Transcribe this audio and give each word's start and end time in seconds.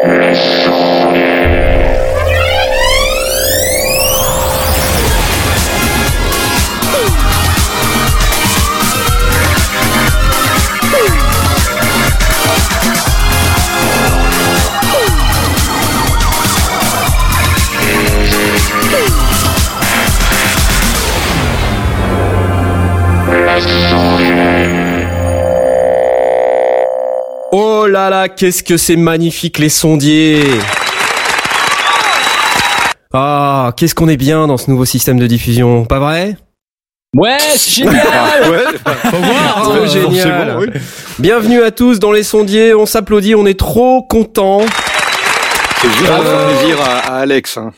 Oh 0.00 0.87
là 28.10 28.22
là, 28.22 28.28
qu'est-ce 28.28 28.62
que 28.62 28.76
c'est 28.76 28.96
magnifique 28.96 29.58
les 29.58 29.68
sondiers 29.68 30.42
Ah, 33.12 33.72
qu'est-ce 33.76 33.94
qu'on 33.94 34.08
est 34.08 34.16
bien 34.16 34.46
dans 34.46 34.56
ce 34.56 34.70
nouveau 34.70 34.84
système 34.84 35.18
de 35.18 35.26
diffusion, 35.26 35.84
pas 35.84 35.98
vrai? 35.98 36.36
Ouais, 37.16 37.38
c'est 37.40 37.70
génial 37.70 38.50
ouais, 38.50 38.64
Faut 39.10 39.16
voir, 39.16 39.62
trop 39.62 39.86
génial. 39.86 40.58
oui. 40.58 40.66
Bienvenue 41.18 41.62
à 41.62 41.70
tous 41.70 41.98
dans 41.98 42.12
les 42.12 42.22
sondiers, 42.22 42.74
on 42.74 42.84
s'applaudit, 42.86 43.34
on 43.34 43.46
est 43.46 43.58
trop 43.58 44.02
contents. 44.02 44.60
C'est 45.80 45.88
juste 45.88 46.06
pour 46.06 46.24
faire 46.24 46.46
plaisir 46.48 46.80
à, 46.82 46.98
à 46.98 47.18
Alex. 47.20 47.56
Hein. 47.56 47.72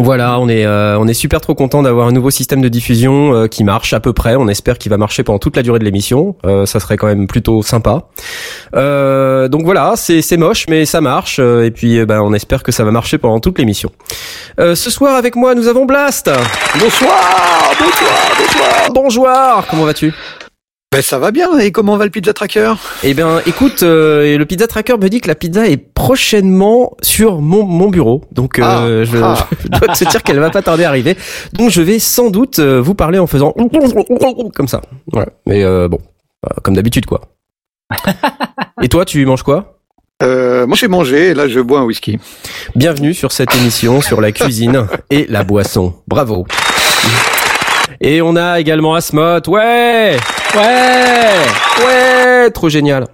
Voilà, 0.00 0.38
on 0.38 0.48
est 0.48 0.64
euh, 0.64 0.96
on 0.98 1.08
est 1.08 1.14
super 1.14 1.40
trop 1.40 1.54
content 1.56 1.82
d'avoir 1.82 2.06
un 2.06 2.12
nouveau 2.12 2.30
système 2.30 2.60
de 2.62 2.68
diffusion 2.68 3.34
euh, 3.34 3.46
qui 3.48 3.64
marche 3.64 3.92
à 3.92 4.00
peu 4.00 4.12
près. 4.12 4.36
On 4.36 4.46
espère 4.46 4.78
qu'il 4.78 4.90
va 4.90 4.96
marcher 4.96 5.24
pendant 5.24 5.40
toute 5.40 5.56
la 5.56 5.62
durée 5.62 5.80
de 5.80 5.84
l'émission. 5.84 6.36
Euh, 6.46 6.66
ça 6.66 6.78
serait 6.78 6.96
quand 6.96 7.08
même 7.08 7.26
plutôt 7.26 7.62
sympa. 7.62 8.02
Euh, 8.76 9.48
donc 9.48 9.64
voilà, 9.64 9.94
c'est 9.96 10.22
c'est 10.22 10.36
moche 10.36 10.66
mais 10.68 10.86
ça 10.86 11.00
marche. 11.00 11.38
euh, 11.40 11.64
et 11.64 11.70
puis 11.72 12.04
ben 12.06 12.20
on 12.20 12.32
espère 12.32 12.62
que 12.62 12.70
ça 12.70 12.84
va 12.84 12.92
marcher 12.92 13.18
pendant 13.18 13.40
toute 13.40 13.58
l'émission. 13.58 13.90
Euh, 14.60 14.74
ce 14.76 14.88
soir 14.90 15.16
avec 15.16 15.34
moi 15.34 15.54
nous 15.54 15.66
avons 15.66 15.84
Blast. 15.84 16.30
Bonsoir, 16.78 17.72
bonsoir, 17.78 18.36
bonsoir. 18.38 18.92
Bonjour. 18.94 19.28
Comment 19.68 19.84
vas-tu? 19.84 20.14
Ben 20.90 21.02
ça 21.02 21.18
va 21.18 21.32
bien. 21.32 21.58
Et 21.58 21.70
comment 21.70 21.98
va 21.98 22.04
le 22.06 22.10
pizza 22.10 22.32
tracker? 22.32 22.72
Eh 23.02 23.12
bien, 23.12 23.40
écoute, 23.44 23.82
euh, 23.82 24.38
le 24.38 24.46
pizza 24.46 24.66
tracker 24.66 24.96
me 24.96 25.08
dit 25.10 25.20
que 25.20 25.28
la 25.28 25.34
pizza 25.34 25.68
est 25.68 25.76
prochainement 25.76 26.96
sur 27.02 27.42
mon, 27.42 27.64
mon 27.64 27.88
bureau. 27.90 28.22
Donc, 28.32 28.58
euh, 28.58 28.62
Ah, 28.64 29.04
je, 29.04 29.18
ah. 29.22 29.48
je 29.62 29.68
dois 29.68 29.94
te 29.94 30.04
dire 30.08 30.22
qu'elle 30.22 30.38
va 30.40 30.48
pas 30.48 30.62
tarder 30.62 30.84
à 30.84 30.88
arriver. 30.88 31.14
Donc, 31.52 31.68
je 31.70 31.82
vais 31.82 31.98
sans 31.98 32.30
doute 32.30 32.58
euh, 32.58 32.80
vous 32.80 32.94
parler 32.94 33.18
en 33.18 33.26
faisant 33.26 33.54
comme 34.54 34.68
ça. 34.68 34.80
Voilà. 35.12 35.28
Mais 35.46 35.62
euh, 35.62 35.88
bon, 35.88 35.98
comme 36.62 36.74
d'habitude, 36.74 37.04
quoi. 37.04 37.20
Et 38.82 38.88
toi, 38.88 39.04
tu 39.04 39.24
manges 39.26 39.42
quoi? 39.42 39.74
Euh, 40.22 40.66
Moi 40.66 40.76
j'ai 40.76 40.88
mangé. 40.88 41.28
Et 41.28 41.34
là 41.34 41.46
je 41.48 41.60
bois 41.60 41.78
un 41.78 41.84
whisky. 41.84 42.18
Bienvenue 42.74 43.14
sur 43.14 43.30
cette 43.30 43.54
émission 43.54 44.00
sur 44.00 44.20
la 44.20 44.32
cuisine 44.32 44.86
et 45.10 45.26
la 45.28 45.44
boisson. 45.44 45.94
Bravo. 46.08 46.44
Et 48.00 48.22
on 48.22 48.36
a 48.36 48.60
également 48.60 48.94
Asmot. 48.94 49.40
Ouais, 49.48 50.16
Ouais 50.54 51.84
ouais, 51.84 52.50
trop 52.50 52.68
génial. 52.68 53.06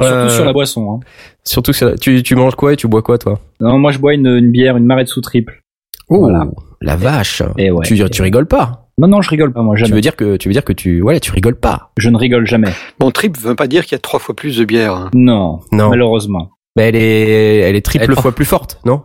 Surtout 0.00 0.14
Euh, 0.14 0.28
sur 0.30 0.44
la 0.44 0.52
boisson. 0.52 0.92
Hein. 1.02 1.06
Surtout 1.44 1.72
sur 1.72 1.88
la- 1.88 1.98
tu, 1.98 2.22
tu 2.22 2.34
manges 2.34 2.54
quoi 2.54 2.72
et 2.72 2.76
tu 2.76 2.88
bois 2.88 3.02
quoi, 3.02 3.18
toi? 3.18 3.38
Non, 3.60 3.78
moi 3.78 3.92
je 3.92 3.98
bois 3.98 4.14
une, 4.14 4.26
une 4.26 4.50
bière, 4.50 4.76
une 4.76 4.86
marette 4.86 5.08
sous 5.08 5.20
triple. 5.20 5.62
Oh, 6.08 6.20
Voilà. 6.20 6.46
la 6.80 6.96
vache. 6.96 7.42
Et 7.58 7.70
ouais. 7.70 7.84
tu, 7.86 8.02
tu 8.10 8.22
rigoles 8.22 8.46
pas? 8.46 8.88
Non, 8.98 9.08
non, 9.08 9.22
je 9.22 9.30
rigole 9.30 9.52
pas, 9.52 9.62
moi, 9.62 9.76
Tu 9.76 9.82
jamais. 9.82 9.94
veux 9.94 10.00
dire 10.00 10.16
que 10.16 10.36
tu 10.36 10.48
veux 10.48 10.52
dire 10.52 10.64
que 10.64 10.72
tu 10.72 11.00
voilà, 11.00 11.20
tu 11.20 11.30
rigoles 11.32 11.58
pas. 11.58 11.90
Je 11.98 12.08
ne 12.10 12.16
rigole 12.16 12.46
jamais. 12.46 12.70
Bon, 12.98 13.10
trip 13.10 13.36
veut 13.38 13.54
pas 13.54 13.66
dire 13.66 13.84
qu'il 13.84 13.92
y 13.92 13.96
a 13.96 13.98
trois 14.00 14.18
fois 14.20 14.34
plus 14.34 14.56
de 14.56 14.64
bière. 14.64 14.94
hein. 14.94 15.10
Non, 15.14 15.60
Non. 15.72 15.90
malheureusement. 15.90 16.50
Mais 16.76 16.88
elle 16.88 16.96
est 16.96 17.58
elle 17.58 17.76
est 17.76 17.84
triple 17.84 18.06
Elle 18.10 18.16
fois 18.16 18.32
plus 18.34 18.44
forte, 18.44 18.78
non? 18.84 19.02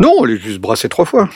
Non, 0.00 0.24
elle 0.24 0.32
est 0.32 0.38
juste 0.38 0.60
brassée 0.60 0.88
trois 0.88 1.04
fois. 1.04 1.28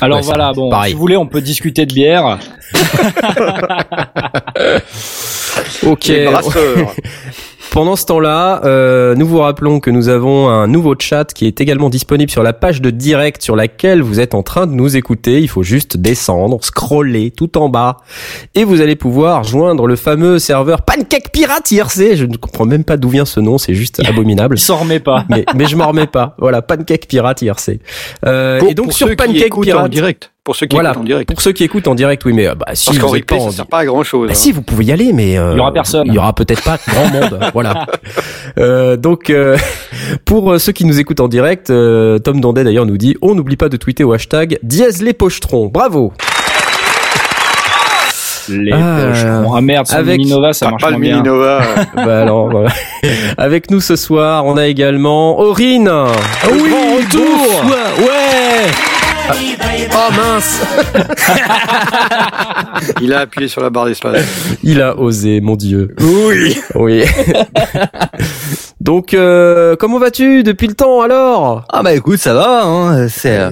Alors 0.00 0.18
Ouais, 0.18 0.24
voilà, 0.24 0.52
bon, 0.52 0.70
pareil. 0.70 0.90
si 0.90 0.94
vous 0.94 1.00
voulez, 1.00 1.16
on 1.16 1.26
peut 1.26 1.40
discuter 1.40 1.86
de 1.86 1.94
bière. 1.94 2.38
OK. 5.86 6.10
Pendant 7.76 7.94
ce 7.94 8.06
temps-là, 8.06 8.62
euh, 8.64 9.14
nous 9.16 9.26
vous 9.26 9.40
rappelons 9.40 9.80
que 9.80 9.90
nous 9.90 10.08
avons 10.08 10.48
un 10.48 10.66
nouveau 10.66 10.94
chat 10.98 11.30
qui 11.34 11.44
est 11.44 11.60
également 11.60 11.90
disponible 11.90 12.30
sur 12.30 12.42
la 12.42 12.54
page 12.54 12.80
de 12.80 12.88
direct 12.88 13.42
sur 13.42 13.54
laquelle 13.54 14.00
vous 14.00 14.18
êtes 14.18 14.34
en 14.34 14.42
train 14.42 14.66
de 14.66 14.72
nous 14.72 14.96
écouter. 14.96 15.42
Il 15.42 15.48
faut 15.48 15.62
juste 15.62 15.98
descendre, 15.98 16.64
scroller 16.64 17.30
tout 17.30 17.58
en 17.58 17.68
bas 17.68 17.98
et 18.54 18.64
vous 18.64 18.80
allez 18.80 18.96
pouvoir 18.96 19.44
joindre 19.44 19.86
le 19.86 19.94
fameux 19.96 20.38
serveur 20.38 20.86
Pancake 20.86 21.30
Pirate 21.32 21.70
IRC. 21.70 22.16
Je 22.16 22.24
ne 22.24 22.38
comprends 22.38 22.64
même 22.64 22.82
pas 22.82 22.96
d'où 22.96 23.10
vient 23.10 23.26
ce 23.26 23.40
nom, 23.40 23.58
c'est 23.58 23.74
juste 23.74 24.00
abominable. 24.08 24.56
S'en 24.56 24.78
remet 24.78 24.98
pas. 24.98 25.26
mais, 25.28 25.44
mais 25.54 25.66
je 25.66 25.76
m'en 25.76 25.88
remets 25.88 26.06
pas. 26.06 26.34
Voilà, 26.38 26.62
Pancake 26.62 27.06
Pirate 27.06 27.42
IRC. 27.42 27.80
Euh, 28.24 28.58
Pour, 28.58 28.70
et 28.70 28.74
donc 28.74 28.94
sur 28.94 29.14
Pancake 29.14 29.36
écoutent 29.36 29.68
en 29.68 29.72
Pirate, 29.72 29.90
direct. 29.90 30.32
Pour 30.46 30.54
ceux 30.54 30.66
qui 30.66 30.76
voilà, 30.76 30.90
écoutent 30.90 31.02
en 31.02 31.04
direct. 31.04 31.28
pour 31.28 31.42
ceux 31.42 31.50
qui 31.50 31.64
écoutent 31.64 31.88
en 31.88 31.96
direct, 31.96 32.24
oui, 32.24 32.32
mais 32.32 32.46
euh, 32.46 32.54
bah 32.54 32.66
si 32.74 32.86
Parce 32.86 32.98
qu'en 32.98 33.08
vous 33.08 33.16
êtes 33.16 33.26
pas 33.26 33.34
replay, 33.34 33.46
en 33.48 33.50
ça 33.50 33.56
sert 33.56 33.66
pas 33.66 33.78
à 33.80 33.84
grand 33.84 34.04
chose. 34.04 34.28
bah 34.28 34.34
si, 34.34 34.52
vous 34.52 34.62
pouvez 34.62 34.84
y 34.84 34.92
aller, 34.92 35.12
mais 35.12 35.36
euh, 35.36 35.50
Il 35.54 35.56
y 35.56 35.60
aura 35.60 35.72
personne. 35.72 36.06
Il 36.06 36.14
y 36.14 36.18
aura 36.18 36.32
peut-être 36.34 36.62
pas 36.62 36.78
grand 36.88 37.08
monde. 37.08 37.40
voilà. 37.52 37.86
Euh, 38.56 38.96
donc, 38.96 39.28
euh, 39.30 39.56
pour 40.24 40.52
euh, 40.52 40.58
ceux 40.60 40.70
qui 40.70 40.84
nous 40.84 41.00
écoutent 41.00 41.18
en 41.18 41.26
direct, 41.26 41.70
euh, 41.70 42.20
Tom 42.20 42.40
Dandet 42.40 42.62
d'ailleurs 42.62 42.86
nous 42.86 42.96
dit 42.96 43.16
on 43.22 43.34
n'oublie 43.34 43.56
pas 43.56 43.68
de 43.68 43.76
tweeter 43.76 44.04
au 44.04 44.12
hashtag 44.12 44.58
dièse 44.62 45.02
les 45.02 45.14
pochetrons. 45.14 45.66
Bravo. 45.66 46.12
Les 48.48 48.70
Ah, 48.72 48.98
pochetrons. 49.08 49.54
Ah 49.56 49.60
merde, 49.60 49.86
avec- 49.90 50.18
Minova, 50.18 50.52
ça 50.52 50.70
marche 50.70 50.80
pas 50.82 50.90
le 50.90 50.98
moins 50.98 51.00
bien. 51.00 51.16
Mini-Nova. 51.16 51.62
bah 51.96 52.22
alors, 52.22 52.48
voilà. 52.48 52.70
Avec 53.36 53.72
nous 53.72 53.80
ce 53.80 53.96
soir, 53.96 54.46
on 54.46 54.56
a 54.56 54.68
également 54.68 55.40
Aurine. 55.40 55.88
Ah 55.90 56.06
oui, 56.52 56.60
retour 57.02 57.64
Ouais. 57.98 58.06
Oh 59.30 60.12
mince. 60.12 60.60
Il 63.00 63.12
a 63.12 63.20
appuyé 63.20 63.48
sur 63.48 63.60
la 63.62 63.70
barre 63.70 63.86
d'espace. 63.86 64.24
Il 64.62 64.80
a 64.80 64.96
osé, 64.98 65.40
mon 65.40 65.56
dieu. 65.56 65.94
Oui. 66.00 66.56
Oui. 66.74 67.04
Donc, 68.80 69.14
euh, 69.14 69.76
comment 69.76 69.98
vas-tu 69.98 70.42
depuis 70.42 70.66
le 70.68 70.74
temps 70.74 71.00
alors? 71.00 71.64
Ah 71.70 71.82
bah 71.82 71.92
écoute, 71.94 72.18
ça 72.18 72.34
va, 72.34 72.64
hein, 72.64 73.08
c'est... 73.08 73.38
euh, 73.38 73.50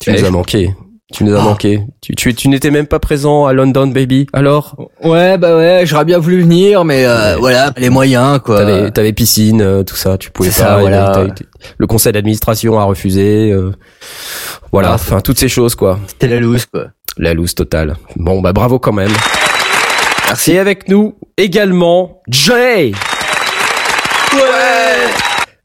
Tu 0.00 0.12
nous 0.12 0.18
Eh, 0.18 0.24
as 0.26 0.30
manqué. 0.30 0.74
Tu 1.12 1.22
nous 1.22 1.34
as 1.36 1.38
Oh. 1.38 1.42
manqué. 1.42 1.80
Tu, 2.02 2.14
tu, 2.16 2.34
tu 2.34 2.48
n'étais 2.48 2.70
même 2.72 2.86
pas 2.88 2.98
présent 2.98 3.46
à 3.46 3.52
London, 3.52 3.86
baby. 3.86 4.26
Alors? 4.32 4.74
Ouais, 5.04 5.38
bah 5.38 5.56
ouais, 5.56 5.82
j'aurais 5.84 6.04
bien 6.04 6.18
voulu 6.18 6.40
venir, 6.42 6.84
mais 6.84 7.04
euh, 7.06 7.34
Ouais. 7.34 7.40
voilà, 7.40 7.72
les 7.76 7.90
moyens, 7.90 8.40
quoi. 8.44 8.58
T'avais, 8.58 8.90
t'avais 8.90 9.12
piscine, 9.12 9.60
euh, 9.62 9.82
tout 9.84 9.94
ça. 9.94 10.18
Tu 10.18 10.30
pouvais 10.32 10.48
pas. 10.48 10.54
ça, 10.54 10.78
voilà. 10.80 11.26
Le 11.78 11.86
conseil 11.86 12.12
d'administration 12.12 12.78
a 12.80 12.84
refusé. 12.84 13.52
euh, 13.52 13.70
voilà. 14.72 14.88
Ah, 14.90 14.94
Enfin, 14.94 15.20
toutes 15.20 15.38
ces 15.38 15.48
choses, 15.48 15.76
quoi. 15.76 16.00
C'était 16.08 16.26
la 16.28 16.40
loose, 16.40 16.66
quoi. 16.66 16.86
La 17.18 17.34
loose 17.34 17.54
totale. 17.54 17.94
Bon, 18.16 18.40
bah 18.42 18.52
bravo 18.52 18.78
quand 18.80 18.92
même. 18.92 19.12
Merci. 20.26 20.52
Et 20.52 20.58
avec 20.58 20.88
nous 20.88 21.14
également 21.38 22.20
Jay. 22.28 22.92
Ouais 24.34 24.40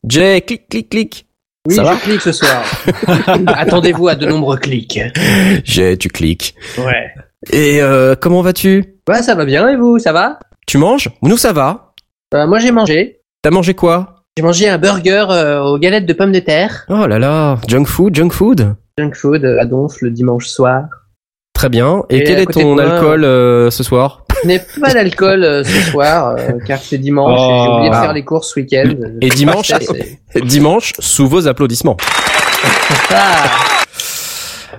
Jay, 0.07 0.41
clic, 0.41 0.69
clic, 0.69 0.89
clic. 0.89 1.25
Oui, 1.67 1.75
Ça 1.75 1.83
je 1.83 1.87
va 1.89 1.95
clique 1.95 2.21
ce 2.21 2.31
soir. 2.31 2.63
Attendez-vous 3.55 4.07
à 4.07 4.15
de 4.15 4.25
nombreux 4.25 4.57
clics. 4.57 4.99
Jay, 5.63 5.95
tu 5.95 6.07
cliques. 6.09 6.55
Ouais. 6.79 7.11
Et 7.51 7.81
euh, 7.81 8.15
comment 8.19 8.41
vas-tu? 8.41 8.95
Ouais, 9.07 9.21
ça 9.21 9.35
va 9.35 9.45
bien 9.45 9.69
et 9.69 9.75
vous, 9.75 9.99
ça 9.99 10.11
va? 10.11 10.39
Tu 10.65 10.79
manges? 10.79 11.09
Nous, 11.21 11.37
ça 11.37 11.53
va. 11.53 11.93
Euh, 12.33 12.47
Moi, 12.47 12.57
j'ai 12.59 12.71
mangé. 12.71 13.19
T'as 13.43 13.51
mangé 13.51 13.75
quoi? 13.75 14.15
J'ai 14.37 14.43
mangé 14.43 14.69
un 14.69 14.79
burger 14.79 15.27
euh, 15.29 15.61
aux 15.61 15.77
galettes 15.77 16.07
de 16.07 16.13
pommes 16.13 16.31
de 16.31 16.39
terre. 16.39 16.85
Oh 16.89 17.05
là 17.05 17.19
là, 17.19 17.57
junk 17.67 17.85
food, 17.85 18.15
junk 18.15 18.31
food. 18.31 18.75
Junk 18.97 19.13
food 19.13 19.43
euh, 19.45 19.59
à 19.59 19.65
Donf 19.65 20.01
le 20.01 20.09
dimanche 20.09 20.47
soir. 20.47 20.85
Très 21.53 21.69
bien. 21.69 22.03
Et, 22.09 22.17
Et 22.19 22.23
quel 22.23 22.39
est 22.39 22.45
ton 22.47 22.73
moi, 22.73 22.83
alcool 22.83 23.23
euh, 23.23 23.69
ce 23.69 23.83
soir? 23.83 24.23
Je 24.43 24.47
n'ai 24.47 24.59
pas 24.79 24.93
d'alcool 24.93 25.43
euh, 25.43 25.63
ce 25.63 25.91
soir 25.91 26.35
euh, 26.37 26.53
car 26.65 26.79
c'est 26.79 26.97
dimanche 26.97 27.39
et 27.39 27.43
j'ai 27.43 27.69
Oh. 27.69 27.73
oublié 27.75 27.89
de 27.89 27.95
Ah. 27.95 28.01
faire 28.01 28.13
les 28.13 28.23
courses 28.23 28.53
ce 28.53 28.59
week-end. 28.59 28.93
Et 29.21 29.29
dimanche, 29.29 29.71
dimanche, 30.45 30.93
sous 30.99 31.27
vos 31.27 31.47
applaudissements. 31.47 31.97
Ah. 33.11 33.43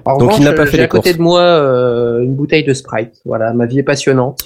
En 0.04 0.18
Donc, 0.18 0.36
il 0.38 0.44
n'a 0.44 0.52
pas 0.52 0.66
fait 0.66 0.78
les 0.78 0.82
à 0.84 0.88
côté 0.88 1.14
de 1.14 1.22
moi 1.22 1.40
euh, 1.42 2.20
une 2.22 2.34
bouteille 2.34 2.64
de 2.64 2.74
Sprite. 2.74 3.12
Voilà, 3.24 3.52
ma 3.52 3.66
vie 3.66 3.78
est 3.78 3.84
passionnante. 3.84 4.40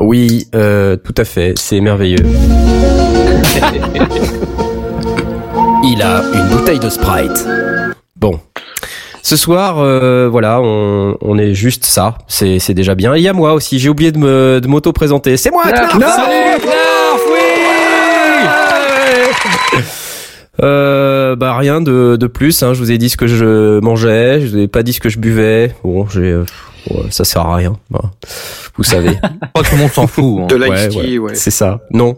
Oui, 0.00 0.46
euh, 0.54 0.94
tout 0.96 1.14
à 1.16 1.24
fait, 1.24 1.54
c'est 1.58 1.80
merveilleux. 1.80 2.24
Il 5.82 6.00
a 6.02 6.22
une 6.34 6.48
bouteille 6.48 6.78
de 6.78 6.88
Sprite. 6.88 7.44
Bon. 8.16 8.38
Ce 9.22 9.36
soir, 9.36 9.78
euh, 9.78 10.28
voilà, 10.30 10.60
on, 10.60 11.16
on 11.20 11.38
est 11.38 11.52
juste 11.54 11.84
ça. 11.84 12.16
C'est, 12.28 12.58
c'est 12.58 12.74
déjà 12.74 12.94
bien. 12.94 13.14
Et 13.14 13.18
il 13.18 13.22
y 13.22 13.28
a 13.28 13.32
moi 13.32 13.52
aussi. 13.52 13.78
J'ai 13.78 13.88
oublié 13.88 14.12
de 14.12 14.18
me, 14.18 14.60
de 14.60 14.68
m'auto-présenter. 14.68 15.36
C'est 15.36 15.50
moi, 15.50 15.64
Knarf 15.64 15.90
Salut, 15.92 16.00
Knarf, 16.00 17.22
oui 17.30 17.38
Euh, 20.60 21.36
bah 21.36 21.56
rien 21.56 21.80
de, 21.80 22.16
de 22.18 22.26
plus. 22.26 22.62
Hein. 22.64 22.74
Je 22.74 22.80
vous 22.80 22.90
ai 22.90 22.98
dit 22.98 23.08
ce 23.08 23.16
que 23.16 23.28
je 23.28 23.78
mangeais. 23.78 24.40
Je 24.40 24.46
vous 24.48 24.58
ai 24.58 24.66
pas 24.68 24.82
dit 24.82 24.92
ce 24.92 24.98
que 25.00 25.08
je 25.08 25.18
buvais. 25.18 25.72
Bon, 25.84 26.08
j'ai 26.08 26.32
euh, 26.32 26.44
ouais, 26.90 27.02
ça 27.10 27.24
sert 27.24 27.42
à 27.42 27.56
rien. 27.56 27.76
Bah, 27.90 28.00
vous 28.76 28.84
savez. 28.84 29.18
Oh, 29.54 29.62
tout 29.62 29.74
le 29.74 29.80
monde 29.80 29.90
s'en 29.90 30.06
fout. 30.06 30.40
hein. 30.42 30.46
De 30.46 30.54
l'ice 30.56 30.94
Ouais, 30.94 31.18
ouais. 31.18 31.34
C'est 31.34 31.50
ça. 31.50 31.80
Non, 31.90 32.16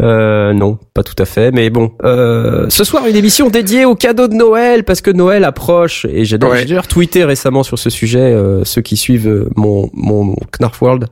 euh, 0.00 0.54
non, 0.54 0.78
pas 0.94 1.02
tout 1.02 1.14
à 1.18 1.26
fait. 1.26 1.50
Mais 1.50 1.68
bon, 1.68 1.92
euh, 2.02 2.66
ce 2.70 2.82
soir 2.84 3.06
une 3.06 3.16
émission 3.16 3.50
dédiée 3.50 3.84
aux 3.84 3.94
cadeaux 3.94 4.26
de 4.28 4.34
Noël 4.34 4.84
parce 4.84 5.02
que 5.02 5.10
Noël 5.10 5.44
approche 5.44 6.06
et 6.08 6.24
j'ai 6.24 6.38
d'ailleurs 6.38 6.88
tweeté 6.88 7.24
récemment 7.24 7.62
sur 7.62 7.78
ce 7.78 7.90
sujet. 7.90 8.20
euh, 8.20 8.64
ceux 8.64 8.80
qui 8.80 8.96
suivent 8.96 9.28
euh, 9.28 9.50
mon 9.56 9.90
mon 9.92 10.34
Knarf 10.58 10.80
World 10.80 11.08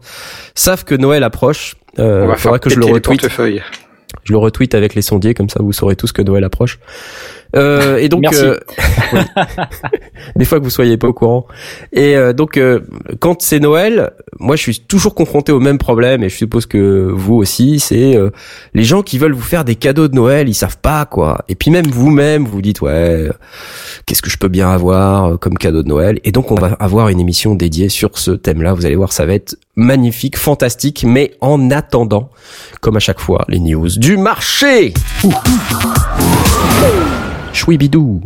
savent 0.54 0.84
que 0.84 0.94
Noël 0.94 1.24
approche. 1.24 1.74
Euh, 1.98 2.24
On 2.24 2.28
va 2.28 2.36
faudra 2.36 2.54
faire 2.56 2.60
que 2.60 2.70
je 2.70 2.78
le 2.78 2.86
retweete. 2.86 3.28
Je 4.24 4.32
le 4.32 4.38
retweet 4.38 4.74
avec 4.74 4.94
les 4.94 5.02
sondiers, 5.02 5.34
comme 5.34 5.48
ça 5.50 5.60
vous 5.62 5.72
saurez 5.72 5.96
tous 5.96 6.12
que 6.12 6.22
Noël 6.22 6.44
approche. 6.44 6.78
Euh, 7.56 7.96
et 7.98 8.08
donc, 8.08 8.22
Merci. 8.22 8.44
euh, 8.44 8.58
oui. 9.12 9.20
des 10.36 10.44
fois 10.44 10.58
que 10.58 10.64
vous 10.64 10.70
soyez 10.70 10.96
pas 10.96 11.08
au 11.08 11.12
courant. 11.12 11.46
Et 11.92 12.16
euh, 12.16 12.32
donc, 12.32 12.56
euh, 12.56 12.80
quand 13.18 13.42
c'est 13.42 13.60
Noël, 13.60 14.12
moi 14.38 14.56
je 14.56 14.62
suis 14.62 14.80
toujours 14.80 15.14
confronté 15.14 15.52
au 15.52 15.60
même 15.60 15.78
problème, 15.78 16.22
et 16.22 16.28
je 16.28 16.36
suppose 16.36 16.66
que 16.66 17.10
vous 17.12 17.34
aussi, 17.34 17.80
c'est 17.80 18.16
euh, 18.16 18.30
les 18.74 18.84
gens 18.84 19.02
qui 19.02 19.18
veulent 19.18 19.32
vous 19.32 19.40
faire 19.40 19.64
des 19.64 19.74
cadeaux 19.74 20.08
de 20.08 20.14
Noël, 20.14 20.48
ils 20.48 20.54
savent 20.54 20.78
pas 20.78 21.04
quoi. 21.06 21.44
Et 21.48 21.54
puis 21.54 21.70
même 21.70 21.86
vous-même, 21.86 22.44
vous 22.44 22.62
dites 22.62 22.80
ouais, 22.80 23.28
qu'est-ce 24.06 24.22
que 24.22 24.30
je 24.30 24.38
peux 24.38 24.48
bien 24.48 24.70
avoir 24.70 25.38
comme 25.38 25.58
cadeau 25.58 25.82
de 25.82 25.88
Noël 25.88 26.20
Et 26.24 26.32
donc 26.32 26.50
on 26.50 26.56
va 26.56 26.76
avoir 26.80 27.08
une 27.08 27.20
émission 27.20 27.54
dédiée 27.54 27.88
sur 27.88 28.18
ce 28.18 28.30
thème-là. 28.32 28.74
Vous 28.74 28.86
allez 28.86 28.96
voir, 28.96 29.12
ça 29.12 29.26
va 29.26 29.34
être 29.34 29.56
magnifique, 29.76 30.36
fantastique. 30.36 31.04
Mais 31.06 31.32
en 31.40 31.70
attendant, 31.70 32.30
comme 32.80 32.96
à 32.96 33.00
chaque 33.00 33.20
fois, 33.20 33.44
les 33.48 33.58
news 33.58 33.88
du 33.96 34.16
marché. 34.16 34.94
Chouibidou. 37.52 38.20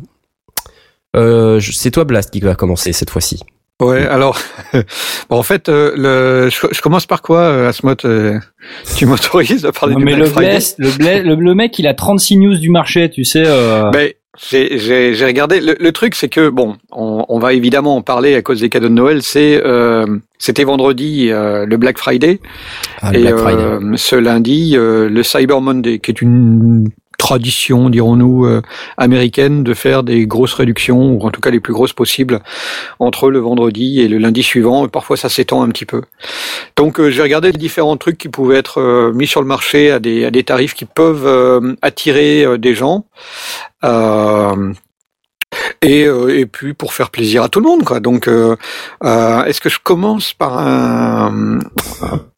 Euh, 1.17 1.61
c'est 1.61 1.91
toi 1.91 2.05
Blast 2.05 2.31
qui 2.31 2.41
va 2.41 2.55
commencer 2.55 2.93
cette 2.93 3.11
fois-ci. 3.11 3.41
Ouais, 3.83 4.07
alors, 4.07 4.39
bon, 5.31 5.37
en 5.37 5.43
fait, 5.43 5.69
euh, 5.69 5.93
le, 5.97 6.49
je, 6.51 6.67
je 6.71 6.81
commence 6.81 7.07
par 7.07 7.23
quoi, 7.23 7.41
euh, 7.41 7.69
Asmot 7.69 7.95
euh, 8.05 8.39
Tu 8.97 9.05
m'autorises 9.07 9.63
de 9.63 9.71
parler 9.71 9.95
Non, 9.95 9.99
du 10.01 10.05
mais 10.05 10.15
Black 10.15 10.29
le, 10.29 10.35
bless, 10.35 10.75
le, 10.79 10.91
bless- 10.91 11.25
le, 11.25 11.35
le 11.35 11.55
mec, 11.55 11.79
il 11.79 11.87
a 11.89 11.95
36 11.95 12.37
news 12.39 12.57
du 12.59 12.71
marché, 12.71 13.11
tu 13.11 13.25
sais. 13.25 13.43
Euh... 13.45 13.91
Ben, 13.91 14.13
j'ai- 14.49 14.79
regardé. 15.25 15.61
Le, 15.61 15.77
le 15.79 15.93
truc, 15.93 16.15
c'est 16.15 16.29
que 16.29 16.49
bon, 16.49 16.77
on, 16.93 17.25
on 17.29 17.39
va 17.41 17.53
évidemment 17.53 17.97
en 17.97 18.03
parler 18.03 18.35
à 18.37 18.43
cause 18.43 18.61
des 18.61 18.69
cadeaux 18.69 18.89
de 18.89 18.95
Noël. 18.95 19.23
C'est 19.23 19.61
euh, 19.65 20.07
c'était 20.39 20.65
vendredi 20.65 21.29
euh, 21.31 21.67
le 21.67 21.77
Black 21.77 21.99
Friday 21.99 22.41
Ah, 23.01 23.13
le 23.13 23.19
et 23.19 23.23
Black 23.23 23.39
Friday. 23.39 23.63
euh, 23.63 23.93
ce 23.97 24.17
lundi 24.17 24.75
euh, 24.77 25.09
le 25.09 25.23
Cyber 25.25 25.61
Monday, 25.61 25.99
qui 26.01 26.11
est 26.13 26.21
une 26.23 26.89
tradition, 27.25 27.89
dirons-nous, 27.89 28.45
euh, 28.45 28.61
américaine 28.99 29.65
de 29.65 29.73
faire 29.73 30.03
des 30.03 30.27
grosses 30.27 30.53
réductions 30.53 31.13
ou 31.13 31.27
en 31.27 31.31
tout 31.31 31.41
cas 31.41 31.51
les 31.51 31.59
plus 31.59 31.73
grosses 31.73 31.95
possibles 31.95 32.41
entre 32.99 33.31
le 33.31 33.39
vendredi 33.39 34.03
et 34.03 34.09
le 34.09 34.19
lundi 34.19 34.43
suivant. 34.43 34.85
Et 34.85 34.89
parfois, 34.89 35.17
ça 35.17 35.31
s'étend 35.31 35.63
un 35.63 35.71
petit 35.71 35.87
peu. 35.87 36.03
Donc, 36.77 37.01
euh, 37.01 37.09
j'ai 37.09 37.23
regardé 37.23 37.51
les 37.51 37.57
différents 37.57 37.97
trucs 37.97 38.19
qui 38.19 38.29
pouvaient 38.29 38.59
être 38.59 38.79
euh, 38.79 39.11
mis 39.15 39.27
sur 39.27 39.41
le 39.41 39.47
marché 39.47 39.91
à 39.91 40.01
des, 40.01 40.27
à 40.27 40.31
des 40.31 40.45
tarifs 40.45 40.75
qui 40.75 40.85
peuvent 40.85 41.77
attirer 41.81 42.59
des 42.59 42.75
gens. 42.75 43.07
Euh, 43.85 44.75
et, 45.83 46.05
euh, 46.05 46.37
et 46.39 46.47
puis 46.47 46.75
pour 46.75 46.93
faire 46.95 47.11
plaisir 47.11 47.43
à 47.43 47.49
tout 47.49 47.61
le 47.61 47.67
monde, 47.67 47.85
quoi. 47.85 48.01
Donc, 48.01 48.29
euh, 48.29 48.57
euh, 49.05 49.45
est-ce 49.45 49.61
que 49.61 49.69
je 49.69 49.79
commence 49.83 50.33
par 50.33 50.59
un, 50.59 51.59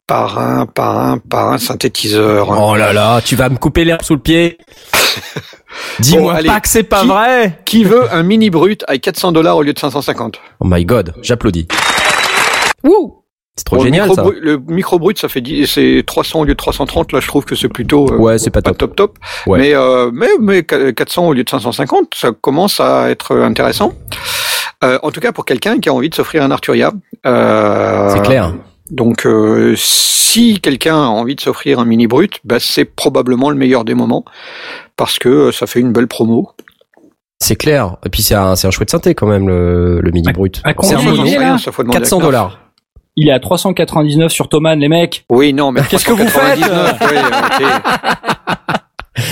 par 0.07 0.39
un, 0.39 0.65
par 0.65 0.97
un, 0.99 1.17
par 1.17 1.51
un 1.51 1.57
synthétiseur? 1.57 2.49
Oh 2.49 2.75
là 2.75 2.93
là, 2.93 3.21
tu 3.23 3.35
vas 3.35 3.49
me 3.49 3.57
couper 3.57 3.85
l'herbe 3.85 4.01
sous 4.03 4.13
le 4.15 4.19
pied. 4.21 4.57
Dis-moi 5.99 6.21
Bon, 6.33 6.37
allez. 6.37 6.47
pas 6.47 6.59
que 6.59 6.69
c'est 6.69 6.83
pas 6.83 7.01
Qui- 7.01 7.07
vrai. 7.07 7.59
Qui 7.65 7.83
veut 7.83 8.11
un 8.13 8.23
mini 8.23 8.49
brut 8.49 8.83
à 8.87 8.97
400 8.97 9.31
dollars 9.31 9.57
au 9.57 9.63
lieu 9.63 9.73
de 9.73 9.79
550 9.79 10.39
Oh 10.59 10.65
my 10.67 10.85
god, 10.85 11.13
j'applaudis. 11.21 11.67
Wouh 12.83 13.23
C'est 13.57 13.63
trop 13.65 13.77
Bon, 13.77 13.83
génial 13.83 14.07
le 14.07 14.13
ça. 14.15 14.21
micro, 14.23 14.31
brut- 14.31 14.43
Le 14.43 14.57
micro 14.73 14.99
brut, 14.99 15.17
ça 15.19 15.27
fait 15.29 15.41
10, 15.41 15.65
c'est 15.67 16.03
300 16.05 16.41
au 16.41 16.43
lieu 16.45 16.53
de 16.53 16.57
330. 16.57 17.11
Là, 17.11 17.19
je 17.19 17.27
trouve 17.27 17.43
que 17.43 17.55
c'est 17.55 17.67
plutôt 17.69 18.07
euh, 18.11 18.15
Ouais, 18.17 18.37
c'est 18.37 18.51
pas 18.51 18.61
top. 18.61 18.77
top 18.77 18.95
top. 18.95 19.17
Ouais. 19.47 19.57
Mais, 19.59 19.73
euh, 19.73 20.11
mais 20.13 20.27
mais 20.39 20.63
400 20.63 21.27
au 21.27 21.33
lieu 21.33 21.43
de 21.43 21.49
550, 21.49 22.13
ça 22.15 22.29
commence 22.39 22.79
à 22.79 23.09
être 23.09 23.35
intéressant. 23.35 23.93
Euh, 24.83 24.99
en 25.01 25.09
tout 25.09 25.19
cas, 25.19 25.31
pour 25.31 25.43
quelqu'un 25.43 25.79
qui 25.79 25.89
a 25.89 25.93
envie 25.93 26.09
de 26.09 26.15
s'offrir 26.15 26.43
un 26.43 26.51
Arturia. 26.51 26.91
Euh, 27.25 28.09
C'est 28.13 28.21
clair. 28.21 28.53
Donc, 28.91 29.25
euh, 29.25 29.73
si 29.75 30.59
quelqu'un 30.61 30.95
a 30.95 31.07
envie 31.07 31.35
de 31.35 31.41
s'offrir 31.41 31.79
un 31.79 31.85
mini 31.85 32.05
brut, 32.07 32.39
bah, 32.45 32.57
c'est 32.59 32.85
probablement 32.85 33.49
le 33.49 33.55
meilleur 33.55 33.83
des 33.85 33.95
moments 33.95 34.23
parce 34.95 35.17
que 35.19 35.27
euh, 35.29 35.51
ça 35.51 35.65
fait 35.67 35.79
une 35.79 35.91
belle 35.91 36.07
promo. 36.07 36.51
C'est 37.39 37.55
clair. 37.55 37.97
Et 38.05 38.09
puis 38.09 38.21
c'est 38.23 38.35
un, 38.35 38.55
c'est 38.55 38.67
un 38.67 38.71
chouette 38.71 38.89
synthé 38.89 39.13
quand 39.13 39.27
même 39.27 39.47
le, 39.47 39.99
le 39.99 40.11
mini 40.11 40.31
brut. 40.31 40.61
à 40.63 40.69
C'est 40.69 40.69
un 40.69 40.73
combien 40.97 41.01
mono. 41.11 41.23
il 41.25 41.33
est, 41.33 41.39
là 41.39 41.57
ça 41.57 41.71
faut 41.71 41.83
demander 41.83 41.97
à 41.97 42.01
400 42.01 42.17
Knarf. 42.17 42.25
dollars. 42.27 42.59
Il 43.19 43.27
est 43.29 43.31
à 43.33 43.39
399 43.39 44.31
sur 44.31 44.47
Thomann, 44.47 44.79
les 44.79 44.87
mecs. 44.89 45.25
Oui, 45.29 45.51
non, 45.51 45.71
mais 45.71 45.81
Qu'est-ce 45.89 46.05
que 46.05 46.11
vous 46.13 46.23
399, 46.23 46.97
oui, 47.01 47.17
ok. 47.17 47.67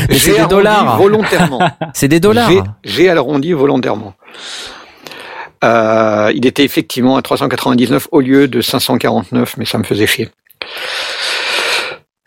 Mais 0.09 0.15
c'est 0.15 0.17
J'ai 0.17 0.31
des 0.31 0.39
arrondi 0.39 0.49
dollars. 0.55 0.97
volontairement. 0.97 1.59
C'est 1.93 2.07
des 2.07 2.19
dollars. 2.19 2.49
J'ai- 2.83 3.09
arrondi 3.11 3.53
volontairement. 3.53 4.13
Euh, 5.63 6.31
il 6.35 6.47
était 6.47 6.63
effectivement 6.63 7.17
à 7.17 7.21
399 7.21 8.07
au 8.11 8.19
lieu 8.19 8.47
de 8.47 8.61
549, 8.61 9.57
mais 9.57 9.65
ça 9.65 9.77
me 9.77 9.83
faisait 9.83 10.07
chier. 10.07 10.29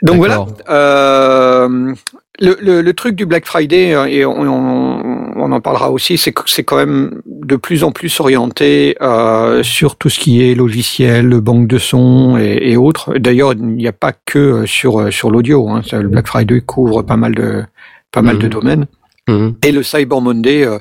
Donc 0.03 0.17
voilà. 0.19 0.47
Euh, 0.69 1.93
le, 2.39 2.57
le, 2.61 2.81
le 2.83 2.93
truc 2.95 3.17
du 3.17 3.27
Black 3.27 3.45
Friday, 3.47 3.93
euh, 3.93 4.05
et 4.07 4.25
on, 4.25 4.41
on, 4.41 5.18
on 5.41 5.53
en 5.53 5.61
parlera 5.61 5.91
aussi, 5.91 6.19
c'est 6.19 6.33
que 6.33 6.43
c'est 6.47 6.65
quand 6.65 6.77
même 6.77 7.21
de 7.27 7.57
plus 7.57 7.85
en 7.85 7.93
plus 7.93 8.21
orienté 8.21 8.97
euh, 9.01 9.63
sur 9.63 9.97
tout 9.97 10.09
ce 10.11 10.19
qui 10.19 10.43
est 10.43 10.55
logiciel, 10.55 11.29
banque 11.41 11.67
de 11.69 11.79
son 11.79 12.37
et, 12.39 12.59
et 12.73 12.77
autres. 12.77 13.17
D'ailleurs, 13.19 13.53
il 13.55 13.65
n'y 13.65 13.87
a 13.89 13.93
pas 13.93 14.13
que 14.13 14.67
sur 14.67 15.13
sur 15.13 15.31
l'audio. 15.31 15.69
Hein. 15.69 15.83
Le 15.93 16.09
Black 16.09 16.27
Friday 16.27 16.61
couvre 16.61 17.03
pas 17.03 17.17
mal 17.17 17.35
de 17.35 17.63
pas 18.13 18.23
mal 18.23 18.39
de 18.39 18.45
Mhm. 18.47 18.51
domaines. 18.53 18.87
Mhm. 19.29 19.57
Et 19.65 19.73
le 19.73 19.83
Cyber 19.83 20.21
Monday 20.23 20.65
euh, 20.65 20.79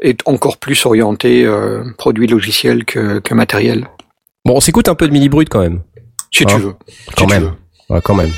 est 0.00 0.20
encore 0.26 0.58
plus 0.58 0.86
orienté 0.86 1.44
euh, 1.44 1.82
produit 1.98 2.28
logiciel 2.28 2.84
que, 2.84 3.18
que 3.18 3.34
matériel, 3.34 3.88
Bon, 4.44 4.54
on 4.56 4.60
s'écoute 4.60 4.88
un 4.88 4.94
peu 4.94 5.06
de 5.08 5.12
mini 5.12 5.28
brut 5.28 5.48
quand 5.48 5.60
même. 5.60 5.80
si 6.30 6.44
Hein, 6.44 6.46
tu 6.48 6.60
veux. 6.60 6.74
Si 6.88 6.96
Quand 7.16 7.26
tu 7.26 7.32
même. 7.34 7.42
veux. 7.42 7.94
Ouais, 7.94 8.00
quand 8.02 8.14
même. 8.14 8.30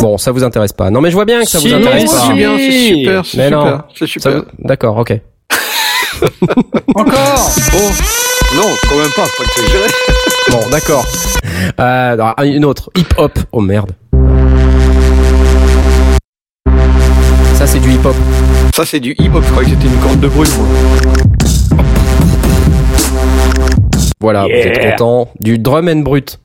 Bon, 0.00 0.16
ça 0.18 0.30
vous 0.32 0.44
intéresse 0.44 0.72
pas. 0.72 0.90
Non, 0.90 1.00
mais 1.00 1.10
je 1.10 1.14
vois 1.14 1.24
bien 1.24 1.40
que 1.40 1.48
ça 1.48 1.58
Si, 1.58 1.68
vous 1.68 1.74
intéresse 1.74 2.04
mais 2.04 2.08
pas. 2.08 2.24
C'est 2.28 2.34
bien, 2.34 2.56
c'est 2.58 2.70
super, 2.70 3.24
c'est 3.26 3.36
Mais 3.38 3.44
super, 3.44 3.64
non. 3.64 3.78
c'est 3.94 3.98
Ça 4.06 4.06
super. 4.06 4.32
vous- 4.36 4.44
D'accord, 4.58 4.96
ok. 4.98 5.12
Encore 6.94 7.50
Bon, 7.72 7.90
non, 8.56 8.68
quand 8.88 8.96
même 8.96 9.10
pas, 9.16 9.24
faut 9.26 9.42
exagérer. 9.44 9.88
Bon, 10.50 10.60
d'accord. 10.70 11.04
Euh, 11.80 12.16
une 12.44 12.64
autre. 12.64 12.90
Hip 12.96 13.06
hop. 13.16 13.38
Oh 13.52 13.60
merde. 13.60 13.90
Ça, 17.54 17.66
c'est 17.66 17.80
du 17.80 17.90
hip 17.92 18.04
hop. 18.04 18.14
Ça, 18.74 18.84
c'est 18.86 19.00
du 19.00 19.14
hip-hop, 19.18 19.42
je 19.44 19.50
crois 19.50 19.64
que 19.64 19.70
c'était 19.70 19.86
une 19.86 19.96
corne 19.96 20.20
de 20.20 20.28
moi. 20.28 20.44
Voilà, 24.20 24.44
vous 24.44 24.50
êtes 24.50 24.90
content. 24.92 25.28
Du 25.40 25.58
drum 25.58 25.88
and 25.88 26.00
brut. 26.02 26.38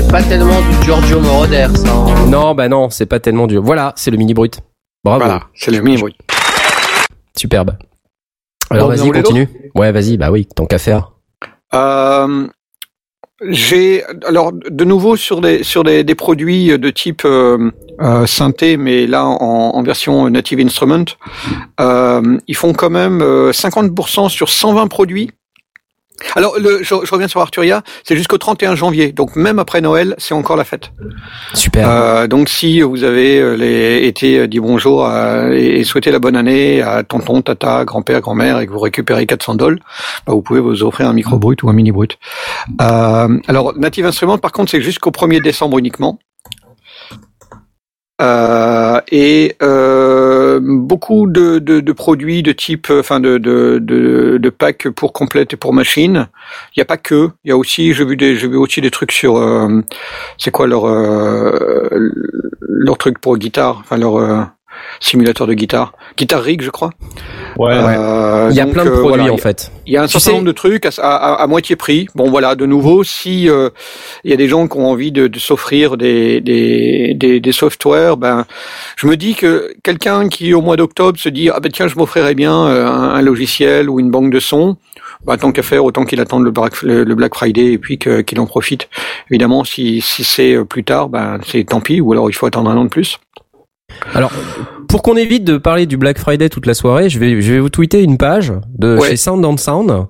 C'est 0.00 0.12
pas 0.12 0.22
tellement 0.22 0.60
du 0.60 0.84
Giorgio 0.84 1.20
Moroder, 1.20 1.66
ça. 1.74 1.92
hein. 1.92 2.26
Non, 2.28 2.54
bah 2.54 2.68
non, 2.68 2.88
c'est 2.88 3.06
pas 3.06 3.18
tellement 3.18 3.48
dur. 3.48 3.62
Voilà, 3.64 3.92
c'est 3.96 4.12
le 4.12 4.16
mini 4.16 4.32
brut. 4.32 4.60
Bravo. 5.02 5.18
Voilà, 5.18 5.42
c'est 5.54 5.72
le 5.72 5.80
mini-brut. 5.80 6.14
Superbe. 7.36 7.76
Alors 8.70 8.88
Bon, 8.88 8.94
vas-y, 8.94 9.10
continue. 9.10 9.48
Ouais, 9.74 9.90
vas-y, 9.90 10.16
bah 10.16 10.30
oui, 10.30 10.46
tant 10.46 10.66
qu'à 10.66 10.78
faire. 10.78 11.10
Euh, 11.74 12.46
j'ai 13.48 14.04
alors 14.24 14.52
de 14.52 14.84
nouveau 14.84 15.16
sur 15.16 15.40
des 15.40 15.64
sur 15.64 15.82
des, 15.82 16.04
des 16.04 16.14
produits 16.14 16.78
de 16.78 16.90
type 16.90 17.22
euh, 17.24 17.70
euh, 18.00 18.24
synthé, 18.26 18.76
mais 18.76 19.06
là 19.08 19.24
en, 19.24 19.34
en 19.74 19.82
version 19.82 20.30
native 20.30 20.60
instrument, 20.60 21.04
euh, 21.80 22.38
ils 22.46 22.56
font 22.56 22.72
quand 22.72 22.90
même 22.90 23.20
euh, 23.20 23.50
50% 23.50 24.28
sur 24.28 24.48
120 24.48 24.86
produits. 24.86 25.30
Alors 26.34 26.58
le, 26.58 26.78
je, 26.82 26.94
je 27.04 27.10
reviens 27.12 27.28
sur 27.28 27.40
Arturia, 27.40 27.82
c'est 28.04 28.16
jusqu'au 28.16 28.38
31 28.38 28.74
janvier, 28.74 29.12
donc 29.12 29.36
même 29.36 29.58
après 29.58 29.80
Noël, 29.80 30.14
c'est 30.18 30.34
encore 30.34 30.56
la 30.56 30.64
fête. 30.64 30.90
Super. 31.54 31.88
Euh, 31.88 32.26
donc 32.26 32.48
si 32.48 32.80
vous 32.80 33.04
avez 33.04 33.38
euh, 33.38 33.54
les, 33.56 34.06
été 34.06 34.40
euh, 34.40 34.46
dit 34.48 34.58
bonjour 34.60 35.06
à- 35.06 35.54
et, 35.54 35.78
et 35.80 35.84
souhaité 35.84 36.10
la 36.10 36.18
bonne 36.18 36.34
année 36.36 36.82
à 36.82 37.04
tonton, 37.04 37.40
tata, 37.42 37.84
grand-père, 37.84 38.20
grand-mère 38.20 38.58
et 38.58 38.66
que 38.66 38.72
vous 38.72 38.80
récupérez 38.80 39.26
400 39.26 39.54
dollars, 39.54 39.78
bah, 40.26 40.32
vous 40.32 40.42
pouvez 40.42 40.60
vous 40.60 40.82
offrir 40.82 41.08
un 41.08 41.12
micro 41.12 41.38
brut 41.38 41.62
ou 41.62 41.68
un 41.68 41.72
mini 41.72 41.92
brut. 41.92 42.18
Euh, 42.80 43.38
alors 43.46 43.78
Native 43.78 44.06
Instruments 44.06 44.38
par 44.38 44.50
contre 44.52 44.70
c'est 44.72 44.80
jusqu'au 44.82 45.10
1er 45.10 45.40
décembre 45.42 45.78
uniquement. 45.78 46.18
Euh, 48.20 49.00
et 49.12 49.54
euh, 49.62 50.27
beaucoup 50.60 51.26
de, 51.26 51.58
de, 51.58 51.80
de 51.80 51.92
produits 51.92 52.42
de 52.42 52.52
type, 52.52 52.88
euh, 52.90 53.00
enfin 53.00 53.20
de, 53.20 53.38
de, 53.38 53.78
de, 53.80 54.38
de 54.38 54.50
packs 54.50 54.88
pour 54.88 55.12
complète 55.12 55.52
et 55.52 55.56
pour 55.56 55.72
machine. 55.72 56.28
Il 56.74 56.80
n'y 56.80 56.82
a 56.82 56.86
pas 56.86 56.96
que. 56.96 57.30
Il 57.44 57.48
y 57.48 57.52
a 57.52 57.56
aussi, 57.56 57.92
j'ai 57.92 58.04
vu 58.04 58.16
des, 58.16 58.36
j'ai 58.36 58.48
vu 58.48 58.56
aussi 58.56 58.80
des 58.80 58.90
trucs 58.90 59.12
sur, 59.12 59.36
euh, 59.36 59.82
c'est 60.38 60.50
quoi 60.50 60.66
leur 60.66 60.86
euh, 60.86 62.10
leur 62.60 62.98
truc 62.98 63.18
pour 63.18 63.36
guitare, 63.36 63.78
enfin 63.80 63.96
leur 63.96 64.16
euh, 64.16 64.42
simulateur 65.00 65.46
de 65.46 65.54
guitare, 65.54 65.92
Guitar 66.16 66.42
Rig, 66.42 66.62
je 66.62 66.70
crois. 66.70 66.90
Ouais. 67.56 67.72
Euh, 67.72 68.48
Il 68.50 68.56
y 68.56 68.60
a 68.60 68.64
donc, 68.64 68.72
plein 68.74 68.84
de 68.84 68.90
euh, 68.90 68.98
produits 69.00 69.18
voilà, 69.18 69.32
en 69.32 69.36
fait. 69.36 69.70
il 69.86 69.92
y 69.92 69.96
a 69.96 70.02
un 70.02 70.06
Tu 70.06 70.12
certain 70.12 70.26
sais- 70.26 70.32
nombre 70.32 70.44
de 70.46 70.52
trucs 70.52 70.86
à, 70.86 70.90
à, 70.98 71.34
à 71.42 71.46
moitié 71.46 71.76
prix. 71.76 72.06
Bon 72.14 72.30
voilà, 72.30 72.54
de 72.54 72.66
nouveau, 72.66 73.04
si 73.04 73.48
euh, 73.48 73.70
il 74.24 74.30
y 74.30 74.34
a 74.34 74.36
des 74.36 74.48
gens 74.48 74.66
qui 74.68 74.76
ont 74.78 74.88
envie 74.90 75.12
de, 75.12 75.26
de 75.26 75.38
s'offrir 75.38 75.96
des, 75.96 76.40
des, 76.40 77.14
des, 77.14 77.40
des 77.40 77.52
softwares, 77.52 78.16
ben 78.16 78.44
je 78.96 79.06
me 79.06 79.16
dis 79.16 79.34
que 79.34 79.72
quelqu'un 79.82 80.28
qui 80.28 80.54
au 80.54 80.60
mois 80.62 80.76
d'octobre 80.76 81.18
se 81.18 81.28
dit 81.28 81.50
ah 81.50 81.60
ben 81.60 81.70
tiens 81.72 81.88
je 81.88 81.96
m'offrirais 81.96 82.34
bien 82.34 82.66
euh, 82.66 82.86
un, 82.86 83.10
un 83.14 83.22
logiciel 83.22 83.88
ou 83.90 83.98
une 84.00 84.10
banque 84.10 84.32
de 84.32 84.40
sons, 84.40 84.76
bah, 85.24 85.36
tant 85.36 85.52
qu'à 85.52 85.62
faire 85.62 85.84
autant 85.84 86.04
qu'il 86.04 86.20
attende 86.20 86.44
le 86.44 86.50
Black, 86.50 86.82
le, 86.82 87.04
le 87.04 87.14
Black 87.14 87.34
Friday 87.34 87.72
et 87.72 87.78
puis 87.78 87.98
qu'il 87.98 88.40
en 88.40 88.46
profite. 88.46 88.88
Évidemment 89.30 89.64
si, 89.64 90.00
si 90.00 90.24
c'est 90.24 90.54
euh, 90.54 90.64
plus 90.64 90.84
tard, 90.84 91.08
ben 91.08 91.38
c'est 91.46 91.64
tant 91.64 91.80
pis 91.80 92.00
ou 92.00 92.12
alors 92.12 92.30
il 92.30 92.34
faut 92.34 92.46
attendre 92.46 92.70
un 92.70 92.76
an 92.76 92.84
de 92.84 92.88
plus. 92.90 93.18
Alors, 94.14 94.32
pour 94.88 95.02
qu'on 95.02 95.16
évite 95.16 95.44
de 95.44 95.58
parler 95.58 95.86
du 95.86 95.96
Black 95.96 96.18
Friday 96.18 96.48
toute 96.48 96.66
la 96.66 96.74
soirée, 96.74 97.08
je 97.10 97.18
vais, 97.18 97.40
je 97.42 97.52
vais 97.52 97.58
vous 97.60 97.68
tweeter 97.68 98.02
une 98.02 98.16
page 98.16 98.52
de 98.78 98.96
Ouais. 98.98 99.10
chez 99.10 99.16
Sound 99.16 99.44
on 99.44 99.56
Sound 99.56 100.06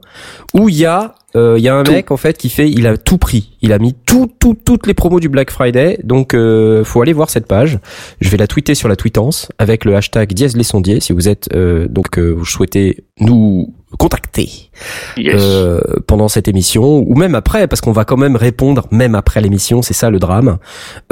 où 0.55 0.69
il 0.69 0.77
y 0.77 0.87
a, 0.87 1.15
euh, 1.37 1.57
il 1.59 1.65
y 1.65 1.69
a 1.69 1.75
un 1.75 1.83
Tout. 1.83 1.93
mec 1.93 2.11
en 2.11 2.17
fait 2.17 2.39
qui 2.39 2.49
fait, 2.49 2.71
il 2.71 2.87
a 2.87 2.97
tout 2.97 3.19
pris, 3.19 3.57
il 3.61 3.73
a 3.73 3.79
mis 3.79 3.95
tout, 4.07 4.31
tout, 4.39 4.57
toutes 4.65 4.87
les 4.87 4.95
promos 4.95 5.21
du 5.21 5.29
Black 5.29 5.51
Friday. 5.51 5.99
Donc, 6.05 6.33
euh, 6.35 6.85
faut 6.85 7.03
aller 7.03 7.13
voir 7.13 7.29
cette 7.29 7.47
page. 7.47 7.79
Je 8.21 8.29
vais 8.29 8.37
la 8.37 8.47
tweeter 8.47 8.75
sur 8.75 8.89
la 8.89 8.97
tweetance 8.97 9.49
avec 9.59 9.85
le 9.85 9.97
hashtag 9.97 10.33
dièse 10.33 10.57
les 10.57 10.63
sondiers 10.63 11.01
si 11.01 11.13
vous 11.13 11.29
êtes 11.29 11.49
euh, 11.55 11.87
donc 11.89 12.19
euh, 12.19 12.31
vous 12.31 12.45
souhaitez 12.47 13.05
nous 13.21 13.75
contacter 13.99 14.71
euh, 15.19 15.81
pendant 16.07 16.29
cette 16.29 16.47
émission 16.49 16.99
ou 16.99 17.15
même 17.15 17.35
après 17.35 17.67
parce 17.67 17.81
qu'on 17.81 17.93
va 17.93 18.05
quand 18.05 18.17
même 18.19 18.37
répondre 18.37 18.87
même 18.91 19.15
après 19.15 19.41
l'émission 19.41 19.83
c'est 19.83 19.95
ça 19.95 20.11
le 20.11 20.19
drame 20.19 20.59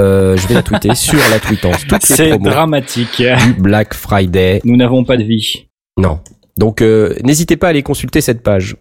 euh, 0.01 0.37
je 0.37 0.47
vais 0.47 0.53
la 0.53 0.63
tweeter 0.63 0.93
sur 0.95 1.19
la 1.31 1.39
tweetance 1.39 1.85
toutes 1.87 2.07
les 2.09 2.15
C'est 2.15 2.37
dramatique. 2.37 3.21
du 3.21 3.53
Black 3.59 3.93
Friday 3.93 4.61
Nous 4.63 4.77
n'avons 4.77 5.03
pas 5.03 5.17
de 5.17 5.23
vie. 5.23 5.67
non 5.97 6.19
donc 6.57 6.81
euh, 6.81 7.13
n'hésitez 7.23 7.55
pas 7.55 7.67
à 7.67 7.69
aller 7.69 7.83
consulter 7.83 8.19
cette 8.19 8.41
page 8.41 8.75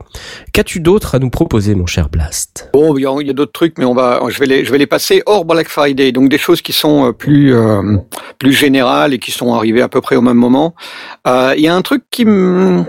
qu'as-tu 0.52 0.80
d'autre 0.80 1.14
à 1.14 1.18
nous 1.18 1.28
proposer 1.28 1.74
mon 1.74 1.84
cher 1.84 2.08
Blast? 2.08 2.70
Bon, 2.72 2.96
il 2.96 3.02
y 3.02 3.06
a, 3.06 3.14
il 3.20 3.26
y 3.26 3.30
a 3.30 3.34
d'autres 3.34 3.52
trucs, 3.52 3.76
mais 3.76 3.84
on 3.84 3.92
va, 3.92 4.22
je 4.30 4.38
vais 4.38 4.46
les, 4.46 4.64
je 4.64 4.72
vais 4.72 4.78
les 4.78 4.86
passer 4.86 5.22
hors 5.26 5.44
Black 5.44 5.68
Friday. 5.68 6.10
Donc 6.10 6.30
des 6.30 6.38
choses 6.38 6.62
qui 6.62 6.72
sont 6.72 7.08
euh, 7.08 7.12
plus, 7.12 7.54
euh, 7.54 7.98
plus 8.38 8.54
générales 8.54 9.12
et 9.12 9.18
qui 9.18 9.30
sont 9.30 9.52
arrivées 9.52 9.82
à 9.82 9.90
peu 9.90 10.00
près 10.00 10.16
au 10.16 10.22
même 10.22 10.38
moment. 10.38 10.74
Euh, 11.26 11.52
Il 11.54 11.62
y 11.64 11.68
a 11.68 11.74
un 11.74 11.82
truc 11.82 12.04
qui 12.10 12.24
me 12.24 12.84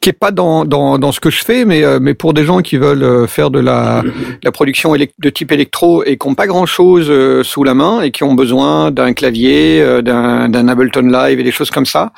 qui 0.00 0.08
est 0.08 0.14
pas 0.14 0.30
dans, 0.30 0.64
dans, 0.64 0.98
dans 0.98 1.12
ce 1.12 1.20
que 1.20 1.28
je 1.28 1.44
fais, 1.44 1.66
mais, 1.66 1.84
euh, 1.84 1.98
mais 2.00 2.14
pour 2.14 2.32
des 2.32 2.44
gens 2.46 2.60
qui 2.62 2.78
veulent 2.78 3.02
euh, 3.02 3.26
faire 3.26 3.50
de 3.50 3.58
la, 3.60 4.00
de 4.02 4.10
la 4.42 4.50
production 4.50 4.94
de 4.94 5.30
type 5.30 5.52
électro 5.52 6.02
et 6.04 6.16
qui 6.16 6.26
n'ont 6.26 6.34
pas 6.34 6.46
grand-chose 6.46 7.06
euh, 7.10 7.42
sous 7.44 7.64
la 7.64 7.74
main 7.74 8.00
et 8.00 8.10
qui 8.10 8.24
ont 8.24 8.32
besoin 8.34 8.90
d'un 8.90 9.12
clavier, 9.12 9.82
euh, 9.82 10.00
d'un 10.00 10.48
d'un 10.48 10.68
Ableton 10.68 11.02
Live 11.02 11.38
et 11.38 11.42
des 11.42 11.52
choses 11.52 11.70
comme 11.70 11.84
ça, 11.84 12.12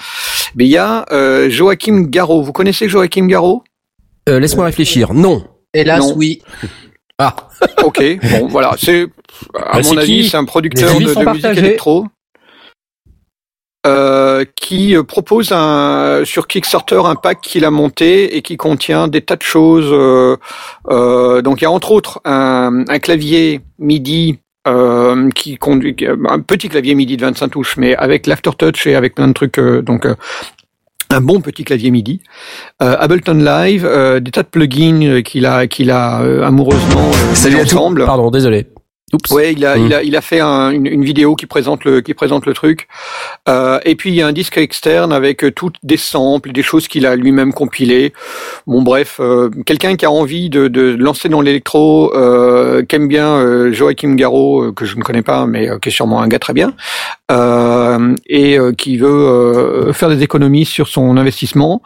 mais 0.55 0.65
il 0.65 0.71
y 0.71 0.77
a 0.77 1.05
euh, 1.11 1.51
Joachim 1.51 2.03
Garraud. 2.09 2.43
Vous 2.43 2.53
connaissez 2.53 2.89
Joachim 2.89 3.27
Garraud? 3.27 3.65
Euh, 4.29 4.39
laisse-moi 4.39 4.67
réfléchir. 4.67 5.13
Non. 5.13 5.43
Hélas, 5.75 5.99
Non. 6.01 6.15
oui. 6.17 6.41
ah. 7.19 7.35
Ok, 7.85 8.01
bon 8.31 8.47
voilà, 8.47 8.77
c'est 8.79 9.07
à 9.57 9.59
Bah, 9.59 9.71
mon 9.79 9.83
c'est 9.83 9.99
avis 9.99 10.29
c'est 10.29 10.37
un 10.37 10.45
producteur 10.45 10.95
de, 11.01 11.05
de 11.15 11.31
musique 11.31 11.59
électro 11.59 12.07
euh, 13.87 14.45
qui 14.57 14.97
euh, 14.97 15.03
propose 15.03 15.53
un 15.53 16.23
sur 16.25 16.47
Kickstarter 16.47 17.01
un 17.05 17.15
pack 17.17 17.41
qu'il 17.41 17.65
a 17.65 17.71
monté 17.71 18.37
et 18.37 18.43
qui 18.43 18.57
contient 18.57 19.09
des 19.09 19.21
tas 19.23 19.37
de 19.37 19.43
choses. 19.43 19.91
euh, 19.93 20.37
euh, 20.91 21.43
donc 21.43 21.61
il 21.61 21.65
y 21.65 21.67
a 21.67 21.71
entre 21.71 21.91
autres 21.93 22.21
un, 22.25 22.85
un 22.89 22.99
clavier 22.99 23.61
MIDI. 23.79 24.39
euh, 24.69 25.29
qui 25.35 25.57
conduit 25.57 25.97
un 26.29 26.39
petit 26.39 26.69
clavier 26.69 26.95
MIDI 26.95 27.17
de 27.17 27.23
25 27.27 27.49
touches, 27.49 27.77
mais 27.77 27.97
avec 27.97 28.29
l'aftertouch 28.29 28.87
et 28.87 28.95
avec 28.95 29.17
plein 29.17 29.27
de 29.27 29.33
trucs, 29.33 29.59
euh, 29.59 29.83
donc 29.83 30.07
euh, 30.07 30.15
un 31.11 31.21
bon 31.21 31.41
petit 31.41 31.65
clavier 31.65 31.91
MIDI, 31.91 32.21
euh, 32.81 32.97
Ableton 33.01 33.35
Live, 33.35 33.85
euh, 33.85 34.21
des 34.21 34.31
tas 34.31 34.45
de 34.45 34.49
plugins 34.49 35.23
qu'il 35.23 35.47
a 35.47 35.67
qu'il 35.67 35.91
a 35.91 36.23
euh, 36.23 36.45
amoureusement 36.45 37.11
euh, 37.11 37.35
Salut 37.35 37.57
mis 37.57 37.61
à 37.63 37.65
tous. 37.65 37.75
ensemble. 37.77 38.05
pardon 38.07 38.31
désolé 38.31 38.69
oups 39.13 39.31
Ouais, 39.31 39.53
il 39.53 39.65
a, 39.67 39.77
il 39.77 39.93
a, 39.95 40.03
il 40.03 40.17
a 40.17 40.21
fait 40.21 40.41
un- 40.41 40.71
une, 40.71 40.87
une 40.87 41.05
vidéo 41.05 41.35
qui 41.37 41.47
présente 41.47 41.85
le, 41.85 42.01
qui 42.01 42.15
présente 42.15 42.47
le 42.47 42.55
truc. 42.55 42.89
Euh, 43.49 43.79
et 43.85 43.95
puis 43.95 44.11
il 44.11 44.17
y 44.17 44.23
a 44.23 44.27
un 44.27 44.33
disque 44.33 44.57
externe 44.59 45.13
avec 45.13 45.45
euh, 45.45 45.51
toutes 45.51 45.77
des 45.83 45.97
samples, 45.97 46.53
des 46.53 46.63
choses 46.63 46.89
qu'il 46.89 47.07
a 47.07 47.17
lui-même 47.17 47.53
compilées. 47.53 48.13
Bon, 48.67 48.83
bref, 48.83 49.19
euh, 49.21 49.51
quelqu'un 49.67 49.97
qui 49.97 50.05
a 50.07 50.11
envie 50.11 50.49
de, 50.51 50.69
de 50.69 50.95
lancer 50.99 51.29
dans 51.29 51.41
l'électro, 51.41 52.15
euh, 52.17 52.83
qui 52.85 52.97
aime 52.97 53.09
bien 53.09 53.29
euh, 53.29 53.73
Joachim 53.73 54.15
Garraud, 54.15 54.63
euh, 54.69 54.73
que 54.73 54.85
je 54.85 54.97
ne 54.97 55.03
connais 55.03 55.23
pas, 55.23 55.47
mais 55.47 55.69
qui 55.81 55.89
est 55.89 55.93
sûrement 55.93 56.21
un 56.23 56.29
gars 56.29 56.39
très 56.39 56.53
bien, 56.53 56.75
euh, 57.31 58.15
et 58.27 58.59
qui 58.79 58.97
veut 58.99 59.09
euh, 59.09 59.93
faire 59.93 60.09
des 60.09 60.23
économies 60.23 60.65
sur 60.65 60.89
son 60.89 61.17
investissement. 61.17 61.83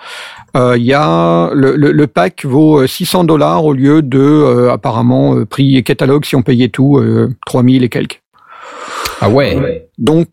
Euh, 0.57 0.77
Il 0.79 0.85
y 0.85 0.95
a 0.95 1.51
le, 1.53 1.77
le, 1.77 1.93
le 1.93 2.07
pack 2.07 2.45
vaut 2.45 2.81
euh, 2.81 2.87
600 2.87 3.25
dollars 3.25 3.65
au 3.65 3.73
lieu 3.75 4.03
de 4.03 4.19
euh, 4.19 4.73
apparemment 4.73 5.37
euh, 5.37 5.45
prix 5.45 5.77
et 5.77 5.83
catalogue 5.83 6.25
si 6.25 6.35
on 6.35 6.43
payait 6.43 6.69
tout 6.69 6.99
euh, 6.99 7.31
3000 7.47 7.85
et 7.85 7.89
quelques. 7.89 8.23
ah 9.21 9.29
ouais 9.29 9.89
Donc 9.99 10.29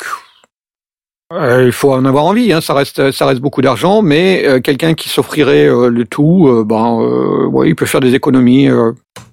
euh, 1.33 1.65
il 1.65 1.71
faut 1.71 1.91
en 1.91 2.05
avoir 2.05 2.25
envie, 2.25 2.53
hein, 2.53 2.61
ça 2.61 2.73
reste 2.75 3.11
ça 3.11 3.25
reste 3.25 3.41
beaucoup 3.41 3.61
d'argent, 3.63 4.03
mais 4.03 4.45
euh, 4.45 4.59
quelqu'un 4.59 4.93
qui 4.93 5.09
s'offrirait 5.09 5.67
euh, 5.67 5.89
le 5.89 6.05
tout, 6.05 6.47
euh, 6.47 6.63
ben 6.63 6.99
euh, 7.01 7.47
ouais, 7.47 7.69
il 7.69 7.75
peut 7.75 7.87
faire 7.87 8.01
des 8.01 8.13
économies 8.13 8.69
euh, 8.69 8.91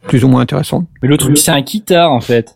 plus 0.09 0.25
ou 0.25 0.29
moins 0.29 0.41
intéressantes. 0.41 0.87
Mais 1.03 1.09
le 1.09 1.19
truc, 1.19 1.37
c'est 1.37 1.51
un 1.51 1.61
guitare, 1.61 2.11
en 2.11 2.23
fait. 2.23 2.55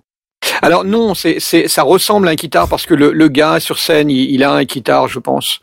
Alors 0.64 0.82
non, 0.82 1.12
c'est 1.12 1.40
c'est 1.40 1.68
ça 1.68 1.82
ressemble 1.82 2.26
à 2.26 2.30
un 2.30 2.36
guitare 2.36 2.68
parce 2.68 2.86
que 2.86 2.94
le, 2.94 3.12
le 3.12 3.28
gars 3.28 3.60
sur 3.60 3.78
scène, 3.78 4.08
il, 4.08 4.30
il 4.30 4.42
a 4.42 4.50
un 4.50 4.64
guitare, 4.64 5.08
je 5.08 5.18
pense. 5.18 5.60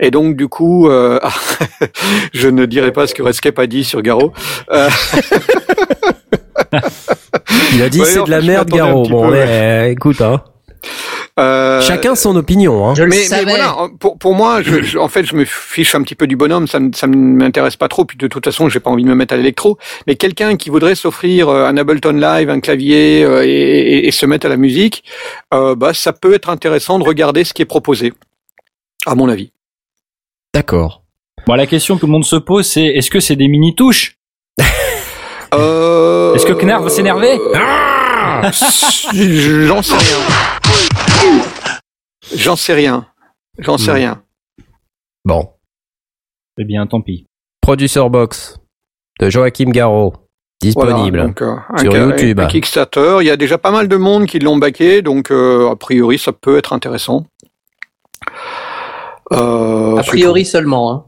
Et 0.00 0.10
donc 0.10 0.36
du 0.36 0.48
coup, 0.48 0.88
euh, 0.88 1.20
je 2.32 2.48
ne 2.48 2.64
dirai 2.64 2.90
pas 2.90 3.06
ce 3.06 3.12
que 3.12 3.22
Rescape 3.22 3.58
a 3.58 3.66
dit 3.66 3.84
sur 3.84 4.00
Garo. 4.00 4.32
Euh, 4.72 4.88
il 7.74 7.82
a 7.82 7.90
dit 7.90 8.00
Ouais, 8.00 8.06
c'est 8.06 8.24
de 8.24 8.30
la 8.30 8.40
merde 8.40 8.70
Garo 8.70 9.02
bon 9.02 9.28
peu, 9.28 9.36
euh, 9.36 9.90
écoute 9.90 10.22
hein 10.22 10.42
euh, 11.38 11.80
chacun 11.82 12.14
son 12.14 12.34
opinion 12.36 12.88
hein. 12.88 12.94
Je 12.96 13.02
le 13.04 13.08
mais, 13.10 13.26
mais 13.30 13.44
voilà, 13.44 13.76
pour, 14.00 14.18
pour 14.18 14.34
moi, 14.34 14.60
je, 14.62 14.82
je- 14.82 14.98
en 14.98 15.08
fait, 15.08 15.24
je 15.24 15.34
me 15.36 15.44
fiche 15.44 15.94
un 15.94 16.02
petit 16.02 16.14
peu 16.14 16.26
du 16.26 16.36
bonhomme, 16.36 16.66
ça 16.66 16.80
ne 16.80 16.90
ça 16.92 17.06
m'intéresse 17.06 17.76
pas 17.76 17.88
trop, 17.88 18.04
puis 18.04 18.18
de 18.18 18.26
toute 18.26 18.44
façon, 18.44 18.68
j'ai 18.68 18.80
pas 18.80 18.90
envie 18.90 19.04
de 19.04 19.08
me 19.08 19.14
mettre 19.14 19.34
à 19.34 19.36
l'électro. 19.36 19.78
Mais 20.06 20.16
quelqu'un 20.16 20.56
qui 20.56 20.68
voudrait 20.70 20.94
s'offrir 20.94 21.48
euh, 21.48 21.66
un 21.66 21.76
Ableton 21.76 22.12
Live, 22.12 22.50
un 22.50 22.60
clavier 22.60 23.22
euh, 23.24 23.44
et, 23.44 23.48
et- 23.50 24.08
et 24.08 24.10
se 24.10 24.26
mettre 24.26 24.46
à 24.46 24.48
la 24.48 24.56
musique, 24.56 25.04
euh, 25.54 25.74
bah, 25.74 25.94
ça 25.94 26.12
peut 26.12 26.34
être 26.34 26.50
intéressant 26.50 26.98
de 26.98 27.04
regarder 27.04 27.44
ce 27.44 27.54
qui 27.54 27.62
est 27.62 27.66
proposé, 27.66 28.12
à 29.06 29.14
mon 29.14 29.28
avis. 29.28 29.52
d'accord. 30.54 31.02
Bon, 31.46 31.54
la 31.54 31.66
question 31.66 31.94
que 31.94 32.00
tout 32.00 32.06
le 32.06 32.12
monde 32.12 32.24
se 32.24 32.36
pose, 32.36 32.66
c'est 32.66 32.84
est-ce 32.84 33.10
que 33.10 33.20
c'est 33.20 33.36
des 33.36 33.48
mini-touches? 33.48 34.16
Euh, 35.54 36.34
Est-ce 36.34 36.44
que 36.44 36.52
Knarr 36.52 36.82
va 36.82 36.90
s'énerver? 36.90 37.38
Ah 37.54 38.07
J'en 38.42 39.82
sais 39.82 39.94
rien. 39.96 40.18
J'en 42.36 42.56
sais 42.56 42.74
rien. 42.74 43.06
J'en 43.58 43.78
sais 43.78 43.90
Hmm. 43.90 43.94
rien. 43.94 44.22
bon 45.24 45.50
Eh 46.58 46.64
bien, 46.64 46.86
tant 46.86 47.00
pis. 47.00 47.26
Producer 47.60 48.08
Box 48.08 48.58
de 49.20 49.30
Joachim 49.30 49.70
Garraud 49.70 50.14
disponible 50.60 51.18
Voilà, 51.18 51.26
donc, 51.26 51.42
euh, 51.42 51.56
sur 51.78 51.96
YouTube. 51.96 52.40
un 52.40 52.46
Kickstarter. 52.46 53.18
Il 53.20 53.26
y 53.26 53.30
a 53.30 53.36
déjà 53.36 53.58
pas 53.58 53.70
mal 53.70 53.88
de 53.88 53.96
monde 53.96 54.26
qui 54.26 54.38
l'ont 54.38 54.56
baqué, 54.58 55.02
donc 55.02 55.30
euh, 55.30 55.70
a 55.70 55.76
priori 55.76 56.18
ça 56.18 56.32
peut 56.32 56.56
être 56.58 56.72
intéressant. 56.72 57.26
Euh, 59.32 59.96
A 59.98 60.02
priori 60.02 60.44
seulement. 60.44 60.92
Hein. 60.92 61.04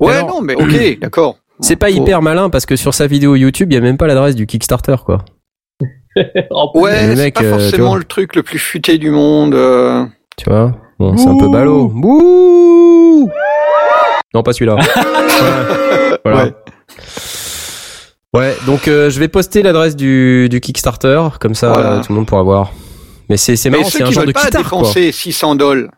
Ouais, 0.00 0.16
Alors- 0.16 0.28
non, 0.28 0.40
mais 0.42 0.54
ok, 0.54 0.98
d'accord. 1.00 1.38
c'est 1.60 1.76
pas 1.76 1.90
hyper 1.90 2.20
malin 2.22 2.50
parce 2.50 2.66
que 2.66 2.76
sur 2.76 2.92
sa 2.94 3.06
vidéo 3.06 3.34
YouTube 3.36 3.70
il 3.72 3.74
y 3.74 3.78
a 3.78 3.80
même 3.80 3.96
pas 3.96 4.06
l'adresse 4.06 4.34
du 4.34 4.46
Kickstarter 4.46 4.96
quoi 5.04 5.24
Ouais, 6.74 6.92
c'est 6.98 7.16
mec, 7.16 7.34
pas 7.34 7.42
euh, 7.42 7.58
forcément 7.58 7.96
le 7.96 8.04
truc 8.04 8.36
le 8.36 8.42
plus 8.42 8.58
futé 8.58 8.98
du 8.98 9.10
monde. 9.10 9.54
euh. 9.54 10.04
tu 10.36 10.48
vois 10.50 10.72
bon 10.98 11.16
c'est 11.16 11.28
un 11.28 11.36
peu 11.38 11.48
ballot 11.50 11.88
Bouh 11.88 13.30
non 14.34 14.42
pas 14.42 14.52
celui-là 14.52 14.76
Ouais. 15.42 16.18
voilà 16.24 16.44
Ouais. 16.44 16.52
Ouais, 18.34 18.56
donc 18.66 18.88
euh, 18.88 19.10
je 19.10 19.18
vais 19.20 19.28
poster 19.28 19.62
l'adresse 19.62 19.94
du, 19.94 20.48
du 20.48 20.60
Kickstarter, 20.60 21.22
comme 21.38 21.54
ça 21.54 21.68
Voilà. 21.72 21.92
euh, 21.92 22.00
tout 22.02 22.12
le 22.12 22.16
monde 22.16 22.26
pourra 22.26 22.42
voir. 22.42 22.72
Mais 23.28 23.36
c'est 23.36 23.56
c'est 23.56 23.68
marrant, 23.68 23.84
ceux 23.84 23.98
c'est 23.98 24.04
un 24.04 24.06
qui 24.06 24.12
genre 24.14 24.22
veulent 24.22 24.28
de 24.28 24.32
pas 24.32 24.44
guitare 24.46 24.62
quoi. 24.70 24.78
dépenser 24.78 25.12
600 25.12 25.54
dollars 25.56 25.90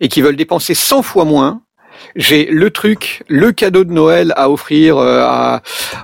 et 0.00 0.08
qui 0.08 0.22
veulent 0.22 0.36
dépenser 0.36 0.72
100 0.74 1.02
fois 1.02 1.24
moins, 1.26 1.60
j'ai 2.14 2.46
le 2.46 2.70
truc, 2.70 3.24
le 3.28 3.52
cadeau 3.52 3.84
de 3.84 3.92
Noël 3.92 4.32
à 4.36 4.48
offrir 4.50 4.96
euh, 4.96 5.20
à, 5.22 5.60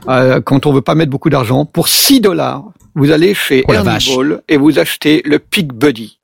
à- 0.06 0.40
quand 0.42 0.66
on 0.66 0.72
veut 0.74 0.82
pas 0.82 0.94
mettre 0.94 1.10
beaucoup 1.10 1.30
d'argent. 1.30 1.64
Pour 1.64 1.88
6 1.88 2.20
dollars, 2.20 2.64
vous 2.94 3.10
allez 3.10 3.34
chez 3.34 3.64
Oh 3.68 3.72
Ernie. 3.72 4.12
Ball 4.14 4.42
et 4.48 4.56
vous 4.56 4.78
achetez 4.78 5.22
le 5.24 5.38
Pig 5.38 5.72
Buddy. 5.72 6.18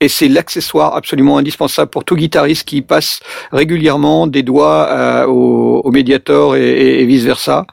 et 0.00 0.08
c'est 0.08 0.28
l'accessoire 0.28 0.96
absolument 0.96 1.38
indispensable 1.38 1.90
pour 1.90 2.04
tout 2.04 2.16
guitariste 2.16 2.64
qui 2.66 2.82
passe 2.82 3.20
régulièrement 3.52 4.26
des 4.26 4.42
doigts 4.42 4.88
euh, 4.90 5.26
au, 5.26 5.80
au 5.84 5.90
Mediator 5.92 6.56
et, 6.56 7.00
et 7.00 7.04
vice 7.06 7.24
versa, 7.24 7.66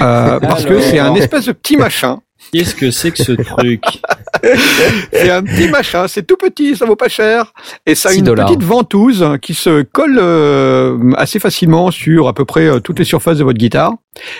euh, 0.00 0.40
parce 0.50 0.64
que 0.64 0.80
c'est 0.80 0.98
un 0.98 1.14
espèce 1.14 1.46
de 1.46 1.52
petit 1.52 1.76
machin. 1.76 2.20
Qu'est-ce 2.52 2.74
que 2.74 2.90
c'est 2.90 3.12
que 3.12 3.22
ce 3.22 3.32
truc 3.32 3.82
C'est 5.12 5.30
un 5.30 5.42
petit 5.42 5.68
machin, 5.68 6.06
c'est 6.06 6.24
tout 6.26 6.36
petit, 6.36 6.76
ça 6.76 6.84
vaut 6.84 6.96
pas 6.96 7.08
cher, 7.08 7.52
et 7.86 7.94
ça 7.94 8.10
a 8.10 8.12
6 8.12 8.18
une 8.18 8.24
dollars. 8.26 8.46
petite 8.46 8.62
ventouse 8.62 9.24
qui 9.40 9.54
se 9.54 9.82
colle 9.82 10.18
euh, 10.20 10.98
assez 11.16 11.38
facilement 11.38 11.90
sur 11.90 12.28
à 12.28 12.34
peu 12.34 12.44
près 12.44 12.66
euh, 12.66 12.80
toutes 12.80 12.98
les 12.98 13.04
surfaces 13.06 13.38
de 13.38 13.44
votre 13.44 13.58
guitare, 13.58 13.92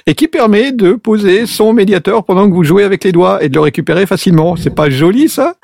et 0.06 0.14
qui 0.14 0.28
permet 0.28 0.72
de 0.72 0.92
poser 0.92 1.46
son 1.46 1.72
médiateur 1.72 2.24
pendant 2.24 2.48
que 2.48 2.54
vous 2.54 2.64
jouez 2.64 2.84
avec 2.84 3.02
les 3.04 3.12
doigts 3.12 3.42
et 3.42 3.48
de 3.48 3.54
le 3.54 3.60
récupérer 3.60 4.04
facilement. 4.04 4.56
C'est 4.56 4.74
pas 4.74 4.90
joli 4.90 5.30
ça? 5.30 5.54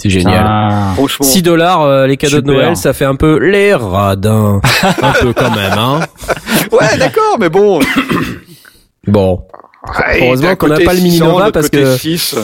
C'est 0.00 0.10
génial. 0.10 0.44
Ah. 0.46 0.92
Franchement. 0.94 1.26
6 1.26 1.42
dollars 1.42 1.82
euh, 1.82 2.06
les 2.06 2.16
cadeaux 2.16 2.40
de. 2.40 2.46
Noël, 2.46 2.76
ça 2.76 2.92
fait 2.92 3.04
un 3.04 3.16
peu 3.16 3.38
les 3.38 3.74
radins. 3.74 4.60
un 5.02 5.12
peu 5.20 5.32
quand 5.32 5.50
même, 5.56 5.76
hein. 5.76 6.00
Ouais, 6.70 6.96
d'accord, 6.98 7.36
mais 7.40 7.48
bon. 7.48 7.80
Bon. 9.08 9.42
Ouais, 9.88 10.20
Heureusement 10.22 10.48
d'un 10.48 10.56
qu'on 10.56 10.68
n'a 10.68 10.76
pas 10.76 10.92
le 10.92 10.98
600, 11.00 11.02
Mini-Nova 11.02 11.52
parce 11.52 11.68
que- 11.70 11.96
6. 11.96 12.36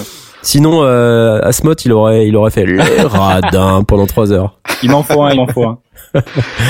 Sinon, 0.42 0.82
euh, 0.84 1.40
Asmod, 1.42 1.80
il 1.86 1.92
aurait, 1.92 2.26
il 2.26 2.36
aurait 2.36 2.50
fait 2.50 2.66
les 2.66 2.76
radins 3.02 3.82
pendant 3.84 4.06
3 4.06 4.30
heures. 4.32 4.58
Il 4.82 4.90
m'en 4.90 5.02
faut 5.02 5.22
un, 5.22 5.30
il 5.30 5.36
m'en 5.36 5.46
faut 5.46 5.64
un. 5.64 5.78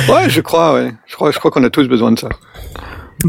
Ouais, 0.09 0.29
je 0.29 0.41
crois, 0.41 0.75
ouais. 0.75 0.93
Je 1.07 1.15
crois, 1.17 1.31
je 1.33 1.39
crois 1.39 1.51
qu'on 1.51 1.65
a 1.65 1.71
tous 1.71 1.89
besoin 1.89 2.13
de 2.13 2.19
ça. 2.19 2.29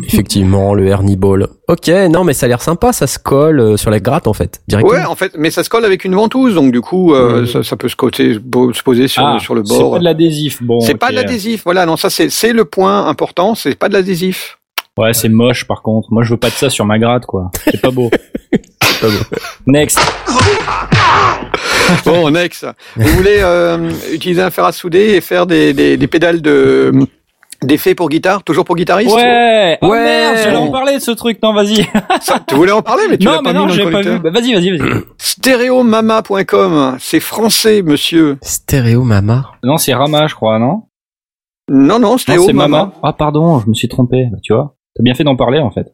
Effectivement, 0.04 0.74
le 0.74 0.88
Ernie 0.88 1.16
Ball. 1.16 1.48
Ok, 1.68 1.88
non, 2.10 2.24
mais 2.24 2.34
ça 2.34 2.46
a 2.46 2.50
l'air 2.50 2.62
sympa, 2.62 2.92
ça 2.92 3.08
se 3.08 3.18
colle 3.18 3.60
euh, 3.60 3.78
sur 3.78 3.90
la 3.92 4.00
gratte 4.00 4.28
en 4.28 4.34
fait, 4.34 4.62
directement. 4.68 4.94
Ouais, 5.00 5.06
en 5.06 5.16
fait, 5.16 5.32
mais 5.38 5.52
ça 5.52 5.64
se 5.64 5.70
colle 5.70 5.86
avec 5.86 6.04
une 6.04 6.16
ventouse, 6.16 6.54
donc 6.56 6.72
du 6.72 6.82
coup, 6.82 7.14
euh, 7.14 7.46
ça, 7.46 7.64
ça 7.64 7.76
peut 7.78 7.88
se, 7.88 7.96
côté, 7.96 8.34
se 8.34 8.84
poser 8.84 9.08
sur, 9.08 9.26
Ah, 9.26 9.38
sur 9.40 9.56
le 9.56 9.64
C'est 9.64 9.78
bord. 9.78 9.94
pas 9.94 10.00
de 10.00 10.04
l'adhésif. 10.04 10.62
Bon. 10.62 10.82
C'est 10.82 10.96
pas 10.96 11.12
de 11.12 11.16
l'adhésif, 11.16 11.62
voilà, 11.64 11.86
non, 11.86 11.96
ça 11.98 12.10
c'est 12.10 12.30
c'est 12.30 12.52
le 12.54 12.66
point 12.66 13.08
important, 13.08 13.56
c'est 13.56 13.76
pas 13.76 13.88
de 13.88 13.94
l'adhésif. 13.94 14.60
Ouais, 14.98 15.14
c'est 15.14 15.30
moche 15.30 15.66
par 15.66 15.82
contre. 15.82 16.08
Moi, 16.12 16.24
je 16.24 16.32
veux 16.32 16.38
pas 16.38 16.48
de 16.50 16.54
ça 16.54 16.70
sur 16.70 16.86
ma 16.86 16.98
gratte, 17.00 17.26
quoi. 17.26 17.52
C'est 17.66 17.82
pas 17.82 17.92
beau. 17.92 18.10
pas 18.52 19.08
beau. 19.08 19.38
Next. 19.68 20.00
Bon, 22.06 22.30
next. 22.32 22.66
Vous 22.96 23.08
voulez 23.10 23.38
euh, 23.42 23.92
utiliser 24.14 24.42
un 24.42 24.50
fer 24.52 24.64
à 24.66 24.72
souder 24.72 25.16
et 25.16 25.22
faire 25.22 25.46
des, 25.46 25.74
des, 25.74 25.98
des 25.98 26.08
pédales 26.08 26.42
de 26.42 26.92
d'effets 27.64 27.96
pour 27.96 28.10
guitare, 28.10 28.44
toujours 28.44 28.64
pour 28.66 28.76
guitariste 28.76 29.16
Ouais. 29.16 29.78
Oh 29.82 29.88
Ouais. 29.88 30.04
merde, 30.04 30.38
j'allais 30.44 30.58
en 30.58 30.72
parler 30.72 30.96
de 30.96 31.00
ce 31.00 31.12
truc. 31.12 31.40
Non, 31.42 31.54
vas-y. 31.54 31.88
Tu 32.48 32.56
voulais 32.56 32.72
en 32.72 32.82
parler, 32.82 33.04
mais 33.10 33.18
tu 33.18 33.26
non, 33.26 33.32
l'as 33.34 33.42
pas 33.42 33.54
non, 33.54 33.62
mis 33.62 33.68
dans 33.68 33.74
j'ai 33.74 33.86
le 33.86 33.92
pas 33.92 34.02
vu. 34.02 34.20
Bah, 34.20 34.30
vas-y, 34.32 34.54
vas-y, 34.54 34.78
vas-y. 34.78 35.02
Stéréomama.com, 35.18 36.98
c'est 37.00 37.20
français, 37.20 37.82
monsieur. 37.82 38.38
Stéréo 38.42 39.04
Mama. 39.04 39.52
Non, 39.64 39.78
c'est 39.78 39.94
Rama, 39.94 40.28
je 40.28 40.36
crois, 40.36 40.60
non? 40.60 40.84
Non, 41.70 41.98
non, 41.98 42.12
Non, 42.12 42.18
c'est 42.18 42.24
Stéréomama. 42.34 42.68
Mama. 42.68 42.94
Ah, 43.04 43.14
pardon, 43.14 43.60
je 43.60 43.68
me 43.70 43.74
suis 43.74 43.88
trompé. 43.88 44.28
Tu 44.44 44.54
vois. 44.54 44.75
T'as 44.96 45.04
bien 45.04 45.14
fait 45.14 45.24
d'en 45.24 45.36
parler, 45.36 45.60
en 45.60 45.72
fait. 45.72 45.94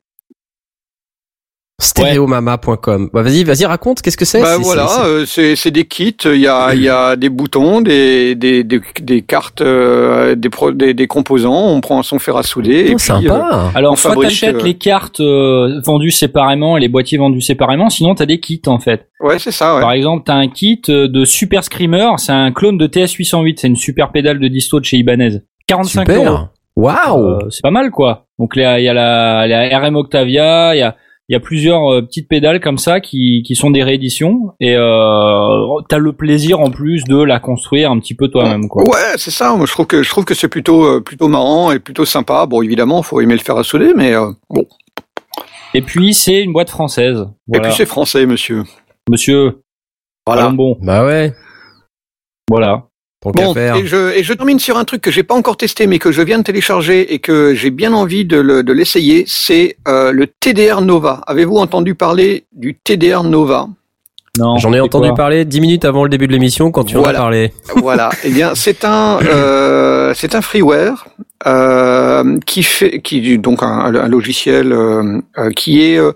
Stéréomama.com. 1.81 3.09
Bah 3.11 3.23
vas-y, 3.23 3.43
vas-y, 3.43 3.65
raconte, 3.65 4.03
qu'est-ce 4.03 4.15
que 4.17 4.23
c'est 4.25 4.39
Bah 4.39 4.57
voilà, 4.59 4.87
c'est- 4.87 5.01
euh, 5.01 5.25
c'est 5.25 5.55
c'est 5.55 5.71
des 5.71 5.85
kits. 5.85 6.15
Il 6.25 6.35
y 6.39 6.47
a 6.47 6.75
il 6.75 6.81
y 6.83 6.89
a 6.89 7.15
des 7.15 7.29
boutons, 7.29 7.81
des 7.81 8.35
des 8.35 8.63
des, 8.63 8.79
des 9.01 9.23
cartes, 9.23 9.61
euh, 9.61 10.35
des, 10.35 10.49
pro, 10.49 10.71
des 10.71 10.93
des 10.93 11.07
composants. 11.07 11.69
On 11.69 11.81
prend 11.81 12.03
son 12.03 12.19
fer 12.19 12.37
à 12.37 12.43
souder. 12.43 12.81
et 12.89 12.93
Oh, 12.93 12.97
puis, 12.97 13.11
euh, 13.11 13.29
sympa. 13.29 13.71
Alors, 13.73 13.93
On 13.93 13.95
soit 13.95 14.15
t'achètes 14.15 14.57
euh, 14.57 14.63
les 14.63 14.75
cartes 14.75 15.21
euh, 15.21 15.81
vendues 15.83 16.11
séparément 16.11 16.77
et 16.77 16.79
les 16.81 16.87
boîtiers 16.87 17.17
vendus 17.17 17.41
séparément, 17.41 17.89
sinon 17.89 18.13
t'as 18.13 18.27
des 18.27 18.39
kits, 18.39 18.61
en 18.67 18.77
fait. 18.77 19.09
ouais, 19.19 19.39
c'est 19.39 19.51
ça. 19.51 19.73
Ouais. 19.75 19.81
Par 19.81 19.93
exemple, 19.93 20.21
t'as 20.27 20.35
un 20.35 20.49
kit 20.49 20.81
de 20.87 21.25
Super 21.25 21.63
Screamer, 21.63 22.11
c'est 22.17 22.31
un 22.31 22.51
clone 22.51 22.77
de 22.77 22.85
TS-808, 22.85 23.55
c'est 23.59 23.67
une 23.67 23.75
super 23.75 24.11
pédale 24.11 24.39
de 24.39 24.47
disto 24.47 24.79
de 24.79 24.85
chez 24.85 24.97
Ibanez. 24.97 25.39
45 25.67 26.07
euros. 26.11 26.19
Super. 26.25 26.47
Waouh. 26.75 27.25
Euh, 27.27 27.39
c'est 27.49 27.61
pas 27.63 27.71
mal 27.71 27.89
quoi. 27.91 28.27
Donc 28.41 28.55
là, 28.55 28.79
il 28.79 28.83
y 28.83 28.89
a 28.89 28.93
la, 28.95 29.45
la 29.47 29.79
RM 29.79 29.95
Octavia, 29.95 30.73
il 30.75 30.79
y 30.79 30.81
a, 30.81 30.97
il 31.29 31.33
y 31.33 31.35
a 31.35 31.39
plusieurs 31.39 31.93
euh, 31.93 32.01
petites 32.01 32.27
pédales 32.27 32.59
comme 32.59 32.79
ça 32.79 32.99
qui, 32.99 33.43
qui 33.45 33.55
sont 33.55 33.69
des 33.69 33.83
rééditions 33.83 34.53
et 34.59 34.75
euh, 34.75 35.79
t'as 35.87 35.99
le 35.99 36.11
plaisir 36.13 36.59
en 36.59 36.71
plus 36.71 37.03
de 37.03 37.21
la 37.21 37.39
construire 37.39 37.91
un 37.91 37.99
petit 37.99 38.15
peu 38.15 38.29
toi-même 38.29 38.67
quoi. 38.67 38.83
Ouais, 38.83 39.13
c'est 39.17 39.29
ça. 39.29 39.55
Moi, 39.55 39.67
je 39.67 39.71
trouve 39.71 39.85
que 39.85 40.01
je 40.01 40.09
trouve 40.09 40.25
que 40.25 40.33
c'est 40.33 40.47
plutôt 40.47 40.83
euh, 40.85 41.01
plutôt 41.01 41.27
marrant 41.27 41.71
et 41.71 41.77
plutôt 41.77 42.03
sympa. 42.03 42.47
Bon, 42.47 42.63
évidemment, 42.63 43.03
faut 43.03 43.21
aimer 43.21 43.35
le 43.35 43.39
fer 43.41 43.55
à 43.55 43.63
souder, 43.63 43.93
mais 43.95 44.13
euh, 44.15 44.31
bon. 44.49 44.65
Et 45.75 45.83
puis 45.83 46.15
c'est 46.15 46.41
une 46.41 46.51
boîte 46.51 46.71
française. 46.71 47.27
Et 47.53 47.59
puis 47.59 47.71
c'est 47.71 47.85
français, 47.85 48.25
monsieur. 48.25 48.63
Monsieur, 49.07 49.61
Voilà. 50.25 50.49
bon, 50.49 50.77
Bah 50.81 51.05
ouais. 51.05 51.31
voilà. 52.49 52.87
Tant 53.21 53.29
Bon, 53.31 53.53
faire. 53.53 53.75
et 53.75 53.85
je, 53.85 54.17
et 54.17 54.23
je 54.23 54.33
termine 54.33 54.57
sur 54.59 54.77
un 54.77 54.83
truc 54.83 55.01
que 55.01 55.11
j'ai 55.11 55.21
pas 55.21 55.35
encore 55.35 55.55
testé, 55.55 55.85
mais 55.85 55.99
que 55.99 56.11
je 56.11 56.23
viens 56.23 56.39
de 56.39 56.43
télécharger 56.43 57.13
et 57.13 57.19
que 57.19 57.53
j'ai 57.53 57.69
bien 57.69 57.93
envie 57.93 58.25
de 58.25 58.37
le- 58.37 58.63
de 58.63 58.73
l'essayer. 58.73 59.25
C'est 59.27 59.77
euh, 59.87 60.11
le 60.11 60.25
TDR 60.25 60.81
Nova. 60.81 61.21
Avez-vous 61.27 61.57
entendu 61.57 61.93
parler 61.93 62.45
du 62.51 62.73
TDR 62.75 63.23
Nova? 63.23 63.67
Non. 64.39 64.57
J'en 64.57 64.73
ai 64.73 64.79
entendu 64.79 65.09
parler 65.13 65.45
dix 65.45 65.61
minutes 65.61 65.85
avant 65.85 66.03
le 66.03 66.09
début 66.09 66.25
de 66.25 66.31
l'émission 66.31 66.71
quand 66.71 66.83
tu 66.85 66.97
en 66.97 67.03
as 67.03 67.13
parlé. 67.13 67.51
Voilà. 67.75 68.09
eh 68.23 68.29
bien, 68.29 68.55
c'est 68.55 68.85
un 68.85 69.19
euh, 69.21 70.13
c'est 70.15 70.33
un 70.35 70.41
freeware 70.41 71.05
euh, 71.45 72.39
qui 72.45 72.63
fait 72.63 73.01
qui 73.01 73.37
donc 73.37 73.63
un, 73.63 73.95
un 73.95 74.07
logiciel 74.07 74.71
euh, 74.71 75.21
euh, 75.37 75.51
qui 75.51 75.81
est 75.81 75.97
euh, 75.97 76.11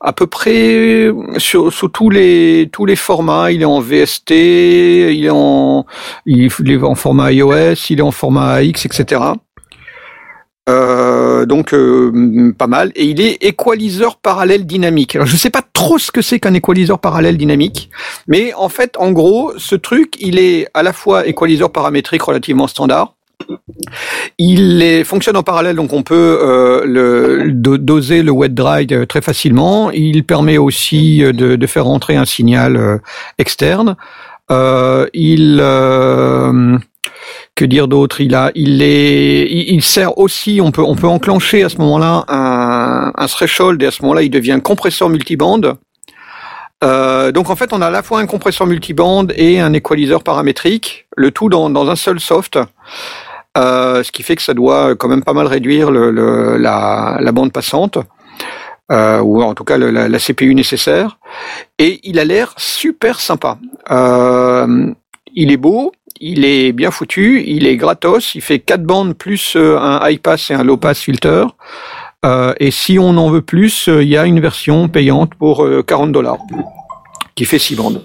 à 0.00 0.12
peu 0.12 0.26
près 0.26 1.10
sur 1.38 1.72
sous 1.72 1.88
tous 1.88 2.10
les 2.10 2.68
tous 2.72 2.86
les 2.86 2.96
formats. 2.96 3.50
Il 3.50 3.62
est 3.62 3.66
en 3.66 3.80
VST, 3.80 4.30
il 4.30 5.24
est 5.24 5.30
en 5.30 5.86
il 6.26 6.44
est 6.44 6.82
en 6.82 6.94
format 6.94 7.32
iOS, 7.32 7.74
il 7.90 7.98
est 7.98 8.02
en 8.02 8.12
format 8.12 8.54
AX, 8.54 8.86
etc. 8.86 9.20
Euh, 10.68 11.46
donc 11.46 11.72
euh, 11.74 12.54
pas 12.56 12.66
mal 12.66 12.92
et 12.94 13.04
il 13.06 13.20
est 13.20 13.42
équaliseur 13.42 14.16
parallèle 14.16 14.66
dynamique. 14.66 15.16
Alors 15.16 15.26
je 15.26 15.36
sais 15.36 15.50
pas 15.50 15.62
trop 15.72 15.98
ce 15.98 16.12
que 16.12 16.22
c'est 16.22 16.38
qu'un 16.38 16.54
équaliseur 16.54 17.00
parallèle 17.00 17.36
dynamique, 17.36 17.90
mais 18.28 18.52
en 18.54 18.68
fait 18.68 18.96
en 18.98 19.10
gros 19.10 19.52
ce 19.56 19.74
truc 19.74 20.16
il 20.20 20.38
est 20.38 20.68
à 20.74 20.82
la 20.82 20.92
fois 20.92 21.26
équaliseur 21.26 21.72
paramétrique 21.72 22.22
relativement 22.22 22.68
standard. 22.68 23.16
Il 24.38 25.04
fonctionne 25.04 25.36
en 25.36 25.42
parallèle, 25.42 25.76
donc 25.76 25.92
on 25.92 26.02
peut 26.02 26.38
euh, 26.42 27.50
doser 27.52 28.22
le 28.22 28.30
wet 28.30 28.48
dry 28.48 28.86
euh, 28.90 29.04
très 29.04 29.20
facilement. 29.20 29.90
Il 29.90 30.24
permet 30.24 30.58
aussi 30.58 31.22
euh, 31.22 31.32
de, 31.32 31.66
faire 31.66 31.84
rentrer 31.84 32.16
un 32.16 32.24
signal 32.24 33.00
externe. 33.38 33.96
Il 34.48 35.56
que 37.54 37.64
dire 37.64 37.88
d'autre? 37.88 38.20
Il 38.20 38.34
a, 38.34 38.50
il 38.54 38.82
est, 38.82 39.46
il, 39.50 39.82
sert 39.82 40.16
aussi. 40.18 40.60
On 40.62 40.70
peut, 40.70 40.82
on 40.82 40.96
peut 40.96 41.06
enclencher 41.06 41.62
à 41.62 41.68
ce 41.68 41.76
moment-là 41.78 42.24
un, 42.28 43.26
threshold 43.26 43.82
et 43.82 43.86
à 43.86 43.90
ce 43.90 44.02
moment-là, 44.02 44.22
il 44.22 44.30
devient 44.30 44.58
compresseur 44.62 45.08
multiband. 45.10 45.60
Donc 46.82 47.50
en 47.50 47.56
fait, 47.56 47.72
on 47.72 47.82
a 47.82 47.88
à 47.88 47.90
la 47.90 48.02
fois 48.02 48.20
un 48.20 48.26
compresseur 48.26 48.66
multiband 48.66 49.26
et 49.36 49.60
un 49.60 49.74
équaliseur 49.74 50.22
paramétrique, 50.22 51.06
le 51.16 51.30
tout 51.30 51.50
dans 51.50 51.90
un 51.90 51.96
seul 51.96 52.18
soft. 52.20 52.58
Euh, 53.58 54.04
ce 54.04 54.12
qui 54.12 54.22
fait 54.22 54.36
que 54.36 54.42
ça 54.42 54.54
doit 54.54 54.94
quand 54.94 55.08
même 55.08 55.24
pas 55.24 55.32
mal 55.32 55.46
réduire 55.46 55.90
la, 55.90 57.32
bande 57.32 57.52
passante, 57.52 57.98
euh, 58.92 59.20
ou 59.20 59.42
en 59.42 59.54
tout 59.54 59.64
cas 59.64 59.76
la, 59.76 60.18
CPU 60.18 60.54
nécessaire. 60.54 61.18
Et 61.78 62.00
il 62.04 62.18
a 62.18 62.24
l'air 62.24 62.54
super 62.56 63.20
sympa. 63.20 63.58
Euh, 63.90 64.92
il 65.34 65.50
est 65.50 65.56
beau, 65.56 65.92
il 66.20 66.44
est 66.44 66.72
bien 66.72 66.90
foutu, 66.90 67.42
il 67.44 67.66
est 67.66 67.76
gratos, 67.76 68.34
il 68.34 68.40
fait 68.40 68.60
quatre 68.60 68.84
bandes 68.84 69.14
plus 69.14 69.56
un 69.56 70.00
high 70.08 70.20
pass 70.20 70.50
et 70.50 70.54
un 70.54 70.62
low 70.62 70.76
pass 70.76 71.00
filter. 71.00 71.46
Et 72.58 72.70
si 72.70 72.98
on 72.98 73.16
en 73.16 73.30
veut 73.30 73.42
plus, 73.42 73.88
il 73.88 74.08
y 74.08 74.16
a 74.16 74.26
une 74.26 74.40
version 74.40 74.88
payante 74.88 75.34
pour 75.34 75.64
euh, 75.64 75.82
40 75.82 76.12
dollars 76.12 76.38
qui 77.34 77.44
fait 77.44 77.58
six 77.58 77.74
bandes. 77.74 78.04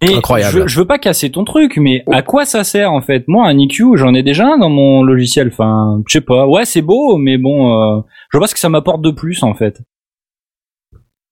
Et 0.00 0.14
Incroyable. 0.14 0.62
Je, 0.62 0.68
je 0.68 0.78
veux 0.78 0.86
pas 0.86 0.98
casser 0.98 1.30
ton 1.30 1.42
truc, 1.44 1.76
mais 1.76 2.04
à 2.12 2.22
quoi 2.22 2.44
ça 2.44 2.62
sert 2.62 2.92
en 2.92 3.00
fait? 3.00 3.24
Moi, 3.26 3.46
un 3.48 3.58
EQ, 3.58 3.96
j'en 3.96 4.14
ai 4.14 4.22
déjà 4.22 4.46
un 4.46 4.58
dans 4.58 4.68
mon 4.70 5.02
logiciel. 5.02 5.48
Enfin, 5.52 6.00
je 6.06 6.12
sais 6.12 6.20
pas. 6.20 6.46
Ouais, 6.46 6.64
c'est 6.64 6.82
beau, 6.82 7.16
mais 7.16 7.36
bon, 7.36 7.72
euh, 7.98 8.00
je 8.30 8.38
vois 8.38 8.44
pas 8.44 8.48
ce 8.48 8.54
que 8.54 8.60
ça 8.60 8.68
m'apporte 8.68 9.02
de 9.02 9.10
plus 9.10 9.42
en 9.42 9.54
fait. 9.54 9.80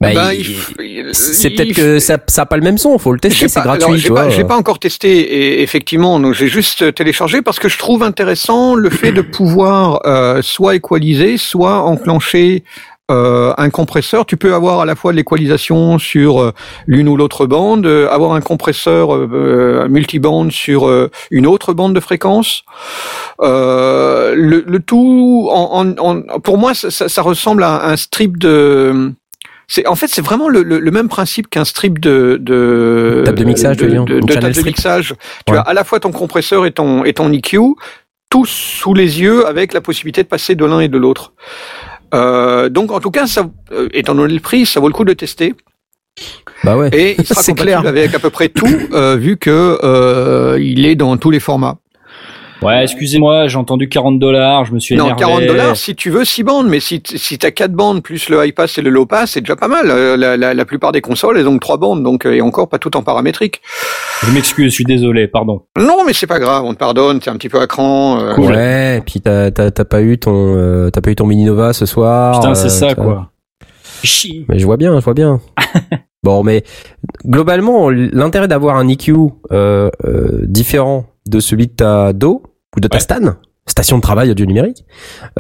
Bah, 0.01 0.13
Ben, 0.13 0.33
il- 0.33 1.15
C'est 1.15 1.51
peut-être 1.51 1.73
que 1.75 1.99
ça, 2.01 2.19
ça 2.27 2.43
a 2.43 2.47
pas 2.47 2.57
le 2.59 2.63
même 2.63 2.77
son, 2.77 2.99
faut 2.99 3.13
le 3.13 3.19
tester, 3.21 3.49
c'est 3.49 3.61
gratuit, 3.63 3.97
j'ai 3.97 4.09
tu 4.09 4.13
pas, 4.15 4.29
pas 4.45 4.57
encore 4.57 4.79
testé 4.79 5.09
et 5.21 5.63
effectivement, 5.63 6.21
donc 6.21 6.35
j'ai 6.35 6.49
juste 6.49 6.95
téléchargé 6.95 7.41
parce 7.41 7.59
que 7.59 7.69
je 7.71 7.79
trouve 7.79 8.03
intéressant 8.03 8.75
le 8.75 8.91
fait 8.91 9.13
de 9.13 9.23
pouvoir 9.23 10.01
euh, 10.05 10.43
soit 10.43 10.75
équaliser, 10.75 11.39
soit 11.39 11.81
enclencher 11.83 12.63
euh, 13.11 13.53
un 13.57 13.71
compresseur. 13.71 14.27
Tu 14.27 14.37
peux 14.37 14.55
avoir 14.55 14.81
à 14.81 14.85
la 14.85 14.97
fois 14.97 15.13
de 15.13 15.17
l'équalisation 15.17 15.99
sur 15.99 16.41
euh, 16.41 16.53
l'une 16.87 17.09
ou 17.09 17.17
l'autre 17.17 17.47
bande, 17.47 17.87
euh, 17.87 18.09
avoir 18.11 18.33
un 18.33 18.41
compresseur 18.41 19.15
euh, 19.15 19.29
euh, 19.33 19.89
multibande 19.89 20.51
sur 20.53 20.91
une 21.31 21.47
autre 21.47 21.73
bande 21.73 21.95
de 21.95 22.01
fréquence. 22.01 22.65
Euh, 23.41 24.35
le, 24.35 24.65
le 24.67 24.81
tout, 24.81 25.49
en, 25.53 25.91
en- 25.99 25.99
en- 25.99 26.41
pour 26.41 26.59
moi, 26.59 26.75
ça, 26.75 26.91
ça- 26.91 27.09
ça 27.09 27.23
ressemble 27.23 27.63
à 27.63 27.87
un 27.89 27.97
strip 27.97 28.39
de 28.39 29.13
C'est 29.69 29.87
en 29.89 29.97
fait 29.97 30.07
c'est 30.07 30.23
vraiment 30.25 30.49
le, 30.49 30.63
le, 30.63 30.79
le 30.79 30.91
même 30.93 31.09
principe 31.09 31.49
qu'un 31.51 31.65
strip 31.65 31.99
de 31.99 32.39
de 32.41 33.23
Table 33.25 33.39
de 33.39 33.45
mixage, 33.45 33.77
de, 33.79 33.87
de, 33.89 34.21
de 34.21 34.33
table 34.33 34.47
de 34.49 34.53
strip 34.53 34.67
mixage. 34.67 35.15
Tu 35.47 35.53
Ouais. 35.53 35.59
as 35.59 35.63
à 35.63 35.75
la 35.75 35.83
fois 35.85 35.99
ton 36.01 36.13
compresseur 36.13 36.67
et 36.67 36.71
ton 36.73 37.05
et 37.05 37.13
ton 37.15 37.33
EQ, 37.33 37.59
tous 38.31 38.47
sous 38.47 38.95
les 38.95 39.21
yeux 39.21 39.47
avec 39.47 39.73
la 39.73 39.81
possibilité 39.81 40.23
de 40.23 40.29
passer 40.29 40.55
de 40.55 40.65
l'un 40.65 40.79
et 40.81 40.89
de 40.89 40.99
l'autre. 40.99 41.33
Euh, 42.15 42.69
donc 42.69 42.91
en 42.93 43.01
tout 43.01 43.11
cas, 43.11 43.27
ça, 43.27 43.49
euh, 43.73 43.89
étant 43.93 44.15
donné 44.15 44.35
le 44.35 44.41
prix, 44.41 44.67
ça 44.67 44.81
vaut 44.81 44.89
le 44.89 44.95
coup 44.95 45.05
de 45.05 45.13
tester. 45.13 45.55
Bah 46.65 46.77
ouais. 46.77 46.89
Et 46.93 47.17
il 47.19 47.27
sera 47.27 47.41
compatible 47.41 47.61
clair. 47.61 47.87
avec 47.87 48.15
à 48.15 48.19
peu 48.19 48.31
près 48.31 48.49
tout, 48.49 48.67
euh, 48.93 49.17
vu 49.17 49.37
que 49.37 49.79
euh, 49.83 50.59
il 50.61 50.87
est 50.87 50.95
dans 50.95 51.17
tous 51.17 51.31
les 51.31 51.41
formats. 51.41 51.79
Ouais, 52.63 52.83
excusez-moi, 52.85 53.49
j'ai 53.49 53.59
entendu 53.59 53.89
40 53.89 54.19
dollars, 54.19 54.65
je 54.65 54.73
me 54.73 54.79
suis 54.81 54.97
Non, 54.97 55.05
énervé. 55.05 55.21
40 55.21 55.47
dollars 55.47 55.77
si 55.77 55.95
tu 55.95 56.09
veux 56.11 56.25
6 56.25 56.43
bandes, 56.43 56.69
mais 56.69 56.81
si, 56.81 57.03
si 57.05 57.37
t'as 57.39 57.51
4 57.51 57.73
bandes 57.73 58.03
plus 58.03 58.31
le 58.31 58.45
high 58.45 58.55
pass 58.55 58.79
et 58.79 58.83
le 58.83 58.89
low 58.91 59.05
pass, 59.05 59.33
c'est 59.33 59.41
déjà 59.43 59.57
pas 59.57 59.69
mal. 59.69 59.91
Euh, 59.91 60.17
La, 60.17 60.37
la, 60.39 60.55
la 60.55 60.65
plupart 60.65 60.91
des 60.93 61.03
consoles, 61.03 61.39
elles 61.39 61.49
ont 61.49 61.59
3 61.59 61.77
bandes, 61.77 62.03
donc 62.03 62.25
euh, 62.27 62.33
et 62.35 62.41
encore 62.41 62.69
pas 62.69 62.79
tout 62.79 62.97
en 62.97 63.03
paramétrique. 63.03 63.61
Je 64.23 64.33
m'excuse, 64.33 64.71
je 64.71 64.75
suis 64.75 64.85
désolé, 64.85 65.29
pardon. 65.29 65.63
Non, 65.79 65.99
mais 66.07 66.15
c'est 66.15 66.27
pas 66.27 66.39
grave, 66.39 66.65
on 66.65 66.73
te 66.73 66.79
pardonne, 66.79 67.21
t'es 67.21 67.29
un 67.31 67.37
petit 67.37 67.51
peu 67.51 67.61
à 67.61 67.67
cran. 67.67 68.19
euh, 68.21 68.37
Ouais, 68.39 68.97
et 68.99 69.01
puis 69.03 69.21
t'as 69.21 69.51
t'as 69.51 69.71
t'as 69.71 69.85
pas 69.85 70.01
eu 70.01 70.19
ton 70.19 70.55
euh, 70.57 70.89
t'as 70.91 71.03
pas 71.03 71.11
eu 71.11 71.15
ton 71.17 71.27
mini 71.27 71.45
Nova 71.45 71.73
ce 71.75 71.85
soir. 71.85 72.41
Putain, 72.41 72.53
euh, 72.53 72.55
c'est 72.55 72.71
ça, 72.71 72.95
quoi. 72.95 73.31
Chier. 74.03 74.47
Mais 74.49 74.59
je 74.59 74.65
vois 74.65 74.77
bien, 74.79 74.99
je 74.99 75.05
vois 75.05 75.15
bien. 75.15 75.41
bon, 76.23 76.43
mais 76.43 76.65
globalement, 77.27 77.91
l'intérêt 77.91 78.49
d'avoir 78.49 78.77
un 78.77 78.89
EQ 78.89 79.13
euh, 79.53 79.91
euh, 80.07 80.41
différent 80.45 81.05
de 81.29 81.41
celui 81.41 81.67
de 81.67 81.73
ta 81.73 82.13
DO 82.13 82.43
ou 82.77 82.81
de 82.81 82.89
ta 82.89 82.97
Ouais. 82.97 83.01
STAN, 83.01 83.37
station 83.67 83.97
de 83.97 84.03
travail 84.03 84.31
audio 84.31 84.47
numérique, 84.47 84.85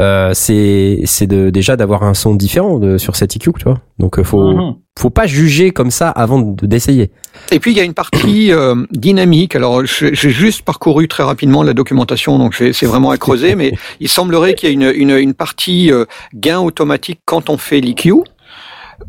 euh, 0.01 0.33
c'est 0.35 1.01
c'est 1.05 1.27
de 1.27 1.51
déjà 1.51 1.77
d'avoir 1.77 2.03
un 2.03 2.14
son 2.14 2.35
différent 2.35 2.79
de, 2.79 2.99
sur 2.99 3.14
cet 3.16 3.37
EQ, 3.37 3.53
tu 3.59 3.64
vois. 3.64 3.81
Donc 3.99 4.18
euh, 4.18 4.25
faut 4.25 4.53
Mhm. 4.53 4.75
faut 4.99 5.11
pas 5.11 5.27
juger 5.27 5.70
comme 5.70 5.90
ça 5.90 6.09
avant 6.11 6.40
de 6.40 6.66
d'essayer. 6.66 7.11
Et 7.53 7.61
puis 7.61 7.70
il 7.72 7.77
y 7.77 7.81
a 7.81 7.85
une 7.85 7.94
partie 7.94 8.51
euh, 8.53 8.75
dynamique. 8.90 9.55
Alors 9.55 9.85
j'ai 9.87 10.14
juste 10.31 10.62
parcouru 10.62 11.07
très 11.07 11.22
rapidement 11.22 11.62
la 11.62 11.75
documentation, 11.75 12.38
donc 12.38 12.55
j'ai- 12.57 12.72
c'est 12.72 12.87
vraiment 12.87 13.11
à 13.11 13.16
creuser, 13.18 13.55
mais 13.55 13.72
il 14.01 14.09
semblerait 14.09 14.55
qu'il 14.55 14.68
y 14.68 14.72
ait 14.72 14.75
une, 14.75 14.92
une, 15.11 15.16
une 15.16 15.35
partie 15.35 15.92
euh, 15.92 16.05
gain 16.35 16.59
automatique 16.61 17.20
quand 17.27 17.49
on 17.51 17.59
fait 17.59 17.81
l'EQ. 17.81 18.14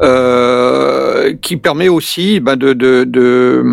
Euh, 0.02 1.34
qui 1.42 1.56
permet 1.58 1.88
aussi 1.88 2.40
bah, 2.42 2.56
de, 2.58 2.74
de, 2.74 3.06
de, 3.06 3.64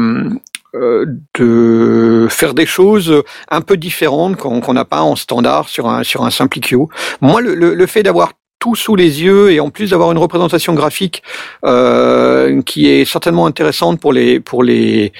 de 0.75 2.27
faire 2.31 2.55
des 2.55 2.67
choses 2.67 3.23
un 3.49 3.61
peu 3.61 3.77
différentes 3.77 4.37
qu'on 4.37 4.61
qu'on 4.61 4.75
n'a 4.75 4.85
pas 4.85 5.03
en 5.03 5.17
standard 5.17 5.69
sur 5.69 5.89
un, 5.89 6.03
sur 6.03 6.25
un 6.25 6.31
simple 6.31 6.59
EQ. 6.59 6.77
Moi, 7.21 7.41
le, 7.41 7.55
le, 7.55 7.75
le 7.75 7.87
fait 7.87 8.03
d'avoir 8.03 8.33
tout 8.65 8.75
sous 8.75 8.97
les 8.97 9.23
yeux 9.23 9.53
et 9.53 9.61
en 9.61 9.69
plus 9.69 9.91
d'avoir 9.91 10.11
une 10.11 10.17
représentation 10.17 10.73
graphique 10.73 11.23
euh, 11.67 12.63
qui 12.63 12.89
est 12.89 13.05
certainement 13.05 13.45
intéressante 13.47 14.01
pour 14.01 14.13
les 14.13 14.41
pour 14.41 14.63
les 14.63 15.13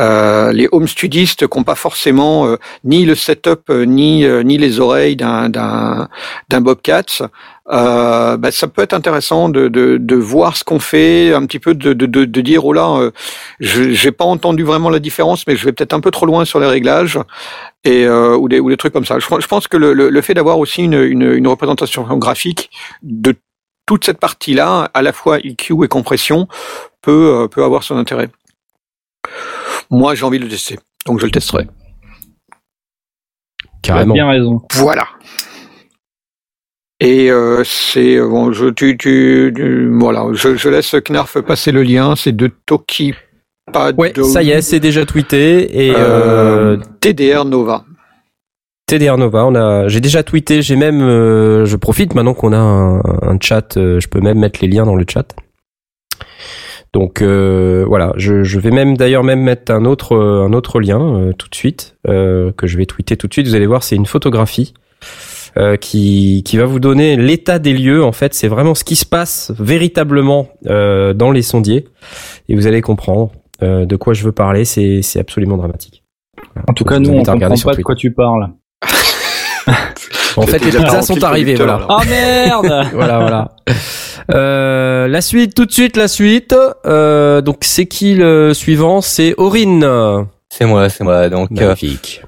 euh, 0.00 0.50
les 0.52 0.66
home 0.72 0.88
studistes 0.88 1.46
qui 1.46 1.58
n'ont 1.58 1.64
pas 1.64 1.74
forcément 1.74 2.46
euh, 2.46 2.56
ni 2.84 3.04
le 3.04 3.14
setup 3.14 3.68
euh, 3.68 3.84
ni 3.84 4.24
euh, 4.24 4.42
ni 4.42 4.56
les 4.56 4.80
oreilles 4.80 5.16
d'un 5.16 5.50
d'un 5.50 6.08
d'un 6.48 6.60
Bobcat. 6.62 7.04
Euh, 7.68 8.36
bah, 8.36 8.52
ça 8.52 8.68
peut 8.68 8.82
être 8.82 8.92
intéressant 8.94 9.48
de, 9.48 9.66
de, 9.66 9.96
de 9.96 10.14
voir 10.14 10.56
ce 10.56 10.62
qu'on 10.62 10.78
fait, 10.78 11.34
un 11.34 11.44
petit 11.46 11.58
peu 11.58 11.74
de, 11.74 11.92
de, 11.94 12.06
de, 12.06 12.24
de 12.24 12.40
dire 12.40 12.64
oh 12.64 12.72
là, 12.72 12.96
euh, 12.96 13.10
je 13.58 13.90
j'ai 13.90 14.12
pas 14.12 14.24
entendu 14.24 14.62
vraiment 14.62 14.88
la 14.88 15.00
différence, 15.00 15.46
mais 15.48 15.56
je 15.56 15.64
vais 15.64 15.72
peut-être 15.72 15.92
un 15.92 16.00
peu 16.00 16.12
trop 16.12 16.26
loin 16.26 16.44
sur 16.44 16.60
les 16.60 16.66
réglages 16.68 17.18
et 17.82 18.04
euh, 18.04 18.36
ou 18.36 18.48
des 18.48 18.60
ou 18.60 18.70
des 18.70 18.76
trucs 18.76 18.92
comme 18.92 19.04
ça. 19.04 19.18
Je, 19.18 19.26
je 19.26 19.46
pense 19.48 19.66
que 19.66 19.76
le, 19.76 19.94
le, 19.94 20.10
le 20.10 20.20
fait 20.22 20.34
d'avoir 20.34 20.58
aussi 20.60 20.84
une, 20.84 20.94
une, 20.94 21.32
une 21.32 21.48
représentation 21.48 22.04
graphique 22.18 22.70
de 23.02 23.34
toute 23.84 24.04
cette 24.04 24.20
partie-là, 24.20 24.90
à 24.94 25.02
la 25.02 25.12
fois 25.12 25.38
EQ 25.40 25.84
et 25.84 25.88
compression, 25.88 26.46
peut 27.02 27.42
euh, 27.42 27.48
peut 27.48 27.64
avoir 27.64 27.82
son 27.82 27.96
intérêt. 27.96 28.28
Moi, 29.90 30.14
j'ai 30.14 30.24
envie 30.24 30.38
de 30.38 30.44
le 30.44 30.50
tester, 30.50 30.78
donc 31.04 31.18
je 31.18 31.24
le 31.24 31.32
testerai. 31.32 31.66
Carrément. 33.82 34.14
bien 34.14 34.28
raison. 34.28 34.62
Voilà. 34.74 35.06
Et 37.00 37.30
euh, 37.30 37.62
c'est 37.64 38.18
bon, 38.20 38.52
je 38.52 38.66
tu, 38.66 38.96
tu, 38.96 39.52
tu- 39.54 39.90
voilà, 39.98 40.26
je, 40.32 40.56
je 40.56 40.68
laisse 40.68 40.94
Knarf 41.04 41.40
passer 41.42 41.70
le 41.72 41.82
lien. 41.82 42.16
C'est 42.16 42.34
de 42.34 42.50
Toki 42.64 43.14
Pad 43.70 43.96
Ouais, 43.98 44.12
ça 44.24 44.42
y 44.42 44.50
est, 44.50 44.62
c'est 44.62 44.80
déjà 44.80 45.04
tweeté 45.04 45.86
et 45.86 45.94
euh, 45.94 45.98
euh, 45.98 46.76
TDR 47.00 47.44
Nova. 47.44 47.84
TDR 48.86 49.18
Nova, 49.18 49.44
on 49.44 49.54
a, 49.56 49.88
j'ai 49.88 50.00
déjà 50.00 50.22
tweeté, 50.22 50.62
j'ai 50.62 50.76
même, 50.76 51.02
euh, 51.02 51.66
je 51.66 51.76
profite 51.76 52.14
maintenant 52.14 52.34
qu'on 52.34 52.52
a 52.52 52.58
un, 52.58 53.00
un 53.00 53.36
chat, 53.42 53.76
euh, 53.76 53.98
je 54.00 54.08
peux 54.08 54.20
même 54.20 54.38
mettre 54.38 54.60
les 54.62 54.68
liens 54.68 54.86
dans 54.86 54.94
le 54.94 55.04
chat. 55.10 55.34
Donc 56.94 57.20
euh, 57.20 57.84
voilà, 57.86 58.12
je, 58.16 58.42
je 58.42 58.58
vais 58.58 58.70
même 58.70 58.96
d'ailleurs 58.96 59.24
même 59.24 59.42
mettre 59.42 59.70
un 59.72 59.84
autre 59.84 60.14
euh, 60.16 60.46
un 60.46 60.52
autre 60.54 60.80
lien 60.80 61.00
euh, 61.00 61.32
tout 61.32 61.48
de 61.50 61.54
suite 61.54 61.96
euh, 62.08 62.52
que 62.52 62.66
je 62.66 62.78
vais 62.78 62.86
tweeter 62.86 63.16
tout 63.18 63.26
de 63.26 63.32
suite. 63.34 63.48
Vous 63.48 63.54
allez 63.54 63.66
voir, 63.66 63.82
c'est 63.82 63.96
une 63.96 64.06
photographie 64.06 64.72
euh, 65.58 65.76
qui 65.76 66.42
qui 66.44 66.56
va 66.56 66.64
vous 66.64 66.80
donner 66.80 67.16
l'état 67.16 67.58
des 67.58 67.72
lieux. 67.72 68.04
En 68.04 68.12
fait, 68.12 68.34
c'est 68.34 68.48
vraiment 68.48 68.74
ce 68.74 68.84
qui 68.84 68.96
se 68.96 69.06
passe 69.06 69.52
véritablement 69.58 70.48
euh, 70.66 71.14
dans 71.14 71.30
les 71.30 71.42
sondiers 71.42 71.86
et 72.48 72.54
vous 72.54 72.66
allez 72.66 72.82
comprendre 72.82 73.32
euh, 73.62 73.86
de 73.86 73.96
quoi 73.96 74.12
je 74.14 74.22
veux 74.24 74.32
parler. 74.32 74.64
C'est 74.64 75.00
c'est 75.02 75.18
absolument 75.20 75.56
dramatique. 75.56 76.02
Voilà. 76.54 76.66
En 76.68 76.74
tout 76.74 76.84
Donc, 76.84 76.92
cas, 76.92 76.98
nous, 76.98 77.10
on 77.10 77.22
comprend 77.24 77.38
pas 77.38 77.48
de 77.48 77.54
Twitter. 77.54 77.82
quoi 77.82 77.94
tu 77.94 78.12
parles. 78.12 78.48
En 80.36 80.42
fait, 80.42 80.58
les 80.58 80.70
pizzas 80.70 80.82
40 80.84 81.02
sont 81.04 81.24
arrivées, 81.24 81.54
voilà. 81.54 81.76
alors. 81.76 81.98
Oh 82.02 82.08
merde 82.08 82.86
voilà, 82.92 83.18
voilà. 83.20 83.48
Euh, 84.34 85.08
la 85.08 85.20
suite, 85.22 85.54
tout 85.54 85.64
de 85.64 85.72
suite, 85.72 85.96
la 85.96 86.08
suite. 86.08 86.54
Euh, 86.84 87.40
donc, 87.40 87.58
c'est 87.62 87.86
qui 87.86 88.14
le 88.14 88.52
suivant? 88.52 89.00
C'est 89.00 89.34
Aurine. 89.38 89.86
C'est 90.50 90.66
moi, 90.66 90.88
c'est 90.88 91.04
moi. 91.04 91.28
Donc, 91.30 91.50
euh, 91.52 91.68
Magnifique. 91.68 92.22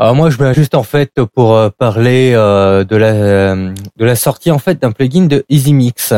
Alors 0.00 0.16
moi, 0.16 0.28
je 0.28 0.36
viens 0.38 0.52
juste 0.52 0.74
en 0.74 0.82
fait 0.82 1.22
pour 1.34 1.54
euh, 1.54 1.68
parler 1.70 2.32
euh, 2.34 2.82
de 2.82 2.96
la 2.96 3.12
euh, 3.12 3.72
de 3.96 4.04
la 4.04 4.16
sortie 4.16 4.50
en 4.50 4.58
fait 4.58 4.82
d'un 4.82 4.90
plugin 4.90 5.26
de 5.26 5.44
EasyMix. 5.48 6.14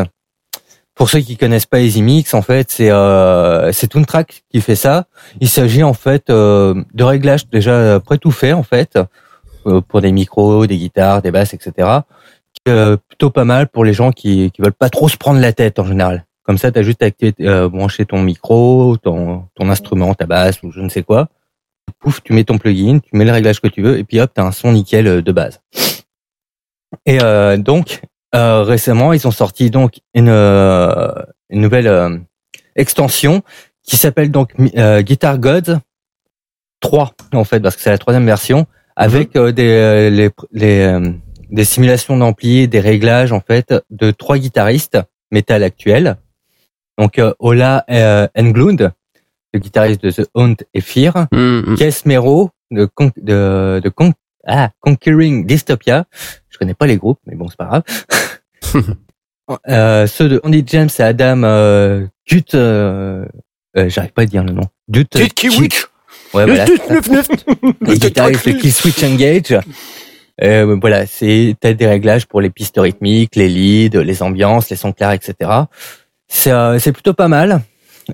Pour 0.95 1.11
ceux 1.11 1.21
qui 1.21 1.37
connaissent 1.37 1.67
pas 1.67 1.81
EasyMix, 1.81 2.33
en 2.33 2.41
fait, 2.41 2.71
c'est 2.71 2.91
euh, 2.91 3.71
c'est 3.73 3.89
Toontrack 3.89 4.45
qui 4.51 4.63
fait 4.63 4.77
ça. 4.77 5.05
Il 5.43 5.49
s'agit 5.51 5.83
en 5.83 5.93
fait 5.93 6.29
de 6.29 7.03
réglages 7.03 7.49
déjà 7.49 8.01
prêt 8.01 8.17
tout 8.17 8.31
fait 8.31 8.55
en 8.55 8.63
fait 8.63 8.99
pour 9.89 10.01
des 10.01 10.13
micros, 10.13 10.67
des 10.67 10.79
guitares, 10.79 11.21
des 11.21 11.31
basses, 11.31 11.53
etc. 11.53 11.99
Plutôt 12.65 13.29
pas 13.29 13.45
mal 13.45 13.69
pour 13.69 13.85
les 13.85 13.93
gens 13.93 14.11
qui 14.11 14.51
qui 14.53 14.63
veulent 14.63 14.73
pas 14.73 14.89
trop 14.89 15.11
se 15.11 15.19
prendre 15.19 15.39
la 15.39 15.53
tête 15.53 15.79
en 15.79 15.85
général. 15.85 16.25
Comme 16.45 16.57
ça, 16.57 16.73
tu 16.73 16.79
as 16.79 16.83
juste 16.83 17.03
à 17.03 17.07
activer, 17.07 17.35
brancher 17.69 18.07
ton 18.07 18.23
micro, 18.23 18.97
ton, 18.97 19.45
ton 19.55 19.69
instrument, 19.69 20.15
ta 20.15 20.25
basse 20.25 20.63
ou 20.63 20.73
je 20.73 20.81
ne 20.81 20.89
sais 20.89 21.03
quoi. 21.03 21.29
Pouf, 21.99 22.23
tu 22.23 22.33
mets 22.33 22.45
ton 22.45 22.59
plugin, 22.59 22.99
tu 22.99 23.17
mets 23.17 23.25
le 23.25 23.33
réglage 23.33 23.61
que 23.61 23.69
tu 23.69 23.83
veux, 23.83 23.99
et 23.99 24.05
puis 24.05 24.21
hop, 24.21 24.31
tu 24.35 24.41
as 24.41 24.45
un 24.45 24.53
son 24.53 24.73
nickel 24.73 25.07
euh, 25.07 25.23
de 25.23 25.33
base. 25.33 25.61
Et 27.05 27.19
euh, 27.23 27.57
donc, 27.57 28.03
euh, 28.35 28.63
récemment, 28.63 29.13
ils 29.13 29.27
ont 29.27 29.33
sorti 29.33 29.71
donc 29.71 30.01
une, 30.15 30.29
euh, 30.29 31.13
une 31.51 31.61
nouvelle 31.61 31.87
euh, 31.87 32.17
extension 32.75 33.43
qui 33.83 33.97
s'appelle 33.97 34.31
donc 34.31 34.53
euh, 34.77 35.03
Guitar 35.03 35.39
Gods 35.39 35.79
3, 36.81 37.15
en 37.35 37.45
fait, 37.45 37.61
parce 37.61 37.77
que 37.77 37.83
c'est 37.83 37.91
la 37.91 37.99
troisième 37.99 38.27
version, 38.27 38.67
avec 38.97 39.37
euh, 39.37 39.53
des, 39.53 39.69
euh, 39.69 40.11
les, 40.11 40.31
les, 40.53 40.81
euh, 40.81 41.13
des 41.51 41.65
simulations 41.65 42.17
d'ampli, 42.17 42.69
des 42.69 42.81
réglages, 42.81 43.33
en 43.33 43.41
fait, 43.41 43.75
de 43.91 44.11
trois 44.11 44.39
guitaristes 44.39 44.99
métal 45.31 45.63
actuels. 45.63 46.17
Donc, 46.99 47.19
euh, 47.19 47.35
Ola 47.39 47.85
euh, 47.91 48.27
Englund, 48.37 48.93
le 49.57 49.61
guitariste 49.61 50.03
de 50.03 50.11
The 50.11 50.29
Haunt 50.35 50.57
et 50.75 50.81
Fear, 50.81 51.27
Mm, 51.33 51.75
Kes 51.77 52.03
Mero 52.05 52.51
de, 52.71 52.85
Con- 52.87 53.11
de, 53.17 53.81
de 53.83 53.89
Con- 53.89 54.13
ah, 54.47 54.71
Conquering 54.81 55.47
Dystopia. 55.47 56.05
Je 56.51 56.59
connais 56.59 56.75
pas 56.75 56.87
les 56.87 56.97
groupes, 56.99 57.19
mais 57.27 57.35
bon, 57.35 57.49
c'est 57.49 57.57
pas 57.57 57.65
grave. 57.67 57.83
euh, 59.69 60.07
ceux 60.07 60.29
de 60.29 60.41
Andy 60.45 60.63
James 60.67 60.89
et 60.99 61.03
Adam 61.03 61.43
euh, 61.45 62.07
Gut, 62.29 62.55
euh, 62.55 63.25
euh, 63.77 63.89
j'arrive 63.89 64.13
pas 64.13 64.23
à 64.23 64.27
dire 64.27 64.45
le 64.45 64.53
nom. 64.53 64.65
Gut, 64.89 65.09
Kid 65.11 65.33
Kiwich. 65.35 65.87
Ouais, 66.35 66.45
voilà. 66.45 66.65
Les 66.67 66.75
Le 67.81 67.95
guitaristes. 67.95 68.59
Kill 68.59 68.73
Switch 68.73 69.03
Engage. 69.03 69.59
Euh, 70.43 70.77
voilà, 70.81 71.07
c'est 71.07 71.55
t'as 71.61 71.73
des 71.73 71.87
réglages 71.87 72.27
pour 72.27 72.41
les 72.43 72.51
pistes 72.51 72.77
rythmiques, 72.79 73.37
les 73.37 73.49
leads, 73.49 73.97
les 74.03 74.23
ambiances, 74.23 74.69
les 74.69 74.77
sons 74.77 74.93
clairs, 74.93 75.13
etc. 75.13 75.51
C'est 76.29 76.51
euh, 76.51 76.79
c'est 76.79 76.93
plutôt 76.93 77.15
pas 77.15 77.29
mal. 77.29 77.63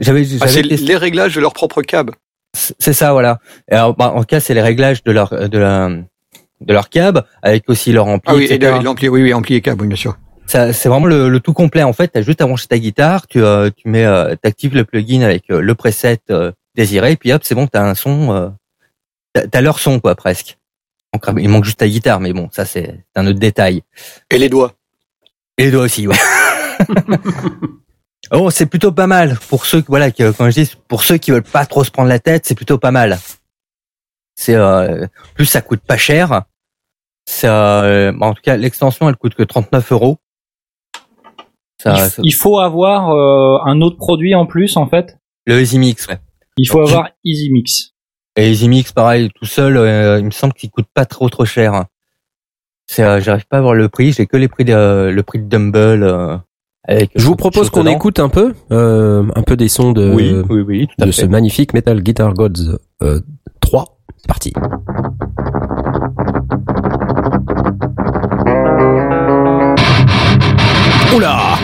J'avais 0.00 0.24
Ah, 0.40 0.48
c'est 0.48 0.62
les 0.62 0.96
réglages 0.96 1.34
de 1.34 1.40
leur 1.40 1.52
propre 1.52 1.82
cab. 1.82 2.10
c'est 2.54 2.92
ça, 2.92 3.12
voilà. 3.12 3.38
Et 3.70 3.74
Alors, 3.74 3.94
bah, 3.96 4.12
en 4.14 4.22
cas, 4.24 4.40
c'est 4.40 4.54
les 4.54 4.62
réglages 4.62 5.02
de 5.04 5.12
leur 5.12 5.48
de 5.48 5.58
la 5.58 5.90
de 6.60 6.72
leur 6.72 6.88
cab 6.90 7.24
avec 7.42 7.68
aussi 7.68 7.92
leur 7.92 8.06
ampli, 8.06 8.30
Ah 8.30 8.34
oui, 8.36 8.42
et 8.44 8.54
etc. 8.54 8.78
de- 8.78 8.84
l'ampli, 8.84 9.08
oui, 9.08 9.22
oui, 9.22 9.34
ampli 9.34 9.54
et 9.56 9.60
cab, 9.60 9.80
oui, 9.80 9.88
bien 9.88 9.96
sûr. 9.96 10.16
Ça, 10.46 10.72
c'est 10.72 10.88
vraiment 10.88 11.06
le, 11.06 11.28
le 11.28 11.40
tout 11.40 11.52
complet. 11.54 11.82
En 11.82 11.92
fait, 11.92 12.08
t'as 12.08 12.22
juste 12.22 12.40
à 12.40 12.46
brancher 12.46 12.66
ta 12.68 12.78
guitare, 12.78 13.26
tu 13.26 13.42
euh, 13.42 13.70
tu 13.76 13.88
mets, 13.88 14.04
euh, 14.04 14.34
t'actives 14.36 14.74
le 14.74 14.84
plugin 14.84 15.22
avec 15.22 15.44
euh, 15.50 15.60
le 15.60 15.74
preset 15.74 16.18
euh, 16.30 16.52
désiré, 16.74 17.12
et 17.12 17.16
puis 17.16 17.32
hop, 17.32 17.42
c'est 17.44 17.54
bon, 17.54 17.66
t'as 17.66 17.82
un 17.82 17.94
son, 17.94 18.32
euh, 18.32 18.48
t'as, 19.32 19.46
t'as 19.46 19.60
leur 19.60 19.78
son 19.78 19.98
quoi, 20.00 20.14
presque. 20.14 20.58
Il 21.38 21.48
manque 21.48 21.64
juste 21.64 21.78
ta 21.78 21.88
guitare, 21.88 22.20
mais 22.20 22.32
bon, 22.32 22.48
ça 22.52 22.64
c'est 22.64 23.04
un 23.14 23.26
autre 23.26 23.38
détail. 23.38 23.82
Et 24.30 24.38
les 24.38 24.48
doigts. 24.48 24.72
Et 25.58 25.64
les 25.66 25.70
doigts 25.70 25.82
aussi, 25.84 26.06
ouais. 26.06 26.16
Oh, 28.30 28.50
c'est 28.50 28.66
plutôt 28.66 28.92
pas 28.92 29.06
mal 29.06 29.36
pour 29.48 29.66
ceux, 29.66 29.82
voilà, 29.88 30.10
qui, 30.10 30.22
quand 30.38 30.48
je 30.50 30.60
dis 30.62 30.72
pour 30.88 31.02
ceux 31.02 31.16
qui 31.18 31.30
veulent 31.32 31.42
pas 31.42 31.66
trop 31.66 31.84
se 31.84 31.90
prendre 31.90 32.08
la 32.08 32.18
tête, 32.20 32.46
c'est 32.46 32.54
plutôt 32.54 32.78
pas 32.78 32.90
mal. 32.92 33.18
C'est 34.34 34.54
euh, 34.54 35.06
plus 35.34 35.44
ça 35.46 35.60
coûte 35.60 35.80
pas 35.80 35.96
cher. 35.96 36.42
Ça, 37.28 37.84
euh, 37.84 38.12
en 38.20 38.32
tout 38.34 38.42
cas, 38.42 38.56
l'extension 38.56 39.08
elle 39.08 39.16
coûte 39.16 39.34
que 39.34 39.42
39 39.42 39.92
euros. 39.92 40.18
Ça, 41.82 41.94
il, 41.94 42.10
ça- 42.10 42.22
il 42.22 42.34
faut 42.34 42.58
avoir 42.58 43.10
euh, 43.10 43.58
un 43.64 43.80
autre 43.80 43.96
produit 43.96 44.34
en 44.34 44.46
plus 44.46 44.76
en 44.76 44.86
fait? 44.86 45.18
le 45.44 45.60
EasyMix, 45.60 46.06
ouais. 46.06 46.18
Il 46.56 46.66
faut 46.68 46.80
avoir 46.80 47.10
EasyMix. 47.24 47.90
Et 48.36 48.50
EasyMix, 48.52 48.92
pareil, 48.92 49.30
tout 49.34 49.44
seul, 49.46 49.76
euh, 49.76 50.18
il 50.20 50.24
me 50.26 50.30
semble 50.30 50.52
qu'il 50.54 50.70
coûte 50.70 50.86
pas 50.94 51.04
trop 51.04 51.28
trop 51.28 51.44
cher. 51.44 51.84
C'est, 52.86 53.02
euh, 53.02 53.20
j'arrive 53.20 53.46
pas 53.46 53.58
à 53.58 53.60
voir 53.60 53.74
le 53.74 53.88
prix, 53.88 54.12
j'ai 54.12 54.26
que 54.26 54.36
les 54.36 54.48
prix 54.48 54.64
de, 54.64 55.10
le 55.12 55.22
prix 55.24 55.38
de 55.40 55.48
Dumble. 55.48 56.40
Euh, 56.88 56.94
avec 56.94 57.10
Je 57.14 57.24
vous 57.24 57.32
de 57.32 57.36
propose 57.36 57.70
qu'on 57.70 57.86
écoute 57.86 58.18
un 58.18 58.28
peu, 58.28 58.54
euh, 58.70 59.24
un 59.34 59.42
peu 59.42 59.56
des 59.56 59.68
sons 59.68 59.92
de, 59.92 60.12
Oui, 60.12 60.34
oui, 60.48 60.88
de 60.98 61.10
ce 61.10 61.26
magnifique 61.26 61.74
Metal 61.74 62.00
Guitar 62.00 62.34
Gods 62.34 62.78
euh, 63.02 63.20
3. 63.60 63.98
C'est 64.16 64.28
parti. 64.28 64.52
Oula 71.14 71.58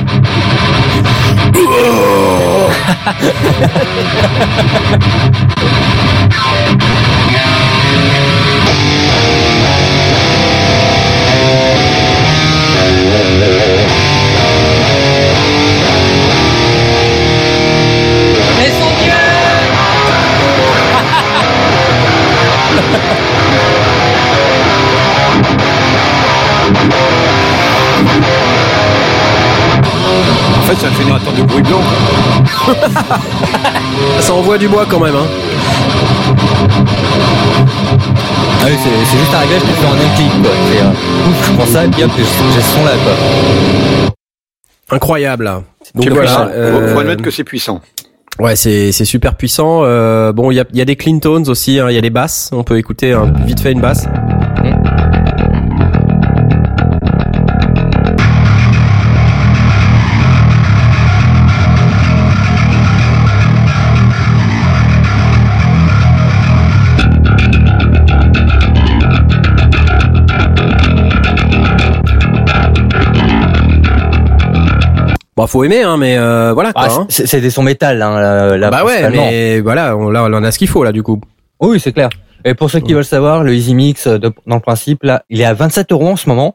En 30.58 30.62
fait, 30.62 30.74
c'est 30.80 30.86
un 30.86 30.92
générateur 30.94 31.32
de 31.32 31.42
bruit 31.42 31.62
blanc. 31.62 31.80
Ça 34.20 34.32
envoie 34.34 34.58
du 34.58 34.68
bois 34.68 34.86
quand 34.88 35.00
même. 35.00 35.14
Hein. 35.14 35.26
Ah 38.60 38.64
oui, 38.66 38.76
c'est, 38.82 38.90
c'est 39.10 39.18
juste 39.18 39.34
un 39.34 39.38
réglage 39.38 39.60
que 39.62 39.66
tu 39.66 39.72
fais 39.72 39.86
en 39.86 39.92
un 39.92 40.14
clic, 40.16 40.42
quoi. 40.42 40.50
C'est, 40.70 40.80
euh, 40.82 41.30
ouf, 41.30 41.46
je 41.46 41.52
prends 41.54 41.66
ça 41.66 41.84
et 41.84 41.88
puis 41.88 42.04
hop, 42.04 42.10
j'ai 42.16 42.24
ce 42.24 42.60
son 42.72 42.84
là, 42.84 42.90
quoi. 43.02 44.96
Incroyable. 44.96 45.50
Donc 45.94 46.08
voilà. 46.10 46.48
euh, 46.48 46.88
Faut- 46.88 46.94
Faut 46.94 47.00
admettre 47.00 47.22
que 47.22 47.30
c'est 47.30 47.44
puissant. 47.44 47.80
Ouais, 48.38 48.54
c'est 48.56 48.92
super 48.92 49.36
puissant. 49.36 49.80
Euh, 49.82 50.32
bon, 50.32 50.50
il 50.50 50.54
y 50.54 50.60
a, 50.60 50.64
y 50.72 50.80
a 50.80 50.84
des 50.84 50.96
clean 50.96 51.18
tones 51.18 51.48
aussi. 51.48 51.80
hein, 51.80 51.86
Il 51.90 51.94
y 51.94 51.98
a 51.98 52.00
des 52.00 52.10
basses. 52.10 52.50
On 52.52 52.62
peut 52.62 52.78
écouter 52.78 53.12
hein, 53.12 53.32
vite 53.44 53.60
fait 53.60 53.72
une 53.72 53.80
basse. 53.80 54.06
Bon, 75.38 75.46
faut 75.46 75.62
aimer, 75.62 75.82
hein, 75.84 75.96
mais 75.96 76.18
euh, 76.18 76.52
voilà. 76.52 76.72
Quoi, 76.72 76.88
Ah, 76.88 77.00
hein. 77.02 77.06
des 77.40 77.50
sons 77.50 77.62
métal, 77.62 78.02
hein, 78.02 78.18
là, 78.20 78.56
là, 78.56 78.70
Bah 78.70 78.84
ouais, 78.84 79.08
mais 79.08 79.60
voilà, 79.60 79.96
on, 79.96 80.10
là, 80.10 80.24
on 80.24 80.32
en 80.34 80.42
a 80.42 80.50
ce 80.50 80.58
qu'il 80.58 80.66
faut 80.66 80.82
là 80.82 80.90
du 80.90 81.04
coup. 81.04 81.20
Oui, 81.60 81.78
c'est 81.78 81.92
clair. 81.92 82.08
Et 82.44 82.54
pour 82.54 82.68
ceux 82.70 82.80
qui 82.80 82.92
veulent 82.92 83.04
savoir, 83.04 83.44
le 83.44 83.54
EasyMix, 83.54 84.08
euh, 84.08 84.18
de- 84.18 84.32
dans 84.48 84.56
le 84.56 84.60
principe, 84.60 85.04
là, 85.04 85.22
il 85.30 85.40
est 85.40 85.44
à 85.44 85.54
27 85.54 85.92
euros 85.92 86.08
en 86.08 86.16
ce 86.16 86.28
moment. 86.28 86.54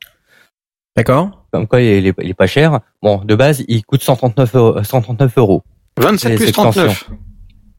D'accord. 0.98 1.46
Comme 1.54 1.66
quoi, 1.66 1.80
il 1.80 2.08
est, 2.08 2.14
il 2.24 2.30
est 2.30 2.34
pas 2.34 2.46
cher. 2.46 2.82
Bon, 3.02 3.22
de 3.24 3.36
base, 3.36 3.64
il 3.70 3.86
coûte 3.86 4.04
139 4.04 4.54
euros. 4.56 4.76
139 4.84 5.32
euros. 5.38 5.64
27 6.02 6.32
Les 6.32 6.36
plus 6.38 6.52
39. 6.52 7.10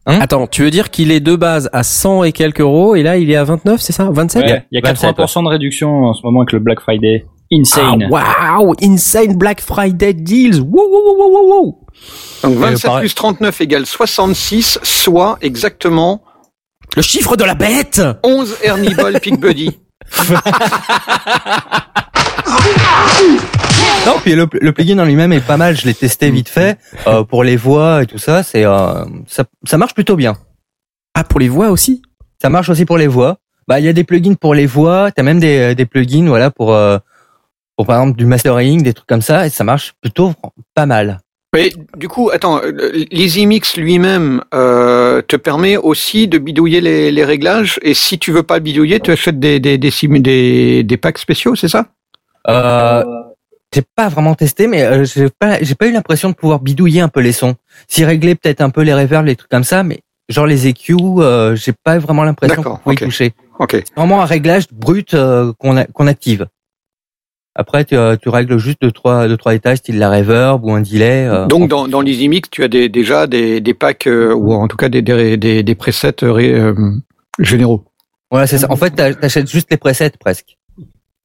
Hein 0.07 0.19
Attends, 0.23 0.47
tu 0.47 0.63
veux 0.63 0.71
dire 0.71 0.91
qu'il 0.91 1.11
est 1.13 1.21
de 1.21 1.37
base 1.37 1.69
à 1.75 1.83
100 1.83 2.25
et 2.25 2.33
quelques 2.33 2.61
euros 2.61 2.95
et 2.95 3.03
là 3.03 3.17
il 3.17 3.31
est 3.31 3.37
à 3.37 3.45
29, 3.45 3.81
c'est 3.81 3.93
ça? 3.95 4.09
27 4.11 4.43
Ouais, 4.45 4.65
il 4.71 4.77
y 4.79 4.79
a 4.79 4.87
27, 4.87 5.17
80% 5.17 5.45
de 5.45 5.49
réduction 5.49 6.05
en 6.05 6.13
ce 6.15 6.21
moment 6.25 6.41
avec 6.41 6.53
le 6.53 6.59
Black 6.61 6.81
Friday. 6.81 7.25
Insane. 7.53 8.09
Ah, 8.15 8.59
Waouh, 8.61 8.75
insane 8.83 9.37
Black 9.37 9.61
Friday 9.61 10.13
deals. 10.15 10.61
Wow, 10.61 10.89
wow, 10.91 11.05
wow, 11.05 11.17
wow, 11.17 11.33
wow, 11.33 11.49
wow. 11.65 11.79
Donc 12.43 12.55
le 12.55 12.61
27 12.61 12.83
pareil. 12.87 13.01
plus 13.03 13.15
39 13.15 13.61
égale 13.61 13.87
66, 13.87 14.79
soit 14.83 15.39
exactement 15.41 16.23
Le 16.97 17.03
chiffre 17.03 17.37
de 17.37 17.45
la 17.45 17.55
bête 17.55 18.03
11 18.23 18.57
Ernie 18.63 18.95
Ball 18.95 19.21
Pig 19.21 19.39
Buddy. 19.39 19.79
Non, 24.07 24.15
puis 24.23 24.35
le, 24.35 24.47
le 24.61 24.73
plugin 24.73 24.99
en 24.99 25.05
lui-même 25.07 25.33
est 25.33 25.41
pas 25.41 25.57
mal. 25.57 25.77
Je 25.77 25.87
l'ai 25.87 25.95
testé 25.95 26.31
vite 26.31 26.49
fait 26.51 26.79
euh, 27.07 27.25
pour 27.25 27.43
les 27.43 27.57
voix 27.57 28.03
et 28.03 28.07
tout 28.07 28.19
ça. 28.19 28.43
C'est 28.43 28.65
euh, 28.67 29.05
ça, 29.27 29.45
ça 29.67 29.79
marche 29.79 29.95
plutôt 29.95 30.17
bien. 30.17 30.37
Ah, 31.15 31.25
pour 31.25 31.41
les 31.41 31.49
voix 31.49 31.71
aussi? 31.71 32.03
Ça 32.41 32.51
marche 32.51 32.69
aussi 32.69 32.85
pour 32.85 32.99
les 32.99 33.07
voix. 33.07 33.39
Bah, 33.67 33.81
il 33.81 33.87
y 33.87 33.89
a 33.89 33.95
des 33.95 34.05
plugins 34.05 34.35
pour 34.35 34.55
les 34.55 34.67
voix. 34.67 35.11
T'as 35.11 35.23
même 35.23 35.41
des, 35.41 35.75
des 35.75 35.87
plugins, 35.87 36.27
voilà, 36.27 36.51
pour 36.51 36.75
euh, 36.75 36.99
pour 37.77 37.87
par 37.87 38.01
exemple 38.01 38.19
du 38.19 38.27
mastering, 38.27 38.83
des 38.83 38.93
trucs 38.93 39.07
comme 39.09 39.23
ça, 39.23 39.47
et 39.47 39.51
ça 39.51 39.65
marche 39.65 39.95
plutôt 40.01 40.33
pas 40.75 40.87
mal. 40.87 41.21
Mais 41.55 41.71
du 41.97 42.09
coup, 42.09 42.31
attends, 42.33 42.61
euh, 42.65 43.05
l'EasyMix 43.13 43.77
lui-même 43.77 44.43
euh, 44.55 45.23
te 45.23 45.37
permet 45.37 45.77
aussi 45.77 46.27
de 46.27 46.39
bidouiller 46.39 46.81
les, 46.81 47.13
les 47.13 47.25
réglages, 47.25 47.79
et 47.83 47.95
si 47.95 48.19
tu 48.19 48.33
veux 48.33 48.43
pas 48.43 48.59
bidouiller, 48.59 48.99
tu 48.99 49.13
achètes 49.13 49.39
des 49.39 49.61
des 49.61 49.79
des, 49.79 49.91
des, 50.19 50.83
des 50.83 50.97
packs 50.97 51.19
spéciaux, 51.19 51.55
c'est 51.55 51.69
ça? 51.69 51.87
Euh, 52.49 53.05
j'ai 53.73 53.83
pas 53.97 54.09
vraiment 54.09 54.35
testé, 54.35 54.67
mais 54.67 54.83
euh, 54.83 55.05
j'ai 55.05 55.29
pas 55.31 55.63
j'ai 55.63 55.75
pas 55.75 55.87
eu 55.87 55.93
l'impression 55.93 56.29
de 56.31 56.35
pouvoir 56.35 56.61
bidouiller 56.61 57.01
un 57.01 57.09
peu 57.09 57.21
les 57.21 57.33
sons. 57.33 57.55
Si 57.89 58.05
régler 58.05 58.35
peut-être 58.35 58.61
un 58.61 58.71
peu 58.71 58.83
les 58.83 58.95
reverbs, 58.95 59.27
les 59.27 59.37
trucs 59.37 59.51
comme 59.51 59.65
ça, 59.65 59.83
mais 59.83 60.01
genre 60.29 60.47
les 60.47 60.67
EQ, 60.69 60.95
euh, 61.19 61.55
j'ai 61.57 61.73
pas 61.73 61.99
vraiment 61.99 62.25
l'impression 62.25 62.63
qu'on 62.63 62.77
pouvait 62.77 62.95
ok. 62.97 63.01
y 63.01 63.05
toucher. 63.05 63.33
C'est 63.71 63.95
vraiment 63.97 64.23
un 64.23 64.27
réglage 64.27 64.65
brut 64.73 65.15
euh, 65.15 65.53
qu'on 65.59 65.77
a- 65.77 65.85
qu'on 65.85 66.07
active. 66.09 66.47
Après, 67.57 67.85
tu, 67.85 67.95
euh, 67.97 68.17
tu 68.17 68.29
règles 68.31 68.59
juste 68.59 68.79
deux 68.83 68.91
trois 68.91 69.29
deux 69.29 69.37
trois 69.37 69.55
étages, 69.55 69.79
style 69.79 69.99
la 69.99 70.11
reverb 70.11 70.65
ou 70.65 70.73
un 70.73 70.81
delay. 70.81 71.27
euh, 71.27 71.47
Donc 71.47 71.69
dans, 71.69 71.87
dans 71.87 72.01
l'EasyMix, 72.01 72.51
tu 72.51 72.65
as 72.65 72.69
des, 72.69 72.89
déjà 72.89 73.27
des, 73.29 73.61
des 73.61 73.75
packs, 73.75 74.09
euh, 74.09 74.35
ou 74.35 74.53
en 74.53 74.67
tout 74.67 74.77
cas 74.77 74.89
des, 74.89 75.03
des, 75.03 75.37
des, 75.37 75.63
des 75.63 75.75
presets 75.77 76.15
euh, 76.25 76.75
généraux. 77.39 77.85
Voilà, 78.31 78.47
c'est 78.49 78.59
ça. 78.59 78.67
En 78.71 78.77
fait, 78.77 78.91
t'a- 78.91 79.15
t'achètes 79.15 79.49
juste 79.49 79.69
les 79.71 79.77
presets 79.77 80.11
presque, 80.19 80.57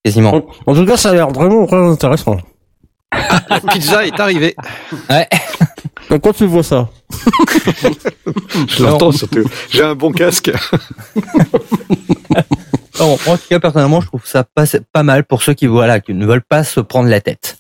quasiment. 0.06 0.44
En 0.68 0.76
tout 0.76 0.86
cas, 0.86 0.98
ça 0.98 1.10
a 1.10 1.14
l'air 1.16 1.30
vraiment 1.30 1.66
très 1.66 1.78
intéressant. 1.78 2.38
La 3.50 3.60
pizza 3.72 4.06
est 4.06 4.20
arrivée. 4.20 4.56
Quand 6.22 6.34
tu 6.34 6.46
vois 6.46 6.62
ça? 6.64 6.90
Je 8.68 8.84
l'entends 8.84 9.12
surtout. 9.12 9.46
J'ai 9.72 9.84
un 9.84 9.96
bon 9.96 10.12
casque. 10.12 10.52
Bon, 13.00 13.18
moi, 13.26 13.36
en 13.36 13.38
tout 13.38 13.48
cas, 13.50 13.60
personnellement, 13.60 14.02
je 14.02 14.08
trouve 14.08 14.26
ça 14.26 14.44
pas, 14.44 14.66
pas 14.94 15.04
mal 15.04 15.24
pour 15.24 15.42
ceux 15.42 15.54
qui 15.54 15.66
voilà 15.68 16.00
qui 16.00 16.14
ne 16.14 16.26
veulent 16.26 16.44
pas 16.48 16.64
se 16.64 16.80
prendre 16.82 17.10
la 17.10 17.22
tête. 17.22 17.58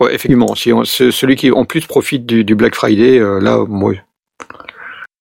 Ouais, 0.00 0.14
effectivement. 0.14 0.54
Si 0.54 0.72
on- 0.72 0.84
celui 0.84 1.36
qui 1.36 1.50
en 1.52 1.64
plus 1.64 1.86
profite 1.86 2.24
du, 2.26 2.44
du 2.44 2.54
Black 2.54 2.74
Friday, 2.74 3.18
euh, 3.18 3.38
là, 3.40 3.64
moi, 3.68 3.92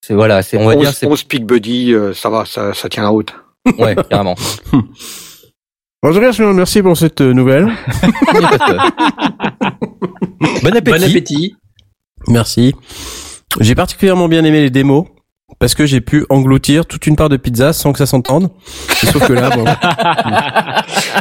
C'est 0.02 0.14
voilà, 0.14 0.42
c'est 0.42 0.58
on 0.58 0.66
va 0.66 0.76
dire 0.76 0.90
11, 0.90 0.96
c'est 0.96 1.06
11 1.08 1.24
Peak 1.26 1.46
Buddy, 1.46 1.94
euh, 1.94 2.14
ça 2.14 2.30
va, 2.30 2.46
ça, 2.46 2.74
ça 2.74 2.88
tient 2.90 3.04
la 3.04 3.10
route. 3.10 3.34
ouais, 3.78 3.96
carrément. 4.10 4.36
En 6.02 6.14
tout 6.14 6.22
cas, 6.22 6.32
merci 6.54 6.82
pour 6.82 6.96
cette 6.96 7.20
euh, 7.20 7.34
nouvelle. 7.34 7.68
Bon 8.32 8.46
appétit. 10.74 10.92
Bon 10.92 11.04
appétit. 11.04 11.56
Merci. 12.30 12.74
J'ai 13.60 13.76
particulièrement 13.76 14.30
bien 14.30 14.44
aimé 14.46 14.62
les 14.62 14.70
démos 14.70 15.06
parce 15.58 15.74
que 15.76 15.86
j'ai 15.86 16.00
pu 16.02 16.26
engloutir 16.30 16.86
toute 16.86 17.08
une 17.08 17.16
part 17.16 17.30
de 17.30 17.38
pizza 17.38 17.74
sans 17.74 17.92
que 17.92 17.98
ça 17.98 18.06
s'entende. 18.06 18.50
Sauf 19.12 19.28
que 19.28 19.34
là, 19.34 19.50
bon. 19.50 19.66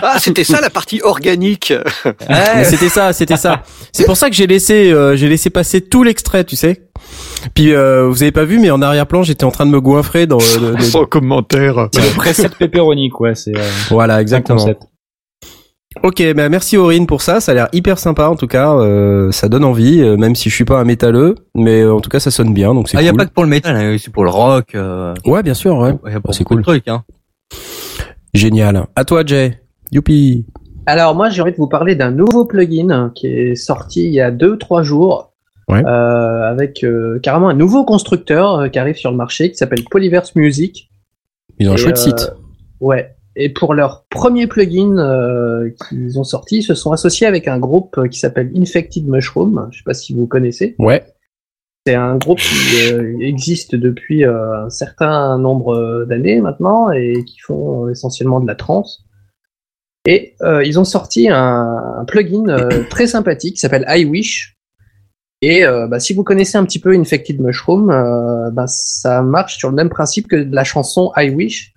Ah, 0.03 0.19
c'était 0.19 0.45
ça 0.45 0.61
la 0.61 0.71
partie 0.71 1.01
organique. 1.03 1.73
Mais 2.29 2.64
c'était 2.64 2.88
ça, 2.88 3.12
c'était 3.12 3.37
ça. 3.37 3.62
C'est 3.93 4.05
pour 4.05 4.17
ça 4.17 4.29
que 4.31 4.37
j'ai 4.37 4.47
laissé, 4.47 4.91
euh, 4.93 5.17
j'ai 5.17 5.29
laissé 5.29 5.51
passer 5.51 5.81
tout 5.81 6.03
l'extrait, 6.03 6.45
tu 6.45 6.57
sais. 6.57 6.83
Puis 7.55 7.73
euh, 7.73 8.07
vous 8.09 8.23
avez 8.23 8.33
pas 8.33 8.45
vu, 8.45 8.59
mais 8.59 8.71
en 8.71 8.83
arrière-plan, 8.83 9.23
j'étais 9.23 9.45
en 9.45 9.51
train 9.51 9.67
de 9.67 9.71
me 9.71 9.81
goinfrer 9.81 10.27
dans. 10.27 10.38
euh, 10.41 10.61
le- 10.73 10.77
le- 10.77 10.83
Sans 10.85 11.05
commentaire. 11.05 11.88
C'est 11.95 12.03
le 12.03 12.11
preset 12.11 12.49
pepperoni, 12.49 13.09
quoi. 13.11 13.35
C'est 13.35 13.57
euh, 13.57 13.62
Voilà, 13.91 14.21
exactement. 14.21 14.59
concept. 14.59 14.83
Ok, 16.02 16.22
bah 16.34 16.48
merci 16.48 16.76
Aurine 16.76 17.06
pour 17.06 17.22
ça. 17.22 17.40
Ça 17.40 17.52
a 17.52 17.54
l'air 17.54 17.68
hyper 17.72 17.98
sympa 17.98 18.28
en 18.28 18.37
tout 18.37 18.46
cas. 18.46 18.72
Euh, 18.74 19.30
ça 19.32 19.48
donne 19.48 19.64
envie, 19.64 20.00
euh, 20.00 20.16
même 20.16 20.34
si 20.34 20.48
je 20.48 20.54
suis 20.54 20.64
pas 20.64 20.78
un 20.80 20.84
métalleux, 20.84 21.34
mais 21.54 21.80
euh, 21.82 21.92
en 21.94 22.00
tout 22.00 22.08
cas 22.11 22.20
ça 22.20 22.30
sonne 22.30 22.54
bien, 22.54 22.74
donc 22.74 22.88
c'est 22.88 22.96
Ah, 22.96 23.02
il 23.02 23.04
y 23.04 23.08
a 23.08 23.12
cool. 23.12 23.18
pas 23.18 23.26
que 23.26 23.32
pour 23.32 23.42
le 23.44 23.50
métal, 23.50 23.76
hein, 23.76 23.94
aussi 23.94 24.11
pour 24.11 24.24
le 24.24 24.30
rock. 24.30 24.74
Euh, 24.74 25.14
Ouais, 25.26 25.42
bien 25.42 25.54
sûr, 25.54 25.76
ouais. 25.78 25.94
il 26.06 26.12
y 26.12 26.14
a 26.14 26.20
pour 26.20 26.34
c'est 26.34 26.44
cool. 26.44 26.62
trucs. 26.62 26.87
Hein. 26.88 27.02
Génial. 28.34 28.87
À 28.94 29.04
toi, 29.04 29.22
Jay. 29.26 29.61
Youpi. 29.90 30.46
Alors 30.87 31.14
moi 31.14 31.28
j'ai 31.30 31.42
envie 31.42 31.52
de 31.52 31.56
vous 31.56 31.68
parler 31.68 31.94
d'un 31.96 32.11
nouveau 32.11 32.44
plugin 32.46 33.11
qui 33.14 33.26
est 33.26 33.54
sorti 33.54 34.04
il 34.06 34.12
y 34.12 34.20
a 34.20 34.30
deux 34.30 34.56
trois 34.58 34.82
jours. 34.82 35.32
Ouais. 35.70 35.84
euh, 35.84 36.50
avec 36.50 36.82
euh, 36.82 37.18
carrément 37.22 37.50
un 37.50 37.54
nouveau 37.54 37.84
constructeur 37.84 38.54
euh, 38.54 38.68
qui 38.68 38.78
arrive 38.78 38.96
sur 38.96 39.11
le 39.11 39.18
marché 39.18 39.50
qui 39.50 39.56
s'appelle 39.58 39.84
Polyverse 39.90 40.34
Music. 40.34 40.90
Ils 41.58 41.68
ont 41.68 41.72
un 41.72 41.74
Et, 41.74 41.78
chouette 41.78 41.98
euh, 41.98 42.02
site. 42.02 42.32
Ouais. 42.80 43.14
Et 43.40 43.51
pour 43.51 43.72
leur 43.72 44.05
premier 44.11 44.48
plugin 44.48 44.98
euh, 44.98 45.70
qu'ils 45.88 46.18
ont 46.18 46.24
sorti, 46.24 46.59
ils 46.59 46.62
se 46.64 46.74
sont 46.74 46.90
associés 46.90 47.24
avec 47.24 47.46
un 47.46 47.61
groupe 47.61 47.96
euh, 47.96 48.09
qui 48.09 48.18
s'appelle 48.18 48.51
Infected 48.57 49.07
Mushroom. 49.07 49.68
Je 49.70 49.79
sais 49.79 49.85
pas 49.85 49.94
si 49.94 50.12
vous 50.12 50.27
connaissez. 50.27 50.74
Ouais. 50.81 51.05
C'est 51.87 51.94
un 51.94 52.16
groupe 52.16 52.40
qui 52.40 52.92
euh, 52.92 53.16
existe 53.20 53.77
depuis 53.77 54.24
euh, 54.24 54.64
un 54.64 54.70
certain 54.70 55.38
nombre 55.38 56.05
d'années 56.07 56.40
maintenant 56.40 56.90
et 56.90 57.22
qui 57.24 57.38
font 57.38 57.88
essentiellement 57.88 58.40
de 58.40 58.46
la 58.48 58.57
trance. 58.57 59.05
Et 60.05 60.35
ils 60.64 60.81
ont 60.81 60.85
sorti 60.85 61.29
un, 61.29 61.96
un 62.01 62.05
plugin 62.07 62.68
très 62.88 63.07
sympathique 63.07 63.55
qui 63.57 63.61
s'appelle 63.61 63.85
I 63.88 64.07
Wish. 64.07 64.57
Et 65.42 65.64
bah, 65.66 66.01
si 66.01 66.14
vous 66.14 66.24
connaissez 66.24 66.57
un 66.57 66.64
petit 66.64 66.79
peu 66.79 66.94
Infected 66.94 67.38
Mushroom, 67.42 67.88
bah, 68.55 68.64
ça 68.68 69.20
marche 69.20 69.59
sur 69.59 69.68
le 69.68 69.74
même 69.74 69.90
principe 69.90 70.27
que 70.27 70.37
la 70.37 70.64
chanson 70.64 71.12
I 71.14 71.29
Wish. 71.29 71.74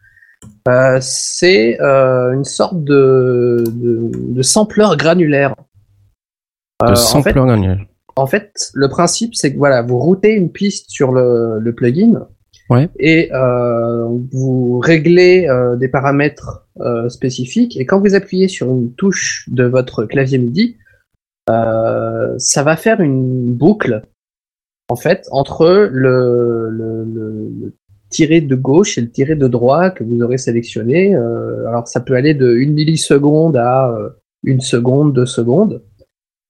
Euh, 0.68 0.98
c'est 1.02 1.80
euh, 1.82 2.34
une 2.34 2.44
sorte 2.44 2.84
de, 2.84 3.64
de, 3.68 4.12
de 4.14 4.42
sampler 4.42 4.86
granulaire. 4.98 5.56
Euh, 6.84 6.88
De 6.88 6.92
en 6.92 6.96
fait, 6.96 7.02
sampleur 7.02 7.46
granulaire. 7.46 7.86
en 8.16 8.28
fait, 8.28 8.72
le 8.74 8.90
principe, 8.90 9.36
c'est 9.36 9.54
que 9.54 9.58
voilà, 9.58 9.82
vous 9.82 10.00
routez 10.00 10.32
une 10.34 10.52
piste 10.52 10.90
sur 10.90 11.12
le, 11.12 11.60
le 11.60 11.74
plugin 11.76 12.28
Ouais. 12.70 12.90
et 13.00 13.30
euh, 13.34 14.08
vous 14.32 14.80
réglez 14.80 15.46
euh, 15.50 15.76
des 15.76 15.90
paramètres 15.90 16.66
euh, 16.80 17.10
spécifiques. 17.10 17.76
Et 17.78 17.86
quand 17.86 18.00
vous 18.00 18.16
appuyez 18.16 18.48
sur 18.48 18.68
une 18.70 18.94
touche 18.94 19.46
de 19.52 19.66
votre 19.66 20.06
clavier 20.06 20.38
MIDI, 20.38 20.78
euh, 21.50 22.34
ça 22.38 22.64
va 22.64 22.78
faire 22.78 23.02
une 23.02 23.52
boucle 23.54 24.04
en 24.88 24.96
fait 24.96 25.28
entre 25.32 25.90
le, 25.92 26.70
le, 26.70 27.04
le- 27.04 27.50
le 27.62 27.74
tiré 28.12 28.42
de 28.42 28.56
gauche 28.56 28.98
et 28.98 29.02
le 29.02 29.10
tiré 29.10 29.36
de 29.36 29.48
droite 29.48 29.96
que 29.96 30.04
vous 30.04 30.22
aurez 30.22 30.38
sélectionné. 30.38 31.16
Euh, 31.16 31.68
alors 31.68 31.88
ça 31.88 32.02
peut 32.02 32.14
aller 32.14 32.36
de 32.36 32.48
1 32.48 32.72
milliseconde 32.72 33.58
à 33.58 33.90
euh, 33.90 34.10
une 34.44 34.62
seconde, 34.62 35.14
deux 35.14 35.26
secondes. 35.26 35.82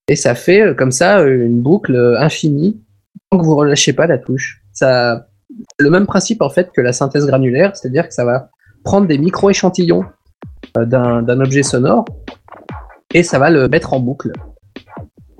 Et 0.10 0.17
ça 0.17 0.36
fait 0.36 0.62
euh, 0.62 0.74
comme 0.74 0.91
ça 0.91 1.21
une 1.21 1.62
boucle 1.62 1.95
infinie 2.17 2.82
tant 3.30 3.38
que 3.38 3.45
vous 3.45 3.56
relâchez 3.56 3.93
pas 3.93 4.08
la 4.08 4.17
touche. 4.17 4.62
Ça, 4.74 5.28
le 5.80 5.89
même 5.89 6.08
principe 6.08 6.41
en 6.41 6.50
fait 6.50 6.71
que 6.74 6.82
la 6.82 6.91
synthèse 6.91 7.26
granulaire, 7.28 7.76
c'est-à-dire 7.76 8.08
que 8.08 8.13
ça 8.13 8.26
va 8.26 8.50
prendre 8.84 9.08
des 9.08 9.17
micro-échantillons 9.17 10.06
d'un 10.76 11.39
objet 11.39 11.63
sonore 11.63 12.06
et 13.13 13.24
ça 13.24 13.39
va 13.39 13.50
le 13.50 13.67
mettre 13.69 13.93
en 13.93 14.00
boucle. 14.00 14.32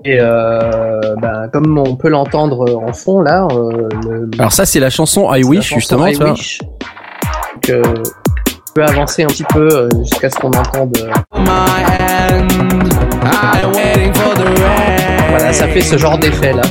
Et 0.04 0.16
euh, 0.18 1.14
ben, 1.20 1.48
comme 1.52 1.78
on 1.78 1.94
peut 1.94 2.08
l'entendre 2.08 2.82
en 2.84 2.92
fond 2.92 3.20
là, 3.20 3.46
euh, 3.52 3.88
le, 4.04 4.28
Alors 4.38 4.52
ça, 4.52 4.66
c'est 4.66 4.80
la 4.80 4.90
chanson 4.90 5.32
I 5.32 5.44
Wish, 5.44 5.74
justement, 5.74 6.06
I 6.06 6.14
vois. 6.14 6.32
Wish. 6.32 6.58
Donc, 7.54 7.70
euh, 7.70 7.82
on 7.86 8.72
peut 8.74 8.84
avancer 8.84 9.22
un 9.22 9.28
petit 9.28 9.44
peu 9.44 9.68
euh, 9.68 9.88
jusqu'à 10.00 10.28
ce 10.30 10.36
qu'on 10.36 10.48
entende. 10.48 10.96
euh, 10.98 11.12
voilà, 15.28 15.52
ça 15.52 15.68
fait 15.68 15.82
ce 15.82 15.96
genre 15.98 16.18
d'effet 16.18 16.52
là. 16.52 16.62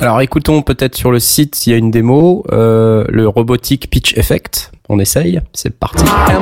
Alors 0.00 0.20
écoutons 0.20 0.62
peut-être 0.62 0.96
sur 0.96 1.10
le 1.12 1.20
site, 1.20 1.66
il 1.66 1.70
y 1.70 1.74
a 1.74 1.76
une 1.76 1.90
démo, 1.90 2.44
euh, 2.52 3.04
le 3.08 3.28
Robotic 3.28 3.88
Pitch 3.90 4.16
Effect. 4.16 4.72
On 4.94 4.98
essaye, 4.98 5.40
c'est 5.54 5.70
parti. 5.70 6.04
Ah 6.06 6.38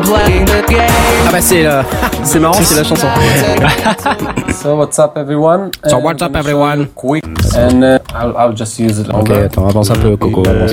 bah 1.30 1.40
c'est 1.40 1.62
la... 1.62 1.84
c'est 2.24 2.40
marrant, 2.40 2.54
c'est 2.60 2.74
la 2.74 2.82
chanson. 2.82 3.06
So 4.60 4.74
what's 4.74 4.98
up 4.98 5.16
everyone? 5.16 5.70
So 5.88 5.98
what's 5.98 6.20
up, 6.20 6.34
show 6.34 6.36
everyone? 6.36 6.88
Quick 6.96 7.24
and 7.56 7.84
uh, 7.84 8.00
I'll, 8.12 8.36
I'll 8.36 8.52
just 8.52 8.76
use 8.80 8.98
it 8.98 9.08
Ok, 9.14 9.30
attends, 9.30 9.68
avance 9.68 9.90
un 9.92 9.94
peu, 9.94 10.16
Coco. 10.16 10.42
avance. 10.42 10.72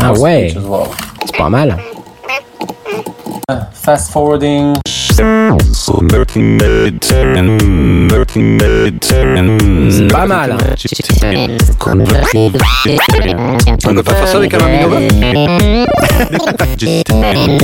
Ah 0.00 0.12
ouais, 0.14 0.52
c'est 1.24 1.36
pas 1.38 1.48
mal. 1.48 1.76
Fast 3.74 4.10
forwarding. 4.10 4.74
C'est 9.90 10.08
pas 10.08 10.26
mal. 10.26 10.52
hein. 10.52 10.58
On 13.86 13.94
peut 13.94 14.02
pas 14.02 14.14
faire 14.14 14.26
ça 14.28 14.38
avec 14.38 14.54
un 14.54 14.58
Maminova 14.58 14.98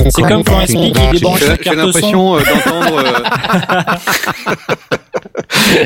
C'est 0.09 0.21
comme 0.21 0.43
quand 0.45 0.61
SPI 0.65 0.93
qui 0.93 1.09
débranche 1.11 1.39
J'ai 1.41 1.45
j'ai 1.47 1.57
carte 1.57 1.75
son. 1.75 1.85
l'impression 1.85 2.35
euh, 2.35 2.39
d'entendre. 2.39 3.03
euh, 3.03 3.13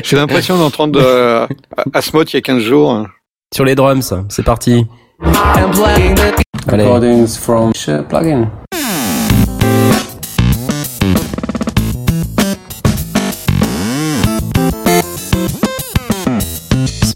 J'ai 0.04 0.16
l'impression 0.16 0.58
d'entendre 0.58 1.00
euh, 1.02 1.46
Asmoth 1.92 2.32
il 2.32 2.36
y 2.36 2.38
a 2.38 2.42
15 2.42 2.62
jours. 2.62 3.06
Sur 3.52 3.64
les 3.64 3.74
drums, 3.74 4.14
c'est 4.28 4.44
parti. 4.44 4.86
Allez. 6.68 6.84
Recordings 6.84 7.36
from 7.38 7.72
plugin. 8.08 8.48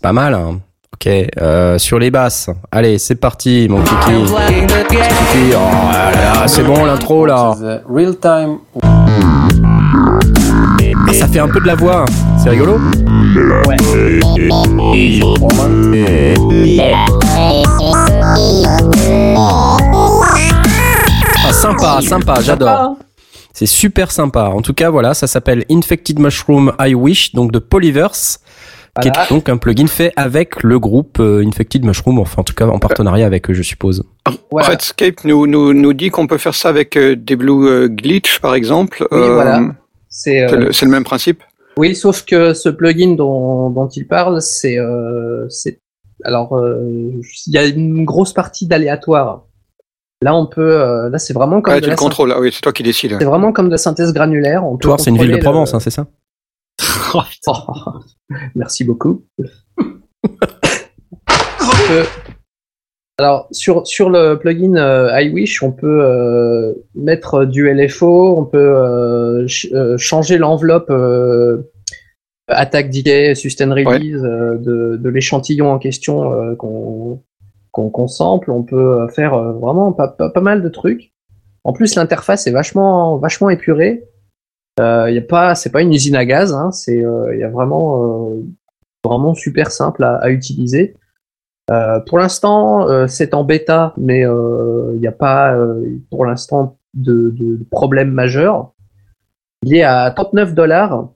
C'est 0.00 0.04
pas 0.04 0.12
mal. 0.14 0.32
hein. 0.32 0.60
Ok, 0.94 1.06
euh, 1.42 1.76
sur 1.76 1.98
les 1.98 2.10
basses. 2.10 2.48
Allez, 2.72 2.96
c'est 2.96 3.16
parti, 3.16 3.66
mon 3.68 3.82
kiki. 3.82 4.24
Kiki, 4.48 5.52
oh 5.52 5.92
là 5.92 6.10
là, 6.10 6.48
c'est 6.48 6.62
bon 6.62 6.86
l'intro 6.86 7.26
là. 7.26 7.54
Real 7.86 8.16
time. 8.16 8.60
Ah, 8.82 9.06
ça 11.12 11.28
fait 11.28 11.40
un 11.40 11.48
peu 11.48 11.60
de 11.60 11.66
la 11.66 11.74
voix. 11.74 12.06
C'est 12.42 12.48
rigolo. 12.48 12.78
Ah, 21.44 21.52
sympa, 21.52 22.00
sympa, 22.02 22.40
j'adore. 22.42 22.96
C'est 23.52 23.66
super 23.66 24.10
sympa. 24.10 24.44
En 24.44 24.62
tout 24.62 24.74
cas, 24.74 24.90
voilà, 24.90 25.14
ça 25.14 25.26
s'appelle 25.26 25.64
Infected 25.70 26.18
Mushroom 26.18 26.72
I 26.80 26.94
Wish, 26.94 27.34
donc 27.34 27.52
de 27.52 27.58
Polyverse, 27.58 28.40
qui 29.00 29.08
est 29.08 29.28
donc 29.30 29.48
un 29.48 29.56
plugin 29.56 29.86
fait 29.86 30.12
avec 30.16 30.62
le 30.62 30.78
groupe 30.78 31.18
euh, 31.20 31.44
Infected 31.46 31.84
Mushroom, 31.84 32.18
enfin 32.18 32.40
en 32.40 32.44
tout 32.44 32.54
cas 32.54 32.66
en 32.66 32.78
partenariat 32.78 33.26
avec 33.26 33.50
eux, 33.50 33.54
je 33.54 33.62
suppose. 33.62 34.04
Voilà. 34.50 34.68
Redscape 34.68 35.24
nous, 35.24 35.46
nous, 35.46 35.72
nous 35.74 35.92
dit 35.92 36.10
qu'on 36.10 36.26
peut 36.26 36.38
faire 36.38 36.54
ça 36.54 36.68
avec 36.68 36.96
euh, 36.96 37.16
des 37.16 37.36
Blue 37.36 37.66
euh, 37.68 37.88
Glitch, 37.88 38.38
par 38.40 38.54
exemple. 38.54 39.06
Oui, 39.10 39.18
Euh, 39.18 39.34
voilà. 39.34 39.62
C'est 40.08 40.42
euh, 40.42 40.68
le, 40.82 40.88
même 40.88 41.04
principe. 41.04 41.42
Oui, 41.76 41.94
sauf 41.94 42.24
que 42.24 42.52
ce 42.52 42.68
plugin 42.68 43.14
dont, 43.14 43.70
dont 43.70 43.88
il 43.88 44.06
parle, 44.06 44.42
c'est 44.42 44.78
euh, 44.78 45.46
c'est 45.48 45.80
alors 46.24 46.56
euh, 46.56 47.12
il 47.46 47.52
y 47.54 47.58
a 47.58 47.64
une 47.66 48.04
grosse 48.04 48.32
partie 48.34 48.66
d'aléatoire. 48.66 49.44
Là, 50.22 50.34
on 50.34 50.46
peut 50.46 50.60
euh, 50.80 51.08
là 51.08 51.18
c'est 51.18 51.32
vraiment 51.32 51.62
comme 51.62 51.72
Ah, 51.72 51.76
de 51.76 51.84
tu 51.84 51.86
la 51.88 51.94
le 51.94 51.98
syn- 51.98 52.04
contrôles. 52.08 52.32
Ah 52.36 52.40
oui, 52.40 52.50
c'est 52.52 52.60
toi 52.60 52.72
qui 52.72 52.82
décides. 52.82 53.16
c'est 53.18 53.24
vraiment 53.24 53.52
comme 53.52 53.66
de 53.66 53.70
la 53.70 53.78
synthèse 53.78 54.12
granulaire. 54.12 54.66
On 54.66 54.76
peut 54.76 54.82
Toi, 54.82 54.96
c'est 54.98 55.08
une 55.10 55.16
ville 55.16 55.30
de 55.32 55.36
Provence, 55.38 55.70
le- 55.72 55.76
hein, 55.76 55.80
c'est 55.80 55.90
ça? 55.90 56.06
Merci 58.54 58.84
beaucoup. 58.84 59.24
Alors 63.18 63.48
sur 63.50 63.86
sur 63.86 64.08
le 64.08 64.36
plugin 64.36 64.76
euh, 64.76 65.20
iWish, 65.20 65.62
on 65.62 65.72
peut 65.72 66.00
euh, 66.02 66.72
mettre 66.94 67.44
du 67.44 67.70
LFO, 67.70 68.38
on 68.38 68.44
peut 68.46 68.58
euh, 68.58 69.46
ch- 69.46 69.70
changer 69.98 70.38
l'enveloppe 70.38 70.90
attaque 72.48 72.90
decay, 72.90 73.34
sustain 73.34 73.72
release 73.74 74.22
de, 74.22 74.96
de 74.96 75.08
l'échantillon 75.08 75.70
en 75.70 75.78
question 75.78 76.56
qu'on 76.56 77.20
qu'on 77.72 78.08
sample. 78.08 78.50
On 78.50 78.62
peut 78.62 79.06
faire 79.14 79.38
vraiment 79.54 79.92
pas, 79.92 80.08
pas, 80.08 80.30
pas 80.30 80.40
mal 80.40 80.62
de 80.62 80.68
trucs. 80.68 81.12
En 81.64 81.72
plus, 81.74 81.94
l'interface 81.96 82.46
est 82.46 82.52
vachement 82.52 83.18
vachement 83.18 83.50
épurée. 83.50 84.04
Euh, 84.80 85.10
y 85.10 85.18
a 85.18 85.22
pas, 85.22 85.54
c'est 85.54 85.70
pas 85.70 85.82
une 85.82 85.92
usine 85.92 86.16
à 86.16 86.24
gaz, 86.24 86.54
hein, 86.54 86.70
c'est, 86.72 87.04
euh, 87.04 87.36
y 87.36 87.44
a 87.44 87.50
vraiment, 87.50 88.32
euh, 88.32 88.42
vraiment 89.04 89.34
super 89.34 89.70
simple 89.70 90.02
à, 90.04 90.30
utiliser. 90.30 90.96
Euh, 91.70 92.00
pour 92.00 92.18
l'instant, 92.18 93.06
c'est 93.06 93.34
en 93.34 93.44
bêta, 93.44 93.94
mais 93.96 94.20
il 94.20 95.00
n'y 95.00 95.06
a 95.06 95.12
pas, 95.12 95.56
pour 96.10 96.24
l'instant, 96.24 96.78
de, 96.94 97.58
problème 97.70 98.10
majeur. 98.10 98.72
Il 99.62 99.74
est 99.74 99.82
à 99.82 100.10
39 100.10 100.54
dollars 100.54 101.08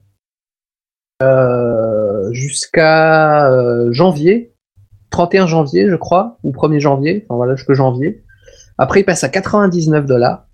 jusqu'à 2.31 3.91
janvier, 3.91 4.53
31 5.09 5.47
janvier, 5.47 5.89
je 5.89 5.95
crois, 5.95 6.37
ou 6.43 6.51
1er 6.51 6.79
janvier, 6.79 7.25
enfin 7.27 7.35
voilà, 7.35 7.55
jusqu'à 7.55 7.73
janvier. 7.73 8.23
Après, 8.77 9.01
il 9.01 9.03
passe 9.03 9.23
à 9.23 9.29
99 9.29 10.05
dollars. 10.05 10.44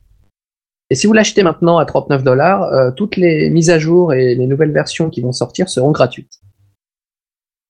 Et 0.91 0.95
si 0.95 1.07
vous 1.07 1.13
l'achetez 1.13 1.41
maintenant 1.41 1.77
à 1.77 1.85
39 1.85 2.21
dollars, 2.21 2.63
euh, 2.63 2.91
toutes 2.91 3.15
les 3.15 3.49
mises 3.49 3.69
à 3.69 3.79
jour 3.79 4.13
et 4.13 4.35
les 4.35 4.45
nouvelles 4.45 4.73
versions 4.73 5.09
qui 5.09 5.21
vont 5.21 5.31
sortir 5.31 5.69
seront 5.69 5.91
gratuites. 5.91 6.33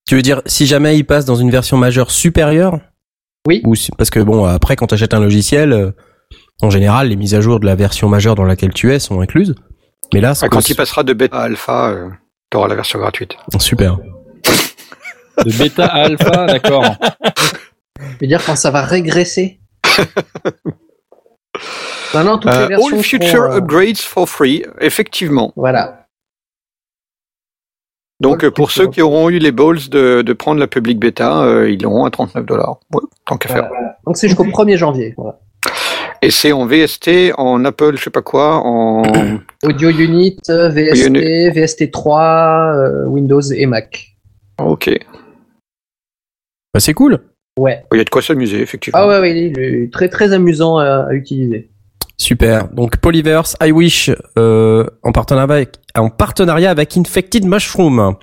Tu 0.08 0.16
veux 0.16 0.22
dire, 0.22 0.42
si 0.44 0.66
jamais 0.66 0.98
il 0.98 1.04
passe 1.04 1.24
dans 1.24 1.36
une 1.36 1.48
version 1.50 1.76
majeure 1.76 2.10
supérieure? 2.10 2.80
Oui. 3.46 3.60
Ou 3.64 3.76
si- 3.76 3.92
parce 3.96 4.10
que 4.10 4.18
bon, 4.18 4.44
après, 4.44 4.74
quand 4.74 4.88
tu 4.88 4.94
achètes 4.94 5.14
un 5.14 5.20
logiciel, 5.20 5.72
euh, 5.72 5.92
en 6.62 6.70
général, 6.70 7.10
les 7.10 7.16
mises 7.16 7.36
à 7.36 7.40
jour 7.40 7.60
de 7.60 7.66
la 7.66 7.76
version 7.76 8.08
majeure 8.08 8.34
dans 8.34 8.42
laquelle 8.44 8.72
tu 8.72 8.92
es 8.92 8.98
sont 8.98 9.20
incluses. 9.20 9.54
Mais 10.12 10.20
là, 10.20 10.32
Ah, 10.42 10.48
Quand 10.48 10.68
il 10.68 10.74
passera 10.74 11.04
de 11.04 11.12
bêta 11.12 11.36
à 11.38 11.42
alpha, 11.44 11.90
euh, 11.90 12.08
t'auras 12.50 12.66
la 12.66 12.74
version 12.74 12.98
gratuite. 12.98 13.36
super. 13.60 13.98
De 15.46 15.56
bêta 15.56 15.86
à 15.86 16.02
alpha, 16.06 16.46
d'accord. 16.46 16.84
Je 17.98 18.16
veux 18.22 18.26
dire 18.26 18.44
quand 18.44 18.56
ça 18.56 18.72
va 18.72 18.82
régresser. 18.82 19.60
non, 22.14 22.24
non, 22.24 22.38
toutes 22.38 22.50
les 22.52 22.58
Euh, 22.58 22.66
versions 22.66 22.96
all 22.96 23.02
future 23.02 23.42
euh, 23.42 23.56
upgrades 23.58 23.96
for 23.98 24.28
free, 24.28 24.64
effectivement. 24.80 25.52
Voilà. 25.56 26.06
Donc 28.20 28.48
pour 28.50 28.70
ceux 28.70 28.86
qui 28.88 29.02
auront 29.02 29.28
eu 29.30 29.38
les 29.38 29.50
balls 29.50 29.88
de, 29.90 30.22
de 30.22 30.32
prendre 30.32 30.60
la 30.60 30.68
public 30.68 30.98
bêta, 31.00 31.42
euh, 31.42 31.68
ils 31.70 31.82
l'auront 31.82 32.04
à 32.04 32.10
39 32.10 32.46
dollars. 32.46 32.78
Ouais, 32.94 33.00
tant 33.26 33.36
qu'à 33.36 33.48
faire. 33.48 33.68
Voilà. 33.68 33.96
Donc 34.06 34.16
c'est 34.16 34.28
jusqu'au 34.28 34.44
1er 34.44 34.76
janvier. 34.76 35.14
Voilà. 35.16 35.40
Et 36.24 36.30
c'est 36.30 36.52
en 36.52 36.64
VST, 36.66 37.32
en 37.36 37.64
Apple, 37.64 37.96
je 37.96 38.04
sais 38.04 38.10
pas 38.10 38.22
quoi, 38.22 38.58
en 38.64 39.02
Audio 39.64 39.90
Unit, 39.90 40.36
VST, 40.48 41.10
VST3, 41.52 42.76
euh, 42.76 43.06
Windows 43.06 43.40
et 43.40 43.66
Mac. 43.66 44.14
ok. 44.58 44.86
Il 44.86 45.00
Bah, 46.72 46.78
c'est 46.78 46.94
cool. 46.94 47.18
Ouais. 47.58 47.84
y 47.92 47.98
a 48.00 48.04
de 48.04 48.08
quoi 48.08 48.22
s'amuser, 48.22 48.60
effectivement. 48.60 49.00
Ah 49.02 49.08
ouais, 49.08 49.18
ouais, 49.18 49.36
il 49.48 49.58
est 49.58 49.92
très 49.92 50.08
très 50.08 50.32
amusant 50.32 50.78
à, 50.78 51.06
à 51.08 51.12
utiliser. 51.12 51.71
Super. 52.16 52.68
Donc 52.72 52.98
Polyverse, 52.98 53.56
I 53.62 53.72
Wish, 53.72 54.10
euh, 54.38 54.86
en 55.02 55.12
partenariat 55.12 55.54
avec, 55.54 55.76
en 55.96 56.08
partenariat 56.08 56.70
avec 56.70 56.96
Infected 56.96 57.44
Mushroom. 57.44 58.14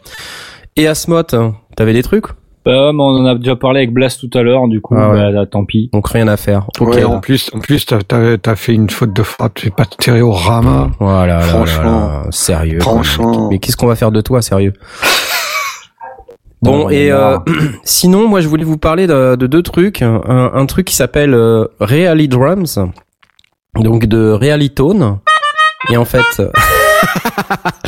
Et 0.75 0.87
Asmoth, 0.87 1.35
t'avais 1.75 1.93
des 1.93 2.03
trucs? 2.03 2.25
Bah, 2.65 2.91
mais 2.93 3.01
on 3.01 3.17
en 3.21 3.25
a 3.25 3.35
déjà 3.35 3.55
parlé 3.55 3.79
avec 3.79 3.93
Blast 3.93 4.19
tout 4.19 4.37
à 4.37 4.43
l'heure, 4.43 4.67
du 4.67 4.79
coup, 4.81 4.93
Ah 4.97 5.09
ouais. 5.09 5.17
bah, 5.17 5.31
là, 5.31 5.45
tant 5.45 5.65
pis. 5.65 5.89
Donc 5.93 6.07
rien 6.09 6.27
à 6.27 6.37
faire. 6.37 6.67
Ok. 6.79 6.89
Ouais, 6.93 7.03
en 7.03 7.19
plus, 7.19 7.49
en 7.53 7.59
plus, 7.59 7.85
t'as, 7.85 8.55
fait 8.55 8.73
une 8.73 8.89
faute 8.89 9.13
de 9.13 9.23
frappe, 9.23 9.53
tu 9.55 9.67
es 9.67 9.71
pas 9.71 9.85
de 9.85 9.93
stéréorama. 9.93 10.91
Voilà, 10.99 11.37
là, 11.37 11.41
Franchement. 11.41 11.83
là, 12.07 12.21
là, 12.25 12.31
sérieux. 12.31 12.79
Franchement. 12.79 13.49
Mais 13.49 13.59
qu'est-ce 13.59 13.77
qu'on 13.77 13.87
va 13.87 13.95
faire 13.95 14.11
de 14.11 14.21
toi, 14.21 14.41
sérieux? 14.41 14.73
Bon, 16.61 16.89
et 16.89 17.09
euh, 17.09 17.37
non. 17.47 17.53
sinon, 17.85 18.27
moi, 18.27 18.41
je 18.41 18.49
voulais 18.49 18.65
vous 18.65 18.77
parler 18.77 19.07
de, 19.07 19.37
de 19.37 19.47
deux 19.47 19.63
trucs. 19.63 20.01
Un, 20.01 20.51
un 20.53 20.65
truc 20.65 20.85
qui 20.87 20.93
s'appelle 20.95 21.33
euh, 21.33 21.65
Really 21.79 22.27
Drums, 22.27 22.77
donc 23.75 24.05
de 24.05 24.31
Realitone. 24.31 25.19
Et 25.91 25.97
en 25.97 26.05
fait, 26.05 26.41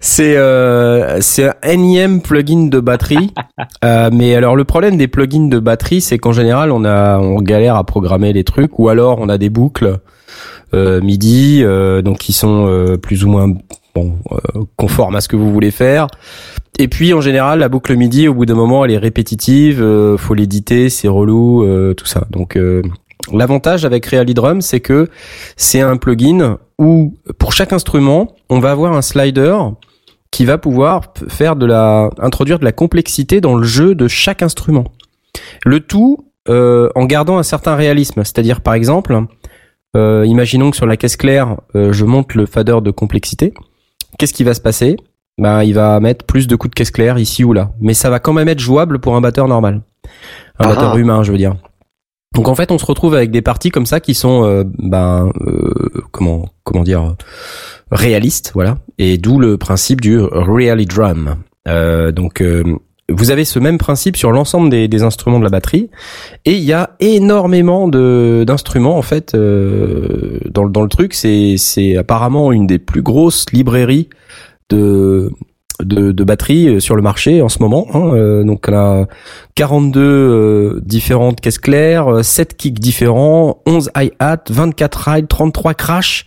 c'est 0.00 0.36
euh, 0.36 1.20
c'est 1.20 1.48
un 1.48 1.54
énième 1.62 2.20
plugin 2.20 2.66
de 2.66 2.80
batterie. 2.80 3.32
Euh, 3.84 4.10
mais 4.12 4.36
alors, 4.36 4.54
le 4.54 4.62
problème 4.62 4.96
des 4.96 5.08
plugins 5.08 5.48
de 5.48 5.58
batterie, 5.58 6.00
c'est 6.00 6.16
qu'en 6.16 6.32
général, 6.32 6.70
on 6.70 6.84
a 6.84 7.18
on 7.18 7.40
galère 7.40 7.74
à 7.74 7.84
programmer 7.84 8.32
les 8.32 8.44
trucs, 8.44 8.78
ou 8.78 8.88
alors 8.88 9.18
on 9.20 9.28
a 9.28 9.38
des 9.38 9.50
boucles 9.50 9.98
euh, 10.72 11.00
MIDI, 11.00 11.62
euh, 11.62 12.00
donc 12.00 12.18
qui 12.18 12.32
sont 12.32 12.66
euh, 12.68 12.96
plus 12.96 13.24
ou 13.24 13.28
moins 13.28 13.48
bon 13.94 14.18
euh, 14.30 14.64
conformes 14.76 15.16
à 15.16 15.20
ce 15.20 15.28
que 15.28 15.36
vous 15.36 15.52
voulez 15.52 15.70
faire. 15.72 16.06
Et 16.78 16.88
puis 16.88 17.12
en 17.12 17.20
général, 17.20 17.58
la 17.58 17.68
boucle 17.68 17.94
MIDI, 17.96 18.28
au 18.28 18.34
bout 18.34 18.46
d'un 18.46 18.54
moment, 18.54 18.84
elle 18.84 18.92
est 18.92 18.98
répétitive, 18.98 19.82
euh, 19.82 20.16
faut 20.16 20.34
l'éditer, 20.34 20.88
c'est 20.88 21.08
relou, 21.08 21.64
euh, 21.64 21.92
tout 21.94 22.06
ça. 22.06 22.24
Donc 22.30 22.56
euh, 22.56 22.82
l'avantage 23.32 23.84
avec 23.84 24.06
Realidrum, 24.06 24.60
c'est 24.60 24.80
que 24.80 25.08
c'est 25.56 25.80
un 25.80 25.96
plugin 25.96 26.58
où 26.78 27.14
pour 27.38 27.52
chaque 27.52 27.72
instrument, 27.72 28.34
on 28.48 28.58
va 28.58 28.70
avoir 28.70 28.92
un 28.94 29.02
slider 29.02 29.56
qui 30.30 30.44
va 30.44 30.58
pouvoir 30.58 31.12
faire 31.28 31.56
de 31.56 31.66
la 31.66 32.10
introduire 32.18 32.58
de 32.58 32.64
la 32.64 32.72
complexité 32.72 33.40
dans 33.40 33.54
le 33.54 33.64
jeu 33.64 33.94
de 33.94 34.08
chaque 34.08 34.42
instrument. 34.42 34.84
Le 35.64 35.80
tout 35.80 36.26
euh, 36.48 36.88
en 36.96 37.04
gardant 37.04 37.38
un 37.38 37.44
certain 37.44 37.76
réalisme, 37.76 38.24
c'est-à-dire 38.24 38.62
par 38.62 38.74
exemple, 38.74 39.16
euh, 39.96 40.24
imaginons 40.26 40.70
que 40.70 40.76
sur 40.76 40.86
la 40.86 40.96
caisse 40.96 41.16
claire, 41.16 41.56
euh, 41.76 41.92
je 41.92 42.04
monte 42.04 42.34
le 42.34 42.46
fader 42.46 42.78
de 42.82 42.90
complexité. 42.90 43.52
Qu'est-ce 44.18 44.32
qui 44.34 44.42
va 44.42 44.54
se 44.54 44.60
passer? 44.60 44.96
Ben, 45.38 45.62
il 45.62 45.74
va 45.74 46.00
mettre 46.00 46.24
plus 46.24 46.46
de 46.46 46.56
coups 46.56 46.70
de 46.70 46.74
caisse 46.74 46.90
claire 46.90 47.18
ici 47.18 47.44
ou 47.44 47.52
là. 47.52 47.70
Mais 47.80 47.94
ça 47.94 48.10
va 48.10 48.18
quand 48.18 48.32
même 48.32 48.48
être 48.48 48.58
jouable 48.58 48.98
pour 48.98 49.16
un 49.16 49.20
batteur 49.20 49.48
normal. 49.48 49.82
Un 50.58 50.64
Ah. 50.64 50.68
batteur 50.68 50.96
humain, 50.96 51.22
je 51.22 51.32
veux 51.32 51.38
dire. 51.38 51.54
Donc 52.34 52.48
en 52.48 52.54
fait, 52.54 52.70
on 52.72 52.78
se 52.78 52.86
retrouve 52.86 53.14
avec 53.14 53.30
des 53.30 53.42
parties 53.42 53.70
comme 53.70 53.86
ça 53.86 54.00
qui 54.00 54.14
sont, 54.14 54.44
euh, 54.44 54.64
ben, 54.78 55.30
euh, 55.42 55.72
comment, 56.12 56.48
comment 56.64 56.82
dire, 56.82 57.14
réalistes, 57.90 58.52
voilà. 58.54 58.78
Et 58.98 59.18
d'où 59.18 59.38
le 59.38 59.58
principe 59.58 60.00
du 60.00 60.18
really 60.18 60.86
drum. 60.86 61.36
Euh, 61.68 62.10
donc 62.10 62.40
euh, 62.40 62.64
vous 63.08 63.30
avez 63.30 63.44
ce 63.44 63.58
même 63.58 63.76
principe 63.78 64.16
sur 64.16 64.32
l'ensemble 64.32 64.70
des, 64.70 64.88
des 64.88 65.02
instruments 65.02 65.38
de 65.38 65.44
la 65.44 65.50
batterie, 65.50 65.90
et 66.46 66.52
il 66.54 66.62
y 66.62 66.72
a 66.72 66.96
énormément 67.00 67.86
de 67.88 68.44
d'instruments 68.46 68.96
en 68.96 69.02
fait 69.02 69.34
euh, 69.34 70.40
dans, 70.50 70.64
le- 70.64 70.70
dans 70.70 70.82
le 70.82 70.88
truc. 70.88 71.12
C'est 71.14 71.56
c'est 71.58 71.96
apparemment 71.96 72.50
une 72.52 72.66
des 72.66 72.78
plus 72.78 73.02
grosses 73.02 73.44
librairies 73.52 74.08
de 74.70 75.30
de, 75.80 76.12
de 76.12 76.24
batteries 76.24 76.80
sur 76.80 76.96
le 76.96 77.02
marché 77.02 77.42
en 77.42 77.48
ce 77.48 77.58
moment. 77.60 77.86
hein. 77.94 78.10
Euh, 78.14 78.44
donc 78.44 78.66
on 78.68 78.74
a 78.74 79.06
42 79.54 80.00
euh, 80.00 80.80
différentes 80.84 81.40
caisses 81.40 81.58
claires, 81.58 82.08
euh, 82.08 82.22
7 82.22 82.56
kicks 82.56 82.78
différents, 82.80 83.62
11 83.66 83.90
hi-hat, 83.96 84.44
24 84.50 84.94
ride, 85.08 85.28
33 85.28 85.74
crash, 85.74 86.26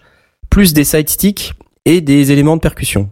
plus 0.49 0.73
des 0.73 0.83
side 0.83 1.09
sticks 1.09 1.53
et 1.85 2.01
des 2.01 2.31
éléments 2.31 2.55
de 2.55 2.61
percussion. 2.61 3.09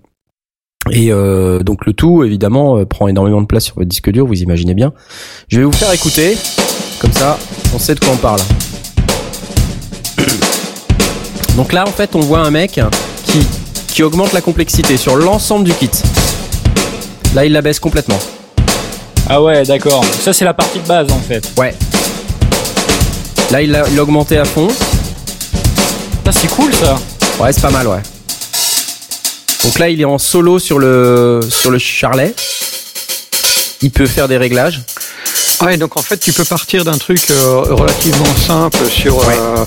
Et 0.92 1.12
euh, 1.12 1.60
donc 1.60 1.86
le 1.86 1.94
tout 1.94 2.24
évidemment 2.26 2.78
euh, 2.78 2.86
prend 2.86 3.08
énormément 3.08 3.42
de 3.42 3.48
place 3.48 3.66
sur 3.66 3.76
votre 3.76 3.88
disque 3.88 4.10
dur, 4.12 4.26
vous 4.26 4.42
imaginez 4.42 4.74
bien. 4.74 4.92
Je 5.48 5.60
vais 5.60 5.66
vous 5.66 5.72
faire 5.72 5.94
écouter, 5.94 6.36
comme 7.00 7.14
ça 7.14 7.38
on 7.74 7.80
sait 7.80 7.96
de 7.96 8.00
quoi 8.02 8.10
on 8.14 8.18
parle. 8.18 8.42
Donc 11.56 11.72
là 11.72 11.84
en 11.88 11.92
fait 11.92 12.16
on 12.16 12.20
voit 12.20 12.40
un 12.40 12.52
mec 12.52 12.82
qui, 13.26 13.40
qui 13.94 14.02
augmente 14.02 14.34
la 14.34 14.42
complexité 14.42 14.98
sur 14.98 15.16
l'ensemble 15.16 15.66
du 15.66 15.74
kit. 15.74 15.90
Là 17.36 17.46
il 17.46 17.54
la 17.54 17.62
baisse 17.62 17.80
complètement. 17.80 18.18
Ah 19.30 19.40
ouais, 19.42 19.64
d'accord. 19.64 20.04
Ça, 20.20 20.34
c'est 20.34 20.44
la 20.44 20.54
partie 20.54 20.80
de 20.80 20.88
base, 20.88 21.12
en 21.12 21.20
fait. 21.20 21.52
Ouais. 21.58 21.76
Là 23.52 23.62
il 23.62 23.72
l'a 23.72 23.88
il 23.88 23.96
l'a 23.96 24.02
augmenté 24.02 24.40
à 24.40 24.46
fond. 24.46 24.68
Ça, 26.26 26.32
c'est 26.32 26.48
cool, 26.48 26.74
ça. 26.74 26.98
Ouais 27.40 27.54
c'est 27.54 27.62
pas 27.62 27.70
mal 27.70 27.88
ouais. 27.88 28.02
Donc 29.64 29.80
là 29.80 29.90
il 29.90 30.02
est 30.02 30.06
en 30.06 30.18
solo 30.18 30.58
sur 30.58 30.80
le 30.80 31.42
sur 31.48 31.70
le 31.70 31.78
charlet. 31.78 32.34
Il 33.84 33.92
peut 33.92 34.08
faire 34.08 34.28
des 34.28 34.38
réglages. 34.38 34.82
Ouais, 35.62 35.78
donc 35.78 35.98
en 35.98 36.02
fait, 36.02 36.18
tu 36.18 36.34
peux 36.34 36.46
partir 36.46 36.84
d'un 36.84 36.98
truc 36.98 37.22
euh, 37.30 37.62
relativement 37.62 38.26
simple 38.48 38.86
sur, 38.90 39.18
euh, 39.20 39.66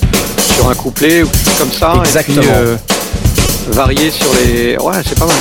sur 0.55 0.68
un 0.68 0.74
couplet 0.74 1.22
ou 1.22 1.29
quelque 1.29 1.45
chose 1.45 1.59
comme 1.59 1.72
ça. 1.72 1.95
Exactement. 2.05 2.43
Et 2.43 2.45
puis, 2.45 2.55
euh, 2.55 2.77
varier 3.68 4.10
sur 4.10 4.32
les. 4.34 4.76
Ouais, 4.78 5.02
c'est 5.04 5.18
pas 5.18 5.26
mal. 5.26 5.36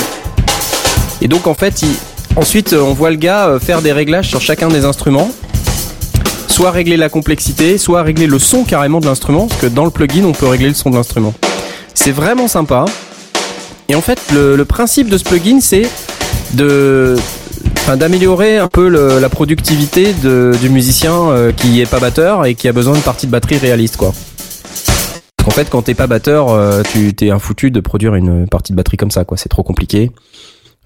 Et 1.22 1.28
donc 1.28 1.46
en 1.46 1.54
fait, 1.54 1.84
ensuite 2.36 2.72
euh, 2.72 2.80
on 2.80 2.92
voit 2.92 3.10
le 3.10 3.16
gars 3.16 3.46
euh, 3.46 3.60
faire 3.60 3.82
des 3.82 3.92
réglages 3.92 4.28
sur 4.28 4.40
chacun 4.40 4.68
des 4.68 4.84
instruments. 4.84 5.30
Soit 6.48 6.70
régler 6.70 6.96
la 6.96 7.08
complexité, 7.08 7.76
soit 7.78 8.02
régler 8.02 8.26
le 8.26 8.38
son 8.38 8.64
carrément 8.64 9.00
de 9.00 9.06
l'instrument, 9.06 9.46
parce 9.46 9.60
que 9.60 9.66
dans 9.66 9.84
le 9.84 9.90
plugin 9.90 10.24
on 10.24 10.32
peut 10.32 10.46
régler 10.46 10.68
le 10.68 10.74
son 10.74 10.90
de 10.90 10.96
l'instrument. 10.96 11.34
C'est 11.94 12.12
vraiment 12.12 12.48
sympa. 12.48 12.86
Et 13.88 13.94
en 13.94 14.00
fait, 14.00 14.18
le, 14.32 14.64
principe 14.64 15.08
de 15.08 15.16
ce 15.18 15.24
plugin, 15.24 15.60
c'est 15.60 15.88
de, 16.54 17.16
enfin, 17.78 17.96
d'améliorer 17.96 18.58
un 18.58 18.68
peu 18.68 18.88
la 18.88 19.28
productivité 19.28 20.12
du 20.12 20.68
musicien 20.70 21.12
euh, 21.12 21.52
qui 21.52 21.80
est 21.80 21.86
pas 21.86 22.00
batteur 22.00 22.46
et 22.46 22.54
qui 22.54 22.68
a 22.68 22.72
besoin 22.72 22.94
de 22.94 23.00
parties 23.00 23.26
de 23.26 23.32
batterie 23.32 23.58
réalistes, 23.58 23.96
quoi. 23.96 24.12
Qu'en 25.46 25.52
fait, 25.52 25.70
quand 25.70 25.82
t'es 25.82 25.94
pas 25.94 26.08
batteur, 26.08 26.48
euh, 26.48 26.82
tu 26.82 27.14
t'es 27.14 27.30
un 27.30 27.38
foutu 27.38 27.70
de 27.70 27.78
produire 27.78 28.16
une 28.16 28.48
partie 28.48 28.72
de 28.72 28.76
batterie 28.76 28.96
comme 28.96 29.12
ça, 29.12 29.24
quoi. 29.24 29.36
C'est 29.36 29.48
trop 29.48 29.62
compliqué. 29.62 30.10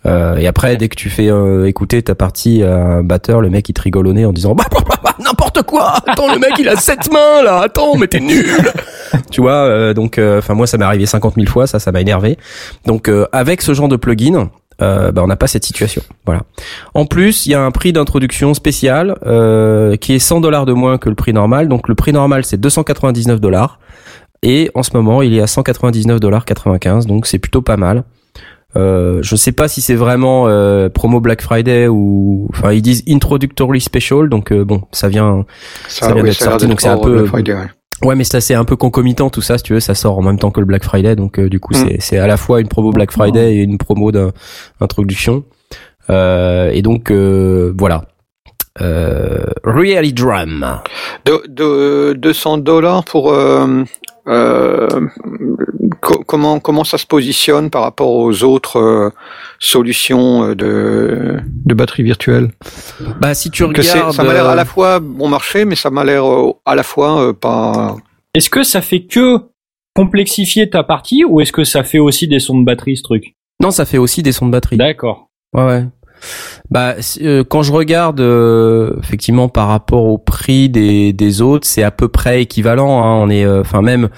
Euh, 0.05 0.37
et 0.37 0.47
après, 0.47 0.77
dès 0.77 0.91
que 0.91 0.97
tu 0.97 1.09
fais 1.09 1.31
euh, 1.31 1.67
écouter 1.67 2.03
ta 2.03 2.15
partie 2.15 2.63
à 2.63 2.77
un 2.77 3.03
batteur, 3.03 3.41
le 3.41 3.49
mec 3.49 3.67
il 3.71 3.73
te 3.73 3.81
rigole 3.81 4.07
au 4.07 4.13
nez 4.13 4.27
en 4.27 4.35
disant 4.35 4.55
bah, 4.55 4.67
bah, 4.71 4.81
bah, 4.87 4.97
bah, 5.03 5.15
n'importe 5.19 5.63
quoi. 5.63 5.95
Attends, 6.07 6.31
le 6.31 6.39
mec 6.39 6.51
il 6.59 6.69
a 6.69 6.77
sept 6.77 7.11
mains 7.11 7.43
là. 7.43 7.63
Attends, 7.63 7.97
mais 7.97 8.07
t'es 8.07 8.21
nul. 8.21 8.45
tu 9.31 9.41
vois. 9.41 9.53
euh, 9.53 9.95
donc, 9.95 10.19
enfin 10.19 10.53
moi 10.53 10.67
ça 10.67 10.77
m'est 10.77 10.85
arrivé 10.85 11.07
50 11.07 11.37
000 11.37 11.47
fois, 11.47 11.67
ça, 11.67 11.79
ça 11.79 11.91
m'a 11.91 12.03
énervé. 12.03 12.37
Donc 12.85 13.09
euh, 13.09 13.27
avec 13.33 13.63
ce 13.63 13.73
genre 13.73 13.89
de 13.89 13.97
plugin, 13.97 14.51
euh, 14.83 15.13
bah, 15.13 15.23
on 15.23 15.27
n'a 15.27 15.37
pas 15.37 15.47
cette 15.47 15.65
situation. 15.65 16.03
Voilà. 16.25 16.43
En 16.95 17.05
plus, 17.05 17.47
il 17.47 17.53
y 17.53 17.55
a 17.55 17.63
un 17.63 17.71
prix 17.71 17.93
d'introduction 17.93 18.55
spécial 18.55 19.17
euh, 19.27 19.97
qui 19.97 20.15
est 20.15 20.19
100 20.19 20.41
dollars 20.41 20.65
de 20.67 20.73
moins 20.73 20.99
que 20.99 21.09
le 21.09 21.15
prix 21.15 21.33
normal. 21.33 21.69
Donc 21.69 21.89
le 21.89 21.95
prix 21.95 22.13
normal 22.13 22.45
c'est 22.45 22.59
299 22.59 23.41
dollars. 23.41 23.79
Et 24.43 24.71
en 24.75 24.83
ce 24.83 24.91
moment, 24.95 25.23
il 25.23 25.35
est 25.35 25.41
à 25.41 25.47
199 25.47 26.19
dollars 26.21 26.45
95. 26.45 27.07
Donc 27.07 27.27
c'est 27.27 27.39
plutôt 27.39 27.63
pas 27.63 27.77
mal. 27.77 28.05
Euh, 28.77 29.19
je 29.23 29.35
sais 29.35 29.51
pas 29.53 29.67
si 29.67 29.81
c'est 29.81 29.97
vraiment 29.97 30.47
euh, 30.47 30.89
promo 30.89 31.19
Black 31.21 31.43
Friday 31.43 31.89
ou 31.89 32.47
enfin 32.51 32.71
ils 32.73 32.83
disent 32.83 33.03
introductory 33.09 33.81
special 33.81 34.29
donc 34.29 34.53
euh, 34.53 34.65
bon 34.65 34.83
ça 34.93 35.09
vient 35.09 35.45
Ça 35.89 36.07
vient 36.13 36.23
oui, 36.23 36.29
d'être 36.31 36.41
sorti, 36.41 36.69
donc 36.69 36.81
c'est 36.81 36.87
un 36.87 36.97
peu- 36.97 37.27
Friday, 37.27 37.53
ouais. 37.53 37.67
ouais 38.05 38.15
mais 38.15 38.23
ça 38.23 38.41
c'est 38.41 38.55
un 38.55 38.65
peu 38.65 38.77
concomitant 38.77 39.29
tout 39.29 39.41
ça 39.43 39.59
si 39.59 39.65
tu 39.65 39.73
veux 39.73 39.81
ça 39.81 39.97
sort 39.97 40.17
en 40.17 40.23
même 40.23 40.39
temps 40.39 40.53
que 40.53 40.61
le 40.61 40.67
Black 40.67 40.85
Friday 40.85 41.17
donc 41.17 41.41
euh, 41.41 41.49
du 41.49 41.59
coup 41.59 41.73
Mm. 41.75 41.79
c'est 41.89 41.97
c'est 42.01 42.19
à 42.19 42.29
la 42.29 42.37
fois 42.37 42.61
une 42.61 42.69
promo 42.69 42.93
Black 42.93 43.11
Friday 43.11 43.57
et 43.57 43.63
une 43.63 43.77
promo 43.77 44.13
d'introduction 44.13 45.43
euh, 46.09 46.71
et 46.71 46.83
donc 46.83 47.11
euh, 47.11 47.75
voilà 47.77 48.05
euh, 48.81 49.47
Really 49.65 50.13
Drum 50.13 50.79
De, 51.25 51.43
de, 51.49 52.13
200 52.13 52.59
dollars 52.59 53.05
pour 53.05 53.33
euh, 53.33 53.83
euh, 54.31 54.89
Co- 56.01 56.23
comment 56.27 56.61
comment 56.61 56.85
ça 56.85 56.97
se 56.99 57.07
positionne 57.07 57.69
par 57.69 57.83
rapport 57.83 58.11
aux 58.13 58.43
autres 58.43 58.79
euh, 58.79 59.11
solutions 59.59 60.45
euh, 60.45 60.55
de 60.55 61.39
de 61.67 61.75
batterie 61.75 62.03
virtuelle? 62.05 62.51
Bah 63.21 63.35
si 63.35 63.51
tu 63.51 63.63
Que 63.65 63.69
regardes, 63.69 64.13
ça 64.13 64.23
m'a 64.25 64.33
l'air 64.33 64.49
à 64.49 64.55
la 64.55 64.65
fois 64.65 65.01
bon 65.01 65.29
marché, 65.29 65.65
mais 65.65 65.75
ça 65.75 65.91
m'a 65.91 66.05
l'air 66.05 66.25
à 66.65 66.75
la 66.75 66.83
fois 66.83 67.21
euh, 67.29 67.33
pas. 67.33 67.97
Est-ce 68.35 68.49
que 68.49 68.63
ça 68.63 68.81
fait 68.81 69.03
que 69.03 69.41
complexifier 69.95 70.71
ta 70.71 70.83
partie 70.85 71.25
ou 71.25 71.41
est-ce 71.41 71.53
que 71.53 71.65
ça 71.65 71.83
fait 71.85 71.99
aussi 71.99 72.29
des 72.29 72.39
sons 72.39 72.59
de 72.59 72.65
batterie 72.65 72.97
ce 72.97 73.03
truc? 73.03 73.35
Non, 73.61 73.71
ça 73.71 73.85
fait 73.85 73.99
aussi 73.99 74.23
des 74.23 74.33
sons 74.33 74.47
de 74.47 74.53
batterie. 74.53 74.77
D'accord. 74.77 75.29
Ouais, 75.53 75.65
ouais. 75.65 75.85
Bah, 76.71 76.95
euh, 77.23 77.45
quand 77.45 77.63
je 77.63 77.73
regarde 77.73 78.21
euh, 78.21 78.93
effectivement 79.03 79.49
par 79.49 79.69
rapport 79.69 80.05
au 80.05 80.19
prix 80.19 80.69
des, 80.69 81.13
des 81.13 81.41
autres, 81.43 81.67
c'est 81.67 81.83
à 81.83 81.91
peu 81.91 82.09
près 82.09 82.43
équivalent. 82.43 83.03
Hein. 83.03 83.15
On 83.23 83.31
est, 83.31 83.45
euh, 83.45 83.61
enfin 83.61 83.83
même 83.83 84.09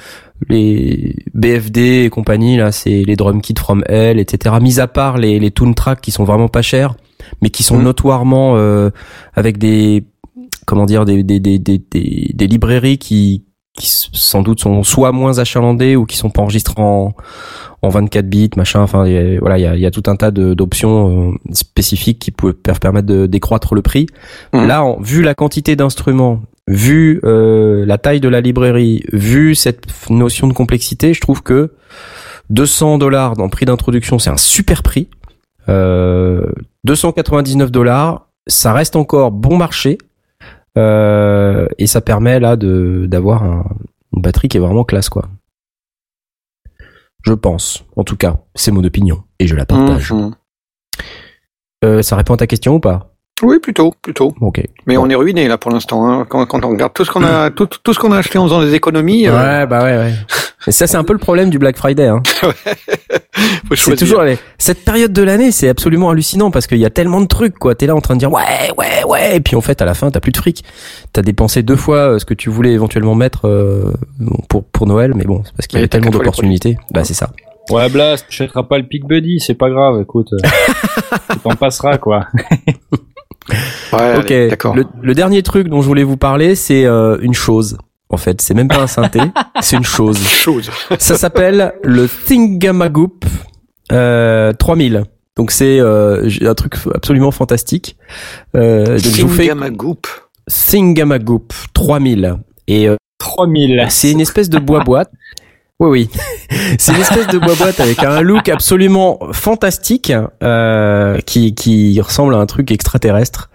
les 0.49 1.15
BFD 1.35 2.05
et 2.05 2.11
compagnie 2.11 2.57
là, 2.57 2.73
c'est 2.73 3.05
les 3.05 3.17
drum 3.17 3.41
kits 3.41 3.55
from 3.59 3.85
Hell, 3.89 4.19
etc. 4.19 4.57
Mis 4.61 4.81
à 4.81 4.89
part 4.89 5.17
les 5.19 5.39
les 5.39 5.51
Toon 5.51 5.73
Track 5.73 6.01
qui 6.01 6.11
sont 6.11 6.25
vraiment 6.25 6.49
pas 6.49 6.63
chers, 6.63 6.95
mais 7.41 7.51
qui 7.51 7.63
sont 7.63 7.79
Mhm. 7.79 7.85
notoirement 7.85 8.55
euh, 8.57 8.91
avec 9.35 9.59
des 9.59 10.05
comment 10.67 10.85
dire 10.87 11.05
des 11.05 11.23
des 11.23 11.39
des 11.41 11.59
des, 11.59 11.79
des, 11.79 12.31
des 12.35 12.47
librairies 12.47 12.99
qui 12.99 13.45
qui 13.79 13.89
sans 14.13 14.43
doute 14.43 14.61
sont 14.61 14.83
soit 14.83 15.13
moins 15.13 15.39
achalandées 15.39 15.97
ou 15.97 16.05
qui 16.05 16.17
sont 16.17 16.31
pas 16.31 16.43
enregistrées 16.43 16.75
en 16.83 17.15
en 17.85 17.89
24 17.89 18.29
bits, 18.29 18.51
machin. 18.57 18.81
Enfin, 18.81 19.07
il 19.09 19.13
y 19.13 19.17
a- 19.19 19.41
voilà, 19.41 19.59
il 19.59 19.63
y 19.63 19.67
a, 19.67 19.75
il 19.75 19.81
y 19.81 19.87
a 19.87 19.91
tout 19.91 20.05
un 20.07 20.15
tas 20.15 20.31
d'options 20.31 21.33
euh, 21.33 21.53
spécifiques 21.53 22.21
qui 22.21 22.31
peuvent 22.31 22.55
permettre 22.81 23.09
de 23.09 23.27
décroître 23.27 23.75
le 23.75 23.83
prix. 23.83 24.07
Mhm. 24.53 24.67
Là, 24.69 24.85
en- 24.85 25.01
vu 25.01 25.21
la 25.23 25.35
quantité 25.35 25.75
d'instruments, 25.75 26.43
vu 26.69 27.21
euh, 27.25 27.85
la 27.85 27.99
taille 27.99 28.21
de 28.21 28.29
la 28.29 28.41
librairie, 28.41 29.03
vu 29.13 29.57
cette 29.57 29.87
notion 30.11 30.47
de 30.47 30.53
complexité, 30.53 31.13
je 31.13 31.21
trouve 31.21 31.43
que 31.43 31.73
200 32.51 32.99
dollars 32.99 33.35
dans 33.37 33.45
le 33.45 33.51
prix 33.51 33.67
d'introduction, 33.67 34.21
c'est 34.21 34.31
un 34.31 34.37
super 34.37 34.85
prix. 34.85 35.09
Euh, 35.69 36.53
299 36.85 37.73
dollars, 37.73 38.29
ça 38.47 38.73
reste 38.73 38.95
encore 38.95 39.33
bon 39.33 39.57
marché. 39.57 39.99
Euh, 40.79 41.67
et 41.79 41.87
ça 41.87 42.01
permet 42.01 42.41
là 42.41 42.57
de 42.57 43.05
d'avoir 43.07 43.43
un- 43.45 43.77
une 44.15 44.23
batterie 44.23 44.49
qui 44.49 44.57
est 44.57 44.61
vraiment 44.61 44.85
classe 44.85 45.09
quoi. 45.11 45.29
Je 47.25 47.35
pense, 47.35 47.85
en 47.97 48.05
tout 48.05 48.17
cas, 48.17 48.41
c'est 48.55 48.71
mon 48.73 48.83
opinion 48.85 49.23
et 49.39 49.47
je 49.47 49.55
la 49.55 49.67
partage. 49.67 50.13
Mhm. 50.13 50.35
Euh, 51.85 52.03
ça 52.03 52.17
répond 52.17 52.35
à 52.35 52.39
ta 52.39 52.47
question 52.47 52.75
ou 52.75 52.81
pas? 52.81 53.12
Oui, 53.43 53.59
plutôt, 53.59 53.93
plutôt. 54.03 54.33
Ok. 54.41 54.63
Mais 54.87 54.97
Bon. 54.97 55.07
on 55.07 55.11
est 55.11 55.15
ruiné 55.15 55.49
là 55.49 55.59
pour 55.59 55.71
l'instant. 55.73 56.07
Hein. 56.09 56.27
Quand, 56.29 56.47
quand 56.47 56.65
on 56.65 56.71
regarde 56.71 56.93
tout 56.95 57.05
ce 57.05 57.11
qu'on 57.11 57.25
a, 57.25 57.51
tout, 57.51 57.67
tout 57.67 57.93
ce 57.93 57.99
qu'on 57.99 58.13
a 58.13 58.19
acheté 58.19 58.39
en 58.39 58.45
faisant 58.45 58.61
des 58.63 58.75
économies, 58.75 59.27
euh, 59.27 59.33
Ouais, 59.61 59.67
bah 59.67 59.83
ouais, 59.83 59.97
ouais. 59.97 60.13
Et 60.69 60.71
ça, 60.71 60.87
c'est 60.87 60.97
un 60.97 61.03
peu 61.03 61.13
le 61.13 61.19
problème 61.19 61.51
du 61.51 61.59
Black 61.59 61.77
Friday. 61.77 62.07
Hein. 62.07 62.23
faut 63.69 63.75
C'est 63.75 63.97
toujours 63.97 64.23
cette 64.59 64.85
période 64.85 65.13
de 65.13 65.23
l'année, 65.23 65.51
c'est 65.51 65.69
absolument 65.69 66.11
hallucinant 66.11 66.53
parce 66.53 66.69
qu'il 66.69 66.79
y 66.79 66.85
a 66.85 66.91
tellement 66.91 67.21
de 67.21 67.27
trucs, 67.27 67.59
quoi. 67.59 67.75
T'es 67.75 67.87
là 67.87 67.97
en 67.97 68.01
train 68.01 68.15
de 68.15 68.21
dire 68.21 68.31
ouais, 68.31 68.71
ouais, 68.79 69.03
ouais, 69.09 69.37
et 69.37 69.41
puis 69.41 69.57
en 69.57 69.61
fait, 69.61 69.83
à 69.83 69.85
la 69.85 69.95
fin, 69.95 70.09
t'as 70.13 70.21
plus 70.21 70.31
de 70.31 70.37
fric. 70.37 70.63
T'as 71.13 71.23
dépensé 71.23 71.65
deux 71.65 71.75
fois 71.75 71.97
euh, 72.13 72.19
ce 72.21 72.25
que 72.25 72.35
tu 72.35 72.49
voulais 72.49 72.71
éventuellement 72.71 73.17
mettre 73.17 73.49
euh, 73.49 73.93
pour 74.49 74.63
pour 74.65 74.87
Noël, 74.87 75.15
mais 75.17 75.25
bon, 75.25 75.43
c'est 75.45 75.53
parce 75.57 75.67
qu'il 75.67 75.81
y 75.81 75.83
t'as 75.83 75.89
tellement 75.99 76.11
d'opportunités. 76.13 76.77
Bah 76.93 77.03
c'est 77.03 77.15
ça. 77.15 77.31
Ouais, 77.71 77.89
Blast, 77.89 78.27
tu 78.29 78.43
achèteras 78.43 78.65
pas 78.65 78.79
le 78.79 78.85
Peak 78.87 79.05
Buddy, 79.07 79.41
c'est 79.41 79.55
pas 79.55 79.71
grave, 79.71 80.01
écoute. 80.01 80.29
tu 81.31 81.39
t'en 81.41 81.55
passeras, 81.57 81.99
quoi. 81.99 82.27
Ouais, 83.93 84.17
ok. 84.17 84.31
allez, 84.31 84.49
d'accord. 84.49 84.75
Le, 84.75 84.85
le 85.03 85.15
dernier 85.15 85.43
truc 85.43 85.69
dont 85.69 85.83
je 85.83 85.87
voulais 85.87 86.05
vous 86.05 86.17
parler, 86.17 86.55
c'est 86.55 86.85
euh, 86.85 87.19
une 87.21 87.35
chose. 87.35 87.79
En 88.09 88.19
fait, 88.19 88.41
c'est 88.43 88.55
même 88.55 88.69
pas 88.69 88.81
un 88.83 88.87
synthé, 88.87 89.21
c'est 89.61 89.77
une 89.77 89.85
chose. 89.85 90.19
Chose. 90.19 90.71
Ça 90.99 91.17
s'appelle 91.17 91.73
le 91.83 92.09
Thingamagoop 92.09 93.25
euh, 93.91 94.53
3000. 94.53 95.05
Donc 95.37 95.51
c'est 95.51 95.81
euh, 95.81 96.29
j'ai 96.29 96.47
un 96.47 96.55
truc 96.55 96.75
absolument 96.95 97.31
fantastique. 97.31 97.97
Euh, 98.55 98.99
donc 98.99 99.15
je 99.15 99.23
vous 99.23 99.29
fais 99.29 99.45
Singamagoop. 99.45 100.07
Thingamagoop 100.49 101.53
3000 101.73 102.37
et 102.69 102.89
euh, 102.89 102.97
3000. 103.19 103.87
c'est 103.89 104.11
une 104.11 104.21
espèce 104.21 104.51
de 104.51 104.59
bois 104.59 104.85
boîte. 104.85 105.11
Oui 105.83 105.89
oui, 105.89 106.09
c'est 106.79 106.93
une 106.93 107.01
espèce 107.01 107.27
de 107.27 107.39
boîte 107.39 107.81
avec 107.81 108.05
un 108.05 108.21
look 108.21 108.49
absolument 108.49 109.19
fantastique 109.33 110.13
euh, 110.41 111.19
qui 111.27 111.57
qui 111.57 112.01
ressemble 112.01 112.37
à 112.37 112.39
un 112.39 112.47
truc 112.47 112.71
extraterrestre, 112.71 113.51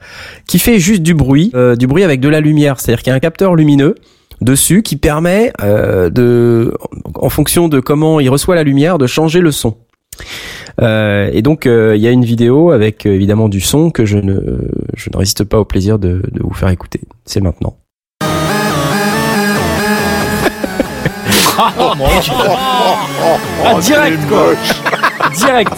qui 0.46 0.60
fait 0.60 0.78
juste 0.78 1.04
du 1.04 1.14
bruit, 1.14 1.52
euh, 1.56 1.78
du 1.78 1.88
bruit 1.88 2.04
avec 2.04 2.20
de 2.20 2.28
la 2.28 2.42
lumière. 2.42 2.82
C'est-à-dire 2.82 3.02
qu'il 3.02 3.12
y 3.12 3.14
a 3.14 3.16
un 3.16 3.22
capteur 3.22 3.56
lumineux 3.56 3.96
dessus 4.42 4.84
qui 4.84 4.98
permet 4.98 5.54
euh, 5.62 6.10
de, 6.10 6.74
en 7.16 7.30
fonction 7.30 7.70
de 7.70 7.80
comment 7.80 8.20
il 8.20 8.30
reçoit 8.30 8.56
la 8.56 8.64
lumière, 8.64 8.98
de 8.98 9.08
changer 9.08 9.40
le 9.40 9.52
son. 9.52 9.78
Euh, 10.82 11.30
et 11.32 11.42
donc 11.42 11.66
euh, 11.66 11.96
il 11.96 12.02
y 12.02 12.08
a 12.08 12.12
une 12.12 12.26
vidéo 12.26 12.72
avec 12.72 13.06
euh, 13.06 13.12
évidemment 13.12 13.48
du 13.48 13.62
son 13.62 13.90
que 13.90 14.06
je 14.06 14.18
ne 14.18 14.60
je 14.96 15.10
ne 15.12 15.18
résiste 15.18 15.46
pas 15.46 15.60
au 15.60 15.66
plaisir 15.66 15.98
de, 15.98 16.24
de 16.30 16.44
vous 16.44 16.54
faire 16.54 16.70
écouter. 16.70 17.00
C'est 17.24 17.40
maintenant. 17.40 17.78
Ah, 21.58 21.94
direct, 23.82 24.20
quoi. 24.28 24.54
Direct. 25.36 25.74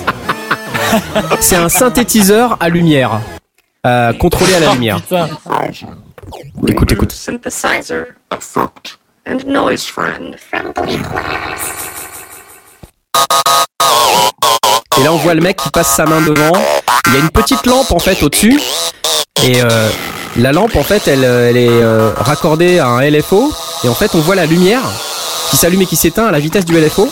C'est 1.39 1.55
un 1.55 1.69
synthétiseur 1.69 2.57
à 2.59 2.69
lumière, 2.69 3.21
euh, 3.85 4.11
contrôlé 4.13 4.55
à 4.55 4.59
la 4.59 4.73
lumière. 4.73 5.01
Putain. 5.01 5.29
Écoute, 6.67 6.91
écoute. 6.91 7.11
Synthesizer, 7.11 8.05
a 8.31 8.37
thought, 8.37 8.99
and 9.27 9.39
noise 9.47 9.85
friend. 9.85 10.35
Friendly 10.37 10.97
class. 10.97 11.73
Et 14.99 15.03
là, 15.03 15.13
on 15.13 15.17
voit 15.17 15.33
le 15.33 15.41
mec 15.41 15.57
qui 15.57 15.69
passe 15.69 15.95
sa 15.95 16.05
main 16.05 16.21
devant. 16.21 16.51
Il 17.07 17.13
y 17.13 17.15
a 17.17 17.19
une 17.19 17.29
petite 17.29 17.65
lampe 17.65 17.91
en 17.91 17.99
fait 17.99 18.21
au-dessus. 18.21 18.59
Et 19.45 19.61
euh, 19.61 19.67
la 20.37 20.51
lampe, 20.51 20.75
en 20.75 20.83
fait, 20.83 21.07
elle, 21.07 21.23
euh, 21.23 21.49
elle 21.49 21.57
est 21.57 21.69
euh, 21.69 22.11
raccordée 22.15 22.79
à 22.79 22.87
un 22.87 23.01
LFO. 23.09 23.51
Et 23.83 23.89
en 23.89 23.93
fait, 23.93 24.11
on 24.15 24.19
voit 24.19 24.35
la 24.35 24.45
lumière 24.45 24.81
qui 25.49 25.57
s'allume 25.57 25.81
et 25.81 25.85
qui 25.85 25.95
s'éteint 25.95 26.25
à 26.27 26.31
la 26.31 26.39
vitesse 26.39 26.65
du 26.65 26.77
LFO 26.79 27.07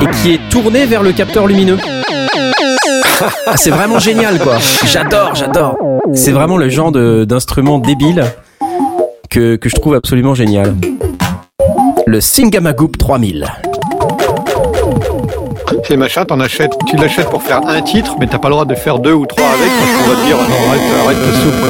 et 0.00 0.06
qui 0.16 0.32
est 0.34 0.40
tournée 0.50 0.86
vers 0.86 1.02
le 1.02 1.12
capteur 1.12 1.46
lumineux. 1.46 1.78
Ah, 3.46 3.56
c'est 3.56 3.70
vraiment 3.70 4.00
génial, 4.00 4.38
quoi. 4.40 4.56
J'adore, 4.84 5.34
j'adore. 5.36 5.76
C'est 6.14 6.32
vraiment 6.32 6.56
le 6.56 6.68
genre 6.68 6.90
de- 6.90 7.24
d'instrument 7.24 7.78
débile 7.78 8.24
que, 9.30 9.54
que 9.54 9.68
je 9.68 9.74
trouve 9.76 9.94
absolument 9.94 10.34
génial. 10.34 10.74
Le 12.06 12.20
Singamagoop 12.20 12.98
3000. 12.98 13.46
C'est 15.82 15.96
machin, 15.96 16.24
t'en 16.24 16.40
achètes, 16.40 16.72
tu 16.86 16.96
l'achètes 16.96 17.28
pour 17.30 17.42
faire 17.42 17.60
un 17.66 17.82
titre, 17.82 18.14
mais 18.18 18.26
t'as 18.26 18.38
pas 18.38 18.48
le 18.48 18.52
droit 18.54 18.64
de 18.64 18.74
faire 18.74 18.98
deux 18.98 19.12
ou 19.12 19.26
trois 19.26 19.46
avec 19.48 19.68
parce 19.78 19.92
qu'on 19.92 20.10
va 20.10 20.20
te 20.20 20.26
dire 20.26 20.36
non, 20.36 20.68
arrête, 20.68 20.80
arrête 21.04 21.18
ta 21.18 21.32
soupe. 21.40 21.64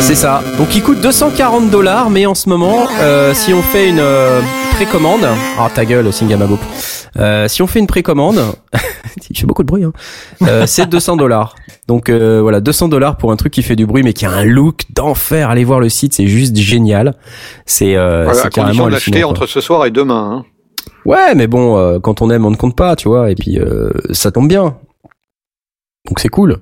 C'est 0.00 0.14
ça. 0.14 0.42
Donc 0.56 0.74
il 0.74 0.82
coûte 0.82 1.00
240 1.00 1.70
dollars, 1.70 2.08
mais 2.08 2.24
en 2.26 2.34
ce 2.34 2.48
moment, 2.48 2.86
euh, 3.00 3.34
si 3.34 3.52
on 3.52 3.60
fait 3.62 3.88
une 3.90 3.98
euh, 4.00 4.40
précommande, 4.74 5.26
ah 5.58 5.68
ta 5.74 5.84
gueule, 5.84 6.10
Singamagoop. 6.12 6.60
Euh, 7.18 7.48
si 7.48 7.60
on 7.62 7.66
fait 7.66 7.80
une 7.80 7.86
précommande, 7.86 8.40
il 9.30 9.36
fait 9.38 9.46
beaucoup 9.46 9.62
de 9.62 9.68
bruit, 9.68 9.84
hein, 9.84 9.92
euh, 10.42 10.64
c'est 10.66 10.88
200 10.88 11.16
dollars. 11.16 11.56
Donc 11.88 12.08
euh, 12.08 12.40
voilà, 12.40 12.60
200 12.60 12.88
dollars 12.88 13.16
pour 13.16 13.32
un 13.32 13.36
truc 13.36 13.52
qui 13.52 13.62
fait 13.62 13.76
du 13.76 13.86
bruit, 13.86 14.02
mais 14.02 14.12
qui 14.12 14.24
a 14.24 14.30
un 14.30 14.44
look 14.44 14.82
d'enfer. 14.94 15.50
Allez 15.50 15.64
voir 15.64 15.80
le 15.80 15.88
site, 15.88 16.14
c'est 16.14 16.26
juste 16.26 16.56
génial. 16.56 17.14
C'est 17.66 17.96
euh, 17.96 18.24
Voilà, 18.24 18.40
c'est 18.40 18.46
à 18.46 18.50
carrément 18.50 18.88
quoi. 18.88 19.28
entre 19.28 19.46
ce 19.46 19.60
soir 19.60 19.84
et 19.84 19.90
demain. 19.90 20.30
Hein. 20.32 20.44
Ouais, 21.08 21.34
mais 21.34 21.46
bon, 21.46 21.78
euh, 21.78 21.98
quand 22.00 22.20
on 22.20 22.28
aime, 22.28 22.44
on 22.44 22.50
ne 22.50 22.56
compte 22.56 22.76
pas, 22.76 22.94
tu 22.94 23.08
vois. 23.08 23.30
Et 23.30 23.34
puis 23.34 23.58
euh, 23.58 23.88
ça 24.12 24.30
tombe 24.30 24.46
bien. 24.46 24.76
Donc 26.06 26.20
c'est 26.20 26.28
cool. 26.28 26.58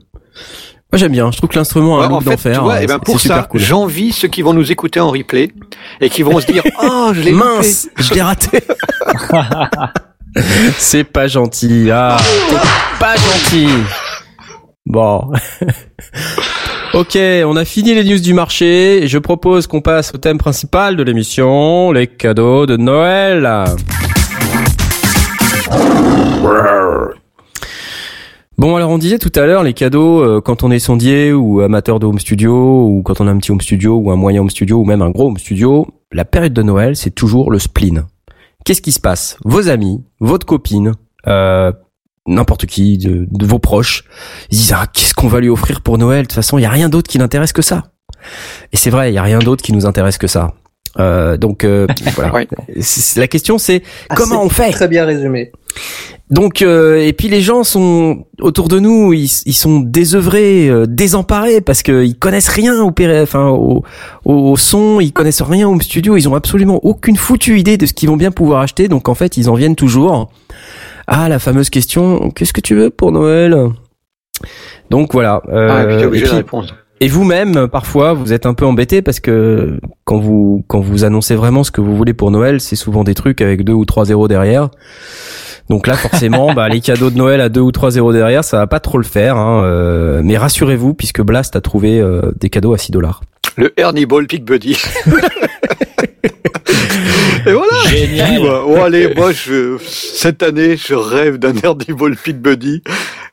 Moi 0.93 0.99
j'aime 0.99 1.11
bien. 1.11 1.33
Je 1.33 1.39
trouve 1.39 1.51
que 1.51 1.57
l'instrument 1.57 1.99
a 2.01 2.05
un 2.05 2.09
Ouais, 2.09 2.15
look 2.15 2.25
d'enfer. 2.25 2.63
vois, 2.63 2.75
euh, 2.75 2.81
et 2.83 2.87
ben 2.87 3.01
pour 3.01 3.19
ça, 3.19 3.43
cool. 3.51 3.59
j'envie 3.59 4.13
ceux 4.13 4.29
qui 4.29 4.43
vont 4.43 4.53
nous 4.53 4.71
écouter 4.71 5.01
en 5.01 5.11
replay 5.11 5.51
et 6.01 6.09
qui 6.09 6.23
vont 6.23 6.39
se 6.39 6.47
dire 6.47 6.63
oh 6.81 7.11
je 7.13 7.23
l'ai 7.23 7.33
loupé. 7.33 7.45
Mince, 7.45 7.89
je 7.99 8.15
l'ai 8.15 8.23
raté. 8.23 8.61
C'est 10.79 11.03
pas 11.03 11.27
gentil. 11.27 11.89
Ah, 11.91 12.17
pas 13.01 13.17
gentil. 13.17 13.67
Bon. 14.85 15.29
ok, 16.95 17.19
on 17.47 17.57
a 17.57 17.65
fini 17.65 17.95
les 17.95 18.05
news 18.05 18.21
du 18.21 18.33
marché. 18.33 19.09
Je 19.09 19.19
propose 19.19 19.67
qu'on 19.67 19.81
passe 19.81 20.15
au 20.15 20.19
thème 20.19 20.39
principal 20.39 20.95
de 20.95 21.03
l'émission, 21.03 21.91
les 21.91 22.07
cadeaux 22.07 22.67
de 22.67 22.77
Noël. 22.77 23.45
Bon, 28.59 28.75
alors 28.75 28.91
on 28.91 28.97
disait 28.97 29.19
tout 29.19 29.33
à 29.35 29.45
l'heure, 29.45 29.63
les 29.63 29.75
cadeaux, 29.75 30.23
euh, 30.23 30.41
quand 30.41 30.63
on 30.63 30.71
est 30.71 30.79
sondier 30.79 31.33
ou 31.33 31.61
amateur 31.61 32.01
de 32.01 32.07
home 32.07 32.19
studio, 32.19 32.87
ou 32.87 33.03
quand 33.03 33.21
on 33.21 33.29
a 33.29 33.31
un 33.31 33.37
petit 33.37 33.53
home 33.53 33.61
studio, 33.61 33.97
ou 33.99 34.11
un 34.11 34.17
moyen 34.17 34.41
home 34.41 34.49
studio, 34.49 34.79
ou 34.79 34.85
même 34.85 35.03
un 35.03 35.11
gros 35.11 35.27
home 35.27 35.37
studio, 35.37 35.87
la 36.11 36.25
période 36.25 36.55
de 36.55 36.63
Noël, 36.63 36.97
c'est 36.97 37.11
toujours 37.11 37.51
le 37.51 37.59
spleen. 37.59 38.07
Qu'est-ce 38.65 38.81
qui 38.81 38.93
se 38.93 39.01
passe? 39.01 39.37
Vos 39.45 39.69
amis, 39.69 40.03
votre 40.21 40.47
copine, 40.47 40.95
euh, 41.27 41.71
n'importe 42.27 42.65
qui, 42.65 43.07
vos 43.31 43.59
proches, 43.59 44.05
ils 44.51 44.57
disent 44.57 44.75
ah 44.75 44.87
qu'est-ce 44.93 45.15
qu'on 45.15 45.29
va 45.29 45.41
lui 45.41 45.51
offrir 45.51 45.83
pour 45.83 45.99
Noël? 45.99 46.23
De 46.23 46.27
toute 46.27 46.33
façon, 46.33 46.57
il 46.57 46.63
y 46.63 46.67
a 46.67 46.71
rien 46.71 46.89
d'autre 46.89 47.11
qui 47.11 47.19
l'intéresse 47.19 47.53
que 47.53 47.63
ça. 47.63 47.85
Et 48.73 48.79
c'est 48.79 48.91
vrai, 48.91 49.13
il 49.13 49.15
y 49.15 49.19
a 49.19 49.23
rien 49.23 49.39
d'autre 49.39 49.63
qui 49.63 49.73
nous 49.73 49.85
intéresse 49.85 50.17
que 50.17 50.27
ça. 50.27 50.55
Euh, 50.99 51.37
donc 51.37 51.65
euh, 51.65 51.87
voilà. 52.15 52.33
Ouais. 52.33 52.49
La 53.17 53.29
question 53.29 53.59
c'est 53.59 53.83
Ah, 54.09 54.15
comment 54.17 54.43
on 54.43 54.49
fait 54.49 54.71
Très 54.71 54.89
bien 54.89 55.05
résumé. 55.05 55.53
Donc 56.31 56.63
euh, 56.63 56.97
et 57.07 57.13
puis 57.13 57.29
les 57.29 57.41
gens 57.41 57.63
sont 57.63 58.25
autour 58.41 58.69
de 58.69 58.81
nous, 58.81 59.13
ils, 59.13 59.31
ils 59.45 59.53
sont 59.55 59.79
désœuvrés, 59.81 60.69
euh, 60.69 60.87
désemparés 60.87 61.61
parce 61.61 61.83
que 61.83 62.03
ils 62.05 62.17
connaissent 62.19 62.49
rien 62.49 62.83
au 62.83 62.91
péré- 62.91 63.21
enfin 63.23 63.49
au, 63.51 63.85
au, 64.25 64.57
son, 64.57 64.99
ils 65.01 65.13
connaissent 65.13 65.43
rien 65.43 65.69
au 65.69 65.79
studio, 65.81 66.17
ils 66.17 66.29
ont 66.29 66.35
absolument 66.35 66.81
aucune 66.83 67.17
foutue 67.17 67.59
idée 67.59 67.77
de 67.77 67.87
ce 67.87 67.93
qu'ils 67.93 68.09
vont 68.09 68.17
bien 68.17 68.31
pouvoir 68.33 68.63
acheter. 68.63 68.89
Donc 68.89 69.09
en 69.09 69.15
fait, 69.15 69.37
ils 69.37 69.49
en 69.51 69.55
viennent 69.55 69.77
toujours 69.77 70.31
à 71.07 71.29
la 71.29 71.39
fameuse 71.39 71.71
question 71.71 72.31
qu'est-ce 72.31 72.53
que 72.53 72.61
tu 72.63 72.75
veux 72.75 72.91
pour 72.91 73.13
Noël? 73.13 73.55
Donc 74.91 75.13
voilà. 75.13 75.43
euh, 75.49 75.69
Ah, 75.71 75.83
et 76.03 76.09
puis 76.09 76.23
et 77.01 77.09
vous-même, 77.09 77.69
parfois, 77.69 78.15
vous 78.15 78.33
êtes 78.33 78.47
un 78.47 78.55
peu 78.55 78.65
embêté 78.65 79.03
parce 79.03 79.21
que 79.21 79.79
quand 80.05 80.19
vous 80.19 80.65
quand 80.67 80.81
vous 80.81 81.05
annoncez 81.05 81.35
vraiment 81.35 81.63
ce 81.65 81.71
que 81.71 81.81
vous 81.81 81.97
voulez 81.97 82.15
pour 82.15 82.31
Noël, 82.31 82.61
c'est 82.61 82.77
souvent 82.77 83.05
des 83.05 83.15
trucs 83.15 83.41
avec 83.41 83.65
deux 83.65 83.73
ou 83.73 83.85
trois 83.85 84.07
zéros 84.07 84.29
derrière. 84.29 84.71
Donc 85.69 85.87
là, 85.87 85.95
forcément, 85.95 86.55
bah, 86.55 86.69
les 86.69 86.81
cadeaux 86.81 87.11
de 87.11 87.17
Noël 87.17 87.41
à 87.41 87.49
deux 87.49 87.61
ou 87.61 87.73
trois 87.73 87.91
zéros 87.91 88.13
derrière, 88.13 88.45
ça 88.45 88.59
va 88.59 88.67
pas 88.67 88.81
trop 88.81 88.99
le 88.99 89.05
faire. 89.05 89.37
Hein, 89.37 89.63
euh, 89.65 90.21
mais 90.25 90.37
rassurez-vous, 90.37 90.95
puisque 90.95 91.23
Blast 91.23 91.57
a 91.57 91.61
trouvé 91.61 92.01
euh, 92.01 92.33
des 92.39 92.51
cadeaux 92.51 92.73
à 92.73 92.79
6 92.79 92.93
dollars. 92.93 93.23
Le 93.57 93.73
Ernie 93.79 94.07
Ball 94.07 94.27
Pig 94.27 94.45
Buddy. 94.45 94.77
Et 97.47 97.53
voilà. 97.53 97.89
Génial. 97.89 98.43
Oh 98.67 98.77
allez, 98.83 99.15
moi 99.15 99.31
je 99.31 99.79
cette 99.81 100.43
année 100.43 100.77
je 100.77 100.95
rêve 100.95 101.39
d'un 101.39 101.55
Ernie 101.63 101.93
Ball 101.97 102.17
Pig 102.17 102.37
Buddy. 102.37 102.83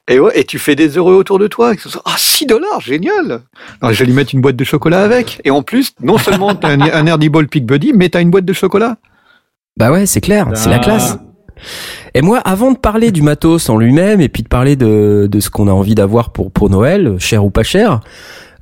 Et 0.10 0.20
ouais, 0.20 0.38
et 0.38 0.44
tu 0.44 0.60
fais 0.60 0.76
des 0.76 0.98
heureux 0.98 1.14
autour 1.16 1.40
de 1.40 1.48
toi. 1.48 1.72
Ah 2.06 2.16
6 2.18 2.46
dollars, 2.46 2.82
génial. 2.82 3.42
Alors, 3.82 3.94
je 3.94 4.00
vais 4.00 4.06
lui 4.06 4.14
mettre 4.14 4.34
une 4.36 4.42
boîte 4.42 4.58
de 4.58 4.64
chocolat 4.66 5.02
avec. 5.02 5.40
Et 5.46 5.50
en 5.52 5.62
plus, 5.64 5.94
non 6.02 6.18
seulement 6.18 6.54
t'as 6.56 6.70
un, 6.72 6.82
un 6.82 7.06
Ernie 7.06 7.30
Ball 7.30 7.48
Pig 7.48 7.64
Buddy, 7.66 7.94
mais 7.96 8.10
t'as 8.10 8.22
une 8.22 8.30
boîte 8.30 8.44
de 8.46 8.54
chocolat. 8.54 8.98
Bah 9.78 9.92
ouais, 9.92 10.06
c'est 10.06 10.22
clair, 10.22 10.50
c'est 10.56 10.70
la 10.70 10.76
Ah. 10.76 10.80
classe. 10.80 11.18
Et 12.14 12.22
moi, 12.22 12.40
avant 12.40 12.72
de 12.74 12.78
parler 12.78 13.12
du 13.12 13.22
matos 13.22 13.70
en 13.70 13.78
lui-même 13.78 14.20
et 14.20 14.28
puis 14.28 14.44
de 14.44 14.50
parler 14.50 14.76
de, 14.76 15.28
de 15.32 15.40
ce 15.40 15.50
qu'on 15.50 15.68
a 15.68 15.72
envie 15.72 15.96
d'avoir 15.96 16.32
pour, 16.34 16.52
pour 16.52 16.70
Noël, 16.70 17.16
cher 17.20 17.46
ou 17.46 17.50
pas 17.50 17.64
cher, 17.64 18.02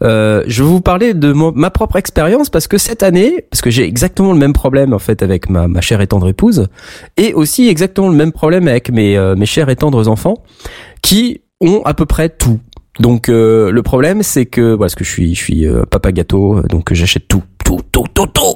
euh, 0.03 0.43
je 0.47 0.61
vais 0.63 0.69
vous 0.69 0.81
parler 0.81 1.13
de 1.13 1.31
mon- 1.33 1.51
ma 1.53 1.69
propre 1.71 1.95
expérience 1.97 2.49
parce 2.49 2.67
que 2.67 2.77
cette 2.77 3.01
année, 3.01 3.45
parce 3.49 3.61
que 3.61 3.69
j'ai 3.69 3.83
exactement 3.85 4.33
le 4.33 4.39
même 4.39 4.53
problème 4.53 4.93
en 4.93 4.99
fait 4.99 5.21
avec 5.23 5.49
ma, 5.49 5.67
ma 5.67 5.81
chère 5.81 6.01
et 6.01 6.07
tendre 6.07 6.27
épouse, 6.29 6.67
et 7.17 7.33
aussi 7.33 7.67
exactement 7.69 8.09
le 8.09 8.15
même 8.15 8.31
problème 8.31 8.67
avec 8.67 8.91
mes, 8.91 9.17
euh, 9.17 9.35
mes 9.35 9.45
chers 9.45 9.69
et 9.69 9.75
tendres 9.75 10.07
enfants, 10.07 10.35
qui 11.11 11.41
ont 11.59 11.81
à 11.83 11.93
peu 11.93 12.05
près 12.05 12.29
tout. 12.29 12.61
Donc 13.01 13.27
euh, 13.27 13.69
le 13.69 13.83
problème 13.83 14.23
c'est 14.23 14.45
que 14.45 14.61
voilà, 14.61 14.79
parce 14.79 14.95
que 14.95 15.03
je 15.03 15.09
suis 15.09 15.35
je 15.35 15.43
suis 15.43 15.67
euh, 15.67 15.83
papa 15.83 16.13
gâteau, 16.13 16.59
euh, 16.59 16.61
donc 16.69 16.93
j'achète 16.93 17.27
tout, 17.27 17.43
tout, 17.65 17.81
tout, 17.91 18.05
tout, 18.13 18.27
tout. 18.27 18.55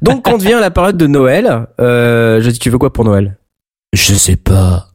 Donc 0.00 0.24
quand 0.24 0.38
vient 0.38 0.58
la 0.58 0.70
période 0.70 0.96
de 0.96 1.06
Noël, 1.06 1.66
euh, 1.80 2.40
je 2.40 2.48
dis 2.48 2.58
tu 2.58 2.70
veux 2.70 2.78
quoi 2.78 2.94
pour 2.94 3.04
Noël? 3.04 3.36
Je 3.92 4.14
sais 4.14 4.36
pas. 4.36 4.88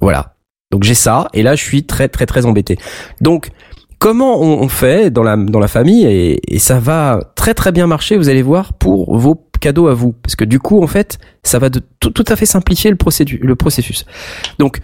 Voilà. 0.00 0.36
Donc 0.70 0.84
j'ai 0.84 0.94
ça 0.94 1.28
et 1.34 1.42
là 1.42 1.54
je 1.54 1.62
suis 1.62 1.84
très 1.84 2.08
très 2.08 2.24
très 2.24 2.46
embêté. 2.46 2.78
Donc 3.20 3.50
comment 3.98 4.40
on, 4.40 4.68
fait 4.68 5.10
dans 5.10 5.24
la 5.24 5.36
dans 5.36 5.60
la 5.60 5.68
famille 5.68 6.06
et, 6.06 6.40
et 6.54 6.58
ça 6.58 6.78
va 6.78 7.20
très 7.36 7.52
très 7.52 7.72
bien 7.72 7.86
marcher, 7.86 8.16
vous 8.16 8.30
allez 8.30 8.42
voir 8.42 8.72
pour 8.72 9.18
vos 9.18 9.38
cadeaux 9.60 9.88
à 9.88 9.92
vous? 9.92 10.12
Parce 10.12 10.34
que 10.34 10.46
du 10.46 10.60
coup 10.60 10.82
en 10.82 10.86
fait 10.86 11.18
ça 11.42 11.58
va 11.58 11.68
de 11.68 11.82
tout, 12.00 12.10
tout 12.10 12.24
à 12.26 12.36
fait 12.36 12.46
simplifier 12.46 12.88
le 12.88 12.96
procédu 12.96 13.38
le 13.42 13.54
processus. 13.54 14.06
Donc 14.58 14.80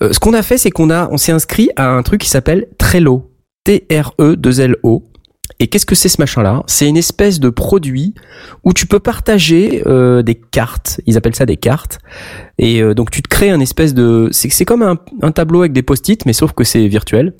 ce 0.00 0.18
qu'on 0.18 0.32
a 0.32 0.42
fait 0.42 0.58
c'est 0.58 0.70
qu'on 0.70 0.90
a 0.90 1.08
on 1.10 1.16
s'est 1.16 1.32
inscrit 1.32 1.70
à 1.76 1.90
un 1.90 2.02
truc 2.02 2.20
qui 2.22 2.28
s'appelle 2.28 2.66
Trello. 2.78 3.30
T 3.64 3.86
R 3.92 4.14
E 4.20 4.36
2 4.36 4.60
L 4.60 4.76
O. 4.82 5.04
Et 5.58 5.66
qu'est-ce 5.66 5.84
que 5.84 5.94
c'est 5.94 6.08
ce 6.08 6.20
machin-là? 6.20 6.62
C'est 6.66 6.88
une 6.88 6.96
espèce 6.96 7.38
de 7.38 7.50
produit 7.50 8.14
où 8.64 8.72
tu 8.72 8.86
peux 8.86 9.00
partager 9.00 9.82
euh, 9.86 10.22
des 10.22 10.34
cartes. 10.34 11.00
Ils 11.06 11.18
appellent 11.18 11.34
ça 11.34 11.44
des 11.44 11.58
cartes. 11.58 11.98
Et 12.58 12.80
euh, 12.80 12.94
donc 12.94 13.10
tu 13.10 13.20
te 13.20 13.28
crées 13.28 13.50
un 13.50 13.60
espèce 13.60 13.92
de, 13.92 14.30
c'est 14.32 14.48
c'est 14.48 14.64
comme 14.64 14.82
un, 14.82 14.96
un 15.20 15.32
tableau 15.32 15.60
avec 15.60 15.72
des 15.72 15.82
post-it, 15.82 16.24
mais 16.24 16.32
sauf 16.32 16.52
que 16.52 16.64
c'est 16.64 16.86
virtuel. 16.88 17.34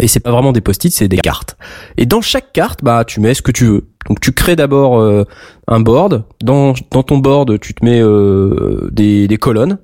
Et 0.00 0.08
c'est 0.08 0.20
pas 0.20 0.30
vraiment 0.30 0.52
des 0.52 0.60
post-it, 0.60 0.92
c'est 0.92 1.08
des 1.08 1.18
cartes. 1.18 1.58
Et 1.98 2.06
dans 2.06 2.20
chaque 2.22 2.52
carte, 2.52 2.82
bah 2.82 3.04
tu 3.04 3.20
mets 3.20 3.34
ce 3.34 3.42
que 3.42 3.52
tu 3.52 3.66
veux. 3.66 3.88
Donc 4.08 4.20
tu 4.20 4.32
crées 4.32 4.56
d'abord 4.56 5.00
euh, 5.00 5.24
un 5.66 5.80
board. 5.80 6.24
Dans 6.42 6.74
dans 6.90 7.02
ton 7.02 7.18
board, 7.18 7.58
tu 7.60 7.74
te 7.74 7.84
mets 7.84 8.00
euh, 8.00 8.88
des, 8.92 9.26
des 9.26 9.36
colonnes. 9.36 9.78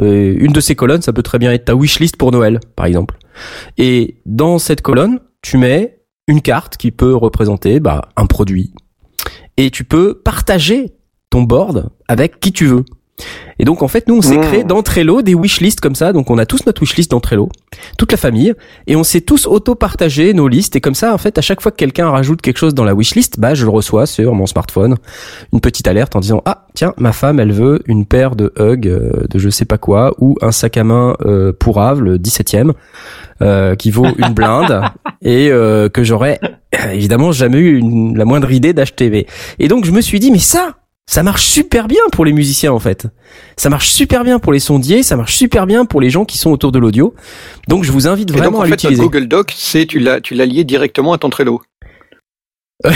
Euh, 0.00 0.36
une 0.38 0.52
de 0.52 0.60
ces 0.60 0.74
colonnes, 0.74 1.02
ça 1.02 1.12
peut 1.12 1.22
très 1.22 1.38
bien 1.38 1.52
être 1.52 1.66
ta 1.66 1.74
wishlist 1.74 2.16
pour 2.16 2.32
Noël, 2.32 2.60
par 2.76 2.86
exemple. 2.86 3.18
Et 3.76 4.20
dans 4.26 4.58
cette 4.58 4.82
colonne, 4.82 5.20
tu 5.42 5.58
mets 5.58 6.02
une 6.26 6.42
carte 6.42 6.76
qui 6.76 6.90
peut 6.90 7.14
représenter 7.14 7.80
bah, 7.80 8.08
un 8.16 8.26
produit. 8.26 8.72
Et 9.56 9.70
tu 9.70 9.84
peux 9.84 10.14
partager 10.14 10.94
ton 11.30 11.42
board 11.42 11.90
avec 12.06 12.40
qui 12.40 12.52
tu 12.52 12.66
veux. 12.66 12.84
Et 13.58 13.64
donc 13.64 13.82
en 13.82 13.88
fait, 13.88 14.06
nous 14.08 14.16
on 14.16 14.22
s'est 14.22 14.36
Mmh. 14.36 14.40
créé 14.42 14.64
dans 14.64 14.82
Trello 14.82 15.22
des 15.22 15.34
wishlists 15.34 15.80
comme 15.80 15.94
ça. 15.96 16.12
Donc 16.12 16.30
on 16.30 16.38
a 16.38 16.46
tous 16.46 16.64
notre 16.66 16.80
wishlist 16.82 17.10
dans 17.10 17.20
Trello, 17.20 17.48
toute 17.96 18.12
la 18.12 18.18
famille, 18.18 18.54
et 18.86 18.94
on 18.96 19.02
s'est 19.02 19.20
tous 19.20 19.46
auto-partagé 19.46 20.32
nos 20.34 20.46
listes. 20.48 20.76
Et 20.76 20.80
comme 20.80 20.94
ça, 20.94 21.12
en 21.12 21.18
fait, 21.18 21.38
à 21.38 21.40
chaque 21.40 21.60
fois 21.60 21.72
que 21.72 21.76
quelqu'un 21.76 22.08
rajoute 22.10 22.40
quelque 22.40 22.58
chose 22.58 22.74
dans 22.74 22.84
la 22.84 22.94
wishlist, 22.94 23.40
bah 23.40 23.54
je 23.54 23.64
le 23.64 23.70
reçois 23.70 24.06
sur 24.06 24.34
mon 24.34 24.46
smartphone, 24.46 24.96
une 25.52 25.60
petite 25.60 25.88
alerte 25.88 26.14
en 26.14 26.20
disant 26.20 26.42
ah 26.44 26.66
tiens 26.74 26.94
ma 26.98 27.12
femme 27.12 27.40
elle 27.40 27.52
veut 27.52 27.80
une 27.86 28.06
paire 28.06 28.36
de 28.36 28.52
Hug 28.58 28.86
euh, 28.86 29.10
de 29.28 29.38
je 29.38 29.48
sais 29.50 29.64
pas 29.64 29.78
quoi 29.78 30.14
ou 30.18 30.36
un 30.42 30.52
sac 30.52 30.76
à 30.76 30.84
main 30.84 31.16
euh, 31.26 31.52
pour 31.52 31.80
Ave 31.80 32.00
le 32.00 32.18
17e 32.18 32.72
euh, 33.42 33.74
qui 33.74 33.90
vaut 33.90 34.06
une 34.18 34.32
blinde 34.34 34.82
et 35.22 35.50
euh, 35.50 35.88
que 35.88 36.04
j'aurais 36.04 36.38
euh, 36.74 36.90
évidemment 36.92 37.32
jamais 37.32 37.58
eu 37.58 37.78
une- 37.78 38.16
la 38.16 38.24
moindre 38.24 38.50
idée 38.52 38.72
d'acheter. 38.72 39.26
Et 39.58 39.68
donc 39.68 39.84
je 39.84 39.90
me 39.92 40.00
suis 40.00 40.20
dit 40.20 40.30
mais 40.30 40.38
ça 40.38 40.74
ça 41.08 41.22
marche 41.22 41.46
super 41.46 41.88
bien 41.88 42.02
pour 42.12 42.26
les 42.26 42.34
musiciens 42.34 42.70
en 42.70 42.78
fait. 42.78 43.06
Ça 43.56 43.70
marche 43.70 43.88
super 43.88 44.24
bien 44.24 44.38
pour 44.38 44.52
les 44.52 44.60
sondiers, 44.60 45.02
ça 45.02 45.16
marche 45.16 45.34
super 45.34 45.66
bien 45.66 45.86
pour 45.86 46.02
les 46.02 46.10
gens 46.10 46.26
qui 46.26 46.36
sont 46.36 46.50
autour 46.50 46.70
de 46.70 46.78
l'audio. 46.78 47.14
Donc 47.66 47.82
je 47.82 47.90
vous 47.90 48.06
invite 48.06 48.28
Et 48.28 48.34
donc 48.34 48.42
vraiment 48.42 48.58
en 48.58 48.62
à 48.62 48.66
l'utiliser. 48.66 49.02
Google 49.02 49.26
Doc, 49.26 49.54
c'est 49.56 49.86
tu 49.86 50.00
l'as 50.00 50.20
tu 50.20 50.34
l'as 50.34 50.44
lié 50.44 50.64
directement 50.64 51.14
à 51.14 51.18
ton 51.18 51.30
Trello. 51.30 51.62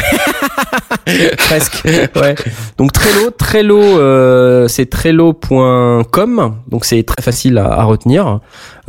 Presque. 1.39 1.83
Ouais. 1.85 2.35
Donc 2.77 2.93
Trello, 2.93 3.31
Trello, 3.31 3.81
euh, 3.81 4.69
c'est 4.69 4.87
trello.com, 4.87 6.57
donc 6.69 6.85
c'est 6.85 7.03
très 7.03 7.23
facile 7.23 7.59
à, 7.59 7.73
à 7.73 7.85
retenir 7.85 8.41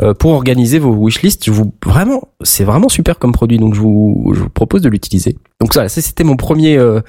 euh, 0.02 0.14
pour 0.14 0.32
organiser 0.32 0.80
vos 0.80 0.92
wishlists. 0.92 1.46
Je 1.46 1.52
vous 1.52 1.74
vraiment, 1.84 2.28
c'est 2.42 2.64
vraiment 2.64 2.90
super 2.90 3.18
comme 3.18 3.32
produit, 3.32 3.58
donc 3.58 3.74
je 3.74 3.80
vous, 3.80 4.34
je 4.36 4.42
vous 4.42 4.50
propose 4.50 4.82
de 4.82 4.90
l'utiliser. 4.90 5.38
Donc 5.60 5.74
ça, 5.74 5.88
c'était 5.90 6.24
mon 6.24 6.36
premier, 6.36 6.78
euh, 6.78 7.00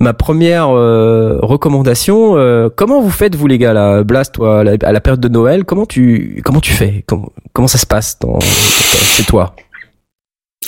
ma 0.00 0.12
première 0.12 0.68
euh, 0.70 1.38
recommandation. 1.42 2.36
Euh, 2.36 2.68
comment 2.74 3.00
vous 3.00 3.10
faites 3.10 3.34
vous 3.34 3.46
les 3.46 3.58
gars 3.58 3.72
là, 3.72 4.02
Blast, 4.02 4.34
toi, 4.34 4.60
à 4.60 4.64
la, 4.64 4.76
à 4.82 4.92
la 4.92 5.00
période 5.00 5.20
de 5.20 5.28
Noël, 5.28 5.64
comment 5.64 5.86
tu, 5.86 6.40
comment 6.44 6.60
tu 6.60 6.72
fais, 6.72 7.04
comment, 7.06 7.30
comment 7.52 7.68
ça 7.68 7.78
se 7.78 7.86
passe 7.86 8.18
dans, 8.18 8.38
chez 8.40 9.24
toi? 9.24 9.54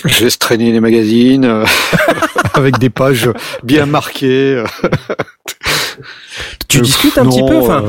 Je 0.05 0.25
laisse 0.25 0.39
traîner 0.39 0.73
les 0.73 0.81
magazines 0.81 1.45
euh, 1.45 1.65
avec 2.55 2.79
des 2.79 2.91
pages 2.91 3.31
bien 3.63 3.87
marquées. 3.87 4.63
Tu 6.69 6.79
Euh, 6.79 6.83
discutes 6.83 7.17
un 7.19 7.27
petit 7.27 7.43
peu, 7.43 7.57
enfin. 7.57 7.85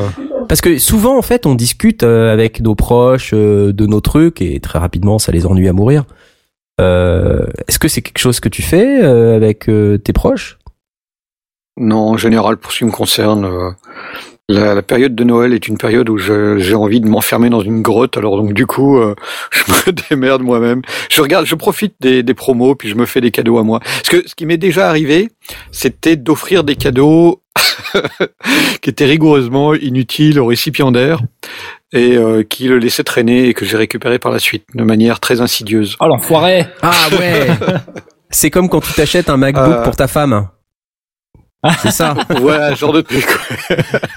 Parce 0.48 0.62
que 0.62 0.78
souvent, 0.78 1.18
en 1.18 1.22
fait, 1.22 1.46
on 1.46 1.56
discute 1.56 2.04
euh, 2.04 2.32
avec 2.32 2.62
nos 2.62 2.76
proches 2.76 3.32
euh, 3.34 3.74
de 3.74 3.86
nos 3.86 4.00
trucs 4.00 4.42
et 4.42 4.60
très 4.62 4.80
rapidement, 4.80 5.20
ça 5.20 5.32
les 5.34 5.46
ennuie 5.46 5.68
à 5.68 5.74
mourir. 5.74 6.06
Euh, 6.80 7.46
Est-ce 7.68 7.80
que 7.80 7.88
c'est 7.88 8.02
quelque 8.02 8.20
chose 8.20 8.40
que 8.40 8.48
tu 8.50 8.62
fais 8.62 9.04
euh, 9.04 9.36
avec 9.36 9.68
euh, 9.68 9.98
tes 9.98 10.14
proches? 10.14 10.57
Non, 11.78 12.10
en 12.10 12.18
général, 12.18 12.58
pour 12.58 12.72
ce 12.72 12.80
qui 12.80 12.86
me 12.86 12.92
concerne, 12.92 13.46
euh, 13.46 13.70
la, 14.50 14.74
la 14.74 14.82
période 14.82 15.14
de 15.16 15.24
Noël 15.24 15.54
est 15.54 15.68
une 15.68 15.78
période 15.78 16.10
où 16.10 16.18
je- 16.18 16.58
j'ai 16.58 16.74
envie 16.76 17.02
de 17.02 17.08
m'enfermer 17.08 17.50
dans 17.50 17.62
une 17.62 17.82
grotte. 17.82 18.18
Alors 18.18 18.38
donc 18.38 18.54
du 18.54 18.66
coup, 18.66 18.98
euh, 18.98 19.14
je 19.52 19.62
me 19.72 19.92
démerde 20.10 20.42
moi-même. 20.42 20.82
Je 21.12 21.22
regarde, 21.22 21.46
je 21.46 21.56
profite 21.56 21.96
des, 22.00 22.24
des 22.24 22.34
promos, 22.34 22.74
puis 22.76 22.90
je 22.90 22.96
me 22.96 23.06
fais 23.06 23.22
des 23.22 23.32
cadeaux 23.32 23.58
à 23.60 23.64
moi. 23.64 23.80
Parce 23.82 24.10
que 24.10 24.28
ce 24.28 24.36
qui 24.36 24.46
m'est 24.46 24.58
déjà 24.58 24.90
arrivé, 24.90 25.30
c'était 25.72 26.16
d'offrir 26.16 26.64
des 26.64 26.76
cadeaux 26.76 27.42
qui 28.82 28.90
étaient 28.90 29.06
rigoureusement 29.06 29.74
inutiles 29.74 30.40
au 30.40 30.46
récipiendaire 30.46 31.22
et 31.94 32.16
euh, 32.18 32.44
qui 32.44 32.68
le 32.68 32.80
laissaient 32.80 33.04
traîner 33.04 33.48
et 33.50 33.54
que 33.54 33.66
j'ai 33.66 33.78
récupéré 33.78 34.18
par 34.20 34.32
la 34.32 34.40
suite 34.40 34.66
de 34.74 34.84
manière 34.84 35.20
très 35.20 35.42
insidieuse. 35.42 35.96
Oh 36.00 36.08
l'enfoiré 36.08 36.66
Ah 36.82 36.92
ouais 37.20 37.48
C'est 38.30 38.50
comme 38.50 38.68
quand 38.70 38.82
tu 38.82 38.92
t'achètes 38.94 39.30
un 39.30 39.38
MacBook 39.38 39.64
Euh. 39.68 39.84
pour 39.84 39.96
ta 39.96 40.08
femme. 40.08 40.48
C'est 41.82 41.92
ça. 41.92 42.16
voilà, 42.42 42.74
genre 42.76 42.94
de 42.94 43.02
truc. 43.02 43.26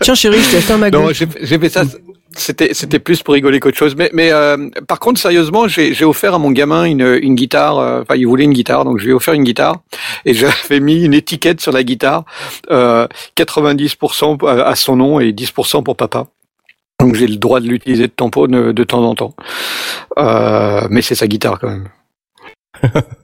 Tiens 0.03 0.15
chérie, 0.15 0.41
je 0.41 0.51
t'ai 0.51 0.57
acheté 0.59 0.73
un 0.73 0.79
MacBook. 0.79 1.03
Non, 1.03 1.13
j'ai 1.13 1.27
j'ai 1.43 1.59
fait 1.59 1.69
ça. 1.69 1.83
C'était 2.37 2.75
c'était 2.75 3.01
plus 3.01 3.23
pour 3.23 3.35
rigoler 3.35 3.59
qu'autre 3.59 3.77
chose. 3.77 3.97
Mais 3.97 4.09
mais 4.13 4.31
euh, 4.31 4.69
par 4.87 5.01
contre, 5.01 5.19
sérieusement, 5.21 5.67
j'ai 5.67 5.95
j'ai 5.95 6.05
offert 6.05 6.35
à 6.35 6.39
mon 6.39 6.53
gamin 6.53 6.85
une 6.85 7.19
une 7.21 7.35
guitare. 7.35 7.79
euh, 7.79 8.03
Enfin, 8.03 8.15
il 8.17 8.27
voulait 8.27 8.45
une 8.45 8.53
guitare, 8.53 8.85
donc 8.85 8.99
je 8.99 9.05
lui 9.05 9.11
ai 9.11 9.15
offert 9.15 9.35
une 9.35 9.43
guitare 9.45 9.77
et 10.25 10.33
j'avais 10.35 10.79
mis 10.81 11.05
une 11.05 11.15
étiquette 11.15 11.61
sur 11.61 11.73
la 11.73 11.83
guitare, 11.83 12.25
euh, 12.71 13.09
90% 13.37 14.47
à 14.47 14.63
à 14.69 14.75
son 14.77 14.97
nom 14.97 15.19
et 15.21 15.33
10% 15.33 15.83
pour 15.83 15.97
papa. 15.97 16.27
Donc 17.01 17.15
j'ai 17.17 17.27
le 17.27 17.37
droit 17.37 17.61
de 17.61 17.67
l'utiliser 17.67 18.07
de 18.07 18.13
tamponne 18.13 18.73
de 18.73 18.85
temps 18.85 19.03
en 19.03 19.15
temps. 19.15 19.35
Euh, 20.19 20.87
mais 20.91 21.03
c'est 21.03 21.15
sa 21.17 21.27
guitare 21.27 21.59
quand 21.59 21.69
même. 21.69 21.89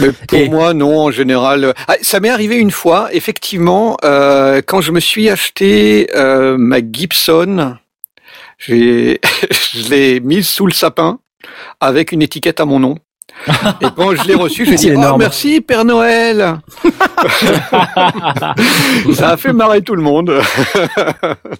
Mais 0.00 0.08
pour 0.28 0.38
Et- 0.38 0.48
moi, 0.48 0.74
non, 0.74 0.98
en 1.00 1.10
général. 1.10 1.64
euh, 1.64 1.72
ah, 1.88 1.96
ça 2.02 2.20
m'est 2.20 2.28
arrivé 2.30 2.56
une 2.56 2.70
fois, 2.70 3.08
effectivement, 3.12 3.96
euh, 4.04 4.62
quand 4.66 4.80
je 4.80 4.92
me 4.92 5.00
suis 5.00 5.28
acheté 5.30 6.08
euh, 6.14 6.56
ma 6.58 6.78
Gibson, 6.80 7.76
je 8.58 9.16
l'ai 9.90 10.20
mise 10.20 10.48
sous 10.48 10.66
le 10.66 10.72
sapin 10.72 11.18
avec 11.80 12.12
une 12.12 12.22
étiquette 12.22 12.60
à 12.60 12.64
mon 12.64 12.80
nom. 12.80 12.96
Et 13.80 13.86
quand 13.96 14.14
je 14.14 14.26
l'ai 14.26 14.34
reçue, 14.34 14.64
j'ai 14.64 14.76
dit 14.76 14.90
oh, 14.90 14.94
énorme. 14.94 15.18
merci 15.20 15.60
Père 15.60 15.84
Noël. 15.84 16.58
ça 19.12 19.30
a 19.30 19.36
fait 19.36 19.52
marrer 19.52 19.82
tout 19.82 19.94
le 19.94 20.02
monde. 20.02 20.26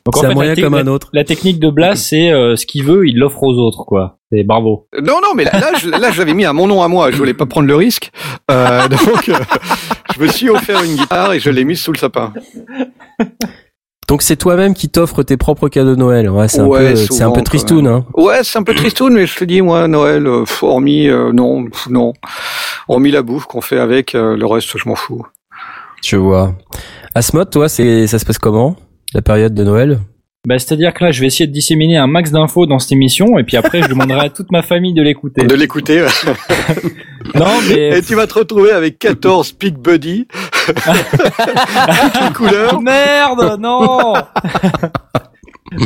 Donc, 0.05 0.17
en 0.17 0.25
un 0.25 0.35
moyen 0.35 0.55
comme 0.55 0.75
un 0.75 0.87
autre. 0.87 1.09
la 1.13 1.25
technique 1.25 1.59
de 1.61 1.71
Blas, 1.71 1.97
c'est 1.97 2.31
euh, 2.31 2.57
ce 2.57 2.67
qu'il 2.67 2.85
veut, 2.85 3.07
il 3.07 3.19
l'offre 3.19 3.43
aux 3.43 3.55
autres, 3.55 3.85
quoi. 3.85 4.19
C'est 4.33 4.43
bravo. 4.43 4.89
Non, 5.03 5.21
non, 5.23 5.35
mais 5.37 5.45
là, 5.45 5.53
là, 5.53 5.73
je, 5.79 5.89
là, 5.91 6.11
je 6.11 6.19
l'avais 6.19 6.35
mis 6.35 6.45
à 6.45 6.53
mon 6.53 6.67
nom 6.67 6.83
à 6.83 6.89
moi. 6.89 7.11
Je 7.11 7.17
voulais 7.17 7.35
pas 7.35 7.47
prendre 7.47 7.69
le 7.69 7.77
risque. 7.77 8.11
Euh, 8.51 8.89
donc, 8.89 9.29
euh, 9.29 9.35
je 10.15 10.21
me 10.21 10.27
suis 10.29 10.49
offert 10.49 10.83
une 10.83 10.97
guitare 10.97 11.35
et 11.35 11.41
je 11.41 11.51
l'ai 11.51 11.65
mise 11.65 11.81
sous 11.81 11.93
le 11.93 11.99
sapin. 11.99 12.33
Donc 14.09 14.23
c'est 14.23 14.37
toi-même 14.37 14.75
qui 14.75 14.89
t'offres 14.89 15.23
tes 15.23 15.37
propres 15.37 15.69
cadeaux 15.69 15.95
de 15.95 16.01
Noël. 16.01 16.29
Ouais, 16.31 16.49
c'est 16.49 16.61
Ouais, 16.61 16.89
un 16.89 16.91
peu, 16.91 16.97
c'est 16.97 17.23
un 17.23 17.31
peu 17.31 17.43
tristoun. 17.43 17.87
Hein. 17.87 18.05
Ouais, 18.15 18.41
c'est 18.43 18.59
un 18.59 18.63
peu 18.63 18.75
tristoun, 18.75 19.15
mais 19.15 19.27
je 19.27 19.37
te 19.37 19.45
dis, 19.45 19.63
moi, 19.63 19.89
Noël, 19.89 20.27
euh, 20.27 20.45
hormis, 20.63 21.09
euh, 21.09 21.33
non, 21.33 21.67
non. 21.89 22.13
Hormis 22.89 23.11
la 23.11 23.23
bouffe 23.23 23.47
qu'on 23.47 23.61
fait 23.63 23.79
avec, 23.79 24.15
euh, 24.15 24.37
le 24.37 24.47
reste, 24.47 24.77
je 24.77 24.89
m'en 24.89 24.95
fous. 24.95 25.25
Je 26.03 26.17
vois. 26.17 26.55
Asmod, 27.15 27.49
toi, 27.51 27.69
c'est, 27.69 28.07
ça 28.07 28.19
se 28.19 28.25
passe 28.27 28.39
comment 28.39 28.77
la 29.15 29.23
période 29.23 29.55
de 29.55 29.65
Noël? 29.65 30.01
Bah, 30.47 30.59
c'est-à-dire 30.59 30.93
que 30.93 31.05
là, 31.05 31.11
je 31.11 31.21
vais 31.21 31.27
essayer 31.27 31.47
de 31.47 31.53
disséminer 31.53 31.97
un 31.97 32.07
max 32.07 32.31
d'infos 32.31 32.67
dans 32.67 32.79
cette 32.79 32.93
émission, 32.93 33.39
et 33.39 33.45
puis 33.45 33.57
après, 33.57 33.83
je 33.83 33.89
dememanderai 33.89 34.27
à 34.27 34.29
toute 34.29 34.53
ma 34.53 34.61
famille 34.63 34.93
de 34.93 35.01
l'écouter. 35.03 35.45
De 35.47 35.55
l'écouter. 35.55 36.03
ouais. 36.03 36.09
Non, 37.35 37.47
mais 37.69 37.99
Et 37.99 38.03
tu 38.03 38.15
vas 38.15 38.27
te 38.27 38.35
retrouver 38.35 38.71
avec 38.71 38.99
14 38.99 39.53
Peak 39.53 39.79
Buddy. 39.79 40.29
Toutes 40.67 42.21
les 42.21 42.33
couleurs. 42.35 42.81
Merde, 42.83 43.59
non 43.59 44.13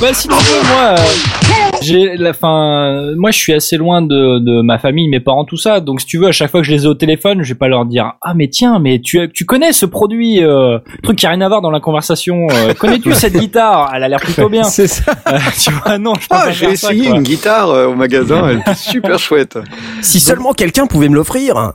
Bah 0.00 0.12
si 0.12 0.28
tu 0.28 0.34
veux, 0.34 0.68
moi, 0.72 0.94
euh, 0.98 1.78
j'ai 1.82 2.16
la 2.16 2.32
fin. 2.32 3.14
Moi, 3.16 3.30
je 3.30 3.38
suis 3.38 3.52
assez 3.52 3.76
loin 3.76 4.02
de, 4.02 4.38
de 4.38 4.60
ma 4.62 4.78
famille, 4.78 5.08
mes 5.08 5.20
parents, 5.20 5.44
tout 5.44 5.56
ça. 5.56 5.80
Donc, 5.80 6.00
si 6.00 6.06
tu 6.06 6.18
veux, 6.18 6.26
à 6.28 6.32
chaque 6.32 6.50
fois 6.50 6.60
que 6.60 6.66
je 6.66 6.72
les 6.72 6.84
ai 6.84 6.86
au 6.86 6.94
téléphone, 6.94 7.42
je 7.42 7.52
vais 7.54 7.58
pas 7.58 7.68
leur 7.68 7.84
dire 7.86 8.12
ah 8.22 8.34
mais 8.34 8.48
tiens, 8.48 8.78
mais 8.78 9.00
tu 9.00 9.30
tu 9.32 9.44
connais 9.44 9.72
ce 9.72 9.86
produit, 9.86 10.42
euh, 10.42 10.78
truc 11.02 11.18
qui 11.18 11.26
a 11.26 11.30
rien 11.30 11.40
à 11.40 11.48
voir 11.48 11.60
dans 11.62 11.70
la 11.70 11.80
conversation. 11.80 12.46
euh, 12.50 12.74
Connais-tu 12.74 13.12
cette 13.12 13.36
guitare? 13.38 13.90
Elle 13.94 14.04
a 14.04 14.08
l'air 14.08 14.20
plutôt 14.20 14.48
bien. 14.48 14.64
C'est 14.64 14.88
ça. 14.88 15.12
Euh, 15.28 15.38
tu 15.62 15.70
vois, 15.72 15.98
non, 15.98 16.14
je 16.14 16.28
peux 16.28 16.36
Ah, 16.36 16.50
j'ai 16.50 16.66
ça, 16.76 16.92
essayé 16.92 17.08
une 17.10 17.22
guitare 17.22 17.70
euh, 17.70 17.86
au 17.86 17.94
magasin, 17.94 18.48
elle 18.48 18.58
était 18.60 18.74
super 18.74 19.18
chouette. 19.18 19.58
Si 20.02 20.20
seulement 20.20 20.52
quelqu'un 20.52 20.86
pouvait 20.86 21.08
me 21.08 21.14
l'offrir. 21.14 21.72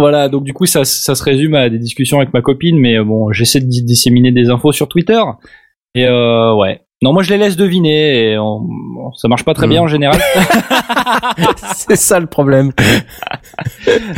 Voilà, 0.00 0.28
donc 0.28 0.44
du 0.44 0.52
coup, 0.52 0.64
ça, 0.66 0.84
ça 0.84 1.16
se 1.16 1.24
résume 1.24 1.54
à 1.56 1.68
des 1.68 1.78
discussions 1.78 2.18
avec 2.18 2.32
ma 2.32 2.40
copine, 2.40 2.78
mais 2.78 3.00
bon, 3.00 3.32
j'essaie 3.32 3.58
de 3.60 3.66
dis- 3.66 3.82
disséminer 3.84 4.30
des 4.30 4.48
infos 4.48 4.70
sur 4.70 4.86
Twitter. 4.86 5.20
Et 5.96 6.06
euh, 6.06 6.54
ouais. 6.54 6.82
Non, 7.02 7.12
moi 7.12 7.22
je 7.22 7.30
les 7.30 7.38
laisse 7.38 7.56
deviner 7.56 8.32
et 8.32 8.38
on- 8.38 8.60
bon, 8.60 9.12
ça 9.14 9.28
marche 9.28 9.44
pas 9.44 9.54
très 9.54 9.66
Hmm. 9.66 9.70
bien 9.70 9.82
en 9.82 9.86
général. 9.86 10.20
c'est 11.76 11.96
ça 11.96 12.18
le 12.18 12.26
problème. 12.26 12.72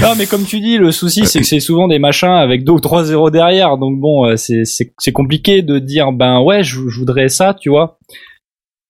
non, 0.01 0.15
mais 0.17 0.27
comme 0.27 0.45
tu 0.45 0.61
dis, 0.61 0.79
le 0.79 0.91
souci 0.93 1.27
c'est 1.27 1.41
que 1.41 1.47
c'est 1.47 1.61
souvent 1.61 1.89
des 1.89 1.99
machins 1.99 2.29
avec 2.31 2.65
deux 2.65 2.73
ou 2.73 2.81
trois 2.81 3.05
zéros 3.05 3.31
derrière, 3.31 3.77
donc 3.77 3.99
bon, 4.01 4.27
euh, 4.27 4.37
c'est 4.37 4.65
c'est 4.65 4.93
c'est 4.99 5.13
compliqué 5.13 5.63
de 5.63 5.79
dire 5.79 6.13
ben 6.13 6.41
ouais, 6.41 6.63
je, 6.65 6.89
je 6.89 6.99
voudrais 6.99 7.29
ça, 7.29 7.55
tu 7.55 7.69
vois. 7.69 7.99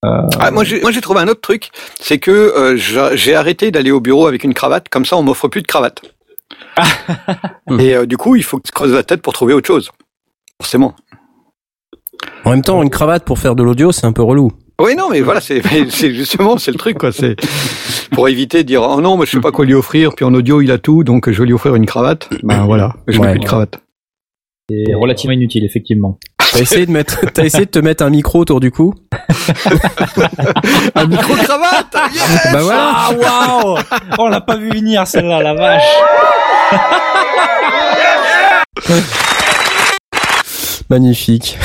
Ah, 0.03 0.51
moi, 0.51 0.65
j'ai, 0.65 0.81
moi, 0.81 0.93
j'ai 0.93 1.03
trouvé 1.03 1.21
un 1.21 1.29
autre 1.29 1.43
truc, 1.43 1.69
c'est 2.01 2.19
que 2.19 2.31
euh, 2.31 2.75
j'a- 2.75 3.15
j'ai 3.17 3.35
arrêté 3.35 3.71
d'aller 3.71 3.91
au 3.91 4.01
bureau 4.01 4.27
avec 4.27 4.45
une 4.45 4.55
cravate, 4.55 4.89
comme 4.89 5.05
ça, 5.05 5.19
on 5.19 5.23
m'offre 5.23 5.47
plus 5.49 5.61
de 5.61 5.67
cravate. 5.67 6.01
Et 7.79 7.95
euh, 7.95 8.07
du 8.07 8.17
coup, 8.17 8.35
il 8.35 8.43
faut 8.43 8.57
que 8.57 8.63
tu 8.67 8.73
creuses 8.73 8.95
la 8.95 9.03
tête 9.03 9.21
pour 9.21 9.35
trouver 9.35 9.53
autre 9.53 9.67
chose. 9.67 9.91
Forcément. 10.63 10.95
En 12.45 12.51
même 12.51 12.63
temps, 12.63 12.83
une 12.83 12.91
cravate 12.91 13.25
pour 13.25 13.39
faire 13.39 13.55
de 13.55 13.63
l'audio, 13.63 13.93
c'est 13.93 14.07
un 14.07 14.13
peu 14.13 14.23
relou. 14.23 14.51
Oui, 14.81 14.95
non, 14.97 15.09
mais 15.11 15.21
voilà, 15.21 15.41
c'est, 15.41 15.63
mais 15.71 15.87
c'est 15.91 16.13
justement, 16.15 16.57
c'est 16.59 16.71
le 16.73 16.79
truc, 16.79 16.97
quoi. 16.99 17.13
C'est 17.13 17.37
pour 18.13 18.29
éviter 18.29 18.63
de 18.63 18.69
dire, 18.69 18.83
oh 18.83 19.01
non, 19.01 19.17
moi, 19.17 19.27
je 19.27 19.33
sais 19.33 19.41
pas 19.41 19.53
quoi 19.53 19.65
lui 19.67 19.75
offrir, 19.75 20.15
puis 20.15 20.25
en 20.25 20.33
audio, 20.35 20.61
il 20.63 20.71
a 20.71 20.79
tout, 20.79 21.05
donc 21.05 21.31
je 21.31 21.39
vais 21.41 21.47
lui 21.47 21.53
offrir 21.53 21.75
une 21.75 21.87
cravate. 21.87 22.29
Ben 22.43 22.65
voilà, 22.65 22.95
je 23.07 23.19
mets 23.21 23.27
Ouais. 23.27 23.33
plus 23.33 23.41
de 23.41 23.45
cravate. 23.45 23.79
C'est 24.71 24.95
relativement 24.95 25.35
inutile, 25.35 25.65
effectivement. 25.65 26.19
T'as 26.53 26.61
essayé 26.61 26.87
de 26.87 26.91
mettre, 26.93 27.21
t'as 27.33 27.45
essayé 27.45 27.67
de 27.67 27.71
te 27.71 27.79
mettre 27.79 28.03
un 28.05 28.11
micro 28.11 28.41
autour 28.41 28.59
du 28.61 28.71
cou? 28.73 28.95
Un 30.95 31.07
micro 31.07 31.35
cravate? 31.35 31.97
yes 32.13 32.49
Bah 32.53 32.63
voilà. 32.63 32.93
Ah 32.93 33.11
waouh 33.13 33.77
Oh, 33.79 33.97
On 34.19 34.29
l'a 34.29 34.41
pas 34.41 34.57
vu 34.57 34.71
venir 34.71 35.07
celle-là, 35.07 35.43
la 35.43 35.55
vache. 35.55 35.83
Magnifique. 40.91 41.57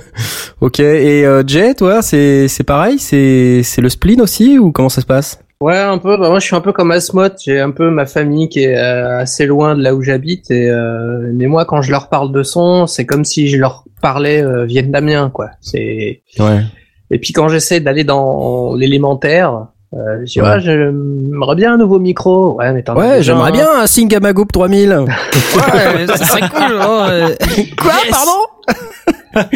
ok. 0.60 0.80
Et 0.80 1.26
euh, 1.26 1.42
Jay, 1.46 1.74
toi, 1.74 2.00
c'est 2.00 2.46
c'est 2.48 2.64
pareil, 2.64 2.98
c'est 2.98 3.62
c'est 3.64 3.82
le 3.82 3.88
spleen 3.88 4.20
aussi 4.20 4.58
ou 4.58 4.70
comment 4.70 4.88
ça 4.88 5.00
se 5.00 5.06
passe? 5.06 5.40
Ouais, 5.60 5.76
un 5.76 5.98
peu. 5.98 6.16
Bah, 6.16 6.28
moi, 6.28 6.38
je 6.38 6.46
suis 6.46 6.54
un 6.54 6.60
peu 6.60 6.72
comme 6.72 6.92
Asmod. 6.92 7.34
J'ai 7.44 7.58
un 7.58 7.72
peu 7.72 7.90
ma 7.90 8.06
famille 8.06 8.48
qui 8.48 8.60
est 8.60 8.76
euh, 8.76 9.18
assez 9.18 9.44
loin 9.44 9.74
de 9.74 9.82
là 9.82 9.94
où 9.94 10.02
j'habite. 10.02 10.50
Et 10.50 10.70
euh, 10.70 11.32
mais 11.34 11.46
moi, 11.46 11.64
quand 11.64 11.82
je 11.82 11.90
leur 11.90 12.08
parle 12.08 12.32
de 12.32 12.44
son, 12.44 12.86
c'est 12.86 13.06
comme 13.06 13.24
si 13.24 13.48
je 13.48 13.56
leur 13.56 13.84
parlais 14.00 14.40
euh, 14.40 14.64
vietnamien, 14.64 15.30
quoi. 15.30 15.50
C'est. 15.60 16.22
Ouais. 16.38 16.62
Et 17.10 17.18
puis 17.18 17.32
quand 17.32 17.48
j'essaie 17.48 17.80
d'aller 17.80 18.04
dans 18.04 18.74
l'élémentaire, 18.74 19.66
euh, 19.94 20.22
je 20.26 20.40
Ouais. 20.40 20.60
j'aimerais 20.60 21.54
bien 21.56 21.74
un 21.74 21.78
nouveau 21.78 21.98
micro. 21.98 22.54
Ouais, 22.56 22.72
mais 22.72 22.82
t'en 22.82 22.94
as 22.94 22.98
Ouais, 22.98 23.22
j'aimerais 23.22 23.48
un. 23.48 23.52
bien 23.52 23.66
un 23.82 23.86
Singamagoop 23.86 24.52
3000. 24.52 24.90
ouais, 24.98 26.06
ça 26.06 26.16
serait 26.24 26.48
cool. 26.48 26.78
hein. 26.80 27.28
Quoi, 27.80 27.92
pardon? 28.10 29.48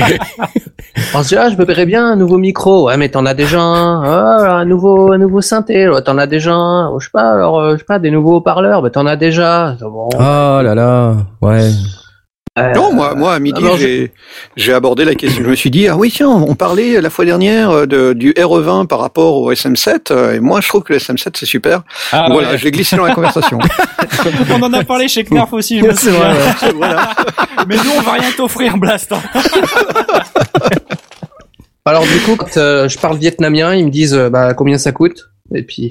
On 1.14 1.22
se 1.22 1.28
dit 1.28 1.37
ah, 1.37 1.51
je 1.51 1.57
me 1.57 1.64
verrais 1.64 1.87
bien 1.87 2.07
un 2.12 2.16
nouveau 2.16 2.39
micro. 2.39 2.87
Ouais, 2.89 2.97
mais 2.97 3.09
t'en 3.09 3.26
as 3.26 3.35
déjà 3.35 3.61
un. 3.61 4.03
Ah, 4.05 4.57
un 4.59 4.64
nouveau, 4.64 5.12
un 5.12 5.18
nouveau 5.18 5.41
synthé. 5.41 5.89
Ouais, 5.89 6.03
t'en 6.03 6.16
as 6.18 6.26
déjà 6.26 6.53
un. 6.55 6.89
Oh, 6.91 6.99
je 7.01 7.07
sais 7.07 7.11
pas, 7.12 7.33
alors, 7.33 7.61
euh, 7.61 7.72
je 7.74 7.78
sais 7.78 7.85
pas, 7.85 7.99
des 7.99 8.11
nouveaux 8.11 8.37
haut-parleurs. 8.37 8.80
Bah, 8.83 8.91
t'en 8.91 9.07
as 9.07 9.16
déjà. 9.16 9.76
Bon. 9.80 10.09
Oh 10.14 10.18
là 10.18 10.74
là. 10.74 11.14
Ouais. 11.41 11.70
Euh, 12.59 12.75
Non, 12.75 12.93
moi, 12.93 13.15
moi, 13.15 13.33
à 13.35 13.39
midi, 13.39 13.63
alors, 13.63 13.77
je- 13.79 13.83
j'ai, 13.83 14.13
j'ai 14.57 14.75
abordé 14.75 15.07
la 15.07 15.15
question. 15.15 15.43
Je 15.43 15.49
me 15.49 15.55
suis 15.55 15.71
dit, 15.71 15.89
ah 15.89 15.97
oui, 15.97 16.11
tiens, 16.15 16.29
on 16.29 16.55
parlait 16.55 17.01
la 17.01 17.09
fois 17.09 17.25
dernière 17.25 17.71
euh, 17.71 17.87
de, 17.87 18.13
du 18.13 18.33
RE20 18.33 18.87
par 18.89 18.99
rapport 19.01 19.37
au 19.39 19.51
SM7, 19.51 20.11
euh, 20.13 20.35
et 20.35 20.41
moi, 20.41 20.61
je 20.61 20.69
trouve 20.69 20.83
que 20.83 20.93
le 20.93 20.99
SM7, 20.99 21.31
c'est 21.35 21.47
super. 21.47 21.83
Ah, 22.13 22.27
voilà, 22.31 22.51
ouais. 22.51 22.59
je 22.59 22.65
l'ai 22.65 22.71
glissé 22.71 22.95
dans 22.97 23.07
la 23.07 23.15
conversation. 23.15 23.59
On 24.51 24.63
en 24.63 24.73
a 24.75 24.85
parlé 24.85 25.09
chez 25.09 25.25
Knarf 25.25 25.51
aussi, 25.55 25.81
je 25.81 25.87
me 25.87 25.93
C'est 25.95 26.11
souviens. 26.11 26.35
vrai, 26.35 26.73
voilà. 26.77 27.11
Mais 27.69 27.77
nous, 27.77 27.91
on 27.97 28.03
va 28.03 28.13
rien 28.13 28.31
t'offrir, 28.37 28.77
Blast. 28.77 29.13
hein. 29.13 29.23
Alors 31.85 32.05
du 32.05 32.21
coup, 32.21 32.37
quand 32.37 32.57
euh, 32.59 32.89
je 32.89 32.97
parle 32.99 33.17
vietnamien, 33.19 33.75
ils 33.75 33.85
me 33.87 33.91
disent 33.91 34.15
euh, 34.15 34.31
bah 34.31 34.55
combien 34.55 34.79
ça 34.79 34.93
coûte? 34.93 35.31
Et 35.55 35.63
puis 35.65 35.91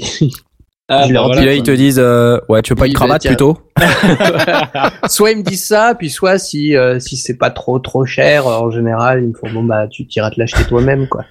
Ah, 0.94 1.08
bah 1.08 1.22
voilà. 1.26 1.46
Là, 1.46 1.54
ils 1.54 1.64
te 1.64 1.72
disent, 1.72 2.00
euh, 2.00 2.38
ouais, 2.50 2.62
tu 2.62 2.72
veux 2.72 2.76
pas 2.76 2.84
Oui, 2.84 2.90
une 2.90 2.94
bah, 2.94 3.00
cravate 3.00 3.26
plutôt 3.26 3.58
soit 5.08 5.32
ils 5.32 5.38
me 5.38 5.44
disent 5.44 5.66
ça, 5.66 5.96
puis 5.98 6.10
soit 6.10 6.38
si 6.38 6.76
euh, 6.76 7.00
si 7.00 7.16
c'est 7.18 7.38
pas 7.38 7.50
trop 7.50 7.80
trop 7.80 8.06
cher, 8.06 8.46
euh, 8.46 8.58
en 8.60 8.70
général, 8.72 9.22
ils 9.24 9.30
me 9.30 9.34
font 9.34 9.50
bon 9.54 9.64
bah 9.64 9.88
tu 9.90 10.06
t'iras 10.06 10.30
te 10.32 10.40
l'acheter 10.40 10.64
toi-même 10.66 11.08
quoi. 11.08 11.24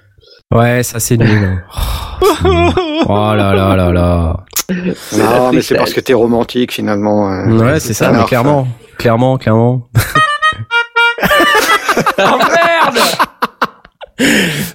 Ouais, 0.52 0.82
ça 0.82 0.98
c'est 0.98 1.16
nul. 1.16 1.62
Oh 2.42 3.32
là 3.34 3.54
là 3.54 3.74
là 3.76 3.90
là. 3.92 4.36
Non, 5.16 5.52
mais 5.52 5.62
c'est 5.62 5.74
parce 5.76 5.92
que 5.94 6.00
t'es 6.00 6.12
romantique, 6.14 6.72
finalement. 6.72 7.32
euh. 7.32 7.46
Ouais, 7.58 7.80
c'est 7.80 7.94
ça, 7.94 8.08
mais 8.10 8.16
Alors, 8.16 8.28
clairement. 8.28 8.68
Clairement, 8.98 9.38
clairement. 9.38 9.88
Oh 12.18 12.38
merde 12.38 12.98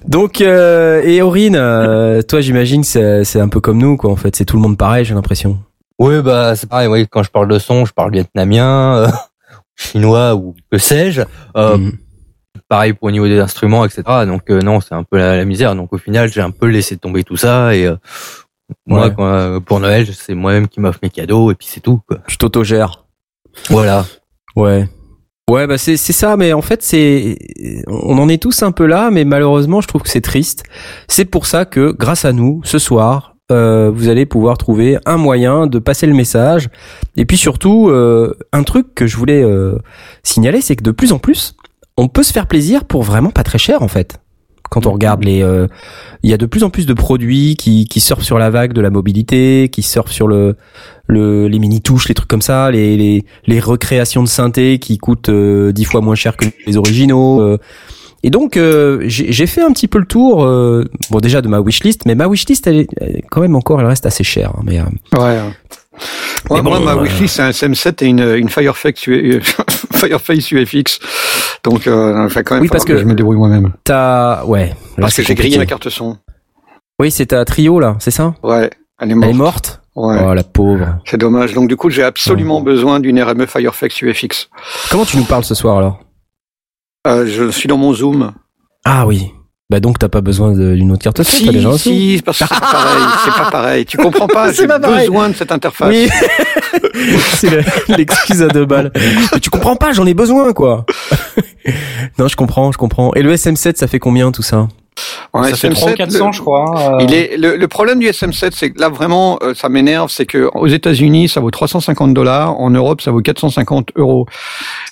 Donc, 0.07 0.41
euh, 0.41 1.01
et 1.03 1.21
Aurine, 1.21 1.55
euh, 1.55 2.21
toi, 2.27 2.41
j'imagine, 2.41 2.83
c'est 2.83 3.23
c'est 3.23 3.39
un 3.39 3.47
peu 3.49 3.59
comme 3.59 3.77
nous, 3.77 3.97
quoi. 3.97 4.11
En 4.11 4.15
fait, 4.15 4.35
c'est 4.35 4.45
tout 4.45 4.55
le 4.55 4.61
monde 4.61 4.77
pareil, 4.77 5.05
j'ai 5.05 5.13
l'impression. 5.13 5.59
Oui, 5.99 6.21
bah 6.21 6.55
c'est 6.55 6.67
pareil. 6.69 6.87
Oui, 6.87 7.07
quand 7.09 7.23
je 7.23 7.29
parle 7.31 7.47
de 7.47 7.57
son, 7.59 7.85
je 7.85 7.93
parle 7.93 8.11
vietnamien, 8.11 8.97
euh, 8.97 9.07
chinois 9.75 10.35
ou 10.35 10.55
que 10.71 10.77
sais-je. 10.77 11.21
Euh, 11.57 11.77
Mhm. 11.77 11.91
Pareil 12.69 12.93
pour 12.93 13.09
au 13.09 13.11
niveau 13.11 13.27
des 13.27 13.39
instruments, 13.39 13.85
etc. 13.85 14.01
Donc 14.25 14.49
euh, 14.49 14.59
non, 14.61 14.79
c'est 14.81 14.95
un 14.95 15.03
peu 15.03 15.17
la, 15.17 15.35
la 15.35 15.45
misère. 15.45 15.75
Donc 15.75 15.91
au 15.93 15.97
final, 15.97 16.31
j'ai 16.31 16.41
un 16.41 16.51
peu 16.51 16.67
laissé 16.67 16.97
tomber 16.97 17.23
tout 17.23 17.35
ça 17.37 17.75
et 17.75 17.85
euh, 17.85 17.95
moi, 18.87 19.07
Ouais. 19.07 19.13
quand, 19.15 19.25
euh, 19.27 19.59
pour 19.59 19.79
Noël, 19.81 20.07
c'est 20.13 20.33
moi-même 20.33 20.67
qui 20.67 20.79
m'offre 20.79 20.99
mes 21.03 21.09
cadeaux 21.09 21.51
et 21.51 21.55
puis 21.55 21.67
c'est 21.69 21.81
tout. 21.81 21.99
Quoi. 22.07 22.19
Tu 22.27 22.37
t'autogères. 22.37 23.05
Voilà. 23.69 24.05
Ouais. 24.55 24.87
Ouais, 25.49 25.67
bah 25.67 25.77
c'est 25.77 25.95
c'est 25.95 26.11
ça, 26.11 26.37
mais 26.37 26.53
en 26.53 26.63
fait 26.63 26.81
c'est 26.81 27.37
on 27.87 28.17
en 28.17 28.27
est 28.29 28.41
tous 28.41 28.63
un 28.63 28.71
peu 28.71 28.87
là, 28.87 29.11
mais 29.11 29.25
malheureusement 29.25 29.79
je 29.79 29.87
trouve 29.87 30.01
que 30.01 30.09
c'est 30.09 30.21
triste. 30.21 30.63
C'est 31.07 31.25
pour 31.25 31.45
ça 31.45 31.65
que 31.65 31.91
grâce 31.91 32.25
à 32.25 32.33
nous, 32.33 32.61
ce 32.63 32.79
soir, 32.79 33.35
euh, 33.51 33.91
vous 33.93 34.09
allez 34.09 34.25
pouvoir 34.25 34.57
trouver 34.57 34.97
un 35.05 35.17
moyen 35.17 35.67
de 35.67 35.77
passer 35.77 36.07
le 36.07 36.15
message. 36.15 36.69
Et 37.15 37.25
puis 37.25 37.37
surtout, 37.37 37.89
euh, 37.89 38.35
un 38.53 38.63
truc 38.63 38.95
que 38.95 39.05
je 39.05 39.17
voulais 39.17 39.43
euh, 39.43 39.77
signaler, 40.23 40.61
c'est 40.61 40.75
que 40.75 40.83
de 40.83 40.89
plus 40.89 41.11
en 41.11 41.19
plus, 41.19 41.55
on 41.95 42.07
peut 42.07 42.23
se 42.23 42.33
faire 42.33 42.47
plaisir 42.47 42.85
pour 42.85 43.03
vraiment 43.03 43.29
pas 43.29 43.43
très 43.43 43.59
cher 43.59 43.83
en 43.83 43.87
fait. 43.87 44.19
Quand 44.76 44.86
on 44.88 44.91
regarde 44.91 45.23
les, 45.23 45.41
euh, 45.41 45.67
il 46.21 46.30
y 46.30 46.34
a 46.34 46.38
de 46.38 46.45
plus 46.45 46.63
en 46.65 46.69
plus 46.69 46.86
de 46.86 46.93
produits 46.93 47.55
qui 47.55 47.86
qui 47.88 48.01
surfent 48.01 48.23
sur 48.26 48.38
la 48.38 48.49
vague 48.49 48.73
de 48.73 48.82
la 48.82 48.89
mobilité, 48.89 49.69
qui 49.71 49.82
surfent 49.82 50.11
sur 50.11 50.28
le 50.28 50.57
le 51.07 51.47
les 51.47 51.59
mini 51.59 51.80
touches, 51.82 52.09
les 52.09 52.13
trucs 52.13 52.28
comme 52.28 52.41
ça, 52.41 52.69
les 52.71 52.97
les 52.97 53.23
les 53.47 53.59
recréations 53.61 54.21
de 54.21 54.28
synthé 54.28 54.78
qui 54.80 54.97
coûtent 54.97 55.30
euh, 55.30 55.71
dix 55.71 55.86
fois 55.86 56.01
moins 56.01 56.15
cher 56.15 56.36
que 56.36 56.45
les 56.67 56.76
originaux. 56.76 57.39
euh. 57.41 57.57
et 58.21 58.30
donc 58.32 58.57
euh, 58.57 59.03
j'ai 59.07 59.47
fait 59.47 59.61
un 59.61 59.71
petit 59.71 59.88
peu 59.88 59.99
le 59.99 60.05
tour, 60.07 60.43
euh, 60.43 60.84
bon 61.09 61.19
déjà 61.19 61.41
de 61.41 61.47
ma 61.47 61.59
wishlist, 61.61 62.05
mais 62.05 62.15
ma 62.15 62.28
wishlist 62.28 62.67
elle 62.67 62.80
est 62.80 63.23
quand 63.32 63.39
même 63.41 63.55
encore, 63.55 63.80
elle 63.80 63.88
reste 63.88 64.05
assez 64.05 64.26
chère. 64.26 64.51
hein, 64.57 64.63
mais 64.65 64.80
euh, 64.80 64.84
Ouais. 65.17 65.39
Ouais, 66.49 66.57
Mais 66.57 66.69
moi, 66.69 66.79
bon, 66.79 66.85
ma 66.85 66.91
euh, 66.93 67.03
wishlist, 67.03 67.35
c'est 67.35 67.41
un 67.41 67.49
SM7 67.49 68.03
et 68.03 68.07
une, 68.07 68.19
une 68.35 68.49
Firefax, 68.49 69.07
U- 69.07 69.41
Fireface 69.93 70.51
UFX. 70.51 70.99
Donc, 71.63 71.87
euh, 71.87 72.29
quand 72.45 72.55
même, 72.55 72.61
Oui, 72.63 72.67
parce 72.69 72.85
que- 72.85 72.97
je 72.97 73.03
me 73.03 73.13
débrouille 73.15 73.37
moi-même. 73.37 73.73
t'as 73.83 74.43
ouais. 74.45 74.67
là, 74.69 74.75
Parce 75.01 75.15
que 75.15 75.23
j'ai 75.23 75.35
grillé 75.35 75.57
ma 75.57 75.65
carte 75.65 75.89
son. 75.89 76.17
Oui, 76.99 77.11
c'est 77.11 77.27
ta 77.27 77.43
trio 77.45 77.79
là, 77.79 77.95
c'est 77.99 78.11
ça? 78.11 78.35
Ouais. 78.43 78.69
Elle 78.99 79.09
est 79.09 79.13
Elle 79.13 79.29
est 79.29 79.33
morte. 79.33 79.35
morte? 79.35 79.81
Ouais. 79.95 80.21
Oh 80.25 80.33
la 80.33 80.43
pauvre. 80.43 80.99
C'est 81.05 81.17
dommage. 81.17 81.53
Donc, 81.53 81.67
du 81.69 81.75
coup, 81.77 81.89
j'ai 81.89 82.03
absolument 82.03 82.61
besoin 82.61 82.99
d'une 82.99 83.21
RME 83.21 83.45
Firefax 83.45 84.01
UFX. 84.01 84.49
Comment 84.91 85.05
tu 85.05 85.17
nous 85.17 85.23
parles 85.23 85.43
ce 85.45 85.55
soir 85.55 85.77
alors? 85.77 85.99
Euh, 87.07 87.25
je 87.27 87.49
suis 87.49 87.67
dans 87.67 87.77
mon 87.77 87.93
Zoom. 87.93 88.33
Ah 88.83 89.05
oui. 89.07 89.31
Bah 89.70 89.80
donc 89.80 89.97
t'as 89.97 90.09
pas 90.09 90.22
besoin 90.22 90.51
de- 90.53 90.76
d'une 90.76 90.91
autre 90.91 91.01
carte 91.03 91.24
Si, 91.24 91.49
déjà 91.49 91.70
un 91.70 91.78
si, 91.78 92.22
parce 92.24 92.38
que 92.38 92.45
c'est 92.45 92.53
pas 92.53 92.59
pareil. 92.72 93.03
C'est 93.26 93.43
pas 93.43 93.49
pareil. 93.51 93.86
Tu 93.86 93.97
comprends 93.97 94.28
pas. 94.28 94.51
J'ai 94.53 94.68
pas 94.68 94.80
pareil. 94.80 95.07
besoin 95.07 95.30
de 95.30 95.34
cette 95.34 95.51
interface. 95.51 95.89
Oui. 95.89 96.07
c'est 97.34 97.49
le- 97.49 97.63
l'excuse 97.97 98.43
à 98.43 98.47
deux 98.47 98.66
balles. 98.66 98.91
Mais 99.34 99.39
tu 99.39 99.49
comprends 99.49 99.76
pas, 99.76 99.91
j'en 99.91 100.05
ai 100.05 100.13
besoin 100.13 100.53
quoi. 100.53 100.86
non, 102.20 102.28
je 102.28 102.36
comprends, 102.36 102.72
je 102.72 102.78
comprends. 102.78 103.11
Et 103.16 103.24
le 103.24 103.34
SM7, 103.34 103.76
ça 103.78 103.88
fait 103.88 103.97
combien 103.99 104.32
tout 104.32 104.43
ça? 104.43 104.68
Ouais, 105.33 105.49
ça 105.49 105.57
fait 105.57 105.69
SM7, 105.69 105.73
300 105.73 105.95
400 105.95 106.25
le- 106.27 106.31
je 106.33 106.39
crois. 106.39 106.93
euh. 106.95 106.97
Il 107.01 107.13
est 107.13 107.35
le, 107.37 107.57
le 107.57 107.67
problème 107.67 107.99
du 107.99 108.07
SM7, 108.07 108.51
c'est 108.53 108.71
que 108.71 108.79
là 108.79 108.87
vraiment, 108.89 109.37
euh, 109.43 109.53
ça 109.53 109.67
m'énerve, 109.67 110.09
c'est 110.09 110.25
que 110.25 110.49
aux 110.53 110.67
États-Unis, 110.67 111.27
ça 111.27 111.41
vaut 111.41 111.51
350 111.51 112.13
dollars, 112.13 112.57
en 112.59 112.69
Europe, 112.69 113.01
ça 113.01 113.11
vaut 113.11 113.19
450 113.21 113.89
euros, 113.97 114.25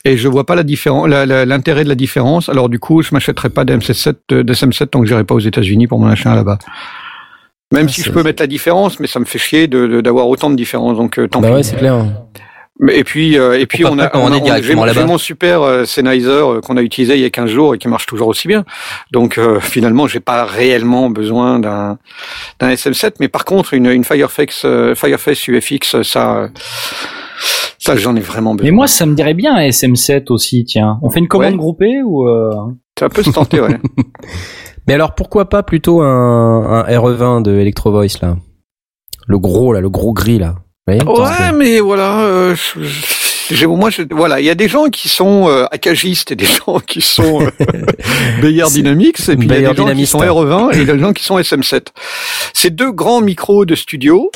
et 0.04 0.18
je 0.18 0.28
vois 0.28 0.46
pas 0.46 0.56
la 0.56 0.64
différence, 0.64 1.08
l'intérêt 1.08 1.84
de 1.86 1.90
la 1.90 1.96
différence. 1.96 2.50
Alors 2.50 2.68
du 2.68 2.80
coup, 2.80 3.02
je 3.02 3.10
m'achèterai 3.14 3.50
pas 3.50 3.64
d'MC7, 3.64 4.16
euh, 4.34 4.44
d'SM7 4.44 4.88
tant 4.88 5.00
que 5.00 5.06
j'irai 5.08 5.24
pas 5.24 5.36
aux 5.36 5.40
États-Unis 5.40 5.88
pour 5.88 6.00
m'en 6.00 6.08
acheter 6.08 6.28
un 6.30 6.36
là-bas. 6.36 6.58
Même 7.72 7.88
Ah, 7.90 7.92
si 7.92 8.02
je 8.04 8.12
peux 8.12 8.22
mettre 8.22 8.44
la 8.44 8.48
différence, 8.48 9.00
mais 9.00 9.08
ça 9.08 9.20
me 9.20 9.26
fait 9.26 9.40
chier 9.40 9.68
de- 9.68 9.88
de- 9.88 10.02
d'avoir 10.02 10.28
autant 10.28 10.52
de 10.52 10.56
différence. 10.56 10.96
Donc 10.98 11.18
euh, 11.18 11.28
tant 11.28 11.42
Bah 11.42 11.48
pis. 11.48 11.54
ouais, 11.56 11.64
c'est 11.64 11.76
clair. 11.78 12.06
Mais- 12.80 12.98
Et 12.98 13.04
puis, 13.04 13.38
euh, 13.38 13.60
et 13.60 13.66
puis 13.68 13.86
on 13.86 14.00
a, 14.00 14.10
on 14.18 14.32
a- 14.32 14.62
j'ai- 14.62 14.74
mon 15.06 15.18
super 15.20 15.62
euh, 15.62 15.86
Sennheiser 15.86 16.30
euh, 16.30 16.60
qu'on 16.62 16.76
a 16.76 16.82
utilisé 16.82 17.16
il 17.16 17.22
y 17.22 17.26
a 17.26 17.30
15 17.30 17.50
jours 17.50 17.76
et 17.76 17.78
qui 17.78 17.88
marche 17.88 18.06
toujours 18.08 18.28
aussi 18.28 18.48
bien. 18.48 18.66
Donc 19.12 19.38
euh, 19.38 19.60
finalement, 19.60 20.08
j'ai 20.08 20.20
pas 20.20 20.44
réellement 20.46 21.10
besoin 21.12 21.60
d'un 21.60 21.98
d'un 22.60 22.70
SM7, 22.72 23.14
mais 23.20 23.28
par 23.28 23.46
contre, 23.46 23.74
une, 23.76 23.86
une 23.86 24.04
Firefax, 24.04 24.64
euh, 24.66 24.96
Fireface 24.96 25.48
UFX, 25.48 26.02
ça, 26.02 26.36
euh, 26.38 26.48
ça 27.78 27.96
j'en 27.96 28.16
ai 28.16 28.22
vraiment 28.22 28.56
besoin. 28.56 28.72
Mais 28.72 28.76
moi, 28.76 28.88
ça 28.88 29.06
me 29.06 29.14
dirait 29.14 29.36
bien 29.36 29.56
un 29.56 29.68
SM7 29.68 30.32
aussi, 30.32 30.66
tiens. 30.66 30.98
On 31.04 31.10
fait 31.12 31.20
une 31.20 31.28
commande 31.28 31.52
Ouais. 31.54 31.58
groupée 31.58 32.02
ou 32.04 32.28
euh... 32.28 32.52
ça 32.98 33.08
peut 33.10 33.22
se 33.24 33.30
tenter, 33.30 33.62
ouais. 33.62 33.78
Mais 34.88 34.96
alors 34.96 35.14
pourquoi 35.16 35.48
pas 35.48 35.64
plutôt 35.64 36.02
un, 36.02 36.06
un 36.08 36.84
RE20 36.84 37.44
de 37.44 37.52
Electro 37.58 37.92
Voice 37.92 38.20
là? 38.22 38.36
Le 39.28 39.38
gros 39.40 39.72
là, 39.74 39.80
le 39.80 39.90
gros 39.90 40.12
gris 40.14 40.40
là. 40.40 40.56
Ouais, 41.24 41.52
mais 41.58 41.80
voilà. 41.80 42.22
Euh, 42.22 42.56
je- 42.56 42.84
je- 42.84 43.56
j'ai- 43.56 43.68
moi, 43.68 43.90
je- 43.90 44.02
voilà, 44.12 44.40
il 44.42 44.46
y 44.46 44.50
a 44.50 44.56
des 44.56 44.68
gens 44.68 44.86
qui 44.90 45.08
sont 45.10 45.48
euh, 45.48 45.66
accagistes 45.72 46.32
et 46.32 46.36
des 46.36 46.46
gens 46.66 46.80
qui 46.86 47.02
sont 47.02 47.42
euh, 47.42 47.50
Bayer 48.42 48.64
Dynamics 48.70 49.20
et 49.30 49.36
puis 49.38 49.48
il 49.48 49.62
y 49.62 49.66
a 49.66 49.70
des 49.72 49.76
gens 49.78 49.86
qui 49.96 50.06
sont 50.08 50.20
RE20 50.72 50.82
et 50.82 50.86
des 50.86 51.00
gens 51.00 51.14
qui 51.14 51.24
sont 51.24 51.38
SM7. 51.40 51.88
C'est 52.54 52.76
deux 52.76 52.92
grands 52.92 53.22
micros 53.22 53.66
de 53.66 53.76
studio 53.76 54.30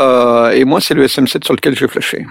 euh, 0.00 0.50
et 0.50 0.64
moi 0.64 0.80
c'est 0.80 0.94
le 0.94 1.04
SM7 1.06 1.44
sur 1.44 1.54
lequel 1.54 1.76
je 1.76 1.80
vais 1.84 1.88
flasher. 1.88 2.26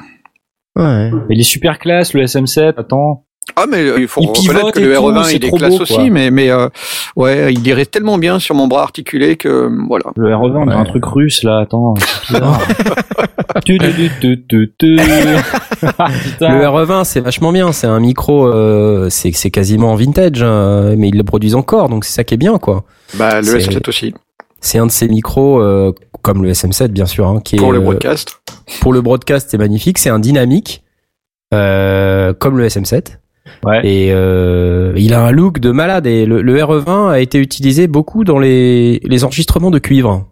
Ouais. 0.75 1.11
il 1.29 1.39
est 1.39 1.43
super 1.43 1.77
classe 1.79 2.13
le 2.13 2.23
SM7. 2.23 2.73
Attends. 2.77 3.25
Ah 3.55 3.65
mais 3.69 3.77
euh, 3.83 3.99
il 3.99 4.07
faut 4.07 4.21
Il 4.21 4.27
reconnaître 4.29 4.53
pivote 4.57 4.73
que 4.73 4.79
le 4.79 4.95
tout, 4.95 5.01
RE20 5.01 5.23
c'est 5.25 5.35
il 5.35 5.45
est 5.45 5.51
classe 5.51 5.75
beau, 5.75 5.81
aussi, 5.81 6.09
mais 6.09 6.31
mais 6.31 6.49
euh, 6.49 6.69
ouais, 7.15 7.53
il 7.53 7.67
irait 7.67 7.85
tellement 7.85 8.17
bien 8.17 8.39
sur 8.39 8.55
mon 8.55 8.67
bras 8.67 8.83
articulé 8.83 9.35
que 9.35 9.47
euh, 9.47 9.69
voilà. 9.87 10.05
Le 10.15 10.29
RE20, 10.29 10.63
on 10.63 10.67
Ouais. 10.67 10.73
un 10.73 10.85
truc 10.85 11.05
russe 11.05 11.43
là. 11.43 11.59
Attends. 11.59 11.93
c'est 11.97 12.33
bizarre. 12.33 12.61
Tu, 13.65 13.77
tu, 13.77 13.85
tu, 13.93 14.09
tu, 14.19 14.45
tu, 14.49 14.73
tu. 14.79 14.95
Putain. 14.97 16.49
Le 16.59 16.65
RE20 16.65 17.03
c'est 17.03 17.19
vachement 17.21 17.51
bien, 17.51 17.71
c'est 17.71 17.85
un 17.87 17.99
micro, 17.99 18.47
euh, 18.47 19.09
c'est 19.11 19.31
c'est 19.31 19.51
quasiment 19.51 19.93
vintage, 19.95 20.41
hein, 20.41 20.95
mais 20.97 21.09
ils 21.09 21.17
le 21.17 21.23
produisent 21.23 21.53
encore, 21.55 21.87
donc 21.87 22.03
c'est 22.03 22.13
ça 22.13 22.23
qui 22.23 22.33
est 22.33 22.37
bien 22.37 22.57
quoi. 22.57 22.83
Bah 23.15 23.41
le 23.41 23.43
C'est- 23.45 23.59
SM7 23.59 23.87
aussi 23.89 24.13
C'est 24.59 24.79
un 24.79 24.87
de 24.87 24.91
ces 24.91 25.07
micros, 25.07 25.61
euh, 25.61 25.93
comme 26.23 26.41
le 26.43 26.49
SM7 26.51 26.87
bien 26.87 27.05
sûr, 27.05 27.27
hein, 27.27 27.41
qui 27.43 27.55
est 27.55 27.59
pour 27.59 27.71
le 27.71 27.77
euh, 27.77 27.81
broadcast. 27.81 28.39
pour 28.81 28.91
le 28.91 29.01
broadcast 29.01 29.49
c'est 29.51 29.57
magnifique, 29.59 29.99
c'est 29.99 30.09
un 30.09 30.19
dynamique 30.19 30.83
euh, 31.53 32.33
comme 32.33 32.57
le 32.57 32.65
SM7. 32.67 33.17
Ouais. 33.65 33.81
Et 33.85 34.11
euh, 34.13 34.93
il 34.95 35.13
a 35.13 35.21
un 35.21 35.31
look 35.31 35.59
de 35.59 35.71
malade 35.71 36.07
et 36.07 36.25
le, 36.25 36.41
le 36.41 36.55
RE20 36.55 37.09
a 37.11 37.19
été 37.19 37.39
utilisé 37.39 37.87
beaucoup 37.87 38.23
dans 38.23 38.39
les, 38.39 38.99
les 39.03 39.23
enregistrements 39.23 39.71
de 39.71 39.79
cuivre. 39.79 40.27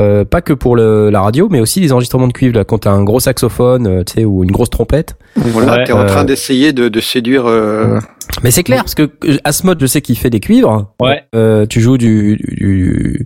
Euh, 0.00 0.24
pas 0.24 0.42
que 0.42 0.52
pour 0.52 0.76
le, 0.76 1.10
la 1.10 1.20
radio, 1.22 1.48
mais 1.50 1.58
aussi 1.58 1.80
les 1.80 1.92
enregistrements 1.92 2.28
de 2.28 2.32
cuivre. 2.32 2.54
Là, 2.54 2.64
quand 2.64 2.78
t'as 2.78 2.92
un 2.92 3.02
gros 3.02 3.18
saxophone, 3.18 3.86
euh, 3.88 4.04
tu 4.04 4.12
sais, 4.12 4.24
ou 4.24 4.44
une 4.44 4.52
grosse 4.52 4.70
trompette. 4.70 5.16
Voilà, 5.34 5.78
Ouais, 5.78 5.84
t'es 5.84 5.92
en 5.92 6.02
euh, 6.02 6.06
train 6.06 6.24
d'essayer 6.24 6.72
de, 6.72 6.88
de 6.88 7.00
séduire. 7.00 7.46
euh, 7.46 7.98
Mais 8.44 8.52
c'est 8.52 8.62
clair 8.62 8.78
parce 8.84 8.94
que 8.94 9.10
euh, 9.24 9.38
Asmod, 9.42 9.80
je 9.80 9.86
sais 9.86 10.00
qu'il 10.00 10.16
fait 10.16 10.30
des 10.30 10.38
cuivres. 10.38 10.92
Ouais. 11.02 11.24
Euh, 11.34 11.66
tu 11.66 11.80
joues 11.80 11.98
du, 11.98 12.36
du 12.36 13.24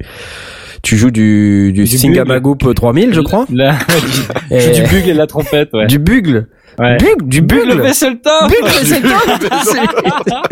tu 0.83 0.97
joues 0.97 1.11
du, 1.11 1.72
du, 1.72 1.85
Du 1.85 1.87
Singamagoop 1.87 2.74
3000, 2.74 3.14
je 3.14 3.20
crois. 3.20 3.47
Et- 4.51 4.72
du, 4.72 4.80
du 4.83 4.89
bugle 4.89 5.09
et 5.09 5.12
de 5.12 5.18
la 5.18 5.26
trompette, 5.26 5.70
ouais. 5.72 5.87
Du 5.87 5.99
bugle. 5.99 6.49
Ouais. 6.78 6.97
Bugle, 6.97 7.28
du 7.28 7.41
bugle. 7.43 7.68
Bugle 7.68 7.80
Vesselta 7.83 8.49
Bugle, 8.49 9.09
toi 9.09 10.43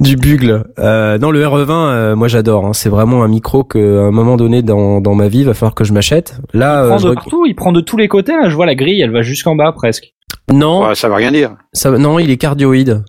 Du 0.00 0.16
bugle. 0.16 0.64
Euh, 0.78 1.16
non, 1.18 1.30
le 1.30 1.42
RE20, 1.42 1.70
euh, 1.70 2.16
moi 2.16 2.28
j'adore. 2.28 2.66
hein. 2.66 2.72
C'est 2.74 2.88
vraiment 2.90 3.22
un 3.24 3.28
micro 3.28 3.64
que, 3.64 4.00
à 4.00 4.06
un 4.06 4.10
moment 4.10 4.36
donné 4.36 4.62
dans, 4.62 5.00
dans 5.00 5.14
ma 5.14 5.28
vie, 5.28 5.44
va 5.44 5.54
falloir 5.54 5.74
que 5.74 5.84
je 5.84 5.92
m'achète. 5.92 6.38
Là, 6.52 6.82
Il 6.82 6.84
euh, 6.84 6.88
prend 6.88 6.98
je 6.98 7.04
de 7.04 7.08
reg- 7.10 7.14
partout, 7.14 7.46
il 7.46 7.54
prend 7.54 7.72
de 7.72 7.80
tous 7.80 7.96
les 7.96 8.08
côtés, 8.08 8.32
là. 8.32 8.48
Je 8.48 8.54
vois 8.54 8.66
la 8.66 8.74
grille, 8.74 9.00
elle 9.00 9.10
va 9.12 9.22
jusqu'en 9.22 9.56
bas, 9.56 9.72
presque. 9.72 10.12
non, 10.52 10.86
ouais, 10.88 10.94
ça 10.94 11.08
veut 11.08 11.14
rien 11.14 11.32
dire. 11.32 11.56
ça, 11.72 11.90
non, 11.92 12.18
il 12.18 12.30
est 12.30 12.36
cardioïde. 12.36 13.02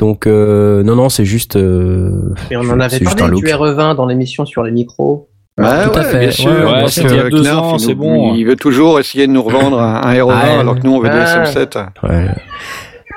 Donc 0.00 0.26
euh, 0.26 0.82
non, 0.82 0.96
non, 0.96 1.08
c'est 1.10 1.24
juste. 1.24 1.54
euh, 1.56 2.34
Et 2.50 2.56
on 2.56 2.60
en 2.62 2.80
avait 2.80 2.98
c'est 2.98 3.04
parlé 3.04 3.22
du 3.24 3.30
look. 3.30 3.44
RE20 3.44 3.94
dans 3.96 4.06
l'émission 4.06 4.44
sur 4.46 4.62
les 4.64 4.72
micros. 4.72 5.28
Ouais, 5.58 5.66
tout 5.84 5.90
à 5.90 5.98
ouais, 5.98 6.04
fait. 6.04 6.18
bien 6.20 6.30
sûr. 6.30 6.50
Ouais, 6.50 6.64
parce 6.80 6.96
il 6.96 7.02
y 7.14 7.18
a 7.18 7.28
deux 7.28 7.42
Knarf, 7.42 7.66
ans, 7.74 7.78
c'est 7.78 7.94
bon. 7.94 8.34
Il 8.34 8.44
veut 8.46 8.56
toujours 8.56 8.98
essayer 8.98 9.26
de 9.26 9.32
nous 9.32 9.42
revendre 9.42 9.78
un, 9.78 10.00
un 10.02 10.14
RE20 10.14 10.32
Ah, 10.32 10.60
alors 10.60 10.76
que 10.76 10.80
nous 10.84 10.94
on 10.94 11.00
veut 11.00 11.10
ah. 11.12 11.44
du 11.44 11.50
SM7. 11.50 11.86
Ouais. 12.08 12.28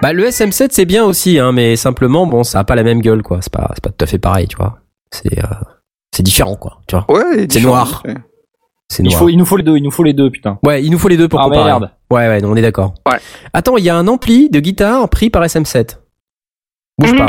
Bah 0.01 0.11
le 0.11 0.25
SM7 0.27 0.67
c'est 0.71 0.83
bien 0.85 1.05
aussi, 1.05 1.39
hein, 1.39 1.53
mais 1.53 1.77
simplement 1.77 2.27
bon, 2.27 2.43
ça 2.43 2.59
a 2.59 2.63
pas 2.65 2.75
la 2.75 2.83
même 2.83 2.99
gueule, 3.01 3.23
quoi. 3.23 3.39
C'est 3.41 3.53
pas, 3.53 3.71
c'est 3.75 3.83
pas 3.83 3.89
tout 3.91 4.03
à 4.03 4.07
fait 4.07 4.17
pareil, 4.19 4.47
tu 4.47 4.57
vois. 4.57 4.79
C'est, 5.11 5.39
euh, 5.39 5.47
c'est 6.13 6.23
différent, 6.23 6.55
quoi. 6.55 6.79
Tu 6.87 6.95
vois. 6.97 7.05
Ouais, 7.09 7.23
il 7.35 7.39
est 7.43 7.47
différent. 7.47 7.75
noir. 7.75 8.03
C'est 8.89 9.03
Il, 9.03 9.09
noir. 9.09 9.19
faut, 9.19 9.29
il 9.29 9.37
nous 9.37 9.45
faut 9.45 9.55
les 9.55 9.63
deux, 9.63 9.77
il 9.77 9.83
nous 9.83 9.91
faut 9.91 10.03
les 10.03 10.13
deux, 10.13 10.29
putain. 10.29 10.59
Ouais, 10.65 10.83
il 10.83 10.91
nous 10.91 10.99
faut 10.99 11.07
les 11.07 11.15
deux 11.17 11.29
pour 11.29 11.39
Ah, 11.39 11.45
comparer. 11.45 11.63
merde. 11.65 11.91
Ouais, 12.11 12.27
ouais, 12.27 12.41
on 12.43 12.55
est 12.57 12.61
d'accord. 12.61 12.93
Ouais. 13.09 13.17
Attends, 13.53 13.77
il 13.77 13.85
y 13.85 13.89
a 13.89 13.95
un 13.95 14.07
ampli 14.09 14.49
de 14.49 14.59
guitare 14.59 15.07
pris 15.07 15.29
par 15.29 15.43
SM7. 15.45 15.99
Bouge 16.99 17.15
pas. 17.17 17.27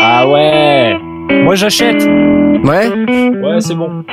Ah 0.00 0.28
ouais 0.28 0.96
Moi 1.44 1.54
j'achète 1.54 2.02
Ouais, 2.64 2.88
Ouais, 2.88 3.60
c'est 3.60 3.74
bon. 3.74 4.04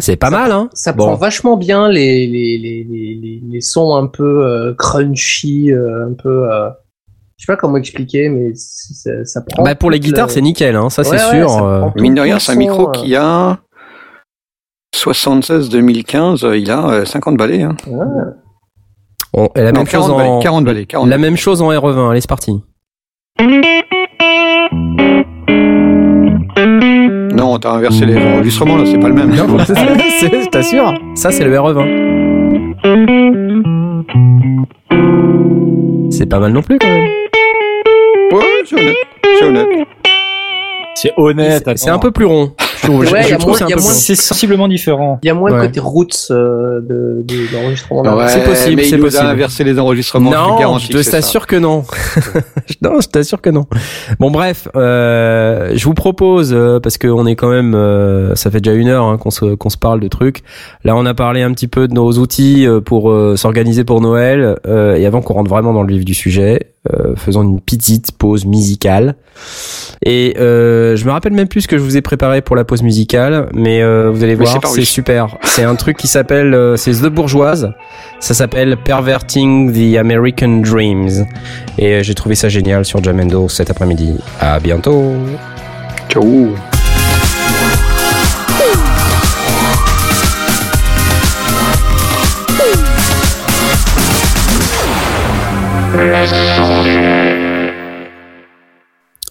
c'est 0.00 0.16
pas 0.16 0.30
mal, 0.30 0.52
hein. 0.52 0.68
Ça 0.74 0.92
Bon. 0.92 1.06
prend 1.06 1.14
vachement 1.14 1.56
bien 1.56 1.88
les, 1.88 2.26
les, 2.26 2.58
les, 2.58 2.84
les, 2.88 3.14
les, 3.20 3.40
les 3.48 3.60
sons 3.60 3.94
un 3.96 4.06
peu 4.06 4.44
euh, 4.46 4.74
crunchy, 4.74 5.72
euh, 5.72 6.08
un 6.08 6.12
peu... 6.12 6.52
euh, 6.52 6.68
je 7.38 7.44
sais 7.46 7.52
pas 7.52 7.56
comment 7.56 7.76
expliquer, 7.78 8.28
mais 8.28 8.52
ça, 8.54 9.24
ça 9.24 9.40
prend... 9.42 9.62
Bah 9.62 9.74
pour 9.74 9.90
les 9.90 10.00
guitares, 10.00 10.26
le- 10.26 10.32
c'est 10.32 10.40
nickel, 10.42 10.76
hein. 10.76 10.90
Ça 10.90 11.02
Ouais, 11.02 11.08
c'est 11.18 11.24
ouais, 11.32 11.38
sûr. 11.40 11.50
ça 11.50 11.64
euh, 11.64 11.88
Mine 11.96 12.14
de 12.14 12.20
rien, 12.20 12.38
c'est 12.38 12.52
un 12.52 12.56
micro 12.56 12.88
euh, 12.88 12.92
qui 12.92 13.14
a 13.16 13.58
76-2015, 14.96 16.56
il 16.58 16.70
a 16.70 16.88
euh, 16.88 17.04
50 17.04 17.36
balais. 17.36 17.62
Hein. 17.62 17.76
on- 19.34 19.48
la 19.54 19.70
Non, 19.72 19.80
même 19.80 19.86
chose 19.86 20.06
40 20.06 20.16
balais, 20.16 20.28
en, 20.28 20.38
40 20.40 20.64
balais, 20.64 20.86
40 20.86 21.08
la 21.08 21.18
même 21.18 21.36
chose 21.36 21.60
en 21.62 21.70
RE20. 21.70 22.10
Allez, 22.10 22.20
c'est 22.22 22.28
parti. 22.28 22.62
Non, 27.34 27.58
t'as 27.58 27.72
inversé 27.72 28.06
les 28.06 28.16
enregistrements, 28.16 28.76
là, 28.78 28.84
c'est 28.86 28.98
pas 28.98 29.08
le 29.08 29.14
même. 29.14 29.34
Non, 29.34 29.58
c'est- 29.64 29.74
c'est- 30.20 30.50
t'assures. 30.50 30.94
Ça 31.14 31.30
c'est 31.30 31.44
le 31.44 31.54
RE20. 31.54 31.84
C'est 36.10 36.26
pas 36.26 36.38
mal 36.40 36.52
non 36.52 36.62
plus 36.62 36.78
quand 36.78 36.88
même. 36.88 37.04
Ouais, 38.32 38.42
c'est 38.64 38.76
honnête. 38.80 38.96
C'est 39.38 39.44
honnête. 39.44 39.68
C'est 40.94 41.12
honnête, 41.18 41.70
C'est- 41.76 41.90
un 41.90 41.98
peu 41.98 42.10
plus 42.10 42.24
rond. 42.24 42.52
Je 42.76 42.82
trouve, 42.86 43.04
je- 43.04 43.12
Ouais, 43.12 43.22
je 43.22 43.28
il 43.28 43.30
y 43.30 43.34
a 43.34 43.36
trouve 43.38 43.58
moins- 43.60 43.68
c'est 43.78 44.14
sensiblement 44.14 44.68
différent. 44.68 45.18
Il 45.22 45.26
y 45.26 45.30
a 45.30 45.34
moins 45.34 45.50
Ouais. 45.50 45.60
le 45.62 45.66
côté 45.68 45.80
roots 45.80 46.28
euh, 46.30 46.80
de, 46.80 47.22
de 47.22 47.52
l'enregistrement. 47.54 48.02
c'est 48.28 48.44
possible, 48.44 48.76
mais 48.76 48.82
c'est 48.84 48.90
il 48.90 48.96
nous 48.98 49.04
possible. 49.04 49.24
a 49.26 49.30
inversé 49.30 49.64
les 49.64 49.78
enregistrements. 49.78 50.30
Non, 50.30 50.78
je 50.78 50.88
que 50.88 51.10
t'assure 51.10 51.46
que 51.46 51.56
non. 51.56 51.84
non, 52.82 53.00
je 53.00 53.08
t'assure 53.08 53.40
que 53.40 53.50
non. 53.50 53.66
Bon, 54.20 54.30
bref, 54.30 54.68
euh, 54.76 55.70
je 55.74 55.84
vous 55.84 55.94
propose 55.94 56.52
euh, 56.52 56.80
parce 56.80 56.98
qu'on 56.98 57.26
est 57.26 57.36
quand 57.36 57.50
même, 57.50 57.74
euh, 57.74 58.34
ça 58.34 58.50
fait 58.50 58.60
déjà 58.60 58.76
une 58.76 58.88
heure 58.88 59.04
hein, 59.04 59.16
qu'on 59.18 59.30
se 59.30 59.54
qu'on 59.54 59.70
se 59.70 59.76
parle 59.78 60.00
de 60.00 60.08
trucs. 60.08 60.42
Là, 60.84 60.94
on 60.96 61.06
a 61.06 61.14
parlé 61.14 61.42
un 61.42 61.52
petit 61.52 61.68
peu 61.68 61.88
de 61.88 61.94
nos 61.94 62.12
outils 62.12 62.66
euh, 62.66 62.80
pour 62.80 63.10
euh, 63.10 63.36
s'organiser 63.36 63.84
pour 63.84 64.00
Noël. 64.00 64.56
euh, 64.66 64.96
et 64.96 65.06
avant 65.06 65.22
qu'on 65.22 65.34
rentre 65.34 65.50
vraiment 65.50 65.72
dans 65.72 65.82
le 65.82 65.92
vif 65.94 66.04
du 66.04 66.14
sujet, 66.14 66.72
euh, 66.92 67.14
faisons 67.16 67.42
une 67.42 67.60
petite 67.60 68.12
pause 68.12 68.44
musicale. 68.44 69.16
Et 70.04 70.36
euh, 70.38 70.96
je 70.96 71.04
me 71.04 71.10
rappelle 71.10 71.32
même 71.32 71.48
plus 71.48 71.62
ce 71.62 71.68
que 71.68 71.78
je 71.78 71.82
vous 71.82 71.96
ai 71.96 72.02
préparé 72.02 72.42
pour 72.42 72.56
la 72.56 72.64
pause 72.64 72.82
musicale, 72.82 73.48
mais 73.54 73.82
euh, 73.82 74.10
vous 74.10 74.22
allez 74.22 74.34
voir, 74.34 74.60
c'est 74.66 74.84
super. 74.84 75.36
C'est 75.42 75.64
un 75.64 75.74
truc 75.74 75.96
qui 75.96 76.08
s'appelle, 76.08 76.54
euh, 76.54 76.76
c'est 76.76 76.92
The 76.92 77.06
Bourgeoise. 77.06 77.72
Ça 78.20 78.34
s'appelle 78.34 78.76
Perverting 78.76 79.72
the 79.72 79.96
American 79.96 80.60
Dreams. 80.60 81.26
Et 81.78 81.94
euh, 81.94 82.02
j'ai 82.02 82.14
trouvé 82.14 82.34
ça 82.34 82.48
génial 82.48 82.84
sur 82.84 83.02
Jamendo 83.02 83.48
cet 83.48 83.70
après-midi. 83.70 84.16
À 84.40 84.60
bientôt. 84.60 85.14
Ciao. 86.08 86.54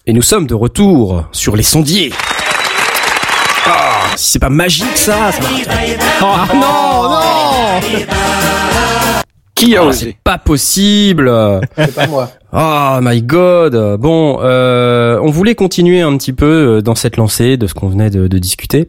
Et 0.07 0.13
nous 0.13 0.21
sommes 0.21 0.47
de 0.47 0.53
retour 0.53 1.25
sur 1.31 1.55
les 1.55 1.63
sondiers. 1.63 2.11
Ah, 3.67 4.01
si 4.15 4.31
c'est 4.31 4.39
pas 4.39 4.49
magique 4.49 4.95
ça, 4.95 5.31
ça 5.31 5.41
Oh 6.21 6.53
non, 6.55 7.09
non 7.09 7.81
Qui 9.55 9.75
a 9.75 9.81
Ah, 9.81 9.85
osé 9.85 10.05
C'est 10.11 10.17
pas 10.23 10.37
possible 10.37 11.31
C'est 11.77 11.95
pas 11.95 12.07
moi. 12.07 12.29
Oh 12.53 12.97
my 13.01 13.21
god 13.21 13.99
Bon, 13.99 14.39
euh, 14.41 15.19
on 15.21 15.29
voulait 15.29 15.55
continuer 15.55 16.01
un 16.01 16.15
petit 16.17 16.33
peu 16.33 16.77
euh, 16.77 16.81
dans 16.81 16.95
cette 16.95 17.17
lancée 17.17 17.57
de 17.57 17.67
ce 17.67 17.73
qu'on 17.73 17.89
venait 17.89 18.09
de, 18.09 18.27
de 18.27 18.37
discuter. 18.39 18.87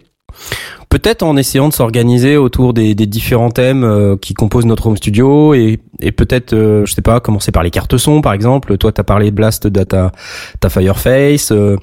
Peut-être 0.89 1.23
en 1.23 1.37
essayant 1.37 1.69
de 1.69 1.75
s'organiser 1.75 2.37
autour 2.37 2.73
des, 2.73 2.95
des 2.95 3.07
différents 3.07 3.51
thèmes 3.51 3.85
euh, 3.85 4.17
qui 4.17 4.35
composent 4.35 4.67
notre 4.67 4.87
home 4.87 4.97
studio 4.97 5.53
et, 5.53 5.81
et 6.01 6.13
peut-être, 6.13 6.53
euh, 6.53 6.87
je 6.87 6.95
sais 6.95 7.03
pas, 7.03 7.21
commencer 7.21 7.51
par 7.53 7.63
les 7.63 7.71
cartes 7.71 7.97
son 7.97 8.21
par 8.21 8.33
exemple. 8.33 8.79
Toi, 8.79 8.93
t'as 8.93 9.03
parlé 9.03 9.31
de 9.31 9.37
Blast 9.37 9.67
de 9.67 9.83
ta, 9.83 10.13
Fireface. 10.69 11.51
euh, 11.53 11.77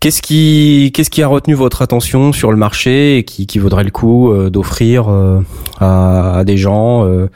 Qu'est-ce 0.00 0.22
qui, 0.22 0.92
qu'est-ce 0.94 1.10
qui 1.10 1.22
a 1.22 1.28
retenu 1.28 1.52
votre 1.52 1.82
attention 1.82 2.32
sur 2.32 2.50
le 2.50 2.56
marché 2.56 3.18
et 3.18 3.24
qui, 3.24 3.46
qui 3.46 3.58
vaudrait 3.58 3.84
le 3.84 3.90
coup 3.90 4.32
euh, 4.32 4.48
d'offrir 4.48 5.10
euh, 5.10 5.42
à, 5.78 6.38
à 6.38 6.44
des 6.44 6.56
gens 6.56 7.04
euh, 7.04 7.28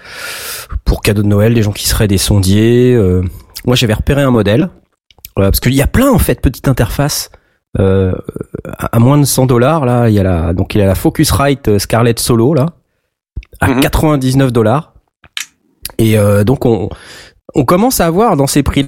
pour 0.86 1.02
cadeau 1.02 1.22
de 1.22 1.26
Noël, 1.28 1.52
des 1.52 1.62
gens 1.62 1.72
qui 1.72 1.86
seraient 1.86 2.08
des 2.08 2.16
sondiers 2.16 2.98
Moi, 3.66 3.76
j'avais 3.76 3.92
repéré 3.92 4.22
un 4.22 4.30
modèle 4.30 4.70
parce 5.36 5.60
qu'il 5.60 5.74
y 5.74 5.82
a 5.82 5.86
plein 5.86 6.10
en 6.10 6.18
fait 6.18 6.40
petites 6.40 6.68
interfaces 6.68 7.30
à 7.78 8.86
à 8.92 8.98
moins 8.98 9.18
de 9.18 9.24
100 9.24 9.46
dollars. 9.46 9.84
Là, 9.84 10.08
il 10.08 10.14
y 10.14 10.18
a 10.20 10.22
la 10.22 10.52
donc 10.52 10.74
il 10.74 10.78
y 10.78 10.82
a 10.82 10.86
la 10.86 10.94
Focusrite 10.94 11.68
euh, 11.68 11.78
Scarlett 11.78 12.18
Solo 12.18 12.54
là 12.54 12.66
à 13.60 13.68
Mhm. 13.68 13.80
99 13.80 14.52
dollars 14.52 14.94
et 15.98 16.18
euh, 16.18 16.44
donc 16.44 16.66
on 16.66 16.88
on 17.54 17.64
commence 17.64 18.00
à 18.00 18.06
avoir 18.06 18.36
dans 18.36 18.46
ces 18.46 18.62
prix 18.62 18.86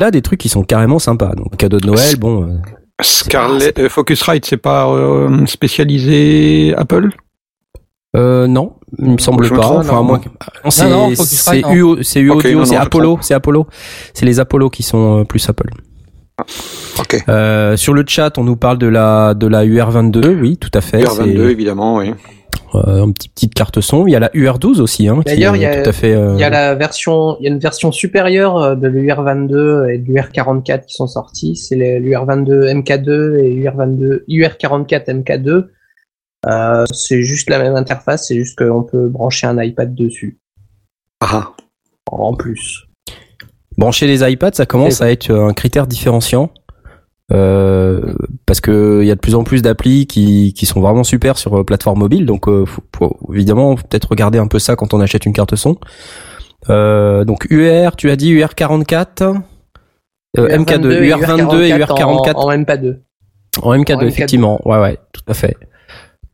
là 0.00 0.10
des 0.10 0.22
trucs 0.22 0.40
qui 0.40 0.48
sont 0.48 0.62
carrément 0.64 0.98
sympas. 0.98 1.34
Donc 1.34 1.56
cadeau 1.56 1.78
de 1.78 1.86
Noël, 1.86 2.16
bon. 2.16 2.44
euh, 2.44 2.56
Scarlett, 3.02 3.78
euh, 3.78 3.88
Focusrite, 3.88 4.44
c'est 4.46 4.56
pas 4.56 4.88
euh, 4.88 5.44
spécialisé 5.46 6.74
Apple? 6.76 7.10
Euh, 8.14 8.46
non, 8.46 8.74
il 8.98 9.12
me 9.12 9.18
semble 9.18 9.44
Je 9.44 9.52
me 9.54 9.58
pas. 9.58 9.62
trompe, 9.64 9.78
Enfin, 9.80 9.96
non. 9.96 10.04
moi, 10.04 10.20
c'est 10.70 10.88
non, 10.90 11.14
c'est. 11.16 11.60
U, 11.72 12.04
c'est 12.04 12.76
Apollo, 12.76 13.18
c'est 13.22 13.34
Apollo, 13.34 13.66
c'est 14.12 14.26
les 14.26 14.38
Apollo 14.38 14.68
qui 14.70 14.82
sont 14.82 15.20
euh, 15.20 15.24
plus 15.24 15.48
Apple. 15.48 15.70
Euh, 17.28 17.76
sur 17.76 17.94
le 17.94 18.04
chat, 18.06 18.36
on 18.38 18.44
nous 18.44 18.56
parle 18.56 18.78
de 18.78 18.86
la 18.86 19.34
de 19.34 19.46
la 19.46 19.64
UR22, 19.64 20.34
oui, 20.40 20.56
tout 20.56 20.70
à 20.74 20.80
fait. 20.80 21.02
UR22, 21.02 21.50
évidemment, 21.50 21.96
oui. 21.96 22.12
Euh, 22.74 23.04
une 23.04 23.12
petite 23.12 23.34
petite 23.34 23.54
carte 23.54 23.80
son. 23.80 24.06
Il 24.06 24.12
y 24.12 24.16
a 24.16 24.20
la 24.20 24.28
UR12 24.34 24.80
aussi, 24.80 25.06
hein, 25.08 25.20
D'ailleurs, 25.26 25.54
est 25.54 25.58
il 25.58 25.62
y 25.62 25.66
a- 25.66 25.82
tout 25.82 25.88
à 25.90 25.92
fait. 25.92 26.14
euh, 26.14 26.32
Il 26.34 26.40
y 26.40 26.44
a 26.44 26.50
la 26.50 26.74
version, 26.74 27.36
il 27.38 27.44
y 27.44 27.46
a 27.48 27.50
une 27.52 27.58
version 27.58 27.92
supérieure 27.92 28.76
de 28.76 28.88
l'UR22 28.88 29.88
et 29.90 29.98
de 29.98 30.06
l'UR44 30.10 30.86
qui 30.86 30.94
sont 30.94 31.06
sortis. 31.06 31.56
C'est 31.56 31.76
les- 31.76 32.00
l'UR22 32.00 32.68
MK2 32.68 33.36
et 33.42 33.52
UR22, 33.54 34.24
UR44 34.28 35.08
MK2. 35.08 35.70
Euh, 36.48 36.84
c'est 36.92 37.22
juste 37.22 37.48
la 37.50 37.58
même 37.58 37.76
interface, 37.76 38.26
c'est 38.28 38.34
juste 38.36 38.58
qu'on 38.58 38.82
peut 38.82 39.08
brancher 39.08 39.46
un 39.46 39.62
iPad 39.62 39.94
dessus. 39.94 40.38
Ah, 41.20 41.52
En 42.10 42.34
plus. 42.34 42.84
Brancher 43.78 44.06
les 44.06 44.28
iPads, 44.28 44.52
ça 44.54 44.66
commence 44.66 45.00
à 45.00 45.10
être 45.10 45.30
un 45.30 45.52
critère 45.54 45.86
différenciant. 45.86 46.50
Euh, 47.30 48.14
parce 48.46 48.60
que 48.60 49.00
il 49.02 49.06
y 49.06 49.10
a 49.10 49.14
de 49.14 49.20
plus 49.20 49.34
en 49.34 49.44
plus 49.44 49.62
d'applis 49.62 50.06
qui, 50.06 50.52
qui 50.54 50.66
sont 50.66 50.80
vraiment 50.80 51.04
super 51.04 51.38
sur 51.38 51.58
euh, 51.58 51.64
plateforme 51.64 52.00
mobile, 52.00 52.26
donc 52.26 52.48
euh, 52.48 52.66
faut, 52.66 52.82
faut 52.96 53.18
évidemment 53.32 53.76
peut-être 53.76 54.08
regarder 54.10 54.38
un 54.38 54.48
peu 54.48 54.58
ça 54.58 54.76
quand 54.76 54.92
on 54.92 55.00
achète 55.00 55.24
une 55.24 55.32
carte 55.32 55.54
son. 55.54 55.78
Euh, 56.68 57.24
donc 57.24 57.46
UR, 57.50 57.96
tu 57.96 58.10
as 58.10 58.16
dit 58.16 58.34
UR44, 58.34 59.40
euh, 60.38 60.48
MK2, 60.48 61.00
UR22 61.00 61.62
et 61.62 61.72
UR44 61.72 62.34
En, 62.34 62.48
en 62.48 62.50
MK2. 62.50 62.98
en 63.62 63.72
MK2, 63.74 63.76
en 63.76 63.76
MK2. 63.76 64.06
effectivement, 64.06 64.60
ouais 64.68 64.78
ouais, 64.78 64.98
tout 65.12 65.22
à 65.28 65.34
fait. 65.34 65.56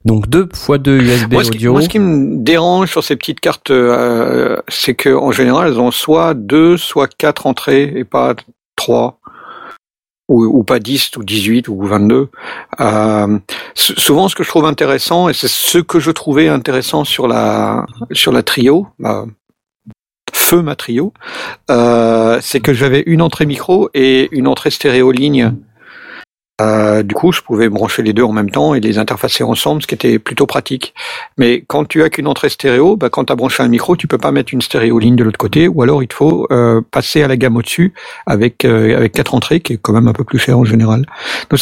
Donc 0.04 0.28
deux 0.28 0.48
fois 0.54 0.78
deux 0.78 1.00
USB 1.00 1.32
Moi 1.32 1.44
ce, 1.44 1.50
qui, 1.50 1.58
audio. 1.58 1.72
moi, 1.72 1.82
ce 1.82 1.88
qui 1.88 1.98
me 1.98 2.42
dérange 2.42 2.90
sur 2.90 3.04
ces 3.04 3.16
petites 3.16 3.40
cartes, 3.40 3.70
euh, 3.70 4.56
c'est 4.68 4.94
que 4.94 5.10
en 5.10 5.32
général, 5.32 5.68
elles 5.68 5.80
ont 5.80 5.90
soit 5.90 6.34
deux, 6.34 6.76
soit 6.76 7.08
quatre 7.08 7.46
entrées 7.46 7.92
et 7.96 8.04
pas 8.04 8.34
trois, 8.76 9.18
ou, 10.28 10.44
ou 10.44 10.62
pas 10.62 10.78
10 10.78 11.16
ou 11.16 11.24
18 11.24 11.68
ou 11.68 11.82
22. 11.82 12.28
Euh, 12.80 13.38
souvent, 13.74 14.28
ce 14.28 14.34
que 14.34 14.44
je 14.44 14.48
trouve 14.48 14.66
intéressant, 14.66 15.28
et 15.28 15.34
c'est 15.34 15.48
ce 15.48 15.78
que 15.78 15.98
je 16.00 16.10
trouvais 16.10 16.48
intéressant 16.48 17.04
sur 17.04 17.26
la 17.26 17.86
sur 18.12 18.32
la 18.32 18.42
trio, 18.42 18.86
feu 20.32 20.62
ma 20.62 20.76
trio, 20.76 21.12
euh, 21.70 22.38
c'est 22.40 22.60
que 22.60 22.72
j'avais 22.72 23.02
une 23.06 23.22
entrée 23.22 23.46
micro 23.46 23.90
et 23.94 24.28
une 24.32 24.46
entrée 24.46 24.70
stéréo 24.70 25.12
ligne. 25.12 25.54
Euh, 26.60 27.02
du 27.04 27.14
coup, 27.14 27.30
je 27.30 27.40
pouvais 27.40 27.68
brancher 27.68 28.02
les 28.02 28.12
deux 28.12 28.24
en 28.24 28.32
même 28.32 28.50
temps 28.50 28.74
et 28.74 28.80
les 28.80 28.98
interfacer 28.98 29.44
ensemble, 29.44 29.80
ce 29.82 29.86
qui 29.86 29.94
était 29.94 30.18
plutôt 30.18 30.46
pratique. 30.46 30.92
Mais 31.36 31.62
quand 31.66 31.84
tu 31.84 32.02
as 32.02 32.10
qu'une 32.10 32.26
entrée 32.26 32.48
stéréo, 32.48 32.96
bah, 32.96 33.10
quand 33.10 33.26
tu 33.26 33.32
as 33.32 33.36
branché 33.36 33.62
un 33.62 33.68
micro, 33.68 33.96
tu 33.96 34.08
peux 34.08 34.18
pas 34.18 34.32
mettre 34.32 34.52
une 34.52 34.60
stéréo 34.60 34.98
ligne 34.98 35.14
de 35.16 35.22
l'autre 35.22 35.38
côté, 35.38 35.68
ou 35.68 35.82
alors 35.82 36.02
il 36.02 36.08
te 36.08 36.14
faut 36.14 36.46
euh, 36.50 36.80
passer 36.90 37.22
à 37.22 37.28
la 37.28 37.36
gamme 37.36 37.56
au-dessus 37.56 37.92
avec 38.26 38.64
euh, 38.64 38.96
avec 38.96 39.12
quatre 39.12 39.34
entrées, 39.34 39.60
qui 39.60 39.74
est 39.74 39.78
quand 39.80 39.92
même 39.92 40.08
un 40.08 40.12
peu 40.12 40.24
plus 40.24 40.38
cher 40.40 40.58
en 40.58 40.64
général. 40.64 41.06
Donc 41.48 41.60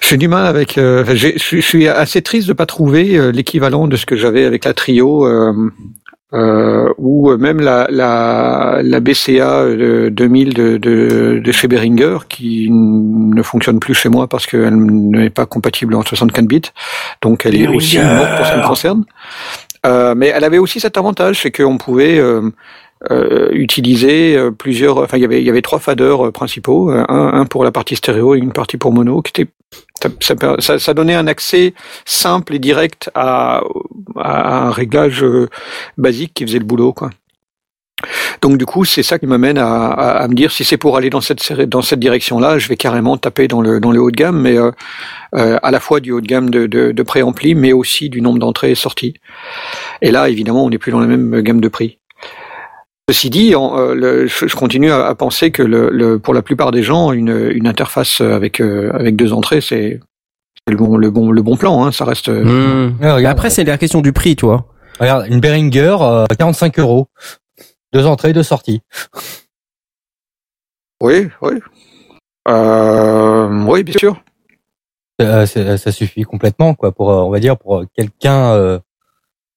c'est 0.00 0.16
du 0.16 0.28
mal 0.28 0.46
avec. 0.46 0.78
euh, 0.78 1.04
je 1.14 1.36
suis- 1.60 1.88
assez 1.88 2.22
triste 2.22 2.48
de 2.48 2.52
pas 2.52 2.64
trouver 2.66 3.16
euh, 3.18 3.32
l'équivalent 3.32 3.86
de 3.86 3.96
ce 3.96 4.06
que 4.06 4.16
j'avais 4.16 4.44
avec 4.44 4.64
la 4.64 4.72
trio. 4.72 5.26
Euh, 6.36 6.92
ou 6.98 7.34
même 7.38 7.60
la, 7.60 7.86
la, 7.88 8.80
la 8.82 9.00
BCA 9.00 9.60
euh, 9.60 10.10
2000 10.10 10.52
de, 10.52 10.76
de, 10.76 11.40
de 11.42 11.52
chez 11.52 11.66
Behringer 11.66 12.18
qui 12.28 12.68
ne 12.70 13.42
fonctionne 13.42 13.80
plus 13.80 13.94
chez 13.94 14.10
moi 14.10 14.26
parce 14.28 14.46
qu'elle 14.46 14.76
n'est 14.76 15.30
pas 15.30 15.46
compatible 15.46 15.94
en 15.94 16.02
64 16.02 16.44
bits, 16.46 16.62
donc 17.22 17.46
elle 17.46 17.56
est 17.56 17.66
aussi 17.66 17.98
morte 17.98 18.36
pour 18.36 18.46
ce 18.46 18.52
qui 18.52 18.58
me 18.58 18.66
concerne. 18.66 19.04
Euh, 19.86 20.14
mais 20.16 20.26
elle 20.28 20.44
avait 20.44 20.58
aussi 20.58 20.78
cet 20.80 20.98
avantage, 20.98 21.40
c'est 21.40 21.52
qu'on 21.52 21.78
pouvait 21.78 22.18
euh, 22.18 22.50
euh, 23.10 23.50
euh, 23.52 24.50
plusieurs. 24.50 24.98
Enfin, 24.98 25.16
il 25.16 25.22
y 25.22 25.24
avait 25.24 25.40
il 25.40 25.46
y 25.46 25.50
avait 25.50 25.62
trois 25.62 25.78
faders 25.78 26.26
euh, 26.26 26.30
principaux, 26.32 26.90
euh, 26.90 27.04
un, 27.08 27.40
un 27.40 27.44
pour 27.46 27.64
la 27.64 27.72
partie 27.72 27.96
stéréo 27.96 28.34
et 28.34 28.38
une 28.38 28.52
partie 28.52 28.76
pour 28.76 28.92
mono, 28.92 29.22
qui 29.22 29.30
était 29.30 29.50
ça, 30.20 30.34
ça, 30.58 30.78
ça- 30.78 30.94
donnait 30.94 31.14
un 31.14 31.26
accès 31.26 31.74
simple 32.04 32.54
et 32.54 32.58
direct 32.58 33.10
à, 33.14 33.62
à 34.16 34.66
un 34.66 34.70
réglage 34.70 35.24
basique 35.98 36.32
qui 36.34 36.44
faisait 36.46 36.58
le 36.58 36.64
boulot, 36.64 36.92
quoi. 36.92 37.10
Donc 38.42 38.58
du 38.58 38.66
coup, 38.66 38.84
c'est 38.84 39.02
ça 39.02 39.18
qui 39.18 39.26
m'amène 39.26 39.56
à, 39.58 39.86
à, 39.88 40.10
à 40.22 40.28
me 40.28 40.34
dire 40.34 40.52
si 40.52 40.64
c'est 40.64 40.76
pour 40.76 40.96
aller 40.98 41.08
dans 41.08 41.22
cette 41.22 41.50
dans 41.62 41.80
cette 41.82 41.98
direction-là, 41.98 42.58
je 42.58 42.68
vais 42.68 42.76
carrément 42.76 43.16
taper 43.16 43.48
dans 43.48 43.62
le 43.62 43.80
dans 43.80 43.90
le 43.90 44.00
haut 44.00 44.10
de 44.10 44.16
gamme, 44.16 44.40
mais 44.40 44.58
euh, 44.58 44.70
euh, 45.34 45.58
à 45.62 45.70
la 45.70 45.80
fois 45.80 46.00
du 46.00 46.12
haut 46.12 46.20
de 46.20 46.26
gamme 46.26 46.50
de, 46.50 46.66
de, 46.66 46.92
de 46.92 47.02
préampli, 47.02 47.54
mais 47.54 47.72
aussi 47.72 48.10
du 48.10 48.20
nombre 48.20 48.38
d'entrées 48.38 48.70
et 48.72 48.74
sorties. 48.74 49.14
Et 50.02 50.10
là, 50.10 50.28
évidemment, 50.28 50.64
on 50.64 50.70
n'est 50.70 50.78
plus 50.78 50.92
dans 50.92 51.00
la 51.00 51.06
même 51.06 51.40
gamme 51.40 51.60
de 51.60 51.68
prix. 51.68 51.98
Ceci 53.08 53.30
dit, 53.30 53.54
euh, 53.54 53.94
le- 53.94 54.26
je, 54.26 54.54
continue 54.56 54.90
à, 54.90 55.06
à 55.06 55.14
penser 55.14 55.52
que 55.52 55.62
le, 55.62 55.90
le, 55.90 56.18
pour 56.18 56.34
la 56.34 56.42
plupart 56.42 56.72
des 56.72 56.82
gens, 56.82 57.12
une, 57.12 57.50
une 57.52 57.68
interface 57.68 58.20
avec 58.20 58.60
euh, 58.60 58.90
avec 58.94 59.14
deux 59.14 59.32
entrées, 59.32 59.60
c'est 59.60 60.00
le 60.66 60.76
bon 60.76 60.96
le 60.96 61.10
bon 61.10 61.30
le 61.30 61.42
bon 61.42 61.56
plan. 61.56 61.84
Hein, 61.84 61.92
ça 61.92 62.04
reste. 62.04 62.28
euh. 62.28 62.90
Ouais, 63.00 63.12
regarde, 63.12 63.32
Après, 63.36 63.50
c'est 63.50 63.62
la 63.62 63.78
question 63.78 64.00
du 64.00 64.12
prix, 64.12 64.34
tu 64.34 64.44
vois. 64.46 64.66
regarde, 64.98 65.26
une 65.28 65.38
Behringer, 65.40 65.96
euh, 66.00 66.24
45 66.36 66.78
euros. 66.80 67.08
Deux 67.92 68.06
entrées, 68.06 68.32
deux 68.32 68.42
sorties. 68.42 68.80
Oui, 71.00 71.28
oui. 71.42 71.52
Euh, 72.48 73.48
oui, 73.66 73.84
bien 73.84 73.94
sûr. 73.98 74.20
Euh, 75.22 75.46
ça 75.46 75.92
suffit 75.92 76.22
complètement, 76.24 76.74
quoi, 76.74 76.92
pour, 76.92 77.10
euh, 77.10 77.22
on 77.22 77.30
va 77.30 77.38
dire, 77.40 77.56
pour 77.56 77.78
euh, 77.78 77.84
quelqu'un 77.94 78.50
euh, 78.52 78.78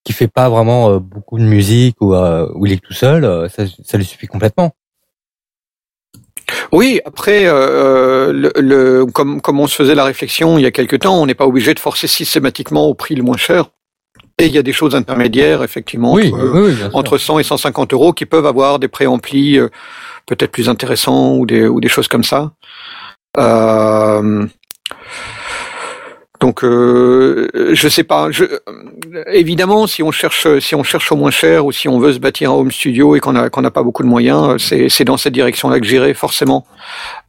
qui 0.04 0.14
fait 0.14 0.28
pas 0.28 0.50
vraiment 0.50 0.90
euh, 0.90 1.00
beaucoup 1.00 1.38
de 1.38 1.44
musique 1.44 1.98
ou 2.02 2.14
euh, 2.16 2.48
où 2.56 2.66
il 2.66 2.72
est 2.74 2.84
tout 2.84 2.94
seul, 2.94 3.26
euh, 3.26 3.50
ça, 3.50 3.64
ça 3.84 3.98
lui 3.98 4.06
suffit 4.06 4.28
complètement. 4.28 4.72
Oui, 6.72 7.00
après, 7.06 7.44
euh, 7.46 8.32
le, 8.34 8.52
le- 8.58 9.06
comme, 9.06 9.40
comme 9.42 9.60
on 9.60 9.68
se 9.68 9.76
faisait 9.76 9.96
la 9.96 10.04
réflexion 10.04 10.58
il 10.58 10.64
y 10.64 10.66
a 10.66 10.72
quelque 10.72 10.96
temps, 10.96 11.22
on 11.22 11.26
n'est 11.26 11.36
pas 11.36 11.46
obligé 11.46 11.74
de 11.74 11.80
forcer 11.80 12.08
systématiquement 12.08 12.86
au 12.88 12.94
prix 12.96 13.16
le 13.16 13.24
moins 13.24 13.38
cher. 13.38 13.66
Et 14.40 14.46
il 14.46 14.54
y 14.54 14.58
a 14.58 14.64
des 14.64 14.72
choses 14.74 14.96
intermédiaires, 14.96 15.64
effectivement, 15.64 16.14
oui, 16.14 16.32
entre, 16.34 16.44
oui, 16.54 16.62
oui, 16.70 16.74
bien 16.74 16.90
sûr. 16.90 16.96
entre 16.96 17.18
100 17.18 17.40
et 17.40 17.44
150 17.44 17.94
euros 17.94 18.14
qui 18.14 18.26
peuvent 18.26 18.46
avoir 18.46 18.80
des 18.80 18.88
préamplis 18.88 19.60
euh, 19.60 19.68
peut-être 20.26 20.52
plus 20.52 20.70
intéressants 20.70 21.36
ou 21.36 21.46
des, 21.46 21.68
ou 21.68 21.82
des 21.82 21.90
choses 21.90 22.08
comme 22.08 22.24
ça. 22.24 22.54
Euh, 23.38 24.48
donc, 26.40 26.64
euh, 26.64 27.48
je 27.74 27.88
sais 27.90 28.04
pas. 28.04 28.30
Je, 28.32 28.46
évidemment, 29.32 29.88
si 29.88 30.04
on 30.04 30.12
cherche, 30.12 30.48
si 30.60 30.74
on 30.74 30.84
cherche 30.84 31.12
au 31.12 31.16
moins 31.18 31.32
cher 31.32 31.66
ou 31.66 31.72
si 31.74 31.90
on 31.90 32.00
veut 32.00 32.14
se 32.14 32.20
bâtir 32.20 32.52
un 32.52 32.54
home 32.56 32.72
studio 32.72 33.16
et 33.16 33.20
qu'on 33.20 33.36
a 33.36 33.50
qu'on 33.50 33.62
n'a 33.62 33.72
pas 33.72 33.84
beaucoup 33.84 34.04
de 34.04 34.08
moyens, 34.08 34.56
c'est 34.58 34.88
c'est 34.88 35.04
dans 35.04 35.18
cette 35.18 35.34
direction-là 35.34 35.80
que 35.80 35.86
j'irai 35.86 36.14
forcément. 36.14 36.66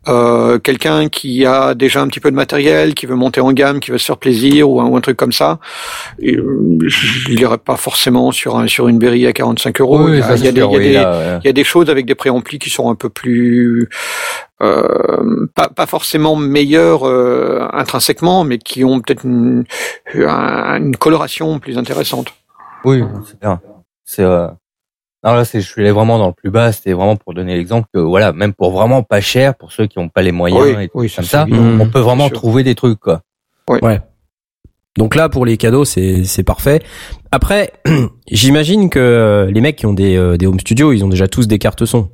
Euh, 0.08 0.58
Quelqu'un 0.58 1.08
qui 1.08 1.44
a 1.44 1.74
déjà 1.74 2.00
un 2.00 2.06
petit 2.08 2.20
peu 2.20 2.30
de 2.30 2.36
matériel, 2.36 2.94
qui 2.94 3.06
veut 3.06 3.16
monter 3.16 3.40
en 3.40 3.52
gamme, 3.52 3.80
qui 3.80 3.90
veut 3.90 3.98
se 3.98 4.06
faire 4.06 4.16
plaisir 4.16 4.70
ou 4.70 4.80
un, 4.80 4.86
ou 4.86 4.96
un 4.96 5.00
truc 5.00 5.16
comme 5.16 5.32
ça, 5.32 5.58
et, 6.20 6.38
il 7.28 7.40
irait 7.40 7.58
pas 7.58 7.76
forcément 7.76 8.30
sur 8.32 8.56
un 8.58 8.66
sur 8.66 8.88
une 8.88 8.98
Berry 8.98 9.26
à 9.26 9.32
45 9.32 9.80
euros. 9.80 10.04
Oui, 10.04 10.12
il 10.12 10.18
y 10.18 10.22
a, 10.22 10.26
ça, 10.28 10.36
il 10.36 10.38
y 10.38 10.42
a 10.44 10.46
c'est 10.46 10.52
des, 10.52 10.60
sûr, 10.60 10.70
il 10.70 10.74
y 10.74 10.76
a 10.76 10.78
oui, 10.78 10.86
des- 10.88 10.92
là, 10.94 11.40
il 11.42 11.46
y 11.46 11.50
a 11.50 11.52
des 11.52 11.64
choses 11.64 11.90
avec 11.90 12.06
des 12.06 12.14
préamplis 12.14 12.58
qui 12.58 12.70
sont 12.70 12.88
un 12.90 12.94
peu 12.94 13.08
plus 13.08 13.88
euh, 14.62 15.46
pas, 15.54 15.68
pas 15.68 15.86
forcément 15.86 16.36
meilleures 16.36 17.06
euh, 17.06 17.66
intrinsèquement, 17.72 18.44
mais 18.44 18.58
qui 18.58 18.84
ont 18.84 19.00
peut-être 19.00 19.24
une, 19.24 19.64
une 20.14 20.96
coloration 20.96 21.58
plus 21.58 21.78
intéressante. 21.78 22.34
Oui, 22.84 23.02
c'est 23.26 23.40
bien. 23.40 23.60
C'est 24.04 24.22
euh... 24.22 24.48
non 25.24 25.34
là, 25.34 25.44
c'est 25.44 25.60
je 25.60 25.68
suis 25.68 25.82
allé 25.82 25.92
vraiment 25.92 26.18
dans 26.18 26.28
le 26.28 26.32
plus 26.32 26.50
bas. 26.50 26.72
C'était 26.72 26.92
vraiment 26.92 27.16
pour 27.16 27.34
donner 27.34 27.56
l'exemple 27.56 27.88
que 27.92 28.00
voilà, 28.00 28.32
même 28.32 28.52
pour 28.52 28.70
vraiment 28.72 29.02
pas 29.02 29.20
cher, 29.20 29.54
pour 29.54 29.72
ceux 29.72 29.86
qui 29.86 29.98
n'ont 29.98 30.08
pas 30.08 30.22
les 30.22 30.32
moyens 30.32 30.62
Oui, 30.62 30.84
et 30.84 30.88
tout 30.88 30.98
oui, 30.98 31.12
comme 31.14 31.24
ça, 31.24 31.46
on 31.50 31.88
peut 31.88 32.00
vraiment 32.00 32.28
trouver 32.28 32.62
des 32.62 32.74
trucs 32.74 33.00
quoi. 33.00 33.22
Ouais. 33.68 34.00
Donc 34.96 35.14
là, 35.14 35.28
pour 35.28 35.46
les 35.46 35.56
cadeaux, 35.56 35.84
c'est 35.84 36.24
c'est 36.24 36.42
parfait. 36.42 36.82
Après, 37.30 37.72
j'imagine 38.30 38.90
que 38.90 39.48
les 39.50 39.60
mecs 39.60 39.76
qui 39.76 39.86
ont 39.86 39.94
des 39.94 40.16
euh, 40.16 40.36
des 40.36 40.46
home 40.46 40.60
studios, 40.60 40.92
ils 40.92 41.04
ont 41.04 41.08
déjà 41.08 41.28
tous 41.28 41.46
des 41.46 41.58
cartes 41.58 41.84
son. 41.84 42.10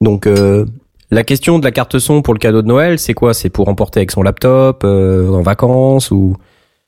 Donc 0.00 0.26
euh, 0.26 0.66
la 1.10 1.24
question 1.24 1.58
de 1.58 1.64
la 1.64 1.72
carte 1.72 1.98
son 1.98 2.22
pour 2.22 2.34
le 2.34 2.38
cadeau 2.38 2.62
de 2.62 2.66
Noël, 2.66 2.98
c'est 2.98 3.14
quoi? 3.14 3.34
C'est 3.34 3.50
pour 3.50 3.68
emporter 3.68 4.00
avec 4.00 4.10
son 4.10 4.22
laptop 4.22 4.82
euh, 4.84 5.28
en 5.30 5.42
vacances 5.42 6.10
ou 6.10 6.36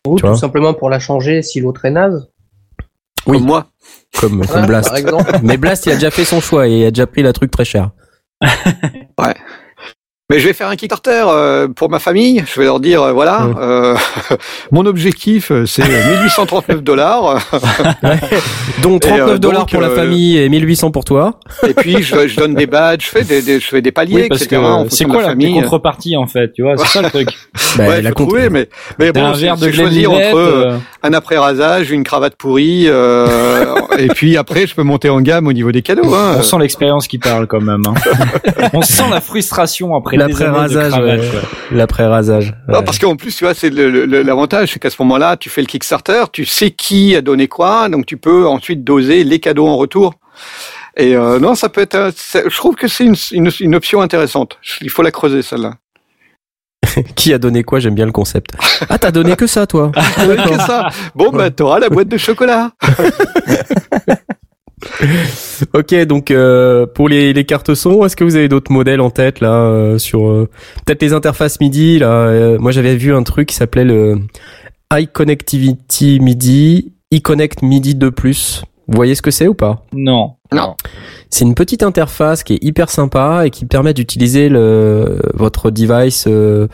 Ou 0.07 0.17
Tu 0.17 0.23
tout 0.23 0.29
vois 0.29 0.37
simplement 0.37 0.75
pour 0.75 0.91
la 0.91 0.99
changer 0.99 1.43
si 1.43 1.61
l'autre 1.61 1.85
est 1.85 1.91
naze? 1.91 2.29
Oui. 3.27 3.39
Comme 3.39 3.47
moi. 3.47 3.67
comme 4.21 4.67
Blast. 4.67 4.89
Par 4.89 4.97
exemple. 4.99 5.33
Mais 5.43 5.57
Blast, 5.57 5.87
il 5.87 5.93
a 5.93 5.95
déjà 5.95 6.11
fait 6.11 6.25
son 6.25 6.41
choix 6.41 6.69
et 6.69 6.81
il 6.81 6.85
a 6.87 6.91
déjà 6.91 7.07
pris 7.07 7.23
la 7.23 7.33
truc 7.33 7.51
très 7.51 7.65
cher. 7.65 7.91
Mais 10.29 10.41
je 10.41 10.49
vais 10.49 10.55
faire 10.55 10.67
un 10.67 10.75
Kickstarter 10.75 11.23
euh, 11.29 11.69
pour 11.69 11.89
ma 11.89 12.01
famille. 12.01 12.43
Je 12.53 12.59
vais 12.59 12.67
leur 12.67 12.81
dire, 12.81 13.01
euh, 13.01 13.13
voilà, 13.13 13.47
euh, 13.61 13.95
mon 14.73 14.85
objectif, 14.85 15.53
euh, 15.53 15.67
c'est 15.67 15.85
1839 15.85 16.83
dollars. 16.83 17.39
Donc 18.83 19.05
Et, 19.05 19.09
39 19.09 19.29
euh, 19.31 19.39
dollars 19.39 19.67
pour 19.67 19.81
la 19.81 19.87
euh, 19.91 19.95
famille 19.95 20.37
et 20.37 20.49
1800 20.49 20.91
pour 20.91 21.05
toi. 21.05 21.39
Et 21.69 21.75
puis, 21.75 22.03
je, 22.03 22.27
je 22.27 22.37
donne 22.37 22.57
des 22.57 22.67
badges, 22.67 23.05
je 23.05 23.09
fais 23.11 23.23
des, 23.23 23.41
des- 23.41 23.61
je 23.61 23.69
fais 23.69 23.81
des 23.81 23.93
paliers, 23.93 24.23
Oui, 24.23 24.29
parce 24.29 24.43
etc. 24.43 24.61
que 24.89 24.93
c'est 24.93 25.05
quoi 25.05 25.19
la 25.19 25.23
la, 25.23 25.29
famille. 25.29 25.55
contrepartie 25.61 26.17
en 26.17 26.27
fait, 26.27 26.53
tu 26.53 26.63
vois, 26.63 26.77
c'est 26.77 26.87
ça 26.89 27.03
le 27.03 27.11
truc. 27.11 27.29
Bah, 27.77 27.89
ouais, 27.89 28.01
la 28.03 28.09
faut 28.11 28.15
compte- 28.17 28.29
trouver, 28.29 28.49
mais, 28.49 28.69
mais 28.99 29.13
bon, 29.13 29.35
c'est 29.35 29.41
verre 29.43 29.57
de 29.57 29.67
c'est 29.67 29.73
choisir 29.73 30.11
entre 30.11 30.35
euh, 30.37 30.65
euh, 30.73 30.79
un 31.03 31.13
après-rasage, 31.13 31.91
une 31.91 32.05
cravate 32.05 32.35
pourrie, 32.37 32.87
euh, 32.89 33.67
et 33.99 34.09
puis 34.09 34.39
après, 34.39 34.67
je 34.67 34.75
peux 34.75 34.83
monter 34.83 35.11
en 35.11 35.21
gamme 35.21 35.47
au 35.47 35.53
niveau 35.53 35.73
des 35.73 35.83
cadeaux. 35.83 36.15
Hein. 36.15 36.37
on 36.39 36.43
sent 36.43 36.57
l'expérience 36.59 37.07
qui 37.07 37.19
parle 37.19 37.47
quand 37.47 37.61
même. 37.61 37.83
hein. 37.87 37.95
on 38.73 38.81
sent 38.81 39.03
la 39.11 39.21
frustration 39.21 39.95
après 39.95 40.16
L'après-rasage, 40.17 40.93
ouais. 40.99 41.21
L'après-rasage. 41.71 42.55
Non, 42.69 42.79
Ouais. 42.79 42.85
parce 42.85 42.99
qu'en 42.99 43.17
plus, 43.17 43.35
tu 43.37 43.45
vois, 43.45 43.55
c'est 43.55 43.71
l'avantage, 43.71 44.73
c'est 44.73 44.79
qu'à 44.79 44.91
ce 44.91 44.97
moment-là, 45.01 45.37
tu 45.37 45.49
fais 45.51 45.61
le 45.61 45.67
Kickstarter, 45.67 46.25
tu 46.33 46.45
sais 46.45 46.71
qui 46.71 47.15
a 47.17 47.21
donné 47.21 47.49
quoi, 47.49 47.89
donc 47.89 48.07
tu 48.07 48.17
peux 48.17 48.47
ensuite 48.47 48.85
doser 48.85 49.25
les 49.25 49.39
cadeaux 49.41 49.67
en 49.67 49.77
retour. 49.77 50.15
Et 50.97 51.15
euh, 51.17 51.39
non, 51.39 51.55
ça 51.55 51.69
peut 51.69 51.81
être. 51.83 52.11
c'est- 52.17 52.49
Je 52.49 52.57
trouve 52.57 52.75
que 52.75 52.89
c'est 52.89 53.05
une, 53.05 53.17
une, 53.33 53.51
une 53.61 53.75
option 53.75 54.01
intéressante. 54.01 54.59
Il 54.81 54.91
faut 54.91 55.03
la 55.03 55.11
creuser 55.11 55.43
celle-là. 55.43 55.75
Qui 57.17 57.33
a 57.35 57.39
donné 57.39 57.65
quoi 57.65 57.81
J'aime 57.81 57.95
bien 57.95 58.07
le 58.07 58.13
concept. 58.13 58.51
Ah, 58.89 58.99
t'as 58.99 59.11
donné 59.11 59.37
que 59.37 59.47
ça, 59.47 59.67
toi 59.67 59.91
Que 60.17 60.57
ça. 60.59 60.89
Bon, 61.15 61.31
bah, 61.31 61.51
t'auras 61.51 61.79
la 61.81 61.89
boîte 61.91 62.09
de 62.09 62.17
chocolat. 62.17 62.71
Ok, 65.75 65.95
donc 66.05 66.31
euh, 66.31 66.87
pour 66.87 67.09
les, 67.09 67.33
les 67.33 67.45
cartes 67.45 67.75
son, 67.75 68.05
est-ce 68.05 68.17
que 68.17 68.25
vous 68.25 68.37
avez 68.37 68.49
d'autres 68.49 68.73
modèles 68.73 69.01
en 69.01 69.11
tête 69.11 69.41
là 69.41 69.63
euh, 69.63 69.99
sur 69.99 70.29
euh, 70.29 70.49
peut-être 70.85 71.03
les 71.03 71.13
interfaces 71.13 71.61
MIDI 71.61 71.99
là 71.99 72.13
euh, 72.13 72.59
Moi, 72.59 72.73
j'avais 72.73 72.97
vu 72.97 73.15
un 73.15 73.23
truc 73.23 73.49
qui 73.49 73.55
s'appelait 73.55 73.85
le 73.85 74.19
iConnectivity 74.93 76.21
MIDI, 76.21 76.93
iConnect 77.11 77.63
MIDI 77.63 77.95
2+. 77.95 78.63
Vous 78.89 78.95
voyez 78.95 79.15
ce 79.15 79.23
que 79.23 79.31
c'est 79.31 79.49
ou 79.49 79.55
pas? 79.55 79.85
Non. 79.93 80.35
Non. 80.53 80.77
C'est 81.31 81.45
une 81.45 81.55
petite 81.55 81.83
interface 81.83 82.45
qui 82.45 82.55
est 82.55 82.63
hyper 82.63 82.89
sympa 82.89 83.47
et 83.47 83.51
qui 83.51 83.67
permet 83.67 83.95
d'utiliser 83.95 84.49
le 84.49 85.19
votre 85.35 85.71
device 85.71 86.27
euh, 86.29 86.69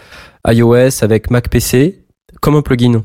iOS 0.47 1.03
avec 1.03 1.31
Mac 1.31 1.49
PC 1.49 2.05
comme 2.41 2.57
un 2.57 2.63
plugin. 2.63 3.03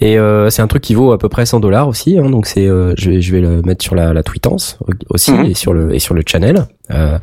Et 0.00 0.18
euh, 0.18 0.50
c'est 0.50 0.60
un 0.62 0.66
truc 0.66 0.82
qui 0.82 0.94
vaut 0.94 1.12
à 1.12 1.18
peu 1.18 1.28
près 1.28 1.46
100 1.46 1.60
dollars 1.60 1.88
aussi, 1.88 2.18
hein, 2.18 2.28
donc 2.30 2.46
c'est 2.46 2.66
euh, 2.66 2.94
je 2.96 3.10
vais 3.10 3.20
je 3.20 3.32
vais 3.32 3.40
le 3.40 3.62
mettre 3.62 3.82
sur 3.84 3.94
la, 3.94 4.12
la 4.12 4.22
tweetance 4.22 4.78
aussi 5.10 5.32
Mhm. 5.32 5.44
et 5.46 5.54
sur 5.54 5.72
le 5.72 5.94
et 5.94 5.98
sur 5.98 6.14
le 6.14 6.22
channel. 6.26 6.66
Euh, 6.92 7.18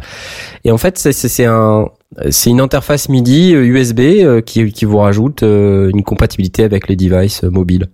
et 0.64 0.72
en 0.72 0.78
fait 0.78 0.98
c'est 0.98 1.12
c'est 1.12 1.28
c'est 1.30 1.46
un 1.46 1.90
c'est 2.30 2.50
une 2.50 2.62
interface 2.62 3.10
MIDI 3.10 3.54
euh, 3.56 3.64
USB 3.66 4.00
euh, 4.00 4.42
qui 4.42 4.72
qui 4.72 4.86
vous 4.86 4.98
rajoute 4.98 5.44
euh, 5.44 5.90
une 5.94 6.04
compatibilité 6.04 6.64
avec 6.64 6.88
les 6.88 6.96
devices 6.96 7.44
euh, 7.44 7.50
mobiles. 7.50 7.88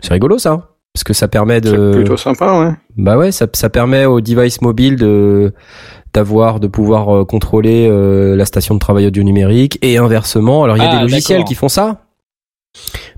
C'est 0.00 0.12
rigolo 0.12 0.38
ça, 0.38 0.68
parce 0.94 1.04
que 1.04 1.12
ça 1.12 1.26
permet 1.28 1.60
C'est 1.62 1.72
de 1.72 1.92
plutôt 1.94 2.16
sympa, 2.16 2.60
ouais. 2.60 2.72
bah 2.96 3.16
ouais, 3.18 3.32
ça, 3.32 3.46
ça 3.52 3.68
permet 3.68 4.04
aux 4.04 4.20
devices 4.20 4.60
mobiles 4.62 4.96
de 4.96 5.52
d'avoir 6.14 6.58
de 6.60 6.66
pouvoir 6.68 7.14
euh, 7.14 7.24
contrôler 7.24 7.86
euh, 7.90 8.34
la 8.36 8.44
station 8.44 8.74
de 8.74 8.78
travail 8.80 9.06
audio 9.06 9.22
numérique 9.22 9.78
et 9.82 9.98
inversement. 9.98 10.64
Alors 10.64 10.76
il 10.76 10.82
y 10.82 10.86
a 10.86 10.90
Ah, 10.90 10.96
des 10.96 11.02
logiciels 11.02 11.38
d'accord. 11.38 11.48
qui 11.48 11.54
font 11.54 11.68
ça, 11.68 12.02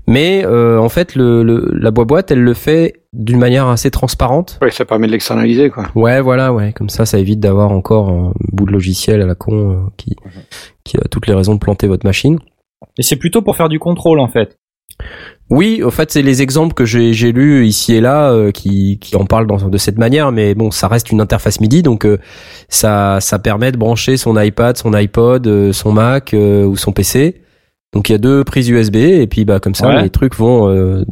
mais 0.07 0.43
euh, 0.45 0.79
en 0.79 0.89
fait 0.89 1.15
le, 1.15 1.43
le 1.43 1.71
la 1.73 1.91
boîte 1.91 2.31
elle 2.31 2.41
le 2.41 2.53
fait 2.53 3.01
d'une 3.13 3.39
manière 3.39 3.67
assez 3.67 3.91
transparente. 3.91 4.57
Ouais, 4.61 4.71
ça 4.71 4.85
permet 4.85 5.07
de 5.07 5.11
l'externaliser, 5.11 5.69
quoi. 5.69 5.87
Ouais, 5.95 6.21
voilà, 6.21 6.53
ouais, 6.53 6.73
comme 6.73 6.89
ça 6.89 7.05
ça 7.05 7.19
évite 7.19 7.39
d'avoir 7.39 7.71
encore 7.71 8.09
un 8.09 8.33
bout 8.51 8.65
de 8.65 8.71
logiciel 8.71 9.21
à 9.21 9.25
la 9.25 9.35
con 9.35 9.71
euh, 9.71 9.89
qui 9.97 10.15
qui 10.83 10.97
a 10.97 11.07
toutes 11.09 11.27
les 11.27 11.33
raisons 11.33 11.53
de 11.53 11.59
planter 11.59 11.87
votre 11.87 12.05
machine. 12.05 12.39
Et 12.97 13.03
c'est 13.03 13.17
plutôt 13.17 13.41
pour 13.41 13.55
faire 13.55 13.69
du 13.69 13.79
contrôle 13.79 14.19
en 14.19 14.27
fait. 14.27 14.57
Oui, 15.49 15.81
au 15.83 15.91
fait, 15.91 16.11
c'est 16.11 16.21
les 16.21 16.41
exemples 16.41 16.73
que 16.73 16.85
j'ai 16.85 17.11
j'ai 17.11 17.33
lus 17.33 17.65
ici 17.65 17.93
et 17.95 18.01
là 18.01 18.31
euh, 18.31 18.51
qui, 18.51 18.99
qui 18.99 19.17
en 19.17 19.25
parlent 19.25 19.47
dans, 19.47 19.67
de 19.67 19.77
cette 19.77 19.97
manière, 19.97 20.31
mais 20.31 20.55
bon, 20.55 20.71
ça 20.71 20.87
reste 20.87 21.11
une 21.11 21.19
interface 21.19 21.59
MIDI, 21.59 21.83
donc 21.83 22.05
euh, 22.05 22.19
ça, 22.69 23.19
ça 23.19 23.37
permet 23.37 23.73
de 23.73 23.77
brancher 23.77 24.15
son 24.15 24.39
iPad, 24.39 24.77
son 24.77 24.93
iPod, 24.93 25.47
euh, 25.47 25.73
son 25.73 25.91
Mac 25.91 26.33
euh, 26.33 26.63
ou 26.65 26.77
son 26.77 26.93
PC. 26.93 27.41
Donc 27.93 28.09
il 28.09 28.13
y 28.13 28.15
a 28.15 28.19
deux 28.19 28.43
prises 28.43 28.69
USB 28.69 28.95
et 28.95 29.27
puis 29.27 29.43
bah 29.45 29.59
comme 29.59 29.75
ça 29.75 29.87
Ouais. 29.89 30.03
les 30.03 30.09
trucs 30.09 30.35
vont 30.35 30.69
euh, 30.69 31.03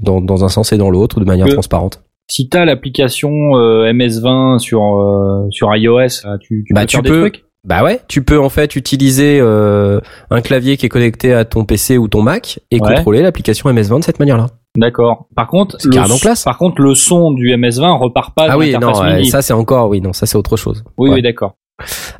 dans, 0.00 0.20
dans 0.20 0.44
un 0.44 0.48
sens 0.48 0.72
et 0.72 0.78
dans 0.78 0.90
l'autre 0.90 1.20
de 1.20 1.24
manière 1.24 1.46
Que- 1.46 1.52
transparente. 1.52 2.02
Si 2.30 2.48
t'as 2.48 2.64
l'application 2.64 3.30
euh, 3.56 3.92
MS20 3.92 4.58
sur 4.58 4.80
euh, 4.82 5.46
sur 5.50 5.74
iOS, 5.76 5.98
euh, 6.24 6.38
tu, 6.40 6.64
tu 6.66 6.72
Bah, 6.72 6.82
peux 6.82 6.86
tu 6.86 6.96
faire 6.96 7.02
peux. 7.02 7.10
des 7.24 7.30
trucs? 7.30 7.44
Bah 7.64 7.84
ouais, 7.84 8.00
tu 8.08 8.24
peux 8.24 8.38
en 8.40 8.48
fait 8.48 8.74
utiliser 8.74 9.38
euh, 9.40 10.00
un 10.30 10.40
clavier 10.40 10.76
qui 10.76 10.86
est 10.86 10.88
connecté 10.88 11.32
à 11.34 11.44
ton 11.44 11.64
PC 11.64 11.96
ou 11.98 12.08
ton 12.08 12.22
Mac 12.22 12.58
et 12.70 12.80
Ouais. 12.80 12.94
contrôler 12.94 13.22
l'application 13.22 13.70
MS20 13.70 13.98
de 14.00 14.04
cette 14.04 14.18
manière-là. 14.18 14.46
D'accord. 14.76 15.26
Par 15.36 15.46
contre, 15.48 15.76
le 15.84 16.18
classe. 16.20 16.44
par 16.44 16.56
contre, 16.58 16.80
le 16.80 16.94
son 16.94 17.30
du 17.32 17.48
MS20 17.54 17.98
repart 17.98 18.34
pas 18.34 18.46
ah 18.48 18.56
oui, 18.58 18.74
non, 18.80 18.94
ça 19.24 19.42
c'est 19.42 19.52
encore, 19.52 19.90
oui, 19.90 20.00
non, 20.00 20.12
ça 20.14 20.24
c'est 20.26 20.38
autre 20.38 20.56
chose. 20.56 20.82
oui, 20.96 21.10
Ouais. 21.10 21.16
oui, 21.16 21.22
d'accord. 21.22 21.54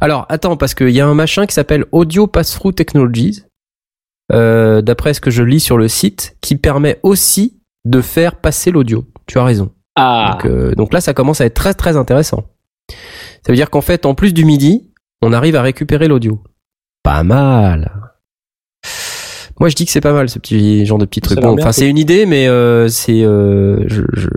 Alors, 0.01 0.27
attends, 0.29 0.57
parce 0.57 0.75
qu'il 0.75 0.91
y 0.91 1.01
a 1.01 1.07
un 1.07 1.15
machin 1.15 1.47
qui 1.47 1.55
s'appelle 1.55 1.87
Audio 1.93 2.27
Pass-Through 2.27 2.75
Technologies, 2.75 3.43
euh, 4.33 4.83
d'après 4.83 5.15
ce 5.15 5.21
que 5.21 5.31
je 5.31 5.43
lis 5.43 5.61
sur 5.61 5.77
le 5.79 5.89
site, 5.89 6.37
qui 6.41 6.57
permet 6.57 6.99
aussi 7.03 7.61
de 7.85 8.01
faire 8.01 8.37
passer 8.37 8.71
l'audio. 8.71 9.05
Tu 9.27 9.39
as 9.39 9.45
raison. 9.45 9.71
Ah, 9.97 10.31
Donc, 10.33 10.47
euh, 10.51 10.75
donc 10.75 10.93
là, 10.93 11.01
ça 11.01 11.15
commence 11.15 11.41
à 11.41 11.47
être 11.47 11.55
très 11.55 11.75
très 11.75 11.97
intéressant. 11.97 12.45
Ça 12.89 13.51
veut 13.53 13.57
dire 13.57 13.71
qu'en 13.71 13.81
fait, 13.81 14.07
en 14.07 14.15
plus 14.15 14.33
du 14.33 14.45
MIDI, 14.45 14.91
on 15.21 15.33
arrive 15.33 15.57
à 15.57 15.63
récupérer 15.63 16.09
l'audio. 16.09 16.43
Pas 17.03 17.23
mal. 17.25 17.93
Moi, 19.61 19.69
je 19.69 19.75
dis 19.77 19.85
que 19.85 19.91
c'est 19.93 20.01
pas 20.01 20.13
mal 20.13 20.29
ce 20.29 20.39
petit 20.39 20.87
genre 20.87 20.99
de 20.99 21.05
petit 21.05 21.21
truc. 21.21 21.39
Bon, 21.41 21.53
enfin, 21.61 21.73
c'est 21.73 21.89
une 21.89 21.99
idée, 21.99 22.27
mais 22.27 22.49
euh, 22.49 22.89
c'est, 22.89 23.23
euh, 23.23 23.85
je, 23.87 24.03
je, 24.15 24.29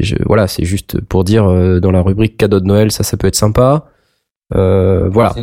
je- 0.00 0.16
voilà, 0.26 0.48
c'est 0.48 0.64
juste 0.64 1.00
pour 1.02 1.22
dire 1.24 1.44
euh, 1.48 1.80
dans 1.80 1.92
la 1.92 2.00
rubrique 2.02 2.36
cadeau 2.36 2.58
de 2.58 2.64
Noël, 2.66 2.90
ça, 2.90 3.02
ça 3.04 3.16
peut 3.16 3.26
être 3.28 3.36
sympa. 3.36 3.86
Euh, 4.54 5.08
voilà. 5.10 5.34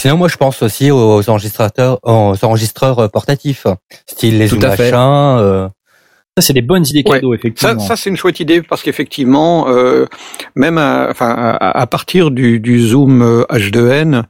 Sinon, 0.00 0.16
moi, 0.16 0.28
je 0.28 0.36
pense 0.38 0.62
aussi 0.62 0.90
aux 0.90 1.28
enregistrateurs, 1.28 1.98
aux 2.04 2.34
enregistreurs 2.42 2.98
euh, 3.00 3.08
portatifs, 3.08 3.66
style 4.06 4.38
les 4.38 4.48
Tout 4.48 4.58
Zoom 4.58 4.70
machin. 4.70 5.38
euh, 5.40 5.68
Ça, 6.38 6.42
c'est 6.42 6.54
des 6.54 6.62
bonnes 6.62 6.86
idées 6.86 7.02
Ouais. 7.06 7.16
cadeaux, 7.16 7.34
effectivement. 7.34 7.78
ça 7.80 7.96
c'est 7.96 8.08
une 8.08 8.16
chouette 8.16 8.40
idée 8.40 8.62
parce 8.62 8.82
qu'effectivement, 8.82 9.68
euh, 9.68 10.06
même 10.54 10.78
à, 10.78 11.08
enfin, 11.10 11.28
à, 11.28 11.78
à 11.80 11.86
partir 11.86 12.30
du, 12.30 12.60
du 12.60 12.80
Zoom 12.80 13.20
euh, 13.20 13.44
H2N, 13.50 14.22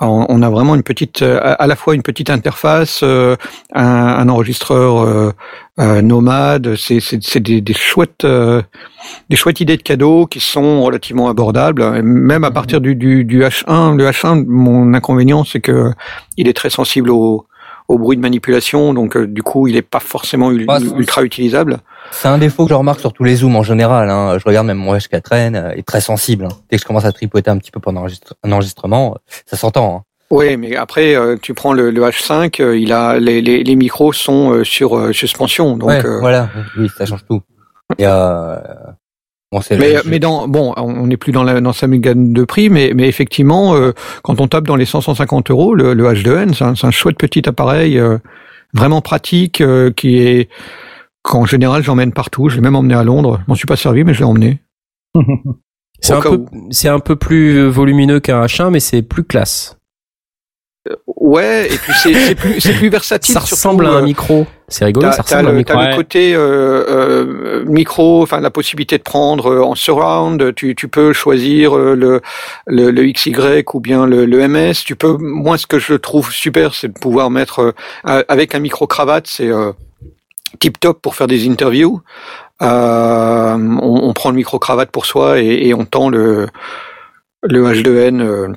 on, 0.00 0.26
on 0.28 0.42
a 0.42 0.50
vraiment 0.50 0.74
une 0.74 0.82
petite, 0.82 1.22
euh, 1.22 1.38
à, 1.42 1.66
la 1.66 1.76
fois 1.76 1.94
une 1.94 2.02
petite 2.02 2.30
interface, 2.30 3.00
euh, 3.02 3.36
un, 3.74 3.84
un 3.84 4.28
enregistreur 4.28 5.32
euh, 5.78 6.02
nomade. 6.02 6.76
C'est, 6.76 7.00
c'est, 7.00 7.22
c'est 7.22 7.40
des, 7.40 7.60
des 7.60 7.74
chouettes, 7.74 8.26
des 8.26 9.36
chouettes 9.36 9.60
idées 9.60 9.76
de 9.76 9.82
cadeaux 9.82 10.26
qui 10.26 10.40
sont 10.40 10.82
relativement 10.82 11.28
abordables. 11.28 12.02
Même 12.02 12.44
à 12.44 12.50
partir 12.50 12.80
du, 12.80 12.94
du, 12.94 13.24
du 13.24 13.42
H1, 13.42 13.96
le 13.96 14.08
H1, 14.08 14.44
mon 14.46 14.94
inconvénient, 14.94 15.44
c'est 15.44 15.60
que 15.60 15.92
il 16.36 16.48
est 16.48 16.54
très 16.54 16.70
sensible 16.70 17.10
au, 17.10 17.46
au 17.90 17.98
bruit 17.98 18.16
de 18.16 18.22
manipulation, 18.22 18.94
donc 18.94 19.16
euh, 19.16 19.26
du 19.26 19.42
coup, 19.42 19.66
il 19.66 19.76
est 19.76 19.82
pas 19.82 19.98
forcément 19.98 20.52
ul- 20.52 20.64
ultra 20.96 21.24
utilisable. 21.24 21.78
C'est 22.12 22.28
un 22.28 22.38
défaut 22.38 22.64
que 22.64 22.70
je 22.70 22.74
remarque 22.74 23.00
sur 23.00 23.12
tous 23.12 23.24
les 23.24 23.34
zooms 23.34 23.56
en 23.56 23.64
général. 23.64 24.08
Hein. 24.08 24.38
Je 24.38 24.44
regarde 24.44 24.66
même 24.68 24.78
mon 24.78 24.94
H4N, 24.94 25.56
euh, 25.56 25.70
est 25.72 25.84
très 25.86 26.00
sensible. 26.00 26.44
hein. 26.44 26.54
Dès 26.70 26.76
que 26.76 26.82
je 26.82 26.86
commence 26.86 27.04
à 27.04 27.10
tripoter 27.12 27.50
un 27.50 27.58
petit 27.58 27.72
peu 27.72 27.80
pendant 27.80 28.06
un 28.44 28.52
enregistrement, 28.52 29.16
ça 29.44 29.56
s'entend. 29.56 29.96
Hein. 29.96 30.02
Oui, 30.30 30.56
mais 30.56 30.76
après, 30.76 31.16
euh, 31.16 31.34
tu 31.42 31.52
prends 31.52 31.72
le, 31.72 31.90
le 31.90 32.00
H5, 32.02 32.62
euh, 32.62 32.78
il 32.78 32.92
a 32.92 33.18
les, 33.18 33.42
les, 33.42 33.64
les 33.64 33.74
micros 33.74 34.12
sont 34.12 34.62
sur 34.62 35.12
suspension, 35.12 35.76
donc. 35.76 35.88
ouais, 35.90 36.02
voilà, 36.20 36.48
oui, 36.78 36.88
ça 36.96 37.06
change 37.06 37.24
tout. 37.28 37.40
Et 37.98 38.06
euh, 39.52 39.56
bon, 39.56 39.60
c'est 39.60 39.78
Mais, 39.78 39.96
je- 39.98 40.08
mais 40.08 40.18
dans 40.18 40.46
bon, 40.48 40.72
on 40.76 41.06
n'est 41.06 41.16
plus 41.16 41.32
dans 41.32 41.42
la 41.42 41.60
dans 41.60 41.72
sa 41.72 41.88
gamme 41.88 42.32
de 42.32 42.44
prix, 42.44 42.70
mais 42.70 42.92
mais 42.94 43.08
effectivement, 43.08 43.74
euh, 43.74 43.92
quand 44.22 44.40
on 44.40 44.48
tape 44.48 44.66
dans 44.66 44.76
les 44.76 44.84
100 44.84 45.00
150 45.00 45.50
euros, 45.50 45.74
le, 45.74 45.94
le 45.94 46.04
H2N, 46.04 46.54
c'est 46.54 46.64
un, 46.64 46.74
c'est 46.74 46.86
un 46.86 46.90
chouette 46.90 47.18
petit 47.18 47.48
appareil, 47.48 47.98
euh, 47.98 48.18
vraiment 48.74 49.00
pratique, 49.02 49.60
euh, 49.60 49.90
qui 49.90 50.18
est 50.18 50.48
qu'en 51.22 51.44
général 51.46 51.82
j'emmène 51.82 52.12
partout. 52.12 52.48
Je 52.48 52.56
l'ai 52.56 52.62
même 52.62 52.76
emmené 52.76 52.94
à 52.94 53.02
Londres. 53.04 53.40
Je 53.40 53.44
m'en 53.48 53.54
suis 53.54 53.66
pas 53.66 53.76
servi, 53.76 54.04
mais 54.04 54.14
je 54.14 54.20
l'ai 54.20 54.24
emmené. 54.24 54.60
C'est 56.02 56.14
un 56.14 56.20
peu, 56.22 56.44
c'est 56.70 56.88
un 56.88 56.98
peu 56.98 57.14
plus 57.14 57.66
volumineux 57.68 58.20
qu'un 58.20 58.42
H1, 58.46 58.70
mais 58.70 58.80
c'est 58.80 59.02
plus 59.02 59.22
classe. 59.22 59.76
Ouais, 61.06 61.66
et 61.70 61.76
puis 61.76 61.92
c'est 62.02 62.34
plus 62.34 62.58
c'est 62.58 62.72
plus 62.72 62.88
versatile. 62.88 63.34
Ça 63.34 63.40
surtout, 63.40 63.54
ressemble 63.54 63.86
à 63.86 63.90
un 63.90 63.96
euh, 63.96 64.02
micro. 64.02 64.46
C'est 64.66 64.86
rigolo, 64.86 65.12
ça 65.12 65.20
ressemble 65.22 65.46
à 65.46 65.48
un 65.50 65.52
le, 65.52 65.58
micro. 65.58 65.74
t'as 65.74 65.78
Ouais. 65.80 65.90
le 65.90 65.96
côté 65.96 66.34
euh, 66.34 66.84
euh, 66.88 67.64
micro, 67.66 68.22
enfin 68.22 68.40
la 68.40 68.50
possibilité 68.50 68.96
de 68.96 69.02
prendre 69.02 69.50
euh, 69.52 69.62
en 69.62 69.74
surround. 69.74 70.54
Tu, 70.54 70.74
tu 70.74 70.88
peux 70.88 71.12
choisir 71.12 71.76
euh, 71.76 71.94
le, 71.94 72.22
le, 72.66 72.90
le 72.90 73.12
XY 73.12 73.62
ou 73.74 73.80
bien 73.80 74.06
le, 74.06 74.24
le 74.24 74.48
MS. 74.48 74.82
Tu 74.86 74.96
peux. 74.96 75.18
Moi, 75.18 75.58
ce 75.58 75.66
que 75.66 75.78
je 75.78 75.92
trouve 75.94 76.32
super, 76.32 76.74
c'est 76.74 76.88
de 76.88 76.98
pouvoir 76.98 77.28
mettre 77.30 77.74
euh, 78.06 78.22
avec 78.28 78.54
un 78.54 78.60
micro 78.60 78.86
cravate. 78.86 79.26
C'est 79.26 79.48
euh, 79.48 79.72
tip 80.60 80.80
top 80.80 81.02
pour 81.02 81.14
faire 81.14 81.26
des 81.26 81.46
interviews. 81.46 82.00
Euh, 82.62 83.54
on, 83.56 84.00
on 84.08 84.12
prend 84.14 84.30
le 84.30 84.36
micro 84.36 84.58
cravate 84.58 84.90
pour 84.90 85.04
soi 85.04 85.40
et, 85.40 85.68
et 85.68 85.74
on 85.74 85.84
tend 85.84 86.08
le 86.08 86.46
le 87.42 87.64
H2N 87.72 88.20
euh, 88.20 88.48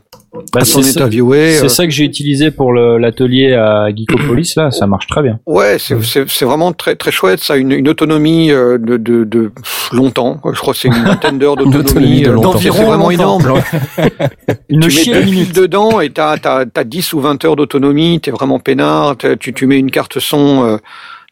Bah, 0.52 0.60
à 0.62 0.66
son 0.66 0.82
c'est 0.82 0.92
ça, 0.92 1.00
interviewé. 1.00 1.54
c'est 1.54 1.66
euh, 1.66 1.70
ça 1.70 1.86
que 1.86 1.92
j'ai 1.92 2.04
utilisé 2.04 2.52
pour 2.52 2.74
l'atelier 2.74 3.54
à 3.54 3.88
Geekopolis, 3.96 4.54
là. 4.58 4.72
Ça 4.72 4.88
marche 4.88 5.08
très 5.08 5.22
bien. 5.22 5.40
Ouais, 5.46 5.78
c'est 5.80 6.44
vraiment 6.46 6.74
très 6.74 6.96
très 6.96 7.12
chouette. 7.12 7.40
Ça 7.40 7.54
a 7.54 7.58
une, 7.58 7.72
une 7.72 7.88
autonomie 7.88 8.52
euh, 8.52 8.78
de, 8.78 8.98
de, 8.98 9.24
de 9.24 9.48
pff, 9.50 9.90
longtemps. 9.94 10.42
Je 10.54 10.60
crois 10.60 10.74
que 10.74 10.80
c'est 10.80 10.90
une 10.90 11.04
vingtaine 11.04 11.38
d'heures 11.40 11.56
d'autonomie. 11.56 12.24
de 12.24 12.30
euh, 12.30 12.34
longtemps. 12.34 12.58
C'est 12.58 12.70
vraiment 12.70 13.10
longtemps. 13.10 13.40
énorme. 13.40 13.62
Une 14.70 14.80
tu 14.82 14.88
mets 14.88 14.90
chier 14.92 15.14
deux 15.14 15.20
à 15.20 15.22
fils 15.24 15.32
minute. 15.32 15.56
dedans 15.56 16.02
et 16.02 16.10
t'as 16.10 16.38
t'as 16.38 16.66
t'as 16.66 16.84
10 16.84 17.14
ou 17.14 17.20
20 17.22 17.46
heures 17.46 17.56
d'autonomie. 17.56 18.20
T'es 18.20 18.32
vraiment 18.32 18.60
peinard. 18.60 19.16
Tu 19.40 19.54
tu 19.54 19.66
mets 19.68 19.80
une 19.80 19.92
carte 19.92 20.20
son 20.20 20.66
euh, 20.66 20.78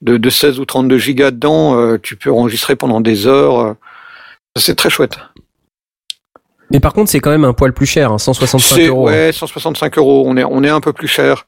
de 0.02 0.18
de 0.18 0.30
16 0.30 0.60
ou 0.60 0.66
32 0.66 0.98
gigas 0.98 1.32
dedans. 1.32 1.76
euh, 1.78 1.98
tu 2.02 2.16
peux 2.16 2.32
enregistrer 2.32 2.76
pendant 2.76 3.02
des 3.02 3.28
heures. 3.28 3.60
euh. 3.60 3.74
C'est 4.58 4.76
très 4.76 4.90
chouette. 4.90 5.18
Mais 6.72 6.80
par 6.80 6.94
contre, 6.94 7.10
c'est 7.12 7.20
quand 7.20 7.32
même 7.32 7.44
un 7.46 7.54
poil 7.54 7.74
plus 7.74 7.86
cher, 7.86 8.12
hein, 8.12 8.18
165 8.18 8.76
C'est 8.76 8.88
euros. 8.88 9.08
ouais, 9.08 9.32
165 9.32 9.98
euros. 9.98 10.24
On 10.26 10.38
est 10.38 10.44
on 10.44 10.64
est 10.64 10.70
un 10.70 10.80
peu 10.82 10.94
plus 10.94 11.08
cher. 11.08 11.46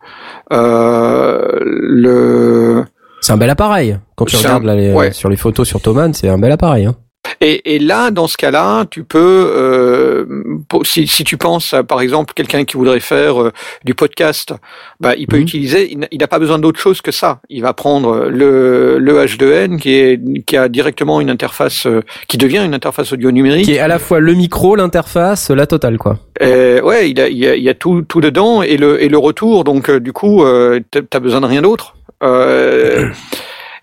Euh, 0.51 1.59
le 1.61 2.83
C'est 3.21 3.33
un 3.33 3.37
bel 3.37 3.49
appareil. 3.49 3.97
Quand 4.15 4.25
tu 4.25 4.35
regardes 4.35 4.63
un- 4.63 4.67
là, 4.67 4.75
les- 4.75 4.91
ouais. 4.93 5.11
sur 5.11 5.29
les 5.29 5.37
photos 5.37 5.67
sur 5.67 5.81
Thomann, 5.81 6.13
c'est 6.13 6.29
un 6.29 6.37
bel 6.37 6.51
appareil. 6.51 6.85
Hein. 6.85 6.95
Et, 7.41 7.75
et 7.75 7.79
là, 7.79 8.11
dans 8.11 8.27
ce 8.27 8.35
cas-là, 8.37 8.85
tu 8.89 9.03
peux, 9.03 9.19
euh, 9.55 10.25
si, 10.83 11.07
si 11.07 11.23
tu 11.23 11.37
penses 11.37 11.73
à, 11.73 11.83
par 11.83 12.01
exemple, 12.01 12.33
quelqu'un 12.33 12.63
qui 12.65 12.75
voudrait 12.77 12.99
faire 12.99 13.41
euh, 13.41 13.51
du 13.85 13.93
podcast, 13.95 14.53
bah, 14.99 15.13
il 15.17 15.27
peut 15.27 15.37
Mhm. 15.37 15.41
utiliser, 15.43 15.91
il 15.91 16.17
n'a- 16.19 16.27
pas 16.27 16.39
besoin 16.39 16.59
d'autre 16.59 16.79
chose 16.79 17.01
que 17.01 17.11
ça. 17.11 17.39
Il 17.49 17.61
va 17.61 17.73
prendre 17.73 18.25
le, 18.29 18.97
le 18.97 19.19
H2N 19.25 19.77
qui, 19.79 19.93
est, 19.93 20.19
qui 20.45 20.57
a 20.57 20.67
directement 20.69 21.21
une 21.21 21.29
interface, 21.29 21.85
euh, 21.85 22.01
qui 22.27 22.37
devient 22.37 22.61
une 22.65 22.73
interface 22.73 23.11
audio 23.13 23.31
numérique. 23.31 23.65
Qui 23.65 23.75
est 23.75 23.79
à 23.79 23.87
la 23.87 23.99
fois 23.99 24.19
le 24.19 24.33
micro, 24.33 24.75
l'interface, 24.75 25.49
la 25.49 25.65
totale, 25.67 25.97
quoi. 25.97 26.17
Euh, 26.41 26.81
ouais, 26.81 27.09
il, 27.09 27.19
a, 27.21 27.27
il, 27.29 27.37
y 27.37 27.47
a, 27.47 27.55
il 27.55 27.63
y 27.63 27.69
a 27.69 27.73
tout, 27.73 28.01
tout 28.01 28.19
dedans 28.21 28.61
et 28.63 28.77
le, 28.77 29.01
et 29.03 29.09
le 29.09 29.17
retour. 29.17 29.63
Donc, 29.63 29.89
euh, 29.89 29.99
du 29.99 30.11
coup, 30.13 30.43
euh, 30.43 30.79
t'as 30.91 31.01
t'as 31.09 31.19
besoin 31.19 31.41
de 31.41 31.45
rien 31.45 31.61
d'autre. 31.61 31.95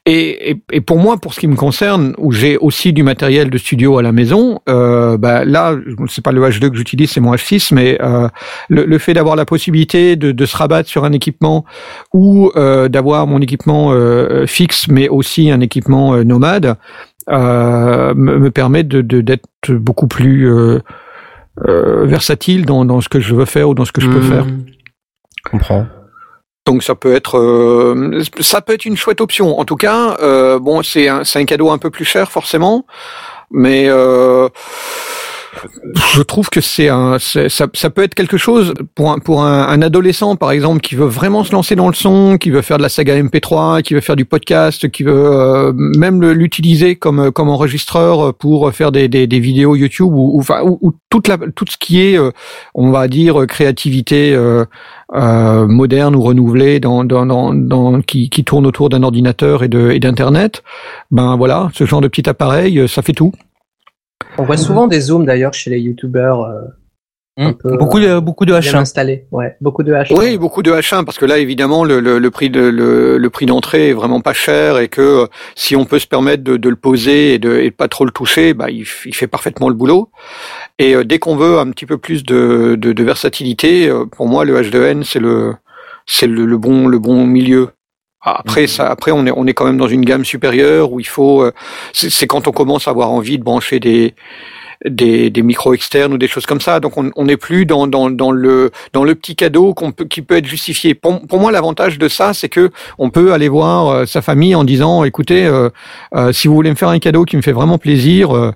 Et, 0.06 0.50
et, 0.52 0.62
et 0.72 0.80
pour 0.80 0.98
moi, 0.98 1.18
pour 1.18 1.34
ce 1.34 1.40
qui 1.40 1.46
me 1.46 1.56
concerne, 1.56 2.14
où 2.16 2.32
j'ai 2.32 2.56
aussi 2.56 2.92
du 2.94 3.02
matériel 3.02 3.50
de 3.50 3.58
studio 3.58 3.98
à 3.98 4.02
la 4.02 4.12
maison, 4.12 4.60
euh, 4.68 5.18
bah 5.18 5.44
là, 5.44 5.76
c'est 6.08 6.24
pas 6.24 6.32
le 6.32 6.40
H2 6.40 6.70
que 6.70 6.76
j'utilise, 6.76 7.10
c'est 7.10 7.20
mon 7.20 7.34
H6, 7.34 7.74
mais 7.74 7.98
euh, 8.00 8.26
le, 8.70 8.86
le 8.86 8.98
fait 8.98 9.12
d'avoir 9.12 9.36
la 9.36 9.44
possibilité 9.44 10.16
de, 10.16 10.32
de 10.32 10.46
se 10.46 10.56
rabattre 10.56 10.88
sur 10.88 11.04
un 11.04 11.12
équipement 11.12 11.66
ou 12.14 12.50
euh, 12.56 12.88
d'avoir 12.88 13.26
mon 13.26 13.40
équipement 13.40 13.92
euh, 13.92 14.46
fixe, 14.46 14.88
mais 14.88 15.08
aussi 15.10 15.50
un 15.50 15.60
équipement 15.60 16.16
nomade, 16.24 16.76
me, 17.28 18.14
me 18.14 18.50
permet 18.50 18.82
de 18.84 19.02
de- 19.02 19.20
d'être 19.20 19.46
beaucoup 19.70 20.06
plus 20.08 20.48
versatile 21.58 22.64
dans, 22.64 22.84
dans 22.84 23.00
ce 23.00 23.08
que 23.08 23.20
je 23.20 23.34
veux 23.34 23.44
faire 23.44 23.68
ou 23.68 23.74
dans 23.74 23.84
ce 23.84 23.92
que 23.92 24.00
je 24.00 24.08
peux 24.08 24.20
Mmh. 24.20 24.22
faire. 24.22 24.46
Je 24.46 25.50
comprends. 25.50 25.86
Donc 26.70 26.84
ça 26.84 26.94
peut 26.94 27.16
être 27.16 27.36
euh, 27.36 28.22
ça 28.38 28.60
peut 28.60 28.74
être 28.74 28.84
une 28.84 28.96
chouette 28.96 29.20
option. 29.20 29.58
En 29.58 29.64
tout 29.64 29.74
cas, 29.74 30.16
euh, 30.20 30.60
bon 30.60 30.84
c'est 30.84 31.08
un 31.08 31.22
un 31.34 31.44
cadeau 31.44 31.70
un 31.70 31.78
peu 31.78 31.90
plus 31.90 32.04
cher 32.04 32.30
forcément, 32.30 32.86
mais 33.50 33.86
euh, 33.88 34.48
je 36.14 36.22
trouve 36.22 36.48
que 36.48 36.60
c'est 36.60 36.88
un 36.88 37.18
ça, 37.18 37.48
ça 37.72 37.90
peut 37.90 38.02
être 38.02 38.14
quelque 38.14 38.36
chose 38.36 38.72
pour 38.94 39.10
un 39.10 39.18
pour 39.18 39.42
un, 39.42 39.66
un 39.68 39.82
adolescent 39.82 40.36
par 40.36 40.50
exemple 40.52 40.80
qui 40.80 40.94
veut 40.94 41.06
vraiment 41.06 41.44
se 41.44 41.52
lancer 41.52 41.74
dans 41.76 41.88
le 41.88 41.94
son, 41.94 42.38
qui 42.38 42.50
veut 42.50 42.62
faire 42.62 42.76
de 42.78 42.82
la 42.82 42.88
saga 42.88 43.20
MP3, 43.20 43.82
qui 43.82 43.94
veut 43.94 44.00
faire 44.00 44.16
du 44.16 44.24
podcast, 44.24 44.88
qui 44.90 45.02
veut 45.02 45.12
euh, 45.12 45.72
même 45.74 46.22
l'utiliser 46.30 46.96
comme 46.96 47.30
comme 47.32 47.48
enregistreur 47.48 48.34
pour 48.34 48.72
faire 48.72 48.92
des 48.92 49.08
des, 49.08 49.26
des 49.26 49.40
vidéos 49.40 49.74
YouTube 49.76 50.12
ou 50.12 50.40
ou, 50.40 50.44
ou, 50.64 50.78
ou 50.82 50.92
toute 51.10 51.26
la 51.28 51.36
tout 51.54 51.64
ce 51.68 51.76
qui 51.76 52.00
est 52.00 52.16
euh, 52.18 52.30
on 52.74 52.90
va 52.90 53.08
dire 53.08 53.46
créativité 53.48 54.32
euh, 54.34 54.64
euh, 55.14 55.66
moderne 55.66 56.14
ou 56.14 56.22
renouvelée 56.22 56.78
dans, 56.78 57.02
dans, 57.04 57.26
dans, 57.26 57.52
dans- 57.52 58.00
qui, 58.02 58.30
qui 58.30 58.44
tourne 58.44 58.66
autour 58.66 58.88
d'un 58.88 59.02
ordinateur 59.02 59.64
et 59.64 59.68
de 59.68 59.90
et 59.90 59.98
d'internet. 59.98 60.62
Ben 61.10 61.36
voilà 61.36 61.68
ce 61.74 61.84
genre 61.86 62.00
de 62.00 62.08
petit 62.08 62.28
appareil 62.28 62.88
ça 62.88 63.02
fait 63.02 63.12
tout 63.12 63.32
On 64.38 64.44
voit 64.44 64.56
souvent 64.56 64.86
des 64.86 65.00
zooms 65.00 65.24
d'ailleurs 65.26 65.54
chez 65.54 65.70
les 65.70 65.80
youtubeurs 65.80 66.42
euh, 66.44 66.60
un 67.36 67.52
peu, 67.52 67.76
beaucoup 67.76 68.00
de 68.00 68.18
beaucoup 68.20 68.44
de 68.44 68.52
bien 68.58 68.60
H1. 68.60 68.76
installés. 68.78 69.26
Ouais, 69.30 69.56
beaucoup 69.60 69.82
de 69.82 69.92
H1. 69.92 70.18
oui 70.18 70.36
beaucoup 70.36 70.62
de 70.62 70.70
H1 70.72 71.04
parce 71.04 71.16
que 71.18 71.24
là 71.24 71.38
évidemment 71.38 71.84
le, 71.84 72.00
le, 72.00 72.18
le 72.18 72.30
prix 72.30 72.50
de 72.50 72.60
le, 72.60 73.16
le 73.18 73.30
prix 73.30 73.46
d'entrée 73.46 73.90
est 73.90 73.92
vraiment 73.94 74.20
pas 74.20 74.32
cher 74.34 74.78
et 74.78 74.88
que 74.88 75.00
euh, 75.00 75.26
si 75.54 75.74
on 75.76 75.84
peut 75.84 75.98
se 75.98 76.06
permettre 76.06 76.42
de, 76.42 76.56
de 76.56 76.68
le 76.68 76.76
poser 76.76 77.34
et 77.34 77.38
de 77.38 77.56
et 77.58 77.70
de 77.70 77.74
pas 77.74 77.88
trop 77.88 78.04
le 78.04 78.10
toucher 78.10 78.52
bah 78.52 78.68
il, 78.70 78.84
il 79.06 79.14
fait 79.14 79.26
parfaitement 79.26 79.68
le 79.68 79.74
boulot 79.74 80.10
et 80.78 80.94
euh, 80.94 81.04
dès 81.04 81.18
qu'on 81.18 81.36
veut 81.36 81.58
un 81.58 81.70
petit 81.70 81.86
peu 81.86 81.96
plus 81.98 82.24
de, 82.24 82.76
de, 82.78 82.92
de 82.92 83.04
versatilité 83.04 83.88
euh, 83.88 84.04
pour 84.04 84.26
moi 84.28 84.44
le 84.44 84.60
H2N 84.60 85.02
c'est 85.04 85.20
le 85.20 85.54
c'est 86.06 86.26
le, 86.26 86.44
le 86.44 86.58
bon 86.58 86.88
le 86.88 86.98
bon 86.98 87.24
milieu 87.26 87.68
après 88.22 88.66
ça 88.66 88.86
après 88.88 89.12
on 89.12 89.26
est 89.26 89.32
on 89.34 89.46
est 89.46 89.54
quand 89.54 89.64
même 89.64 89.78
dans 89.78 89.88
une 89.88 90.04
gamme 90.04 90.24
supérieure 90.24 90.92
où 90.92 91.00
il 91.00 91.06
faut 91.06 91.42
euh, 91.42 91.52
c'est 91.92 92.10
c'est 92.10 92.26
quand 92.26 92.46
on 92.48 92.52
commence 92.52 92.86
à 92.86 92.90
avoir 92.90 93.10
envie 93.10 93.38
de 93.38 93.44
brancher 93.44 93.80
des 93.80 94.14
des, 94.86 95.28
des 95.28 95.42
micros 95.42 95.74
externes 95.74 96.14
ou 96.14 96.18
des 96.18 96.28
choses 96.28 96.46
comme 96.46 96.60
ça. 96.60 96.80
Donc 96.80 96.96
on 96.96 97.10
on 97.14 97.24
n'est 97.26 97.36
plus 97.36 97.66
dans 97.66 97.86
dans 97.86 98.08
dans 98.10 98.32
le 98.32 98.70
dans 98.92 99.04
le 99.04 99.14
petit 99.14 99.36
cadeau 99.36 99.74
qu'on 99.74 99.92
peut 99.92 100.06
qui 100.06 100.22
peut 100.22 100.36
être 100.36 100.46
justifié. 100.46 100.94
Pour, 100.94 101.20
pour 101.26 101.38
moi 101.38 101.52
l'avantage 101.52 101.98
de 101.98 102.08
ça 102.08 102.32
c'est 102.32 102.48
que 102.48 102.70
on 102.98 103.10
peut 103.10 103.32
aller 103.32 103.48
voir 103.48 103.88
euh, 103.88 104.06
sa 104.06 104.22
famille 104.22 104.54
en 104.54 104.64
disant 104.64 105.04
écoutez 105.04 105.44
euh, 105.46 105.68
euh, 106.14 106.32
si 106.32 106.48
vous 106.48 106.54
voulez 106.54 106.70
me 106.70 106.76
faire 106.76 106.88
un 106.88 106.98
cadeau 106.98 107.24
qui 107.24 107.36
me 107.36 107.42
fait 107.42 107.52
vraiment 107.52 107.78
plaisir 107.78 108.34
euh, 108.34 108.52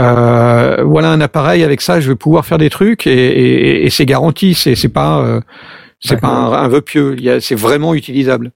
euh, 0.00 0.82
voilà 0.84 1.10
un 1.10 1.20
appareil 1.20 1.62
avec 1.62 1.82
ça 1.82 2.00
je 2.00 2.08
vais 2.08 2.16
pouvoir 2.16 2.46
faire 2.46 2.58
des 2.58 2.70
trucs 2.70 3.06
et, 3.06 3.12
et, 3.12 3.84
et 3.86 3.90
c'est 3.90 4.06
garanti. 4.06 4.54
C'est 4.54 4.74
c'est 4.74 4.88
pas 4.88 5.20
euh, 5.20 5.40
c'est 6.00 6.18
pas 6.20 6.28
un, 6.28 6.52
un 6.52 6.68
vœu 6.68 6.80
pieux. 6.80 7.14
Il 7.18 7.24
y 7.24 7.30
a 7.30 7.40
c'est 7.40 7.54
vraiment 7.54 7.92
utilisable 7.94 8.52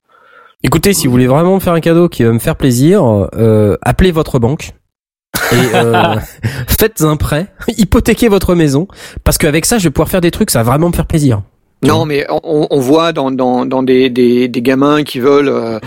Écoutez, 0.63 0.95
si 0.95 1.07
vous 1.07 1.13
voulez 1.13 1.27
vraiment 1.27 1.57
me 1.57 1.61
faire 1.61 1.75
un 1.75 1.81
cadeau 1.81 2.09
qui 2.09 2.23
va 2.25 2.33
me 2.33 2.39
faire 2.39 2.57
plaisir, 2.57 3.29
euh, 3.35 3.77
appelez 3.83 4.11
votre 4.11 4.39
banque 4.39 4.73
et 5.53 5.75
euh, 5.75 6.17
faites 6.67 7.03
un 7.03 7.17
prêt, 7.17 7.49
hypothéquez 7.77 8.29
votre 8.29 8.55
maison, 8.55 8.89
parce 9.23 9.37
qu'avec 9.37 9.67
ça, 9.67 9.77
je 9.77 9.85
vais 9.85 9.91
pouvoir 9.91 10.09
faire 10.09 10.23
des 10.23 10.31
trucs, 10.31 10.51
ça 10.51 10.63
va 10.63 10.71
vraiment 10.71 10.89
me 10.89 10.95
faire 10.95 11.07
plaisir. 11.07 11.43
Non, 11.83 12.07
mais 12.07 12.27
on, 12.31 12.67
on 12.71 12.81
voit 12.81 13.13
dans, 13.13 13.31
dans, 13.31 13.67
dans 13.67 13.83
des, 13.83 14.09
des, 14.09 14.49
des 14.49 14.63
gamins 14.63 15.05
qui 15.05 15.21
veulent, 15.21 15.51
euh, 15.51 15.79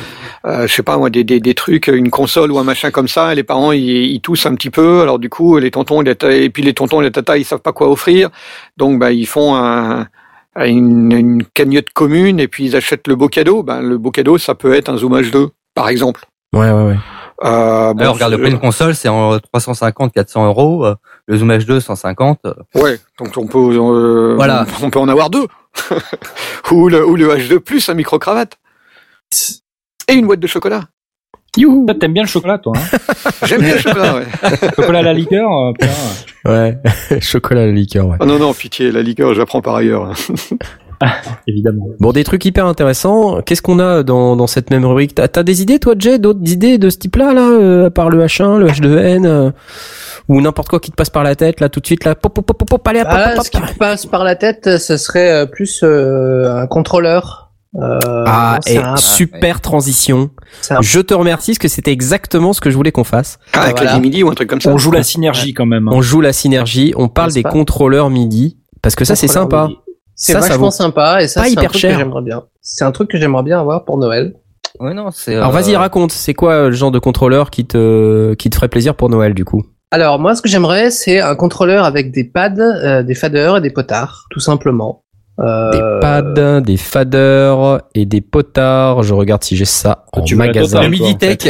euh, 0.46 0.68
je 0.68 0.74
sais 0.74 0.84
pas 0.84 0.98
moi, 0.98 1.10
des, 1.10 1.24
des, 1.24 1.40
des 1.40 1.56
trucs, 1.56 1.88
une 1.88 2.12
console 2.12 2.52
ou 2.52 2.60
un 2.60 2.64
machin 2.64 2.92
comme 2.92 3.08
ça, 3.08 3.34
les 3.34 3.44
parents 3.44 3.72
ils, 3.72 4.06
ils 4.06 4.22
toussent 4.22 4.46
un 4.46 4.54
petit 4.54 4.70
peu, 4.70 5.02
alors 5.02 5.18
du 5.18 5.30
coup 5.30 5.58
les 5.58 5.72
tontons 5.72 6.02
les 6.02 6.16
et 6.30 6.50
puis 6.52 6.62
les 6.62 6.76
tontons 6.76 7.02
et 7.02 7.06
les 7.06 7.12
tatas 7.12 7.38
ils 7.38 7.44
savent 7.44 7.60
pas 7.60 7.74
quoi 7.74 7.90
offrir, 7.90 8.30
donc 8.78 9.00
bah 9.00 9.12
ils 9.12 9.26
font 9.26 9.56
un, 9.56 10.08
une, 10.68 11.12
une 11.12 11.44
cagnotte 11.46 11.90
commune 11.94 12.40
et 12.40 12.48
puis 12.48 12.66
ils 12.66 12.76
achètent 12.76 13.08
le 13.08 13.16
beau 13.16 13.28
cadeau. 13.30 13.64
Ben 13.64 13.82
le 13.82 13.98
beau 13.98 14.12
cadeau 14.12 14.38
ça 14.38 14.56
peut 14.56 14.74
être 14.74 14.90
un 14.90 14.98
Zoom 14.98 15.20
H2 15.20 15.50
par 15.76 15.90
exemple. 15.90 16.26
Ouais, 16.54 16.72
ouais, 16.72 16.84
ouais. 16.84 16.98
Euh, 17.44 17.94
bon, 17.94 18.02
Alors, 18.02 18.16
regarde, 18.16 18.34
le 18.34 18.38
prix 18.40 18.50
d'une 18.50 18.60
console, 18.60 18.96
c'est 18.96 19.08
en 19.08 19.40
350, 19.40 20.12
400 20.14 20.48
euros. 20.48 20.86
euh, 20.86 20.96
Le 21.28 21.38
Zoom 21.38 21.52
H2, 21.52 21.80
150. 21.80 22.40
euh, 22.46 22.54
Ouais, 22.76 23.00
donc 23.18 23.30
on 23.38 23.48
peut, 23.48 23.58
euh, 23.78 24.34
Voilà. 24.36 24.66
on 24.84 24.90
peut 24.90 25.00
en 25.00 25.08
avoir 25.08 25.30
deux. 25.30 25.46
ou, 26.72 26.90
le, 26.90 27.06
ou 27.08 27.16
le 27.16 27.30
H2 27.34 27.60
plus 27.60 27.88
un 27.88 27.94
micro-cravate. 27.94 28.58
Et 30.10 30.16
une 30.16 30.26
boîte 30.28 30.40
de 30.42 30.48
chocolat. 30.48 30.86
Youhou 31.58 31.86
Toi, 31.86 31.96
t'aimes 32.00 32.14
bien 32.14 32.24
le 32.24 32.28
chocolat, 32.30 32.58
toi. 32.58 32.74
Hein 32.78 32.98
J'aime 33.46 33.62
bien 33.62 33.74
le 33.76 33.80
chocolat, 33.80 34.16
ouais. 34.16 34.26
chocolat 34.76 35.00
à 35.00 35.04
la 35.04 35.14
liqueur. 35.14 35.50
euh, 35.52 35.72
putain. 35.74 35.94
Ouais, 36.46 36.78
chocolat 37.22 37.64
à 37.64 37.66
la 37.66 37.72
liqueur, 37.72 38.08
ouais. 38.08 38.18
Oh 38.20 38.26
non, 38.26 38.38
non, 38.40 38.54
pitié, 38.54 38.92
la 38.92 39.02
liqueur, 39.02 39.34
j'apprends 39.34 39.62
par 39.62 39.76
ailleurs. 39.76 40.12
Évidemment. 41.48 41.88
Bon, 42.02 42.12
des 42.12 42.26
trucs 42.26 42.44
hyper 42.44 42.66
intéressants. 42.66 43.42
Qu'est-ce 43.42 43.62
qu'on 43.62 43.80
a 43.80 44.04
dans, 44.04 44.36
dans 44.36 44.48
cette 44.48 44.70
même 44.70 44.86
rubrique? 44.86 45.16
T'as 45.16 45.44
des 45.44 45.62
idées, 45.62 45.80
toi, 45.80 45.96
Jay, 45.98 46.20
d'autres 46.20 46.42
idées 46.44 46.78
de 46.78 46.90
ce 46.90 46.98
type-là, 46.98 47.34
là, 47.34 47.48
euh, 47.50 47.88
à 47.88 47.90
part 47.90 48.10
le 48.10 48.22
H1, 48.26 48.58
le 48.58 48.68
H2N, 48.68 49.26
euh, 49.26 49.52
ou 50.28 50.42
n'importe 50.42 50.68
quoi 50.68 50.80
qui 50.82 50.92
te 50.92 50.96
passe 50.98 51.10
par 51.10 51.24
la 51.24 51.36
tête, 51.36 51.62
là, 51.62 51.70
tout 51.70 51.80
de 51.80 51.86
suite, 51.86 52.04
là, 52.04 52.16
pop, 52.16 52.34
pop, 52.34 52.46
pop, 52.46 52.58
pop, 52.58 52.70
pop, 52.70 52.88
allez, 52.88 53.00
hop, 53.02 53.08
hop, 53.10 53.18
Ah, 53.18 53.34
hop, 53.38 53.44
ce 53.46 53.50
qui 53.50 53.62
me 53.62 53.78
passe 53.78 54.06
par 54.06 54.26
la 54.26 54.36
tête, 54.36 54.78
ce 54.78 54.98
serait 54.98 55.32
euh, 55.32 55.46
plus 55.46 55.82
euh, 55.84 56.54
un 56.64 56.68
contrôleur. 56.68 57.49
Euh, 57.80 58.00
Ah, 58.26 58.54
non, 58.56 58.60
c'est 58.66 58.74
et 58.76 58.78
un- 58.80 58.96
super 58.96 59.62
transition. 59.62 60.32
un- 60.72 60.82
Je 60.82 61.00
te 61.02 61.14
remercie, 61.14 61.52
parce 61.52 61.60
que 61.60 61.68
c'était 61.68 61.92
exactement 61.92 62.54
ce 62.54 62.62
que 62.62 62.72
je 62.72 62.76
voulais 62.76 62.92
qu'on 62.92 63.04
fasse. 63.04 63.38
Ah, 63.54 63.62
avec 63.62 63.78
voilà. 63.78 63.94
la 63.94 64.00
midi 64.00 64.24
ou 64.24 64.30
un 64.30 64.34
truc 64.34 64.50
comme 64.50 64.60
ça. 64.62 64.72
On 64.72 64.78
joue 64.78 64.92
la 64.92 65.04
synergie 65.04 65.54
quand 65.54 65.66
même. 65.68 65.88
hein. 65.88 65.92
On 65.94 66.02
joue 66.02 66.22
la 66.22 66.34
synergie, 66.34 66.94
on 66.98 67.10
parle 67.10 67.32
des 67.32 67.44
pas 67.44 67.52
contrôleurs 67.52 68.10
MIDI, 68.10 68.58
parce 68.82 68.96
que 68.96 69.06
ça, 69.06 69.16
c'est 69.16 69.28
sympa. 69.28 69.70
C'est 70.16 70.34
ça 70.34 70.40
vachement 70.40 70.72
sympa 70.72 71.22
et 71.24 71.28
ça 71.30 71.44
c'est 71.44 71.48
un 71.48 71.52
hyper 71.52 71.70
truc 71.70 71.80
cher. 71.82 71.92
que 71.94 71.98
j'aimerais 72.00 72.22
bien. 72.24 72.44
C'est 72.62 72.84
un 72.84 72.92
truc 72.92 73.10
que 73.10 73.18
j'aimerais 73.18 73.44
bien 73.44 73.60
avoir 73.60 73.86
pour 73.86 73.98
Noël. 73.98 74.34
Ouais, 74.82 74.94
non, 74.94 75.12
c'est. 75.12 75.36
Alors, 75.36 75.50
euh, 75.50 75.54
vas-y, 75.54 75.76
raconte, 75.78 76.12
c'est 76.12 76.34
quoi 76.34 76.54
euh, 76.54 76.66
le 76.70 76.76
genre 76.76 76.92
de 76.92 77.00
contrôleur 77.00 77.52
qui 77.52 77.66
te, 77.66 78.34
qui 78.34 78.50
te 78.50 78.56
ferait 78.56 78.68
plaisir 78.68 78.96
pour 78.96 79.10
Noël, 79.10 79.34
du 79.34 79.46
coup? 79.46 79.64
Alors 79.92 80.20
moi 80.20 80.36
ce 80.36 80.42
que 80.44 80.50
j'aimerais 80.50 80.92
c'est 80.92 81.20
un 81.20 81.34
contrôleur 81.36 81.84
avec 81.84 82.12
des 82.12 82.24
pads, 82.24 82.60
euh, 82.60 83.02
des 83.02 83.16
faders 83.16 83.58
et 83.58 83.62
des 83.62 83.72
potards, 83.72 84.26
tout 84.30 84.40
simplement. 84.40 85.04
Euh, 85.40 85.72
Des 85.72 86.00
pads, 86.02 86.62
des 86.62 86.78
faders 86.78 87.82
et 87.96 88.06
des 88.06 88.22
potards. 88.22 89.04
Je 89.04 89.14
regarde 89.14 89.44
si 89.44 89.56
j'ai 89.56 89.66
ça 89.66 90.06
en 90.14 90.22
Tu 90.22 90.36
veux 90.36 90.40
la 90.42 90.48
magasin. 90.48 90.82
Le 90.82 90.88
en 90.88 90.90
Miditech. 90.90 91.50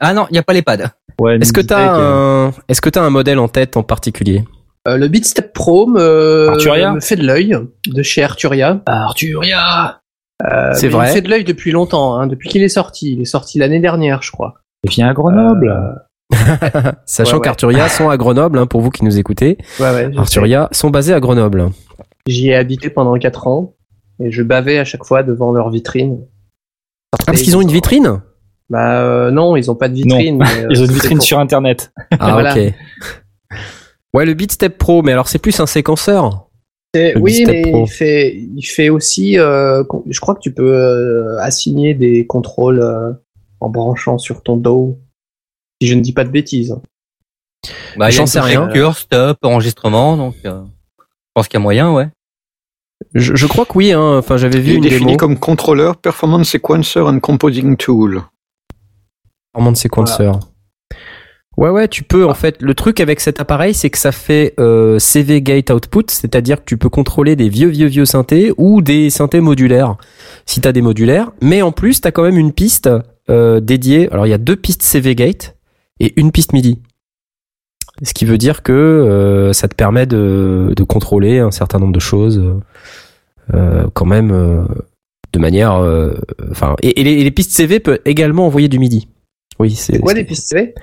Ah 0.00 0.12
non, 0.14 0.26
il 0.30 0.34
n'y 0.34 0.38
a 0.38 0.42
pas 0.42 0.52
les 0.52 0.62
pads. 0.62 0.92
Ouais, 1.20 1.36
Est-ce 1.38 1.52
que 1.52 1.60
t'as 1.62 1.96
un, 1.98 2.52
est-ce 2.68 2.80
que 2.80 2.90
t'as 2.90 3.02
un 3.02 3.10
modèle 3.10 3.38
en 3.38 3.48
tête 3.48 3.76
en 3.76 3.82
particulier 3.82 4.44
euh, 4.86 4.96
le 4.98 5.08
Beatstep 5.08 5.52
Pro 5.52 5.88
me, 5.88 6.48
Arturia 6.50 6.92
me 6.92 7.00
fait 7.00 7.16
de 7.16 7.26
l'œil 7.26 7.56
de 7.88 8.02
chez 8.04 8.22
Arturia. 8.22 8.80
Arturia 8.86 10.00
Euh, 10.44 10.70
C'est 10.74 10.86
vrai 10.88 11.06
Il 11.06 11.08
me 11.08 11.14
fait 11.14 11.22
de 11.22 11.28
l'œil 11.30 11.42
depuis 11.42 11.72
longtemps, 11.72 12.14
hein, 12.16 12.28
depuis 12.28 12.48
qu'il 12.48 12.62
est 12.62 12.68
sorti. 12.68 13.14
Il 13.14 13.20
est 13.22 13.24
sorti 13.24 13.58
l'année 13.58 13.80
dernière, 13.80 14.22
je 14.22 14.30
crois. 14.30 14.54
Il 14.84 14.90
vient 14.90 15.08
à 15.08 15.12
Grenoble. 15.14 15.70
Euh, 16.32 16.92
Sachant 17.06 17.32
Ouais, 17.32 17.38
ouais. 17.38 17.44
qu'Arturia 17.44 17.88
sont 17.88 18.08
à 18.10 18.16
Grenoble, 18.16 18.58
hein, 18.60 18.66
pour 18.66 18.80
vous 18.80 18.90
qui 18.90 19.04
nous 19.04 19.18
écoutez. 19.18 19.58
ouais, 19.80 19.90
ouais, 19.90 20.04
je 20.10 20.12
sais. 20.12 20.18
Arturia 20.20 20.68
sont 20.70 20.90
basés 20.90 21.14
à 21.14 21.18
Grenoble. 21.20 21.70
J'y 22.26 22.48
ai 22.48 22.54
habité 22.54 22.90
pendant 22.90 23.16
4 23.18 23.46
ans 23.46 23.74
et 24.20 24.30
je 24.30 24.42
bavais 24.42 24.78
à 24.78 24.84
chaque 24.84 25.04
fois 25.04 25.22
devant 25.22 25.52
leur 25.52 25.70
vitrine. 25.70 26.24
Ah, 27.12 27.18
parce 27.26 27.42
qu'ils 27.42 27.56
ont 27.56 27.60
une 27.60 27.70
vitrine 27.70 28.20
Bah 28.68 29.00
euh, 29.02 29.30
non, 29.30 29.56
ils 29.56 29.70
ont 29.70 29.74
pas 29.76 29.88
de 29.88 29.94
vitrine. 29.94 30.38
mais, 30.38 30.64
euh, 30.64 30.68
Ils 30.70 30.78
ont 30.80 30.84
une 30.84 30.86
c'est 30.88 30.92
vitrine 30.94 31.18
pour- 31.18 31.26
sur 31.26 31.38
Internet. 31.38 31.92
Ah, 32.18 32.32
Voilà. 32.32 32.52
ok. 32.56 32.72
Ouais, 34.14 34.24
le 34.24 34.34
Beatstep 34.34 34.78
Pro, 34.78 35.02
mais 35.02 35.12
alors 35.12 35.28
c'est 35.28 35.38
plus 35.38 35.58
un 35.60 35.66
séquenceur. 35.66 36.42
Oui, 37.16 37.44
mais 37.46 37.60
Pro. 37.60 37.84
il 37.84 37.90
fait, 37.90 38.34
il 38.34 38.62
fait 38.62 38.88
aussi. 38.88 39.38
euh, 39.38 39.84
je 40.08 40.18
crois 40.18 40.34
que 40.34 40.40
tu 40.40 40.54
peux 40.54 40.72
euh, 40.74 41.36
assigner 41.40 41.92
des 41.92 42.26
contrôles 42.26 42.80
euh, 42.80 43.12
en 43.60 43.68
branchant 43.68 44.16
sur 44.16 44.42
ton 44.42 44.56
dos. 44.56 44.98
Si 45.82 45.88
je 45.88 45.94
ne 45.94 46.00
dis 46.00 46.12
pas 46.12 46.24
de 46.24 46.30
bêtises. 46.30 46.74
Bah, 47.98 47.98
il 47.98 48.00
y 48.00 48.02
a 48.06 48.10
J'en 48.10 48.22
une 48.22 48.26
sais 48.28 48.40
rien. 48.40 48.64
lecture, 48.64 48.96
stop, 48.96 49.36
enregistrement, 49.42 50.16
donc 50.16 50.36
euh, 50.46 50.62
je 50.98 51.04
pense 51.34 51.48
qu'il 51.48 51.58
y 51.58 51.60
a 51.60 51.62
moyen, 51.62 51.92
ouais. 51.92 52.08
Je, 53.16 53.34
je 53.34 53.46
crois 53.46 53.64
que 53.64 53.72
oui, 53.76 53.92
hein. 53.92 54.18
Enfin, 54.18 54.36
j'avais 54.36 54.60
vu 54.60 54.72
Il 54.72 54.72
est 54.72 54.76
une 54.76 54.82
défini 54.82 55.06
démo. 55.06 55.16
comme 55.16 55.38
contrôleur, 55.38 55.96
performance 55.96 56.48
sequencer 56.50 57.00
and 57.00 57.20
composing 57.20 57.76
tool. 57.76 58.22
Performance 59.52 59.80
Sequencer. 59.80 60.30
Ouais, 61.56 61.70
ouais, 61.70 61.88
tu 61.88 62.02
peux 62.02 62.26
en 62.26 62.34
fait. 62.34 62.60
Le 62.60 62.74
truc 62.74 63.00
avec 63.00 63.20
cet 63.20 63.40
appareil, 63.40 63.72
c'est 63.72 63.88
que 63.88 63.96
ça 63.96 64.12
fait 64.12 64.52
euh, 64.60 64.98
CV 64.98 65.40
Gate 65.40 65.70
Output, 65.70 66.04
c'est-à-dire 66.10 66.58
que 66.58 66.64
tu 66.66 66.76
peux 66.76 66.90
contrôler 66.90 67.34
des 67.36 67.48
vieux, 67.48 67.68
vieux, 67.68 67.86
vieux 67.86 68.04
synthés 68.04 68.52
ou 68.58 68.82
des 68.82 69.08
synthés 69.08 69.40
modulaires, 69.40 69.96
si 70.44 70.60
t'as 70.60 70.72
des 70.72 70.82
modulaires. 70.82 71.30
Mais 71.40 71.62
en 71.62 71.72
plus, 71.72 72.02
t'as 72.02 72.10
quand 72.10 72.22
même 72.24 72.36
une 72.36 72.52
piste 72.52 72.90
euh, 73.30 73.60
dédiée. 73.60 74.12
Alors, 74.12 74.26
il 74.26 74.30
y 74.30 74.34
a 74.34 74.38
deux 74.38 74.56
pistes 74.56 74.82
CV 74.82 75.14
Gate 75.14 75.56
et 75.98 76.12
une 76.20 76.30
piste 76.32 76.52
MIDI. 76.52 76.78
Ce 78.02 78.12
qui 78.12 78.26
veut 78.26 78.36
dire 78.36 78.62
que 78.62 78.72
euh, 78.72 79.54
ça 79.54 79.68
te 79.68 79.74
permet 79.74 80.04
de, 80.04 80.74
de 80.76 80.82
contrôler 80.84 81.38
un 81.38 81.50
certain 81.50 81.78
nombre 81.78 81.94
de 81.94 82.00
choses, 82.00 82.38
quand 83.52 84.06
même, 84.06 84.30
euh, 84.32 84.64
de 85.32 85.38
manière. 85.38 85.76
euh, 85.76 86.14
Enfin, 86.50 86.76
et, 86.82 87.00
et 87.00 87.04
les, 87.04 87.12
et 87.12 87.24
les 87.24 87.30
pistes 87.30 87.52
CV 87.52 87.80
peuvent 87.80 88.00
également 88.04 88.46
envoyer 88.46 88.68
du 88.68 88.78
MIDI. 88.78 89.08
Oui, 89.58 89.70
c'est. 89.74 89.98
Quoi 89.98 90.12
les 90.14 90.24
pistes 90.24 90.48
CV 90.48 90.74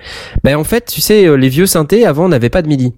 ben 0.43 0.55
en 0.57 0.63
fait, 0.63 0.85
tu 0.85 0.99
sais, 1.01 1.25
euh, 1.27 1.35
les 1.35 1.49
vieux 1.49 1.67
synthés 1.67 2.05
avant 2.05 2.27
n'avaient 2.29 2.49
pas 2.49 2.61
de 2.61 2.67
MIDI. 2.67 2.93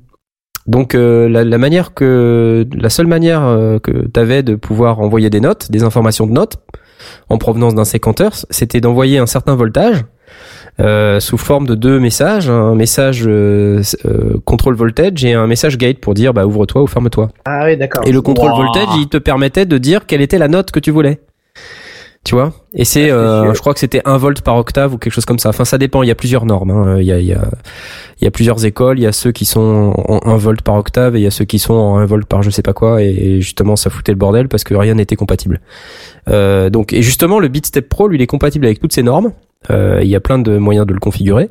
Donc 0.68 0.96
euh, 0.96 1.30
la, 1.30 1.44
la 1.44 1.58
manière 1.58 1.94
que 1.94 2.66
la 2.74 2.90
seule 2.90 3.08
manière 3.08 3.44
euh, 3.44 3.78
que 3.78 4.08
tu 4.08 4.20
avais 4.20 4.42
de 4.42 4.56
pouvoir 4.56 5.00
envoyer 5.00 5.30
des 5.30 5.40
notes, 5.42 5.70
des 5.70 5.84
informations 5.84 6.26
de 6.26 6.32
notes 6.32 6.58
en 7.30 7.38
provenance 7.38 7.76
d'un 7.76 7.86
séquenteur, 7.86 8.34
c'était 8.50 8.82
d'envoyer 8.82 9.20
un 9.20 9.28
certain 9.28 9.56
voltage 9.56 10.06
euh, 10.80 11.19
sous 11.19 11.38
forme 11.38 11.68
de 11.68 11.76
deux 11.76 11.99
messages, 11.99 12.49
un 12.49 12.76
message 12.76 13.23
euh, 13.26 13.81
euh, 14.06 14.38
contrôle 14.45 14.76
voltage 14.76 15.23
et 15.23 15.34
un 15.34 15.47
message 15.47 15.77
gate 15.77 15.99
pour 15.99 16.14
dire 16.14 16.34
bah 16.34 16.45
ouvre-toi 16.45 16.81
ou 16.84 16.88
ferme-toi. 16.88 17.30
Ah 17.45 17.64
oui, 17.65 17.77
d'accord. 17.77 18.03
Et 18.06 18.11
le 18.11 18.22
contrôle 18.22 18.52
Wow. 18.52 18.57
voltage, 18.57 18.89
il 18.97 19.07
te 19.07 19.18
permettait 19.18 19.65
de 19.65 19.77
dire 19.77 20.06
quelle 20.06 20.22
était 20.22 20.38
la 20.38 20.47
note 20.47 20.72
que 20.72 20.80
tu 20.80 20.91
voulais. 20.91 21.19
Tu 22.26 22.34
vois? 22.34 22.53
Et 22.73 22.85
c'est, 22.85 23.11
euh, 23.11 23.53
je 23.53 23.60
crois 23.60 23.76
que 23.76 23.80
c'était 23.80 24.02
1 24.03 24.18
volt 24.18 24.41
par 24.41 24.56
octave 24.57 24.91
ou 24.95 24.97
quelque 24.97 25.14
chose 25.14 25.26
comme 25.26 25.38
ça. 25.38 25.49
Enfin, 25.49 25.64
ça 25.64 25.77
dépend. 25.77 26.02
Il 26.02 26.07
y 26.07 26.11
a 26.11 26.15
plusieurs 26.15 26.47
normes. 26.47 26.72
hein. 26.72 26.97
Il 26.99 27.06
y 27.06 27.11
a, 27.11 27.19
il 27.19 27.26
y 27.27 27.34
a, 27.34 27.41
il 28.19 28.23
y 28.26 28.27
a 28.27 28.31
plusieurs 28.31 28.65
écoles. 28.65 28.97
Il 28.97 29.03
y 29.03 29.06
a 29.06 29.11
ceux 29.11 29.31
qui 29.31 29.45
sont 29.45 29.93
en 30.07 30.19
1 30.27 30.35
volt 30.38 30.64
par 30.64 30.73
octave 30.76 31.15
et 31.15 31.19
il 31.19 31.22
y 31.23 31.27
a 31.27 31.31
ceux 31.31 31.45
qui 31.45 31.60
sont 31.60 31.76
en 31.76 31.97
1 31.99 32.06
volt 32.07 32.26
par 32.26 32.41
je 32.41 32.49
sais 32.49 32.64
pas 32.64 32.73
quoi. 32.73 33.03
Et 33.03 33.41
justement, 33.41 33.76
ça 33.76 33.91
foutait 33.91 34.11
le 34.11 34.18
bordel 34.18 34.47
parce 34.47 34.64
que 34.64 34.73
rien 34.73 34.95
n'était 34.95 35.15
compatible. 35.15 35.61
Euh, 36.27 36.72
donc, 36.72 36.93
et 36.93 37.03
justement, 37.03 37.38
le 37.38 37.47
Beatstep 37.47 37.88
Pro, 37.88 38.07
lui, 38.07 38.18
il 38.18 38.22
est 38.23 38.27
compatible 38.27 38.65
avec 38.65 38.80
toutes 38.80 38.93
ces 38.93 39.03
normes. 39.03 39.31
Euh, 39.72 40.00
il 40.04 40.08
y 40.10 40.16
a 40.16 40.20
plein 40.20 40.40
de 40.40 40.58
moyens 40.58 40.86
de 40.88 40.94
le 40.94 41.00
configurer. 41.00 41.50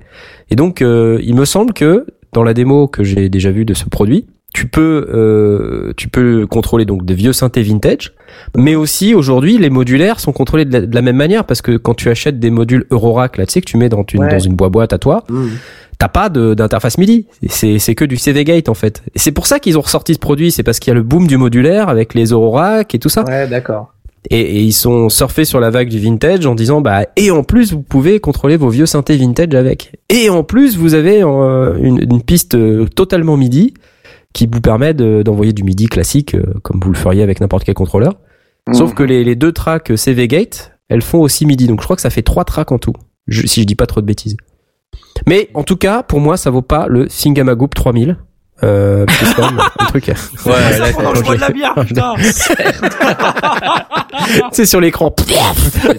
Et 0.51 0.57
donc, 0.57 0.83
euh, 0.83 1.19
il 1.23 1.35
me 1.35 1.45
semble 1.45 1.73
que 1.73 2.07
dans 2.33 2.43
la 2.43 2.55
démo 2.55 2.87
que 2.89 3.05
j'ai 3.05 3.29
déjà 3.29 3.51
vue 3.51 3.65
de 3.65 3.75
ce 3.75 3.85
produit, 3.89 4.27
tu 4.53 4.67
peux, 4.69 5.09
euh, 5.13 5.93
tu 5.97 6.09
peux 6.09 6.47
contrôler 6.47 6.85
donc 6.85 7.05
des 7.05 7.15
vieux 7.15 7.33
synthés 7.33 7.63
vintage, 7.63 8.13
mais 8.57 8.77
aussi 8.77 9.13
aujourd'hui 9.15 9.59
les 9.59 9.69
modulaires 9.71 10.21
sont 10.21 10.31
contrôlés 10.33 10.65
de 10.65 10.73
la, 10.73 10.81
de 10.87 10.95
la 10.95 11.03
même 11.03 11.17
manière 11.17 11.45
parce 11.45 11.61
que 11.61 11.77
quand 11.77 11.95
tu 11.95 12.09
achètes 12.09 12.39
des 12.39 12.51
modules 12.51 12.87
Eurorack 12.93 13.37
là, 13.37 13.47
tu 13.47 13.53
sais 13.55 13.61
que 13.61 13.67
tu 13.67 13.77
mets 13.77 13.89
dans 13.89 14.05
une 14.13 14.21
Ouais. 14.23 14.29
dans 14.31 14.39
une 14.39 14.55
boîte 14.55 14.93
à 14.93 14.99
toi, 14.99 15.25
Mmh. 15.29 15.47
t'as 15.99 16.07
pas 16.09 16.29
d'interface 16.29 16.99
MIDI. 16.99 17.27
C'est 17.49 17.81
c'est 17.81 17.97
que 17.97 18.05
du 18.05 18.17
CV 18.17 18.45
Gate 18.45 18.69
en 18.69 18.75
fait. 18.75 19.03
Et 19.17 19.19
c'est 19.19 19.33
pour 19.33 19.47
ça 19.49 19.59
qu'ils 19.59 19.77
ont 19.77 19.81
ressorti 19.81 20.15
ce 20.15 20.21
produit, 20.21 20.53
c'est 20.53 20.63
parce 20.63 20.79
qu'il 20.79 20.91
y 20.91 20.93
a 20.93 20.95
le 20.95 21.03
boom 21.03 21.27
du 21.27 21.37
modulaire 21.37 21.89
avec 21.89 22.15
les 22.15 22.27
Eurorack 22.27 22.95
et 22.95 23.01
tout 23.01 23.09
ça. 23.09 23.25
Ouais, 23.25 23.49
d'accord. 23.49 23.94
Et, 24.31 24.41
et 24.41 24.61
ils 24.63 24.73
sont 24.73 25.09
surfés 25.11 25.45
sur 25.45 25.61
la 25.61 25.69
vague 25.71 25.89
du 25.91 25.99
vintage 25.99 26.47
en 26.47 26.55
disant 26.55 26.81
bah 26.81 27.05
et 27.17 27.31
en 27.31 27.43
plus 27.45 27.73
vous 27.73 27.83
pouvez 27.83 28.21
contrôler 28.21 28.57
vos 28.57 28.71
vieux 28.71 28.87
synthés 28.87 29.17
vintage 29.19 29.55
avec. 29.55 29.97
Et 30.09 30.31
en 30.31 30.43
plus 30.45 30.77
vous 30.79 30.95
avez 30.95 31.23
euh, 31.23 31.77
une, 31.83 31.99
une 32.11 32.23
piste 32.23 32.55
euh, 32.55 32.87
totalement 32.87 33.37
MIDI 33.37 33.75
qui 34.33 34.47
vous 34.51 34.61
permet 34.63 34.95
de- 34.95 35.23
d'envoyer 35.23 35.53
du 35.53 35.63
MIDI 35.63 35.87
classique 35.87 36.35
euh, 36.35 36.43
comme 36.63 36.81
vous 36.83 36.91
le 36.91 36.97
feriez 36.97 37.23
avec 37.23 37.41
n'importe 37.41 37.65
quel 37.65 37.75
contrôleur. 37.75 38.15
Sauf 38.73 38.95
que 38.95 39.03
les, 39.03 39.25
les 39.25 39.37
deux 39.37 39.53
tracks 39.53 39.93
CV 39.95 40.27
Gate, 40.27 40.73
elles 40.89 41.03
font 41.03 41.21
aussi 41.21 41.45
MIDI. 41.45 41.67
Donc 41.67 41.81
je 41.81 41.85
crois 41.85 41.97
que 41.97 42.03
ça 42.03 42.09
fait 42.11 42.23
trois 42.23 42.45
tracks 42.45 42.73
en 42.73 42.79
tout, 42.79 42.95
je- 43.29 43.47
si 43.47 43.61
je 43.61 43.67
dis 43.67 43.75
pas 43.75 43.87
trop 43.87 44.01
de 44.01 44.07
bêtises. 44.07 44.39
Mais 45.27 45.51
en 45.55 45.63
tout 45.65 45.77
cas, 45.77 46.03
pour 46.03 46.21
moi, 46.21 46.37
ça 46.39 46.51
vaut 46.51 46.63
pas 46.63 46.87
le 46.89 47.09
Singamagoop 47.11 47.75
3000. 47.75 48.17
Euh, 48.65 49.07
un 49.79 49.85
truc. 49.87 50.07
Ouais, 50.47 50.53
là, 50.79 50.87
le 51.15 51.23
choix 51.23 51.37
de 51.37 51.41
la 51.41 51.51
bière, 51.51 51.75
putain. 51.87 52.15
c'est 54.53 54.67
sur 54.67 54.81
l'écran. 54.81 55.15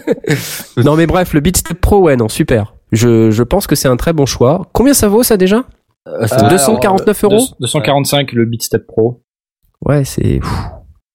non 0.77 0.95
mais 0.95 1.05
bref, 1.05 1.33
le 1.33 1.39
Beatstep 1.41 1.79
Pro, 1.79 1.99
ouais, 1.99 2.15
non, 2.15 2.29
super. 2.29 2.73
Je, 2.91 3.31
je 3.31 3.43
pense 3.43 3.67
que 3.67 3.75
c'est 3.75 3.87
un 3.87 3.97
très 3.97 4.13
bon 4.13 4.25
choix. 4.25 4.67
Combien 4.73 4.93
ça 4.93 5.07
vaut 5.07 5.23
ça 5.23 5.37
déjà? 5.37 5.63
Euh, 6.07 6.25
c'est 6.27 6.43
Euh, 6.43 6.49
249 6.49 7.23
euros 7.23 7.47
245 7.59 8.31
le 8.33 8.45
Beatstep 8.45 8.85
Pro. 8.87 9.21
Ouais, 9.83 10.05
c'est. 10.05 10.39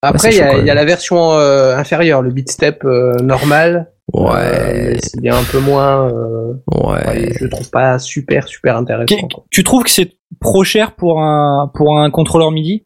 Après, 0.03 0.31
il 0.31 0.37
y, 0.37 0.41
a- 0.41 0.47
quand 0.53 0.59
il 0.59 0.67
y 0.67 0.71
a 0.71 0.75
même. 0.75 0.77
la 0.77 0.85
version 0.85 1.33
euh, 1.35 1.77
inférieure, 1.77 2.23
le 2.23 2.31
beatstep 2.31 2.85
euh, 2.85 3.15
normal. 3.23 3.93
Euh, 4.15 4.19
Ouais, 4.21 4.91
mais 4.95 4.99
c'est 5.01 5.21
bien 5.21 5.37
un 5.37 5.45
peu 5.45 5.61
moins. 5.61 6.09
euh, 6.13 6.55
ouais. 6.75 7.07
ouais, 7.07 7.33
je 7.39 7.47
trouve 7.47 7.71
pas 7.71 7.97
super 8.01 8.49
super 8.49 8.77
intéressant. 8.77 9.29
Tu 9.51 9.63
trouves 9.63 9.85
que 9.85 9.91
c'est 9.91 10.11
trop 10.41 10.65
cher 10.65 10.97
pour 10.97 11.23
un 11.23 11.71
pour 11.75 11.97
un 11.97 12.11
contrôleur 12.11 12.51
MIDI? 12.51 12.85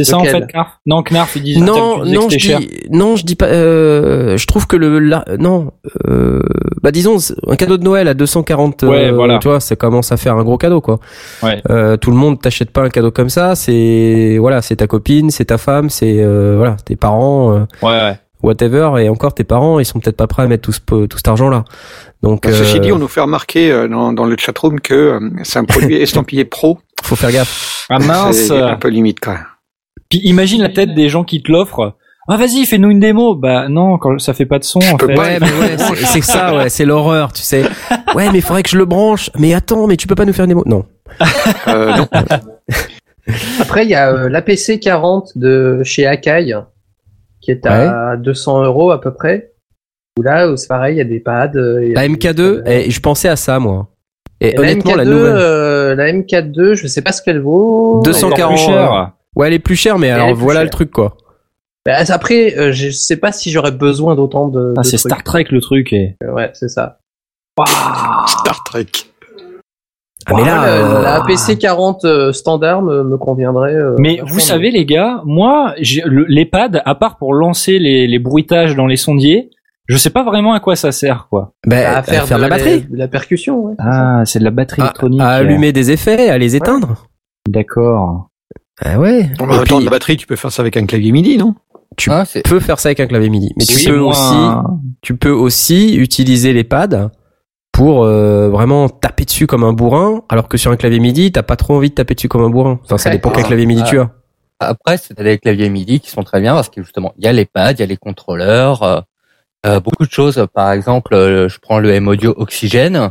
C'est 0.00 0.04
ça 0.12 0.18
en 0.18 0.24
fait, 0.24 0.46
Knarf? 0.54 0.78
Non, 0.86 1.02
Knarf, 1.02 1.34
il 1.34 1.42
dit 1.42 1.60
Non, 1.60 2.02
tu 2.04 2.10
non, 2.12 2.26
que 2.28 2.34
je 2.34 2.38
c'était 2.38 2.38
cher. 2.38 2.58
dis, 2.60 2.70
non, 2.90 3.16
je 3.16 3.24
dis 3.24 3.34
pas. 3.34 3.46
Euh, 3.46 4.36
je 4.36 4.46
trouve 4.46 4.68
que 4.68 4.76
le, 4.76 5.00
la- 5.00 5.24
non, 5.40 5.72
euh, 6.08 6.40
bah 6.82 6.92
disons 6.92 7.16
un 7.48 7.56
cadeau 7.56 7.78
de 7.78 7.82
Noël 7.82 8.06
à 8.06 8.14
240, 8.14 8.84
Ouais, 8.84 9.06
euh, 9.08 9.12
voilà. 9.12 9.38
tu 9.38 9.48
vois, 9.48 9.58
ça 9.58 9.74
commence 9.74 10.12
à 10.12 10.16
faire 10.16 10.36
un 10.36 10.44
gros 10.44 10.56
cadeau, 10.56 10.80
quoi. 10.80 11.00
Ouais. 11.42 11.60
Euh, 11.68 11.96
tout 11.96 12.12
le 12.12 12.16
monde 12.16 12.40
t'achète 12.40 12.70
pas 12.70 12.82
un 12.82 12.90
cadeau 12.90 13.10
comme 13.10 13.28
ça. 13.28 13.56
C'est 13.56 14.36
voilà, 14.38 14.62
c'est 14.62 14.76
ta 14.76 14.86
copine, 14.86 15.30
c'est 15.30 15.46
ta 15.46 15.58
femme, 15.58 15.90
c'est 15.90 16.18
euh, 16.22 16.54
voilà, 16.56 16.76
tes 16.84 16.94
parents, 16.94 17.52
euh, 17.56 17.60
Ouais, 17.82 17.90
ouais. 17.90 18.16
whatever. 18.44 18.92
Et 19.02 19.08
encore, 19.08 19.34
tes 19.34 19.42
parents, 19.42 19.80
ils 19.80 19.84
sont 19.84 19.98
peut-être 19.98 20.16
pas 20.16 20.28
prêts 20.28 20.44
à 20.44 20.46
mettre 20.46 20.62
tout, 20.62 20.72
ce, 20.72 20.78
tout 21.06 21.16
cet 21.16 21.26
argent-là. 21.26 21.64
Donc, 22.22 22.44
Bah, 22.46 22.52
Ceci 22.52 22.76
euh, 22.76 22.80
dit, 22.80 22.92
on 22.92 22.98
nous 22.98 23.08
fait 23.08 23.20
remarquer 23.20 23.72
euh, 23.72 23.88
dans, 23.88 24.12
dans 24.12 24.26
le 24.26 24.36
chatroom 24.38 24.78
que 24.78 24.94
euh, 24.94 25.20
c'est 25.42 25.58
un 25.58 25.64
produit 25.64 25.96
estampillé 26.00 26.44
pro. 26.44 26.78
faut 27.02 27.16
faire 27.16 27.32
gaffe. 27.32 27.86
Ah 27.90 27.98
mince 27.98 28.36
C'est 28.36 28.60
un 28.60 28.76
peu 28.76 28.88
limite 28.88 29.18
quand 29.20 29.32
même. 29.32 29.44
Puis 30.08 30.20
imagine 30.24 30.62
la 30.62 30.68
tête 30.70 30.94
des 30.94 31.08
gens 31.08 31.24
qui 31.24 31.42
te 31.42 31.50
l'offrent. 31.52 31.94
Ah 32.30 32.36
vas-y, 32.36 32.66
fais-nous 32.66 32.90
une 32.90 33.00
démo. 33.00 33.34
Bah 33.34 33.68
non, 33.68 33.96
quand 33.98 34.18
ça 34.18 34.34
fait 34.34 34.44
pas 34.46 34.58
de 34.58 34.64
son 34.64 34.80
en 34.92 34.96
peux 34.96 35.06
fait. 35.06 35.14
pas. 35.14 35.22
Ouais, 35.22 35.38
mais 35.40 35.46
ouais, 35.46 35.76
c'est 36.04 36.20
ça, 36.22 36.54
ouais, 36.54 36.68
c'est 36.68 36.84
l'horreur, 36.84 37.32
tu 37.32 37.42
sais. 37.42 37.62
Ouais, 38.14 38.28
mais 38.30 38.38
il 38.38 38.42
faudrait 38.42 38.62
que 38.62 38.68
je 38.70 38.76
le 38.76 38.84
branche. 38.84 39.30
Mais 39.38 39.54
attends, 39.54 39.86
mais 39.86 39.96
tu 39.96 40.06
peux 40.06 40.14
pas 40.14 40.24
nous 40.26 40.32
faire 40.34 40.44
une 40.44 40.50
démo? 40.50 40.62
Non. 40.66 40.84
Euh, 41.68 41.94
non. 41.96 42.06
Après, 43.60 43.84
il 43.84 43.90
y 43.90 43.94
a 43.94 44.10
euh, 44.12 44.28
l'APC 44.28 44.78
40 44.80 45.36
de 45.36 45.82
chez 45.84 46.06
Akai, 46.06 46.54
qui 47.40 47.50
est 47.50 47.66
à 47.66 48.16
200 48.16 48.64
euros 48.64 48.90
à 48.90 49.00
peu 49.00 49.12
près. 49.12 49.52
Où 50.18 50.22
là, 50.22 50.50
où 50.50 50.56
c'est 50.56 50.68
pareil, 50.68 50.96
il 50.96 50.98
y 50.98 51.02
a 51.02 51.04
des 51.04 51.20
pads. 51.20 51.52
euh, 51.56 51.80
il 51.84 51.88
y 51.92 51.96
a 51.96 52.00
La 52.02 52.08
des- 52.08 52.14
MK2, 52.14 52.62
et 52.66 52.90
je 52.90 53.00
pensais 53.00 53.28
à 53.28 53.36
ça, 53.36 53.58
moi. 53.58 53.88
Et, 54.40 54.48
Et 54.48 54.52
la 54.54 54.60
honnêtement, 54.60 54.92
MK2, 54.92 54.96
la 54.96 55.04
nouvelle. 55.04 55.32
euh, 55.36 55.94
la 55.94 56.12
MK2, 56.12 56.74
je 56.74 56.86
sais 56.86 57.02
pas 57.02 57.12
ce 57.12 57.22
qu'elle 57.22 57.40
vaut. 57.40 58.00
240, 58.04 58.32
Encore 58.40 58.54
plus 58.54 58.72
cher. 58.72 59.12
Ouais, 59.36 59.48
elle 59.48 59.54
est 59.54 59.58
plus 59.58 59.76
chère, 59.76 59.98
mais 59.98 60.08
Elle 60.08 60.14
alors 60.20 60.34
voilà 60.34 60.60
chère. 60.60 60.64
le 60.64 60.70
truc, 60.70 60.90
quoi. 60.90 61.16
Bah, 61.86 61.94
après, 62.08 62.58
euh, 62.58 62.72
je 62.72 62.90
sais 62.90 63.16
pas 63.16 63.32
si 63.32 63.50
j'aurais 63.50 63.70
besoin 63.72 64.14
d'autant 64.14 64.48
de. 64.48 64.74
Ah, 64.76 64.82
de 64.82 64.86
c'est 64.86 64.96
trucs. 64.98 65.12
Star 65.12 65.22
Trek 65.24 65.46
le 65.50 65.60
truc. 65.60 65.92
Et... 65.92 66.16
Ouais, 66.26 66.50
c'est 66.54 66.68
ça. 66.68 66.98
Star 68.26 68.62
Trek. 68.64 68.86
Ah, 70.26 70.32
mais 70.36 70.44
là, 70.44 70.56
la- 70.56 70.64
euh, 70.66 71.02
la 71.02 71.14
APC 71.22 71.56
40 71.58 72.04
euh, 72.04 72.32
standard 72.32 72.82
me, 72.82 73.02
me 73.02 73.16
conviendrait. 73.16 73.74
euh, 73.74 73.96
Mais 73.98 74.20
vous 74.26 74.40
savez 74.40 74.70
les 74.70 74.84
gars, 74.84 75.22
moi, 75.24 75.72
j'ai- 75.78 76.02
le- 76.04 76.26
les 76.28 76.44
pads, 76.44 76.82
à 76.84 76.94
part 76.94 77.16
pour 77.16 77.32
lancer 77.32 77.78
les, 77.78 78.06
les 78.06 78.18
bruitages 78.18 78.76
dans 78.76 78.86
les 78.86 78.96
sondiers, 78.98 79.48
je 79.86 79.96
sais 79.96 80.10
pas 80.10 80.24
vraiment 80.24 80.52
à 80.52 80.60
quoi 80.60 80.76
ça 80.76 80.92
sert 80.92 81.28
quoi. 81.30 81.52
bah, 81.66 81.96
à 81.96 82.02
faire, 82.02 82.26
faire 82.26 82.36
de 82.36 82.42
la 82.42 82.48
la- 82.48 82.56
batterie. 82.56 82.82
de 82.82 82.96
la 82.96 83.08
percussion, 83.08 83.60
ouais. 83.60 83.74
Ah, 83.78 84.22
c'est 84.26 84.38
de 84.40 84.44
la 84.44 84.50
batterie 84.50 84.82
À, 84.82 84.86
électronique. 84.86 85.20
à 85.22 85.28
allumer 85.30 85.72
des 85.72 85.90
effets, 85.92 86.28
à 86.28 86.36
les 86.36 86.56
éteindre. 86.56 87.06
D'accord. 87.48 88.27
Ah 88.80 88.98
ouais. 88.98 89.30
En 89.40 89.44
Et 89.44 89.46
même 89.56 89.64
temps, 89.64 89.76
puis, 89.78 89.84
de 89.86 89.90
batterie, 89.90 90.16
tu 90.16 90.26
peux 90.26 90.36
faire 90.36 90.52
ça 90.52 90.62
avec 90.62 90.76
un 90.76 90.86
clavier 90.86 91.12
MIDI, 91.12 91.36
non? 91.36 91.54
Tu 91.96 92.10
Ah, 92.12 92.24
peux 92.44 92.60
faire 92.60 92.78
ça 92.78 92.90
avec 92.90 93.00
un 93.00 93.06
clavier 93.06 93.28
MIDI, 93.30 93.52
mais 93.56 93.64
tu 93.64 93.88
peux 93.90 93.96
moins- 93.98 94.10
aussi, 94.10 94.88
tu 95.02 95.16
peux 95.16 95.30
aussi 95.30 95.96
utiliser 95.96 96.52
les 96.52 96.62
pads 96.64 97.10
pour 97.72 98.04
euh, 98.04 98.48
vraiment 98.50 98.88
taper 98.88 99.24
dessus 99.24 99.46
comme 99.46 99.64
un 99.64 99.72
bourrin, 99.72 100.22
alors 100.28 100.48
que 100.48 100.56
sur 100.58 100.70
un 100.70 100.76
clavier 100.76 101.00
MIDI, 101.00 101.32
t'as 101.32 101.42
pas 101.42 101.56
trop 101.56 101.74
envie 101.76 101.90
de 101.90 101.94
taper 101.94 102.14
dessus 102.14 102.28
comme 102.28 102.42
un 102.42 102.50
bourrin. 102.50 102.78
Enfin, 102.84 102.98
ça 102.98 103.10
dépend 103.10 103.30
quel 103.30 103.44
Ah. 103.44 103.48
clavier 103.48 103.66
MIDI 103.66 103.82
tu 103.84 103.98
as. 103.98 104.10
Après, 104.60 104.96
c'est 104.98 105.16
des 105.20 105.38
claviers 105.38 105.70
MIDI 105.70 105.98
qui 106.00 106.10
sont 106.10 106.22
très 106.22 106.40
bien 106.40 106.54
parce 106.54 106.68
que 106.68 106.82
justement, 106.82 107.12
il 107.18 107.24
y 107.24 107.28
a 107.28 107.32
les 107.32 107.46
pads, 107.46 107.72
il 107.72 107.80
y 107.80 107.82
a 107.82 107.86
les 107.86 107.96
contrôleurs, 107.96 108.82
euh, 108.82 109.00
euh, 109.66 109.80
beaucoup 109.80 110.04
de 110.06 110.10
choses. 110.10 110.44
Par 110.52 110.72
exemple, 110.72 111.14
euh, 111.14 111.48
je 111.48 111.58
prends 111.60 111.78
le 111.78 111.90
M-Audio 111.92 112.34
Oxygène. 112.36 113.10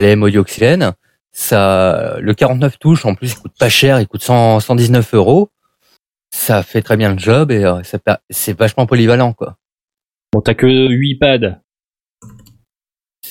Le 0.00 0.06
M-Audio 0.08 0.42
Oxygène, 0.42 0.92
ça, 1.38 2.16
le 2.18 2.32
49 2.32 2.78
touches, 2.78 3.04
en 3.04 3.14
plus, 3.14 3.32
il 3.32 3.36
coûte 3.36 3.52
pas 3.58 3.68
cher, 3.68 4.00
il 4.00 4.06
coûte 4.08 4.22
100, 4.22 4.60
119 4.60 5.12
euros. 5.12 5.50
Ça 6.30 6.62
fait 6.62 6.80
très 6.80 6.96
bien 6.96 7.12
le 7.12 7.18
job 7.18 7.50
et 7.50 7.62
euh, 7.62 7.82
c'est 8.30 8.58
vachement 8.58 8.86
polyvalent, 8.86 9.34
quoi. 9.34 9.58
Bon, 10.32 10.40
t'as 10.40 10.54
que 10.54 10.66
8 10.66 11.16
pads. 11.16 11.60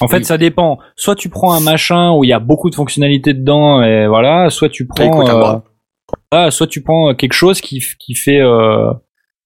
En 0.01 0.07
fait, 0.07 0.23
ça 0.23 0.37
dépend. 0.37 0.77
Soit 0.95 1.15
tu 1.15 1.29
prends 1.29 1.53
un 1.53 1.59
machin 1.61 2.11
où 2.11 2.23
il 2.23 2.29
y 2.29 2.33
a 2.33 2.39
beaucoup 2.39 2.69
de 2.69 2.75
fonctionnalités 2.75 3.33
dedans 3.33 3.81
et 3.81 4.07
voilà, 4.07 4.51
soit 4.51 4.69
tu 4.69 4.85
prends 4.85 5.27
euh, 5.27 5.59
ah, 6.29 6.51
soit 6.51 6.67
tu 6.67 6.83
prends 6.83 7.15
quelque 7.15 7.33
chose 7.33 7.59
qui 7.59 7.79
fait 8.13 8.39
euh, 8.39 8.91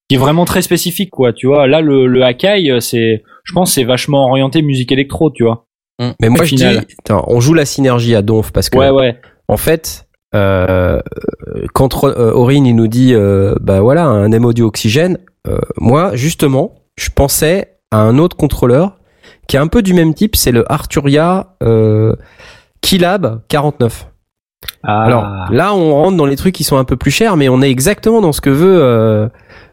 qui 0.09 0.15
est 0.15 0.19
vraiment 0.19 0.43
très 0.43 0.63
spécifique 0.63 1.11
quoi, 1.11 1.31
tu 1.31 1.47
vois. 1.47 1.67
Là 1.67 1.79
le 1.81 2.07
le 2.07 2.23
Akai, 2.23 2.71
euh, 2.71 2.79
c'est 2.79 3.23
je 3.43 3.53
pense 3.53 3.73
c'est 3.73 3.83
vachement 3.83 4.25
orienté 4.25 4.61
musique 4.63 4.91
électro, 4.91 5.31
tu 5.31 5.43
vois. 5.43 5.67
Mais 6.21 6.29
moi, 6.29 6.43
je 6.43 6.55
final. 6.55 6.79
dis, 6.79 6.95
attends, 6.99 7.25
on 7.27 7.39
joue 7.39 7.53
la 7.53 7.65
synergie 7.65 8.15
à 8.15 8.21
Donf 8.21 8.51
parce 8.51 8.69
que, 8.69 8.77
Ouais 8.77 8.89
ouais. 8.89 9.19
en 9.47 9.57
fait, 9.57 10.07
euh, 10.35 10.99
quand 11.73 12.03
euh, 12.03 12.31
Aurine 12.31 12.65
il 12.65 12.75
nous 12.75 12.87
dit, 12.87 13.13
euh, 13.13 13.55
bah 13.61 13.81
voilà, 13.81 14.05
un 14.05 14.31
M-Audio 14.31 14.67
Oxygène, 14.67 15.17
euh, 15.47 15.57
moi, 15.77 16.15
justement, 16.15 16.75
je 16.97 17.09
pensais 17.09 17.77
à 17.91 17.97
un 17.99 18.17
autre 18.17 18.37
contrôleur 18.37 18.95
qui 19.47 19.55
est 19.55 19.59
un 19.59 19.67
peu 19.67 19.81
du 19.81 19.93
même 19.93 20.13
type, 20.13 20.35
c'est 20.35 20.51
le 20.51 20.71
Arturia 20.71 21.55
euh, 21.63 22.15
Keylab 22.81 23.41
49. 23.47 24.07
Ah. 24.83 25.03
Alors 25.03 25.51
là, 25.51 25.73
on 25.73 25.93
rentre 25.95 26.17
dans 26.17 26.25
les 26.25 26.35
trucs 26.35 26.53
qui 26.53 26.63
sont 26.63 26.77
un 26.77 26.83
peu 26.83 26.97
plus 26.97 27.11
chers, 27.11 27.35
mais 27.37 27.49
on 27.49 27.61
est 27.61 27.69
exactement 27.69 28.21
dans 28.21 28.31
ce 28.31 28.41
que 28.41 28.49
veut 28.49 28.79
euh, 28.81 29.27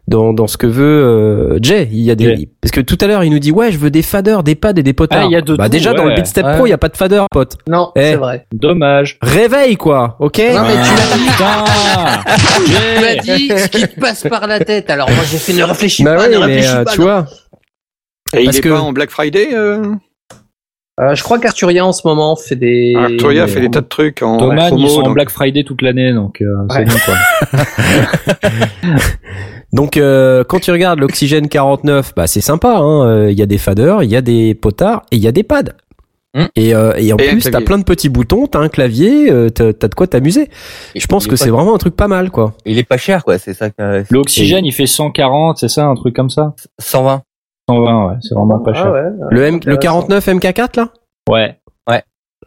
dans, 0.08 0.32
dans 0.32 0.46
ce 0.46 0.56
que 0.56 0.66
veut 0.66 0.84
euh, 0.84 1.58
Jay. 1.62 1.88
Il 1.90 2.00
y 2.00 2.10
a 2.10 2.14
des 2.14 2.36
Jay. 2.36 2.48
parce 2.60 2.70
que 2.72 2.80
tout 2.80 2.96
à 3.00 3.06
l'heure 3.06 3.24
il 3.24 3.30
nous 3.30 3.38
dit 3.38 3.50
ouais, 3.52 3.72
je 3.72 3.78
veux 3.78 3.90
des 3.90 4.02
faders, 4.02 4.42
des 4.42 4.54
pads 4.54 4.72
et 4.76 4.82
des 4.82 4.92
potards. 4.92 5.22
Ah, 5.22 5.26
il 5.26 5.32
y 5.32 5.36
a 5.36 5.40
de 5.40 5.56
bah 5.56 5.64
tout, 5.64 5.70
déjà 5.70 5.92
dans 5.94 6.04
le 6.04 6.14
Beatstep 6.14 6.44
ouais. 6.46 6.54
Pro, 6.56 6.66
il 6.66 6.70
y 6.70 6.72
a 6.72 6.78
pas 6.78 6.88
de 6.88 6.96
fader, 6.96 7.22
pote. 7.30 7.56
Non, 7.68 7.90
Eh. 7.96 8.00
c'est 8.00 8.16
vrai. 8.16 8.46
dommage. 8.52 9.18
Réveille 9.22 9.76
quoi, 9.76 10.16
ok 10.20 10.38
Non, 10.54 10.62
mais 10.62 10.74
tu 10.74 10.90
l'as 10.94 11.16
Putain. 11.32 11.64
Tu 12.66 12.72
m'as 13.02 13.22
Jay. 13.22 13.38
dit 13.38 13.48
ce 13.58 13.68
qui 13.68 13.82
te 13.88 14.00
passe 14.00 14.22
par 14.28 14.46
la 14.46 14.60
tête. 14.60 14.90
Alors 14.90 15.08
moi 15.10 15.24
j'ai 15.30 15.38
fait 15.38 15.52
ne 15.52 15.62
réfléchis 15.64 16.04
Bah 16.04 16.16
pas, 16.16 16.28
oui, 16.28 16.34
ne 16.34 16.38
mais 16.38 16.44
réfléchis 16.46 16.74
euh, 16.74 16.84
pas. 16.84 16.92
tu 16.92 17.00
non. 17.00 17.06
vois, 17.06 17.26
Et 18.36 18.44
Parce 18.44 18.56
il 18.56 18.58
est 18.58 18.62
que- 18.62 18.68
pas 18.68 18.80
en 18.80 18.92
Black 18.92 19.10
Friday 19.10 19.48
euh 19.54 19.92
Euh, 20.98 21.14
je 21.14 21.22
crois 21.22 21.38
qu'Arturia 21.38 21.84
en 21.84 21.92
ce 21.92 22.06
moment 22.08 22.36
fait 22.36 22.56
des. 22.56 22.94
Arturia 22.96 23.42
Ah, 23.42 23.46
fait 23.46 23.60
des 23.60 23.70
tas 23.70 23.82
de 23.82 23.86
trucs 23.86 24.22
en, 24.22 24.38
en 24.38 24.76
ils 24.78 24.88
sont 24.88 25.10
Black 25.10 25.28
Friday 25.28 25.62
toute 25.62 25.82
l'année, 25.82 26.12
donc 26.14 26.40
euh, 26.40 26.46
c'est 26.70 26.84
bon 26.86 26.94
quoi. 27.04 27.60
donc 29.76 29.96
euh, 29.96 30.42
quand 30.42 30.58
tu 30.58 30.70
regardes 30.72 30.98
l'Oxygène 30.98 31.48
49, 31.48 32.14
bah 32.16 32.26
c'est 32.26 32.40
sympa. 32.40 32.78
hein, 32.78 33.06
euh, 33.06 33.30
Il 33.30 33.38
y 33.38 33.42
a 33.42 33.46
des 33.46 33.58
faders, 33.58 34.02
il 34.02 34.10
y 34.10 34.16
a 34.16 34.20
des 34.22 34.54
potards 34.54 35.02
et 35.12 35.16
il 35.16 35.22
y 35.22 35.28
a 35.28 35.32
des 35.32 35.42
pads. 35.44 35.72
Et, 36.54 36.74
euh, 36.74 36.92
et 36.98 37.14
en 37.14 37.16
Et 37.16 37.28
plus, 37.30 37.50
t'as 37.50 37.62
plein 37.62 37.78
de 37.78 37.84
petits 37.84 38.10
boutons, 38.10 38.46
t'as 38.46 38.58
un 38.58 38.68
clavier, 38.68 39.30
euh, 39.30 39.48
t'as 39.48 39.72
de 39.88 39.94
quoi 39.94 40.06
t'amuser. 40.06 40.50
Je 40.94 41.06
pense 41.06 41.26
que 41.26 41.34
c'est 41.34 41.48
vraiment 41.48 41.74
un 41.74 41.78
truc 41.78 41.96
pas 41.96 42.08
mal, 42.08 42.30
quoi. 42.30 42.52
Il 42.66 42.78
est 42.78 42.84
pas 42.84 42.98
cher, 42.98 43.24
quoi. 43.24 43.38
C'est 43.38 43.54
ça. 43.54 43.70
L'oxygène, 44.10 44.66
il 44.66 44.72
fait 44.72 44.86
140, 44.86 45.56
c'est 45.56 45.68
ça, 45.68 45.86
un 45.86 45.94
truc 45.94 46.14
comme 46.14 46.28
ça? 46.28 46.52
120. 46.78 47.22
120, 47.70 48.06
ouais, 48.08 48.14
c'est 48.20 48.34
vraiment 48.34 48.58
pas 48.58 48.72
Ah 48.74 48.82
cher. 48.82 48.92
ouais, 48.92 49.02
Le, 49.30 49.44
M, 49.44 49.60
le 49.64 49.72
intéressant. 49.76 50.02
49 50.06 50.26
MK4 50.28 50.76
là? 50.76 50.88
Ouais, 51.30 51.56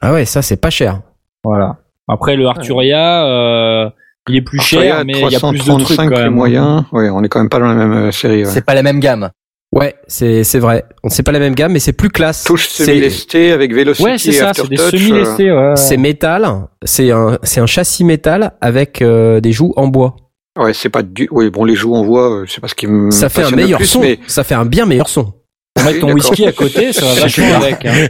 Ah 0.01 0.13
ouais, 0.13 0.25
ça 0.25 0.41
c'est 0.43 0.57
pas 0.61 0.69
cher. 0.69 1.01
voilà. 1.43 1.77
Après, 2.07 2.35
le 2.35 2.45
Arturia, 2.47 3.25
euh, 3.25 3.89
il 4.29 4.35
est 4.37 4.41
plus 4.41 4.59
cher, 4.59 5.03
mais 5.05 5.13
il 5.13 5.19
y 5.31 5.35
a 5.35 5.39
plus 5.39 5.59
de 5.59 5.63
trucs 5.63 5.65
335 5.65 6.09
quand 6.09 6.15
les 6.17 6.23
même. 6.23 6.33
moyens. 6.33 6.83
Ouais, 6.91 7.09
on 7.09 7.23
est 7.23 7.27
quand 7.29 7.39
même 7.39 7.49
pas 7.49 7.59
dans 7.59 7.67
la 7.67 7.73
même 7.75 7.93
euh, 7.93 8.11
série. 8.11 8.45
ouais. 8.45 8.49
C'est 8.51 8.63
pas 8.65 8.73
la 8.75 8.83
même 8.83 8.99
gamme. 8.99 9.29
Ouais, 9.71 9.95
c'est 10.07 10.43
c'est 10.43 10.57
vrai. 10.57 10.83
On 11.03 11.09
sait 11.09 11.21
pas 11.21 11.31
la 11.31 11.37
même 11.39 11.53
gamme, 11.53 11.73
mais 11.73 11.79
c'est 11.79 11.93
plus 11.93 12.09
classe. 12.09 12.43
Touche 12.43 12.67
C'est- 12.69 12.85
semi-lesté 12.85 13.51
avec 13.51 13.71
Velocity 13.73 14.03
Ouais, 14.03 14.17
c'est 14.17 14.31
ça, 14.31 14.51
c'est 14.55 14.67
des 14.67 14.75
Aftertouch. 14.79 14.93
euh, 14.95 14.97
semi-lestés, 14.97 15.51
ouais. 15.51 15.73
C'est 15.75 15.97
métal. 15.97 16.47
C'est 16.83 17.11
un 17.11 17.37
c'est 17.43 17.59
un 17.59 17.67
châssis 17.67 18.03
métal 18.03 18.53
avec 18.61 19.01
euh, 19.03 19.39
des 19.41 19.51
joues 19.51 19.73
en 19.75 19.87
bois. 19.87 20.15
Ouais, 20.57 20.73
c'est 20.73 20.89
pas 20.89 21.03
du. 21.03 21.27
Oui, 21.31 21.51
bon, 21.51 21.65
les 21.65 21.75
joues 21.75 21.93
en 21.95 22.03
voix, 22.03 22.31
euh, 22.41 22.45
c'est 22.47 22.59
pas 22.61 22.67
ce 22.67 22.73
qui 22.75 22.87
me. 22.87 23.11
Ça 23.11 23.29
fait 23.29 23.43
un 23.43 23.51
meilleur 23.51 23.77
plus, 23.77 23.85
son. 23.85 24.01
Mais 24.01 24.17
Ça 24.25 24.43
fait 24.43 24.55
un 24.55 24.65
bien 24.65 24.87
meilleur 24.87 25.07
son. 25.07 25.33
Pour 25.75 25.85
mettre 25.85 25.99
ton 25.99 26.11
whisky 26.13 26.47
à 26.47 26.51
côté, 26.51 26.91
ça 26.91 27.05
va 27.05 27.13
vachement 27.21 27.55
avec. 27.61 27.85
hein. 27.85 28.07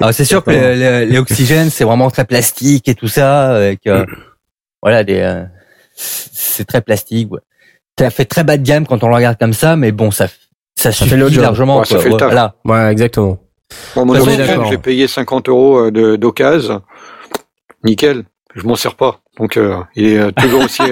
Alors 0.00 0.14
c'est 0.14 0.24
sûr 0.24 0.42
que 0.42 0.50
les, 0.50 0.74
les- 0.74 1.06
les 1.06 1.18
oxygènes, 1.18 1.68
c'est 1.68 1.84
vraiment 1.84 2.10
très 2.10 2.24
plastique 2.24 2.88
et 2.88 2.94
tout 2.94 3.08
ça, 3.08 3.54
avec 3.54 3.86
euh, 3.86 4.04
voilà 4.86 5.02
des, 5.02 5.18
euh, 5.18 5.42
c'est 5.96 6.64
très 6.64 6.80
plastique. 6.80 7.32
Ouais. 7.32 7.40
Ça 7.98 8.08
fait 8.10 8.24
très 8.24 8.44
bas 8.44 8.56
de 8.56 8.62
gamme 8.62 8.86
quand 8.86 9.02
on 9.02 9.08
le 9.08 9.16
regarde 9.16 9.36
comme 9.36 9.52
ça, 9.52 9.74
mais 9.74 9.90
bon, 9.90 10.12
ça 10.12 10.28
ça, 10.28 10.36
Ça 10.76 10.92
suffit 10.92 11.10
fait 11.10 11.16
largement. 11.40 11.80
Ouais, 11.80 11.84
ça 11.84 11.98
fait 11.98 12.08
le 12.08 12.14
Ouais, 12.14 12.20
taf. 12.20 12.28
voilà. 12.28 12.54
Ouais, 12.64 12.92
exactement. 12.92 13.40
bon, 13.96 14.04
mon 14.06 14.64
j'ai 14.70 14.78
payé 14.78 15.08
50 15.08 15.48
euros 15.48 15.86
euh, 15.86 15.90
de 15.90 16.14
d'occasion. 16.14 16.82
Nickel. 17.82 18.22
Je 18.54 18.64
m'en 18.64 18.76
sers 18.76 18.94
pas. 18.94 19.18
Donc, 19.40 19.56
euh, 19.56 19.76
il 19.96 20.06
est 20.06 20.18
euh, 20.18 20.30
toujours 20.30 20.62
aussi, 20.64 20.82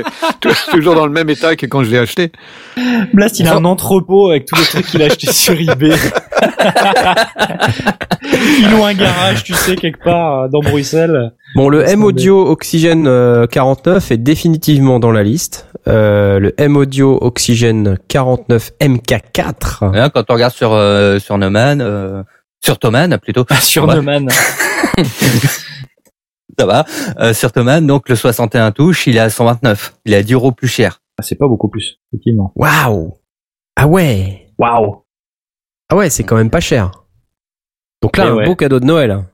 toujours 0.71 0.97
dans 0.97 1.07
le 1.07 1.13
même 1.13 1.31
état 1.31 1.55
que 1.57 1.67
quand 1.67 1.85
je 1.85 1.91
l'ai 1.93 1.99
acheté. 1.99 2.33
Blast, 3.15 3.39
il 3.39 3.47
a 3.47 3.55
un 3.55 3.65
entrepôt 3.65 4.29
avec 4.31 4.45
tous 4.45 4.57
les 4.57 4.65
trucs 4.65 4.87
qu'il 4.87 5.03
a 5.03 5.07
acheté 5.07 5.33
sur 5.33 5.55
eBay. 5.55 5.95
il 8.59 8.71
loue 8.71 8.85
un 8.85 8.93
garage, 8.93 9.45
tu 9.45 9.55
sais, 9.55 9.77
quelque 9.77 10.03
part 10.03 10.51
dans 10.51 10.61
Bruxelles. 10.61 11.33
Bon, 11.55 11.69
le 11.69 11.89
M. 11.89 12.03
Audio 12.03 12.49
Oxygène 12.49 13.07
euh, 13.07 13.47
49 13.47 14.11
est 14.11 14.17
définitivement 14.17 14.99
dans 14.99 15.13
la 15.13 15.23
liste. 15.23 15.69
euh, 15.87 16.41
le 16.41 16.53
M-Audio 16.61 17.19
Oxygen 17.21 17.97
49 18.09 18.73
MK4. 18.81 19.85
Hein, 19.97 20.11
quand 20.11 20.25
on 20.31 20.35
regarde 20.35 20.53
sur 20.53 20.73
euh, 20.73 21.19
sur 21.21 21.39
Neumann, 21.39 21.81
euh, 21.81 22.25
sur 22.65 22.79
Thomann 22.79 23.19
plutôt, 23.19 23.45
Sur 23.61 23.87
Ouais. 23.87 23.95
Neumann. 23.95 24.29
ça 26.59 26.67
va. 26.67 26.85
Euh, 27.21 27.33
sur 27.35 27.53
Thomann, 27.53 27.87
donc 27.87 28.09
le 28.09 28.17
61 28.17 28.73
touches, 28.73 29.07
il 29.07 29.17
est 29.17 29.21
à 29.21 29.31
129. 29.31 29.95
Il 30.07 30.13
est 30.13 30.17
à 30.17 30.23
10 30.23 30.33
euros 30.35 30.53
plus 30.53 30.69
cher. 30.69 31.01
Ah, 31.19 31.23
c'est 31.23 31.37
pas 31.37 31.47
beaucoup 31.47 31.69
plus, 31.69 32.01
effectivement. 32.13 32.53
Waouh 32.57 33.15
Ah 33.77 33.87
ouais 33.87 34.49
Waouh. 34.59 35.05
Ah 35.89 35.97
ouais, 35.97 36.11
c'est 36.11 36.25
quand 36.25 36.37
même 36.37 36.51
pas 36.51 36.61
cher. 36.61 36.91
Donc 38.03 38.17
là, 38.17 38.27
un 38.27 38.35
ouais. 38.35 38.47
beau 38.47 38.57
cadeau 38.57 38.81
de 38.81 38.85
Noël. 38.87 39.25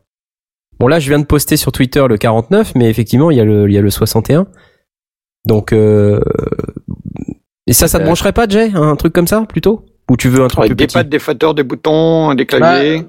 Bon 0.80 0.88
là, 0.88 0.98
je 0.98 1.08
viens 1.08 1.18
de 1.18 1.26
poster 1.26 1.56
sur 1.58 1.70
Twitter 1.72 2.02
le 2.08 2.16
49, 2.16 2.74
mais 2.74 2.88
effectivement, 2.90 3.30
il 3.30 3.36
y 3.36 3.40
a 3.40 3.44
le, 3.44 3.68
il 3.68 3.74
y 3.74 3.78
a 3.78 3.82
le 3.82 3.90
61. 3.90 4.46
Donc, 5.44 5.72
euh... 5.72 6.20
et 7.66 7.72
ça, 7.74 7.86
ça 7.86 7.98
te 7.98 8.02
Euh. 8.02 8.06
brancherait 8.06 8.32
pas, 8.32 8.48
Jay 8.48 8.70
Un 8.74 8.96
truc 8.96 9.12
comme 9.12 9.26
ça, 9.26 9.44
plutôt? 9.46 9.84
Ou 10.10 10.16
tu 10.16 10.28
veux 10.28 10.42
un 10.42 10.48
truc 10.48 10.60
Avec 10.60 10.70
plus 10.70 10.76
des 10.76 10.86
petit? 10.86 10.94
pattes, 10.94 11.08
des 11.08 11.18
fauteurs, 11.18 11.54
des 11.54 11.62
boutons, 11.62 12.34
des 12.34 12.44
Bah, 12.46 12.56
claviers. 12.58 13.06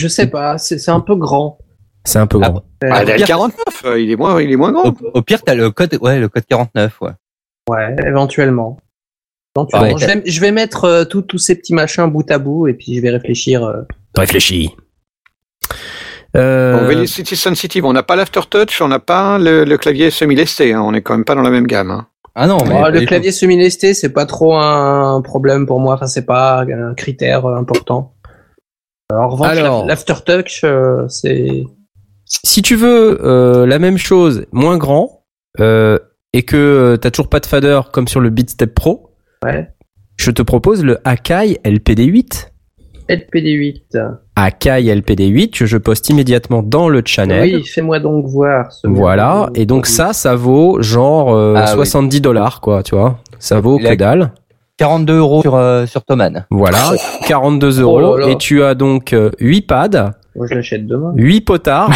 je 0.00 0.08
sais 0.08 0.28
pas, 0.28 0.56
c'est 0.56 0.78
c'est 0.78 0.90
un 0.92 1.00
peu 1.00 1.16
grand. 1.16 1.58
C'est 2.04 2.18
un 2.18 2.26
peu 2.28 2.38
Ah, 2.42 2.48
grand. 2.50 2.64
Euh, 2.84 2.88
Ah, 2.92 3.04
le 3.04 3.24
49, 3.26 3.54
euh, 3.86 4.00
il 4.00 4.10
est 4.10 4.16
moins, 4.16 4.40
il 4.40 4.50
est 4.52 4.56
moins 4.56 4.70
grand. 4.72 4.88
Au, 4.88 5.10
au 5.14 5.22
pire, 5.22 5.42
t'as 5.42 5.54
le 5.54 5.70
code, 5.70 5.98
ouais, 6.00 6.20
le 6.20 6.28
code 6.28 6.44
49, 6.48 7.00
ouais. 7.00 7.10
ouais, 7.70 7.96
éventuellement. 8.06 8.78
Éventuellement. 9.56 9.94
Ouais. 9.94 10.00
je, 10.00 10.06
vais, 10.06 10.22
je 10.24 10.40
vais 10.40 10.52
mettre 10.52 10.84
euh, 10.84 11.04
tous 11.04 11.22
tous 11.22 11.38
ces 11.38 11.56
petits 11.56 11.74
machins 11.74 12.06
bout 12.06 12.28
à 12.30 12.38
bout 12.38 12.68
et 12.68 12.74
puis 12.74 12.94
je 12.96 13.00
vais 13.00 13.10
réfléchir. 13.10 13.64
euh. 13.64 13.82
Réfléchis. 14.16 14.70
Euh... 16.36 16.78
Bon, 16.80 16.86
Velocity 16.88 17.36
Sensitive, 17.36 17.84
on 17.84 17.92
n'a 17.92 18.02
pas 18.02 18.16
l'aftertouch, 18.16 18.80
on 18.80 18.88
n'a 18.88 18.98
pas 18.98 19.38
le, 19.38 19.64
le 19.64 19.78
clavier 19.78 20.10
semi-lesté, 20.10 20.72
hein, 20.72 20.82
on 20.84 20.92
est 20.94 21.02
quand 21.02 21.14
même 21.14 21.24
pas 21.24 21.34
dans 21.34 21.42
la 21.42 21.50
même 21.50 21.66
gamme. 21.66 21.90
hein. 21.90 22.06
Ah 22.34 22.48
non, 22.48 22.58
mais 22.66 22.74
Oh, 22.76 22.82
pas 22.82 22.90
le 22.90 23.02
clavier 23.02 23.30
semi-lesté, 23.30 23.94
c'est 23.94 24.12
pas 24.12 24.26
trop 24.26 24.56
un 24.56 25.20
problème 25.22 25.66
pour 25.66 25.78
moi. 25.78 25.94
Enfin, 25.94 26.08
c'est 26.08 26.26
pas 26.26 26.62
un 26.62 26.94
critère 26.94 27.46
euh, 27.46 27.56
important. 27.56 28.14
Alors, 29.10 29.24
en 29.24 29.28
revanche, 29.28 29.86
l'aftertouch, 29.86 30.62
euh, 30.64 31.06
c'est 31.08 31.64
si 32.26 32.62
tu 32.62 32.74
veux 32.74 33.20
euh, 33.24 33.66
la 33.66 33.78
même 33.78 33.98
chose, 33.98 34.46
moins 34.50 34.78
grand, 34.78 35.24
euh, 35.60 35.98
et 36.32 36.42
que 36.42 36.98
t'as 37.00 37.10
toujours 37.12 37.28
pas 37.28 37.38
de 37.38 37.46
fader 37.46 37.80
comme 37.92 38.08
sur 38.08 38.18
le 38.18 38.30
Beatstep 38.30 38.74
Pro, 38.74 39.10
ouais. 39.44 39.70
je 40.16 40.30
te 40.32 40.42
propose 40.42 40.82
le 40.84 40.98
Akai 41.04 41.60
LPD8. 41.64 42.48
LPD8. 43.08 43.82
Akai 44.36 44.82
LPD8 44.94 45.50
que 45.58 45.66
je 45.66 45.76
poste 45.78 46.08
immédiatement 46.08 46.62
dans 46.62 46.88
le 46.88 47.02
channel. 47.04 47.56
Oui, 47.56 47.64
fais-moi 47.64 48.00
donc 48.00 48.26
voir. 48.26 48.72
ce 48.72 48.86
Voilà, 48.88 49.48
et 49.54 49.66
donc 49.66 49.86
ça, 49.86 50.12
ça 50.12 50.34
vaut 50.34 50.80
genre 50.82 51.34
euh, 51.34 51.54
Ah 51.56 51.64
oui. 51.72 51.76
70 51.86 52.20
dollars, 52.20 52.60
quoi, 52.60 52.82
tu 52.82 52.94
vois. 52.94 53.18
Ça 53.38 53.60
vaut 53.60 53.78
Il 53.80 53.86
a- 53.86 53.90
que 53.90 53.94
dalle. 53.96 54.32
42 54.76 55.18
euros 55.18 55.40
sur, 55.40 55.54
euh, 55.54 55.86
sur. 55.86 56.02
Voilà, 56.50 56.78
42 57.28 57.78
Oh 57.78 57.82
euros. 57.82 58.16
là 58.18 58.26
là. 58.26 58.32
Et 58.32 58.36
tu 58.38 58.60
as 58.64 58.74
donc 58.74 59.12
euh, 59.12 59.30
8 59.38 59.62
pads, 59.68 60.14
Moi, 60.34 60.46
je 60.50 60.54
l'achète 60.56 60.84
demain. 60.88 61.12
8 61.14 61.42
potards 61.42 61.90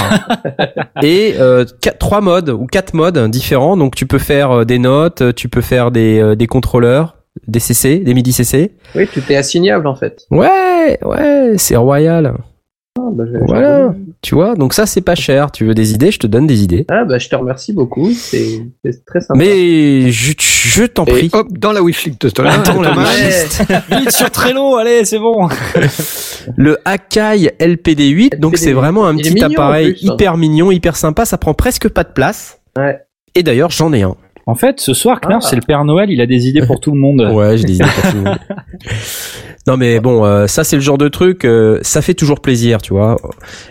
et 1.03 1.35
euh, 1.41 1.65
3 1.99 2.21
modes 2.21 2.51
ou 2.51 2.67
4 2.67 2.95
modes 2.95 3.19
différents. 3.31 3.77
Donc 3.77 3.97
tu 3.97 4.07
peux 4.07 4.19
faire 4.19 4.61
euh, 4.61 4.65
des 4.65 4.79
notes, 4.79 5.35
tu 5.35 5.49
peux 5.49 5.61
faire 5.61 5.91
des, 5.91 6.21
euh, 6.21 6.37
des 6.37 6.47
contrôleurs, 6.47 7.17
des 7.49 7.59
CC, 7.61 7.99
des 7.99 8.15
MIDI 8.15 8.33
CC. 8.33 8.73
Oui, 8.95 9.07
tout 9.13 9.23
est 9.31 9.37
assignable 9.37 9.87
en 9.87 9.97
fait. 9.97 10.23
Ouais, 10.31 10.99
ouais, 11.05 11.55
c'est 11.57 11.77
royal. 11.77 12.35
Ah, 12.99 13.03
bah, 13.13 13.25
Voilà. 13.47 13.95
Tu 14.21 14.35
vois, 14.35 14.57
donc 14.57 14.75
ça 14.75 14.85
c'est 14.87 15.01
pas 15.01 15.15
cher. 15.15 15.53
Tu 15.53 15.65
veux 15.65 15.75
des 15.75 15.93
idées, 15.93 16.11
je 16.11 16.19
te 16.19 16.27
donne 16.27 16.47
des 16.49 16.63
idées. 16.65 16.85
Ah, 16.89 17.05
bah, 17.05 17.19
je 17.19 17.29
te 17.29 17.37
remercie 17.37 17.73
beaucoup. 17.73 18.11
C'est 18.13 18.61
très 19.07 19.21
sympa. 19.21 19.39
Mais 19.39 20.11
je, 20.11 20.33
je 20.39 20.85
t'en 20.85 21.05
prie. 21.05 21.31
hop, 21.33 21.47
dans 21.57 21.71
la 21.73 21.81
wishlist 21.83 22.21
de 22.21 22.29
Thomas. 22.29 22.59
Dans 22.59 22.83
la 22.83 22.91
wishlist. 22.93 23.63
Vite 23.91 24.11
sur 24.11 24.31
Trello, 24.31 24.77
allez, 24.77 25.05
c'est 25.05 25.21
bon. 25.21 25.49
Le 26.57 26.79
Akai 26.85 27.53
LPD8, 27.61 28.39
donc 28.41 28.55
LPD8. 28.55 28.57
c'est 28.57 28.73
vraiment 28.73 29.07
un 29.07 29.17
Il 29.17 29.23
petit 29.23 29.35
mignon, 29.35 29.49
appareil 29.53 29.93
plus, 29.95 30.09
hein. 30.09 30.13
hyper 30.15 30.37
mignon, 30.37 30.71
hyper 30.73 30.97
sympa, 30.97 31.25
ça 31.25 31.39
prend 31.39 31.55
presque 31.55 31.89
pas 31.89 32.03
de 32.05 32.13
place. 32.13 32.61
Ouais. 32.77 32.99
Et 33.37 33.43
d'ailleurs, 33.45 33.71
j'en 33.71 33.93
ai 33.93 34.03
un. 34.03 34.17
En 34.51 34.55
fait, 34.55 34.81
ce 34.81 34.95
soir, 34.95 35.21
Knarf, 35.21 35.43
Ah. 35.45 35.49
c'est 35.51 35.57
le 35.57 35.63
Père 35.63 35.85
Noël, 35.85 36.11
il 36.11 36.21
a 36.23 36.27
des 36.27 36.47
idées 36.49 36.65
pour 36.67 36.81
tout 36.81 36.91
le 36.93 36.99
monde. 36.99 37.21
Ouais, 37.35 37.59
j'ai 37.59 37.65
des 37.65 37.75
idées 37.75 37.85
pour 38.01 38.11
tout 38.11 38.17
le 38.17 38.23
monde. 38.23 38.39
Non 39.67 39.77
mais 39.77 40.01
bon, 40.01 40.25
euh, 40.25 40.47
ça 40.47 40.65
c'est 40.65 40.77
le 40.77 40.81
genre 40.83 40.97
de 40.97 41.09
truc, 41.09 41.45
euh, 41.45 41.79
ça 41.83 42.01
fait 42.01 42.15
toujours 42.15 42.41
plaisir, 42.41 42.81
tu 42.81 42.95
vois. 42.95 43.17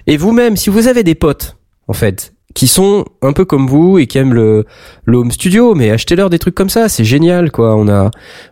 Et 0.06 0.16
vous-même, 0.16 0.56
si 0.56 0.70
vous 0.70 0.88
avez 0.88 1.02
des 1.04 1.16
potes, 1.16 1.58
en 1.88 1.94
fait, 1.94 2.34
qui 2.54 2.68
sont 2.68 3.06
un 3.24 3.34
peu 3.34 3.46
comme 3.46 3.66
vous 3.68 3.98
et 3.98 4.06
qui 4.06 4.20
aiment 4.20 4.36
le, 4.36 4.66
le 5.06 5.18
home 5.18 5.32
studio, 5.32 5.74
mais 5.74 5.90
achetez-leur 5.90 6.30
des 6.30 6.38
trucs 6.38 6.54
comme 6.54 6.70
ça, 6.70 6.88
c'est 6.88 7.04
génial, 7.04 7.50
quoi. 7.52 7.76
On 7.76 7.88
a, 7.88 8.12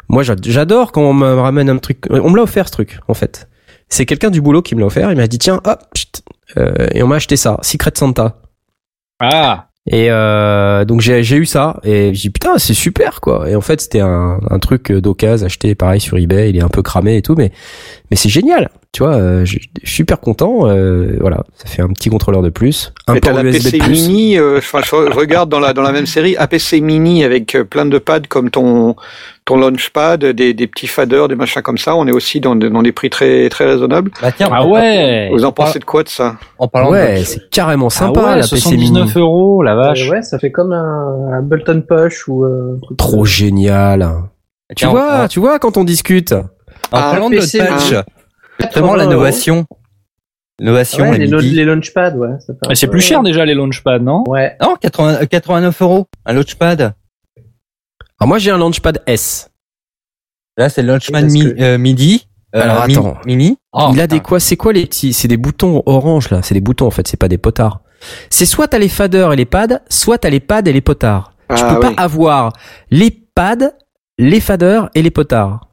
moi 0.09 0.23
j'a- 0.23 0.35
j'adore 0.41 0.91
quand 0.91 1.03
on 1.03 1.13
me 1.13 1.33
ramène 1.35 1.69
un 1.69 1.77
truc, 1.77 2.05
on 2.09 2.31
me 2.31 2.35
l'a 2.37 2.41
offert 2.43 2.65
ce 2.67 2.71
truc, 2.71 2.97
en 3.07 3.13
fait. 3.13 3.47
C'est 3.89 4.07
quelqu'un 4.07 4.31
du 4.31 4.41
boulot 4.41 4.63
qui 4.63 4.73
me 4.73 4.79
l'a 4.79 4.87
offert, 4.87 5.11
il 5.11 5.17
m'a 5.17 5.27
dit 5.27 5.37
tiens, 5.37 5.61
hop, 5.65 5.79
euh, 6.57 6.87
et 6.93 7.03
on 7.03 7.07
m'a 7.07 7.17
acheté 7.17 7.35
ça, 7.35 7.59
Secret 7.61 7.91
Santa. 7.93 8.41
Ah, 9.19 9.67
Et 9.87 10.07
euh, 10.09 10.83
donc 10.83 11.01
j'ai 11.01 11.21
j'ai 11.21 11.37
eu 11.37 11.45
ça 11.45 11.79
et 11.83 12.11
j'ai 12.13 12.21
dit 12.23 12.29
putain 12.31 12.57
c'est 12.57 12.73
super 12.73 13.21
quoi. 13.21 13.47
Et 13.49 13.55
en 13.55 13.61
fait 13.61 13.81
c'était 13.81 13.99
un, 13.99 14.39
un 14.49 14.59
truc 14.59 14.91
d'occasion 14.91 15.45
acheté 15.45 15.75
pareil 15.75 16.01
sur 16.01 16.17
eBay, 16.17 16.49
il 16.49 16.57
est 16.57 16.63
un 16.63 16.69
peu 16.69 16.81
cramé 16.81 17.17
et 17.17 17.21
tout, 17.21 17.35
mais 17.35 17.51
mais 18.09 18.17
c'est 18.17 18.29
génial. 18.29 18.69
Tu 18.91 19.03
vois, 19.03 19.15
euh, 19.15 19.43
je 19.43 19.57
suis 19.59 19.69
super 19.83 20.21
content. 20.21 20.69
euh, 20.69 21.17
voilà, 21.19 21.43
ça 21.57 21.67
fait 21.67 21.81
un 21.81 21.89
petit 21.89 22.09
contrôleur 22.09 22.41
de 22.41 22.49
plus, 22.49 22.93
un 23.07 23.17
port 23.17 23.37
USB 23.41 23.63
PC 23.63 23.77
de 23.77 23.83
plus. 23.83 23.91
Mini, 24.07 24.37
euh, 24.39 24.61
je, 24.61 24.67
je 24.81 25.13
regarde 25.15 25.49
dans 25.49 25.59
la, 25.59 25.73
dans 25.73 25.81
la 25.81 25.91
même 25.91 26.05
série, 26.05 26.37
APC 26.37 26.79
Mini 26.81 27.25
avec 27.25 27.55
euh, 27.55 27.65
plein 27.65 27.85
de 27.85 27.97
pads 27.97 28.21
comme 28.29 28.49
ton, 28.49 28.95
ton 29.45 29.57
Launchpad, 29.57 30.25
des, 30.25 30.53
des 30.55 30.67
petits 30.67 30.87
faders, 30.87 31.27
des 31.27 31.35
machins 31.35 31.61
comme 31.61 31.77
ça. 31.77 31.95
On 31.95 32.07
est 32.07 32.11
aussi 32.11 32.39
dans, 32.39 32.55
dans 32.55 32.81
des 32.81 32.91
prix 32.91 33.09
très, 33.11 33.47
très 33.49 33.65
raisonnables. 33.65 34.09
Bah 34.21 34.31
tiens, 34.31 34.49
ah 34.51 34.65
ouais. 34.65 35.29
Vous 35.31 35.45
en 35.45 35.51
pensez 35.51 35.77
de 35.79 35.85
quoi 35.85 36.01
de 36.03 36.09
ça? 36.09 36.37
En 36.57 36.67
parlant 36.67 36.89
Ouais, 36.91 37.19
de... 37.19 37.23
c'est 37.25 37.49
carrément 37.51 37.87
Ah 37.87 37.91
sympa 37.91 38.21
ouais, 38.23 38.35
la 38.37 38.47
PC 38.47 38.71
Mini. 38.71 38.87
79 38.87 39.17
euros, 39.17 39.61
la 39.61 39.75
vache. 39.75 40.07
Euh, 40.07 40.11
ouais, 40.13 40.21
ça 40.23 40.39
fait 40.39 40.51
comme 40.51 40.73
un, 40.73 41.29
un 41.37 41.41
Bolton 41.43 41.83
Push 41.87 42.27
ou 42.27 42.43
euh. 42.43 42.79
Trop 42.97 43.23
génial. 43.23 44.09
Tu 44.69 44.75
Tiens, 44.77 44.89
vois, 44.89 45.23
en- 45.25 45.27
tu 45.27 45.39
vois 45.39 45.59
quand 45.59 45.77
on 45.77 45.83
discute. 45.83 46.31
En 46.33 46.97
Ah, 46.97 47.11
parlant 47.11 47.29
de 47.29 47.35
patch, 47.37 47.55
hein. 47.55 47.77
justement 47.77 48.03
80 48.59 48.81
euros. 48.87 48.95
l'innovation. 48.97 49.65
L'innovation, 50.59 51.03
Ouais, 51.09 51.17
les 51.17 51.27
les, 51.27 51.65
launchpads, 51.65 52.15
ouais. 52.15 52.29
c'est 52.75 52.87
plus 52.87 53.01
cher 53.01 53.21
déjà 53.21 53.43
les 53.45 53.53
launchpads, 53.53 53.99
non? 53.99 54.23
Ouais. 54.25 54.55
Non, 54.61 54.75
80, 54.79 55.25
89 55.25 55.81
euros. 55.81 56.07
Un 56.25 56.33
launchpad. 56.33 56.93
Alors 58.19 58.29
moi 58.29 58.37
j'ai 58.37 58.51
un 58.51 58.57
Launchpad 58.57 59.03
S. 59.07 59.49
Là 60.57 60.69
c'est 60.69 60.81
le 60.81 60.89
Launchpad 60.89 61.25
mi 61.25 61.43
euh, 61.59 61.77
midi. 61.77 62.27
Euh, 62.55 62.61
Alors 62.61 62.83
attends, 62.83 63.17
mini. 63.25 63.57
Il 63.91 63.99
a 63.99 64.07
des 64.07 64.21
quoi 64.21 64.39
C'est 64.39 64.55
quoi 64.55 64.71
les 64.71 64.85
petits 64.85 65.11
C'est 65.11 65.27
des 65.27 65.37
boutons 65.37 65.83
orange 65.85 66.29
là. 66.29 66.41
C'est 66.41 66.53
des 66.53 66.61
boutons 66.61 66.87
en 66.87 66.91
fait. 66.91 67.07
C'est 67.07 67.17
pas 67.17 67.27
des 67.27 67.37
potards. 67.37 67.81
C'est 68.29 68.45
soit 68.45 68.69
t'as 68.69 68.77
les 68.79 68.87
faders 68.87 69.33
et 69.33 69.35
les 69.35 69.45
pads, 69.45 69.81
soit 69.89 70.17
t'as 70.19 70.29
les 70.29 70.39
pads 70.39 70.61
et 70.65 70.73
les 70.73 70.81
potards. 70.81 71.33
Ah, 71.49 71.55
tu 71.55 71.63
peux 71.65 71.79
pas 71.79 71.93
avoir 72.01 72.53
les 72.91 73.11
pads, 73.11 73.71
les 74.17 74.39
faders 74.39 74.89
et 74.95 75.01
les 75.01 75.11
potards. 75.11 75.67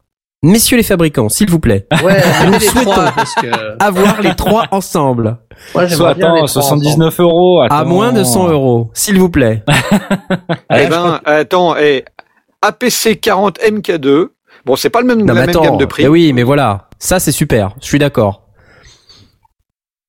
Messieurs 0.44 0.76
les 0.76 0.82
fabricants, 0.82 1.28
s'il 1.28 1.48
vous 1.48 1.60
plaît. 1.60 1.86
Ouais, 2.02 2.20
nous 2.46 2.54
souhaitons 2.58 2.90
trois, 2.90 3.12
parce 3.12 3.34
avoir 3.78 4.20
les 4.20 4.34
trois 4.34 4.66
ensemble. 4.72 5.38
Ouais, 5.72 5.88
Soit, 5.88 6.10
attends, 6.10 6.48
79 6.48 7.20
euros. 7.20 7.60
Attends. 7.60 7.76
À 7.76 7.84
moins 7.84 8.12
de 8.12 8.24
100 8.24 8.48
euros, 8.48 8.90
s'il 8.92 9.18
vous 9.18 9.30
plaît. 9.30 9.62
Eh, 10.74 10.84
eh 10.84 10.86
ben, 10.86 11.20
attends, 11.26 11.76
et 11.76 12.04
APC40MK2. 12.62 14.28
Bon, 14.64 14.76
c'est 14.76 14.90
pas 14.90 15.00
le 15.00 15.06
même, 15.06 15.24
non, 15.24 15.34
la 15.34 15.46
gamme 15.46 15.78
de 15.78 15.84
prix. 15.84 16.04
Mais 16.04 16.08
oui, 16.08 16.32
mais 16.32 16.42
voilà. 16.42 16.88
Ça, 16.98 17.18
c'est 17.18 17.32
super. 17.32 17.74
Je 17.80 17.86
suis 17.86 17.98
d'accord. 17.98 18.48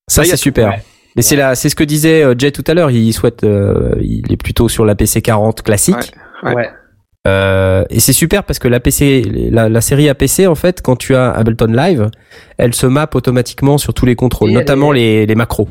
Ça, 0.08 0.22
bah, 0.22 0.28
c'est 0.30 0.38
super. 0.38 0.80
Mais 1.16 1.22
c'est 1.22 1.36
là, 1.36 1.56
c'est 1.56 1.70
ce 1.70 1.76
que 1.76 1.84
disait 1.84 2.24
euh, 2.24 2.36
Jay 2.38 2.52
tout 2.52 2.64
à 2.68 2.74
l'heure. 2.74 2.92
Il 2.92 3.14
souhaite, 3.14 3.44
euh, 3.44 3.96
il 4.02 4.32
est 4.32 4.38
plutôt 4.38 4.68
sur 4.68 4.86
la 4.86 4.96
PC40 4.96 5.62
classique. 5.62 6.14
Ouais. 6.44 6.70
Euh, 7.26 7.86
et 7.90 8.00
c'est 8.02 8.14
super 8.14 8.44
parce 8.44 8.60
que 8.60 8.68
l'APC, 8.68 9.24
la, 9.52 9.82
série 9.82 10.10
APC 10.10 10.46
en 10.46 10.56
fait, 10.56 10.82
quand 10.82 10.98
tu 10.98 11.16
as 11.16 11.32
Ableton 11.32 11.72
Live, 11.72 12.10
elle 12.58 12.74
se 12.74 12.86
mappe 12.86 13.16
automatiquement 13.16 13.78
sur 13.78 13.94
tous 13.94 14.06
les 14.06 14.16
contrôles, 14.16 14.52
notamment 14.52 14.92
les, 14.92 15.26
macros. 15.36 15.70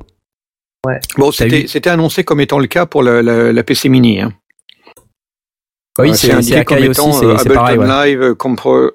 Ouais. 0.86 0.98
Bon, 1.18 1.30
c'était 1.30 1.90
annoncé 1.90 2.24
comme 2.24 2.40
étant 2.40 2.58
le 2.58 2.66
cas 2.66 2.86
pour 2.86 3.02
la, 3.02 3.62
PC 3.64 3.88
Mini. 3.88 4.20
Hein. 4.20 4.32
Oui, 5.98 6.10
Euh, 6.10 6.14
c'est 6.14 6.32
indiqué 6.32 6.64
comme 6.64 6.78
aussi, 6.78 6.86
étant 6.86 7.12
c'est 7.12 7.26
euh, 7.26 7.36
Ableton 7.36 7.54
pareil. 7.54 7.78
ouais. 7.78 7.86
Live 8.16 8.34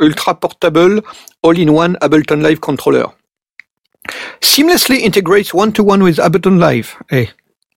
Ultra 0.02 0.40
Portable 0.40 1.02
All-in-One 1.44 1.98
Ableton 2.02 2.38
Live 2.38 2.60
Controller. 2.60 3.06
Seamlessly 4.42 5.06
integrates 5.06 5.54
one-to-one 5.54 6.02
with 6.02 6.20
Ableton 6.20 6.58
Live. 6.60 6.96
Eh, 7.12 7.28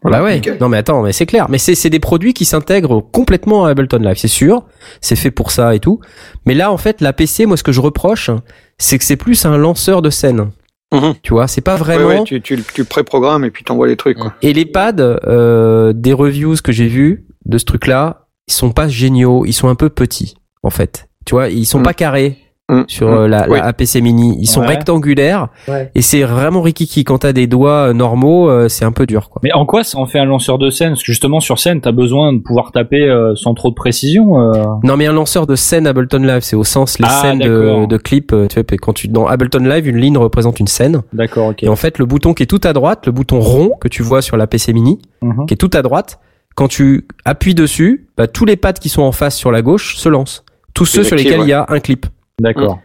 Bah 0.03 0.23
ouais. 0.23 0.37
nickel. 0.37 0.57
Non 0.61 0.69
mais 0.69 0.79
attends, 0.79 1.03
mais 1.03 1.13
c'est 1.13 1.27
clair. 1.27 1.49
Mais 1.51 1.59
c'est 1.59 1.91
des 1.91 2.01
produits 2.01 2.33
qui 2.33 2.45
s'intègrent 2.45 3.01
complètement 3.13 3.67
à 3.67 3.71
Ableton 3.71 3.99
Live, 3.99 4.17
c'est 4.17 4.29
sûr. 4.29 4.65
C'est 5.01 5.17
fait 5.17 5.31
pour 5.31 5.51
ça 5.51 5.75
et 5.75 5.81
tout. 5.81 6.01
Mais 6.47 6.55
là 6.55 6.73
en 6.73 6.79
fait, 6.79 7.01
la 7.01 7.13
PC, 7.13 7.47
moi 7.47 7.57
ce 7.57 7.63
que 7.63 7.73
je 7.73 7.81
reproche, 7.81 8.31
c'est 8.79 8.99
que 8.99 9.05
c'est 9.05 9.17
plus 9.17 9.45
un 9.45 9.59
lanceur 9.59 10.01
de 10.03 10.09
scène. 10.11 10.51
Mhm. 10.93 11.15
Tu 11.23 11.33
vois, 11.35 11.47
c'est 11.47 11.61
pas 11.61 11.77
vraiment. 11.77 12.07
ouais, 12.09 12.25
tu, 12.25 12.41
tu, 12.41 12.63
tu 12.75 12.85
pré-programmes 12.85 13.45
et 13.45 13.51
puis 13.51 13.63
t'envoies 13.65 13.87
les 13.89 13.97
trucs. 13.97 14.19
Quoi. 14.19 14.33
Et 14.43 14.53
les 14.53 14.65
pads, 14.67 14.95
euh, 14.99 15.93
des 15.95 16.13
reviews 16.13 16.57
que 16.65 16.73
j'ai 16.73 16.89
vus 16.89 17.27
de 17.45 17.59
ce 17.59 17.65
truc-là, 17.65 18.27
ils 18.51 18.55
sont 18.55 18.73
pas 18.73 18.89
géniaux, 18.89 19.45
ils 19.47 19.53
sont 19.53 19.69
un 19.69 19.75
peu 19.77 19.89
petits 19.89 20.35
en 20.63 20.71
fait. 20.71 21.09
Tu 21.25 21.35
vois, 21.35 21.49
ils 21.49 21.65
sont 21.67 21.79
Mm. 21.81 21.85
pas 21.85 21.95
carrés 21.95 22.37
Mm, 22.73 22.85
sur 22.87 23.09
mm. 23.09 23.13
euh, 23.15 23.27
la. 23.29 23.65
APC 23.65 24.01
Mini, 24.01 24.37
ils 24.41 24.47
sont 24.47 24.61
Ouais. 24.61 24.69
rectangulaires 24.69 25.49
Ouais. 25.67 25.91
et 25.97 26.03
c'est 26.03 26.23
vraiment 26.23 26.63
rikiki. 26.63 27.03
Quand 27.03 27.19
t'as 27.19 27.33
des 27.33 27.49
doigts 27.49 27.89
euh, 27.89 27.93
normaux, 27.93 28.49
euh, 28.49 28.69
c'est 28.69 28.85
un 28.85 28.93
peu 28.93 29.07
dur 29.07 29.29
quoi. 29.29 29.41
Mais 29.43 29.53
en 29.53 29.67
quoi 29.67 29.83
ça 29.83 29.99
en 29.99 30.07
fait 30.07 30.21
un 30.21 30.25
lanceur 30.25 30.57
de 30.57 30.71
scène? 30.71 30.91
Parce 30.91 31.01
que 31.01 31.07
justement 31.07 31.41
sur 31.41 31.59
scène, 31.59 31.81
t'as 31.81 31.91
besoin 31.91 32.33
de 32.33 32.39
pouvoir 32.39 32.71
taper 32.71 33.03
euh, 33.09 33.35
sans 33.35 33.55
trop 33.55 33.71
de 33.71 33.75
précision. 33.75 34.41
euh. 34.41 34.53
Non 34.85 34.97
mais 34.97 35.07
un 35.07 35.13
lanceur 35.13 35.49
de 35.49 35.57
scène 35.57 35.87
Ableton 35.89 36.19
Live, 36.21 36.43
c'est 36.43 36.55
au 36.55 36.63
sens 36.63 37.01
les 37.01 37.07
Ah, 37.09 37.21
scènes 37.23 37.39
de, 37.41 37.97
clips. 37.97 38.33
Tu 38.49 38.55
vois, 38.61 38.65
quand 38.81 38.93
tu 38.93 39.09
dans 39.09 39.27
Ableton 39.27 39.65
Live, 39.65 39.89
une 39.89 39.97
ligne 39.99 40.17
représente 40.19 40.61
une 40.61 40.69
scène. 40.69 41.03
D'accord, 41.13 41.49
ok. 41.49 41.65
Et 41.65 41.69
en 41.69 41.77
fait, 41.77 41.99
le 41.99 42.07
bouton 42.07 42.35
qui 42.35 42.45
est 42.45 42.47
tout 42.47 42.61
à 42.63 42.73
droite, 42.73 43.05
le 43.07 43.11
bouton 43.13 43.41
rond 43.41 43.73
que 43.81 43.89
tu 43.89 44.03
vois 44.05 44.23
sur 44.23 44.37
la 44.37 44.47
PC 44.47 44.73
Mini, 44.73 45.01
Mhm. 45.23 45.47
qui 45.47 45.55
est 45.55 45.57
tout 45.57 45.71
à 45.75 45.83
droite, 45.83 46.21
quand 46.61 46.69
tu 46.69 47.07
appuies 47.25 47.55
dessus, 47.55 48.07
bah, 48.19 48.27
tous 48.27 48.45
les 48.45 48.57
pads 48.59 48.75
qui 48.75 48.91
sont 48.91 49.01
en 49.01 49.13
face 49.13 49.35
sur 49.35 49.51
la 49.51 49.63
gauche 49.63 49.97
se 49.97 50.11
lancent. 50.11 50.45
Tous 50.75 50.85
ceux 50.85 51.05
sur 51.05 51.17
lesquels 51.17 51.41
il 51.41 51.49
y 51.49 51.55
a 51.55 51.65
un 51.71 51.81
clip. 51.81 52.05
D'accord. 52.39 52.81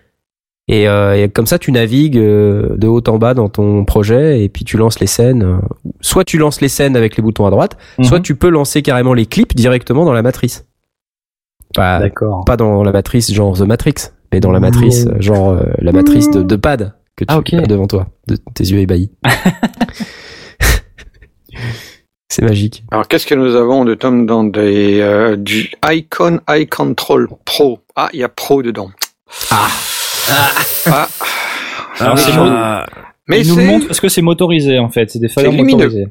Et, 0.70 0.88
euh, 0.88 1.22
et 1.22 1.28
comme 1.28 1.46
ça, 1.46 1.60
tu 1.60 1.74
navigues 1.74 2.18
euh, 2.18 2.78
de 2.78 2.88
haut 2.88 3.04
en 3.06 3.18
bas 3.18 3.34
dans 3.34 3.50
ton 3.50 3.84
projet 3.84 4.42
et 4.42 4.48
puis 4.48 4.64
tu 4.64 4.78
lances 4.78 5.02
les 5.02 5.08
scènes. 5.08 5.44
euh, 5.44 5.58
Soit 6.00 6.24
tu 6.24 6.38
lances 6.38 6.62
les 6.62 6.70
scènes 6.70 6.96
avec 6.96 7.18
les 7.18 7.22
boutons 7.22 7.46
à 7.46 7.50
droite, 7.50 7.76
soit 8.02 8.20
Mhm. 8.20 8.24
tu 8.24 8.36
peux 8.36 8.48
lancer 8.48 8.82
carrément 8.82 9.14
les 9.14 9.26
clips 9.26 9.54
directement 9.54 10.06
dans 10.06 10.14
la 10.14 10.22
matrice. 10.22 10.66
Pas, 11.76 12.00
D'accord. 12.00 12.46
pas 12.46 12.56
dans 12.56 12.82
la 12.82 12.94
matrice 12.94 13.30
genre 13.34 13.58
The 13.58 13.62
Matrix, 13.68 13.96
mais 14.32 14.40
dans 14.40 14.52
la 14.52 14.62
matrice 14.62 15.06
genre 15.20 15.50
euh, 15.50 15.64
la 15.80 15.92
matrice 15.92 16.32
de, 16.32 16.42
de 16.44 16.56
pad 16.56 16.94
que 17.18 17.26
tu 17.26 17.34
Ah, 17.34 17.42
as 17.62 17.68
devant 17.68 17.88
toi, 17.88 18.08
de 18.30 18.38
tes 18.54 18.64
yeux 18.64 18.80
ébahis. 18.80 19.12
C'est 22.30 22.42
magique. 22.42 22.84
Alors, 22.92 23.08
qu'est-ce 23.08 23.26
que 23.28 23.36
nous 23.36 23.56
avons 23.56 23.86
de 23.86 23.94
Tom 23.94 24.26
dans 24.26 24.44
des 24.44 25.00
euh, 25.00 25.36
du 25.36 25.72
Icon 25.90 26.40
iControl 26.50 27.30
Pro? 27.46 27.80
Ah, 27.96 28.10
il 28.14 28.20
y 28.20 28.24
a 28.24 28.30
Pro 28.30 28.62
dedans. 28.64 28.90
Ah. 29.52 29.68
Ah. 30.88 31.08
Alors, 32.00 32.18
c'est 32.18 32.32
Ah. 32.36 32.86
Mais 33.28 33.42
Il 33.42 33.48
nous 33.50 33.62
montre 33.62 33.88
parce 33.88 34.00
que 34.00 34.10
c'est 34.10 34.22
motorisé 34.22 34.78
en 34.80 34.90
fait, 34.90 35.10
c'est 35.10 35.20
des 35.20 35.28
lumineux. 35.38 35.86
motorisés. 35.86 36.08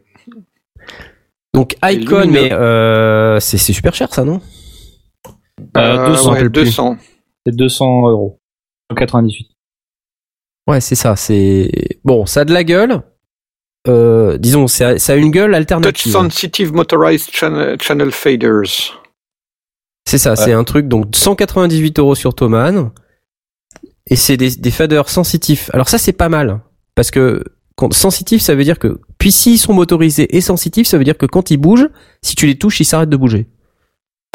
Donc 1.53 1.77
Icon, 1.85 2.27
mais 2.29 2.53
euh, 2.53 3.39
c'est 3.39 3.59
c'est 3.59 3.73
super 3.73 3.95
cher 3.95 4.13
ça, 4.13 4.25
non? 4.25 4.41
Euh, 5.77 6.09
200, 6.09 6.33
ouais, 6.33 6.49
200. 6.49 6.97
c'est 7.47 7.55
200 7.55 8.09
euros. 8.11 8.41
98. 8.97 9.49
Ouais, 10.67 10.81
c'est 10.81 10.95
ça. 10.97 11.15
C'est 11.17 11.71
bon, 12.05 12.27
ça 12.27 12.41
a 12.41 12.45
de 12.45 12.53
la 12.53 12.65
gueule. 12.65 13.03
Euh, 13.87 14.39
disons, 14.39 14.67
ça, 14.67 14.99
ça 14.99 15.13
a 15.13 15.17
une 15.17 15.31
gueule 15.31 15.51
Touch 15.51 15.57
alternative. 15.59 16.13
Sensitive 16.13 16.73
Motorized 16.73 17.31
Channel, 17.33 17.77
channel 17.81 18.11
Faders. 18.13 19.01
C'est 20.07 20.19
ça, 20.19 20.37
c'est 20.37 20.53
un 20.53 20.65
truc 20.65 20.87
donc 20.87 21.15
198 21.15 21.99
euros 21.99 22.15
sur 22.15 22.35
Thomann. 22.35 22.91
Et 24.07 24.17
c'est 24.17 24.37
des, 24.37 24.51
des 24.57 24.71
faders 24.71 25.09
sensitifs. 25.09 25.71
Alors 25.73 25.89
ça, 25.89 25.97
c'est 25.99 26.13
pas 26.13 26.29
mal. 26.29 26.61
Parce 26.95 27.11
que 27.11 27.43
quand, 27.75 27.93
sensitif, 27.95 28.43
ça 28.43 28.55
veut 28.55 28.65
dire 28.65 28.79
que, 28.79 29.01
puis 29.19 29.33
s'ils 29.33 29.59
sont 29.59 29.73
motorisés 29.73 30.37
et 30.37 30.41
sensitifs, 30.43 30.87
ça 30.87 30.99
veut 30.99 31.05
dire 31.05 31.17
que 31.17 31.27
quand 31.27 31.51
ils 31.51 31.57
bougent, 31.57 31.89
si 32.23 32.37
tu 32.37 32.47
les 32.47 32.57
touches, 32.59 32.81
ils 32.81 32.85
s'arrêtent 32.85 33.09
de 33.09 33.17
bouger. 33.17 33.49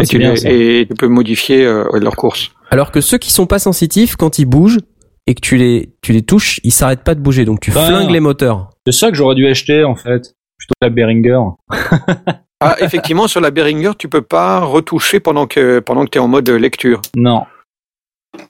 Et, 0.02 0.06
c'est 0.06 0.08
tu 0.08 0.18
bien, 0.18 0.32
les- 0.34 0.38
ça. 0.40 0.50
et 0.50 0.86
tu 0.90 0.96
peux 0.96 1.08
modifier 1.08 1.66
euh, 1.66 1.86
leur 2.00 2.16
course. 2.16 2.52
Alors 2.72 2.92
que 2.92 3.00
ceux 3.00 3.18
qui 3.20 3.32
sont 3.32 3.46
pas 3.46 3.60
sensitifs, 3.60 4.16
quand 4.16 4.40
ils 4.40 4.46
bougent 4.46 4.80
et 5.28 5.36
que 5.36 5.42
tu 5.42 5.58
les, 5.58 5.94
tu 6.02 6.12
les 6.14 6.22
touches, 6.24 6.60
ils 6.64 6.72
s'arrêtent 6.72 7.04
pas 7.04 7.16
de 7.16 7.20
bouger. 7.22 7.46
Donc 7.46 7.60
tu 7.60 7.72
Ah. 7.76 7.86
flingues 7.88 8.10
les 8.12 8.20
moteurs. 8.20 8.70
C'est 8.86 8.92
ça 8.94 9.10
que 9.10 9.16
j'aurais 9.16 9.36
dû 9.36 9.48
acheter 9.48 9.84
en 9.84 9.96
fait, 9.96 10.36
plutôt 10.58 10.74
la 10.82 10.90
Behringer. 10.90 11.40
Ah, 12.62 12.76
effectivement, 12.82 13.30
sur 13.30 13.40
la 13.40 13.52
Behringer, 13.52 13.92
tu 13.98 14.10
peux 14.10 14.22
pas 14.22 14.60
retoucher 14.60 15.22
pendant 15.22 15.48
que 15.48 15.80
pendant 15.80 16.04
que 16.04 16.10
tu 16.10 16.18
es 16.18 16.22
en 16.22 16.28
mode 16.28 16.50
lecture. 16.50 17.02
Non. 17.16 17.46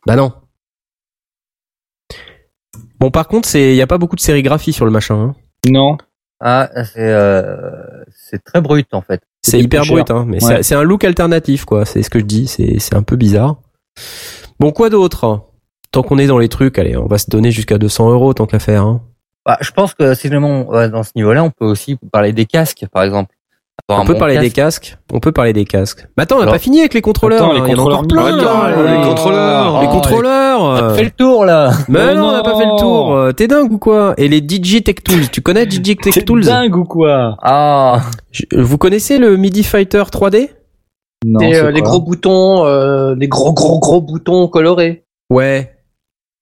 Bah 0.07 0.15
non. 0.15 0.31
Bon, 2.99 3.11
par 3.11 3.27
contre, 3.27 3.47
c'est, 3.47 3.75
y 3.75 3.81
a 3.81 3.87
pas 3.87 3.99
beaucoup 3.99 4.15
de 4.15 4.21
sérigraphie 4.21 4.73
sur 4.73 4.85
le 4.85 4.91
machin. 4.91 5.15
hein. 5.15 5.35
Non. 5.67 5.97
Ah, 6.41 6.69
c'est 6.85 6.99
euh, 7.13 7.51
c'est 8.15 8.43
très 8.43 8.61
brut 8.61 8.87
en 8.93 9.01
fait. 9.01 9.21
C'est 9.43 9.59
hyper 9.59 9.85
brut, 9.85 10.07
cher. 10.07 10.15
hein, 10.15 10.25
mais 10.27 10.43
Ouais. 10.43 10.55
c'est- 10.57 10.63
c'est 10.63 10.75
un 10.75 10.83
look 10.83 11.03
alternatif, 11.03 11.65
quoi. 11.65 11.85
C'est 11.85 12.01
ce 12.01 12.09
que 12.09 12.17
je 12.19 12.25
dis. 12.25 12.47
C'est 12.47 12.79
c'est 12.79 12.95
un 12.95 13.03
peu 13.03 13.15
bizarre. 13.15 13.57
Bon, 14.59 14.71
quoi 14.71 14.89
d'autre? 14.89 15.48
Tant 15.91 16.03
qu'on 16.03 16.17
est 16.19 16.27
dans 16.27 16.37
les 16.37 16.49
trucs, 16.49 16.77
allez, 16.77 16.95
on 16.97 17.07
va 17.07 17.17
se 17.17 17.29
donner 17.29 17.51
jusqu'à 17.51 17.77
200 17.77 18.11
euros 18.11 18.33
tant 18.33 18.45
qu'à 18.45 18.59
faire. 18.59 18.83
Hein. 18.83 19.01
Bah, 19.45 19.57
je 19.61 19.71
pense 19.71 19.93
que 19.95 20.13
si 20.13 20.27
vraiment 20.27 20.65
on 20.67 20.71
va 20.71 20.87
dans 20.87 21.03
ce 21.03 21.11
niveau-là, 21.15 21.43
on 21.43 21.49
peut 21.49 21.65
aussi 21.65 21.97
parler 22.11 22.31
des 22.33 22.45
casques, 22.45 22.85
par 22.93 23.03
exemple. 23.03 23.33
Avoir 23.87 24.03
On 24.03 24.05
peut 24.05 24.13
bon 24.13 24.19
parler 24.19 24.37
des 24.37 24.51
casque. 24.51 24.91
casques. 24.91 24.97
On 25.13 25.19
peut 25.19 25.31
parler 25.31 25.53
des 25.53 25.65
casques. 25.65 26.05
Mais 26.15 26.23
attends, 26.23 26.37
on 26.37 26.45
n'a 26.45 26.51
pas 26.51 26.59
fini 26.59 26.79
avec 26.81 26.93
les 26.93 27.01
contrôleurs. 27.01 27.45
Attends, 27.45 27.53
les 27.53 27.59
il 27.59 27.75
y 27.75 27.79
en 27.79 27.87
a 27.87 27.95
contrôleurs 27.97 27.97
encore 27.97 28.07
plein. 28.07 28.35
là, 28.35 28.65
Attends, 28.67 28.81
les 28.83 28.97
les 28.97 29.03
contrôleurs. 29.07 29.81
Les 29.81 29.87
Oh, 29.87 29.91
contrôleurs. 29.91 30.61
On 30.61 30.69
a 30.75 30.83
euh. 30.83 30.93
fait 30.95 31.03
le 31.05 31.11
tour 31.11 31.45
là. 31.45 31.71
Mais 31.87 32.05
Mais 32.07 32.13
non, 32.13 32.25
on 32.27 32.31
n'a 32.33 32.43
pas 32.43 32.55
fait 32.57 32.65
le 32.65 32.77
tour. 32.77 33.13
Euh, 33.15 33.31
T'es 33.31 33.47
dingue 33.47 33.71
ou 33.71 33.79
quoi? 33.79 34.13
Et 34.17 34.27
les 34.27 34.41
Digitech 34.41 35.01
Tools. 35.03 35.29
Tu 35.31 35.41
connais 35.41 35.65
Digitech 35.65 36.13
T'es 36.13 36.21
Tools? 36.21 36.43
dingue 36.43 36.75
ou 36.75 36.83
quoi? 36.83 37.37
Ah, 37.41 38.01
Vous 38.55 38.77
connaissez 38.77 39.17
le 39.17 39.37
MIDI 39.37 39.63
Fighter 39.63 40.03
3D 40.11 40.49
Non. 41.25 41.39
Euh, 41.41 41.71
les 41.71 41.81
gros 41.81 42.01
boutons, 42.01 42.65
euh, 42.65 43.15
les 43.17 43.29
gros 43.29 43.53
gros 43.53 43.79
gros 43.79 44.01
boutons 44.01 44.47
colorés. 44.49 45.05
Ouais. 45.31 45.71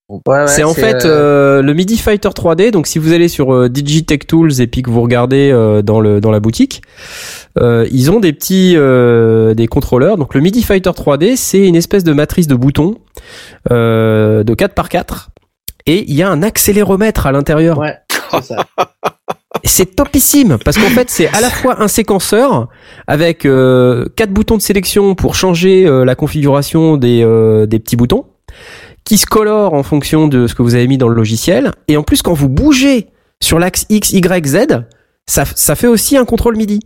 Ouais, 0.09 0.21
ouais, 0.25 0.47
c'est 0.47 0.63
en 0.63 0.73
fait 0.73 1.03
euh, 1.03 1.59
euh, 1.59 1.61
le 1.61 1.73
MIDI 1.73 1.97
Fighter 1.97 2.29
3D. 2.29 2.71
Donc 2.71 2.87
si 2.87 2.97
vous 2.97 3.11
allez 3.11 3.27
sur 3.27 3.53
euh, 3.53 3.67
Digitech 3.67 4.25
Tools 4.25 4.61
et 4.61 4.67
puis 4.67 4.81
que 4.81 4.89
vous 4.89 5.01
regardez 5.01 5.51
euh, 5.51 5.81
dans 5.81 5.99
le 5.99 6.21
dans 6.21 6.31
la 6.31 6.39
boutique, 6.39 6.81
euh, 7.59 7.85
ils 7.91 8.09
ont 8.09 8.21
des 8.21 8.31
petits 8.31 8.75
euh, 8.77 9.53
des 9.53 9.67
contrôleurs. 9.67 10.17
Donc 10.17 10.33
le 10.33 10.39
MIDI 10.39 10.63
Fighter 10.63 10.91
3D, 10.91 11.35
c'est 11.35 11.65
une 11.67 11.75
espèce 11.75 12.05
de 12.05 12.13
matrice 12.13 12.47
de 12.47 12.55
boutons 12.55 12.95
euh, 13.71 14.45
de 14.45 14.53
4 14.53 14.73
par 14.73 14.87
4 14.87 15.29
et 15.87 16.05
il 16.09 16.15
y 16.15 16.23
a 16.23 16.29
un 16.29 16.41
accéléromètre 16.41 17.27
à 17.27 17.33
l'intérieur. 17.33 17.77
Ouais, 17.77 17.97
c'est 18.31 18.43
ça. 18.43 18.65
Et 19.63 19.67
C'est 19.67 19.95
topissime 19.95 20.57
parce 20.63 20.77
qu'en 20.77 20.89
fait 20.89 21.09
c'est 21.09 21.27
à 21.27 21.41
la 21.41 21.49
fois 21.49 21.81
un 21.81 21.89
séquenceur 21.89 22.69
avec 23.07 23.45
euh, 23.45 24.05
quatre 24.15 24.31
boutons 24.31 24.55
de 24.55 24.61
sélection 24.61 25.15
pour 25.15 25.35
changer 25.35 25.85
euh, 25.85 26.05
la 26.05 26.15
configuration 26.15 26.95
des, 26.95 27.23
euh, 27.23 27.65
des 27.65 27.79
petits 27.79 27.97
boutons 27.97 28.25
qui 29.07 29.17
se 29.17 29.25
colorent 29.25 29.73
en 29.73 29.83
fonction 29.83 30.27
de 30.27 30.47
ce 30.47 30.53
que 30.53 30.61
vous 30.61 30.75
avez 30.75 30.85
mis 30.85 30.97
dans 30.97 31.07
le 31.07 31.15
logiciel 31.15 31.71
et 31.87 31.95
en 31.95 32.03
plus 32.03 32.21
quand 32.21 32.33
vous 32.33 32.49
bougez 32.49 33.07
sur 33.41 33.57
l'axe 33.57 33.85
X, 33.89 34.11
Y, 34.11 34.45
Z 34.45 34.57
ça, 35.25 35.45
ça 35.45 35.75
fait 35.75 35.87
aussi 35.87 36.17
un 36.17 36.25
contrôle 36.25 36.57
MIDI. 36.57 36.79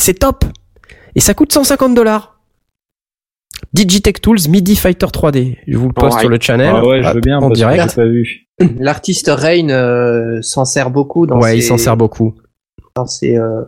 C'est 0.00 0.14
top 0.18 0.44
et 1.14 1.20
ça 1.20 1.34
coûte 1.34 1.52
150 1.52 1.94
dollars. 1.94 2.40
Digitech 3.74 4.20
Tools 4.22 4.48
MIDI 4.48 4.76
Fighter 4.76 5.06
3D. 5.06 5.58
Je 5.66 5.76
vous 5.76 5.88
le 5.88 5.92
poste 5.92 6.20
sur 6.20 6.28
le 6.30 6.38
channel 6.40 6.72
Ah 6.74 6.86
ouais, 6.86 7.02
je 7.02 7.12
veux 7.12 7.20
bien 7.20 7.38
en 7.38 7.50
direct. 7.50 7.90
j'ai 7.90 7.96
pas 7.96 8.06
vu. 8.06 8.46
L'artiste 8.78 9.30
Rain 9.32 9.68
euh, 9.68 10.40
s'en 10.42 10.64
sert 10.64 10.90
beaucoup 10.90 11.26
dans 11.26 11.38
Ouais, 11.40 11.50
ses, 11.52 11.56
il 11.58 11.62
s'en 11.62 11.76
sert 11.78 11.96
beaucoup. 11.96 12.34
dans 12.96 13.06
ses, 13.06 13.36
euh, 13.36 13.62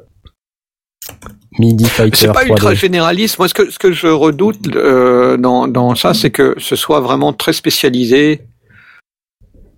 MIDI 1.60 1.84
Fighter 1.84 2.16
C'est 2.16 2.32
pas 2.32 2.42
3D. 2.44 2.48
ultra 2.48 2.74
généraliste. 2.74 3.38
Moi, 3.38 3.48
ce 3.48 3.54
que 3.54 3.70
ce 3.70 3.78
que 3.78 3.92
je 3.92 4.08
redoute 4.08 4.74
euh, 4.74 5.36
dans 5.36 5.68
dans 5.68 5.94
ça, 5.94 6.14
c'est 6.14 6.30
que 6.30 6.54
ce 6.58 6.74
soit 6.74 7.00
vraiment 7.00 7.32
très 7.32 7.52
spécialisé 7.52 8.42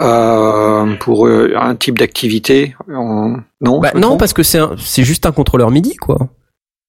euh, 0.01 0.95
pour 1.01 1.27
euh, 1.27 1.53
un 1.57 1.75
type 1.77 1.99
d'activité. 1.99 2.75
On- 2.89 3.37
Non. 3.61 3.81
Bah, 3.81 3.93
non, 3.95 4.17
parce 4.17 4.33
que 4.33 4.43
c'est 4.43 5.05
juste 5.05 5.27
un 5.27 5.33
contrôleur 5.33 5.71
MIDI, 5.71 5.97
quoi. 5.97 6.29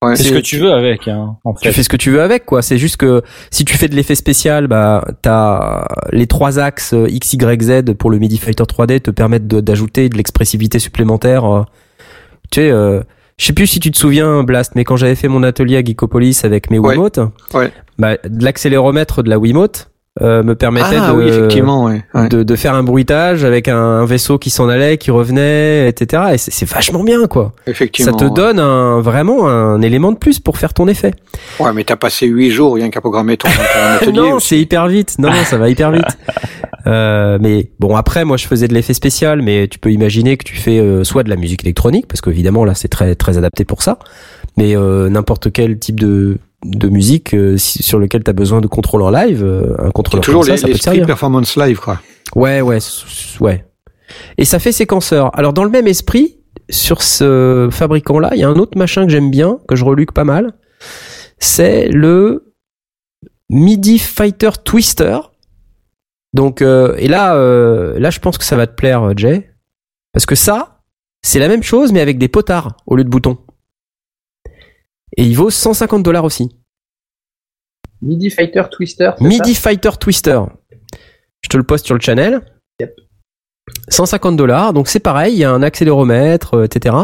Ouais. 0.03 0.15
C'est 0.18 0.24
ce 0.24 0.34
que 0.34 0.40
tu 0.40 0.57
veux 0.57 0.74
avec, 0.74 1.07
hein, 1.07 1.38
en 1.45 1.53
Tu 1.53 1.72
fais 1.72 1.82
ce 1.84 1.88
que 1.88 1.95
tu 1.95 2.11
veux 2.11 2.22
avec, 2.22 2.45
quoi. 2.45 2.61
C'est 2.61 2.78
juste 2.78 2.98
que 2.98 3.22
si 3.52 3.64
tu 3.64 3.78
fais 3.78 3.88
de 3.88 3.95
l'effet 3.95 4.15
spécial, 4.15 4.68
bah, 4.68 5.06
t'as 5.22 5.86
les 6.11 6.28
trois 6.28 6.60
axes 6.60 6.94
X, 7.07 7.34
Y, 7.34 7.61
Z 7.61 7.94
pour 7.98 8.11
le 8.11 8.18
MIDI 8.20 8.38
Fighter 8.38 8.64
3D 8.65 8.99
te 8.99 9.11
permettent 9.11 9.48
d'ajouter 9.48 10.10
de, 10.10 10.18
l'expressivité 10.18 10.80
supplémentaire. 10.80 11.65
Tu 12.52 12.60
sais, 12.61 12.70
euh, 12.70 13.02
je 13.38 13.45
sais 13.45 13.53
plus 13.53 13.68
si 13.68 13.80
tu 13.80 13.91
te 13.91 13.97
souviens, 13.97 14.43
Blast, 14.43 14.73
mais 14.76 14.84
quand 14.84 14.95
j'avais 14.95 15.15
fait 15.15 15.27
mon 15.27 15.43
atelier 15.43 15.77
à 15.77 15.84
Geekopolis 15.84 16.41
avec 16.43 16.69
mes 16.69 16.80
Ouais. 16.80 16.91
Wiimote, 16.95 17.19
Ouais. 17.53 17.72
bah, 17.97 18.18
de 18.23 18.43
l'accéléromètre 18.43 19.23
de 19.23 19.30
la 19.30 19.39
Wiimote 19.39 19.89
euh, 20.22 20.44
me 20.44 20.53
permettait 20.53 20.98
Ah 20.99 21.11
de, 21.11 21.18
oui, 21.18 21.27
effectivement. 21.27 21.85
Ouais. 21.85 22.03
ouais. 22.14 22.30
de, 22.30 22.44
de 22.44 22.56
faire 22.56 22.76
un 22.76 22.84
bruitage 22.84 23.44
avec 23.45 23.68
un, 23.68 23.76
un 23.77 24.06
vaisseau 24.06 24.38
qui 24.38 24.49
s'en 24.52 24.69
allait, 24.69 24.98
qui 24.98 25.10
revenait, 25.10 25.90
etc. 25.90 26.23
Et 26.34 26.38
c'est 26.38 26.69
vachement 26.69 27.03
bien, 27.03 27.26
quoi. 27.27 27.53
Ça 27.65 27.72
Effectivement. 27.72 28.15
te 28.15 28.26
donne 28.26 28.60
un, 28.60 28.99
vraiment 29.02 29.48
un 29.48 29.81
élément 29.81 30.11
de 30.11 30.18
plus 30.18 30.40
pour 30.40 30.57
faire 30.57 30.73
ton 30.73 30.88
effet. 30.88 31.14
Ouais, 31.60 31.73
mais 31.73 31.84
t'as 31.84 31.95
passé 31.95 32.27
huit 32.27 32.52
jours 32.52 32.76
rien 32.76 32.90
qu'à 32.91 33.02
programmer 33.02 33.38
ton, 33.38 33.49
ton 34.06 34.11
non, 34.14 34.40
c'est 34.40 34.60
hyper 34.60 34.88
vite. 34.88 35.15
Non, 35.18 35.30
non, 35.30 35.44
ça 35.45 35.57
va 35.57 35.69
hyper 35.69 35.91
vite. 35.91 36.06
Euh, 36.85 37.38
mais 37.40 37.72
bon, 37.80 37.95
après, 37.95 38.26
moi, 38.26 38.35
je 38.35 38.45
faisais 38.45 38.68
de 38.68 38.73
l'effet 38.73 38.94
spécial, 38.94 39.41
mais 39.41 39.69
tu 39.69 39.80
peux 39.80 39.90
imaginer 39.94 40.35
que 40.35 40.44
tu 40.44 40.57
fais 40.57 40.80
euh, 40.80 41.06
soit 41.06 41.23
de 41.23 41.30
la 41.30 41.38
musique 41.38 41.64
électronique, 41.64 42.07
parce 42.10 42.19
qu'évidemment, 42.19 42.65
là, 42.65 42.76
c'est 42.76 42.90
très 42.90 43.15
très 43.15 43.38
adapté 43.38 43.64
pour 43.64 43.81
ça, 43.81 43.99
mais 44.57 44.76
euh, 44.76 45.07
n'importe 45.10 45.49
quel 45.53 45.80
type 45.80 45.98
de 45.98 46.40
de 46.65 46.88
musique 46.90 47.34
euh, 47.34 47.57
si- 47.57 47.84
sur 47.84 47.99
lequel 47.99 48.23
tu 48.23 48.30
as 48.30 48.34
besoin 48.34 48.61
de 48.61 48.68
contrôle 48.68 49.02
en 49.02 49.10
live, 49.10 49.44
euh, 49.44 49.76
un 49.80 49.91
contrôleur 49.91 50.23
toujours 50.23 50.41
comme 50.41 50.48
ça, 50.48 50.53
les, 50.53 50.57
ça 50.61 50.68
peut 50.68 50.73
te 50.73 50.84
servir. 50.84 51.06
performance 51.06 51.56
live, 51.57 51.80
quoi. 51.80 51.99
Ouais, 52.35 52.61
ouais, 52.61 52.80
ouais. 53.41 53.65
Et 54.38 54.45
ça 54.45 54.60
fait 54.60 54.72
séquenceur. 54.72 55.31
Alors 55.38 55.53
dans 55.53 55.64
le 55.64 55.69
même 55.69 55.88
esprit, 55.88 56.38
sur 56.69 57.02
ce 57.03 57.68
fabricant-là, 57.72 58.31
il 58.34 58.40
y 58.40 58.44
a 58.44 58.49
un 58.49 58.56
autre 58.56 58.77
machin 58.77 59.06
que 59.06 59.11
j'aime 59.11 59.30
bien, 59.31 59.60
que 59.68 59.76
je 59.76 59.84
reluque 59.84 60.11
pas 60.14 60.23
mal. 60.23 60.53
C'est 61.40 61.88
le 61.90 62.53
MIDI 63.49 63.99
Fighter 63.99 64.49
Twister. 64.64 65.18
Donc, 66.34 66.61
euh, 66.61 66.95
et 66.98 67.07
là, 67.07 67.35
euh, 67.35 67.99
là, 67.99 68.10
je 68.10 68.19
pense 68.19 68.38
que 68.38 68.44
ça 68.44 68.56
va 68.56 68.65
te 68.65 68.73
plaire, 68.73 69.03
euh, 69.03 69.14
Jay, 69.15 69.52
parce 70.14 70.26
que 70.26 70.35
ça, 70.35 70.80
c'est 71.22 71.40
la 71.40 71.48
même 71.48 71.61
chose, 71.64 71.91
mais 71.91 72.02
avec 72.02 72.18
des 72.18 72.27
potards 72.27 72.77
au 72.88 72.95
lieu 72.95 73.03
de 73.03 73.10
boutons. 73.10 73.38
Et 75.18 75.26
il 75.26 75.35
vaut 75.35 75.49
150 75.49 76.03
dollars 76.03 76.23
aussi. 76.26 76.49
MIDI 78.02 78.30
Fighter 78.30 78.64
Twister. 78.72 79.11
MIDI 79.22 79.56
Fighter 79.56 79.91
Twister. 79.99 80.41
Je 81.41 81.49
te 81.49 81.57
le 81.57 81.64
poste 81.64 81.85
sur 81.85 81.95
le 81.95 82.02
channel. 82.02 82.41
Yep. 82.80 82.95
150 83.90 84.35
dollars, 84.35 84.73
donc 84.73 84.88
c'est 84.90 84.99
pareil, 84.99 85.34
il 85.35 85.40
y 85.40 85.44
a 85.45 85.52
un 85.52 85.64
accéléromètre, 85.64 86.56
euh, 86.56 86.64
etc. 86.65 86.95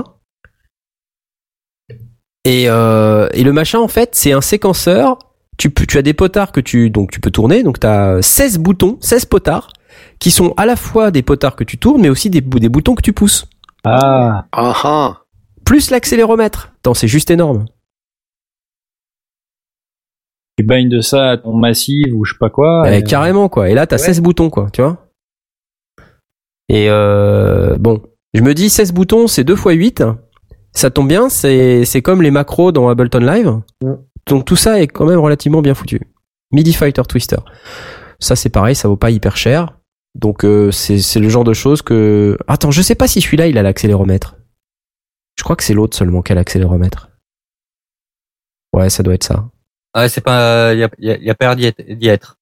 Et, 2.45 2.65
euh, 2.69 3.27
et 3.33 3.43
le 3.43 3.53
machin, 3.53 3.79
en 3.79 3.87
fait, 3.87 4.15
c'est 4.15 4.31
un 4.31 4.41
séquenceur. 4.41 5.19
Tu, 5.57 5.69
peux- 5.69 5.85
tu 5.85 5.97
as 5.97 6.01
des 6.01 6.13
potards 6.13 6.51
que 6.51 6.61
tu, 6.61 6.89
donc 6.89 7.11
tu 7.11 7.19
peux 7.19 7.31
tourner, 7.31 7.63
donc 7.63 7.79
tu 7.79 7.87
as 7.87 8.21
16 8.21 8.57
boutons, 8.59 8.97
16 9.01 9.25
potards, 9.25 9.71
qui 10.19 10.31
sont 10.31 10.53
à 10.57 10.65
la 10.65 10.75
fois 10.75 11.11
des 11.11 11.21
potards 11.21 11.55
que 11.55 11.63
tu 11.65 11.77
tournes, 11.77 12.01
mais 12.01 12.09
aussi 12.09 12.29
des 12.29 12.41
boutons 12.41 12.95
que 12.95 13.01
tu 13.01 13.13
pousses. 13.13 13.45
Ah, 13.83 14.47
Ah 14.51 14.73
ah. 14.83 15.21
Plus 15.65 15.91
l'accéléromètre. 15.91 16.73
Attends, 16.79 16.93
c'est 16.93 17.07
juste 17.07 17.29
énorme. 17.29 17.65
Tu 20.59 20.65
bagnes 20.65 20.89
de 20.89 21.01
ça 21.01 21.29
à 21.31 21.37
ton 21.37 21.53
massif 21.55 22.05
ou 22.13 22.25
je 22.25 22.33
sais 22.33 22.37
pas 22.39 22.49
quoi. 22.49 22.83
Eh, 22.87 22.97
et- 22.97 23.03
carrément, 23.03 23.47
quoi. 23.49 23.69
Et 23.69 23.73
là, 23.73 23.87
t'as 23.87 23.95
Ouais. 23.97 24.03
16 24.03 24.21
boutons, 24.21 24.49
quoi, 24.49 24.67
tu 24.71 24.81
vois. 24.81 25.07
Et 26.67 26.87
euh, 26.89 27.77
bon, 27.77 28.01
je 28.33 28.41
me 28.41 28.53
dis 28.53 28.69
16 28.69 28.91
boutons, 28.93 29.27
c'est 29.27 29.43
2 29.43 29.53
x 29.53 29.63
8. 29.65 30.03
Ça 30.71 30.91
tombe 30.91 31.07
bien, 31.07 31.29
c'est 31.29 31.83
c'est 31.85 32.01
comme 32.03 32.21
les 32.21 32.29
macros 32.29 32.71
dans 32.71 32.89
Ableton 32.89 33.19
Live. 33.19 33.59
Donc 34.27 34.45
tout 34.45 34.55
ça 34.55 34.79
est 34.81 34.87
quand 34.87 35.05
même 35.05 35.17
relativement 35.19 35.61
bien 35.61 35.73
foutu. 35.73 35.99
MIDI 36.51 36.73
Fighter 36.73 37.01
Twister. 37.07 37.37
Ça, 38.19 38.35
c'est 38.35 38.49
pareil, 38.49 38.75
ça 38.75 38.87
vaut 38.87 38.97
pas 38.97 39.09
hyper 39.09 39.35
cher. 39.37 39.77
Donc 40.13 40.43
euh, 40.45 40.69
c'est 40.71 40.99
c'est 40.99 41.19
le 41.19 41.29
genre 41.29 41.43
de 41.43 41.53
choses 41.53 41.81
que... 41.81 42.37
Attends, 42.47 42.69
je 42.71 42.81
sais 42.81 42.95
pas 42.95 43.07
si 43.07 43.21
celui-là, 43.21 43.47
il 43.47 43.57
a 43.57 43.63
l'accéléromètre. 43.63 44.35
Je 45.37 45.43
crois 45.43 45.55
que 45.55 45.63
c'est 45.63 45.73
l'autre 45.73 45.95
seulement 45.97 46.21
qui 46.21 46.31
a 46.33 46.35
l'accéléromètre. 46.35 47.09
Ouais, 48.73 48.89
ça 48.89 49.01
doit 49.03 49.15
être 49.15 49.23
ça. 49.23 49.49
Ah, 49.93 50.07
c'est 50.09 50.21
pas, 50.21 50.73
il 50.73 50.79
y 50.79 50.83
a, 50.83 50.89
y 50.99 51.11
a, 51.11 51.17
y 51.17 51.29
a 51.29 51.35
pas 51.35 51.45
l'air 51.45 51.55
d'y 51.55 51.65
être, 51.65 51.81
d'y 51.87 52.07
être. 52.07 52.37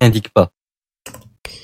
Indique 0.00 0.30
pas. 0.30 0.50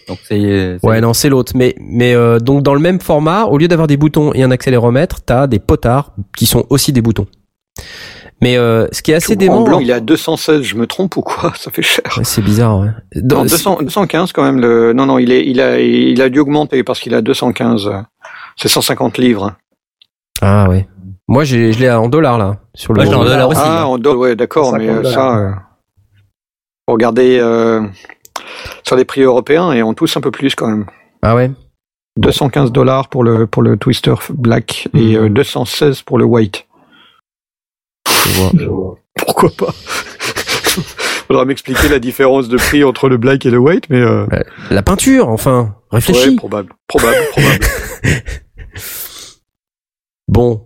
Donc 0.08 0.18
c'est. 0.24 0.78
c'est- 0.80 0.86
Ouais, 0.86 1.00
non, 1.00 1.12
c'est 1.14 1.28
l'autre. 1.28 1.52
Mais, 1.54 1.74
mais 1.80 2.14
euh, 2.14 2.38
donc 2.38 2.62
dans 2.62 2.74
le 2.74 2.80
même 2.80 3.00
format, 3.00 3.44
au 3.44 3.58
lieu 3.58 3.68
d'avoir 3.68 3.86
des 3.88 3.96
boutons 3.96 4.32
et 4.34 4.42
un 4.42 4.50
accéléromètre, 4.50 5.22
t'as 5.24 5.46
des 5.46 5.58
potards 5.58 6.14
qui 6.36 6.46
sont 6.46 6.64
aussi 6.70 6.92
des 6.92 7.02
boutons. 7.02 7.26
Mais 8.40 8.56
euh, 8.56 8.86
ce 8.92 9.02
qui 9.02 9.12
est 9.12 9.14
assez 9.14 9.32
En 9.34 9.36
dément, 9.36 9.62
blanc, 9.64 9.78
il 9.80 9.90
est 9.90 9.94
à 9.94 10.00
216, 10.00 10.62
je 10.62 10.74
me 10.76 10.86
trompe 10.86 11.16
ou 11.16 11.22
quoi? 11.22 11.52
Ça 11.58 11.70
fait 11.70 11.82
cher. 11.82 12.04
Ouais, 12.16 12.24
c'est 12.24 12.42
bizarre. 12.42 12.78
Ouais. 12.78 12.88
Dans- 13.16 13.38
Non, 13.38 13.42
200 13.44 13.78
215 13.82 14.32
quand 14.32 14.42
même. 14.42 14.60
Le... 14.60 14.92
Non, 14.92 15.06
non, 15.06 15.18
il, 15.18 15.32
est, 15.32 15.46
il, 15.46 15.60
a, 15.60 15.80
il 15.80 16.20
a 16.20 16.28
dû 16.28 16.40
augmenter 16.40 16.82
parce 16.84 17.00
qu'il 17.00 17.14
a 17.14 17.22
215. 17.22 17.90
C'est 18.56 18.68
150 18.68 19.18
livres. 19.18 19.54
Ah 20.42 20.68
ouais. 20.68 20.86
Moi, 21.28 21.44
j'ai, 21.44 21.72
je 21.72 21.80
l'ai 21.80 21.90
en 21.90 22.08
dollars 22.08 22.38
là 22.38 22.58
sur 22.74 22.92
le. 22.92 23.02
Ouais, 23.02 23.14
en 23.14 23.24
dollars 23.24 23.48
aussi. 23.48 23.60
Ah, 23.62 23.86
en 23.86 23.98
dollars, 23.98 24.18
ouais, 24.18 24.36
d'accord, 24.36 24.70
150 24.70 24.80
mais 24.86 24.92
euh, 24.92 25.10
ça, 25.12 25.38
euh, 25.38 25.50
faut 26.86 26.92
regarder 26.92 27.38
euh, 27.40 27.82
sur 28.86 28.96
les 28.96 29.04
prix 29.04 29.22
européens 29.22 29.72
et 29.72 29.82
on 29.82 29.94
tousse 29.94 30.16
un 30.16 30.20
peu 30.20 30.30
plus 30.30 30.54
quand 30.54 30.66
même. 30.68 30.86
Ah 31.22 31.34
ouais? 31.34 31.50
215 32.18 32.70
dollars 32.72 33.08
pour 33.08 33.24
le 33.24 33.46
pour 33.46 33.62
le 33.62 33.76
Twister 33.76 34.14
Black 34.30 34.88
et 34.94 35.16
euh, 35.16 35.28
216 35.28 36.02
pour 36.02 36.18
le 36.18 36.24
White. 36.24 36.66
Je 38.06 38.66
vois. 38.66 38.96
Pourquoi 39.16 39.50
pas? 39.50 39.72
Faudra 41.26 41.44
m'expliquer 41.46 41.88
la 41.88 41.98
différence 41.98 42.48
de 42.48 42.58
prix 42.58 42.84
entre 42.84 43.08
le 43.08 43.16
Black 43.16 43.46
et 43.46 43.50
le 43.50 43.58
White, 43.58 43.88
mais 43.88 44.00
euh, 44.00 44.26
La 44.70 44.82
peinture, 44.82 45.28
enfin. 45.28 45.74
Réfléchis. 45.90 46.30
ouais, 46.30 46.36
probable, 46.36 46.74
probable, 46.86 47.16
probable. 47.32 47.64
Bon. 50.28 50.64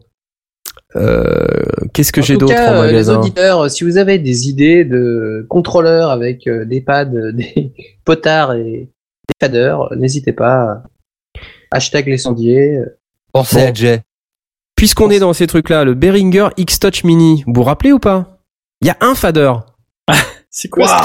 Euh, 0.99 1.47
qu'est-ce 1.93 2.13
que 2.13 2.23
j'ai 2.23 2.37
d'autre 2.37 2.55
en 2.55 2.57
euh, 2.59 2.87
les 2.87 2.93
magasin 2.93 3.19
auditeurs, 3.19 3.61
euh, 3.61 3.69
si 3.69 3.85
vous 3.85 3.99
avez 3.99 4.19
des 4.19 4.49
idées 4.49 4.85
de 4.85 5.47
contrôleurs 5.49 6.11
avec 6.11 6.49
des 6.49 6.81
pads, 6.81 7.05
des 7.33 7.73
potards 8.05 8.55
et 8.55 8.63
des 8.65 9.35
faders, 9.41 9.95
n'hésitez 9.97 10.33
pas. 10.33 10.83
Hashtag 11.71 12.07
les 12.07 12.19
sondiers. 12.19 12.81
Pensez 13.33 13.57
Bon. 13.57 13.69
à 13.69 13.75
Jay. 13.75 14.01
Puisqu'on 14.75 15.11
est 15.11 15.19
dans 15.19 15.33
ces 15.33 15.47
trucs-là, 15.47 15.85
le 15.85 15.95
Behringer 15.95 16.49
X-Touch 16.57 17.05
Mini, 17.05 17.45
vous 17.47 17.53
vous 17.55 17.63
rappelez 17.65 17.93
ou 17.93 17.99
pas? 17.99 18.39
Il 18.81 18.87
y 18.87 18.91
a 18.91 18.97
un 19.01 19.15
fader. 19.15 19.53
C'est 20.51 20.69
quoi 20.69 21.03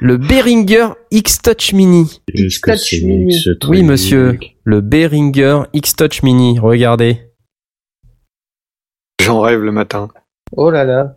Le 0.00 0.16
Behringer 0.16 0.88
X-Touch 1.10 1.72
Mini. 1.72 2.20
Qu'est-ce 2.32 2.60
que 2.60 2.76
c'est 2.76 3.00
que 3.00 3.30
ce 3.30 3.50
Oui, 3.68 3.82
monsieur. 3.82 4.38
Le 4.64 4.80
Behringer 4.80 5.62
X-Touch 5.72 6.22
Mini. 6.22 6.58
Regardez. 6.58 7.20
J'en 9.22 9.40
rêve 9.40 9.60
le 9.60 9.72
matin. 9.72 10.08
Oh 10.56 10.70
là 10.70 10.84
là. 10.84 11.16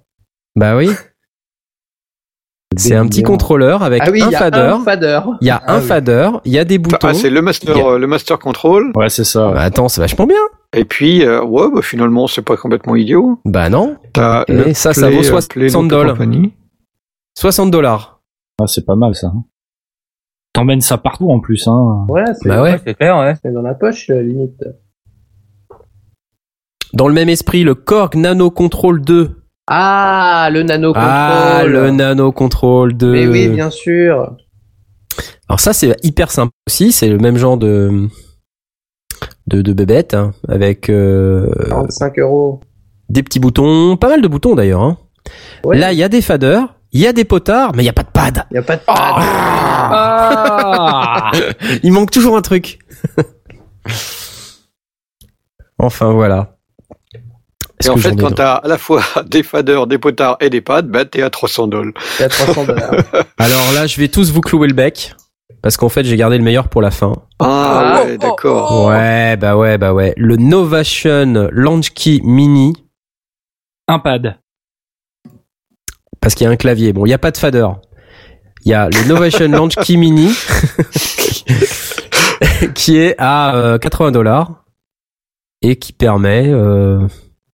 Bah 0.55 0.75
oui. 0.77 0.89
C'est 2.75 2.95
un 2.95 3.07
petit 3.07 3.23
contrôleur 3.23 3.81
avec 3.81 4.03
ah 4.05 4.11
oui, 4.11 4.21
un 4.21 4.27
il 4.27 4.31
y 4.31 4.35
a 4.35 4.39
fader. 4.39 4.57
un 4.59 4.83
fader. 4.83 5.21
Il 5.41 5.47
y 5.47 5.49
a 5.49 5.61
Ah 5.65 5.75
un 5.75 5.79
oui. 5.79 5.85
fader, 5.87 6.29
il 6.45 6.51
y 6.51 6.59
a 6.59 6.65
des 6.65 6.77
boutons. 6.77 6.97
Ah, 7.07 7.13
c'est 7.13 7.29
le 7.29 7.41
master, 7.41 7.75
a- 7.77 7.93
euh, 7.93 7.97
le 7.97 8.07
master 8.07 8.37
control. 8.39 8.91
Ouais, 8.95 9.09
c'est 9.09 9.23
ça. 9.23 9.51
Bah, 9.51 9.61
attends, 9.61 9.87
c'est 9.87 10.01
vachement 10.01 10.27
bien. 10.27 10.41
Et 10.75 10.83
puis, 10.85 11.23
euh, 11.25 11.41
ouais, 11.43 11.69
bah, 11.73 11.81
finalement, 11.81 12.27
c'est 12.27 12.41
pas 12.43 12.57
complètement 12.57 12.95
idiot. 12.95 13.39
Bah 13.45 13.69
non. 13.69 13.97
T'as 14.13 14.43
Et 14.47 14.53
le 14.53 14.73
ça, 14.73 14.93
ça 14.93 15.09
vaut 15.09 15.19
euh, 15.19 15.23
60 15.23 15.49
Play 15.49 15.69
Note 15.71 15.87
dollars. 15.87 16.17
Company. 16.17 16.53
60 17.37 17.71
dollars. 17.71 18.21
Ah, 18.61 18.67
c'est 18.67 18.85
pas 18.85 18.95
mal 18.95 19.15
ça. 19.15 19.31
T'emmènes 20.53 20.81
ça 20.81 20.97
partout 20.97 21.29
en 21.31 21.39
plus. 21.39 21.67
Hein. 21.67 22.05
Ouais, 22.09 22.25
c'est 22.41 22.49
Bah 22.49 22.61
ouais. 22.61 22.79
c'est 22.85 22.93
clair, 22.95 23.17
ouais. 23.17 23.33
c'est 23.41 23.51
dans 23.53 23.61
la 23.61 23.75
poche, 23.75 24.09
euh, 24.09 24.21
limite. 24.21 24.63
Dans 26.93 27.07
le 27.07 27.13
même 27.13 27.29
esprit, 27.29 27.63
le 27.63 27.75
Korg 27.75 28.15
Nano 28.15 28.49
Control 28.51 29.01
2. 29.01 29.31
Ah, 29.69 30.49
le 30.51 30.63
nano 30.63 30.93
control. 30.93 31.03
Ah, 31.11 31.63
le 31.65 31.91
Nano 31.91 32.31
Control 32.31 32.93
2. 32.95 33.11
Mais 33.11 33.27
oui, 33.27 33.49
bien 33.49 33.69
sûr. 33.69 34.37
Alors 35.49 35.59
ça, 35.59 35.73
c'est 35.73 35.93
hyper 36.05 36.31
simple 36.31 36.53
aussi. 36.67 36.93
C'est 36.93 37.09
le 37.09 37.17
même 37.17 37.35
genre 37.37 37.57
de 37.57 38.07
de, 39.47 39.61
de 39.61 39.73
bébête 39.73 40.13
hein, 40.13 40.33
avec 40.47 40.89
euh, 40.89 41.49
45 41.69 42.17
euros. 42.19 42.61
des 43.09 43.23
petits 43.23 43.39
boutons, 43.41 43.97
pas 43.97 44.07
mal 44.07 44.21
de 44.21 44.27
boutons 44.29 44.55
d'ailleurs. 44.55 44.81
hein. 44.81 44.97
Ouais. 45.65 45.77
Là, 45.77 45.91
il 45.91 45.99
y 45.99 46.03
a 46.03 46.09
des 46.09 46.21
faders, 46.21 46.73
il 46.93 47.01
y 47.01 47.07
a 47.07 47.11
des 47.13 47.25
potards, 47.25 47.73
mais 47.75 47.83
il 47.83 47.85
y 47.85 47.89
a 47.89 47.93
pas 47.93 48.03
de 48.03 48.11
pad. 48.11 48.45
Il 48.51 48.55
y 48.55 48.57
a 48.57 48.61
pas 48.63 48.77
de 48.77 48.81
pad. 48.81 48.95
Ah 49.89 51.31
Il 51.83 51.91
manque 51.91 52.11
toujours 52.11 52.37
un 52.37 52.41
truc. 52.41 52.79
enfin 55.79 56.11
voilà. 56.13 56.56
Et 57.85 57.89
en 57.89 57.95
que 57.95 57.99
fait, 58.01 58.09
quand 58.09 58.15
d'autres 58.15 58.35
t'as 58.35 58.55
à 58.55 58.67
la 58.67 58.77
fois 58.77 59.03
des 59.27 59.43
faders, 59.43 59.85
des 59.87 59.97
potards 59.99 60.37
et 60.39 60.49
des 60.49 60.61
pads, 60.61 60.81
bah, 60.83 61.05
t'es 61.05 61.21
à 61.21 61.29
300 61.29 61.67
dollars. 61.67 61.93
Y 62.19 62.23
a 62.23 62.29
300 62.29 62.65
dollars. 62.65 62.91
Alors 63.37 63.71
là, 63.73 63.85
je 63.87 63.99
vais 63.99 64.07
tous 64.07 64.31
vous 64.31 64.41
clouer 64.41 64.67
le 64.67 64.73
bec 64.73 65.13
parce 65.61 65.77
qu'en 65.77 65.89
fait, 65.89 66.03
j'ai 66.03 66.15
gardé 66.17 66.37
le 66.37 66.43
meilleur 66.43 66.69
pour 66.69 66.81
la 66.81 66.91
fin. 66.91 67.13
Ah, 67.39 67.97
Ah, 67.99 68.03
ouais, 68.05 68.17
d'accord. 68.17 68.85
Ouais, 68.87 69.37
bah 69.37 69.55
ouais, 69.57 69.77
bah 69.77 69.93
ouais. 69.93 70.13
Le 70.17 70.37
Novation 70.37 71.49
Launchkey 71.51 72.21
Mini 72.23 72.73
Un 73.87 73.99
pad. 73.99 74.37
parce 76.19 76.35
qu'il 76.35 76.45
y 76.45 76.47
a 76.47 76.51
un 76.51 76.55
clavier. 76.57 76.93
Bon, 76.93 77.05
il 77.05 77.09
y 77.09 77.13
a 77.13 77.17
pas 77.17 77.31
de 77.31 77.37
fader. 77.37 77.67
Il 78.65 78.71
y 78.71 78.73
a 78.73 78.89
le 78.89 79.07
Novation 79.07 79.47
Launchkey 79.51 79.97
Mini 79.97 80.31
qui 82.75 82.97
est 82.97 83.15
à 83.17 83.55
euh, 83.55 83.77
80 83.77 84.11
dollars 84.11 84.63
et 85.61 85.77
qui 85.77 85.93
permet 85.93 86.47
euh, 86.47 86.99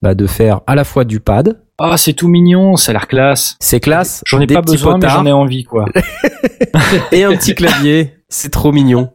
bah, 0.03 0.15
de 0.15 0.27
faire 0.27 0.59
à 0.67 0.75
la 0.75 0.83
fois 0.83 1.05
du 1.05 1.21
pad, 1.21 1.61
Ah, 1.79 1.95
c'est 1.97 2.11
tout 2.13 2.27
mignon, 2.27 2.75
ça 2.75 2.91
a 2.91 2.93
l'air 2.93 3.07
classe. 3.07 3.55
c'est 3.61 3.79
classe, 3.79 4.21
J'en 4.27 4.41
ai 4.41 4.45
des 4.45 4.53
pas 4.53 4.61
besoin, 4.61 4.97
mais 4.97 5.07
j'en 5.07 5.25
ai 5.25 5.31
envie, 5.31 5.63
quoi. 5.63 5.85
et 7.13 7.23
un 7.23 7.35
petit 7.37 7.55
clavier. 7.55 8.17
C'est 8.27 8.51
trop 8.51 8.73
mignon. 8.73 9.11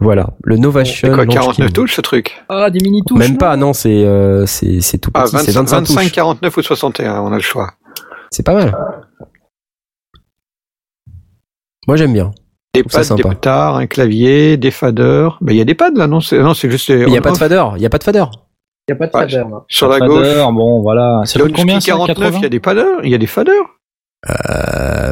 Voilà, 0.00 0.30
le 0.42 0.56
Novation 0.56 1.08
C'est 1.08 1.14
quoi, 1.14 1.24
Launchkey 1.24 1.34
49 1.40 1.58
Mini. 1.58 1.72
touches, 1.72 1.96
ce 1.96 2.00
truc? 2.00 2.42
Ah, 2.48 2.70
des 2.70 2.78
mini 2.80 3.02
touches. 3.04 3.18
Même 3.18 3.36
pas, 3.36 3.56
non, 3.56 3.72
c'est 3.74 4.04
euh, 4.06 4.46
c'est 4.46 4.80
c'est 4.80 4.96
tout 4.98 5.10
Ah, 5.12 5.24
petit, 5.24 5.36
c'est 5.44 5.52
25, 5.52 5.60
25 5.60 5.76
25, 5.80 6.02
touches. 6.02 6.12
49 6.12 6.56
ou 6.56 6.62
61, 6.62 7.20
on 7.20 7.32
a 7.32 7.36
le 7.36 7.40
choix. 7.42 7.72
C'est 8.30 8.44
pas 8.44 8.54
mal. 8.54 8.74
Moi 11.86 11.96
j'aime 11.96 12.12
bien. 12.14 12.30
Des 12.74 12.84
pads, 12.84 13.14
des 13.16 13.22
potards, 13.22 13.76
un 13.76 13.86
clavier, 13.86 14.56
des 14.56 14.70
faders. 14.70 15.36
Bah, 15.40 15.52
il 15.52 15.58
y 15.58 15.60
a 15.60 15.64
des 15.64 15.74
pads, 15.74 15.90
là, 15.96 16.06
non? 16.06 16.20
C'est, 16.20 16.38
non, 16.38 16.54
c'est 16.54 16.70
juste, 16.70 16.88
Il 16.90 17.08
y 17.08 17.16
a 17.16 17.20
pas 17.20 17.32
de 17.32 17.36
fader, 17.36 17.64
il 17.76 17.82
y 17.82 17.86
a 17.86 17.90
pas 17.90 17.98
de 17.98 18.04
fader. 18.04 18.24
Il 18.88 18.92
y 18.92 18.94
a 18.94 18.96
pas 18.96 19.06
de 19.06 19.12
Ouais. 19.16 19.22
fader. 19.28 19.44
là. 19.50 19.64
sur 19.68 19.88
la 19.88 19.98
Fader, 19.98 20.08
gauche. 20.08 20.54
bon, 20.54 20.80
voilà. 20.82 21.20
Ça 21.24 21.38
Le 21.38 21.44
coûte 21.46 21.56
combien, 21.56 21.78
ça, 21.80 21.92
49, 21.92 22.16
80 22.16 22.38
il 22.38 22.42
y 22.42 22.46
a 22.46 22.48
des 22.48 22.60
faders, 22.60 22.86
il 23.04 23.10
y 23.10 23.14
a 23.14 23.18
des 23.18 23.26
faders. 23.26 23.54
Euh, 24.28 24.32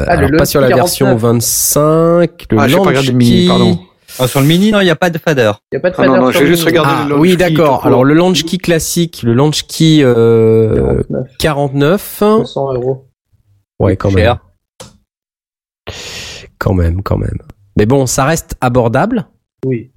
Ah, 0.07 0.11
alors 0.13 0.29
le 0.29 0.37
pas 0.37 0.45
sur 0.45 0.59
la 0.61 0.67
version 0.69 1.05
49. 1.05 1.21
25. 1.21 2.45
Le 2.51 2.57
Ah, 2.59 2.67
j'ai 2.67 2.75
pas 2.77 2.81
regardé 2.81 3.07
le 3.09 3.13
mini, 3.13 3.47
pardon. 3.47 3.79
Ah, 4.19 4.27
sur 4.27 4.41
le 4.41 4.47
mini, 4.47 4.71
non, 4.71 4.79
il 4.81 4.85
n'y 4.85 4.89
a 4.89 4.95
pas 4.95 5.09
de 5.11 5.17
fader. 5.19 5.51
Il 5.71 5.75
y 5.75 5.77
a 5.77 5.79
pas 5.79 5.91
de 5.91 5.95
Ah 5.97 6.05
non, 6.07 6.13
fader 6.13 6.25
non, 6.25 6.31
j'ai 6.31 6.47
juste 6.47 6.65
regardé 6.65 6.89
Ah 6.91 7.03
le 7.03 7.09
launch 7.11 7.19
oui, 7.21 7.37
d'accord. 7.37 7.85
Alors 7.85 8.03
le 8.03 8.13
launch 8.15 8.43
key 8.45 8.57
classique, 8.57 9.21
le 9.23 9.33
launch 9.33 9.63
key 9.67 9.99
euh, 10.01 11.03
49, 11.39 12.17
49. 12.19 12.19
200 12.39 12.73
euros. 12.73 13.05
Ouais, 13.79 13.95
quand 13.95 14.09
même. 14.09 14.17
Cher. 14.17 14.39
Quand 16.57 16.73
même, 16.73 17.03
quand 17.03 17.17
même. 17.17 17.37
Mais 17.77 17.85
bon, 17.85 18.07
ça 18.07 18.25
reste 18.25 18.55
abordable. 18.59 19.27
Oui. 19.65 19.91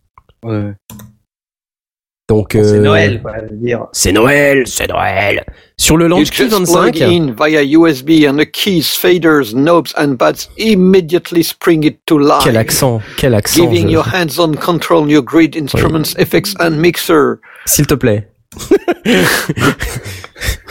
Donc 2.31 2.51
C'est 2.53 2.61
euh, 2.61 2.81
Noël, 2.81 3.21
quoi, 3.21 3.33
je 3.43 3.51
veux 3.51 3.57
dire. 3.61 3.87
C'est 3.93 4.13
Noël, 4.13 4.63
c'est 4.67 4.87
Noël. 4.89 5.45
Sur 5.77 5.97
le 5.97 6.07
launch 6.07 6.31
key 6.31 6.45
just 6.49 6.51
plug 6.65 6.97
25, 6.97 7.01
in 7.03 7.35
via 7.37 7.61
USB 7.65 8.25
and 8.29 8.37
the 8.37 8.49
keys, 8.49 8.83
faders, 8.97 9.53
knobs 9.53 9.93
and 9.99 10.15
pads 10.17 10.49
immediately 10.57 11.43
spring 11.43 11.83
it 11.85 11.99
to 12.07 12.19
life. 12.21 12.45
quel 12.45 12.57
accent, 12.57 13.01
quel 13.17 13.35
accent. 13.35 13.61
Giving 13.63 13.89
je- 13.89 13.93
your 13.95 14.05
hands-on 14.05 14.55
control 14.55 15.03
on 15.03 15.09
your 15.09 15.23
grid 15.25 15.57
instruments, 15.57 16.15
effects 16.19 16.55
and 16.61 16.77
mixer. 16.79 17.41
S'il 17.67 17.87
te 17.89 17.95
plaît. 17.95 18.29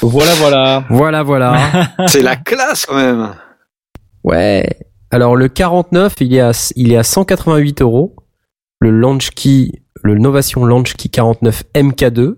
Voilà, 0.01 0.33
voilà. 0.35 0.85
Voilà, 0.89 1.23
voilà. 1.23 1.57
C'est 2.07 2.21
la 2.21 2.35
classe 2.37 2.85
quand 2.85 2.95
même. 2.95 3.33
ouais. 4.23 4.65
Alors 5.11 5.35
le 5.35 5.47
49, 5.49 6.13
il 6.21 6.35
est 6.35 6.39
à, 6.39 6.51
il 6.75 6.93
est 6.93 6.97
à 6.97 7.03
188 7.03 7.81
euros. 7.81 8.15
Le 8.79 8.91
launch 8.91 9.31
key, 9.31 9.71
le 10.03 10.15
Novation 10.15 10.65
Launch 10.65 10.93
Key 10.95 11.09
49 11.09 11.63
MK2. 11.75 12.35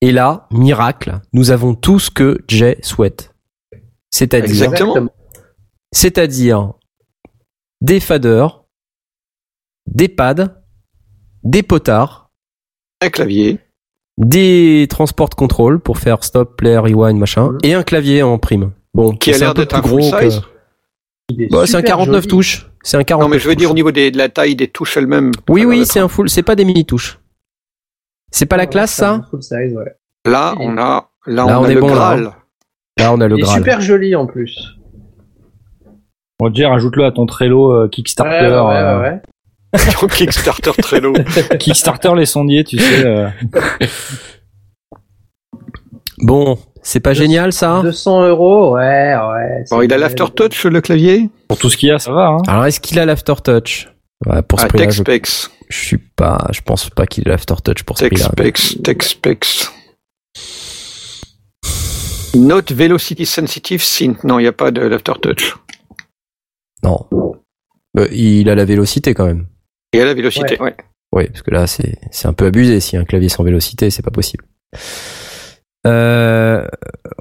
Et 0.00 0.12
là, 0.12 0.46
miracle, 0.52 1.20
nous 1.32 1.50
avons 1.50 1.74
tout 1.74 1.98
ce 1.98 2.10
que 2.10 2.38
Jay 2.48 2.78
souhaite. 2.82 3.34
C'est-à-dire, 4.10 4.64
Exactement. 4.64 5.08
c'est-à-dire 5.92 6.74
des 7.80 8.00
faders, 8.00 8.64
des 9.86 10.08
pads, 10.08 10.62
des 11.42 11.62
potards, 11.62 12.30
Un 13.02 13.10
clavier. 13.10 13.58
des 14.18 14.86
transport 14.88 15.30
control 15.30 15.80
pour 15.80 15.98
faire 15.98 16.22
stop, 16.24 16.56
play, 16.56 16.76
rewind, 16.76 17.18
machin, 17.18 17.56
et 17.62 17.74
un 17.74 17.82
clavier 17.82 18.22
en 18.22 18.38
prime. 18.38 18.72
Bon, 18.94 19.12
Qui 19.14 19.34
a 19.34 19.38
l'air 19.38 19.54
d'être 19.54 19.74
un 19.74 19.80
gros 19.80 20.00
size. 20.00 20.40
Bah, 21.50 21.66
c'est 21.66 21.74
un 21.76 21.80
super 21.80 21.96
49 21.96 22.22
joli. 22.22 22.28
touches. 22.28 22.70
C'est 22.82 22.96
un 22.96 23.04
49 23.04 23.28
Non, 23.28 23.34
mais 23.34 23.38
je 23.38 23.48
veux 23.48 23.54
dire 23.54 23.70
au 23.70 23.74
niveau 23.74 23.92
des- 23.92 24.10
de 24.10 24.16
la 24.18 24.28
taille 24.30 24.56
des 24.56 24.68
touches 24.68 24.96
elles-mêmes. 24.96 25.30
Oui, 25.48 25.64
oui, 25.66 25.78
l'air 25.78 25.86
c'est 25.86 26.00
un 26.00 26.08
full, 26.08 26.30
c'est 26.30 26.42
pas 26.42 26.54
des 26.56 26.64
mini 26.64 26.86
touches. 26.86 27.18
C'est 28.30 28.46
pas 28.46 28.56
la 28.56 28.62
Ouais, 28.64 28.68
classe, 28.70 28.92
ça? 28.92 29.22
full 29.30 29.42
size, 29.42 29.74
ouais. 29.74 29.94
Là, 30.26 30.54
on 30.58 30.76
a, 30.78 31.10
là, 31.26 31.44
Là, 31.46 31.58
on 31.58 31.62
on 31.62 31.64
a 31.64 31.68
est 31.70 31.74
le 31.74 31.80
bon, 31.80 31.88
là, 31.88 31.94
Graal. 31.94 32.32
Là, 32.98 33.12
on 33.12 33.20
a 33.20 33.28
le 33.28 33.36
Il 33.36 33.40
est 33.40 33.42
Graal. 33.42 33.58
super 33.58 33.80
joli 33.80 34.14
en 34.16 34.26
plus. 34.26 34.74
Bon, 36.40 36.52
Jay, 36.54 36.64
rajoute-le 36.66 37.04
à 37.04 37.12
ton 37.12 37.26
Trello 37.26 37.72
euh, 37.72 37.88
Kickstarter. 37.88 38.46
Ouais, 38.46 38.52
ouais, 38.52 38.66
ouais, 38.68 38.76
euh, 38.76 39.00
ouais. 39.00 40.08
Kickstarter 40.16 40.70
Trello. 40.80 41.12
Kickstarter 41.58 42.14
les 42.16 42.26
sondiers, 42.26 42.64
tu 42.64 42.78
sais. 42.78 43.04
euh. 43.06 43.28
Bon, 46.20 46.58
c'est 46.82 47.00
pas 47.00 47.14
génial, 47.14 47.52
ça? 47.52 47.80
200 47.82 48.28
euros, 48.28 48.74
ouais, 48.74 49.14
ouais. 49.16 49.64
Bon, 49.70 49.82
il 49.82 49.92
a 49.92 49.98
l'aftertouch, 49.98 50.64
le 50.64 50.80
clavier. 50.80 51.30
Pour 51.48 51.58
tout 51.58 51.70
ce 51.70 51.76
qu'il 51.76 51.88
y 51.88 51.92
a, 51.92 51.98
ça 51.98 52.12
va. 52.12 52.28
Hein. 52.28 52.38
Alors, 52.46 52.64
est-ce 52.66 52.80
qu'il 52.80 52.98
a 52.98 53.04
l'aftertouch? 53.06 53.88
Ouais, 54.26 54.42
pour 54.42 54.58
ce 54.60 54.64
Ah, 54.64 54.68
prix-là, 54.68 54.90
je, 54.90 55.02
TechSpecs. 55.02 55.50
je 55.68 55.76
suis 55.78 55.98
pas, 55.98 56.48
je 56.52 56.60
pense 56.62 56.90
pas 56.90 57.06
qu'il 57.06 57.26
ait 57.26 57.30
l'aftertouch 57.30 57.82
pour 57.84 57.96
ce 57.98 58.06
prix-là. 58.06 58.30
TechSpecs. 58.36 58.82
TechSpecs. 58.82 59.68
Note 62.34 62.72
Velocity 62.72 63.26
Sensitive 63.26 63.82
Synth. 63.82 64.24
Non, 64.24 64.38
il 64.38 64.42
n'y 64.42 64.48
a 64.48 64.52
pas 64.52 64.70
de 64.70 64.80
l'aftertouch. 64.82 65.56
Non. 66.82 67.06
Euh, 67.98 68.06
il 68.12 68.48
a 68.50 68.54
la 68.54 68.64
vélocité 68.64 69.14
quand 69.14 69.24
même. 69.26 69.46
Et 69.92 70.00
à 70.00 70.04
la 70.04 70.14
vélocité, 70.14 70.60
ouais. 70.60 70.76
Oui, 71.12 71.26
parce 71.28 71.42
que 71.42 71.50
là, 71.50 71.66
c'est 71.66 71.96
c'est 72.10 72.28
un 72.28 72.34
peu 72.34 72.46
abusé. 72.46 72.80
Si 72.80 72.96
un 72.96 73.04
clavier 73.04 73.28
sans 73.30 73.42
vélocité, 73.44 73.88
c'est 73.90 74.02
pas 74.02 74.10
possible. 74.10 74.44
Euh, 75.88 76.64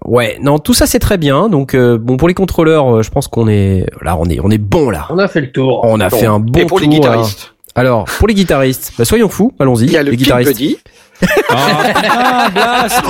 ouais, 0.05 0.37
non, 0.41 0.59
tout 0.59 0.73
ça 0.73 0.85
c'est 0.87 0.99
très 0.99 1.17
bien. 1.17 1.49
Donc 1.49 1.73
euh, 1.73 1.97
bon, 1.97 2.17
pour 2.17 2.27
les 2.27 2.33
contrôleurs, 2.33 2.97
euh, 2.97 3.01
je 3.03 3.09
pense 3.09 3.27
qu'on 3.27 3.47
est 3.47 3.85
là, 4.01 4.17
on 4.19 4.25
est 4.25 4.39
on 4.43 4.49
est 4.49 4.57
bon 4.57 4.89
là. 4.89 5.07
On 5.09 5.17
a 5.17 5.27
fait 5.27 5.41
le 5.41 5.51
tour. 5.51 5.81
On 5.83 5.99
a 5.99 6.09
Bon. 6.09 6.17
fait 6.17 6.25
un 6.25 6.39
bon 6.39 6.59
Et 6.59 6.65
pour 6.65 6.79
les 6.79 6.85
tour, 6.85 6.93
guitaristes. 6.95 7.53
Alors 7.75 8.05
pour 8.05 8.27
les 8.27 8.33
guitaristes, 8.33 8.93
bah, 8.97 9.05
soyons 9.05 9.29
fous, 9.29 9.53
allons-y. 9.59 9.85
il 9.85 9.91
y 9.91 9.97
a 9.97 10.03
le 10.03 10.11
les 10.11 10.17
Kid 10.17 10.25
guitaristes. 10.25 10.51
Buddy. 10.51 10.77
Ah, 11.49 11.83
putain, 11.87 12.49
Blast 12.53 13.03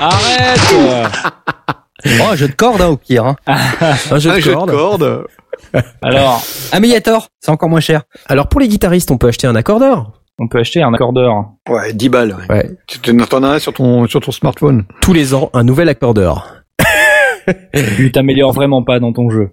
Arrête 0.00 1.04
Oh, 2.06 2.22
un 2.30 2.36
jeu 2.36 2.48
de 2.48 2.52
corde, 2.54 2.82
hein, 2.82 2.88
au 2.88 2.96
pire. 2.98 3.24
Hein. 3.24 3.36
Un 4.10 4.18
jeu 4.18 4.30
un 4.30 4.34
de 4.36 4.40
jeu 4.40 4.52
cordes. 4.52 4.70
de 4.70 4.74
cordes. 4.74 5.24
Alors, 6.02 6.42
Un 6.72 6.80
Mediator, 6.80 7.28
c'est 7.40 7.50
encore 7.50 7.68
moins 7.70 7.80
cher. 7.80 8.02
Alors 8.28 8.48
pour 8.48 8.60
les 8.60 8.68
guitaristes, 8.68 9.10
on 9.10 9.16
peut 9.16 9.28
acheter 9.28 9.46
un 9.46 9.54
accordeur. 9.56 10.10
On 10.38 10.48
peut 10.48 10.58
acheter 10.58 10.82
un 10.82 10.92
accordeur. 10.92 11.46
Ouais, 11.68 11.92
10 11.92 12.08
balles. 12.08 12.36
Ouais. 12.48 12.70
Tu 12.86 12.98
t'en 13.00 13.42
as 13.42 13.48
un 13.48 13.58
sur 13.58 13.72
ton, 13.72 14.06
sur 14.08 14.20
ton 14.20 14.32
smartphone. 14.32 14.84
Tous 15.00 15.12
les 15.12 15.34
ans, 15.34 15.50
un 15.52 15.64
nouvel 15.64 15.88
accordeur. 15.88 16.54
Tu 17.96 18.10
t'améliores 18.10 18.52
vraiment 18.52 18.82
pas 18.82 19.00
dans 19.00 19.12
ton 19.12 19.28
jeu. 19.28 19.50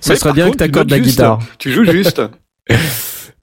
Ce 0.00 0.10
Mais 0.10 0.14
serait 0.16 0.32
bien 0.32 0.44
contre, 0.46 0.58
que 0.58 0.64
tu 0.64 0.70
t'accordes 0.70 0.90
la 0.90 0.96
juste. 0.98 1.10
guitare. 1.10 1.38
Tu 1.58 1.70
joues 1.72 1.84
juste. 1.84 2.22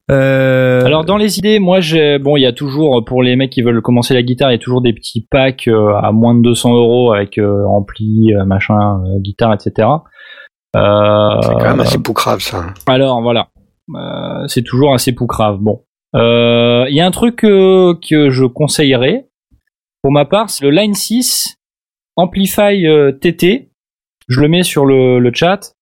Euh, 0.09 0.83
Alors 0.83 1.05
dans 1.05 1.15
les 1.15 1.37
idées, 1.39 1.59
moi 1.59 1.79
j'ai 1.79 2.19
bon, 2.19 2.35
il 2.35 2.41
y 2.41 2.45
a 2.45 2.51
toujours 2.51 3.05
pour 3.05 3.23
les 3.23 3.37
mecs 3.37 3.49
qui 3.51 3.61
veulent 3.61 3.81
commencer 3.81 4.13
la 4.13 4.23
guitare, 4.23 4.49
il 4.51 4.55
y 4.55 4.55
a 4.55 4.59
toujours 4.59 4.81
des 4.81 4.91
petits 4.91 5.25
packs 5.29 5.69
euh, 5.69 5.93
à 6.01 6.11
moins 6.11 6.35
de 6.35 6.41
200 6.41 6.73
euros 6.75 7.13
avec 7.13 7.37
euh, 7.37 7.63
ampli, 7.65 8.33
euh, 8.33 8.43
machin, 8.43 8.99
euh, 9.05 9.19
guitare, 9.21 9.53
etc. 9.53 9.87
Euh, 10.75 11.39
C'est 11.43 11.53
quand 11.53 11.61
même 11.63 11.79
assez 11.79 11.99
poucrave, 11.99 12.41
ça. 12.41 12.73
alors 12.87 13.21
voilà, 13.21 13.49
c'est 14.47 14.63
toujours 14.63 14.93
assez 14.93 15.13
poucrave. 15.13 15.57
Bon, 15.59 15.83
Euh, 16.15 16.85
il 16.89 16.95
y 16.95 17.01
a 17.01 17.05
un 17.05 17.11
truc 17.11 17.43
euh, 17.43 17.93
que 18.07 18.29
je 18.29 18.45
conseillerais 18.45 19.27
pour 20.03 20.11
ma 20.11 20.25
part, 20.25 20.49
c'est 20.49 20.63
le 20.65 20.71
Line 20.71 20.93
6 20.95 21.57
Amplify 22.17 22.85
euh, 22.87 23.11
TT. 23.11 23.69
Je 24.27 24.41
le 24.41 24.47
mets 24.47 24.63
sur 24.63 24.85
le, 24.85 25.19
le 25.19 25.31
chat. 25.33 25.73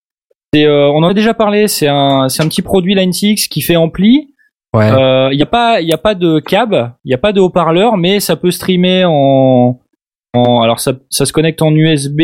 C'est, 0.54 0.66
euh, 0.66 0.90
on 0.90 1.04
en 1.04 1.08
a 1.10 1.14
déjà 1.14 1.34
parlé. 1.34 1.68
C'est 1.68 1.88
un, 1.88 2.28
c'est 2.30 2.44
un 2.44 2.48
petit 2.48 2.62
produit 2.62 2.96
Line 2.96 3.14
6 3.14 3.48
qui 3.48 3.62
fait 3.62 3.76
ampli. 3.78 4.34
ouais. 4.76 4.90
Il 5.32 5.36
n'y 5.38 5.42
a 5.44 5.46
pas, 5.48 5.82
il 5.82 5.92
a 5.94 5.98
pas 5.98 6.16
de 6.16 6.40
câble, 6.40 6.94
il 7.06 7.10
n'y 7.10 7.14
a 7.16 7.18
pas 7.18 7.32
de 7.34 7.40
haut-parleur, 7.40 7.98
mais 7.98 8.20
ça 8.20 8.36
peut 8.36 8.52
streamer 8.52 9.06
en, 9.06 9.80
en 10.34 10.62
alors 10.62 10.80
ça, 10.80 10.94
ça 11.10 11.26
se 11.26 11.34
connecte 11.34 11.62
en 11.62 11.74
USB. 11.74 12.22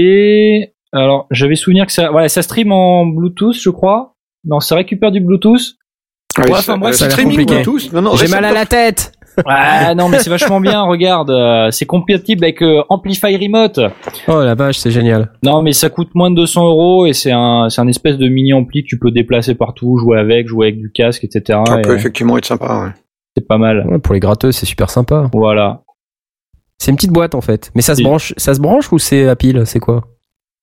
Alors 0.91 1.27
j'avais 1.31 1.55
souvenir 1.55 1.85
que 1.85 1.91
ça, 1.91 2.09
voilà, 2.11 2.27
ça 2.29 2.41
stream 2.41 2.71
en 2.71 3.05
Bluetooth, 3.05 3.55
je 3.55 3.69
crois. 3.69 4.14
Non, 4.45 4.59
ça 4.59 4.75
récupère 4.75 5.11
du 5.11 5.19
Bluetooth. 5.19 5.75
Ouais, 6.37 6.45
enfin, 6.51 6.61
ça- 6.61 6.77
moi, 6.77 6.89
euh, 6.89 6.91
ça 6.93 7.05
a 7.05 7.07
l'air 7.07 7.17
streaming 7.17 7.37
compliqué. 7.45 7.63
Bluetooth. 7.63 7.93
Non, 7.93 8.01
non, 8.01 8.15
J'ai 8.15 8.27
mal 8.27 8.45
à 8.45 8.51
la 8.53 8.65
tête. 8.65 9.11
Ah 9.45 9.93
non, 9.95 10.07
mais 10.07 10.19
c'est 10.19 10.29
vachement 10.29 10.61
bien. 10.61 10.83
Regarde, 10.83 11.29
euh, 11.29 11.69
c'est 11.69 11.85
compatible 11.85 12.45
avec 12.45 12.61
euh, 12.61 12.83
Amplify 12.87 13.35
Remote. 13.35 13.81
Oh 14.29 14.41
la 14.41 14.55
vache, 14.55 14.77
c'est 14.77 14.91
génial. 14.91 15.33
Non, 15.43 15.61
mais 15.61 15.73
ça 15.73 15.89
coûte 15.89 16.15
moins 16.15 16.31
de 16.31 16.35
200 16.37 16.65
euros 16.69 17.05
et 17.05 17.11
c'est 17.11 17.33
un, 17.33 17.67
c'est 17.69 17.81
un 17.81 17.87
espèce 17.89 18.17
de 18.17 18.29
mini 18.29 18.53
ampli 18.53 18.83
que 18.83 18.87
tu 18.87 18.97
peux 18.97 19.11
déplacer 19.11 19.53
partout, 19.53 19.97
jouer 19.97 20.19
avec, 20.19 20.47
jouer 20.47 20.67
avec 20.67 20.79
du 20.79 20.89
casque, 20.89 21.25
etc. 21.25 21.59
Ça 21.67 21.79
Et 21.79 21.81
peut 21.81 21.95
effectivement 21.97 22.37
être 22.37 22.45
sympa, 22.45 22.85
ouais. 22.85 22.91
c'est 23.35 23.45
pas 23.45 23.57
mal. 23.57 23.85
Ouais, 23.89 23.99
pour 23.99 24.13
les 24.13 24.21
gratteux, 24.21 24.53
c'est 24.53 24.65
super 24.65 24.89
sympa. 24.89 25.29
Voilà. 25.33 25.81
C'est 26.77 26.91
une 26.91 26.95
petite 26.95 27.11
boîte 27.11 27.35
en 27.35 27.41
fait. 27.41 27.71
Mais 27.75 27.81
ça 27.81 27.93
se 27.93 28.03
branche, 28.03 28.33
ça 28.37 28.53
se 28.53 28.61
branche 28.61 28.89
ou 28.93 28.99
c'est 28.99 29.27
à 29.27 29.35
pile? 29.35 29.63
C'est 29.65 29.79
quoi? 29.81 30.05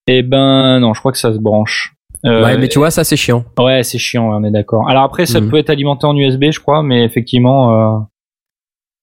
Eh 0.07 0.23
ben 0.23 0.81
non, 0.81 0.95
je 0.95 1.01
crois 1.01 1.13
que 1.13 1.19
ça 1.19 1.35
se 1.35 1.39
branche. 1.39 1.93
Euh, 2.25 2.45
Ouais, 2.45 2.57
mais 2.59 2.69
tu 2.69 2.79
vois, 2.79 2.91
ça 2.91 3.03
c'est 3.05 3.17
chiant. 3.17 3.45
Ouais, 3.59 3.83
c'est 3.83 3.99
chiant, 3.99 4.29
on 4.33 4.45
est 4.45 4.51
d'accord. 4.53 4.89
Alors 4.89 5.03
après, 5.03 5.27
ça 5.27 5.41
Mhm. 5.41 5.51
peut 5.51 5.57
être 5.59 5.71
alimenté 5.71 6.07
en 6.07 6.17
USB, 6.17 6.45
je 6.53 6.61
crois, 6.61 6.83
mais 6.83 7.05
effectivement, 7.05 7.97
euh, 7.97 7.99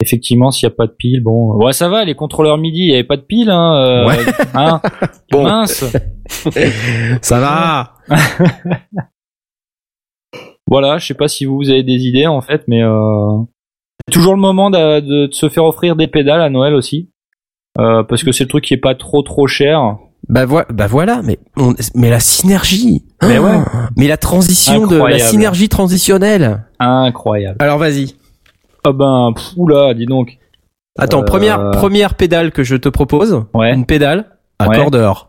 effectivement, 0.01 0.51
s'il 0.51 0.63
y 0.69 0.71
a 0.71 0.75
pas 0.75 0.87
de 0.87 0.93
pile, 0.97 1.21
bon, 1.21 1.55
ouais, 1.63 1.73
ça 1.73 1.89
va. 1.89 2.05
Les 2.05 2.15
contrôleurs 2.15 2.57
MIDI, 2.57 2.79
il 2.79 2.89
y 2.91 2.93
avait 2.93 3.03
pas 3.03 3.17
de 3.17 3.21
pile, 3.23 3.49
hein. 3.49 3.73
euh, 3.75 4.07
Ouais. 4.07 4.17
hein 4.53 4.81
Bon. 5.31 5.43
Mince. 5.43 5.83
Ça 7.21 7.39
va. 7.39 7.93
Voilà, 10.67 10.99
je 10.99 11.07
sais 11.07 11.13
pas 11.15 11.27
si 11.27 11.45
vous, 11.45 11.55
vous 11.57 11.69
avez 11.71 11.83
des 11.83 12.05
idées 12.05 12.27
en 12.27 12.41
fait, 12.41 12.63
mais 12.67 12.83
euh, 12.83 13.37
c'est 14.07 14.13
toujours 14.13 14.35
le 14.35 14.39
moment 14.39 14.69
de, 14.69 14.99
de- 14.99 15.25
de 15.27 15.33
se 15.33 15.49
faire 15.49 15.65
offrir 15.65 15.95
des 15.95 16.07
pédales 16.07 16.41
à 16.41 16.49
Noël 16.51 16.75
aussi, 16.75 17.09
euh, 17.79 18.03
parce 18.03 18.23
que 18.23 18.31
c'est 18.31 18.43
le 18.43 18.49
truc 18.49 18.63
qui 18.65 18.75
est 18.75 18.77
pas 18.77 18.93
trop 18.95 19.23
trop 19.23 19.47
cher. 19.47 19.97
Bah, 20.29 20.45
bah 20.45 20.87
voilà, 20.87 21.21
mais 21.23 21.39
on- 21.57 21.73
mais 21.95 22.09
la 22.11 22.19
synergie. 22.19 23.03
Mais 23.23 23.39
Oh, 23.39 23.43
ouais. 23.43 23.57
Mais 23.97 24.07
la 24.07 24.17
transition 24.17 24.85
de 24.87 24.95
la 24.97 25.17
synergie 25.19 25.69
transitionnelle. 25.69 26.65
Incroyable. 26.79 27.57
Alors 27.59 27.79
vas-y. 27.79 28.15
Ah 28.85 28.91
ben, 28.93 29.33
pff, 29.35 29.53
oula, 29.57 29.93
dis 29.93 30.05
donc. 30.05 30.37
Attends, 30.97 31.21
Euh, 31.21 31.25
première 31.25 31.71
première 31.71 32.13
pédale 32.15 32.51
que 32.51 32.63
je 32.63 32.75
te 32.75 32.89
propose. 32.89 33.43
Ouais. 33.53 33.73
Une 33.73 33.85
pédale 33.85 34.25
Ouais. 34.61 34.67
accordeur. 34.75 35.28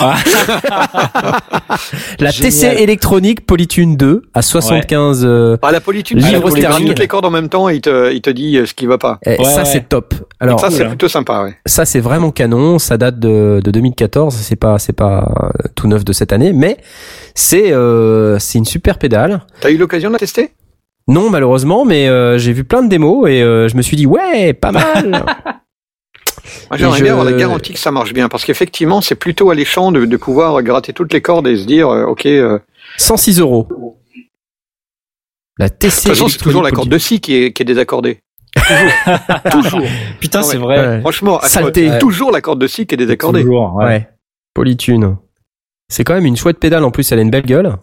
La 2.20 2.30
Génial. 2.30 2.52
TC 2.52 2.64
électronique 2.82 3.46
Polytune 3.46 3.96
2 3.96 4.22
à 4.34 4.42
75. 4.42 5.22
euh, 5.24 5.56
Ah, 5.62 5.72
la 5.72 5.80
politude, 5.80 6.18
Livre 6.18 6.30
il 6.32 6.40
faut 6.40 6.50
sterling. 6.56 6.88
toutes 6.88 6.98
les 6.98 7.08
cordes 7.08 7.24
en 7.24 7.30
même 7.30 7.48
temps 7.48 7.68
et 7.68 7.76
il 7.76 7.80
te, 7.80 8.12
il 8.12 8.20
te 8.20 8.30
dit 8.30 8.56
euh, 8.58 8.66
ce 8.66 8.74
qui 8.74 8.86
va 8.86 8.98
pas. 8.98 9.18
eh, 9.26 9.30
Ouais, 9.38 9.44
ça 9.44 9.58
ouais. 9.58 9.64
c'est 9.64 9.88
top. 9.88 10.14
Alors 10.40 10.60
ça, 10.60 10.70
c'est 10.70 10.86
plutôt 10.86 11.08
sympa, 11.08 11.44
ouais. 11.44 11.56
ça 11.66 11.84
c'est 11.84 12.00
vraiment 12.00 12.30
canon. 12.30 12.78
Ça 12.78 12.96
date 12.96 13.18
de, 13.18 13.60
de 13.62 13.70
2014. 13.70 14.34
C'est 14.34 14.56
pas 14.56 14.78
c'est 14.78 14.92
pas 14.92 15.32
euh, 15.42 15.48
tout 15.74 15.88
neuf 15.88 16.04
de 16.04 16.12
cette 16.12 16.32
année, 16.32 16.52
mais 16.52 16.78
c'est 17.34 17.72
euh, 17.72 18.38
c'est 18.38 18.58
une 18.58 18.64
super 18.64 18.98
pédale. 18.98 19.42
T'as 19.60 19.70
eu 19.70 19.76
l'occasion 19.76 20.10
de 20.10 20.14
la 20.14 20.18
tester? 20.18 20.50
Non, 21.06 21.28
malheureusement, 21.30 21.84
mais 21.84 22.08
euh, 22.08 22.38
j'ai 22.38 22.52
vu 22.52 22.64
plein 22.64 22.82
de 22.82 22.88
démos 22.88 23.28
et 23.28 23.42
euh, 23.42 23.68
je 23.68 23.76
me 23.76 23.82
suis 23.82 23.96
dit 23.96 24.06
ouais, 24.06 24.52
pas 24.54 24.72
mal. 24.72 25.24
Moi, 26.70 26.78
J'aimerais 26.78 26.98
Et 26.98 27.02
bien 27.02 27.08
je- 27.08 27.12
avoir 27.18 27.24
la 27.24 27.32
garantie 27.38 27.72
que 27.72 27.78
ça 27.78 27.90
marche 27.90 28.12
bien, 28.12 28.28
parce 28.28 28.44
qu'effectivement, 28.44 29.00
c'est 29.00 29.14
plutôt 29.14 29.50
alléchant 29.50 29.92
de, 29.92 30.04
de 30.04 30.16
pouvoir 30.16 30.62
gratter 30.62 30.92
toutes 30.92 31.12
les 31.12 31.20
cordes 31.22 31.46
et 31.46 31.56
se 31.56 31.64
dire, 31.64 31.88
euh, 31.88 32.04
ok, 32.04 32.26
euh, 32.26 32.58
de 32.58 32.62
106 32.98 33.40
euros. 33.40 33.68
La 35.58 35.70
TC. 35.70 36.02
toute 36.02 36.08
façon, 36.10 36.28
c'est 36.28 36.38
toujours 36.38 36.62
la 36.62 36.70
corde 36.72 36.88
de 36.88 36.98
scie 36.98 37.20
qui 37.20 37.34
est, 37.36 37.52
qui 37.52 37.62
est 37.62 37.64
désaccordée. 37.66 38.20
Toujours. 38.56 39.70
toujours. 39.70 39.80
Putain, 40.20 40.40
Ah 40.40 40.42
c'est 40.42 40.56
vrai. 40.58 40.78
Ouais. 40.86 41.00
Franchement, 41.00 41.40
Saleté. 41.42 41.90
toujours 41.98 42.30
la 42.30 42.40
corde 42.40 42.60
de 42.60 42.66
scie 42.66 42.86
qui 42.86 42.94
est 42.94 42.98
désaccordée. 42.98 43.42
Toujours, 43.42 43.74
ouais. 43.76 43.84
Ouais. 43.84 44.08
Polytune. 44.54 45.16
C'est 45.88 46.04
quand 46.04 46.14
même 46.14 46.26
une 46.26 46.36
chouette 46.36 46.58
pédale 46.58 46.84
en 46.84 46.90
plus, 46.90 47.10
elle 47.12 47.18
a 47.18 47.22
une 47.22 47.30
belle 47.30 47.46
gueule. 47.46 47.76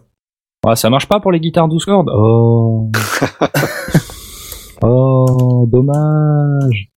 Ouais, 0.65 0.75
ça 0.75 0.89
marche 0.89 1.07
pas 1.07 1.19
pour 1.19 1.31
les 1.31 1.39
guitares 1.39 1.67
12 1.67 1.85
cordes? 1.85 2.09
Oh. 2.13 2.89
oh, 4.83 5.65
dommage. 5.71 6.90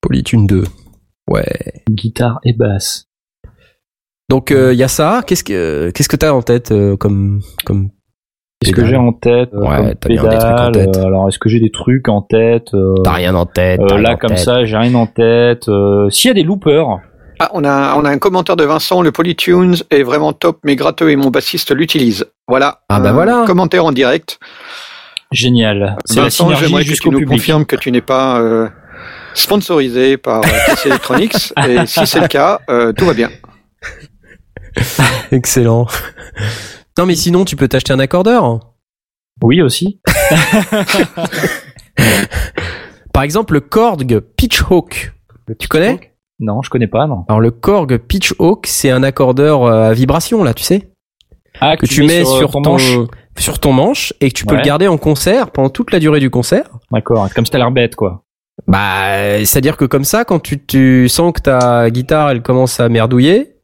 Polytune 0.00 0.46
2. 0.46 0.64
Ouais. 1.28 1.44
Guitare 1.90 2.40
et 2.44 2.52
basse. 2.52 3.06
Donc 4.28 4.50
il 4.50 4.74
y 4.76 4.82
a 4.82 4.88
ça. 4.88 5.22
Qu'est-ce 5.26 5.44
que 5.44 5.90
qu'est-ce 5.94 6.08
que 6.08 6.16
t'as 6.16 6.32
en 6.32 6.42
tête 6.42 6.70
euh, 6.72 6.96
comme 6.96 7.40
comme 7.64 7.90
Qu'est-ce 8.62 8.74
que 8.74 8.84
j'ai 8.84 8.96
en 8.96 9.12
tête 9.14 9.50
euh, 9.54 9.60
Ouais, 9.60 9.76
comme 9.76 9.94
t'as 10.00 10.08
bien 10.08 10.22
des 10.24 10.36
trucs 10.38 10.42
en 10.60 10.70
tête. 10.72 10.96
euh, 10.98 11.06
Alors, 11.06 11.28
est-ce 11.28 11.38
que 11.38 11.48
j'ai 11.48 11.60
des 11.60 11.70
trucs 11.70 12.08
en 12.08 12.20
tête 12.20 12.74
euh, 12.74 12.94
T'as 13.02 13.12
rien 13.12 13.34
en 13.34 13.46
tête. 13.46 13.80
euh, 13.80 13.86
t'as 13.88 13.94
rien 13.94 14.02
Là, 14.02 14.12
en 14.12 14.16
comme 14.18 14.30
tête. 14.30 14.38
ça, 14.38 14.64
j'ai 14.66 14.76
rien 14.76 14.94
en 14.94 15.06
tête. 15.06 15.66
Euh, 15.68 16.10
S'il 16.10 16.28
y 16.28 16.30
a 16.30 16.34
des 16.34 16.42
loopers, 16.42 16.98
Ah, 17.38 17.50
on 17.54 17.64
a, 17.64 17.94
on 17.96 18.04
a 18.04 18.10
un 18.10 18.18
commentaire 18.18 18.56
de 18.56 18.64
Vincent, 18.64 19.00
le 19.00 19.12
Polytunes 19.12 19.76
est 19.90 20.02
vraiment 20.02 20.34
top, 20.34 20.58
mais 20.62 20.76
gratteux 20.76 21.10
et 21.10 21.16
mon 21.16 21.30
bassiste 21.30 21.74
l'utilise. 21.74 22.26
Voilà. 22.48 22.82
Ah, 22.90 23.00
bah 23.00 23.10
Un 23.10 23.12
voilà. 23.14 23.44
Commentaire 23.46 23.86
en 23.86 23.92
direct. 23.92 24.38
génial. 25.32 25.96
C'est 26.04 26.16
la 26.16 26.22
Vincent, 26.24 26.44
synergie 26.44 26.64
j'aimerais 26.66 26.82
que 26.82 26.84
tu 26.84 26.90
jusqu'au 26.90 27.10
nous 27.12 27.18
public. 27.20 27.38
confirmes 27.38 27.64
que 27.64 27.76
tu 27.76 27.90
n'es 27.90 28.02
pas 28.02 28.40
euh, 28.42 28.68
sponsorisé 29.34 30.16
par 30.16 30.38
euh, 30.44 30.48
PC 30.66 30.88
Electronics. 30.88 31.52
et 31.68 31.86
si 31.86 32.06
c'est 32.06 32.20
le 32.20 32.28
cas, 32.28 32.60
euh, 32.70 32.92
tout 32.92 33.04
va 33.04 33.14
bien. 33.14 33.30
Excellent. 35.32 35.86
non 36.98 37.06
mais 37.06 37.14
sinon 37.16 37.44
tu 37.44 37.56
peux 37.56 37.68
t'acheter 37.68 37.92
un 37.92 37.98
accordeur. 37.98 38.60
Oui, 39.42 39.62
aussi. 39.62 40.00
Par 43.12 43.22
exemple 43.22 43.54
le 43.54 43.60
Korg 43.60 44.20
Pitchhawk. 44.36 45.12
Tu 45.58 45.68
connais? 45.68 46.12
Non, 46.38 46.62
je 46.62 46.70
connais 46.70 46.86
pas, 46.86 47.06
non. 47.06 47.24
Alors 47.28 47.40
le 47.40 47.50
Korg 47.50 47.98
Pitchhawk, 47.98 48.66
c'est 48.66 48.90
un 48.90 49.02
accordeur 49.02 49.64
euh, 49.64 49.90
à 49.90 49.92
vibration 49.92 50.44
là, 50.44 50.54
tu 50.54 50.62
sais, 50.62 50.90
Ah, 51.60 51.76
que 51.76 51.86
tu, 51.86 52.02
mets 52.04 52.24
sur, 52.24 52.50
ton 52.50 52.62
ton, 52.62 52.70
manche. 52.72 52.96
sur 53.38 53.58
ton 53.58 53.72
manche 53.72 54.14
et 54.20 54.30
que 54.30 54.34
tu 54.34 54.46
peux 54.46 54.54
Ouais. 54.54 54.60
le 54.60 54.66
garder 54.66 54.86
en 54.88 54.96
concert 54.96 55.50
pendant 55.50 55.68
toute 55.70 55.92
la 55.92 55.98
durée 55.98 56.20
du 56.20 56.30
concert. 56.30 56.64
D'accord. 56.92 57.28
Comme 57.34 57.44
si 57.44 57.50
t'as 57.50 57.58
l'air 57.58 57.70
bête, 57.70 57.96
quoi. 57.96 58.22
Bah, 58.66 59.38
c'est-à-dire 59.44 59.76
que 59.76 59.84
comme 59.84 60.04
ça, 60.04 60.24
quand 60.24 60.38
tu, 60.40 60.62
tu 60.64 61.08
sens 61.08 61.32
que 61.32 61.40
ta 61.40 61.90
guitare 61.90 62.30
elle 62.30 62.42
commence 62.42 62.78
à 62.80 62.88
merdouiller, 62.88 63.54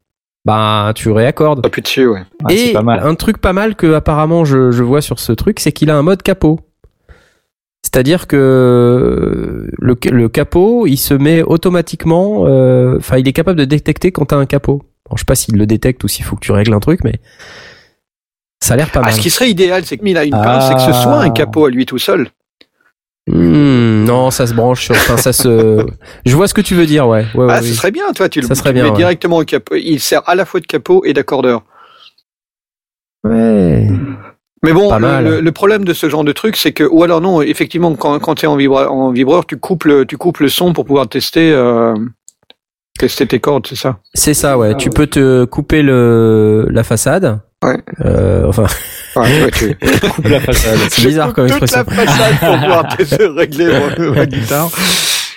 bah 0.45 0.93
tu 0.95 1.11
réaccordes. 1.11 1.63
Pas 1.63 1.69
plus 1.71 1.83
dessus, 1.83 2.07
ouais. 2.07 2.23
Ah, 2.45 2.49
c'est 2.51 2.69
et 2.69 2.73
pas 2.73 2.83
mal. 2.83 3.01
un 3.05 3.15
truc 3.15 3.39
pas 3.39 3.53
mal 3.53 3.75
que 3.77 3.95
apparemment 3.95 4.45
je, 4.45 4.71
je 4.71 4.83
vois 4.83 5.01
sur 5.01 5.19
ce 5.21 5.33
truc, 5.33 5.61
c'est 5.61 5.73
qu'il 5.73 5.91
a 5.91 5.97
un 5.97 6.03
mode 6.03 6.23
capot. 6.23 6.61
C'est-à-dire 7.83 8.27
que 8.27 9.69
le, 9.79 9.97
le 10.11 10.29
capot, 10.29 10.87
il 10.87 10.97
se 10.97 11.15
met 11.15 11.43
automatiquement, 11.43 12.45
euh, 12.47 12.97
enfin, 12.99 13.19
il 13.19 13.29
est 13.29 13.33
capable 13.33 13.59
de 13.59 13.65
détecter 13.65 14.11
quand 14.13 14.27
t'as 14.27 14.37
un 14.37 14.47
capot. 14.47 14.83
Bon, 15.09 15.17
je 15.17 15.21
sais 15.21 15.25
pas 15.25 15.37
s'il 15.37 15.57
le 15.57 15.67
détecte 15.67 16.03
ou 16.03 16.09
s'il 16.09 16.25
faut 16.25 16.35
que 16.35 16.41
tu 16.41 16.51
règles 16.53 16.75
un 16.75 16.81
truc, 16.81 17.05
mais 17.05 17.15
ça 18.61 18.75
a 18.75 18.77
l'air 18.77 18.91
pas 18.91 19.01
Ah, 19.01 19.07
mal. 19.07 19.13
ce 19.13 19.21
qui 19.21 19.31
serait 19.31 19.51
idéal, 19.51 19.85
c'est 19.85 19.99
qu'il 19.99 20.17
a 20.19 20.25
une 20.25 20.33
pince, 20.33 20.67
c'est 20.67 20.75
que 20.75 20.81
ce 20.81 20.91
Ah. 20.91 21.03
soit 21.03 21.19
un 21.21 21.31
capot 21.31 21.67
à 21.67 21.71
lui 21.71 21.87
tout 21.87 21.99
seul. 21.99 22.29
Hmm, 23.29 24.05
non, 24.05 24.31
ça 24.31 24.47
se 24.47 24.55
branche 24.55 24.85
sur, 24.85 24.95
enfin, 24.95 25.17
ça 25.17 25.33
se. 25.33 25.85
Je 26.25 26.37
vois 26.37 26.47
ce 26.47 26.55
que 26.55 26.61
tu 26.61 26.75
veux 26.77 26.87
dire, 26.87 27.09
ouais. 27.09 27.27
ouais, 27.35 27.45
ouais, 27.45 27.53
ah, 27.55 27.59
oui. 27.61 27.69
ce 27.69 27.75
serait 27.75 27.91
bien, 27.91 28.13
toi, 28.13 28.29
tu 28.29 28.41
le, 28.41 28.47
Ça 28.47 28.55
serait 28.55 28.71
tu 28.71 28.75
le 28.77 28.83
bien, 28.83 28.85
mets 28.85 28.91
ouais. 28.91 28.97
directement 28.97 29.39
au 29.39 29.45
capot. 29.45 29.75
Il 29.75 29.99
sert 29.99 30.23
à 30.29 30.35
la 30.37 30.45
fois 30.45 30.61
de 30.61 30.67
capot 30.67 31.03
et 31.05 31.13
d'accordeur. 31.13 31.63
Ouais. 33.25 33.89
Mais 34.63 34.73
bon, 34.73 34.93
le, 34.95 35.01
mal. 35.01 35.25
le- 35.25 35.41
le 35.41 35.53
problème 35.53 35.85
de 35.85 35.93
ce 35.93 36.09
genre 36.09 36.25
de 36.25 36.33
truc, 36.33 36.57
c'est 36.57 36.73
que, 36.73 36.85
ou 36.85 37.03
alors 37.03 37.21
non, 37.21 37.43
effectivement, 37.43 37.95
quand, 37.95 38.19
quand 38.21 38.37
tu 38.37 38.45
es 38.47 38.49
en, 38.49 38.57
vibra- 38.57 38.89
en 38.89 39.11
vibreur, 39.11 39.45
tu 39.47 39.57
coupes, 39.59 39.85
le, 39.85 40.07
tu 40.07 40.17
coupes 40.17 40.39
le 40.39 40.49
son 40.49 40.73
pour 40.73 40.85
pouvoir 40.85 41.09
tester, 41.09 41.53
euh, 41.53 41.95
tester 42.99 43.27
tes 43.27 43.41
cordes, 43.41 43.67
c'est 43.67 43.77
ça? 43.77 43.99
C'est 44.15 44.35
ça, 44.35 44.57
ouais. 44.57 44.77
Tu 44.77 44.91
peux 44.91 45.07
te 45.07 45.45
couper 45.45 45.83
le 45.83 46.67
la 46.71 46.85
façade. 46.85 47.41
Ouais. 47.65 47.79
Euh, 48.05 48.47
enfin, 48.47 48.67
ouais, 49.17 49.45
ouais, 49.45 49.51
tu... 49.53 49.75
Coupe 50.11 50.27
la 50.29 50.41
façade. 50.41 50.79
c'est 50.91 51.07
bizarre 51.07 51.33
comme 51.33 51.49
Toute 51.49 51.63
expression. 51.63 51.85
la 51.97 52.07
façade 52.07 52.39
pour 52.39 52.59
pouvoir 52.61 52.97
tester, 52.97 53.27
régler 53.27 53.67
ma, 53.99 54.11
ma 54.11 54.27
guitare. 54.27 54.71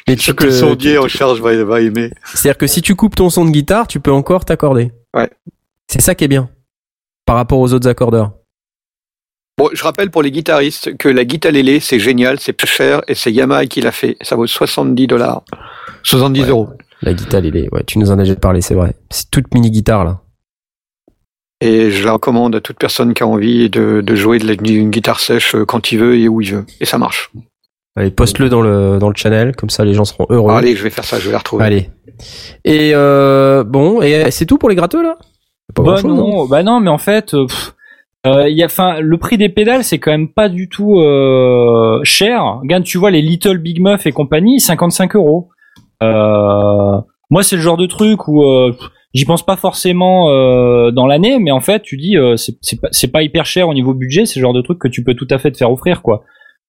Mais 0.08 0.16
tu 0.16 0.34
que 0.34 0.44
le 0.46 0.50
te- 0.50 0.56
sondier 0.56 0.98
en 0.98 1.08
charge 1.08 1.40
va, 1.42 1.64
va 1.64 1.82
aimer. 1.82 2.12
C'est-à-dire 2.34 2.58
que 2.58 2.68
si 2.68 2.82
tu 2.82 2.96
coupes 2.96 3.16
ton 3.16 3.30
son 3.30 3.46
de 3.46 3.52
guitare, 3.52 3.88
tu 3.88 4.00
peux 4.00 4.12
encore 4.12 4.44
t'accorder. 4.44 4.92
Ouais. 5.16 5.30
C'est 5.88 6.02
ça 6.02 6.14
qui 6.16 6.24
est 6.26 6.28
bien. 6.28 6.50
Par 7.26 7.36
rapport 7.36 7.60
aux 7.60 7.74
autres 7.74 7.88
accordeurs. 7.88 8.34
Bon, 9.58 9.70
je 9.74 9.84
rappelle 9.84 10.10
pour 10.10 10.24
les 10.24 10.32
guitaristes 10.32 10.98
que 10.98 11.10
la 11.10 11.26
guitarélé, 11.26 11.80
c'est 11.80 12.00
génial, 12.00 12.40
c'est 12.40 12.54
peu 12.54 12.66
cher 12.68 13.02
et 13.08 13.16
c'est 13.16 13.32
Yamaha 13.32 13.66
qui 13.66 13.82
l'a 13.82 13.92
fait. 13.92 14.18
Ça 14.22 14.36
vaut 14.36 14.48
70 14.48 15.08
dollars. 15.08 15.44
70 16.04 16.42
Ouais. 16.44 16.50
euros. 16.50 16.70
La 17.02 17.14
guitare, 17.14 17.46
est, 17.46 17.70
ouais, 17.74 17.84
tu 17.86 17.98
nous 18.00 18.10
en 18.12 18.20
as 18.20 18.24
déjà 18.24 18.36
parlé, 18.36 18.62
c'est 18.62 18.74
vrai. 18.74 18.94
C'est 19.10 19.30
toute 19.32 19.54
mini 19.54 19.70
guitare, 19.72 20.04
là. 20.06 20.22
Et 21.62 21.92
je 21.92 22.06
la 22.06 22.14
recommande 22.14 22.56
à 22.56 22.62
toute 22.62 22.78
personne 22.78 23.14
qui 23.14 23.24
a 23.24 23.28
envie 23.28 23.70
de, 23.70 24.02
de 24.02 24.16
jouer 24.16 24.40
de 24.40 24.54
d'une 24.56 24.90
guitare 24.90 25.20
sèche 25.20 25.56
euh, 25.56 25.66
quand 25.66 25.92
il 25.92 26.00
veut 26.00 26.18
et 26.18 26.28
où 26.30 26.40
il 26.42 26.54
veut. 26.54 26.66
Et 26.80 26.86
ça 26.86 26.98
marche. 26.98 27.32
Allez, 27.96 28.12
poste-le 28.12 28.50
dans 28.50 28.62
le, 28.62 28.98
dans 28.98 29.10
le 29.10 29.16
channel, 29.16 29.56
comme 29.56 29.70
ça 29.70 29.84
les 29.84 29.94
gens 29.94 30.06
seront 30.06 30.26
heureux. 30.30 30.54
Allez, 30.54 30.76
je 30.76 30.84
vais 30.84 30.90
faire 30.90 31.04
ça, 31.04 31.20
je 31.20 31.26
vais 31.26 31.32
la 31.34 31.40
retrouver. 31.40 31.66
Allez. 31.66 31.90
Et 32.64 32.92
euh, 32.94 33.64
bon, 33.64 34.02
et 34.02 34.32
c'est 34.32 34.46
tout 34.46 34.58
pour 34.58 34.70
les 34.70 34.76
gratteux, 34.76 35.04
là? 35.04 35.18
Pas 35.74 35.84
Bah 35.84 36.02
non, 36.04 36.46
bah 36.46 36.64
non, 36.64 36.80
mais 36.80 36.90
en 36.90 36.98
fait, 36.98 37.34
euh, 37.34 37.46
pff, 37.46 37.74
euh, 38.28 38.50
il 38.50 38.58
y 38.58 38.64
a, 38.64 38.66
enfin, 38.66 39.00
le 39.00 39.18
prix 39.18 39.38
des 39.38 39.50
pédales, 39.50 39.84
c'est 39.84 40.00
quand 40.00 40.12
même 40.12 40.28
pas 40.28 40.50
du 40.50 40.68
tout 40.68 41.00
euh, 41.00 42.02
cher. 42.04 42.60
Regarde, 42.62 42.84
tu 42.84 42.98
vois 42.98 43.12
les 43.12 43.22
Little 43.22 43.60
Big 43.60 43.80
Muff 43.82 44.06
et 44.06 44.12
compagnie, 44.12 44.60
55 44.60 45.16
euros. 45.16 45.50
Euh, 46.04 46.98
moi, 47.30 47.44
c'est 47.44 47.56
le 47.56 47.62
genre 47.62 47.78
de 47.78 47.86
truc 47.86 48.28
où 48.28 48.44
euh, 48.44 48.72
pff, 48.72 48.90
j'y 49.14 49.26
pense 49.26 49.46
pas 49.46 49.56
forcément 49.56 50.30
euh, 50.30 50.92
dans 50.92 51.08
l'année, 51.08 51.40
mais 51.40 51.52
en 51.52 51.60
fait, 51.62 51.82
tu 51.82 51.98
dis, 51.98 52.18
euh, 52.18 52.36
c'est 52.38 53.12
pas, 53.12 53.24
hyper 53.24 53.46
cher 53.46 53.68
au 53.68 53.74
niveau 53.74 53.94
budget. 53.94 54.26
C'est 54.26 54.40
le 54.40 54.44
genre 54.44 54.54
de 54.54 54.62
truc 54.62 54.80
que 54.80 54.88
tu 54.88 55.04
peux 55.04 55.14
tout 55.14 55.28
à 55.30 55.38
fait 55.38 55.52
te 55.52 55.58
faire 55.58 55.72
offrir, 55.72 56.02
quoi, 56.02 56.24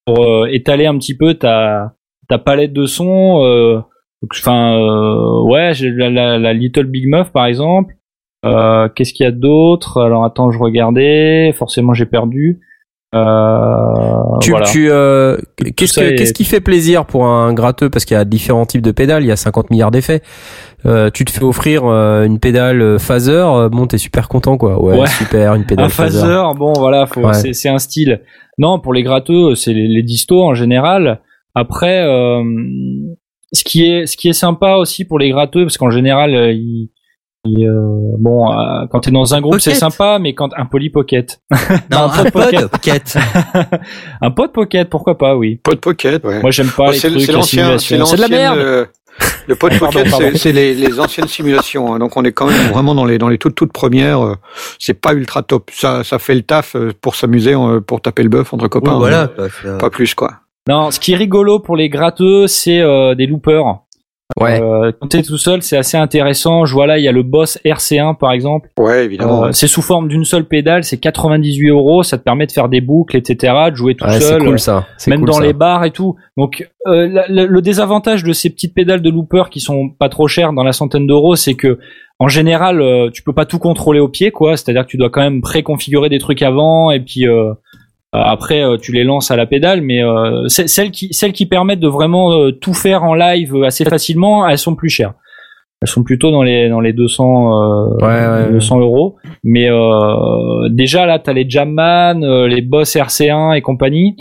pour 0.07 0.25
euh, 0.25 0.47
étaler 0.51 0.87
un 0.87 0.97
petit 0.99 1.17
peu 1.17 1.35
ta 1.35 1.95
palette 2.45 2.73
de 2.73 2.87
sons. 2.87 3.45
euh, 3.45 3.81
Enfin, 4.31 4.77
ouais, 5.45 5.73
la, 5.81 6.11
la, 6.11 6.39
la 6.39 6.53
Little 6.53 6.85
Big 6.85 7.07
Muff 7.07 7.33
par 7.33 7.47
exemple. 7.47 7.95
Qu'est-ce 8.43 9.15
qu'il 9.15 9.25
y 9.25 9.27
a 9.27 9.33
d'autre? 9.33 9.99
Alors 10.03 10.25
attends, 10.27 10.51
je 10.51 10.59
regardais. 10.59 11.55
Forcément, 11.55 11.95
j'ai 11.95 12.05
perdu. 12.05 12.61
Euh, 13.15 14.39
Tu, 14.41 14.51
voilà. 14.51 14.67
tu, 14.67 14.89
euh, 14.91 15.37
qu'est-ce 15.77 15.95
ça 15.95 16.01
que- 16.03 16.07
est- 16.07 16.15
qu'est-ce 16.17 16.33
qui 16.33 16.45
fait 16.45 16.61
plaisir 16.61 17.07
pour 17.07 17.27
un 17.27 17.53
gratteux? 17.53 17.91
Parce 17.91 18.05
qu'il 18.05 18.17
y 18.17 18.21
a 18.21 18.25
différents 18.25 18.67
types 18.67 18.83
de 18.83 18.93
pédales, 18.93 19.23
il 19.25 19.27
y 19.27 19.33
a 19.33 19.37
50 19.37 19.71
milliards 19.71 19.91
d'effets. 19.91 20.23
Euh, 20.87 21.11
tu 21.13 21.25
te 21.25 21.31
fais 21.31 21.43
offrir 21.43 21.83
euh, 21.85 22.25
une 22.25 22.39
pédale 22.39 22.99
phaser, 22.99 23.69
bon 23.71 23.87
t'es 23.87 23.99
super 23.99 24.29
content 24.29 24.57
quoi. 24.57 24.81
Ouais, 24.83 24.99
Ouais. 25.01 25.07
super 25.09 25.55
une 25.55 25.67
pédale 25.67 25.87
un 25.87 25.89
phaser. 25.89 26.21
phaser, 26.21 26.43
bon 26.57 26.73
voilà, 26.75 27.07
faut, 27.07 27.21
Ouais. 27.27 27.35
c'est, 27.35 27.53
c'est 27.53 27.69
un 27.69 27.79
style. 27.79 28.21
Non, 28.59 28.79
pour 28.79 28.93
les 28.95 29.03
gratteux, 29.03 29.55
c'est 29.57 29.73
les, 29.73 29.89
les 29.89 30.03
distos 30.03 30.43
en 30.43 30.55
général. 30.55 31.21
Après, 31.55 32.03
euh, 32.07 32.43
ce 33.53 33.65
qui 33.65 33.85
est 33.91 34.07
ce 34.07 34.17
qui 34.17 34.29
est 34.29 34.33
sympa 34.35 34.77
aussi 34.77 35.05
pour 35.05 35.19
les 35.19 35.31
gratteux, 35.31 35.65
parce 35.65 35.77
qu'en 35.79 35.91
général, 35.91 36.31
ils, 36.55 36.91
euh, 37.47 38.13
bon, 38.19 38.53
euh, 38.53 38.87
quand 38.91 39.01
t'es 39.01 39.11
dans 39.11 39.35
un 39.35 39.41
groupe, 39.41 39.61
c'est 39.61 39.75
sympa, 39.75 40.19
mais 40.21 40.35
quand 40.35 40.51
un 40.57 40.67
poly 40.67 40.91
pocket, 40.91 41.41
Non, 41.91 41.99
un 41.99 42.05
un 42.11 42.25
pod 42.25 42.33
pod 42.33 42.69
pocket. 42.69 43.17
un 44.21 44.31
pod 44.31 44.53
pocket, 44.53 44.89
pourquoi 44.91 45.17
pas, 45.17 45.37
oui. 45.37 45.57
Pod 45.63 45.81
Pocket, 45.81 46.23
ouais. 46.25 46.41
Moi, 46.43 46.51
j'aime 46.51 46.69
pas 46.69 46.87
Bon, 46.87 46.91
les 46.91 46.99
c'est 46.99 47.09
trucs, 47.11 47.23
c'est 47.23 47.33
la 47.33 47.39
l'ancien, 47.39 47.79
c'est 47.79 47.97
de 48.17 48.21
la 48.21 48.29
merde. 48.29 48.59
euh, 48.59 48.85
le 49.47 49.55
Pod 49.55 49.73
Pocket, 49.79 50.11
pardon. 50.11 50.29
c'est- 50.33 50.39
c'est 50.39 50.53
les, 50.53 50.75
les 50.75 51.01
anciennes 51.01 51.27
simulations. 51.29 51.95
hein. 51.95 51.99
donc 51.99 52.17
on 52.17 52.25
est 52.25 52.33
quand 52.33 52.47
même 52.47 52.69
vraiment 52.73 52.95
dans 52.95 53.05
les 53.05 53.19
dans 53.19 53.29
les 53.29 53.39
toutes 53.39 53.55
toutes 53.55 53.73
premières. 53.73 54.21
euh, 54.25 54.35
c'est 54.79 54.95
pas 54.95 55.13
ultra 55.15 55.43
top. 55.43 55.71
Ça 55.73 56.05
ça 56.05 56.19
fait 56.19 56.35
le 56.35 56.43
taf 56.43 56.77
euh, 56.77 56.93
pour 57.01 57.15
s'amuser, 57.17 57.55
pour 57.87 58.01
taper 58.01 58.23
le 58.23 58.29
bœuf 58.29 58.53
entre 58.55 58.69
copains. 58.69 58.93
Oui, 58.93 58.99
voilà. 58.99 59.31
Pas 59.79 59.91
plus 59.91 60.15
quoi. 60.15 60.35
Non, 60.69 60.91
ce 60.91 61.01
qui 61.01 61.13
est 61.13 61.17
rigolo 61.17 61.59
pour 61.59 61.77
les 61.77 61.89
gratteux, 61.89 62.47
c'est 62.47 62.81
euh, 62.81 63.15
des 63.15 63.27
loopers. 63.27 63.81
Ouais. 64.39 64.61
Euh, 64.63 64.93
quand 65.01 65.09
t'es 65.09 65.23
tout 65.23 65.39
seul, 65.39 65.63
c'est 65.63 65.77
assez 65.77 65.97
intéressant. 65.97 66.65
Je 66.65 66.73
vois 66.75 66.87
là, 66.87 66.99
il 66.99 67.05
y 67.05 67.09
a 67.09 67.13
le 67.13 67.23
Boss 67.23 67.59
RC1 67.65 68.17
par 68.17 68.33
exemple. 68.33 68.69
Ouais, 68.79 69.05
évidemment. 69.05 69.47
Euh, 69.47 69.53
c'est 69.53 69.67
sous 69.67 69.83
forme 69.83 70.09
d'une 70.09 70.25
seule 70.25 70.45
pédale, 70.45 70.85
c'est 70.85 70.99
98 70.99 71.69
euros. 71.69 72.03
Ça 72.03 72.19
te 72.19 72.23
permet 72.23 72.47
de 72.47 72.53
faire 72.53 72.69
des 72.69 72.81
boucles, 72.81 73.17
etc., 73.17 73.53
de 73.71 73.75
jouer 73.77 73.95
tout 73.95 74.05
Ouais, 74.05 74.13
c'est 74.13 74.21
seul, 74.21 74.43
cool 74.43 74.59
ça. 74.59 74.87
C'est 74.99 75.11
même 75.11 75.21
cool, 75.21 75.29
dans 75.29 75.35
ça. 75.35 75.43
les 75.43 75.53
bars 75.53 75.85
et 75.85 75.91
tout. 75.91 76.17
Donc, 76.37 76.69
euh, 76.87 77.09
la- 77.09 77.27
la- 77.29 77.47
le 77.47 77.63
désavantage 77.63 78.23
de 78.25 78.33
ces 78.33 78.51
petites 78.51 78.75
pédales 78.75 79.03
de 79.03 79.11
looper 79.11 79.45
qui 79.51 79.61
sont 79.61 79.91
pas 79.91 80.09
trop 80.09 80.29
chères, 80.29 80.53
dans 80.53 80.65
la 80.65 80.73
centaine 80.73 81.07
d'euros, 81.07 81.37
c'est 81.37 81.55
que 81.55 81.79
en 82.23 82.29
général, 82.29 82.83
euh, 82.83 83.09
tu 83.11 83.23
peux 83.23 83.33
pas 83.33 83.47
tout 83.47 83.59
contrôler 83.59 83.99
au 83.99 84.09
pied, 84.09 84.31
quoi. 84.31 84.57
C'est-à-dire 84.57 84.85
que 84.85 84.91
tu 84.91 84.99
dois 84.99 85.09
quand 85.09 85.23
même 85.23 85.41
préconfigurer 85.41 86.11
des 86.11 86.19
trucs 86.19 86.43
avant, 86.43 86.91
et 86.91 87.01
puis 87.01 87.27
euh, 87.27 87.53
après, 88.13 88.63
euh, 88.63 88.77
tu 88.77 88.93
les 88.93 89.05
lances 89.05 89.31
à 89.31 89.37
la 89.37 89.47
pédale, 89.47 89.83
mais 89.83 90.03
euh, 90.03 90.49
celles 90.49 90.91
qui 90.91 91.13
celles 91.13 91.33
qui 91.33 91.47
permettent 91.47 91.81
de 91.81 91.89
vraiment 91.89 92.33
euh, 92.33 92.51
tout 92.51 92.75
faire 92.75 93.05
en 93.05 93.15
live 93.15 93.55
euh, 93.55 93.67
assez 93.67 93.85
facilement, 93.85 94.49
elles 94.49 94.59
sont 94.59 94.75
plus 94.75 94.89
chères. 94.89 95.15
Elles 95.83 95.89
sont 95.89 96.03
plutôt 96.03 96.31
dans 96.31 96.43
les 96.43 96.69
dans 96.69 96.81
les 96.81 96.93
200 96.93 97.25
euh, 97.25 97.87
Ouais, 98.01 98.07
ouais, 98.07 98.47
ouais. 98.47 98.53
200 98.53 98.81
euros. 98.81 99.17
Mais 99.45 99.71
euh, 99.71 100.69
déjà 100.71 101.07
là, 101.07 101.19
t'as 101.19 101.33
les 101.33 101.49
Jamman, 101.49 102.23
euh, 102.23 102.49
les 102.49 102.63
Boss 102.63 102.97
RC1 102.97 103.57
et 103.57 103.63
compagnie. 103.63 104.17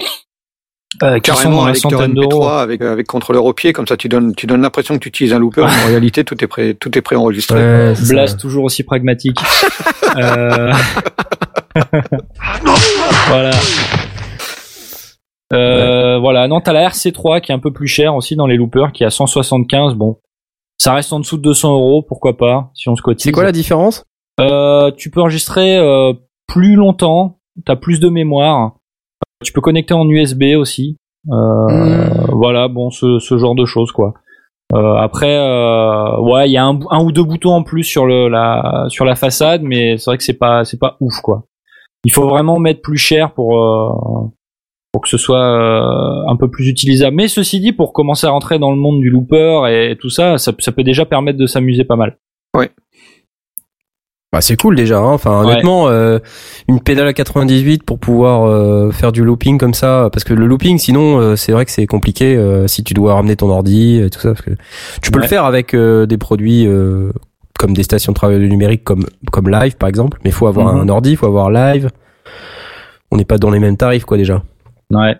Euh, 1.03 1.20
qui 1.20 1.30
sont 1.30 1.36
Carrément 1.38 1.57
dans 1.57 1.64
un 1.64 1.68
la 1.68 1.74
lecteur 1.74 1.91
centaine 1.91 2.14
d'euros. 2.16 2.44
MP3 2.44 2.60
avec, 2.61 2.82
avec 2.82 3.06
contrôleur 3.07 3.45
au 3.45 3.53
pied, 3.53 3.74
comme 3.74 3.86
ça 3.86 3.95
tu 3.95 4.10
donnes, 4.10 4.34
tu 4.36 4.48
donnes 4.48 4.64
l'impression 4.64 4.95
que 4.95 4.99
tu 4.99 5.10
utilises 5.10 5.34
un 5.34 5.40
looper, 5.40 5.61
mais 5.66 5.84
en 5.84 5.88
réalité 5.88 6.24
tout 6.24 6.44
est 6.44 6.48
prêt, 6.48 6.74
tout 6.74 6.98
est 6.98 7.02
préenregistré. 7.02 7.57
Ouais, 7.57 7.94
c'est 7.95 8.06
ça. 8.06 8.14
Blast 8.14 8.40
toujours 8.40 8.64
aussi 8.64 8.84
pragmatique. 8.84 9.38
Euh, 10.18 10.74
voilà. 13.28 13.52
Euh, 15.53 16.18
Voilà. 16.20 16.48
Non, 16.48 16.61
t'as 16.61 16.74
la 16.74 16.90
RC3 16.90 17.41
qui 17.41 17.52
est 17.52 17.56
un 17.56 17.60
peu 17.60 17.72
plus 17.72 17.88
chère 17.88 18.16
aussi 18.16 18.36
dans 18.36 18.48
les 18.48 18.56
loopers, 18.56 18.91
qui 18.91 19.03
est 19.03 19.06
à 19.07 19.11
175. 19.11 19.94
Bon, 19.95 20.18
ça 20.78 20.94
reste 20.94 21.14
en 21.14 21.20
dessous 21.20 21.38
de 21.38 21.44
200 21.44 21.74
euros, 21.74 22.03
pourquoi 22.07 22.38
pas, 22.38 22.72
si 22.74 22.90
on 22.90 22.95
se 22.95 23.02
cotise. 23.02 23.24
C'est 23.26 23.32
quoi 23.32 23.44
la 23.44 23.52
différence? 23.52 24.03
Euh, 24.40 24.91
Tu 24.98 25.10
peux 25.11 25.22
enregistrer 25.22 25.78
euh, 25.78 26.14
plus 26.48 26.76
longtemps, 26.76 27.40
t'as 27.66 27.76
plus 27.76 27.99
de 27.99 28.10
mémoire. 28.10 28.74
Tu 29.44 29.53
peux 29.53 29.61
connecter 29.61 29.94
en 29.94 30.07
USB 30.10 30.56
aussi. 30.57 30.98
Euh, 31.32 31.36
Hmm. 31.70 32.26
Voilà, 32.32 32.68
bon, 32.68 32.90
ce, 32.90 33.20
ce 33.20 33.38
genre 33.38 33.56
de 33.56 33.66
choses 33.66 33.91
quoi. 33.91 34.14
Euh, 34.74 34.95
après, 34.95 35.36
euh, 35.36 36.20
ouais, 36.22 36.48
il 36.48 36.53
y 36.53 36.57
a 36.57 36.66
un, 36.66 36.80
un 36.91 37.03
ou 37.03 37.11
deux 37.11 37.24
boutons 37.24 37.53
en 37.53 37.64
plus 37.64 37.84
sur 37.84 38.06
le 38.06 38.28
la 38.30 38.86
sur 38.90 39.03
la 39.03 39.16
façade, 39.16 39.61
mais 39.64 39.98
c'est 39.98 40.11
vrai 40.11 40.18
que 40.18 40.24
c'est 40.24 40.38
pas 40.38 40.64
c'est 40.64 40.80
pas 40.80 40.95
ouf 40.99 41.20
quoi. 41.22 41.45
Il 42.06 42.11
faut 42.14 42.28
vraiment 42.30 42.60
mettre 42.60 42.82
plus 42.82 42.98
cher 42.98 43.34
pour 43.34 43.60
euh, 43.60 44.30
pour 44.91 45.02
que 45.02 45.10
ce 45.10 45.18
soit 45.18 45.41
euh, 45.41 46.32
un 46.32 46.36
peu 46.36 46.49
plus 46.49 46.68
utilisable. 46.68 47.16
Mais 47.16 47.28
ceci 47.28 47.60
dit, 47.60 47.74
pour 47.74 47.94
commencer 47.94 48.28
à 48.28 48.32
rentrer 48.32 48.60
dans 48.60 48.72
le 48.72 48.78
monde 48.78 49.02
du 49.02 49.10
looper 49.10 49.68
et 49.70 49.98
tout 49.99 50.10
ça, 50.10 50.38
ça, 50.38 50.53
ça 50.60 50.72
peut 50.72 50.84
déjà 50.84 51.06
permettre 51.06 51.38
de 51.38 51.48
s'amuser 51.48 51.84
pas 51.84 51.95
mal. 51.95 52.18
Bah 54.31 54.41
c'est 54.41 54.57
cool 54.57 54.76
déjà. 54.76 54.99
Hein. 54.99 55.14
Enfin 55.14 55.43
Ouais. 55.43 55.51
honnêtement, 55.53 55.88
euh, 55.89 56.19
une 56.68 56.80
pédale 56.80 57.07
à 57.07 57.14
98 57.14 57.84
pour 57.84 57.97
pouvoir 57.97 58.43
euh, 58.47 58.91
faire 58.91 59.11
du 59.11 59.23
looping 59.23 59.57
comme 59.57 59.73
ça, 59.73 60.10
parce 60.14 60.23
que 60.23 60.34
le 60.35 60.45
looping, 60.45 60.77
sinon 60.77 61.19
euh, 61.19 61.35
c'est 61.35 61.51
vrai 61.51 61.65
que 61.65 61.72
c'est 61.72 61.88
compliqué 61.88 62.35
euh, 62.35 62.68
si 62.68 62.84
tu 62.84 62.93
dois 62.93 63.15
ramener 63.15 63.35
ton 63.35 63.49
ordi 63.49 63.99
et 63.99 64.10
tout 64.11 64.19
ça. 64.19 64.30
Parce 64.34 64.41
que 64.41 64.51
tu 65.01 65.10
peux 65.10 65.18
Ouais. 65.19 65.26
le 65.26 65.30
faire 65.30 65.45
avec 65.45 65.73
euh, 65.73 66.06
des 66.06 66.18
produits 66.19 66.68
euh, 66.68 67.11
comme 67.57 67.73
des 67.73 67.81
stations 67.84 68.11
de 68.11 68.15
travail 68.15 68.38
numérique 68.47 68.84
comme 68.84 69.06
comme 69.31 69.49
Live 69.49 69.77
par 69.77 69.89
exemple, 69.89 70.19
mais 70.23 70.30
il 70.30 70.34
faut 70.34 70.45
avoir 70.47 70.76
Mhm. 70.76 70.81
un 70.81 70.89
ordi, 70.89 71.11
il 71.11 71.18
faut 71.18 71.26
avoir 71.27 71.49
Live. 71.49 71.89
On 73.11 73.18
n'est 73.18 73.26
pas 73.26 73.39
dans 73.39 73.49
les 73.49 73.60
mêmes 73.60 73.77
tarifs 73.77 74.06
quoi 74.06 74.18
déjà. 74.18 74.43
Ouais. 74.91 75.18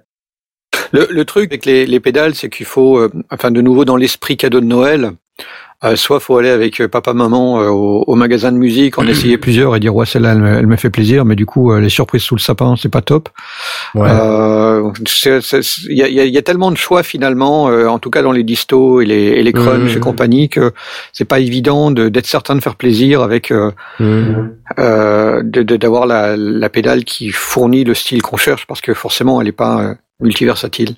Le, 0.92 1.08
le 1.10 1.26
truc 1.26 1.52
avec 1.52 1.66
les, 1.66 1.88
les 1.88 2.00
pédales, 2.00 2.36
c'est 2.36 2.50
qu'il 2.50 2.66
faut, 2.68 2.98
euh, 3.00 3.12
enfin 3.32 3.50
de 3.50 3.62
nouveau 3.62 3.86
dans 3.86 3.96
l'esprit 3.96 4.38
cadeau 4.38 4.60
de 4.60 4.66
Noël, 4.66 5.12
euh, 5.86 5.96
soit 5.96 6.20
faut 6.20 6.38
aller 6.38 6.50
avec 6.50 6.82
euh, 6.82 6.88
papa 6.90 7.14
maman 7.14 7.62
euh, 7.62 7.70
au, 7.70 8.04
au 8.06 8.16
magasin 8.16 8.52
de 8.52 8.58
musique, 8.58 8.98
en 8.98 9.08
essayer 9.08 9.38
plusieurs 9.38 9.76
et 9.76 9.80
dire 9.80 9.96
ouais 9.96 10.06
celle-là 10.06 10.34
elle, 10.34 10.40
me- 10.40 10.58
elle 10.58 10.68
me 10.68 10.76
fait 10.76 10.90
plaisir, 10.90 11.24
mais 11.26 11.36
du 11.36 11.46
coup 11.46 11.72
euh, 11.72 11.80
les 11.80 11.90
surprises 11.90 12.22
sous 12.24 12.36
le 12.36 12.42
sapin 12.42 12.76
c'est 12.78 12.90
pas 12.90 13.02
top. 13.02 13.30
Euh, 13.96 14.92
Il 15.90 15.98
y, 15.98 16.04
a, 16.04 16.10
y 16.10 16.20
a- 16.20 16.26
il 16.26 16.34
y 16.34 16.38
a 16.38 16.42
tellement 16.42 16.72
de 16.72 16.78
choix 16.78 17.02
finalement, 17.04 17.64
en 17.66 17.98
tout 18.00 18.10
cas 18.10 18.22
dans 18.22 18.32
les 18.34 18.44
distos 18.44 19.02
et 19.02 19.06
les, 19.06 19.16
et 19.28 19.44
les 19.44 19.54
crunch 19.54 19.92
Mhm. 19.92 19.98
et 19.98 20.00
compagnie, 20.00 20.50
que 20.50 20.74
c'est 21.14 21.26
pas 21.26 21.40
évident 21.40 21.92
de- 21.92 22.10
d'être 22.10 22.28
certain 22.28 22.56
de 22.56 22.62
faire 22.62 22.76
plaisir 22.76 23.22
avec 23.22 23.52
de- 24.72 25.76
d'avoir 25.78 26.06
la, 26.06 26.36
la 26.38 26.70
pédale 26.70 27.04
qui 27.04 27.30
fournit 27.32 27.84
le 27.84 27.94
style 27.94 28.22
qu'on 28.22 28.38
cherche, 28.38 28.66
parce 28.68 28.82
que 28.82 28.94
forcément 28.94 29.42
elle 29.42 29.48
est 29.48 29.52
pas 29.54 29.96
multiversatile. 30.22 30.96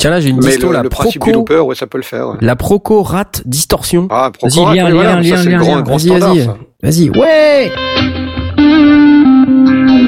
Tiens 0.00 0.10
là 0.10 0.20
j'ai 0.20 0.28
une 0.28 0.38
disto 0.38 0.68
le, 0.68 0.74
la 0.74 0.82
le 0.84 0.88
principe 0.90 1.14
du 1.14 1.18
Proco, 1.32 1.38
looper, 1.40 1.58
ouais, 1.58 1.74
ça 1.74 1.88
peut 1.88 1.98
le 1.98 2.04
faire. 2.04 2.28
ouais. 2.28 2.36
la 2.40 2.54
Proco 2.54 3.02
Rat 3.02 3.42
Distorsion. 3.44 4.06
Ah, 4.12 4.30
Vas-y, 4.40 4.52
Procorat, 4.54 4.74
lien, 4.76 4.90
lien, 4.90 5.20
lien, 5.42 5.58
grand, 5.58 5.80
grand 5.80 5.96
Vas-y, 5.96 6.08
vas-y. 6.20 6.48
Vas-y, 6.84 7.10
ouais. 7.10 7.72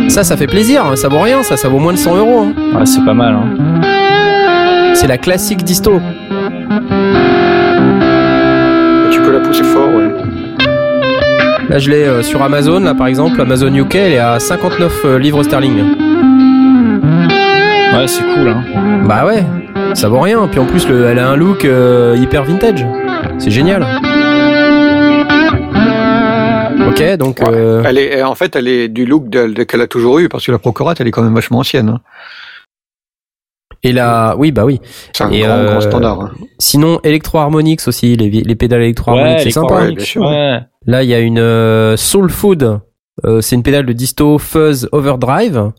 Ça, 0.08 0.22
ça 0.22 0.36
fait 0.36 0.46
plaisir. 0.46 0.86
hein. 0.86 0.94
Ça 0.94 1.08
vaut 1.08 1.18
rien, 1.18 1.42
ça, 1.42 1.56
ça 1.56 1.68
vaut 1.68 1.80
moins 1.80 1.92
de 1.92 1.98
100 1.98 2.16
euros. 2.18 2.38
hein. 2.46 2.52
Ouais, 2.78 2.86
c'est 2.86 3.04
pas 3.04 3.14
mal. 3.14 3.34
Hein. 3.34 4.94
C'est 4.94 5.08
la 5.08 5.18
classique 5.18 5.64
disto. 5.64 5.98
Tu 9.10 9.20
peux 9.22 9.32
la 9.32 9.40
pousser 9.40 9.64
fort, 9.64 9.88
ouais. 9.92 10.08
Là, 11.68 11.78
je 11.80 11.90
l'ai 11.90 12.04
euh, 12.04 12.22
sur 12.22 12.40
Amazon, 12.44 12.78
là, 12.78 12.94
par 12.94 13.08
exemple. 13.08 13.40
Amazon 13.40 13.74
UK, 13.74 13.96
elle 13.96 14.12
est 14.12 14.18
à 14.18 14.38
59 14.38 14.92
euh, 15.04 15.18
livres 15.18 15.42
sterling. 15.42 15.82
Ouais, 17.92 18.06
c'est 18.06 18.22
cool. 18.22 18.48
Hein. 18.48 19.04
Bah 19.06 19.26
ouais, 19.26 19.44
ça 19.94 20.08
vaut 20.08 20.20
rien. 20.20 20.46
Puis 20.48 20.60
en 20.60 20.66
plus, 20.66 20.88
le, 20.88 21.06
elle 21.06 21.18
a 21.18 21.28
un 21.28 21.36
look 21.36 21.64
euh, 21.64 22.16
hyper 22.18 22.44
vintage. 22.44 22.86
C'est 23.38 23.50
génial. 23.50 23.84
Ok, 26.88 27.16
donc 27.16 27.40
euh, 27.46 27.82
Elle 27.86 27.98
est, 27.98 28.22
en 28.22 28.34
fait, 28.34 28.56
elle 28.56 28.68
est 28.68 28.88
du 28.88 29.06
look 29.06 29.28
de- 29.28 29.48
de- 29.48 29.62
qu'elle 29.64 29.80
a 29.80 29.86
toujours 29.86 30.18
eu, 30.18 30.28
parce 30.28 30.46
que 30.46 30.52
la 30.52 30.58
Procorat, 30.58 30.94
elle 30.98 31.06
est 31.06 31.10
quand 31.10 31.22
même 31.22 31.34
vachement 31.34 31.58
ancienne. 31.58 31.88
hein. 31.88 32.00
et 33.82 33.92
là, 33.92 34.34
oui, 34.36 34.50
bah 34.52 34.64
oui. 34.64 34.80
C'est 35.12 35.24
un 35.24 35.30
Et, 35.30 35.40
grand, 35.40 35.50
euh, 35.50 35.70
grand 35.70 35.80
standard. 35.80 36.20
hein. 36.20 36.30
Sinon, 36.58 37.00
Electro 37.04 37.38
Harmonix 37.38 37.86
aussi, 37.86 38.16
les, 38.16 38.28
les 38.30 38.54
pédales 38.56 38.82
Electro 38.82 39.10
Harmonix, 39.12 39.42
c'est 39.42 39.50
sympa. 39.50 39.74
Ouais, 39.74 39.92
bien 39.92 40.04
sûr. 40.04 40.22
ouais. 40.22 40.60
Là, 40.86 41.02
il 41.02 41.08
y 41.08 41.14
a 41.14 41.20
une 41.20 41.38
euh, 41.38 41.96
Soul 41.96 42.30
Food. 42.30 42.80
Euh, 43.24 43.40
c'est 43.40 43.54
une 43.56 43.62
pédale 43.62 43.86
de 43.86 43.92
disto 43.92 44.38
Fuzz 44.38 44.88
Overdrive. 44.92 45.70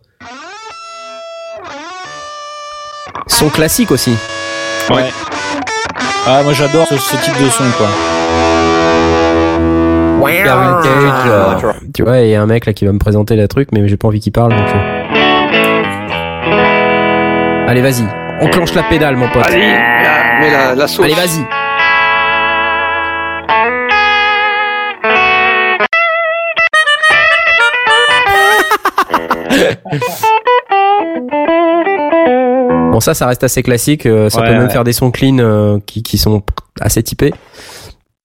Son 3.28 3.50
classique 3.50 3.92
aussi. 3.92 4.16
Ouais. 4.90 5.06
Ah, 6.28 6.42
moi 6.44 6.54
j'adore 6.54 6.88
ce, 6.88 6.98
ce 6.98 7.16
type 7.18 7.38
de 7.44 7.50
son, 7.50 7.64
quoi. 7.78 7.88
Vintage, 10.24 10.84
euh, 11.28 11.72
Tu 11.96 12.04
vois, 12.04 12.20
il 12.20 12.30
y 12.30 12.36
a 12.36 12.42
un 12.42 12.46
mec 12.46 12.66
là 12.68 12.74
qui 12.74 12.86
va 12.86 12.92
me 12.92 13.00
présenter 13.00 13.36
le 13.36 13.48
truc, 13.48 13.70
mais 13.72 13.88
j'ai 13.88 13.98
pas 13.98 14.08
envie 14.08 14.20
qu'il 14.20 14.32
parle. 14.32 14.52
Donc... 14.56 14.68
euh. 14.68 15.16
Allez, 17.68 17.82
vas-y. 17.82 18.04
Enclenche 18.42 18.74
la 18.76 18.84
pédale, 18.84 19.16
mon 19.16 19.28
pote. 19.30 19.44
Allez, 19.48 19.72
la- 19.72 20.50
la, 20.52 20.76
la 20.76 20.88
sauce. 20.88 21.06
Allez, 21.06 21.14
vas-y. 21.16 21.44
Bon, 32.92 33.00
ça, 33.00 33.14
ça 33.14 33.26
reste 33.28 33.44
assez 33.44 33.64
classique. 33.64 34.06
euh, 34.06 34.30
ça 34.30 34.42
Ouais, 34.42 34.48
peut 34.48 34.54
même 34.54 34.64
ouais. 34.64 34.70
faire 34.70 34.84
des 34.84 34.94
sons 34.94 35.12
clean 35.12 35.38
euh, 35.40 35.80
qui, 35.86 36.04
qui 36.04 36.18
sont 36.18 36.44
assez 36.80 37.02
typés. 37.04 37.34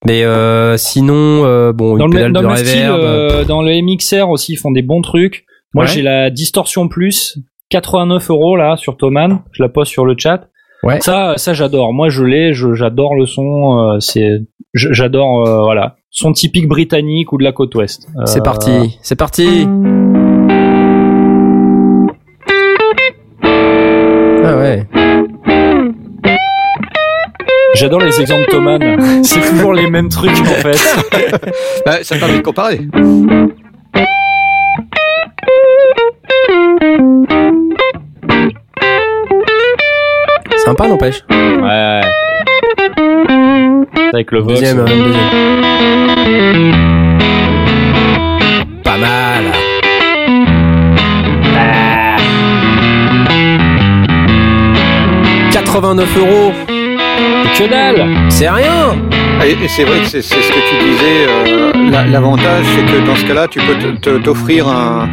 Mais 0.05 0.25
euh, 0.25 0.77
sinon, 0.77 1.43
bon, 1.73 1.97
Dans 1.97 2.07
une 2.07 2.13
le, 2.13 2.17
pédale 2.17 2.33
dans 2.33 2.43
de 2.43 2.49
le 2.49 2.57
style, 2.57 3.47
dans 3.49 3.63
le 3.63 3.83
MXR 3.83 4.29
aussi, 4.29 4.53
ils 4.53 4.57
font 4.57 4.71
des 4.71 4.83
bons 4.83 5.01
trucs. 5.03 5.45
Moi, 5.75 5.85
Ouais. 5.85 5.91
j'ai 5.91 6.03
la 6.03 6.31
Distortion 6.31 6.89
Plus, 6.89 7.39
89 7.71 8.31
euros 8.31 8.57
là 8.57 8.77
sur 8.77 8.97
Thomann. 8.97 9.41
Je 9.53 9.63
la 9.63 9.69
poste 9.69 9.91
sur 9.91 10.05
le 10.05 10.15
chat. 10.17 10.49
Ouais. 10.83 11.01
Ça, 11.01 11.35
ça 11.37 11.55
j'adore. 11.55 11.93
Moi, 11.93 12.09
je 12.09 12.23
l'ai. 12.23 12.53
je- 12.55 12.75
J'adore 12.75 13.15
le 13.15 13.27
son. 13.27 13.99
c'est, 14.01 14.31
j'adore. 14.75 15.45
voilà, 15.65 15.97
son 16.11 16.33
typique 16.33 16.69
britannique 16.69 17.33
ou 17.33 17.39
de 17.39 17.45
la 17.45 17.53
côte 17.53 17.75
ouest. 17.75 18.07
C'est 18.27 18.45
parti, 18.45 18.99
c'est 19.03 19.17
parti. 19.17 19.67
J'adore 27.77 28.01
les 28.01 28.21
exemples 28.21 28.47
de 28.47 28.51
Thomann. 28.51 29.23
C'est 29.23 29.41
toujours 29.51 29.75
les 29.75 29.91
mêmes 29.91 30.09
trucs 30.09 30.31
en 30.41 30.45
fait. 30.45 30.79
Bah, 31.85 31.99
ça 32.03 32.17
permet 32.17 32.39
de 32.39 32.43
comparer. 32.43 32.81
Sympa, 40.65 40.89
n'empêche. 40.89 41.23
Ouais. 41.31 42.01
Avec 44.13 44.33
le 44.33 44.41
Vox. 44.41 44.59
Deuxième, 44.61 44.81
hein, 44.81 44.85
deuxième. 44.87 45.23
Pas 48.83 48.97
mal. 48.97 49.45
89 55.53 56.19
euros, 56.19 56.53
Que 57.57 57.69
dalle. 57.71 58.07
c'est 58.29 58.49
rien. 58.51 58.97
Et, 59.45 59.57
c'est 59.69 59.85
vrai 59.85 60.01
que 60.01 60.07
c'est 60.07 60.21
ce 60.23 60.35
que 60.35 60.69
tu 60.69 60.85
disais. 60.91 61.27
euh, 61.29 61.73
la- 61.91 62.05
L'avantage, 62.05 62.65
c'est 62.75 62.85
que 62.85 62.99
dans 63.07 63.17
ce 63.17 63.25
cas-là, 63.25 63.47
tu 63.49 63.61
peux 63.61 64.21
t'offrir 64.21 64.69
un, 64.69 65.09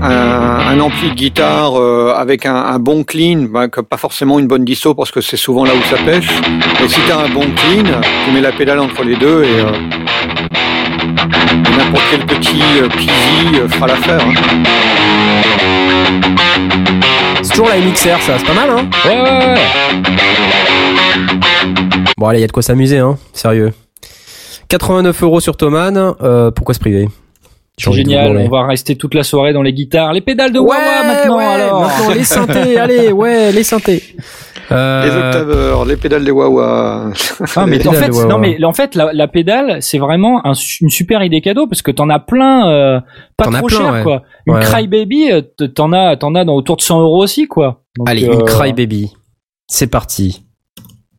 un, 0.00 0.58
un 0.70 0.80
ampli 0.80 1.10
de 1.10 1.14
guitare 1.14 1.78
euh, 1.78 2.14
avec 2.16 2.46
un, 2.46 2.54
un 2.56 2.78
bon 2.78 3.04
clean, 3.04 3.46
bah, 3.50 3.68
que 3.68 3.80
pas 3.82 3.96
forcément 3.98 4.38
une 4.38 4.46
bonne 4.46 4.64
disso 4.64 4.94
parce 4.94 5.10
que 5.10 5.20
c'est 5.20 5.36
souvent 5.36 5.64
là 5.64 5.72
où 5.74 5.82
ça 5.94 5.96
pêche. 6.02 6.28
Mais 6.80 6.88
si 6.88 7.00
tu 7.06 7.12
as 7.12 7.18
un 7.18 7.28
bon 7.28 7.42
clean, 7.56 7.84
tu 8.24 8.30
mets 8.32 8.40
la 8.40 8.52
pédale 8.52 8.80
entre 8.80 9.02
les 9.04 9.16
deux 9.16 9.44
et, 9.44 9.60
euh, 9.60 9.72
n'importe 11.76 12.04
quel 12.10 12.20
petit 12.26 12.62
euh, 12.82 12.88
Peasy 12.88 13.60
euh, 13.60 13.68
fera 13.68 13.88
l'affaire. 13.88 14.20
hein. 14.26 14.62
C'est 17.42 17.50
toujours 17.50 17.68
la 17.68 17.76
MXR, 17.78 18.20
ça, 18.20 18.38
c'est 18.38 18.46
pas 18.46 18.54
mal, 18.54 18.70
hein? 18.70 18.88
Ouais, 19.04 19.20
ouais, 19.20 19.54
ouais. 19.54 19.60
Bon, 22.18 22.26
allez, 22.28 22.38
il 22.38 22.42
y 22.42 22.44
a 22.44 22.46
de 22.46 22.52
quoi 22.52 22.62
s'amuser, 22.62 22.98
hein, 22.98 23.18
sérieux. 23.32 23.72
89 24.68 25.22
euros 25.22 25.40
sur 25.40 25.56
Thomann, 25.56 26.14
euh, 26.22 26.50
pourquoi 26.50 26.74
se 26.74 26.80
priver? 26.80 27.08
C'est 27.78 27.92
génial. 27.92 28.36
On 28.36 28.48
va 28.48 28.66
rester 28.66 28.96
toute 28.96 29.14
la 29.14 29.22
soirée 29.22 29.52
dans 29.52 29.62
les 29.62 29.72
guitares. 29.72 30.12
Les 30.12 30.20
pédales 30.20 30.52
de 30.52 30.58
Wawa 30.58 31.02
maintenant, 31.06 31.38
ouais, 31.38 31.44
alors. 31.44 31.80
maintenant, 31.82 32.14
les 32.14 32.24
synthés, 32.24 32.76
allez, 32.78 33.12
ouais, 33.12 33.50
les 33.52 33.62
synthés. 33.64 34.02
Euh, 34.70 35.04
Les 35.04 35.10
octaveurs, 35.10 35.84
les 35.84 35.96
pédales 35.96 36.24
des 36.24 36.30
Wawa. 36.30 37.10
Ah, 37.56 37.66
mais 37.66 37.86
en 37.86 37.92
fait, 37.92 38.08
non, 38.10 38.38
mais 38.38 38.62
en 38.62 38.72
fait, 38.72 38.94
la, 38.94 39.12
la 39.12 39.26
pédale, 39.26 39.78
c'est 39.82 39.98
vraiment 39.98 40.46
un 40.46 40.52
une 40.80 40.90
super 40.90 41.22
idée 41.24 41.40
cadeau 41.40 41.66
parce 41.66 41.82
que 41.82 41.90
t'en 41.90 42.08
as 42.10 42.20
plein, 42.20 42.68
euh, 42.70 43.00
pas 43.36 43.44
trop 43.50 43.66
plein, 43.66 43.78
cher, 43.78 43.92
ouais. 43.92 44.02
quoi. 44.02 44.22
Une 44.46 44.54
Ouais. 44.54 44.60
Crybaby, 44.60 45.32
euh, 45.32 45.40
t'en 45.74 45.92
as, 45.92 46.16
t'en 46.16 46.34
as 46.34 46.44
dans 46.44 46.54
autour 46.54 46.76
de 46.76 46.82
100 46.82 47.00
euros 47.00 47.22
aussi, 47.22 47.46
quoi. 47.48 47.82
Donc, 47.98 48.08
Allez, 48.08 48.28
euh, 48.28 48.34
une 48.34 48.44
Crybaby. 48.44 49.12
C'est 49.66 49.88
parti. 49.88 50.44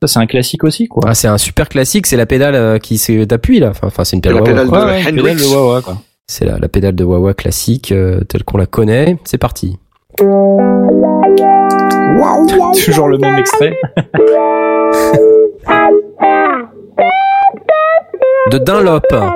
Ça, 0.03 0.07
c'est 0.07 0.19
un 0.19 0.25
classique 0.25 0.65
aussi, 0.65 0.89
quoi. 0.89 1.01
Ah, 1.07 1.13
c'est 1.13 1.30
un 1.30 1.38
super 1.38 1.69
classique, 1.69 2.07
c'est 2.07 2.17
la 2.17 2.25
pédale 2.25 2.55
euh, 2.55 2.77
qui 2.77 2.97
se- 2.97 3.23
t'appuies 3.23 3.61
là. 3.61 3.69
Enfin, 3.69 3.88
enfin, 3.88 4.03
c'est 4.03 4.17
une 4.17 4.21
pédale 4.21 4.39
La 4.39 4.41
Wawa, 4.41 4.51
pédale 4.53 4.67
quoi. 4.67 4.80
de 4.81 5.21
Ouais, 5.21 5.34
pédale 5.34 5.47
Wawa, 5.55 5.81
quoi. 5.81 5.97
C'est 6.27 6.43
la, 6.43 6.57
la 6.59 6.67
pédale 6.67 6.95
de 6.95 7.05
Wawa 7.05 7.34
classique 7.34 7.93
euh, 7.93 8.19
telle 8.27 8.43
qu'on 8.43 8.57
la 8.57 8.65
connaît. 8.65 9.17
C'est 9.23 9.38
parti. 9.38 9.77
Toujours 12.84 13.07
le 13.07 13.17
même 13.17 13.38
extrait. 13.38 13.77
De 18.51 18.57
Dunlop. 18.57 19.01
Bah 19.09 19.34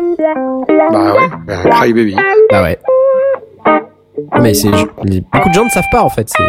ouais, 1.13 1.27
bah, 1.47 1.53
Cry 1.71 1.93
Baby. 1.93 2.15
Ah 2.51 2.63
ouais. 2.63 2.77
Mais 4.41 4.53
c'est 4.53 4.69
beaucoup 4.69 5.49
de 5.49 5.53
gens 5.53 5.63
ne 5.65 5.69
savent 5.69 5.83
pas 5.91 6.03
en 6.03 6.09
fait. 6.09 6.27
C'est 6.29 6.43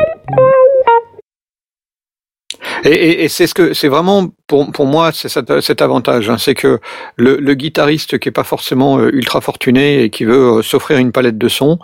Et, 2.84 2.90
et, 2.90 3.24
et 3.24 3.28
c'est 3.28 3.46
ce 3.46 3.54
que 3.54 3.74
c'est 3.74 3.88
vraiment 3.88 4.28
pour 4.46 4.70
pour 4.72 4.86
moi 4.86 5.10
c'est 5.12 5.28
cet, 5.28 5.82
avantage, 5.82 6.30
hein, 6.30 6.36
c'est 6.38 6.54
que 6.54 6.80
le, 7.16 7.36
le 7.36 7.54
guitariste 7.54 8.18
qui 8.18 8.28
est 8.28 8.32
pas 8.32 8.44
forcément 8.44 8.98
euh, 8.98 9.10
ultra 9.12 9.40
fortuné 9.40 10.02
et 10.02 10.10
qui 10.10 10.24
veut 10.24 10.58
euh, 10.58 10.62
s'offrir 10.62 10.98
une 10.98 11.12
palette 11.12 11.38
de 11.38 11.48
sons. 11.48 11.78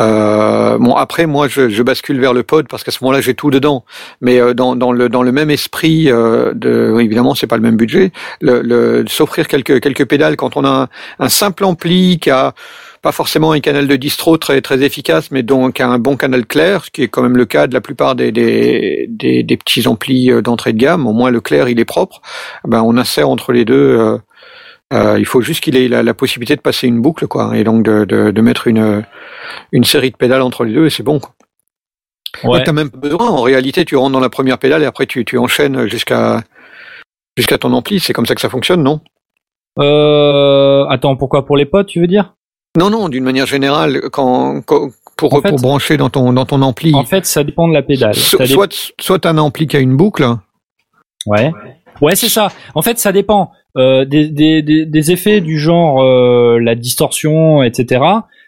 Euh, 0.00 0.78
bon 0.78 0.94
après 0.94 1.26
moi 1.26 1.48
je, 1.48 1.68
je 1.68 1.82
bascule 1.82 2.20
vers 2.20 2.32
le 2.32 2.44
pod 2.44 2.68
parce 2.68 2.84
qu'à 2.84 2.92
ce 2.92 3.02
moment-là 3.02 3.20
j'ai 3.20 3.34
tout 3.34 3.50
dedans, 3.50 3.84
mais 4.20 4.40
euh, 4.40 4.54
dans, 4.54 4.76
dans 4.76 4.92
le 4.92 5.08
dans 5.08 5.22
le 5.22 5.32
même 5.32 5.50
esprit 5.50 6.10
euh, 6.10 6.52
de 6.54 6.96
évidemment 7.00 7.34
c'est 7.34 7.48
pas 7.48 7.56
le 7.56 7.62
même 7.62 7.76
budget, 7.76 8.12
le, 8.40 8.62
le 8.62 9.04
s'offrir 9.08 9.48
quelques 9.48 9.80
quelques 9.80 10.04
pédales 10.06 10.36
quand 10.36 10.56
on 10.56 10.64
a 10.64 10.88
un 11.18 11.28
simple 11.28 11.64
ampli 11.64 12.18
qui 12.20 12.30
a 12.30 12.54
pas 13.02 13.12
forcément 13.12 13.52
un 13.52 13.60
canal 13.60 13.86
de 13.86 13.96
distro 13.96 14.36
très 14.38 14.60
très 14.60 14.82
efficace, 14.82 15.30
mais 15.30 15.42
donc 15.42 15.80
un 15.80 15.98
bon 15.98 16.16
canal 16.16 16.46
clair, 16.46 16.84
ce 16.84 16.90
qui 16.90 17.02
est 17.02 17.08
quand 17.08 17.22
même 17.22 17.36
le 17.36 17.44
cas 17.46 17.66
de 17.66 17.74
la 17.74 17.80
plupart 17.80 18.14
des 18.14 18.32
des, 18.32 19.06
des, 19.08 19.42
des 19.42 19.56
petits 19.56 19.86
amplis 19.86 20.30
euh, 20.30 20.42
d'entrée 20.42 20.72
de 20.72 20.78
gamme. 20.78 21.06
Au 21.06 21.12
moins 21.12 21.30
le 21.30 21.40
clair 21.40 21.68
il 21.68 21.78
est 21.78 21.84
propre. 21.84 22.20
Ben 22.64 22.82
on 22.82 22.96
insère 22.96 23.28
entre 23.28 23.52
les 23.52 23.64
deux. 23.64 23.98
euh, 23.98 24.18
euh, 24.92 25.18
il 25.18 25.26
faut 25.26 25.42
juste 25.42 25.62
qu'il 25.62 25.76
ait 25.76 25.88
la, 25.88 26.02
la 26.02 26.14
possibilité 26.14 26.56
de 26.56 26.62
passer 26.62 26.86
une 26.86 27.00
boucle, 27.02 27.26
quoi, 27.26 27.56
et 27.56 27.62
donc 27.64 27.82
de, 27.84 28.04
de, 28.04 28.30
de 28.30 28.40
mettre 28.40 28.66
une 28.68 29.04
une 29.72 29.84
série 29.84 30.10
de 30.10 30.16
pédales 30.16 30.42
entre 30.42 30.64
les 30.64 30.72
deux, 30.72 30.86
et 30.86 30.90
c'est 30.90 31.02
bon. 31.02 31.20
Quoi. 31.20 31.34
Ouais. 32.44 32.62
T'as 32.62 32.72
même 32.72 32.90
pas 32.90 32.98
besoin. 32.98 33.28
En 33.28 33.42
réalité, 33.42 33.84
tu 33.84 33.96
rentres 33.96 34.12
dans 34.12 34.20
la 34.20 34.30
première 34.30 34.58
pédale 34.58 34.82
et 34.82 34.86
après 34.86 35.06
tu 35.06 35.24
tu 35.24 35.38
enchaînes 35.38 35.86
jusqu'à 35.88 36.42
jusqu'à 37.36 37.58
ton 37.58 37.72
ampli. 37.72 38.00
C'est 38.00 38.12
comme 38.12 38.26
ça 38.26 38.34
que 38.34 38.40
ça 38.40 38.48
fonctionne, 38.48 38.82
non? 38.82 39.00
Euh, 39.78 40.86
attends, 40.88 41.16
pourquoi? 41.16 41.46
Pour 41.46 41.56
les 41.56 41.66
potes, 41.66 41.86
tu 41.86 42.00
veux 42.00 42.06
dire? 42.06 42.34
Non, 42.78 42.90
non. 42.90 43.08
D'une 43.08 43.24
manière 43.24 43.46
générale, 43.46 44.02
quand, 44.12 44.62
quand- 44.64 44.88
pour 45.16 45.34
En 45.34 45.40
fait- 45.40 45.48
pour 45.48 45.58
brancher 45.58 45.96
dans 45.96 46.10
ton 46.10 46.32
dans 46.32 46.46
ton 46.46 46.62
ampli. 46.62 46.94
En 46.94 47.04
fait, 47.04 47.26
ça 47.26 47.42
dépend 47.42 47.66
de 47.66 47.74
la 47.74 47.82
pédale. 47.82 48.14
So- 48.14 48.44
soit 48.46 48.92
soit 49.00 49.26
un 49.26 49.36
ampli 49.38 49.66
qui 49.66 49.76
a 49.76 49.80
une 49.80 49.96
boucle, 49.96 50.24
Ouais. 51.26 51.50
Ouais, 52.00 52.14
c'est 52.14 52.28
ça. 52.28 52.48
En 52.76 52.82
fait, 52.82 52.98
ça 52.98 53.10
dépend 53.10 53.50
euh, 53.76 54.04
des, 54.04 54.28
des, 54.28 54.62
des, 54.62 54.86
des 54.86 55.10
effets 55.10 55.40
du 55.40 55.58
genre 55.58 56.00
euh, 56.02 56.58
la 56.60 56.76
distorsion, 56.76 57.62
etc. 57.64 58.04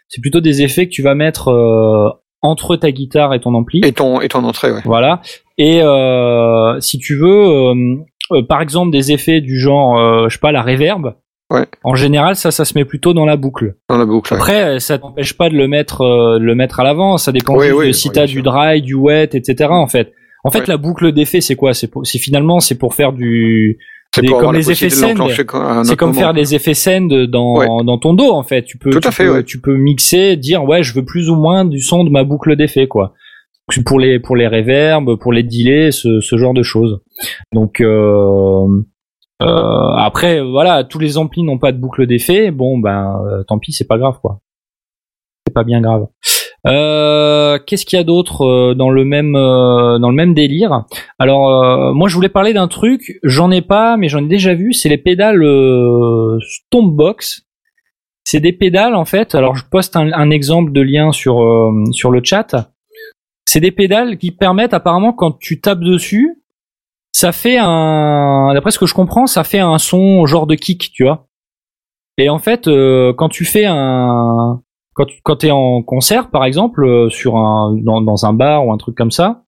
C'est 0.07 0.21
plutôt 0.21 0.39
des 0.39 0.61
effets 0.61 0.85
que 0.87 0.91
tu 0.91 1.01
vas 1.01 1.13
mettre 1.15 1.49
euh, 1.49 2.09
entre 2.41 2.77
ta 2.77 2.91
guitare 2.91 3.33
et 3.33 3.41
ton 3.41 3.53
ampli. 3.53 3.81
et 3.83 3.91
ton 3.91 4.21
et 4.21 4.29
ton 4.29 4.43
entrée, 4.45 4.71
ouais. 4.71 4.81
Voilà. 4.85 5.21
Et 5.57 5.81
euh, 5.83 6.79
si 6.79 6.97
tu 6.99 7.17
veux, 7.17 7.73
par 8.47 8.61
exemple, 8.61 8.91
des 8.91 9.11
effets 9.11 9.41
du 9.41 9.59
genre, 9.59 9.99
euh, 9.99 10.29
je 10.29 10.35
sais 10.35 10.39
pas, 10.39 10.53
la 10.53 10.61
reverb. 10.63 11.13
Ouais. 11.51 11.65
En 11.83 11.95
général, 11.95 12.35
ça, 12.35 12.49
ça 12.49 12.63
se 12.65 12.77
met 12.77 12.85
plutôt 12.85 13.13
dans 13.13 13.25
la 13.25 13.35
boucle. 13.35 13.75
Dans 13.89 13.97
la 13.97 14.05
boucle. 14.05 14.33
Après, 14.33 14.63
euh, 14.63 14.79
ça 14.79 14.97
t'empêche 14.97 15.33
pas 15.37 15.49
de 15.49 15.55
le 15.55 15.67
mettre, 15.67 16.01
euh, 16.01 16.39
de 16.39 16.43
le 16.43 16.55
mettre 16.55 16.79
à 16.79 16.83
l'avant. 16.83 17.17
Ça 17.17 17.31
dépend 17.31 17.55
Oui, 17.57 17.65
juste 17.67 17.77
oui, 17.79 17.87
de 17.87 17.91
si 17.91 18.09
t'as 18.09 18.25
du 18.25 18.41
dry, 18.41 18.81
du 18.81 18.93
wet, 18.95 19.29
etc. 19.33 19.69
En 19.69 19.87
fait, 19.87 20.13
en 20.43 20.49
fait, 20.51 20.59
Ouais. 20.61 20.65
la 20.69 20.77
boucle 20.77 21.11
d'effet, 21.11 21.41
c'est 21.41 21.55
quoi? 21.55 21.73
C'est 21.73 21.87
pour- 21.87 22.05
c'est 22.07 22.19
finalement, 22.19 22.59
c'est 22.61 22.77
pour 22.77 22.93
faire 22.95 23.11
du, 23.13 23.77
C'est 24.15 24.21
des- 24.21 24.27
comme 24.29 24.53
les 24.55 24.71
effets 24.71 24.87
un 24.87 24.89
c'est 25.83 25.95
comme 25.95 26.09
moment. 26.09 26.19
faire 26.19 26.33
des 26.33 26.55
effets 26.55 26.73
scènes 26.73 27.07
dans 27.27 27.57
Ouais. 27.59 27.67
dans 27.85 27.97
ton 27.97 28.13
dos 28.13 28.31
en 28.31 28.43
fait. 28.43 28.63
Tu 28.63 28.77
peux, 28.77 28.89
Tout 28.89 28.99
tu 28.99 29.07
à 29.07 29.11
fait, 29.11 29.25
peux, 29.25 29.33
ouais. 29.35 29.43
tu 29.43 29.59
peux 29.61 29.75
mixer, 29.75 30.35
dire 30.37 30.63
ouais, 30.65 30.83
je 30.83 30.93
veux 30.93 31.05
plus 31.05 31.29
ou 31.29 31.35
moins 31.35 31.63
du 31.65 31.79
son 31.81 32.03
de 32.03 32.09
ma 32.09 32.23
boucle 32.23 32.55
d'effet 32.55 32.87
quoi. 32.87 33.13
Pour 33.85 33.99
les 33.99 34.19
pour 34.19 34.35
les 34.35 34.47
reverbs, 34.47 35.15
pour 35.17 35.31
les 35.31 35.43
delays, 35.43 35.91
ce, 35.91 36.19
ce 36.19 36.35
genre 36.37 36.53
de 36.53 36.61
choses. 36.63 36.99
Donc 37.53 37.79
euh, 37.79 38.65
après 39.41 40.41
voilà, 40.41 40.83
tous 40.83 40.99
les 40.99 41.17
amplis 41.17 41.43
n'ont 41.43 41.59
pas 41.59 41.71
de 41.71 41.77
boucle 41.77 42.05
d'effet. 42.07 42.51
Bon 42.51 42.77
ben 42.77 43.21
euh, 43.25 43.43
tant 43.43 43.59
pis, 43.59 43.73
c'est 43.73 43.87
pas 43.87 43.97
grave 43.97 44.19
quoi. 44.21 44.39
C'est 45.47 45.53
pas 45.53 45.63
bien 45.63 45.81
grave. 45.81 46.07
Euh, 46.67 47.57
Qu'est-ce 47.65 47.87
qu'il 47.87 47.97
y 47.97 47.99
a 47.99 48.03
d'autre 48.03 48.45
euh, 48.45 48.75
dans 48.75 48.91
le 48.91 49.03
même 49.03 49.35
euh, 49.35 49.97
dans 49.97 50.09
le 50.09 50.15
même 50.15 50.33
délire? 50.35 50.85
Alors 51.17 51.49
euh, 51.49 51.93
moi 51.93 52.07
je 52.07 52.15
voulais 52.15 52.29
parler 52.29 52.53
d'un 52.53 52.67
truc, 52.67 53.19
j'en 53.23 53.49
ai 53.49 53.61
pas, 53.61 53.97
mais 53.97 54.09
j'en 54.09 54.23
ai 54.23 54.27
déjà 54.27 54.53
vu. 54.53 54.71
C'est 54.73 54.89
les 54.89 54.99
pédales 54.99 55.43
euh, 55.43 56.37
Stompbox. 56.41 57.47
C'est 58.23 58.39
des 58.39 58.53
pédales 58.53 58.93
en 58.93 59.05
fait. 59.05 59.33
Alors 59.33 59.55
je 59.55 59.65
poste 59.65 59.95
un, 59.95 60.13
un 60.13 60.29
exemple 60.29 60.71
de 60.71 60.81
lien 60.81 61.11
sur 61.11 61.41
euh, 61.41 61.71
sur 61.91 62.11
le 62.11 62.21
chat. 62.23 62.71
C'est 63.47 63.59
des 63.59 63.71
pédales 63.71 64.19
qui 64.19 64.29
permettent 64.29 64.75
apparemment 64.75 65.13
quand 65.13 65.31
tu 65.39 65.59
tapes 65.59 65.81
dessus, 65.81 66.40
ça 67.11 67.31
fait 67.31 67.57
un, 67.59 68.51
d'après 68.53 68.71
ce 68.71 68.79
que 68.79 68.85
je 68.85 68.93
comprends, 68.93 69.27
ça 69.27 69.43
fait 69.43 69.59
un 69.59 69.77
son 69.77 70.25
genre 70.25 70.47
de 70.47 70.55
kick, 70.55 70.91
tu 70.93 71.03
vois. 71.03 71.27
Et 72.17 72.29
en 72.29 72.39
fait, 72.39 72.67
euh, 72.67 73.13
quand 73.13 73.29
tu 73.29 73.45
fais 73.45 73.65
un, 73.65 74.61
quand 74.93 75.05
tu 75.05 75.19
quand 75.23 75.43
es 75.43 75.51
en 75.51 75.81
concert 75.81 76.29
par 76.29 76.45
exemple 76.45 76.83
euh, 76.85 77.09
sur 77.09 77.37
un 77.37 77.75
dans, 77.83 78.01
dans 78.01 78.25
un 78.25 78.33
bar 78.33 78.65
ou 78.65 78.73
un 78.73 78.77
truc 78.77 78.95
comme 78.95 79.11
ça, 79.11 79.43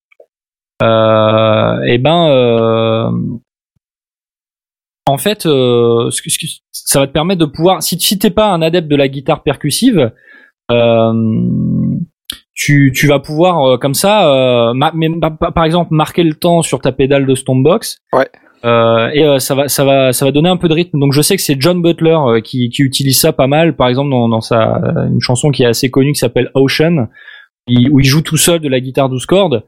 euh, 0.81 1.81
et 1.87 1.97
ben 1.97 2.27
euh, 2.29 3.11
en 5.05 5.17
fait 5.17 5.45
euh, 5.45 6.09
ça 6.71 6.99
va 6.99 7.07
te 7.07 7.11
permettre 7.11 7.41
de 7.41 7.45
pouvoir 7.45 7.83
si 7.83 7.99
si 7.99 8.17
t'es 8.17 8.31
pas 8.31 8.51
un 8.51 8.61
adepte 8.61 8.87
de 8.87 8.95
la 8.95 9.07
guitare 9.07 9.43
percussive 9.43 10.11
euh, 10.71 11.13
tu, 12.53 12.91
tu 12.95 13.07
vas 13.07 13.19
pouvoir 13.19 13.63
euh, 13.63 13.77
comme 13.77 13.93
ça 13.93 14.29
euh, 14.31 14.73
ma- 14.73 14.91
mais, 14.93 15.09
pa- 15.19 15.31
pa- 15.31 15.51
par 15.51 15.63
exemple 15.65 15.89
marquer 15.93 16.23
le 16.23 16.33
temps 16.35 16.61
sur 16.61 16.79
ta 16.81 16.91
pédale 16.91 17.25
de 17.25 17.33
Stompbox 17.35 17.97
Ouais. 18.13 18.27
euh, 18.63 19.09
et 19.13 19.23
euh, 19.25 19.39
ça 19.39 19.55
va 19.55 19.67
ça 19.67 19.83
va 19.83 20.13
ça 20.13 20.23
va 20.25 20.31
donner 20.31 20.49
un 20.49 20.57
peu 20.57 20.67
de 20.67 20.73
rythme. 20.73 20.99
Donc 20.99 21.13
je 21.13 21.21
sais 21.21 21.35
que 21.35 21.41
c'est 21.41 21.59
John 21.59 21.81
Butler 21.81 22.15
euh, 22.27 22.41
qui, 22.41 22.69
qui 22.69 22.83
utilise 22.83 23.19
ça 23.19 23.33
pas 23.33 23.47
mal. 23.47 23.75
Par 23.75 23.87
exemple 23.87 24.11
dans, 24.11 24.29
dans 24.29 24.41
sa 24.41 24.77
euh, 24.77 25.07
une 25.09 25.19
chanson 25.21 25.49
qui 25.49 25.63
est 25.63 25.67
assez 25.67 25.89
connue 25.89 26.11
qui 26.13 26.19
s'appelle 26.19 26.51
Ocean 26.53 27.07
il- 27.67 27.89
où 27.91 27.99
il 27.99 28.05
joue 28.05 28.21
tout 28.21 28.37
seul 28.37 28.59
de 28.59 28.69
la 28.69 28.79
guitare 28.79 29.09
12 29.09 29.25
cordes. 29.25 29.63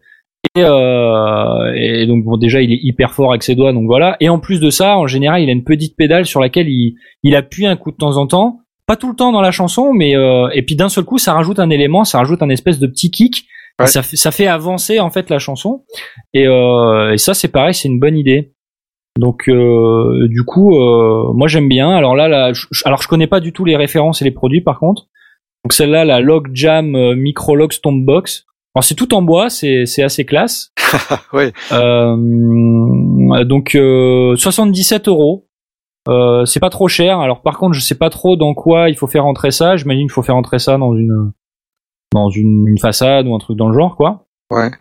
Et, 0.55 0.61
euh, 0.63 1.73
et 1.75 2.05
donc 2.05 2.23
bon 2.23 2.37
déjà 2.37 2.61
il 2.61 2.71
est 2.71 2.79
hyper 2.83 3.13
fort 3.13 3.31
avec 3.31 3.41
ses 3.41 3.55
doigts 3.55 3.73
donc 3.73 3.85
voilà. 3.87 4.15
Et 4.19 4.29
en 4.29 4.37
plus 4.37 4.59
de 4.59 4.69
ça 4.69 4.95
en 4.97 5.07
général 5.07 5.41
il 5.41 5.49
a 5.49 5.53
une 5.53 5.63
petite 5.63 5.97
pédale 5.97 6.25
sur 6.27 6.39
laquelle 6.39 6.69
il, 6.69 6.95
il 7.23 7.35
appuie 7.35 7.65
un 7.65 7.75
coup 7.75 7.89
de 7.91 7.97
temps 7.97 8.17
en 8.17 8.27
temps 8.27 8.59
pas 8.87 8.95
tout 8.95 9.09
le 9.09 9.15
temps 9.15 9.31
dans 9.31 9.41
la 9.41 9.51
chanson 9.51 9.93
mais 9.93 10.15
euh, 10.15 10.47
et 10.53 10.61
puis 10.63 10.75
d'un 10.75 10.89
seul 10.89 11.03
coup 11.05 11.17
ça 11.17 11.33
rajoute 11.33 11.59
un 11.59 11.69
élément 11.69 12.03
ça 12.03 12.19
rajoute 12.19 12.41
un 12.43 12.49
espèce 12.49 12.79
de 12.79 12.87
petit 12.87 13.11
kick. 13.11 13.47
Ouais. 13.79 13.87
ça 13.87 14.03
fait 14.03 14.15
ça 14.15 14.31
fait 14.31 14.47
avancer 14.47 14.99
en 15.01 15.09
fait 15.09 15.29
la 15.29 15.37
chanson. 15.39 15.83
Et, 16.33 16.47
euh, 16.47 17.11
et 17.11 17.17
ça 17.17 17.33
c'est 17.33 17.49
pareil 17.49 17.73
c'est 17.73 17.87
une 17.89 17.99
bonne 17.99 18.15
idée. 18.17 18.53
Donc 19.19 19.49
euh, 19.49 20.27
du 20.29 20.43
coup 20.43 20.77
euh, 20.77 21.33
moi 21.33 21.47
j'aime 21.47 21.67
bien. 21.67 21.89
Alors 21.89 22.15
là, 22.15 22.27
là 22.27 22.53
je, 22.53 22.65
alors 22.85 23.01
je 23.01 23.07
connais 23.07 23.27
pas 23.27 23.39
du 23.39 23.51
tout 23.53 23.65
les 23.65 23.75
références 23.75 24.21
et 24.21 24.25
les 24.25 24.31
produits 24.31 24.61
par 24.61 24.79
contre. 24.79 25.07
Donc 25.63 25.73
celle-là 25.73 26.05
la 26.05 26.19
Log 26.19 26.49
Jam 26.53 26.95
euh, 26.95 27.15
Micro 27.15 27.55
Log 27.55 27.71
Stompbox 27.73 28.45
alors 28.75 28.83
c'est 28.83 28.95
tout 28.95 29.13
en 29.13 29.21
bois 29.21 29.49
c'est 29.49 29.85
c'est 29.85 30.03
assez 30.03 30.25
classe. 30.25 30.71
Ouais. 31.33 31.51
euh, 31.71 33.43
donc 33.45 33.75
euh, 33.75 34.35
77 34.35 35.07
euros. 35.07 35.44
Euh, 36.07 36.45
c'est 36.45 36.59
pas 36.59 36.69
trop 36.69 36.87
cher. 36.87 37.19
Alors 37.19 37.41
par 37.41 37.57
contre, 37.57 37.73
je 37.73 37.79
sais 37.81 37.95
pas 37.97 38.09
trop 38.09 38.35
dans 38.35 38.53
quoi 38.53 38.89
il 38.89 38.95
faut 38.95 39.07
faire 39.07 39.25
entrer 39.25 39.51
ça. 39.51 39.75
J'imagine 39.75 40.03
qu'il 40.03 40.11
faut 40.13 40.21
faire 40.23 40.35
entrer 40.35 40.59
ça 40.59 40.77
dans 40.77 40.93
une 40.95 41.31
dans 42.13 42.29
une, 42.29 42.65
une 42.67 42.77
façade 42.79 43.27
ou 43.27 43.35
un 43.35 43.39
truc 43.39 43.57
dans 43.57 43.67
le 43.67 43.73
genre, 43.77 43.95
quoi. 43.97 44.25
Ouais. 44.51 44.71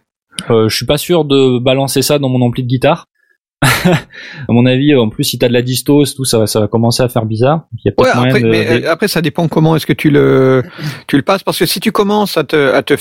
Euh, 0.50 0.68
je 0.68 0.76
suis 0.76 0.86
pas 0.86 0.98
sûr 0.98 1.24
de 1.24 1.58
balancer 1.58 2.02
ça 2.02 2.18
dans 2.18 2.28
mon 2.28 2.42
ampli 2.42 2.62
de 2.62 2.68
guitare. 2.68 3.06
à 3.62 4.52
mon 4.52 4.66
avis, 4.66 4.94
en 4.94 5.08
plus, 5.08 5.24
si 5.24 5.38
t'as 5.38 5.48
de 5.48 5.52
la 5.54 5.62
distose, 5.62 6.14
tout 6.14 6.24
ça, 6.26 6.38
va- 6.40 6.46
ça 6.46 6.60
va 6.60 6.68
commencer 6.68 7.02
à 7.02 7.08
faire 7.08 7.24
bizarre. 7.24 7.62
Il 7.72 7.80
y 7.86 7.88
a 7.88 8.02
Ouais, 8.02 8.10
après, 8.28 8.40
de- 8.42 8.46
mais, 8.48 8.80
de- 8.80 8.84
euh, 8.86 8.92
après, 8.92 9.08
ça 9.08 9.22
dépend 9.22 9.48
comment 9.48 9.74
est-ce 9.74 9.86
que 9.86 9.92
tu 9.94 10.10
le, 10.10 10.62
tu 11.06 11.16
le 11.16 11.22
passes, 11.22 11.42
parce 11.42 11.58
que 11.58 11.64
si 11.66 11.80
tu 11.80 11.90
commences 11.90 12.36
à 12.36 12.44
te, 12.44 12.72
à 12.74 12.82
te, 12.82 12.94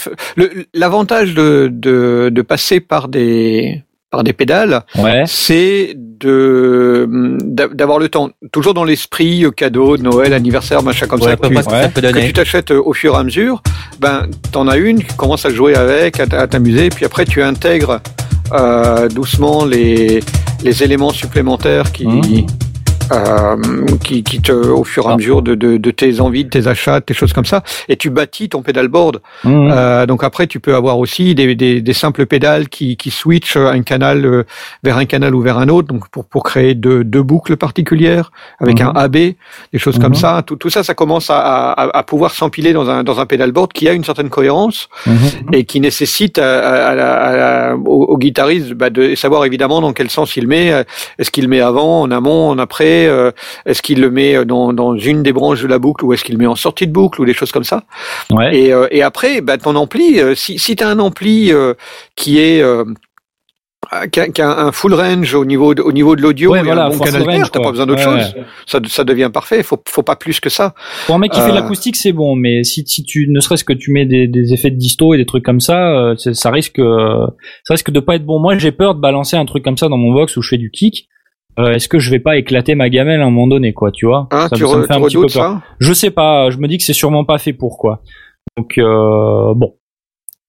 l'avantage 0.73 1.33
de, 1.35 1.69
de, 1.71 2.29
de 2.33 2.41
passer 2.41 2.79
par 2.79 3.09
des, 3.09 3.83
par 4.13 4.23
des 4.23 4.31
pédales, 4.33 4.83
Ouais. 4.99 5.23
c'est 5.25 5.95
de, 5.95 7.07
d'a- 7.41 7.67
d'avoir 7.67 7.97
le 7.97 8.09
temps, 8.09 8.29
toujours 8.51 8.75
dans 8.75 8.83
l'esprit 8.83 9.43
euh, 9.43 9.49
cadeau, 9.49 9.97
de 9.97 10.03
Noël, 10.03 10.33
anniversaire, 10.33 10.83
machin 10.83 11.07
comme 11.07 11.19
Ouais, 11.19 11.31
ça, 11.31 11.37
peu 11.37 11.49
que 11.49 11.53
tu, 11.55 11.55
que 12.13 12.27
que 12.27 12.31
t'achètes 12.31 12.69
euh, 12.69 12.79
au 12.85 12.93
fur 12.93 13.15
et 13.15 13.17
à 13.17 13.23
mesure, 13.23 13.63
ben, 13.99 14.27
t'en 14.51 14.67
as 14.67 14.77
une, 14.77 14.99
tu 14.99 15.13
commences 15.17 15.47
à 15.47 15.49
jouer 15.49 15.73
avec, 15.75 16.19
à 16.19 16.27
t'amuser, 16.47 16.89
puis 16.89 17.05
après 17.05 17.25
tu 17.25 17.41
intègres, 17.41 18.01
euh, 18.53 19.09
doucement 19.09 19.65
les, 19.65 20.19
les 20.63 20.83
éléments 20.83 21.09
supplémentaires 21.11 21.91
qui, 21.91 22.05
Mhm. 22.05 22.45
Euh, 23.13 23.55
qui, 24.03 24.23
qui 24.23 24.41
te, 24.41 24.51
au 24.51 24.83
fur 24.83 25.05
et 25.05 25.07
à 25.07 25.11
Ah. 25.13 25.17
mesure 25.17 25.41
de, 25.41 25.55
de, 25.55 25.77
de 25.77 25.91
tes 25.91 26.19
envies, 26.21 26.45
de 26.45 26.49
tes 26.49 26.67
achats, 26.67 26.99
de 26.99 27.05
tes 27.05 27.13
choses 27.13 27.33
comme 27.33 27.45
ça, 27.45 27.63
et 27.89 27.95
tu 27.97 28.09
bâtis 28.09 28.49
ton 28.49 28.61
pedalboard. 28.61 29.21
Mhm. 29.43 29.69
Euh, 29.71 30.05
donc 30.05 30.23
après, 30.23 30.47
tu 30.47 30.59
peux 30.59 30.75
avoir 30.75 30.97
aussi 30.99 31.35
des, 31.35 31.55
des, 31.55 31.81
des 31.81 31.93
simples 31.93 32.25
pédales 32.25 32.69
qui, 32.69 32.97
qui 32.97 33.11
switchent 33.11 33.57
un 33.57 33.81
canal 33.83 34.25
euh, 34.25 34.43
vers 34.83 34.97
un 34.97 35.05
canal 35.05 35.35
ou 35.35 35.41
vers 35.41 35.57
un 35.57 35.69
autre, 35.69 35.87
donc 35.87 36.07
pour, 36.09 36.25
pour 36.25 36.43
créer 36.43 36.73
deux, 36.73 37.03
deux 37.03 37.23
boucles 37.23 37.57
particulières 37.57 38.31
avec 38.59 38.79
Mhm. 38.81 38.87
un 38.87 38.91
AB, 38.99 39.15
des 39.15 39.35
choses 39.77 39.99
comme 39.99 40.13
Mhm. 40.13 40.15
ça. 40.15 40.43
Tout, 40.45 40.55
tout 40.55 40.69
ça, 40.69 40.83
ça 40.83 40.93
commence 40.93 41.29
à, 41.29 41.37
à, 41.39 41.97
à 41.97 42.03
pouvoir 42.03 42.31
s'empiler 42.33 42.73
dans 42.73 42.89
un, 42.89 43.03
dans 43.03 43.19
un 43.19 43.25
pedalboard 43.25 43.71
qui 43.73 43.87
a 43.87 43.93
une 43.93 44.03
certaine 44.03 44.29
cohérence 44.29 44.89
Mhm. 45.05 45.13
et 45.53 45.63
qui 45.65 45.79
nécessite 45.79 46.39
à, 46.39 47.69
à- 47.71 47.75
au, 47.75 48.05
au 48.05 48.17
guitariste 48.17 48.73
bah, 48.73 48.89
de 48.89 49.15
savoir 49.15 49.45
évidemment 49.45 49.81
dans 49.81 49.93
quel 49.93 50.09
sens 50.09 50.35
il 50.37 50.47
met. 50.47 50.71
Euh, 50.71 50.83
Est-ce 51.19 51.31
qu'il 51.31 51.47
met 51.47 51.61
avant, 51.61 52.01
en 52.01 52.11
amont, 52.11 52.49
en 52.49 52.57
après 52.57 53.02
euh, 53.05 53.31
Est-ce 53.65 53.81
qu'il 53.81 54.01
le 54.01 54.09
met 54.09 54.45
dans, 54.45 54.73
dans 54.73 54.95
une 54.95 55.23
des 55.23 55.33
branches 55.33 55.61
de 55.61 55.67
la 55.67 55.79
boucle 55.79 56.05
ou 56.05 56.13
est-ce 56.13 56.23
qu'il 56.23 56.35
le 56.35 56.39
met 56.39 56.47
en 56.47 56.55
sortie 56.55 56.87
de 56.87 56.91
boucle 56.91 57.21
ou 57.21 57.25
des 57.25 57.33
choses 57.33 57.51
comme 57.51 57.63
ça? 57.63 57.83
Ouais. 58.31 58.55
et, 58.55 58.73
euh, 58.73 58.87
et 58.91 59.01
après, 59.01 59.41
bah, 59.41 59.57
ton 59.57 59.75
ampli, 59.75 60.19
euh, 60.19 60.35
si, 60.35 60.59
si 60.59 60.75
tu 60.75 60.83
as 60.83 60.87
un 60.87 60.99
ampli 60.99 61.51
euh, 61.51 61.73
qui 62.15 62.39
est 62.39 62.61
euh, 62.61 62.83
qui 64.11 64.41
a, 64.41 64.59
un 64.59 64.71
full 64.71 64.93
range 64.93 65.35
au 65.35 65.45
niveau 65.45 65.75
de, 65.75 65.81
au 65.81 65.91
niveau 65.91 66.15
de 66.15 66.21
l'audio 66.21 66.51
Ouais, 66.51 66.59
et 66.59 66.63
voilà, 66.63 66.85
un 66.85 66.89
bon 66.89 66.99
canal 66.99 67.23
range, 67.23 67.51
t'as 67.51 67.59
pas 67.59 67.71
besoin 67.71 67.85
d'autre 67.85 68.07
Ouais, 68.07 68.21
chose. 68.23 68.35
Ça, 68.65 68.79
ça 68.87 69.03
devient 69.03 69.29
parfait. 69.31 69.61
Faut, 69.61 69.77
faut 69.87 70.03
pas 70.03 70.15
plus 70.15 70.39
que 70.39 70.49
ça. 70.49 70.73
Pour 71.05 71.15
un 71.15 71.19
mec 71.19 71.31
qui 71.31 71.39
fait 71.39 71.47
de 71.47 71.51
Euh, 71.51 71.55
l'acoustique, 71.55 71.95
c'est 71.95 72.13
bon, 72.13 72.35
mais 72.35 72.63
si, 72.63 72.83
si 72.87 73.03
tu 73.03 73.27
ne 73.29 73.39
serait-ce 73.39 73.63
que 73.63 73.73
tu 73.73 73.91
mets 73.91 74.05
des, 74.05 74.27
des 74.27 74.53
effets 74.53 74.71
de 74.71 74.77
disto 74.77 75.13
et 75.13 75.17
des 75.17 75.25
trucs 75.25 75.43
comme 75.43 75.59
ça, 75.59 75.95
euh, 75.95 76.15
ça 76.15 76.49
risque, 76.49 76.79
euh, 76.79 77.27
ça 77.65 77.73
risque 77.73 77.91
de 77.91 77.99
pas 77.99 78.15
être 78.15 78.25
bon. 78.25 78.39
Moi, 78.39 78.57
j'ai 78.57 78.71
peur 78.71 78.95
de 78.95 79.01
balancer 79.01 79.35
un 79.35 79.45
truc 79.45 79.63
comme 79.63 79.77
ça 79.77 79.89
dans 79.89 79.97
mon 79.97 80.13
box 80.13 80.37
où 80.37 80.41
je 80.41 80.49
fais 80.49 80.57
du 80.57 80.71
kick. 80.71 81.09
Euh, 81.59 81.73
Est-ce 81.73 81.87
que 81.87 81.99
je 81.99 82.09
vais 82.09 82.19
pas 82.19 82.37
éclater 82.37 82.73
ma 82.75 82.89
gamelle 82.89 83.21
à 83.21 83.25
un 83.25 83.29
moment 83.29 83.47
donné, 83.47 83.73
quoi, 83.73 83.91
tu 83.91 84.05
vois 84.07 84.27
Hein, 84.31 84.47
ça, 84.49 84.55
tu, 84.55 84.63
me- 84.63 84.67
ça 84.67 84.77
me 84.77 84.83
re- 84.83 84.87
fait 84.87 84.93
un 84.93 84.97
petit 85.07 85.15
peu 85.15 85.21
peur. 85.39 85.61
Je 85.79 85.93
sais 85.93 86.09
pas. 86.11 86.49
Je 86.49 86.57
me 86.57 86.67
dis 86.67 86.77
que 86.77 86.83
c'est 86.83 86.93
sûrement 86.93 87.25
pas 87.25 87.37
fait 87.37 87.53
pour 87.53 87.77
quoi. 87.77 88.01
Donc 88.57 88.77
euh, 88.77 89.53
bon. 89.55 89.75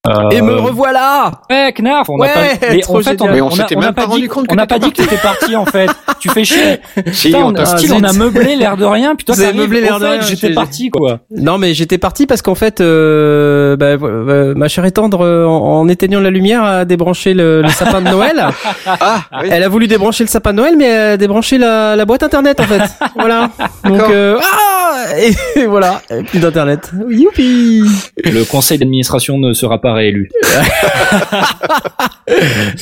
Euh, 0.07 0.29
Et 0.31 0.43
me 0.43 0.55
revoilà 0.57 1.31
Ouais, 1.49 1.73
Knarf, 1.73 2.11
on 2.11 2.19
Ouais, 2.19 2.29
pas. 2.29 2.67
Mais 2.73 2.81
trop 2.81 2.99
en 2.99 3.01
fait, 3.03 3.21
on, 3.23 3.51
s'était 3.51 3.75
même 3.77 3.87
pas 3.95 4.03
pas 4.03 4.07
rendu 4.07 4.23
dit, 4.23 4.29
compte 4.29 4.47
que 4.47 4.53
on 4.53 4.57
n'a 4.57 4.67
t'étais 4.67 4.81
pas 4.81 4.87
dit 4.87 4.93
que 4.93 5.03
t'étais 5.03 5.17
parti 5.17 5.57
en 5.57 5.65
fait. 5.65 5.89
Tu 6.21 6.29
fais 6.29 6.45
chier. 6.45 6.81
Si, 7.13 7.29
Putain, 7.29 7.39
on 7.43 7.47
on, 7.49 7.53
t'a- 7.55 7.65
style, 7.65 7.89
zut. 7.89 7.97
on 7.99 8.05
a 8.05 8.13
meublé 8.13 8.57
l'air 8.57 8.77
de 8.77 8.85
rien. 8.85 9.15
Putain, 9.17 9.33
Vous 9.33 9.41
avez 9.41 9.49
t'arrives, 9.53 9.63
meublé 9.63 9.81
l'air 9.81 9.97
au 9.97 9.99
de 10.01 10.05
fait, 10.05 10.11
rien, 10.11 10.21
J'étais 10.23 10.51
parti 10.53 10.91
quoi. 10.91 11.21
Non 11.31 11.57
mais 11.59 11.73
j'étais 11.75 11.97
parti 11.99 12.27
parce 12.27 12.43
qu'en 12.43 12.55
fait, 12.55 12.81
euh, 12.81 13.77
bah, 13.77 13.87
euh, 14.03 14.55
ma 14.55 14.69
chère 14.69 14.85
étendre, 14.85 15.23
euh, 15.25 15.47
en, 15.47 15.81
en 15.81 15.89
éteignant 15.89 16.21
la 16.21 16.31
lumière, 16.31 16.63
a 16.65 16.85
débranché 16.85 17.33
le, 17.35 17.63
le 17.63 17.69
sapin 17.71 18.01
de 18.03 18.09
Noël. 18.11 18.45
Ah, 18.87 19.21
oui. 19.43 19.49
Elle 19.51 19.63
a 19.63 19.69
voulu 19.69 19.87
débrancher 19.87 20.25
le 20.25 20.29
sapin 20.29 20.53
de 20.53 20.59
Noël, 20.59 20.75
mais 20.77 20.85
elle 20.87 21.13
a 21.13 21.17
débranché 21.17 21.59
la, 21.59 21.97
la 21.97 22.05
boîte 22.05 22.23
internet 22.23 22.61
en 22.61 22.65
fait. 22.65 22.83
voilà. 23.17 23.51
Donc 23.85 24.01
euh, 24.11 24.39
ah 24.43 24.84
et, 25.19 25.33
et 25.61 25.67
voilà, 25.67 26.03
Et 26.11 26.23
plus 26.23 26.41
d'internet. 26.41 26.91
Youpi. 27.09 27.85
Le 28.25 28.45
conseil 28.45 28.79
d'administration 28.79 29.39
ne 29.39 29.53
sera 29.53 29.81
pas 29.81 29.93
réélu. 29.93 30.31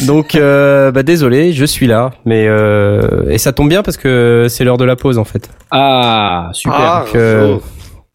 Donc 0.07 0.35
euh, 0.35 0.93
bah 0.93 1.03
désolé, 1.03 1.53
je 1.53 1.65
suis 1.65 1.87
là, 1.87 2.13
mais 2.25 2.47
euh, 2.47 3.29
et 3.29 3.39
ça 3.39 3.53
tombe 3.53 3.69
bien 3.69 3.83
parce 3.83 3.97
que 3.97 4.47
c'est 4.49 4.65
l'heure 4.65 4.79
de 4.79 4.85
la 4.85 4.97
pause 4.97 5.19
en 5.19 5.25
fait. 5.25 5.49
Ah, 5.71 6.51
super. 6.53 6.79
Ah, 6.79 7.05
Donc, 7.07 7.17
euh, 7.17 7.57
oh. 7.57 7.63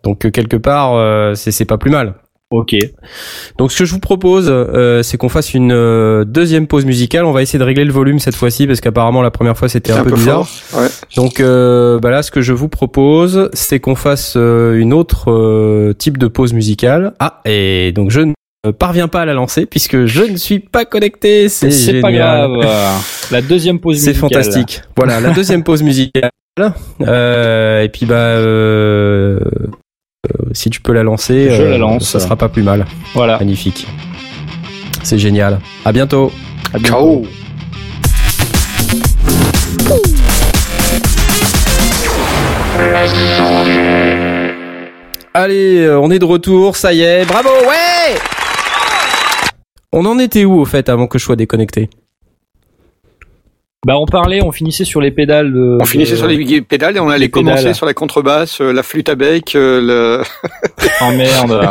donc 0.03 0.31
quelque 0.31 0.57
part, 0.57 0.95
euh, 0.95 1.33
c'est 1.35 1.65
pas 1.65 1.77
plus 1.77 1.91
mal. 1.91 2.15
Ok. 2.49 2.75
Donc 3.57 3.73
ce 3.73 3.79
que 3.79 3.85
je 3.85 3.91
vous 3.91 3.99
propose, 3.99 4.45
euh, 4.49 5.03
c'est 5.03 5.17
qu'on 5.17 5.27
fasse 5.27 5.53
une 5.53 5.73
euh, 5.73 6.23
deuxième 6.23 6.65
pause 6.67 6.85
musicale. 6.85 7.25
On 7.25 7.33
va 7.33 7.41
essayer 7.41 7.59
de 7.59 7.63
régler 7.65 7.83
le 7.83 7.91
volume 7.91 8.19
cette 8.19 8.35
fois-ci 8.35 8.67
parce 8.67 8.79
qu'apparemment 8.79 9.21
la 9.21 9.31
première 9.31 9.57
fois 9.57 9.67
c'était 9.67 9.91
C'est 9.91 9.99
un, 9.99 10.03
peu, 10.05 10.11
bizarre. 10.15 10.47
fort. 10.47 10.81
Ouais. 10.81 10.87
Donc 11.17 11.41
euh, 11.41 11.99
bah 11.99 12.09
là, 12.09 12.23
ce 12.23 12.31
que 12.31 12.39
je 12.41 12.53
vous 12.53 12.69
propose, 12.69 13.49
c'est 13.51 13.81
qu'on 13.81 13.95
fasse 13.95 14.35
euh, 14.37 14.79
une 14.79 14.93
autre 14.93 15.29
euh, 15.29 15.91
type 15.93 16.17
de 16.17 16.27
pause 16.27 16.53
musicale. 16.53 17.13
Ah, 17.19 17.41
et 17.43 17.91
donc 17.93 18.11
je 18.11 18.21
ne 18.21 18.33
parviens 18.71 19.09
pas 19.09 19.21
à 19.21 19.25
la 19.25 19.33
lancer 19.33 19.65
puisque 19.65 20.05
je 20.05 20.23
ne 20.23 20.37
suis 20.37 20.59
pas 20.59 20.85
connecté. 20.85 21.49
C'est 21.49 21.69
C'est 21.69 21.99
pas 21.99 22.13
grave. 22.13 22.51
La 23.31 23.41
deuxième 23.41 23.81
pause 23.81 23.97
C'est 23.97 24.11
musicale. 24.11 24.29
fantastique. 24.31 24.81
Voilà, 24.95 25.19
la 25.19 25.31
deuxième 25.31 25.65
pause 25.65 25.83
musicale. 25.83 26.31
Euh, 27.01 27.81
et 27.83 27.89
puis 27.89 28.05
bah, 28.05 28.15
euh, 28.15 29.37
si 30.53 30.69
tu 30.69 30.81
peux 30.81 30.93
la 30.93 31.03
lancer, 31.03 31.49
Je 31.51 31.61
euh, 31.61 31.69
la 31.71 31.77
lance. 31.77 32.09
ça 32.09 32.19
sera 32.19 32.35
pas 32.35 32.49
plus 32.49 32.63
mal. 32.63 32.85
Voilà. 33.13 33.37
Magnifique. 33.37 33.87
C'est 35.03 35.17
génial. 35.19 35.59
À 35.85 35.91
bientôt. 35.91 36.31
À 36.73 36.79
bientôt. 36.79 37.23
Ciao. 37.23 37.25
Allez, 45.33 45.81
euh, 45.85 45.99
on 45.99 46.09
est 46.09 46.19
de 46.19 46.25
retour, 46.25 46.75
ça 46.75 46.93
y 46.93 47.01
est, 47.01 47.25
bravo, 47.25 47.49
ouais 47.49 48.15
On 49.93 50.05
en 50.05 50.17
était 50.19 50.45
où 50.45 50.59
au 50.59 50.65
fait 50.65 50.89
avant 50.89 51.07
que 51.07 51.19
je 51.19 51.23
sois 51.25 51.35
déconnecté? 51.35 51.89
Bah, 53.87 53.97
on 53.97 54.05
parlait, 54.05 54.41
on 54.43 54.51
finissait 54.51 54.83
sur 54.83 54.99
les 54.99 55.11
pédales 55.11 55.53
de. 55.53 55.77
On 55.81 55.85
finissait 55.85 56.11
de- 56.11 56.17
sur 56.17 56.27
les 56.27 56.59
pédales 56.61 56.97
et 56.97 56.99
on 56.99 57.07
allait 57.07 57.29
pédales. 57.29 57.45
commencer 57.55 57.73
sur 57.73 57.85
la 57.85 57.93
contrebasse, 57.93 58.59
euh, 58.59 58.73
la 58.73 58.83
flûte 58.83 59.07
à 59.07 59.15
bec, 59.15 59.55
euh, 59.55 59.79
le... 60.19 60.23
Oh 61.01 61.11
merde. 61.15 61.69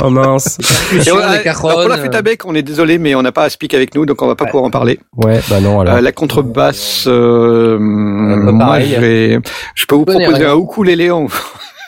Oh 0.00 0.10
mince. 0.10 0.58
Et 0.92 0.98
les 0.98 1.52
pour 1.52 1.88
la 1.88 1.98
flûte 1.98 2.14
à 2.14 2.22
bec, 2.22 2.46
on 2.46 2.54
est 2.54 2.62
désolé, 2.62 2.98
mais 2.98 3.16
on 3.16 3.22
n'a 3.22 3.32
pas 3.32 3.42
à 3.42 3.50
speak 3.50 3.74
avec 3.74 3.96
nous, 3.96 4.06
donc 4.06 4.22
on 4.22 4.28
va 4.28 4.36
pas 4.36 4.44
pouvoir 4.44 4.62
en 4.62 4.70
parler. 4.70 5.00
Ouais, 5.16 5.40
bah 5.50 5.58
non, 5.60 5.80
alors. 5.80 5.94
Euh, 5.96 6.00
la 6.00 6.12
contrebasse, 6.12 7.06
euh, 7.08 7.78
moi, 7.80 8.78
je, 8.78 9.00
vais- 9.00 9.38
je 9.74 9.86
peux 9.86 9.96
vous 9.96 10.04
proposer 10.04 10.46
un 10.46 10.56
ukulélé. 10.56 11.10
En... 11.10 11.26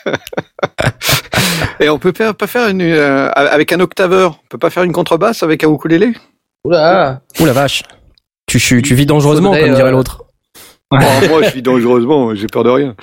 Et 1.79 1.87
on 1.87 1.99
peut 1.99 2.11
faire, 2.13 2.35
pas 2.35 2.47
faire 2.47 2.67
une, 2.67 2.81
euh, 2.81 3.29
avec 3.33 3.71
un 3.71 3.79
octaveur. 3.79 4.39
On 4.43 4.47
peut 4.49 4.57
pas 4.57 4.69
faire 4.71 4.83
une 4.83 4.91
contrebasse 4.91 5.41
avec 5.41 5.63
un 5.63 5.71
ukulélé 5.71 6.11
Oula. 6.65 7.21
Ouh 7.39 7.45
la 7.45 7.53
vache. 7.53 7.83
Tu, 8.53 8.59
tu, 8.59 8.81
tu 8.83 8.93
vis 8.93 9.07
dangereusement, 9.07 9.51
Faudrait, 9.51 9.65
comme 9.65 9.75
dirait 9.75 9.87
euh, 9.87 9.91
l'autre. 9.91 10.25
Oh, 10.91 10.97
Moi, 11.27 11.41
je 11.41 11.53
vis 11.55 11.63
dangereusement. 11.63 12.35
J'ai 12.35 12.45
peur 12.45 12.63
de 12.63 12.69
rien. 12.69 12.95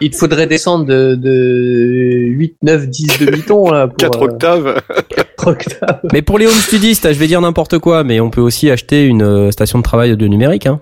Il 0.00 0.10
te 0.10 0.16
faudrait 0.16 0.48
descendre 0.48 0.86
de, 0.86 1.14
de 1.14 2.24
8, 2.30 2.56
9, 2.64 2.88
10 2.88 3.06
demi-tons 3.20 3.70
là 3.70 3.86
pour 3.86 3.96
4 3.96 4.18
euh, 4.20 4.24
octaves. 4.24 4.82
quatre 5.08 5.46
octaves. 5.46 6.00
Mais 6.12 6.22
pour 6.22 6.36
les 6.40 6.46
home 6.46 6.52
studistes, 6.52 7.12
je 7.12 7.16
vais 7.16 7.28
dire 7.28 7.40
n'importe 7.40 7.78
quoi, 7.78 8.02
mais 8.02 8.18
on 8.18 8.30
peut 8.30 8.40
aussi 8.40 8.72
acheter 8.72 9.06
une 9.06 9.22
euh, 9.22 9.50
station 9.52 9.78
de 9.78 9.84
travail 9.84 10.16
de 10.16 10.26
numérique. 10.26 10.66
Hein. 10.66 10.80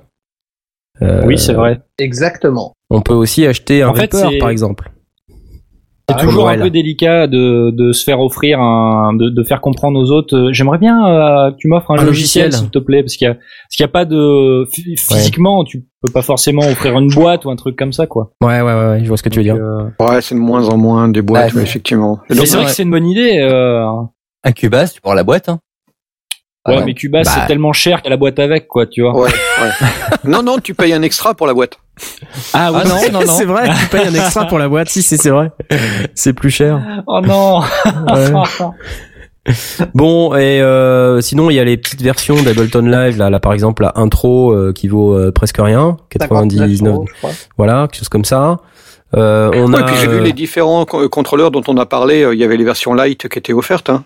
Euh, 1.02 1.22
Oui, 1.26 1.38
c'est 1.38 1.52
vrai. 1.52 1.82
Exactement. 1.98 2.72
On 2.88 3.02
peut 3.02 3.12
aussi 3.12 3.47
acheter 3.47 3.82
un 3.82 3.88
En 3.90 3.94
fait, 3.94 4.14
c'est- 4.14 4.38
par 4.38 4.48
exemple. 4.48 4.90
C'est 6.09 6.15
Ah, 6.19 6.23
toujours 6.23 6.49
un 6.49 6.57
peu 6.57 6.70
délicat 6.70 7.27
de, 7.27 7.73
de 7.73 7.91
se 7.91 8.05
faire 8.05 8.20
offrir 8.20 8.61
un, 8.61 9.12
de, 9.15 9.28
de 9.28 9.43
faire 9.43 9.61
comprendre 9.61 9.99
aux 10.01 10.12
autres. 10.12 10.37
euh, 10.37 10.53
J'aimerais 10.53 10.78
bien 10.78 11.05
euh, 11.05 11.51
que 11.51 11.57
tu 11.57 11.66
m'offres 11.66 11.91
un, 11.91 11.99
Un 11.99 12.05
logiciel, 12.05 12.53
s'il 12.53 12.70
te 12.70 12.78
plaît, 12.78 13.03
parce 13.03 13.16
qu'il 13.16 13.27
y 13.27 13.31
a, 13.31 13.35
parce 13.35 13.74
qu'il 13.77 13.83
y 13.83 13.89
a 13.89 13.89
pas 13.89 14.05
de 14.05 14.65
phy- 14.73 14.97
physiquement, 14.97 15.65
tu 15.65 15.85
peux 16.01 16.12
pas 16.12 16.23
forcément 16.23 16.62
offrir 16.62 16.97
une 16.97 17.09
boîte 17.09 17.45
ou 17.45 17.51
un 17.51 17.57
truc 17.57 17.74
comme 17.77 17.93
ça, 17.93 18.07
quoi. 18.07 18.31
Ouais, 18.41 18.61
ouais, 18.61 18.73
ouais, 18.73 18.89
ouais, 18.91 19.01
je 19.03 19.09
vois 19.09 19.16
ce 19.16 19.24
que 19.24 19.31
tu 19.31 19.41
veux 19.41 19.43
dire. 19.45 19.57
Euh, 19.57 19.89
Ouais, 19.99 20.20
c'est 20.20 20.37
de 20.37 20.41
moins 20.41 20.69
en 20.69 20.77
moins 20.77 21.09
des 21.09 21.23
boîtes, 21.23 21.51
c'est- 21.55 21.62
effectivement. 21.62 22.20
Mais 22.31 22.37
c'est 22.37 22.51
vrai 22.57 22.59
ouais. 22.66 22.70
que 22.70 22.70
c'est 22.77 22.85
une 22.85 22.93
bonne 22.93 23.07
idée. 23.09 23.39
Euh... 23.41 23.85
Un 24.45 24.53
Cubase, 24.53 24.93
tu 24.93 25.01
prends 25.01 25.15
la 25.15 25.24
boîte. 25.24 25.49
Hein. 25.49 25.59
Ouais, 26.68 26.84
mais 26.84 26.94
Bah. 27.10 27.24
c'est 27.24 27.47
tellement 27.47 27.72
cher 27.72 27.98
qu'il 28.02 28.06
y 28.06 28.09
a 28.09 28.10
la 28.10 28.16
boîte 28.16 28.38
avec, 28.38 28.66
quoi, 28.68 28.86
tu 28.86 29.02
vois. 29.02 29.14
Ouais, 29.14 29.28
ouais. 29.28 29.70
non, 30.24 30.43
non, 30.43 30.59
tu 30.59 30.74
payes 30.74 30.93
un 30.93 31.02
extra 31.02 31.34
pour 31.34 31.47
la 31.47 31.55
boîte. 31.55 31.78
Ah 32.52 32.70
oui, 32.72 32.80
Ah 32.84 32.88
non, 32.88 33.20
non, 33.20 33.26
non. 33.26 33.32
c'est 33.32 33.44
vrai, 33.44 33.68
tu 33.80 33.86
payes 33.86 34.06
un 34.06 34.14
extra 34.14 34.47
pour 34.47 34.59
la 34.59 34.68
boîte, 34.68 34.88
si, 34.88 35.02
c'est 35.02 35.16
c'est 35.16 35.30
vrai. 35.30 35.51
C'est 36.14 36.32
plus 36.32 36.51
cher. 36.51 37.02
Oh 37.06 37.20
non. 37.22 37.60
Ouais. 38.12 38.32
Bon, 39.94 40.34
et 40.34 40.60
euh, 40.60 41.20
sinon, 41.20 41.51
il 41.51 41.55
y 41.55 41.60
a 41.60 41.64
les 41.64 41.76
petites 41.76 42.02
versions 42.02 42.43
d'Ableton 42.43 42.80
Live, 42.82 43.16
là, 43.16 43.30
là 43.30 43.38
par 43.38 43.52
exemple, 43.52 43.82
la 43.84 43.93
intro 43.94 44.51
euh, 44.52 44.72
qui 44.72 44.88
vaut 44.88 45.14
euh, 45.16 45.30
presque 45.30 45.59
rien, 45.59 45.97
99, 46.10 46.68
59 46.68 46.93
euros, 46.94 47.06
je 47.09 47.14
crois. 47.14 47.30
voilà, 47.56 47.82
quelque 47.86 47.98
chose 47.98 48.09
comme 48.09 48.24
ça. 48.24 48.56
Euh, 49.14 49.51
on 49.55 49.72
Ouais, 49.72 49.80
a, 49.80 49.84
puis 49.84 49.94
j'ai 50.01 50.09
vu 50.09 50.20
les 50.20 50.32
différents 50.32 50.84
co- 50.84 51.09
contrôleurs 51.09 51.52
dont 51.52 51.62
on 51.68 51.76
a 51.76 51.86
parlé. 51.86 52.24
euh, 52.24 52.34
Il 52.34 52.40
y 52.40 52.44
avait 52.44 52.56
les 52.56 52.64
versions 52.64 52.93
light 52.93 53.28
qui 53.28 53.38
étaient 53.38 53.52
offertes. 53.52 53.88
Hein. 53.88 54.05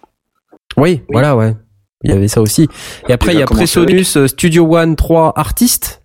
Oui, 0.77 1.03
voilà, 1.11 1.35
ouais. 1.35 1.55
Il 2.03 2.11
y 2.11 2.15
avait 2.15 2.29
ça 2.29 2.41
aussi. 2.41 2.69
Et 3.09 3.13
après, 3.13 3.35
il 3.35 3.39
y 3.39 3.43
a 3.43 3.47
Presonus 3.47 4.17
euh, 4.17 4.27
Studio 4.27 4.65
One 4.77 4.97
3 4.97 5.33
Artist. 5.37 6.03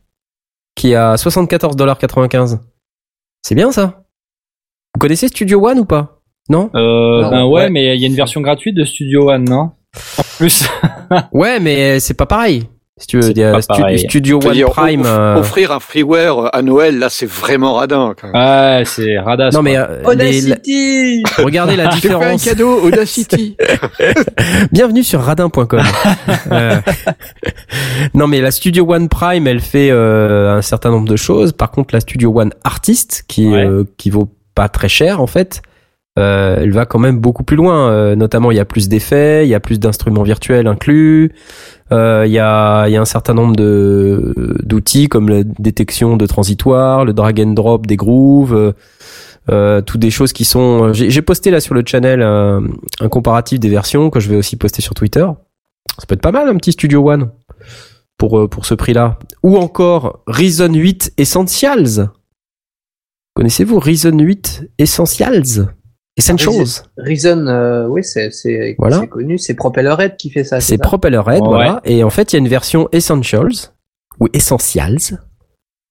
qui 0.75 0.91
est 0.91 0.95
à 0.95 1.15
74,95$. 1.15 2.59
C'est 3.41 3.55
bien 3.55 3.71
ça? 3.71 4.03
Vous 4.93 4.99
connaissez 4.99 5.27
Studio 5.29 5.65
One 5.65 5.79
ou 5.79 5.85
pas? 5.85 6.19
Non? 6.49 6.69
Euh, 6.75 7.21
Non, 7.21 7.29
ben 7.31 7.45
ouais, 7.45 7.51
ouais. 7.63 7.69
mais 7.69 7.95
il 7.95 8.01
y 8.01 8.03
a 8.03 8.07
une 8.07 8.15
version 8.15 8.41
gratuite 8.41 8.75
de 8.75 8.83
Studio 8.85 9.29
One, 9.31 9.45
non? 9.45 9.71
En 10.17 10.23
plus. 10.37 10.65
Ouais, 11.31 11.59
mais 11.59 11.99
c'est 11.99 12.15
pas 12.15 12.25
pareil. 12.25 12.67
Si 12.97 13.07
tu 13.07 13.19
veux, 13.19 13.29
il 13.31 13.37
y 13.37 13.43
a 13.43 13.51
pas 13.51 13.61
Stu- 13.61 13.67
pareil. 13.81 13.99
Studio 13.99 14.39
One 14.41 14.53
dire, 14.53 14.69
Prime. 14.69 15.01
off- 15.01 15.07
euh, 15.09 15.35
Offrir 15.35 15.73
un 15.73 15.81
freeware 15.81 16.49
à 16.55 16.61
Noël, 16.61 16.97
là, 16.97 17.09
c'est 17.09 17.25
vraiment 17.25 17.73
radin. 17.73 18.15
quoi. 18.17 18.29
ouais, 18.31 18.83
c'est 18.85 19.19
radasse. 19.19 19.53
Non 19.53 19.61
mais 19.63 19.75
euh, 19.75 19.85
les- 19.99 20.05
Audacity 20.53 21.23
regardez 21.37 21.75
la 21.75 21.89
te 21.89 21.95
fais 21.97 22.07
un 22.13 22.15
différence. 22.15 22.43
cadeau, 22.45 22.79
Audacity. 22.85 23.57
Bienvenue 24.71 25.03
sur 25.03 25.19
radin.com. 25.19 25.81
Euh, 26.53 26.79
non 28.13 28.27
mais 28.27 28.39
la 28.39 28.51
Studio 28.51 28.85
One 28.89 29.09
Prime, 29.09 29.45
elle 29.45 29.59
fait 29.59 29.89
euh, 29.91 30.55
un 30.57 30.61
certain 30.61 30.89
nombre 30.91 31.09
de 31.09 31.17
choses. 31.17 31.51
Par 31.51 31.71
contre, 31.71 31.93
la 31.93 31.99
Studio 31.99 32.31
One 32.33 32.53
Artist, 32.63 33.25
qui 33.27 33.45
Ouais. 33.49 33.65
euh, 33.65 33.83
qui 33.97 34.09
vaut 34.09 34.29
pas 34.55 34.69
très 34.69 34.87
cher 34.87 35.19
en 35.19 35.27
fait, 35.27 35.61
euh, 36.17 36.57
elle 36.61 36.71
va 36.71 36.85
quand 36.85 36.99
même 36.99 37.19
beaucoup 37.19 37.43
plus 37.43 37.57
loin. 37.57 37.89
Euh, 37.89 38.15
notamment, 38.15 38.51
il 38.51 38.57
y 38.57 38.59
a 38.59 38.65
plus 38.65 38.87
d'effets, 38.87 39.45
il 39.45 39.49
y 39.49 39.53
a 39.55 39.59
plus 39.59 39.79
d'instruments 39.79 40.23
virtuels 40.23 40.67
inclus. 40.67 41.31
Euh, 41.91 42.23
Il 42.25 42.31
y 42.31 42.39
a 42.39 42.87
il 42.87 42.93
y 42.93 42.97
a 42.97 43.01
un 43.01 43.05
certain 43.05 43.33
nombre 43.33 43.55
de 43.55 44.55
d'outils 44.63 45.07
comme 45.09 45.29
la 45.29 45.43
détection 45.43 46.17
de 46.17 46.25
transitoires, 46.25 47.05
le 47.05 47.13
drag 47.13 47.39
and 47.41 47.53
drop 47.53 47.85
des 47.85 47.97
grooves. 47.97 48.53
euh, 48.55 48.71
euh, 49.51 49.81
toutes 49.81 50.01
des 50.01 50.09
choses 50.09 50.33
qui 50.33 50.43
sont. 50.45 50.91
J'ai 50.93 51.09
j'ai 51.11 51.21
posté 51.21 51.51
là 51.51 51.59
sur 51.59 51.75
le 51.75 51.83
channel 51.85 52.21
un, 52.23 52.63
un 52.99 53.09
comparatif 53.09 53.59
des 53.59 53.69
versions 53.69 54.09
que 54.09 54.19
je 54.19 54.27
vais 54.29 54.37
aussi 54.37 54.55
poster 54.55 54.81
sur 54.81 54.95
Twitter. 54.95 55.27
Ça 55.99 56.05
peut 56.07 56.15
être 56.15 56.21
pas 56.21 56.31
mal 56.31 56.47
un 56.49 56.55
petit 56.55 56.71
Studio 56.71 57.07
One 57.11 57.29
pour 58.17 58.39
euh, 58.39 58.47
pour 58.47 58.65
ce 58.65 58.73
prix-là. 58.73 59.19
Ou 59.43 59.57
encore 59.57 60.23
Reason 60.25 60.73
8 60.73 61.13
Essentials. 61.17 62.09
Connaissez-vous 63.35 63.77
Reason 63.79 64.17
8 64.17 64.71
Essentials? 64.79 65.67
Essentials. 66.17 66.83
Reason, 66.97 67.45
euh, 67.47 67.87
oui, 67.87 68.03
c'est 68.03 68.31
c'est 68.31 68.75
Voilà. 68.77 68.99
c'est 69.01 69.07
connu, 69.07 69.37
c'est 69.37 69.53
Propellerhead 69.53 70.15
qui 70.17 70.29
fait 70.29 70.43
ça. 70.45 70.61
C'est 70.61 70.77
Propellerhead, 70.77 71.41
Ouais. 71.41 71.47
voilà. 71.47 71.81
Et 71.83 72.03
en 72.03 72.09
fait, 72.09 72.31
il 72.31 72.35
y 72.35 72.37
a 72.37 72.39
une 72.39 72.47
version 72.47 72.87
Essentials 72.93 73.71
ou 74.19 74.27
Essentials 74.33 75.19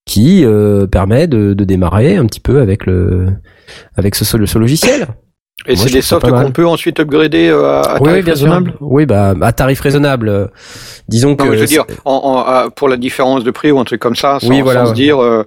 qui 0.07 0.43
euh, 0.45 0.87
permet 0.87 1.27
de, 1.27 1.53
de 1.53 1.63
démarrer 1.63 2.15
un 2.15 2.25
petit 2.25 2.39
peu 2.39 2.59
avec 2.61 2.85
le 2.85 3.27
avec 3.95 4.15
ce, 4.15 4.25
ce 4.25 4.57
logiciel. 4.57 5.07
Et 5.67 5.75
c'est 5.75 5.89
des 5.91 6.01
softs 6.01 6.29
qu'on 6.29 6.51
peut 6.51 6.67
ensuite 6.67 6.99
upgrader 6.99 7.47
euh, 7.47 7.63
à, 7.65 7.79
à 7.81 7.93
oui, 8.01 8.05
tarif 8.09 8.13
oui, 8.17 8.23
bien 8.23 8.35
sûr. 8.35 8.45
raisonnable. 8.47 8.73
Oui, 8.81 9.05
bah 9.05 9.33
à 9.41 9.53
tarif 9.53 9.79
raisonnable. 9.79 10.29
Euh, 10.29 10.47
Disons 11.07 11.35
que 11.35 11.43
Non, 11.45 11.53
je 11.53 11.57
veux 11.59 11.65
dire, 11.65 11.85
en, 12.03 12.13
en- 12.13 12.37
à- 12.39 12.69
pour 12.75 12.89
la 12.89 12.97
différence 12.97 13.43
de 13.43 13.51
prix 13.51 13.71
ou 13.71 13.79
un 13.79 13.83
truc 13.85 14.01
comme 14.01 14.15
ça, 14.15 14.39
sans, 14.39 14.49
Oui, 14.49 14.61
voilà, 14.61 14.85
sans 14.85 14.89
se 14.91 14.95
dire 14.95 15.17
euh, 15.23 15.43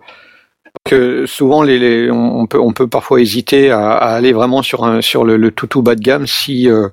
que 0.88 1.26
souvent 1.26 1.62
les, 1.62 1.78
les- 1.78 2.10
on, 2.10 2.46
peut 2.46 2.58
on 2.60 2.72
peut 2.72 2.88
parfois 2.88 3.20
hésiter 3.20 3.70
à, 3.70 3.92
à 3.92 4.14
aller 4.14 4.32
vraiment 4.32 4.62
sur 4.62 4.84
un 4.84 5.00
sur 5.00 5.24
le, 5.24 5.36
le 5.36 5.50
tout 5.50 5.66
tout 5.68 5.82
bas 5.82 5.94
de 5.94 6.00
gamme 6.00 6.26
si 6.26 6.68
euh, 6.68 6.88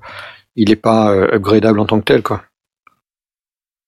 il 0.55 0.69
n'est 0.69 0.75
pas 0.75 1.11
euh, 1.13 1.35
upgradable 1.35 1.79
en 1.79 1.85
tant 1.85 1.99
que 1.99 2.05
tel 2.05 2.21
quoi. 2.23 2.43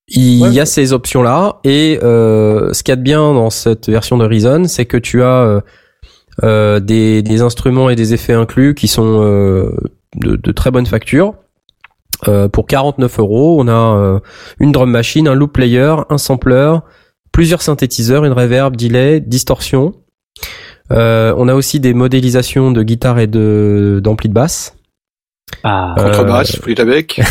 il 0.08 0.42
Ouais. 0.44 0.52
y 0.52 0.60
a 0.60 0.66
ces 0.66 0.94
options 0.94 1.22
là 1.24 1.60
et 1.64 2.00
euh, 2.04 2.72
ce 2.74 2.84
qu'il 2.84 2.92
y 2.92 2.94
a 2.94 2.96
de 2.98 3.02
bien 3.02 3.34
dans 3.34 3.50
cette 3.50 3.90
version 3.90 4.18
de 4.18 4.26
Reason, 4.26 4.64
c'est 4.66 4.86
que 4.86 4.98
tu 4.98 5.22
as 5.24 5.62
euh, 6.44 6.80
des, 6.80 7.22
des 7.24 7.42
instruments 7.42 7.90
et 7.90 7.96
des 7.96 8.14
effets 8.14 8.34
inclus 8.34 8.76
qui 8.76 8.88
sont 8.88 9.22
euh, 9.24 9.72
de, 10.16 10.36
de 10.36 10.52
très 10.52 10.72
bonne 10.72 10.86
facture. 10.86 11.34
Euh, 12.28 12.48
pour 12.48 12.66
49 12.68 13.20
euros, 13.20 13.58
on 13.60 13.68
a 13.68 13.72
euh, 13.98 14.20
une 14.60 14.72
drum 14.72 14.90
machine, 14.90 15.28
un 15.28 15.36
loop 15.36 15.54
player, 15.54 15.94
un 16.10 16.18
sampler, 16.18 16.74
plusieurs 17.38 17.61
synthétiseurs, 17.61 18.26
une 18.26 18.34
reverb, 18.34 18.76
delay, 18.76 19.19
distorsion. 19.19 19.93
Euh, 20.89 21.35
on 21.38 21.47
a 21.47 21.53
aussi 21.53 21.80
des 21.80 21.93
modélisations 21.93 22.72
de 22.72 22.81
guitare 22.81 23.19
et 23.19 23.27
de 23.27 24.01
d'ampli 24.03 24.27
de 24.27 24.34
basse. 24.34 24.76
Ah. 25.64 25.93
Euh, 25.99 26.05
Contrebasse, 26.05 26.55
flûte 26.59 26.80
à 26.80 26.85
bec. 26.85 27.22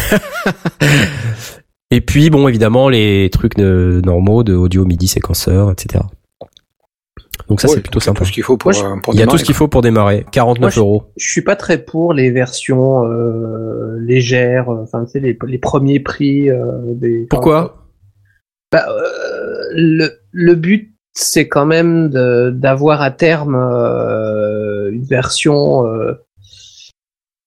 Et 1.91 2.01
puis 2.01 2.31
bon, 2.31 2.47
évidemment 2.47 2.89
les 2.89 3.31
trucs 3.33 3.57
de, 3.57 4.01
normaux 4.05 4.45
de 4.45 4.55
audio 4.55 4.85
MIDI 4.85 5.09
séquenceur, 5.09 5.73
etc. 5.73 6.05
Donc 7.49 7.61
ça 7.61 7.67
Ouais, 7.67 7.75
c'est 7.75 7.81
plutôt 7.81 7.99
donc 7.99 8.05
il 8.05 8.07
y 8.07 8.11
a 8.11 8.13
sympa. 8.13 8.19
Tout 8.21 8.25
ce 8.27 8.33
qu'il 8.33 8.43
faut 8.45 8.57
pour, 8.57 8.71
Moi, 8.73 8.81
je- 8.81 8.87
euh, 8.87 9.01
pour 9.03 9.13
Il 9.13 9.19
y 9.19 9.25
a 9.25 9.27
tout 9.27 9.39
ce 9.39 9.45
qu'il 9.45 9.57
faut 9.57 9.67
pour 9.67 9.83
démarrer. 9.83 10.25
49 10.31 10.61
Moi, 10.61 10.71
je- 10.71 10.79
euros. 10.79 11.03
Je 11.17 11.29
suis 11.29 11.43
pas 11.43 11.57
très 11.57 11.79
pour 11.79 12.13
les 12.15 12.31
versions 12.31 13.05
euh, 13.05 13.99
légères, 13.99 14.69
enfin 14.69 15.05
tu 15.05 15.11
sais 15.11 15.21
les, 15.21 15.37
les 15.49 15.59
premiers 15.59 15.99
prix 15.99 16.49
euh, 16.49 16.61
des. 16.95 17.27
Pourquoi? 17.29 17.83
Bah, 18.73 18.85
euh, 18.89 19.36
le, 19.73 20.11
le 20.33 20.55
but 20.55 20.97
c'est 21.17 21.49
quand 21.49 21.65
même 21.65 22.11
d'avoir 22.53 23.01
à 23.01 23.11
terme 23.11 23.55
euh, 23.55 24.93
une 24.93 25.05
version, 25.05 25.87
euh, 25.87 26.13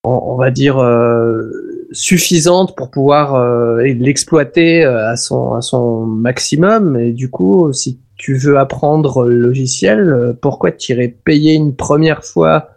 on, 0.04 0.36
va 0.38 0.50
dire 0.50 0.80
euh, 0.80 1.88
suffisante 1.92 2.76
pour 2.76 2.90
pouvoir 2.90 3.36
euh, 3.36 3.84
l'exploiter 3.84 4.84
à 4.84 5.16
son 5.16 5.54
à 5.54 5.62
son 5.62 6.04
maximum. 6.04 6.98
Et 6.98 7.14
du 7.14 7.30
coup, 7.30 7.72
si 7.72 8.00
tu 8.18 8.34
veux 8.34 8.58
apprendre 8.58 9.26
le 9.26 9.38
logiciel, 9.38 10.36
pourquoi 10.42 10.72
t'irais 10.72 11.08
payer 11.08 11.54
une 11.54 11.76
première 11.76 12.26
fois 12.26 12.70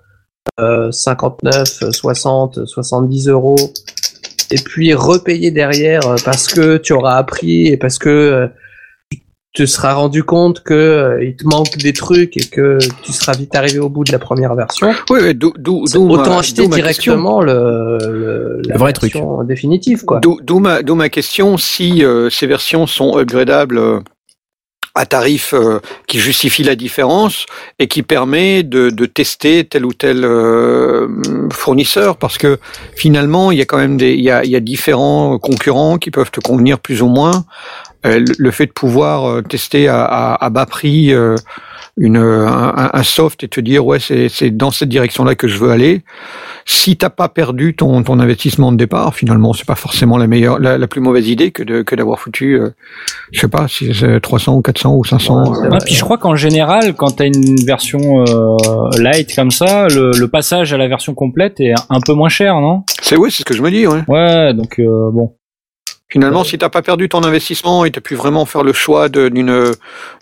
euh, 0.61 0.93
59, 0.93 1.91
60, 1.91 2.67
70 2.67 3.29
euros 3.29 3.57
et 4.51 4.57
puis 4.57 4.93
repayer 4.93 5.51
derrière 5.51 6.03
parce 6.23 6.49
que 6.49 6.77
tu 6.77 6.93
auras 6.93 7.17
appris 7.17 7.69
et 7.69 7.79
parce 7.79 7.99
que 7.99 8.51
te 9.55 9.67
seras 9.67 9.93
rendu 9.95 10.25
compte 10.25 10.63
que 10.63 10.73
euh, 10.73 11.25
il 11.25 11.37
te 11.37 11.45
manque 11.47 11.77
des 11.77 11.93
trucs 11.93 12.37
et 12.39 12.45
que 12.45 12.79
tu 13.03 13.13
seras 13.13 13.33
vite 13.33 13.55
arrivé 13.55 13.79
au 13.81 13.91
bout 13.91 14.03
de 14.05 14.11
la 14.13 14.19
première 14.19 14.55
version. 14.55 14.95
Oui, 15.11 15.21
oui, 15.23 15.35
d'où 15.35 15.53
d'où 15.59 15.85
d'où 15.93 16.07
ma- 16.07 16.15
Autant 16.23 16.39
acheter 16.39 16.67
ma 16.69 16.77
question. 16.81 17.13
directement 17.13 17.43
le, 17.43 17.99
le, 18.01 18.63
la 18.67 18.75
Le 18.75 18.79
vrai 18.79 18.93
truc. 18.95 19.15
définitive 19.45 20.05
quoi. 20.07 20.21
D'où 20.21 20.39
d'où 20.43 20.59
ma, 20.59 20.83
d'où 20.83 20.95
ma 20.95 21.11
question, 21.11 21.59
si 21.59 22.03
euh, 22.05 22.31
ces 22.31 22.47
versions 22.47 22.87
sont 22.87 23.19
upgradables 23.19 23.77
euh, 23.79 24.01
à 24.95 25.07
tarif 25.07 25.55
qui 26.07 26.19
justifie 26.19 26.63
la 26.65 26.75
différence 26.75 27.47
et 27.79 27.89
qui 27.89 28.03
permet 28.03 28.63
de, 28.63 28.91
de 28.91 29.07
tester 29.07 29.65
tel 29.65 29.87
ou 29.87 29.95
tel 29.95 30.23
fournisseur, 31.51 32.17
parce 32.19 32.37
que 32.37 32.59
finalement, 32.95 33.51
il 33.53 33.59
y 33.59 33.63
a 33.63 33.65
quand 33.65 33.79
même 33.79 33.97
des, 33.97 34.13
il 34.13 34.23
y 34.23 34.31
a, 34.31 34.45
il 34.45 34.51
y 34.51 34.57
a 34.57 34.61
différents 34.61 35.39
concurrents 35.39 35.97
qui 35.97 36.11
peuvent 36.11 36.31
te 36.31 36.41
convenir 36.41 36.79
plus 36.79 37.01
ou 37.03 37.07
moins. 37.09 37.45
Euh, 38.05 38.25
le, 38.39 38.51
fait 38.51 38.67
de 38.67 38.73
pouvoir 38.73 39.25
euh, 39.29 39.43
tester 39.43 39.87
à, 39.87 40.05
à, 40.05 40.45
à 40.45 40.51
bas 40.51 40.67
prix 40.67 41.13
euh, 41.15 41.37
une, 41.97 42.17
un, 42.17 42.91
un 42.93 43.03
soft 43.03 43.45
et 43.45 43.49
te 43.49 43.61
dire 43.61 43.87
ouais 43.87 43.99
c'est 44.01 44.51
dans 44.51 44.71
cette 44.73 44.89
direction-là 44.89 45.35
que 45.37 45.47
je 45.47 45.57
veux 45.59 45.71
aller. 45.71 46.03
Si 46.65 46.97
t'as 46.97 47.11
pas 47.11 47.29
perdu 47.29 47.75
ton, 47.77 48.03
ton 48.03 48.19
investissement 48.19 48.73
de 48.73 48.77
départ, 48.77 49.15
finalement 49.15 49.53
c'est 49.53 49.67
pas 49.67 49.75
forcément 49.75 50.17
la 50.19 50.27
meilleure, 50.27 50.59
la, 50.59 50.79
la 50.79 50.87
plus 50.89 51.01
mauvaise 51.01 51.29
idée 51.29 51.51
que 51.53 51.63
de 51.63 51.83
que 51.83 51.95
d'avoir 51.95 52.19
foutu, 52.19 52.55
euh, 52.55 52.71
je 53.31 53.41
sais 53.41 53.49
pas 53.49 53.69
si 53.69 53.93
c'est 53.95 54.21
300 54.21 54.55
ou 54.57 54.63
400 54.63 54.95
ou 54.95 55.05
500. 55.05 55.51
Ouais, 55.53 55.67
euh, 55.75 55.79
puis 55.85 55.95
je 55.95 56.03
crois 56.03 56.19
qu'en 56.19 56.35
général, 56.35 56.95
quand 56.95 57.17
t'as 57.17 57.27
une 57.27 57.65
version 57.65 58.25
euh, 58.27 58.57
light 58.99 59.35
comme 59.35 59.51
ça, 59.51 59.87
le, 59.89 60.11
le 60.19 60.29
passage 60.29 60.73
à 60.73 60.79
la 60.79 60.89
version 60.89 61.15
complète 61.15 61.61
est 61.61 61.75
un 61.91 62.01
peu 62.01 62.15
moins 62.15 62.29
cher, 62.31 62.61
non? 62.61 62.83
C'est 63.01 63.17
ouais, 63.17 63.31
c'est 63.31 63.41
ce 63.41 63.45
que 63.45 63.55
je 63.55 63.63
me 63.63 63.71
dis. 63.71 63.87
Ouais. 63.87 64.03
Ouais, 64.09 64.55
donc 64.55 64.79
euh, 64.79 65.11
bon. 65.13 65.35
Finalement, 66.13 66.45
si 66.45 66.59
t'as 66.59 66.69
pas 66.69 66.83
perdu 66.83 67.09
ton 67.09 67.25
investissement 67.25 67.87
et 67.87 67.91
t'as 67.91 68.03
pu 68.03 68.15
vraiment 68.17 68.45
faire 68.45 68.65
le 68.65 68.75
choix 68.75 69.09
d'une, 69.09 69.73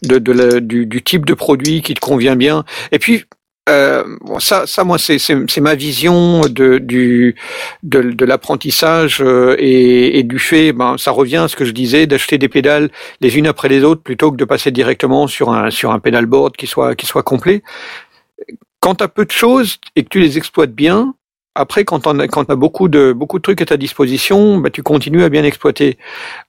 de, 0.05 0.19
de 0.19 0.33
la- 0.33 0.61
du, 0.61 0.87
du 0.87 1.03
type 1.03 1.27
de 1.27 1.35
produit 1.35 1.83
qui 1.83 1.95
te 1.95 2.01
convient 2.01 2.37
bien. 2.37 2.65
Et 2.93 3.01
puis, 3.01 3.25
euh, 3.69 4.05
bon, 4.21 4.39
ça, 4.39 4.69
ça, 4.69 4.85
moi, 4.85 4.99
c'est, 4.99 5.19
c'est, 5.19 5.37
c'est 5.49 5.61
ma 5.61 5.75
vision 5.75 6.43
de, 6.43 6.79
du, 6.79 7.35
de, 7.83 8.03
de 8.03 8.25
l'apprentissage 8.25 9.21
euh, 9.21 9.57
et, 9.59 10.21
et 10.21 10.23
du 10.23 10.39
fait, 10.39 10.73
ben, 10.73 10.97
ça 10.97 11.11
revient 11.11 11.39
à 11.39 11.49
ce 11.49 11.57
que 11.57 11.65
je 11.65 11.73
disais, 11.73 12.07
d'acheter 12.07 12.39
des 12.39 12.49
pédales 12.49 12.91
les 13.21 13.37
unes 13.37 13.49
après 13.49 13.69
les 13.69 13.83
autres 13.83 14.03
plutôt 14.03 14.31
que 14.31 14.37
de 14.37 14.45
passer 14.45 14.71
directement 14.71 15.27
sur 15.27 15.51
un, 15.51 15.71
sur 15.71 15.91
un 15.91 15.99
pédalboard 15.99 16.57
qui 16.57 16.69
soit, 16.69 16.95
qui 16.95 17.07
soit 17.07 17.25
complet. 17.25 17.65
Quand 18.79 18.95
t'as 18.95 19.09
peu 19.09 19.25
de 19.25 19.33
choses 19.33 19.79
et 19.97 20.05
que 20.05 20.09
tu 20.09 20.21
les 20.21 20.39
exploites 20.39 20.73
bien, 20.73 21.15
après, 21.55 21.85
quand 21.85 22.07
on 22.07 22.19
a, 22.21 22.29
quand 22.29 22.45
t'as 22.45 22.55
beaucoup 22.55 22.89
de 22.89 23.13
beaucoup 23.13 23.39
de 23.39 23.43
trucs 23.43 23.61
à 23.61 23.67
ta 23.67 23.77
disposition, 23.77 24.59
bah, 24.59 24.71
tu 24.71 24.83
continues 24.83 25.23
à 25.25 25.29
bien 25.29 25.43
exploiter. 25.45 25.99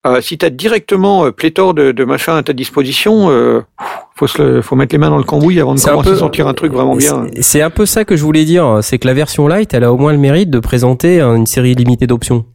Euh, 0.06 0.22
si 0.22 0.38
tu 0.38 0.45
as 0.45 0.49
directement 0.49 1.26
euh, 1.26 1.32
pléthore 1.32 1.73
de, 1.73 1.91
de 1.91 2.03
machins 2.06 2.34
à 2.36 2.44
ta 2.44 2.53
disposition, 2.53 3.30
euh, 3.30 3.61
faut 4.15 4.28
se 4.28 4.41
le- 4.41 4.61
faut 4.61 4.76
mettre 4.76 4.94
les 4.94 4.99
mains 4.99 5.10
dans 5.10 5.18
le 5.18 5.23
cambouis 5.23 5.60
avant 5.60 5.73
de 5.76 5.80
commencer 5.82 6.10
peu- 6.10 6.15
à 6.15 6.19
sortir 6.19 6.48
un 6.48 6.53
truc 6.53 6.72
vraiment 6.73 6.95
bien. 6.95 7.26
C'est- 7.34 7.41
C'est 7.41 7.61
un 7.61 7.69
peu 7.72 7.86
ça 7.86 8.06
que 8.06 8.15
je 8.15 8.23
voulais 8.23 8.45
dire. 8.45 8.80
C'est 8.82 8.99
que 8.99 9.07
la 9.07 9.14
version 9.14 9.48
light, 9.48 9.73
elle 9.73 9.84
a 9.84 9.91
au 9.91 9.98
moins 9.98 10.11
le 10.14 10.19
mérite 10.19 10.49
de 10.49 10.60
présenter 10.60 11.19
une 11.22 11.45
série 11.48 11.73
limitée 11.76 12.07
d'options. 12.07 12.45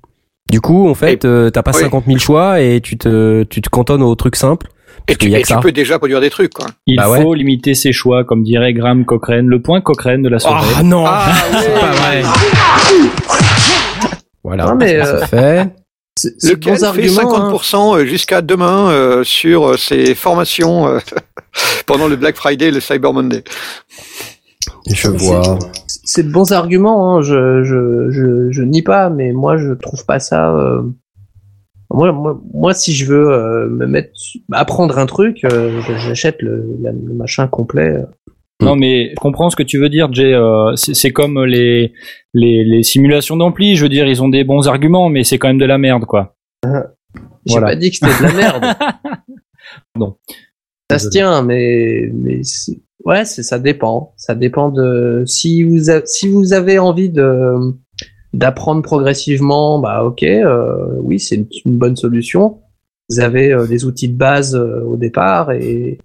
Du 0.49 0.61
coup, 0.61 0.89
en 0.89 0.95
fait, 0.95 1.25
euh, 1.25 1.51
t'as 1.51 1.65
pas 1.65 1.73
oui. 1.75 1.81
50 1.83 2.05
000 2.07 2.19
choix 2.19 2.61
et 2.61 2.81
tu 2.81 2.97
te, 2.97 3.43
tu 3.43 3.61
te 3.61 3.69
cantonnes 3.69 4.03
au 4.03 4.15
truc 4.15 4.37
simple. 4.37 4.69
Et 5.09 5.15
tu, 5.17 5.29
y 5.29 5.35
a 5.37 5.39
et 5.39 5.43
que 5.43 5.47
tu 5.49 5.55
peux 5.61 5.71
déjà 5.73 5.99
produire 5.99 6.21
des 6.21 6.31
trucs. 6.31 6.53
Quoi. 6.55 6.67
Il 6.87 6.97
Bah 6.97 7.09
ouais. 7.09 7.23
faut 7.23 7.33
limiter 7.35 7.75
ses 7.75 7.93
choix, 7.93 8.25
comme 8.25 8.43
dirait 8.43 8.73
Graham 8.73 9.05
Cochrane, 9.05 9.47
le 9.47 9.63
point 9.63 9.81
Cochrane 9.81 10.23
de 10.23 10.29
la 10.29 10.39
soirée. 10.41 10.67
Ah 10.77 10.83
non, 10.83 11.05
Ah, 11.07 11.33
c'est 11.63 11.69
ouais. 11.75 11.81
pas 11.81 11.91
vrai. 11.93 12.23
Voilà, 14.43 14.67
Non, 14.67 14.75
mais, 14.77 15.03
ça, 15.03 15.07
euh, 15.15 15.19
c'est 15.21 15.27
fait. 15.29 15.69
C'est 16.19 16.35
c'est 16.39 16.51
Lequel 16.53 16.73
bons 16.75 16.79
fait 16.79 16.85
arguments. 16.87 17.37
hein. 17.37 17.53
50% 17.53 18.05
jusqu'à 18.07 18.41
demain 18.41 18.89
euh, 18.91 19.23
sur 19.23 19.69
euh, 19.73 19.77
ses 19.77 20.15
formations 20.15 20.87
euh, 20.89 20.99
pendant 21.87 22.09
le 22.09 22.17
Black 22.17 22.37
Friday 22.37 22.69
et 22.69 22.71
le 22.71 22.81
Cyber 22.81 23.13
Monday. 23.13 23.45
Je 24.91 25.09
vois. 25.09 25.59
C'est 25.87 26.23
de 26.23 26.31
bons 26.33 26.53
arguments, 26.53 27.17
hein, 27.19 27.23
je, 27.23 27.65
je, 27.65 28.11
je, 28.11 28.51
je 28.51 28.63
nie 28.63 28.83
pas, 28.83 29.11
mais 29.11 29.33
moi 29.33 29.57
je 29.59 29.73
trouve 29.75 30.05
pas 30.07 30.19
ça. 30.21 30.55
Moi, 31.97 32.13
moi, 32.13 32.41
moi, 32.53 32.75
si 32.75 32.93
je 32.93 33.07
veux 33.07 33.31
euh, 33.31 33.69
me 33.71 33.87
mettre, 33.87 34.11
apprendre 34.53 34.99
un 34.99 35.07
truc, 35.07 35.45
euh, 35.45 35.81
j'achète 35.99 36.43
le, 36.43 36.65
machin 37.15 37.49
complet. 37.49 37.97
Non, 38.63 38.77
mais 38.77 39.11
je 39.11 39.15
comprends 39.21 39.49
ce 39.51 39.57
que 39.57 39.63
tu 39.63 39.79
veux 39.79 39.89
dire, 39.89 40.13
Jay. 40.13 40.33
euh, 40.35 40.75
c'est 40.77 41.11
comme 41.11 41.43
les, 41.45 41.93
les, 42.35 42.65
les 42.65 42.83
simulations 42.83 43.37
d'ampli. 43.37 43.77
Je 43.77 43.83
veux 43.83 43.89
dire, 43.89 44.07
ils 44.07 44.23
ont 44.23 44.29
des 44.29 44.45
bons 44.45 44.69
arguments, 44.69 45.09
mais 45.09 45.25
c'est 45.25 45.39
quand 45.39 45.49
même 45.49 45.59
de 45.59 45.65
la 45.65 45.79
merde, 45.79 46.05
quoi. 46.05 46.37
J'ai 46.65 46.71
Voilà. 47.53 47.69
pas 47.69 47.77
dit 47.77 47.91
que 47.91 47.97
c'était 47.97 48.19
de 48.19 48.23
la 48.29 48.33
merde. 48.35 48.65
Non. 49.99 50.17
Ça 50.91 50.99
se 50.99 51.09
tient, 51.09 51.43
mais, 51.43 52.11
mais 52.15 52.41
ouais, 53.05 53.25
c'est 53.25 53.43
ça 53.43 53.59
dépend. 53.59 54.13
Ça 54.17 54.35
dépend 54.35 54.69
de 54.71 55.25
si 55.27 55.65
vous 55.65 55.91
a- 55.91 56.05
si 56.07 56.29
vous 56.29 56.53
avez 56.53 56.79
envie 56.79 57.09
de 57.11 57.55
d'apprendre 58.37 58.83
progressivement, 58.83 59.79
bah 59.79 60.05
ok, 60.05 60.23
euh, 60.23 60.99
oui, 61.01 61.19
c'est 61.19 61.37
une, 61.65 61.79
bonne 61.79 61.97
solution. 61.97 62.61
Vous 63.09 63.21
avez 63.21 63.53
euh, 63.53 63.67
des 63.67 63.87
outils 63.87 64.09
de 64.09 64.17
base 64.17 64.55
euh, 64.55 64.83
au 64.83 64.97
départ 64.97 65.53
et 65.53 65.99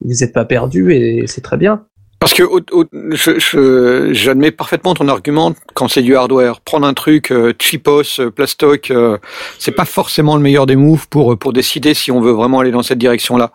vous 0.00 0.14
n'êtes 0.14 0.32
pas 0.32 0.46
perdu 0.46 0.92
et 0.92 1.26
c'est 1.26 1.42
très 1.42 1.58
bien. 1.58 1.86
Parce 2.24 2.32
que 2.34 2.42
au- 2.42 2.60
au- 2.72 2.84
je- 2.92 4.08
j'admets 4.12 4.50
parfaitement 4.50 4.94
ton 4.94 5.08
argument 5.08 5.52
quand 5.74 5.88
c'est 5.88 6.00
du 6.00 6.16
hardware. 6.16 6.60
Prendre 6.62 6.86
un 6.86 6.94
truc 6.94 7.30
euh, 7.30 7.52
cheapos, 7.60 8.18
euh, 8.18 8.30
plastoc, 8.30 8.90
euh, 8.90 9.18
c'est 9.58 9.72
pas 9.72 9.84
forcément 9.84 10.36
le 10.36 10.42
meilleur 10.42 10.64
des 10.64 10.74
moves 10.76 11.06
pour 11.08 11.38
pour 11.38 11.52
décider 11.52 11.92
si 11.92 12.10
on 12.10 12.20
veut 12.22 12.32
vraiment 12.32 12.60
aller 12.60 12.70
dans 12.70 12.82
cette 12.82 12.96
direction-là. 12.98 13.52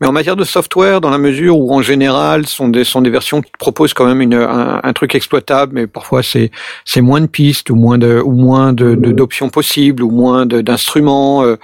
Mais 0.00 0.08
en 0.08 0.12
matière 0.12 0.34
de 0.34 0.42
software, 0.42 1.00
dans 1.00 1.10
la 1.10 1.18
mesure 1.18 1.56
où 1.58 1.72
en 1.72 1.82
général 1.82 2.46
sont 2.46 2.68
des 2.68 2.82
sont 2.82 3.00
des 3.00 3.10
versions 3.10 3.42
qui 3.42 3.52
proposent 3.58 3.94
quand 3.94 4.06
même 4.06 4.20
une, 4.20 4.34
un, 4.34 4.80
un 4.82 4.92
truc 4.92 5.14
exploitable, 5.14 5.72
mais 5.74 5.86
parfois 5.86 6.22
c'est 6.24 6.50
c'est 6.84 7.02
moins 7.02 7.20
de 7.20 7.26
pistes 7.28 7.70
ou 7.70 7.76
moins 7.76 7.96
de 7.98 8.20
ou 8.24 8.32
moins 8.32 8.72
de 8.72 8.96
d'options 8.96 9.50
possibles 9.50 10.02
ou 10.02 10.10
moins 10.10 10.46
d'instruments. 10.46 11.44
euh, 11.44 11.56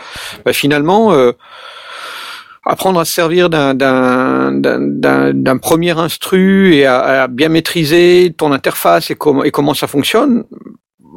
bah, 0.45 0.53
finalement. 0.53 1.13
Apprendre 2.67 3.01
à 3.01 3.05
se 3.05 3.13
servir 3.13 3.49
d'un 3.49 3.75
d'un 3.75 4.53
d'un- 4.53 4.81
d'un 4.81 5.33
d'un 5.33 5.57
premier 5.59 5.97
instru 5.99 6.75
et 6.75 6.85
à, 6.87 7.23
à 7.23 7.29
bien 7.29 7.49
maîtriser 7.49 8.35
ton 8.37 8.53
interface 8.53 9.11
et 9.11 9.15
comment 9.15 9.45
et 9.45 9.51
comment 9.51 9.75
ça 9.75 9.87
fonctionne. 9.87 10.45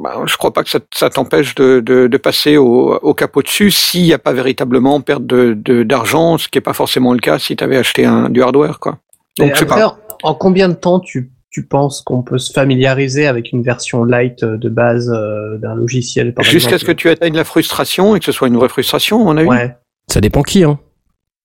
Bah, 0.02 0.22
je 0.24 0.34
crois 0.38 0.52
pas 0.52 0.62
que 0.64 0.70
ça, 0.70 0.78
ça 0.94 1.10
t'empêche 1.10 1.54
de, 1.56 1.80
de, 1.80 2.06
de 2.06 2.16
passer 2.16 2.56
au, 2.56 2.94
au 3.02 3.12
capot 3.12 3.42
dessus 3.42 3.70
s'il 3.70 4.04
n'y 4.04 4.14
a 4.14 4.18
pas 4.18 4.32
véritablement 4.32 5.00
perte 5.02 5.26
de 5.26 5.52
de- 5.54 5.82
d'argent, 5.82 6.38
ce 6.38 6.48
qui 6.48 6.56
est 6.56 6.62
pas 6.62 6.72
forcément 6.72 7.12
le 7.12 7.18
cas 7.18 7.38
si 7.38 7.54
tu 7.54 7.62
avais 7.64 7.76
acheté 7.76 8.06
un, 8.06 8.30
du 8.30 8.42
hardware 8.42 8.78
quoi. 8.80 8.98
Donc 9.38 9.50
après, 9.50 9.66
pas. 9.80 9.98
en 10.22 10.34
combien 10.34 10.68
de 10.70 10.74
temps 10.74 11.00
tu 11.00 11.30
tu 11.50 11.66
penses 11.66 12.00
qu'on 12.00 12.22
peut 12.22 12.38
se 12.38 12.52
familiariser 12.52 13.26
avec 13.26 13.50
une 13.52 13.62
version 13.62 14.04
light 14.04 14.42
euh, 14.44 14.56
de 14.56 14.68
base 14.68 15.10
euh, 15.12 15.58
d'un 15.58 15.74
logiciel 15.74 16.32
Jusqu'à 16.42 16.78
ce 16.78 16.84
que 16.84 16.92
tu 16.92 17.08
atteignes 17.10 17.34
la 17.34 17.42
frustration 17.44 18.14
et 18.14 18.20
que 18.20 18.24
ce 18.24 18.30
soit 18.32 18.46
une 18.46 18.56
vraie 18.56 18.68
frustration, 18.68 19.20
à 19.22 19.24
mon 19.24 19.36
avis. 19.36 19.48
Ouais. 19.48 19.74
Ça 20.08 20.20
dépend 20.20 20.42
qui, 20.42 20.62
hein. 20.62 20.78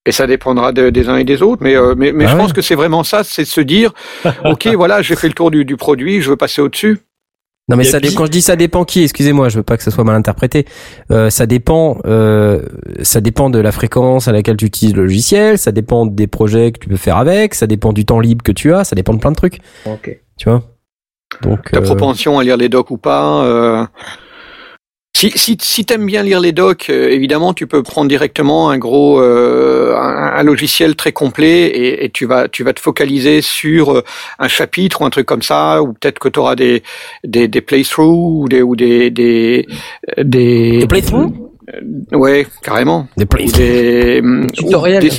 Et 0.07 0.11
ça 0.11 0.27
dépendra 0.27 0.71
de- 0.71 0.89
des 0.91 1.09
uns 1.09 1.17
et 1.17 1.23
des 1.23 1.41
autres, 1.41 1.63
mais 1.63 1.75
euh, 1.75 1.95
mais, 1.97 2.11
mais 2.11 2.25
Ah 2.25 2.29
je 2.29 2.33
ouais. 2.35 2.41
pense 2.41 2.53
que 2.53 2.61
c'est 2.61 2.75
vraiment 2.75 3.03
ça, 3.03 3.23
c'est 3.23 3.41
de 3.43 3.47
se 3.47 3.61
dire, 3.61 3.91
ok, 4.45 4.67
voilà, 4.75 5.01
j'ai 5.01 5.15
fait 5.15 5.27
le 5.27 5.33
tour 5.33 5.49
du, 5.51 5.65
du 5.65 5.77
produit, 5.77 6.21
je 6.21 6.29
veux 6.29 6.35
passer 6.37 6.61
au-dessus. 6.61 6.99
Non 7.67 7.75
mais 7.77 7.83
ça 7.83 7.99
puis- 7.99 8.13
quand 8.13 8.27
je 8.27 8.31
dis 8.31 8.43
ça 8.43 8.55
dépend 8.55 8.85
qui, 8.85 9.01
excusez-moi, 9.03 9.49
je 9.49 9.57
veux 9.57 9.63
pas 9.63 9.75
que 9.77 9.81
ça 9.81 9.89
soit 9.89 10.03
mal 10.03 10.15
interprété. 10.15 10.67
Euh, 11.09 11.31
ça 11.31 11.47
dépend, 11.47 11.97
euh, 12.05 12.61
ça 13.01 13.19
dépend 13.21 13.49
de 13.49 13.57
la 13.57 13.71
fréquence 13.71 14.27
à 14.27 14.31
laquelle 14.31 14.57
tu 14.57 14.65
utilises 14.65 14.93
le 14.95 15.01
logiciel, 15.01 15.57
ça 15.57 15.71
dépend 15.71 16.05
des 16.05 16.27
projets 16.27 16.71
que 16.71 16.77
tu 16.79 16.87
peux 16.89 16.97
faire 16.97 17.17
avec, 17.17 17.55
ça 17.55 17.65
dépend 17.65 17.91
du 17.91 18.05
temps 18.05 18.19
libre 18.19 18.43
que 18.43 18.51
tu 18.51 18.71
as, 18.75 18.83
ça 18.83 18.95
dépend 18.95 19.15
de 19.15 19.19
plein 19.19 19.31
de 19.31 19.35
trucs, 19.37 19.57
Ok. 19.87 20.15
tu 20.37 20.47
vois? 20.47 20.61
Donc 21.41 21.71
ta 21.71 21.79
euh, 21.79 21.81
propension 21.81 22.37
à 22.37 22.43
lire 22.43 22.55
les 22.57 22.69
docs 22.69 22.91
ou 22.91 22.97
pas. 22.97 23.89
Si, 25.15 25.31
si, 25.61 25.85
t'aimes 25.85 26.05
bien 26.05 26.23
lire 26.23 26.41
les 26.41 26.51
docs, 26.51 26.89
euh, 26.89 27.09
évidemment, 27.09 27.53
tu 27.53 27.67
peux 27.67 27.81
prendre 27.83 28.09
directement 28.09 28.69
un 28.69 28.77
gros, 28.77 29.21
euh, 29.21 29.95
un, 29.95 30.43
logiciel 30.43 30.97
très 30.97 31.13
complet 31.13 32.03
et, 32.03 32.09
tu 32.09 32.25
vas, 32.25 32.49
tu 32.49 32.65
vas 32.65 32.73
te 32.73 32.81
focaliser 32.81 33.41
sur 33.41 33.93
euh, 33.93 34.03
un 34.39 34.49
chapitre 34.49 35.01
ou 35.01 35.05
un 35.05 35.09
truc 35.09 35.25
comme 35.25 35.41
ça, 35.41 35.81
ou 35.81 35.93
peut-être 35.93 36.19
que 36.19 36.27
tu 36.27 36.37
auras 36.37 36.57
des, 36.57 36.83
des, 37.23 37.47
des 37.47 37.61
playthroughs 37.61 38.41
ou 38.41 38.49
des, 38.49 38.61
ou 38.61 38.75
des, 38.75 39.09
des, 39.09 39.65
des, 40.17 40.79
Des 40.79 40.87
playthroughs? 40.87 41.31
Ouais, 42.11 42.45
carrément. 42.61 43.07
des 43.17 43.25
des, 43.25 44.19
hum, 44.23 44.47
Tutoriels. 44.51 45.03
ou 45.03 45.07
des, 45.07 45.11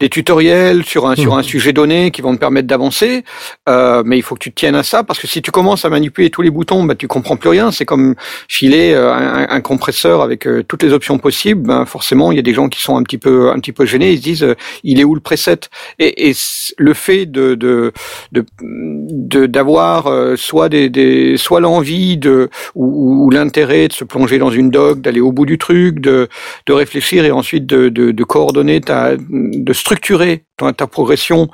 des 0.00 0.08
tutoriels 0.08 0.84
sur 0.84 1.06
un 1.08 1.16
sur 1.16 1.34
Hmm. 1.34 1.38
un 1.38 1.42
sujet 1.42 1.72
donné 1.72 2.10
qui 2.10 2.22
vont 2.22 2.34
te 2.34 2.38
permettre 2.40 2.66
d'avancer 2.68 3.24
euh, 3.68 4.02
mais 4.06 4.16
il 4.16 4.22
faut 4.22 4.34
que 4.34 4.40
tu 4.40 4.50
te 4.50 4.54
tiennes 4.60 4.74
à 4.76 4.82
ça 4.82 5.02
parce 5.02 5.18
que 5.18 5.26
si 5.26 5.42
tu 5.42 5.50
commences 5.50 5.84
à 5.84 5.90
manipuler 5.90 6.30
tous 6.30 6.42
les 6.42 6.50
boutons 6.50 6.84
bah 6.84 6.94
tu 6.94 7.06
comprends 7.08 7.36
plus 7.36 7.48
rien 7.50 7.70
c'est 7.72 7.84
comme 7.84 8.14
filer 8.48 8.92
euh, 8.94 9.12
un, 9.12 9.48
un 9.48 9.60
compresseur 9.60 10.22
avec 10.22 10.46
euh, 10.46 10.62
toutes 10.66 10.82
les 10.82 10.92
options 10.92 11.18
possibles 11.18 11.66
ben 11.66 11.84
forcément 11.84 12.30
il 12.32 12.36
y 12.36 12.38
a 12.38 12.42
des 12.42 12.54
gens 12.54 12.68
qui 12.68 12.80
sont 12.80 12.96
un 12.96 13.02
petit 13.02 13.18
peu 13.18 13.50
un 13.50 13.58
petit 13.58 13.72
peu 13.72 13.84
gênés 13.84 14.12
ils 14.12 14.18
se 14.18 14.22
disent 14.22 14.42
euh, 14.44 14.54
il 14.84 15.00
est 15.00 15.04
où 15.04 15.14
le 15.14 15.20
preset? 15.20 15.60
Et, 15.98 16.32
le 16.78 16.94
fait 16.94 17.26
de 17.26 17.54
de 17.54 17.92
de 18.32 18.44
de- 18.62 19.46
d'avoir 19.46 20.06
euh, 20.06 20.36
soit 20.36 20.68
des, 20.68 20.88
des 20.88 21.36
soit 21.36 21.60
l'envie 21.60 22.16
de 22.16 22.48
ou, 22.74 23.24
ou 23.26 23.30
l'intérêt 23.30 23.88
de 23.88 23.92
se 23.92 24.04
plonger 24.04 24.38
dans 24.38 24.50
une 24.50 24.70
doc 24.70 25.00
d'aller 25.00 25.20
au 25.20 25.32
bout 25.32 25.46
du 25.46 25.58
truc 25.58 25.87
de 25.96 26.28
de 26.66 26.72
réfléchir 26.72 27.24
et 27.24 27.30
ensuite 27.30 27.66
de, 27.66 27.88
de, 27.88 28.10
de 28.10 28.24
coordonner 28.24 28.80
ta, 28.80 29.16
de 29.16 29.72
structurer 29.72 30.44
ta, 30.56 30.72
ta 30.72 30.86
progression, 30.86 31.48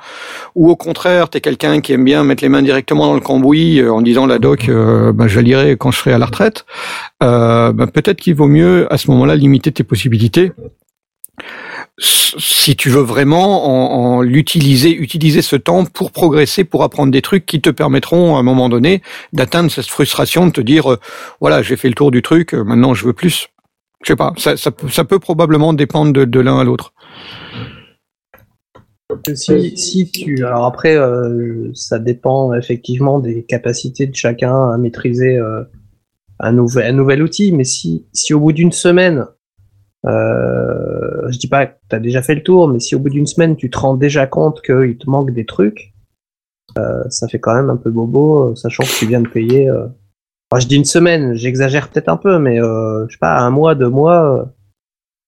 ou 0.55 0.69
au 0.69 0.75
contraire, 0.75 1.29
tu 1.29 1.37
es 1.37 1.41
quelqu'un 1.41 1.81
qui 1.81 1.93
aime 1.93 2.03
bien 2.03 2.23
mettre 2.23 2.43
les 2.43 2.49
mains 2.49 2.61
directement 2.61 3.07
dans 3.07 3.13
le 3.13 3.19
cambouis 3.19 3.79
euh, 3.79 3.93
en 3.93 4.01
disant 4.01 4.25
la 4.25 4.39
doc, 4.39 4.69
euh, 4.69 5.13
ben, 5.13 5.27
je 5.27 5.39
lirai 5.39 5.77
quand 5.77 5.91
je 5.91 5.99
serai 5.99 6.13
à 6.13 6.17
la 6.17 6.25
retraite, 6.25 6.65
euh, 7.23 7.71
ben, 7.71 7.87
peut-être 7.87 8.19
qu'il 8.19 8.35
vaut 8.35 8.47
mieux 8.47 8.91
à 8.93 8.97
ce 8.97 9.09
moment-là 9.11 9.35
limiter 9.35 9.71
tes 9.71 9.83
possibilités. 9.83 10.51
Si 11.97 12.75
tu 12.75 12.89
veux 12.89 13.01
vraiment 13.01 13.65
en, 13.67 14.17
en 14.17 14.21
l'utiliser, 14.21 14.93
utiliser 14.93 15.41
ce 15.41 15.55
temps 15.55 15.85
pour 15.85 16.11
progresser, 16.11 16.65
pour 16.65 16.83
apprendre 16.83 17.11
des 17.11 17.21
trucs 17.21 17.45
qui 17.45 17.61
te 17.61 17.69
permettront 17.69 18.35
à 18.35 18.39
un 18.39 18.43
moment 18.43 18.67
donné 18.67 19.01
d'atteindre 19.31 19.71
cette 19.71 19.87
frustration 19.87 20.47
de 20.47 20.51
te 20.51 20.59
dire, 20.59 20.91
euh, 20.91 20.99
voilà, 21.39 21.61
j'ai 21.61 21.77
fait 21.77 21.87
le 21.87 21.93
tour 21.95 22.11
du 22.11 22.21
truc, 22.21 22.53
euh, 22.53 22.63
maintenant 22.65 22.93
je 22.93 23.05
veux 23.05 23.13
plus. 23.13 23.47
Je 24.03 24.11
sais 24.11 24.15
pas, 24.15 24.33
ça, 24.37 24.71
peut- 25.03 25.19
probablement 25.19 25.73
dépendre 25.73 26.13
de, 26.13 26.39
l'un 26.39 26.59
à 26.59 26.63
l'autre. 26.63 26.93
Si, 29.33 30.11
alors 30.39 30.65
après, 30.65 30.95
euh, 30.95 31.71
ça 31.73 31.99
dépend 31.99 32.53
effectivement 32.53 33.19
des 33.19 33.43
capacités 33.43 34.07
de 34.07 34.15
chacun 34.15 34.71
à 34.71 34.77
maîtriser 34.77 35.37
euh, 35.37 35.63
un, 36.39 36.51
nouvel, 36.51 37.23
outil, 37.23 37.51
mais 37.51 37.63
si, 37.63 38.05
si 38.13 38.33
au 38.33 38.39
bout 38.39 38.51
d'une 38.51 38.71
semaine, 38.71 39.25
euh, 40.05 41.29
je 41.29 41.37
dis 41.37 41.47
pas 41.47 41.67
que 41.67 41.75
tu 41.89 41.95
as 41.95 41.99
déjà 41.99 42.21
fait 42.21 42.35
le 42.35 42.43
tour, 42.43 42.67
mais 42.67 42.79
si 42.79 42.95
au 42.95 42.99
bout 42.99 43.09
d'une 43.09 43.27
semaine 43.27 43.55
tu 43.55 43.69
te 43.69 43.77
rends 43.77 43.95
déjà 43.95 44.27
compte 44.27 44.61
qu'il 44.61 44.97
te 44.97 45.09
manque 45.09 45.31
des 45.31 45.45
trucs, 45.45 45.93
euh, 46.77 47.03
ça 47.09 47.27
fait 47.27 47.39
quand 47.39 47.55
même 47.55 47.69
un 47.69 47.77
peu 47.77 47.89
bobo, 47.89 48.55
sachant 48.55 48.83
que 48.83 48.99
tu 48.99 49.07
viens 49.07 49.21
de 49.21 49.29
payer. 49.29 49.71
Je 50.57 50.67
dis 50.67 50.75
une 50.75 50.85
semaine, 50.85 51.33
j'exagère 51.33 51.89
peut-être 51.89 52.09
un 52.09 52.17
peu, 52.17 52.39
mais 52.39 52.61
euh, 52.61 53.05
je 53.07 53.13
sais 53.13 53.19
pas, 53.19 53.37
un 53.37 53.49
mois, 53.49 53.75
deux 53.75 53.89
mois, 53.89 54.39
euh, 54.39 54.45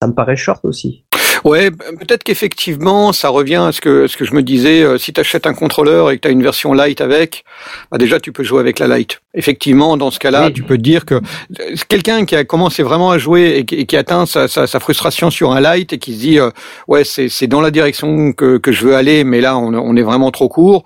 ça 0.01 0.07
me 0.07 0.13
paraît 0.13 0.35
short 0.35 0.63
aussi. 0.63 1.06
Ouais, 1.43 1.71
peut-être 1.71 2.23
qu'effectivement, 2.23 3.13
ça 3.13 3.29
revient 3.29 3.55
à 3.67 3.71
ce 3.71 3.81
que 3.81 4.07
ce 4.07 4.17
que 4.17 4.25
je 4.25 4.33
me 4.33 4.41
disais. 4.41 4.81
euh, 4.81 4.97
si 4.97 5.13
tu 5.13 5.19
achètes 5.21 5.45
un 5.47 5.53
contrôleur 5.53 6.09
et 6.11 6.17
que 6.17 6.21
tu 6.21 6.27
as 6.27 6.31
une 6.31 6.43
version 6.43 6.73
light 6.73 7.01
avec, 7.01 7.43
bah 7.91 7.97
déjà 7.97 8.19
tu 8.19 8.31
peux 8.31 8.43
jouer 8.43 8.59
avec 8.59 8.79
la 8.79 8.87
light. 8.87 9.21
Effectivement, 9.33 9.97
dans 9.97 10.09
ce 10.11 10.19
cas-là, 10.19 10.45
Oui. 10.47 10.53
tu 10.53 10.63
peux 10.63 10.77
te 10.77 10.81
dire 10.81 11.05
que 11.05 11.15
euh, 11.15 11.75
quelqu'un 11.89 12.25
qui 12.25 12.35
a 12.35 12.43
commencé 12.43 12.81
vraiment 12.83 13.11
à 13.11 13.17
jouer 13.17 13.57
et 13.57 13.65
qui, 13.65 13.75
et 13.75 13.85
qui 13.85 13.95
atteint 13.97 14.25
sa, 14.25 14.47
sa, 14.47 14.67
sa 14.67 14.79
frustration 14.79 15.29
sur 15.29 15.51
un 15.51 15.59
light 15.59 15.93
et 15.93 15.97
qui 15.99 16.13
se 16.15 16.19
dit 16.19 16.39
euh, 16.39 16.49
ouais 16.87 17.03
c'est 17.03 17.47
dans 17.47 17.61
la 17.61 17.71
direction 17.71 18.33
que 18.33 18.57
que 18.57 18.71
je 18.71 18.85
veux 18.85 18.95
aller, 18.95 19.23
mais 19.23 19.41
là 19.41 19.57
on, 19.57 19.73
on 19.73 19.95
est 19.95 20.01
vraiment 20.03 20.31
trop 20.31 20.49
court. 20.49 20.83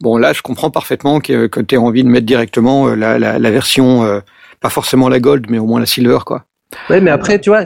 Bon 0.00 0.16
là, 0.16 0.32
je 0.32 0.42
comprends 0.42 0.70
parfaitement 0.70 1.20
que 1.20 1.46
que 1.46 1.60
tu 1.60 1.74
aies 1.74 1.78
envie 1.78 2.04
de 2.04 2.08
mettre 2.08 2.26
directement 2.26 2.88
la 2.88 3.18
la, 3.18 3.38
la 3.38 3.50
version 3.50 4.04
euh, 4.04 4.20
pas 4.60 4.70
forcément 4.70 5.08
la 5.08 5.20
gold, 5.20 5.46
mais 5.50 5.58
au 5.58 5.66
moins 5.66 5.80
la 5.80 5.86
silver 5.86 6.18
quoi. 6.24 6.44
Ouais, 6.88 7.00
mais 7.00 7.10
après, 7.10 7.40
tu 7.40 7.50
vois, 7.50 7.64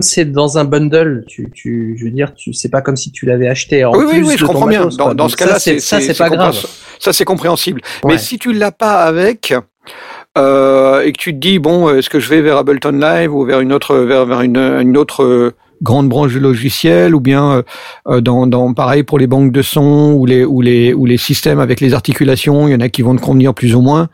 c'est 0.00 0.30
dans 0.30 0.58
un 0.58 0.64
bundle, 0.64 1.24
tu, 1.26 1.50
tu, 1.52 1.96
je 1.98 2.04
veux 2.04 2.10
dire, 2.10 2.34
tu, 2.34 2.52
c'est 2.52 2.68
pas 2.68 2.82
comme 2.82 2.96
si 2.96 3.10
tu 3.10 3.26
l'avais 3.26 3.48
acheté 3.48 3.84
en 3.84 3.92
oui, 3.92 4.06
plus 4.06 4.18
oui, 4.18 4.24
oui, 4.28 4.34
je 4.38 4.44
comprends 4.44 4.66
bien. 4.66 4.84
matos, 4.84 4.96
Dans, 4.96 5.28
ce 5.28 5.36
cas-là, 5.36 5.54
ça, 5.54 5.58
c'est, 5.58 5.80
ça, 5.80 6.00
c'est 6.00 6.16
pas 6.16 6.30
grave. 6.30 6.56
Ça, 6.98 7.12
c'est 7.12 7.24
compréhensible. 7.24 7.80
Ouais. 8.04 8.12
Mais 8.12 8.18
si 8.18 8.38
tu 8.38 8.52
l'as 8.52 8.72
pas 8.72 9.02
avec 9.04 9.54
euh, 10.36 11.00
et 11.02 11.12
que 11.12 11.18
tu 11.18 11.32
te 11.32 11.38
dis 11.38 11.58
bon, 11.58 11.94
est-ce 11.94 12.10
que 12.10 12.20
je 12.20 12.28
vais 12.28 12.40
vers 12.42 12.58
Ableton 12.58 12.92
Live 12.92 13.34
ou 13.34 13.44
vers 13.44 13.60
une 13.60 13.72
autre, 13.72 13.96
vers, 13.96 14.26
vers 14.26 14.42
une, 14.42 14.56
une 14.56 14.96
autre 14.96 15.54
euh, 15.80 15.82
grande 15.82 16.08
branche 16.08 16.32
du 16.32 16.40
logiciel, 16.40 17.14
ou 17.14 17.20
bien 17.20 17.52
euh, 17.52 17.62
euh, 18.08 18.20
dans, 18.20 18.46
dans 18.46 18.74
pareil 18.74 19.02
pour 19.02 19.18
les 19.18 19.26
banques 19.26 19.52
de 19.52 19.62
sons 19.62 20.12
ou 20.12 20.26
les 20.26 20.44
ou 20.44 20.60
les 20.60 20.92
ou 20.94 21.06
les 21.06 21.18
systèmes 21.18 21.60
avec 21.60 21.80
les 21.80 21.94
articulations, 21.94 22.68
il 22.68 22.72
y 22.72 22.74
en 22.74 22.80
a 22.80 22.88
qui 22.88 23.02
vont 23.02 23.16
te 23.16 23.20
convenir 23.20 23.54
plus 23.54 23.74
ou 23.74 23.80
moins. 23.80 24.08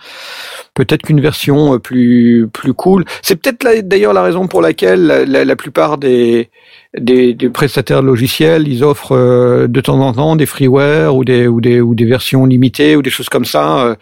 Peut-être 0.74 1.02
qu'une 1.02 1.20
version 1.20 1.74
euh, 1.74 1.78
plus 1.78 2.48
plus 2.52 2.74
cool. 2.74 3.04
C'est 3.22 3.36
peut-être 3.36 3.86
d'ailleurs 3.88 4.12
la 4.12 4.22
raison 4.22 4.46
pour 4.48 4.60
laquelle 4.62 5.06
la, 5.06 5.24
la- 5.24 5.44
la 5.44 5.56
plupart 5.56 5.98
des, 5.98 6.50
des 6.98 7.34
des 7.34 7.48
prestataires 7.48 8.02
de 8.02 8.06
logiciels, 8.06 8.68
ils 8.68 8.82
offrent 8.84 9.66
de 9.66 9.80
temps 9.80 10.00
en 10.00 10.12
temps 10.12 10.36
des 10.36 10.46
freeware 10.46 11.14
ou 11.16 11.24
des 11.24 11.46
ou 11.46 11.60
des 11.60 11.80
ou 11.80 11.94
des 11.94 12.04
versions 12.04 12.46
limitées 12.46 12.96
ou 12.96 13.02
des 13.02 13.10
choses 13.10 13.28
comme 13.28 13.44
ça, 13.44 13.96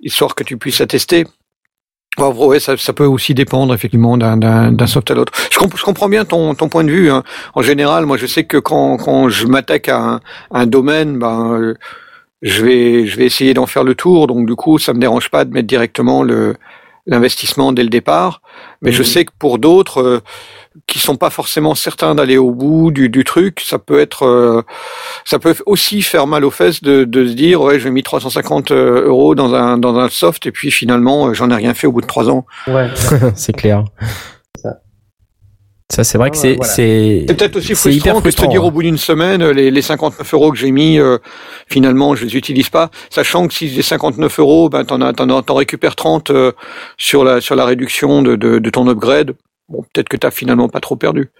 histoire 0.00 0.34
que 0.34 0.44
tu 0.44 0.56
puisses 0.56 0.80
attester. 0.80 1.26
Ouais, 2.18 2.60
ça, 2.60 2.76
ça 2.76 2.92
peut 2.92 3.06
aussi 3.06 3.32
dépendre 3.32 3.72
effectivement 3.72 4.18
d'un 4.18 4.86
soft 4.86 5.10
à 5.10 5.14
l'autre. 5.14 5.32
Je, 5.50 5.58
comp- 5.58 5.76
je 5.76 5.82
comprends 5.82 6.10
bien 6.10 6.24
ton 6.26 6.54
ton 6.54 6.68
point 6.68 6.84
de 6.84 6.90
vue. 6.90 7.10
hein. 7.10 7.22
En 7.54 7.62
général, 7.62 8.04
moi, 8.04 8.18
je 8.18 8.26
sais 8.26 8.44
que 8.44 8.58
quand 8.58 8.98
quand 8.98 9.28
je 9.30 9.46
m'attaque 9.46 9.88
à 9.88 9.98
un, 9.98 10.20
un 10.50 10.66
domaine, 10.66 11.18
ben 11.18 11.52
euh, 11.54 11.74
je 12.42 12.62
vais 12.64 13.06
je 13.06 13.16
vais 13.16 13.24
essayer 13.24 13.54
d'en 13.54 13.66
faire 13.66 13.82
le 13.82 13.94
tour. 13.94 14.26
Donc 14.26 14.46
du 14.46 14.54
coup, 14.56 14.78
ça 14.78 14.92
me 14.92 14.98
dérange 15.00 15.30
pas 15.30 15.44
de 15.46 15.52
mettre 15.52 15.66
directement 15.66 16.22
le 16.22 16.54
l'investissement 17.06 17.72
dès 17.72 17.82
le 17.82 17.88
départ. 17.88 18.42
Mais 18.82 18.92
je 18.92 19.02
sais 19.02 19.24
que 19.24 19.32
pour 19.38 19.58
d'autres 19.58 20.02
euh, 20.02 20.20
qui 20.86 20.98
sont 20.98 21.16
pas 21.16 21.30
forcément 21.30 21.74
certains 21.74 22.14
d'aller 22.14 22.38
au 22.38 22.50
bout 22.52 22.90
du, 22.90 23.08
du 23.08 23.24
truc, 23.24 23.60
ça 23.60 23.78
peut 23.78 24.00
être 24.00 24.24
euh, 24.26 24.62
ça 25.24 25.38
peut 25.38 25.54
aussi 25.66 26.02
faire 26.02 26.26
mal 26.26 26.44
aux 26.44 26.50
fesses 26.50 26.82
de, 26.82 27.04
de 27.04 27.26
se 27.26 27.32
dire 27.34 27.60
ouais 27.60 27.78
j'ai 27.80 27.90
mis 27.90 28.02
350 28.02 28.72
euros 28.72 29.34
dans 29.34 29.54
un 29.54 29.76
dans 29.78 29.96
un 29.98 30.08
soft 30.08 30.46
et 30.46 30.52
puis 30.52 30.70
finalement 30.70 31.28
euh, 31.28 31.34
j'en 31.34 31.50
ai 31.50 31.54
rien 31.56 31.74
fait 31.74 31.86
au 31.86 31.92
bout 31.92 32.00
de 32.00 32.06
trois 32.06 32.30
ans. 32.30 32.46
Ouais. 32.68 32.88
c'est 33.34 33.52
clair. 33.52 33.84
Ça. 34.62 34.76
Ça, 35.90 36.04
c'est 36.04 36.16
vrai 36.16 36.30
que 36.30 36.38
c'est 36.38 36.54
voilà. 36.54 36.72
c'est 36.72 37.24
C'est 37.28 37.34
peut-être 37.36 37.56
aussi 37.56 37.74
frustrant 37.74 37.90
hyper 37.90 38.14
que 38.14 38.18
de 38.20 38.30
se 38.30 38.36
frustrant, 38.36 38.48
dire 38.50 38.62
hein. 38.62 38.66
au 38.68 38.70
bout 38.70 38.80
d'une 38.82 38.96
semaine, 38.96 39.42
euh, 39.42 39.52
les, 39.52 39.70
les 39.70 39.82
59 39.82 40.32
euros 40.32 40.50
que 40.50 40.56
j'ai 40.56 40.70
mis, 40.70 40.98
euh, 40.98 41.18
finalement, 41.68 42.14
je 42.16 42.24
les 42.24 42.34
utilise 42.34 42.70
pas, 42.70 42.90
sachant 43.10 43.46
que 43.46 43.52
si 43.52 43.68
les 43.68 43.82
59 43.82 44.38
euros, 44.38 44.70
ben 44.70 44.84
t'en 44.84 45.02
as, 45.02 45.12
t'en, 45.12 45.28
as- 45.28 45.42
t'en 45.42 45.54
récupères 45.54 45.94
30 45.94 46.30
euh, 46.30 46.52
sur 46.96 47.24
la 47.24 47.42
sur 47.42 47.56
la 47.56 47.66
réduction 47.66 48.22
de, 48.22 48.36
de, 48.36 48.58
de 48.58 48.70
ton 48.70 48.88
upgrade. 48.88 49.34
Bon, 49.68 49.82
peut-être 49.92 50.08
que 50.08 50.16
t'as 50.16 50.30
finalement 50.30 50.68
pas 50.68 50.80
trop 50.80 50.96
perdu. 50.96 51.30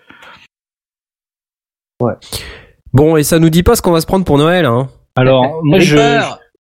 Bon, 2.92 3.16
et 3.16 3.22
ça 3.22 3.38
nous 3.38 3.50
dit 3.50 3.62
pas 3.62 3.76
ce 3.76 3.82
qu'on 3.82 3.92
va 3.92 4.00
se 4.00 4.06
prendre 4.06 4.24
pour 4.24 4.38
Noël, 4.38 4.66
hein. 4.66 4.88
Alors, 5.16 5.60
moi, 5.62 5.78
je, 5.78 5.96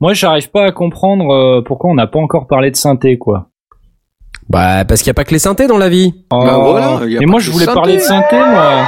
moi, 0.01 0.13
j'arrive 0.13 0.51
pas 0.51 0.65
à 0.67 0.73
comprendre 0.73 1.31
euh, 1.33 1.63
pourquoi 1.63 1.91
on 1.91 1.95
n'a 1.95 2.07
pas 2.07 2.19
encore 2.19 2.47
parlé 2.47 2.71
de 2.71 2.77
synthé, 2.77 3.17
quoi. 3.19 3.49
Bah, 4.49 4.85
parce 4.85 5.01
qu'il 5.01 5.09
y 5.09 5.11
a 5.13 5.15
pas 5.15 5.25
que 5.25 5.31
les 5.31 5.39
synthés 5.39 5.67
dans 5.69 5.79
la 5.79 5.89
vie. 5.89 6.13
Ben 6.31 6.39
Oh. 6.59 6.71
voilà, 6.71 6.97
a 6.97 7.07
Mais 7.07 7.17
pas 7.19 7.27
moi, 7.27 7.39
que 7.39 7.45
je 7.47 7.51
voulais 7.53 7.65
synthé. 7.65 7.75
parler 7.75 7.97
de 7.97 8.01
synthé, 8.01 8.37
moi. 8.37 8.85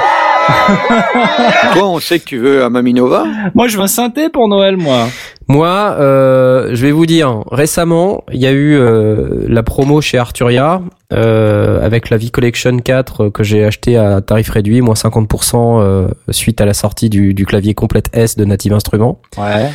Toi, 1.73 1.87
on 1.87 1.99
sait 1.99 2.19
que 2.19 2.25
tu 2.25 2.37
veux 2.37 2.63
à 2.63 2.69
Maminova. 2.69 3.25
Moi, 3.53 3.67
je 3.67 3.77
veux 3.77 3.83
un 3.83 3.87
synthé 3.87 4.29
pour 4.29 4.47
Noël, 4.47 4.77
moi. 4.77 5.07
Moi, 5.47 5.95
euh, 5.99 6.69
je 6.73 6.85
vais 6.85 6.91
vous 6.91 7.05
dire, 7.05 7.43
récemment, 7.51 8.23
il 8.31 8.39
y 8.39 8.47
a 8.47 8.51
eu 8.51 8.75
euh, 8.75 9.45
la 9.47 9.63
promo 9.63 10.01
chez 10.01 10.17
Arturia 10.17 10.81
euh, 11.11 11.83
avec 11.85 12.09
la 12.09 12.17
V-Collection 12.17 12.77
4 12.79 13.21
euh, 13.21 13.29
que 13.29 13.43
j'ai 13.43 13.63
acheté 13.65 13.97
à 13.97 14.21
tarif 14.21 14.49
réduit, 14.49 14.81
moins 14.81 14.95
50% 14.95 15.81
euh, 15.81 16.07
suite 16.29 16.61
à 16.61 16.65
la 16.65 16.73
sortie 16.73 17.09
du, 17.09 17.33
du 17.33 17.45
clavier 17.45 17.73
complète 17.73 18.09
S 18.13 18.37
de 18.37 18.45
Native 18.45 18.73
Instruments. 18.73 19.19
Ouais. 19.37 19.69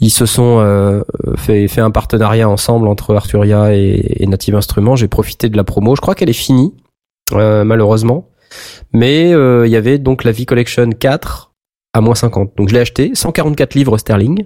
Ils 0.00 0.10
se 0.10 0.26
sont 0.26 0.58
euh, 0.60 1.00
fait, 1.36 1.68
fait 1.68 1.80
un 1.80 1.90
partenariat 1.90 2.48
ensemble 2.48 2.86
entre 2.86 3.14
Arturia 3.14 3.74
et, 3.74 4.22
et 4.22 4.26
Native 4.26 4.54
Instruments. 4.54 4.96
J'ai 4.96 5.08
profité 5.08 5.48
de 5.48 5.56
la 5.56 5.64
promo. 5.64 5.96
Je 5.96 6.02
crois 6.02 6.14
qu'elle 6.14 6.28
est 6.28 6.34
finie, 6.34 6.74
euh, 7.32 7.64
malheureusement. 7.64 8.28
Mais 8.92 9.32
euh, 9.32 9.66
il 9.66 9.70
y 9.72 9.76
avait 9.76 9.98
donc 9.98 10.24
la 10.24 10.32
V-Collection 10.32 10.90
4 10.90 11.52
à 11.92 12.00
moins 12.00 12.14
50. 12.14 12.52
Donc 12.56 12.68
je 12.68 12.74
l'ai 12.74 12.80
acheté, 12.80 13.10
144 13.14 13.74
livres 13.74 13.98
sterling. 13.98 14.44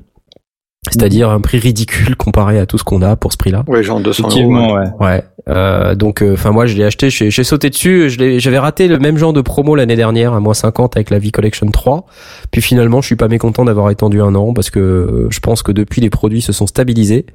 C'est-à-dire 0.91 1.29
un 1.29 1.43
prix 1.43 1.59
ridicule 1.59 2.17
comparé 2.17 2.59
à 2.59 2.65
tout 2.65 2.79
ce 2.79 2.85
qu'on 2.85 3.03
a 3.03 3.15
pour 3.15 3.33
ce 3.33 3.37
prix-là. 3.37 3.65
Ouais, 3.69 3.83
genre 3.83 4.01
200 4.01 4.23
euros. 4.23 4.31
Effectivement, 4.31 4.73
ouais. 5.01 5.23
Euh, 5.49 5.95
donc, 5.95 6.25
enfin 6.27 6.53
moi 6.53 6.65
je 6.65 6.75
l'ai 6.75 6.85
acheté, 6.85 7.11
j'ai 7.11 7.31
j'ai 7.31 7.45
sauté 7.45 7.69
dessus. 7.69 8.09
Je 8.09 8.19
l'ai- 8.19 8.41
J'avais 8.41 8.59
raté 8.59 8.89
le 8.89 8.99
même 8.99 9.19
genre 9.19 9.35
de 9.35 9.43
promo 9.43 9.75
l'année 9.77 9.97
dernière 9.97 10.33
à 10.33 10.41
moins 10.41 10.55
50 10.55 10.97
avec 10.97 11.11
la 11.11 11.19
V-Collection 11.19 11.67
3. 11.71 12.07
Puis 12.51 12.63
finalement, 12.63 13.03
je 13.03 13.07
suis 13.09 13.17
pas 13.17 13.29
mécontent 13.29 13.67
d'avoir 13.67 13.89
attendu 13.89 14.23
un 14.23 14.35
an 14.35 14.55
parce 14.55 14.71
que 14.71 14.81
euh, 14.81 15.27
je 15.31 15.41
pense 15.41 15.63
que 15.63 15.71
depuis 15.73 16.01
les 16.01 16.09
produits 16.11 16.41
se 16.41 16.53
sont 16.53 16.67
stabilisés. 16.67 17.27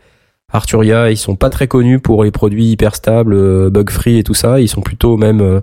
Arturia, 0.52 1.12
ils 1.12 1.18
sont 1.18 1.36
pas 1.36 1.52
très 1.52 1.68
connus 1.68 2.00
pour 2.00 2.24
les 2.24 2.32
produits 2.32 2.66
hyper 2.72 2.96
stables, 2.96 3.34
euh, 3.36 3.70
bug 3.70 3.92
free 3.92 4.18
et 4.18 4.24
tout 4.24 4.34
ça. 4.34 4.60
Ils 4.60 4.70
sont 4.70 4.82
plutôt 4.82 5.18
même 5.18 5.42
euh, 5.42 5.60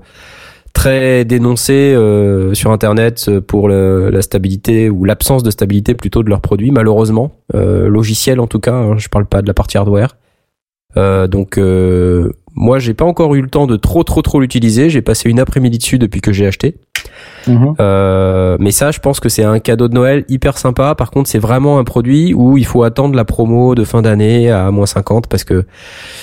très 0.73 1.25
dénoncés 1.25 1.93
euh, 1.95 2.55
sur 2.55 2.71
internet 2.71 3.27
euh, 3.29 3.41
pour 3.41 3.69
le- 3.69 4.11
la 4.11 4.23
stabilité 4.23 4.89
ou 4.91 5.05
l'absence 5.05 5.43
de 5.43 5.51
stabilité 5.51 5.95
plutôt 5.95 6.23
de 6.23 6.29
leurs 6.29 6.41
produits 6.41 6.71
malheureusement. 6.71 7.33
Euh, 7.55 7.89
logiciel 7.89 8.41
en 8.41 8.47
tout 8.47 8.61
cas 8.61 8.75
hein, 8.75 8.97
je 8.99 9.09
parle 9.09 9.27
pas 9.27 9.43
de 9.43 9.47
la 9.47 9.55
partie 9.55 9.77
hardware 9.79 10.17
donc 10.97 11.59
euh, 11.59 12.33
moi 12.55 12.79
j'ai 12.79 12.95
pas 12.95 13.05
encore 13.05 13.35
eu 13.35 13.41
le 13.43 13.49
temps 13.49 13.67
de 13.67 13.77
trop 13.77 14.03
trop 14.05 14.23
trop 14.23 14.41
l'utiliser 14.41 14.91
j'ai 14.91 15.03
passé 15.03 15.31
une 15.31 15.41
après-midi 15.41 15.79
dessus 15.79 15.99
depuis 15.99 16.21
que 16.21 16.33
j'ai 16.33 16.47
acheté 16.47 16.77
Mhm. 17.49 17.75
euh, 17.81 18.57
mais 18.61 18.71
ça, 18.71 18.91
je 18.91 19.01
pense 19.01 19.21
que 19.21 19.29
c'est 19.29 19.45
un 19.45 19.59
cadeau 19.59 19.89
de 19.89 19.95
Noël 19.95 20.25
hyper 20.29 20.59
sympa. 20.59 20.95
Par 20.95 21.11
contre, 21.11 21.29
c'est 21.29 21.39
vraiment 21.39 21.79
un 21.79 21.85
produit 21.85 22.35
où 22.35 22.57
il 22.57 22.67
faut 22.67 22.83
attendre 22.83 23.15
la 23.17 23.25
promo 23.25 23.75
de 23.75 23.85
fin 23.85 24.03
d'année 24.03 24.51
à 24.51 24.71
moins 24.71 24.87
50 24.87 25.27
parce 25.27 25.45
que 25.45 25.65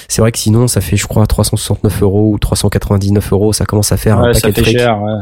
c'est 0.08 0.22
vrai 0.22 0.32
que 0.32 0.38
sinon, 0.38 0.68
ça 0.68 0.82
fait, 0.82 0.96
je 0.96 1.08
crois, 1.08 1.26
369 1.28 2.02
euros 2.02 2.32
ou 2.34 2.40
399 2.40 3.34
euros. 3.34 3.54
Ça 3.54 3.66
commence 3.66 3.92
à 3.92 3.98
faire 3.98 4.20
un 4.20 4.32
paquet 4.32 4.52
de 4.52 4.64
cher, 4.64 5.02
ouais. 5.02 5.20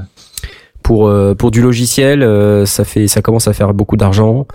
Pour 0.84 1.08
euh, 1.08 1.34
pour 1.36 1.52
du 1.52 1.62
logiciel, 1.62 2.24
euh, 2.24 2.66
ça 2.66 2.86
fait, 2.86 3.08
ça 3.08 3.22
commence 3.22 3.48
à 3.48 3.54
faire 3.54 3.74
beaucoup 3.74 3.98
d'argent. 3.98 4.48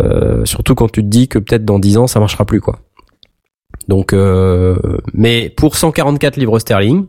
Euh, 0.00 0.44
surtout 0.44 0.74
quand 0.74 0.90
tu 0.90 1.02
te 1.02 1.08
dis 1.08 1.28
que 1.28 1.38
peut-être 1.38 1.64
dans 1.64 1.78
10 1.78 1.98
ans, 1.98 2.06
ça 2.06 2.18
marchera 2.18 2.44
plus, 2.44 2.60
quoi. 2.60 2.80
Donc, 3.88 4.12
euh, 4.12 4.76
mais 5.14 5.52
pour 5.56 5.76
144 5.76 6.36
livres 6.36 6.58
sterling, 6.58 7.06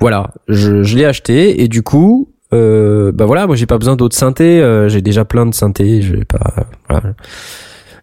voilà, 0.00 0.30
je, 0.48 0.82
l'ai 0.94 1.04
acheté 1.04 1.62
et 1.62 1.68
du 1.68 1.82
coup, 1.82 2.28
euh, 2.52 3.12
bah 3.12 3.24
voilà, 3.24 3.46
moi 3.46 3.56
j'ai 3.56 3.66
pas 3.66 3.78
besoin 3.78 3.96
d'autres 3.96 4.16
synthés, 4.16 4.60
euh, 4.60 4.88
j'ai 4.88 5.02
déjà 5.02 5.24
plein 5.24 5.46
de 5.46 5.54
synthés, 5.54 6.02
je 6.02 6.16
vais 6.16 6.24
pas. 6.24 6.66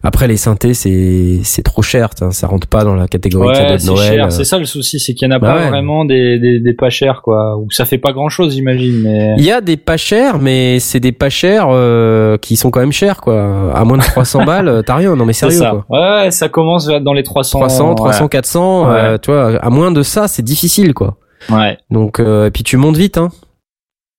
Après 0.04 0.26
les 0.26 0.36
synthés 0.36 0.74
c'est 0.74 1.38
c'est 1.44 1.62
trop 1.62 1.80
cher, 1.82 2.08
ça, 2.18 2.32
ça 2.32 2.48
rentre 2.48 2.66
pas 2.66 2.82
dans 2.82 2.96
la 2.96 3.06
catégorie 3.06 3.52
cadeau 3.54 3.66
Ouais, 3.68 3.72
de 3.74 3.78
c'est 3.78 3.86
Noël. 3.86 4.12
cher. 4.14 4.32
C'est 4.32 4.44
ça 4.44 4.58
le 4.58 4.64
souci, 4.64 4.98
c'est 4.98 5.14
qu'il 5.14 5.28
y 5.28 5.32
en 5.32 5.34
a 5.34 5.38
Bah 5.38 5.52
pas 5.54 5.60
ouais. 5.60 5.68
vraiment 5.68 6.04
des, 6.04 6.38
des, 6.40 6.58
des 6.58 6.72
pas 6.74 6.90
chers, 6.90 7.22
quoi. 7.22 7.56
Ou 7.56 7.70
ça 7.70 7.84
fait 7.84 7.98
pas 7.98 8.12
grand 8.12 8.28
chose, 8.28 8.54
j'imagine, 8.54 9.02
mais. 9.02 9.34
Il 9.38 9.44
y 9.44 9.52
a 9.52 9.60
des 9.60 9.76
pas 9.76 9.96
chers, 9.96 10.38
mais 10.40 10.80
c'est 10.80 10.98
des 11.00 11.12
pas 11.12 11.30
chers 11.30 11.66
euh, 11.70 12.36
qui 12.38 12.56
sont 12.56 12.70
quand 12.72 12.80
même 12.80 12.90
chers 12.92 13.20
quoi. 13.20 13.72
À 13.74 13.84
moins 13.84 13.98
de 13.98 14.02
300 14.02 14.44
balles, 14.44 14.82
t'as 14.86 14.96
rien. 14.96 15.14
Non 15.14 15.24
mais 15.24 15.32
sérieux 15.34 15.58
ça. 15.58 15.82
quoi. 15.86 16.00
Ouais, 16.24 16.30
ça 16.32 16.48
commence 16.48 16.86
dans 16.88 17.12
les 17.12 17.22
300. 17.22 17.58
300, 17.60 17.94
300, 17.94 18.28
400, 18.28 18.82
Ouais. 18.88 18.94
euh, 18.98 19.18
tu 19.18 19.30
vois, 19.30 19.56
à 19.64 19.70
moins 19.70 19.92
de 19.92 20.02
ça, 20.02 20.26
c'est 20.26 20.42
difficile 20.42 20.94
quoi. 20.94 21.16
Ouais, 21.48 21.56
Ouais, 21.56 21.78
Donc 21.90 22.18
euh, 22.20 22.46
et 22.46 22.50
puis 22.50 22.62
tu 22.64 22.76
montes 22.76 22.96
vite 22.96 23.18
hein. 23.18 23.30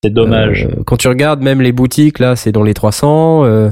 C'est 0.04 0.10
dommage. 0.12 0.68
Euh, 0.70 0.84
quand 0.86 0.98
tu 0.98 1.08
regardes 1.08 1.42
même 1.42 1.62
les 1.62 1.72
boutiques 1.72 2.20
là, 2.20 2.36
c'est 2.36 2.52
dans 2.52 2.62
les 2.64 2.74
300. 2.74 3.46
euh, 3.46 3.72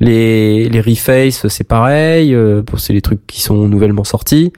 les 0.00 0.68
les 0.68 0.80
Reface, 0.80 1.46
c'est 1.48 1.64
pareil. 1.68 2.34
Euh, 2.34 2.62
pour 2.62 2.80
c'est 2.80 2.92
les 2.94 3.02
trucs 3.02 3.26
qui 3.26 3.40
sont 3.42 3.68
nouvellement 3.68 4.04
sortis. 4.04 4.52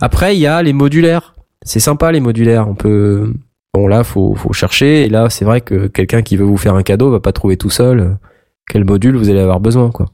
Après, 0.00 0.36
il 0.36 0.40
y 0.40 0.46
a 0.46 0.62
les 0.62 0.72
modulaires. 0.72 1.34
C'est 1.64 1.80
sympa 1.80 2.12
les 2.12 2.20
modulaires. 2.20 2.68
On 2.68 2.74
peut 2.74 3.32
bon 3.74 3.86
là, 3.88 4.04
faut 4.04 4.34
faut 4.34 4.52
chercher. 4.52 5.02
Et 5.02 5.08
là, 5.08 5.28
c'est 5.28 5.44
vrai 5.44 5.60
que 5.60 5.88
quelqu'un 5.88 6.22
qui 6.22 6.36
veut 6.36 6.44
vous 6.44 6.56
faire 6.56 6.74
un 6.74 6.82
cadeau 6.82 7.10
va 7.10 7.20
pas 7.20 7.32
trouver 7.32 7.56
tout 7.56 7.70
seul 7.70 8.16
quel 8.70 8.84
module 8.84 9.16
vous 9.16 9.28
allez 9.28 9.40
avoir 9.40 9.60
besoin 9.60 9.90
quoi. 9.90 10.06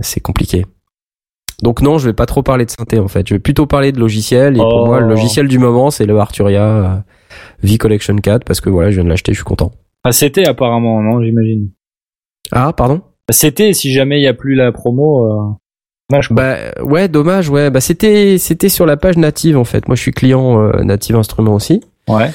C'est 0.00 0.20
compliqué. 0.20 0.64
Donc 1.62 1.82
non, 1.82 1.98
je 1.98 2.06
vais 2.06 2.14
pas 2.14 2.26
trop 2.26 2.42
parler 2.42 2.64
de 2.64 2.70
synthé 2.70 2.98
en 2.98 3.08
fait. 3.08 3.28
Je 3.28 3.34
vais 3.34 3.38
plutôt 3.40 3.66
parler 3.66 3.92
de 3.92 3.98
logiciel. 4.00 4.54
Et 4.54 4.58
pour 4.60 4.82
Oh. 4.82 4.86
moi, 4.86 5.00
le 5.00 5.08
logiciel 5.08 5.46
du 5.48 5.58
moment, 5.58 5.90
c'est 5.90 6.06
le 6.06 6.18
Arturia 6.18 7.02
V 7.62 7.78
Collection 7.78 8.16
4 8.16 8.44
parce 8.44 8.60
que 8.60 8.70
voilà, 8.70 8.90
je 8.90 8.96
viens 8.96 9.04
de 9.04 9.08
l'acheter, 9.08 9.32
je 9.32 9.38
suis 9.38 9.44
content. 9.44 9.72
Ah, 10.04 10.12
c'était 10.12 10.46
apparemment, 10.46 11.00
non, 11.02 11.22
j'imagine. 11.22 11.70
Ah, 12.52 12.72
pardon? 12.72 13.02
C'était, 13.30 13.72
si 13.72 13.92
jamais 13.92 14.18
il 14.18 14.22
y 14.22 14.26
a 14.28 14.34
plus 14.34 14.54
la 14.54 14.72
promo. 14.72 15.24
Euh... 15.26 15.52
dommage. 16.10 16.30
Bah 16.32 16.56
ouais, 16.82 17.08
dommage, 17.08 17.48
ouais. 17.48 17.70
Bah 17.70 17.80
c'était 17.80 18.38
c'était 18.38 18.68
sur 18.68 18.86
la 18.86 18.96
page 18.96 19.16
native 19.18 19.56
en 19.56 19.64
fait. 19.64 19.86
Moi, 19.88 19.94
je 19.94 20.02
suis 20.02 20.10
client 20.12 20.60
euh, 20.60 20.82
native 20.82 21.16
instrument 21.16 21.54
aussi. 21.54 21.80
ouais. 22.08 22.30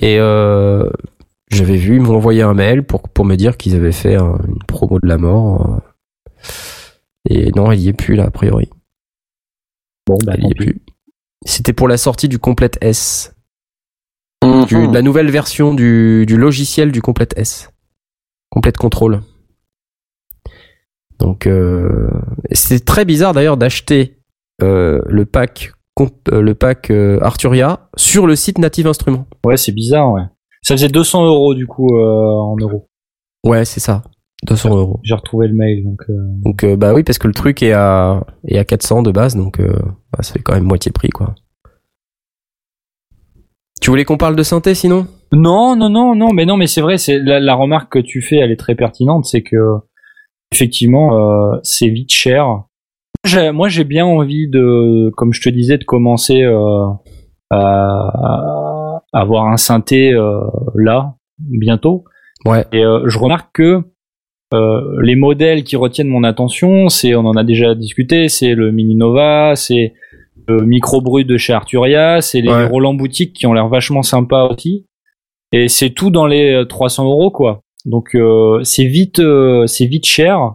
Et 0.00 0.18
euh, 0.20 0.88
j'avais 1.50 1.76
vu, 1.76 1.96
ils 1.96 2.02
m'ont 2.02 2.14
envoyé 2.16 2.42
un 2.42 2.52
mail 2.54 2.82
pour 2.84 3.08
pour 3.08 3.24
me 3.24 3.34
dire 3.34 3.56
qu'ils 3.56 3.74
avaient 3.74 3.90
fait 3.92 4.14
un- 4.16 4.38
une 4.46 4.58
promo 4.68 5.00
de 5.00 5.08
la 5.08 5.16
mort. 5.18 5.66
euh. 5.68 5.80
Et 7.28 7.50
non, 7.52 7.72
il 7.72 7.80
y 7.80 7.88
est 7.88 7.92
plus 7.92 8.14
là 8.14 8.24
a 8.26 8.30
priori. 8.30 8.68
Bon, 10.06 10.16
bah, 10.24 10.34
il 10.38 10.44
y 10.46 10.50
est 10.50 10.54
plus. 10.54 10.80
C'était 11.44 11.72
pour 11.72 11.88
la 11.88 11.96
sortie 11.96 12.28
du 12.28 12.38
complète 12.38 12.78
S, 12.80 13.34
Mhm. 14.46 14.64
du, 14.66 14.88
de 14.88 14.94
la 14.94 15.02
nouvelle 15.02 15.30
version 15.30 15.74
du, 15.74 16.24
du 16.26 16.36
logiciel 16.36 16.92
du 16.92 17.02
complète 17.02 17.34
S, 17.36 17.70
complète 18.50 18.76
contrôle. 18.76 19.20
Donc 21.18 21.46
euh, 21.46 22.08
c'est 22.52 22.84
très 22.84 23.04
bizarre 23.04 23.32
d'ailleurs 23.32 23.56
d'acheter 23.56 24.18
euh, 24.62 25.00
le 25.06 25.24
pack 25.24 25.72
euh, 26.30 26.42
le 26.42 26.54
pack 26.54 26.90
euh, 26.90 27.18
Arturia 27.22 27.88
sur 27.96 28.26
le 28.26 28.36
site 28.36 28.58
Native 28.58 28.86
Instruments. 28.86 29.26
Ouais, 29.44 29.56
c'est 29.56 29.72
bizarre, 29.72 30.12
ouais. 30.12 30.22
Ça 30.62 30.74
faisait 30.74 30.88
200 30.88 31.24
euros 31.26 31.54
du 31.54 31.66
coup 31.66 31.88
euh, 31.96 32.02
en 32.02 32.56
euros. 32.56 32.88
Ouais, 33.44 33.64
c'est 33.64 33.80
ça. 33.80 34.02
200 34.46 34.76
euros. 34.76 35.00
J'ai 35.02 35.14
retrouvé 35.14 35.48
le 35.48 35.54
mail 35.54 35.84
donc. 35.84 36.02
Donc 36.44 36.64
bah 36.78 36.92
oui, 36.92 37.02
parce 37.02 37.16
que 37.18 37.26
le 37.26 37.32
truc 37.32 37.62
est 37.62 37.72
à 37.72 38.22
est 38.46 38.58
à 38.58 38.64
400 38.64 39.02
de 39.02 39.10
base, 39.10 39.34
donc 39.36 39.58
euh, 39.58 39.72
bah, 40.12 40.22
ça 40.22 40.34
fait 40.34 40.40
quand 40.40 40.52
même 40.54 40.64
moitié 40.64 40.92
prix 40.92 41.08
quoi. 41.08 41.34
Tu 43.86 43.90
voulais 43.90 44.04
qu'on 44.04 44.16
parle 44.16 44.34
de 44.34 44.42
synthé 44.42 44.74
sinon? 44.74 45.06
Non, 45.30 45.76
non, 45.76 45.88
non, 45.88 46.16
non, 46.16 46.32
mais 46.32 46.44
non, 46.44 46.56
mais 46.56 46.66
c'est 46.66 46.80
vrai, 46.80 46.98
c'est 46.98 47.20
la, 47.20 47.38
la 47.38 47.54
remarque 47.54 47.92
que 47.92 47.98
tu 48.00 48.20
fais, 48.20 48.34
elle 48.34 48.50
est 48.50 48.56
très 48.56 48.74
pertinente, 48.74 49.26
c'est 49.26 49.42
que 49.42 49.76
effectivement, 50.50 51.16
euh, 51.16 51.56
c'est 51.62 51.86
vite 51.86 52.10
cher. 52.10 52.64
Moi, 53.52 53.68
j'ai 53.68 53.84
bien 53.84 54.04
envie 54.04 54.48
de, 54.48 55.10
comme 55.10 55.32
je 55.32 55.40
te 55.40 55.48
disais, 55.50 55.78
de 55.78 55.84
commencer 55.84 56.42
euh, 56.42 56.88
à, 57.50 58.10
à 59.12 59.20
avoir 59.20 59.46
un 59.46 59.56
synthé 59.56 60.12
euh, 60.12 60.40
là 60.74 61.14
bientôt. 61.38 62.06
Ouais. 62.44 62.64
Et 62.72 62.82
je 62.82 63.18
remarque 63.20 63.50
que 63.54 63.82
les 65.00 65.14
modèles 65.14 65.62
qui 65.62 65.76
retiennent 65.76 66.08
mon 66.08 66.24
attention, 66.24 66.88
c'est, 66.88 67.14
on 67.14 67.24
en 67.24 67.36
a 67.36 67.44
déjà 67.44 67.76
discuté, 67.76 68.28
c'est 68.28 68.56
le 68.56 68.72
Mini 68.72 68.96
Nova, 68.96 69.54
c'est 69.54 69.94
le 70.48 70.62
Micro 70.62 71.00
Brut 71.00 71.26
de 71.26 71.36
chez 71.36 71.52
Arturia, 71.52 72.20
c'est 72.20 72.40
les 72.40 72.50
Ouais. 72.50 72.66
Roland 72.66 72.94
Boutique 72.94 73.32
qui 73.32 73.46
ont 73.46 73.52
l'air 73.52 73.68
vachement 73.68 74.02
sympas 74.02 74.44
aussi. 74.48 74.86
Et 75.52 75.68
c'est 75.68 75.90
tout 75.90 76.10
dans 76.10 76.26
les 76.26 76.52
euh, 76.52 76.64
300 76.64 77.04
euros 77.04 77.30
quoi. 77.30 77.60
Donc 77.84 78.14
euh, 78.14 78.60
c'est 78.64 78.84
vite, 78.86 79.18
euh, 79.20 79.66
c'est 79.66 79.86
vite 79.86 80.06
cher. 80.06 80.54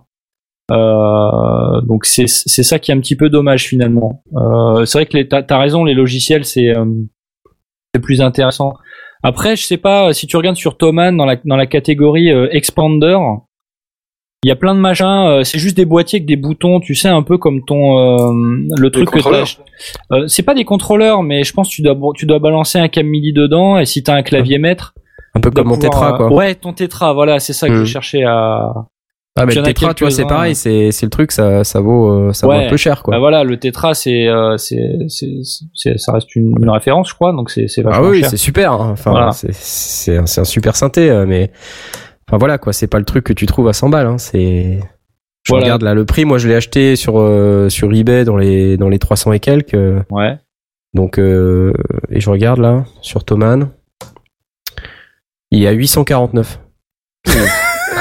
Euh, 0.71 1.81
donc 1.81 2.05
c'est 2.05 2.27
c'est 2.27 2.63
ça 2.63 2.79
qui 2.79 2.91
est 2.91 2.93
un 2.93 2.99
petit 2.99 3.15
peu 3.15 3.29
dommage 3.29 3.67
finalement. 3.67 4.23
Euh, 4.35 4.85
c'est 4.85 4.97
vrai 4.99 5.05
que 5.05 5.17
les- 5.17 5.27
t'as 5.27 5.43
as 5.49 5.59
raison, 5.59 5.83
les 5.83 5.93
logiciels 5.93 6.45
c'est 6.45 6.69
euh, 6.75 6.85
c'est 7.93 8.01
plus 8.01 8.21
intéressant. 8.21 8.73
Après, 9.23 9.55
je 9.55 9.63
sais 9.65 9.77
pas 9.77 10.13
si 10.13 10.25
tu 10.27 10.37
regardes 10.37 10.55
sur 10.55 10.77
Thomann 10.77 11.15
dans 11.17 11.25
la 11.25 11.35
dans 11.45 11.55
la 11.57 11.67
catégorie 11.67 12.31
euh, 12.31 12.47
expander, 12.51 13.17
il 14.43 14.47
y 14.49 14.51
a 14.51 14.55
plein 14.55 14.73
de 14.73 14.79
machins. 14.79 15.05
euh, 15.05 15.43
c'est 15.43 15.59
juste 15.59 15.77
des 15.77 15.85
boîtiers 15.85 16.17
avec 16.17 16.25
des 16.27 16.35
boutons, 16.35 16.79
tu 16.79 16.95
sais, 16.95 17.09
un 17.09 17.21
peu 17.21 17.37
comme 17.37 17.63
ton 17.63 17.97
euh, 17.97 18.31
le 18.77 18.89
truc 18.89 19.09
que 19.11 19.19
t'as. 19.19 19.57
Euh, 20.11 20.27
c'est 20.27 20.43
pas 20.43 20.53
des 20.55 20.65
contrôleurs, 20.65 21.21
mais 21.23 21.43
je 21.43 21.53
pense 21.53 21.69
que 21.69 21.73
tu 21.75 21.81
dois 21.83 21.95
tu 22.15 22.25
dois 22.25 22.39
balancer 22.39 22.79
un 22.79 22.87
câble 22.87 23.09
MIDI 23.09 23.33
dedans 23.33 23.77
et 23.77 23.85
si 23.85 24.01
t'as 24.03 24.15
un 24.15 24.23
clavier 24.23 24.57
maître, 24.57 24.93
Un 25.35 25.39
peu 25.41 25.49
tu 25.49 25.55
comme 25.55 25.67
mon 25.67 25.75
pouvoir, 25.75 25.91
tétra 25.91 26.13
euh, 26.13 26.17
quoi. 26.17 26.33
Ouais, 26.33 26.55
ton 26.55 26.73
tétra, 26.73 27.13
voilà, 27.13 27.39
c'est 27.39 27.53
ça 27.53 27.67
que 27.67 27.75
je 27.75 27.85
cherchais 27.85 28.23
à. 28.23 28.73
Ah 29.39 29.45
mais 29.45 29.53
le 29.55 29.61
en 29.61 29.63
a 29.63 29.67
tétra, 29.67 29.93
tu 29.93 30.03
vois, 30.03 30.11
c'est 30.11 30.25
pareil, 30.25 30.55
c'est 30.55 30.91
c'est 30.91 31.05
le 31.05 31.09
truc, 31.09 31.31
ça 31.31 31.63
ça 31.63 31.79
vaut 31.79 32.11
euh, 32.11 32.33
ça 32.33 32.47
vaut 32.47 32.53
un 32.53 32.67
peu 32.67 32.75
cher 32.75 33.01
quoi. 33.01 33.13
Bah 33.13 33.19
voilà, 33.19 33.45
le 33.45 33.57
tétra, 33.57 33.93
c'est 33.93 34.27
euh, 34.27 34.57
c'est 34.57 34.89
ça 35.97 36.11
reste 36.11 36.35
une, 36.35 36.53
une 36.61 36.69
référence, 36.69 37.09
je 37.09 37.13
crois, 37.15 37.31
donc 37.31 37.49
c'est 37.49 37.67
c'est 37.69 37.81
Ah 37.85 37.91
vachement 37.91 38.07
oui, 38.09 38.19
cher. 38.19 38.29
c'est 38.29 38.37
super. 38.37 38.73
hein. 38.73 38.89
Enfin, 38.91 39.11
Voilà. 39.11 39.31
c'est 39.31 39.53
c'est 39.53 40.17
un, 40.17 40.25
c'est 40.25 40.41
un 40.41 40.45
super 40.45 40.75
synthé, 40.75 41.23
mais 41.25 41.49
enfin 42.31 42.37
voilà 42.37 42.57
quoi, 42.57 42.71
c'est 42.73 42.87
pas 42.87 42.99
le 42.99 43.05
truc 43.05 43.23
que 43.25 43.33
tu 43.33 43.45
trouves 43.45 43.67
à 43.67 43.73
100 43.73 43.89
balles. 43.89 44.07
Hein. 44.07 44.17
C'est 44.17 44.79
je 45.43 45.49
Voilà. 45.51 45.65
regarde 45.65 45.81
là 45.81 45.93
le 45.93 46.05
prix. 46.05 46.23
Moi, 46.25 46.37
je 46.37 46.47
l'ai 46.47 46.55
acheté 46.55 46.95
sur 46.95 47.19
euh, 47.19 47.67
sur 47.69 47.91
eBay 47.93 48.23
dans 48.25 48.37
les 48.37 48.77
dans 48.77 48.89
les 48.89 48.99
300 48.99 49.33
et 49.33 49.39
quelques. 49.39 49.75
Ouais. 50.09 50.37
Donc 50.93 51.17
euh, 51.19 51.73
et 52.09 52.19
je 52.19 52.29
regarde 52.29 52.59
là 52.59 52.85
sur 53.01 53.23
Thomann, 53.23 53.69
il 55.51 55.63
est 55.63 55.67
à 55.67 55.71
849. 55.71 56.59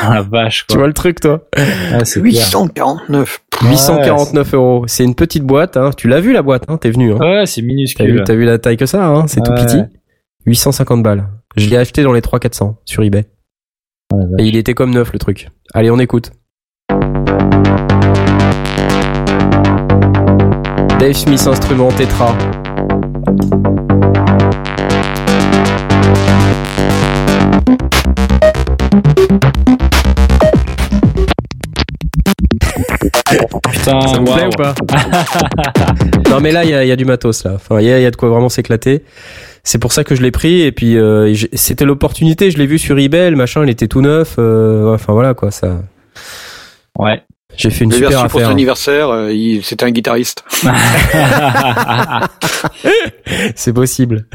Ah 0.02 0.14
la 0.14 0.22
vache, 0.22 0.66
Tu 0.68 0.74
quoi. 0.74 0.78
vois 0.78 0.86
le 0.88 0.92
truc 0.94 1.20
toi? 1.20 1.46
Ah, 1.56 2.04
c'est 2.04 2.20
clair. 2.20 2.32
849. 2.32 3.40
849 3.62 4.54
euros. 4.54 4.84
C'est 4.86 5.04
une 5.04 5.14
petite 5.14 5.44
boîte. 5.44 5.76
Hein. 5.76 5.90
Tu 5.96 6.08
l'as 6.08 6.20
vu 6.20 6.32
la 6.32 6.42
boîte 6.42 6.64
hein 6.68 6.78
T'es 6.78 6.90
venu. 6.90 7.12
Hein. 7.12 7.18
Ouais, 7.20 7.46
c'est 7.46 7.60
T'as 7.60 7.66
vu, 7.66 7.68
minuscule. 7.68 8.22
t'as 8.24 8.34
vu 8.34 8.44
la 8.44 8.58
taille 8.58 8.76
que 8.76 8.86
ça, 8.86 9.04
hein 9.06 9.26
c'est 9.28 9.42
tout 9.42 9.52
petit. 9.52 9.82
850 10.46 11.02
balles. 11.02 11.26
Je 11.56 11.68
l'ai 11.68 11.76
acheté 11.76 12.02
dans 12.02 12.12
les 12.12 12.20
300-400 12.20 12.76
sur 12.86 13.02
eBay. 13.02 13.24
Et 14.38 14.44
il 14.44 14.56
était 14.56 14.74
comme 14.74 14.90
neuf 14.90 15.12
le 15.12 15.18
truc. 15.18 15.48
Allez, 15.72 15.90
on 15.90 15.98
écoute. 15.98 16.32
Dave 20.98 21.12
Smith 21.12 21.46
instrument 21.46 21.88
Tetra. 21.92 22.36
Putain, 33.70 34.00
Ça 34.00 34.18
vous 34.18 34.24
plaît 34.24 34.34
waouh. 34.34 34.48
ou 34.48 34.56
pas 34.56 34.74
Non 36.30 36.40
mais 36.40 36.52
là 36.52 36.64
il 36.64 36.70
y 36.70 36.74
a, 36.74 36.84
il 36.84 36.88
y 36.88 36.92
a 36.92 36.96
du 36.96 37.04
matos 37.04 37.44
là. 37.44 37.52
Enfin 37.54 37.80
il 37.80 37.86
y 37.86 37.92
a, 37.92 37.98
il 37.98 38.02
y 38.02 38.06
a 38.06 38.10
de 38.10 38.16
quoi 38.16 38.28
vraiment 38.28 38.48
s'éclater. 38.48 39.04
C'est 39.62 39.78
pour 39.78 39.92
ça 39.92 40.04
que 40.04 40.14
je 40.14 40.22
l'ai 40.22 40.30
pris 40.30 40.62
et 40.62 40.72
puis 40.72 40.96
euh, 40.96 41.34
c'était 41.52 41.84
l'opportunité. 41.84 42.50
Je 42.50 42.58
l'ai 42.58 42.66
vu 42.66 42.78
sur 42.78 42.98
eBay, 42.98 43.30
le 43.30 43.36
machin 43.36 43.62
il 43.62 43.70
était 43.70 43.88
tout 43.88 44.00
neuf. 44.00 44.36
euh, 44.38 44.94
enfin 44.94 45.12
voilà 45.12 45.34
quoi 45.34 45.50
ça. 45.50 45.82
Ouais. 46.98 47.22
J'ai 47.56 47.70
fait 47.70 47.84
une 47.84 47.92
super 47.92 48.08
reçu 48.10 48.20
pour 48.22 48.30
son 48.30 48.36
affaire. 48.38 48.50
anniversaire, 48.50 49.08
euh, 49.10 49.32
il- 49.32 49.62
c'était 49.64 49.84
un 49.84 49.90
guitariste. 49.90 50.44
C'est 53.56 53.72
possible. 53.72 54.26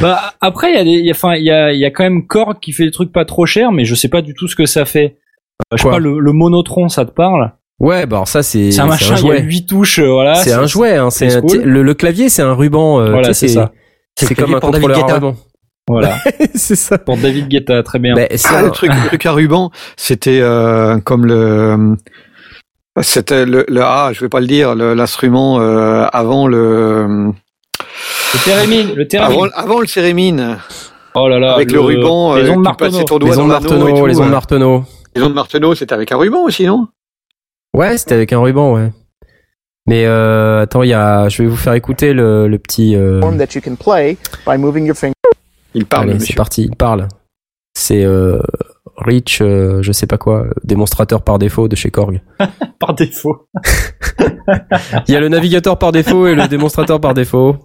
bah, 0.00 0.34
après, 0.40 0.72
il 0.72 0.76
y 0.76 0.78
a 0.78 0.84
des, 0.84 1.10
enfin, 1.10 1.34
il 1.36 1.44
y 1.44 1.50
a, 1.50 1.72
il 1.72 1.78
y 1.78 1.84
a 1.84 1.90
quand 1.90 2.04
même 2.04 2.26
Korg 2.26 2.58
qui 2.60 2.72
fait 2.72 2.84
des 2.84 2.90
trucs 2.90 3.12
pas 3.12 3.24
trop 3.24 3.46
chers, 3.46 3.72
mais 3.72 3.84
je 3.84 3.94
sais 3.94 4.08
pas 4.08 4.22
du 4.22 4.34
tout 4.34 4.48
ce 4.48 4.56
que 4.56 4.66
ça 4.66 4.84
fait. 4.84 5.16
Euh, 5.72 5.76
je 5.76 5.82
sais 5.82 5.88
pas, 5.88 5.98
le, 5.98 6.18
le 6.18 6.32
monotron, 6.32 6.88
ça 6.88 7.04
te 7.04 7.10
parle? 7.12 7.52
Ouais 7.80 8.06
bah 8.06 8.16
alors 8.18 8.28
ça 8.28 8.42
c'est 8.42 8.70
C'est 8.70 8.80
un 8.80 8.86
machin, 8.86 9.06
il 9.06 9.10
y 9.10 9.12
a 9.14 9.16
jouet. 9.16 9.40
huit 9.42 9.66
touches, 9.66 9.98
euh, 9.98 10.08
voilà. 10.10 10.36
C'est 10.36 10.52
un 10.52 10.66
jouet. 10.66 10.96
Hein, 10.96 11.10
c'est 11.10 11.40
cool. 11.40 11.62
le, 11.62 11.82
le 11.82 11.94
clavier 11.94 12.28
c'est 12.28 12.42
un 12.42 12.54
ruban. 12.54 13.00
euh, 13.00 13.10
Voilà, 13.10 13.34
c'est 13.34 13.48
ça. 13.48 13.72
C'est 14.18 14.30
le 14.30 14.36
comme 14.36 14.54
un 14.54 14.60
contrôleur 14.60 14.98
à 14.98 15.00
Guetta. 15.00 15.14
ruban. 15.14 15.36
Voilà. 15.88 16.16
c'est 16.54 16.76
ça. 16.76 16.98
Pour 16.98 17.16
David 17.16 17.48
Guetta, 17.48 17.82
très 17.82 17.98
bien. 17.98 18.14
Ben, 18.14 18.28
Ah, 18.44 18.58
un- 18.58 18.62
le 18.62 18.70
truc, 18.70 18.90
le 18.94 19.08
truc 19.08 19.26
à 19.26 19.32
ruban, 19.32 19.70
c'était 19.96 20.38
euh, 20.40 20.98
comme 21.00 21.26
le, 21.26 21.96
c'était 23.02 23.44
le, 23.44 23.64
le 23.68 23.82
ah, 23.82 24.10
je 24.12 24.20
vais 24.20 24.28
pas 24.28 24.40
le 24.40 24.46
dire, 24.46 24.74
l'instrument 24.74 25.60
euh, 25.60 26.06
avant 26.12 26.46
le, 26.46 27.06
Le 27.32 28.44
Térémine, 28.44 28.94
le 28.94 29.06
Térémine. 29.08 29.34
avant, 29.34 29.46
avant 29.54 29.80
le 29.80 29.86
cérémine, 29.86 30.58
Oh 31.16 31.28
là 31.28 31.38
là. 31.40 31.54
avec 31.54 31.70
le, 31.72 31.80
ruban, 31.80 32.36
les 32.36 32.48
ondes 32.50 32.62
doigt 32.62 32.76
les 32.88 33.38
ondes 33.38 33.48
Marteneau, 33.48 33.88
tout, 33.98 34.06
les 34.06 34.18
ondes. 34.20 34.84
Les 35.16 35.22
ondes 35.22 35.34
Marteneau, 35.34 35.74
c'était 35.74 35.92
avec 35.94 36.10
un 36.12 36.16
ruban 36.16 36.44
aussi, 36.44 36.64
non? 36.66 36.86
Ouais, 37.74 37.98
c'était 37.98 38.14
avec 38.14 38.32
un 38.32 38.38
ruban, 38.40 38.72
ouais. 38.74 38.90
Mais 39.86 40.06
euh, 40.06 40.62
attends, 40.62 40.82
il 40.82 40.88
y 40.88 40.94
a, 40.94 41.28
je 41.28 41.42
vais 41.42 41.48
vous 41.48 41.56
faire 41.56 41.74
écouter 41.74 42.12
le, 42.14 42.48
le 42.48 42.58
petit. 42.58 42.96
euh, 42.96 43.20
form 43.20 43.36
that 43.36 43.48
you 43.54 43.60
can 43.62 43.74
play 43.76 44.16
by 44.46 44.56
moving 44.56 44.86
your 44.86 44.96
finger. 44.96 45.12
Il 45.74 45.84
parle, 45.84 46.10
allez, 46.10 46.20
c'est 46.20 46.34
parti, 46.36 46.62
il 46.62 46.76
parle. 46.76 47.08
C'est 47.76 48.04
euh, 48.04 48.38
Rich, 48.96 49.40
euh, 49.42 49.82
je 49.82 49.90
sais 49.92 50.06
pas 50.06 50.16
quoi, 50.18 50.46
démonstrateur 50.62 51.22
par 51.22 51.38
défaut 51.38 51.66
de 51.68 51.74
chez 51.76 51.90
Korg. 51.90 52.22
Par 52.78 52.94
défaut. 52.94 53.48
Il 55.08 55.14
y 55.14 55.16
a 55.16 55.20
le 55.20 55.28
navigateur 55.28 55.78
par 55.78 55.90
défaut 55.90 56.26
et 56.26 56.34
le 56.34 56.46
démonstrateur 56.48 57.00
par 57.00 57.14
défaut. 57.14 57.56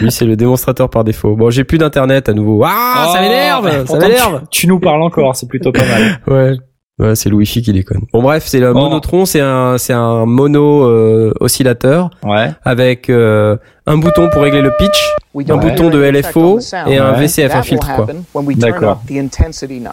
Lui, 0.00 0.10
c'est 0.10 0.24
le 0.26 0.36
démonstrateur 0.36 0.90
par 0.90 1.04
défaut. 1.04 1.36
Bon, 1.36 1.48
j'ai 1.50 1.62
plus 1.64 1.78
d'internet 1.78 2.28
à 2.28 2.32
nouveau. 2.34 2.62
Ah, 2.66 3.06
ça 3.12 3.18
Oh, 3.18 3.22
m'énerve, 3.22 3.70
ça 3.70 3.84
pourtant, 3.84 4.08
m'énerve. 4.08 4.40
Tu, 4.50 4.60
tu 4.62 4.66
nous 4.66 4.80
parles 4.80 5.02
encore, 5.02 5.34
c'est 5.36 5.48
plutôt 5.48 5.72
pas 5.72 5.84
mal. 5.86 6.20
Ouais. 6.26 6.56
Ouais, 6.98 7.14
c'est 7.14 7.28
le 7.28 7.34
Wi-Fi 7.36 7.60
qui 7.60 7.72
déconne. 7.74 8.00
Bon 8.12 8.22
bref, 8.22 8.44
c'est 8.46 8.58
le 8.58 8.72
Bon. 8.72 8.84
monotron, 8.84 9.26
c'est 9.26 9.40
un 9.40 9.76
c'est 9.76 9.92
un 9.92 10.24
mono 10.24 10.84
euh, 10.84 11.30
oscillateur 11.40 12.08
Ouais. 12.24 12.52
avec 12.64 13.10
euh, 13.10 13.56
un 13.86 13.98
bouton 13.98 14.30
pour 14.30 14.40
régler 14.42 14.62
le 14.62 14.72
pitch, 14.78 15.14
un 15.50 15.56
bouton 15.58 15.90
de 15.90 16.02
LFO 16.02 16.58
et 16.86 16.96
un 16.96 17.12
Ouais. 17.12 17.20
VCF, 17.26 17.54
un 17.54 17.62
filtre 17.62 17.94
quoi. 17.94 18.06
D'accord. 18.54 19.02
knob. 19.08 19.92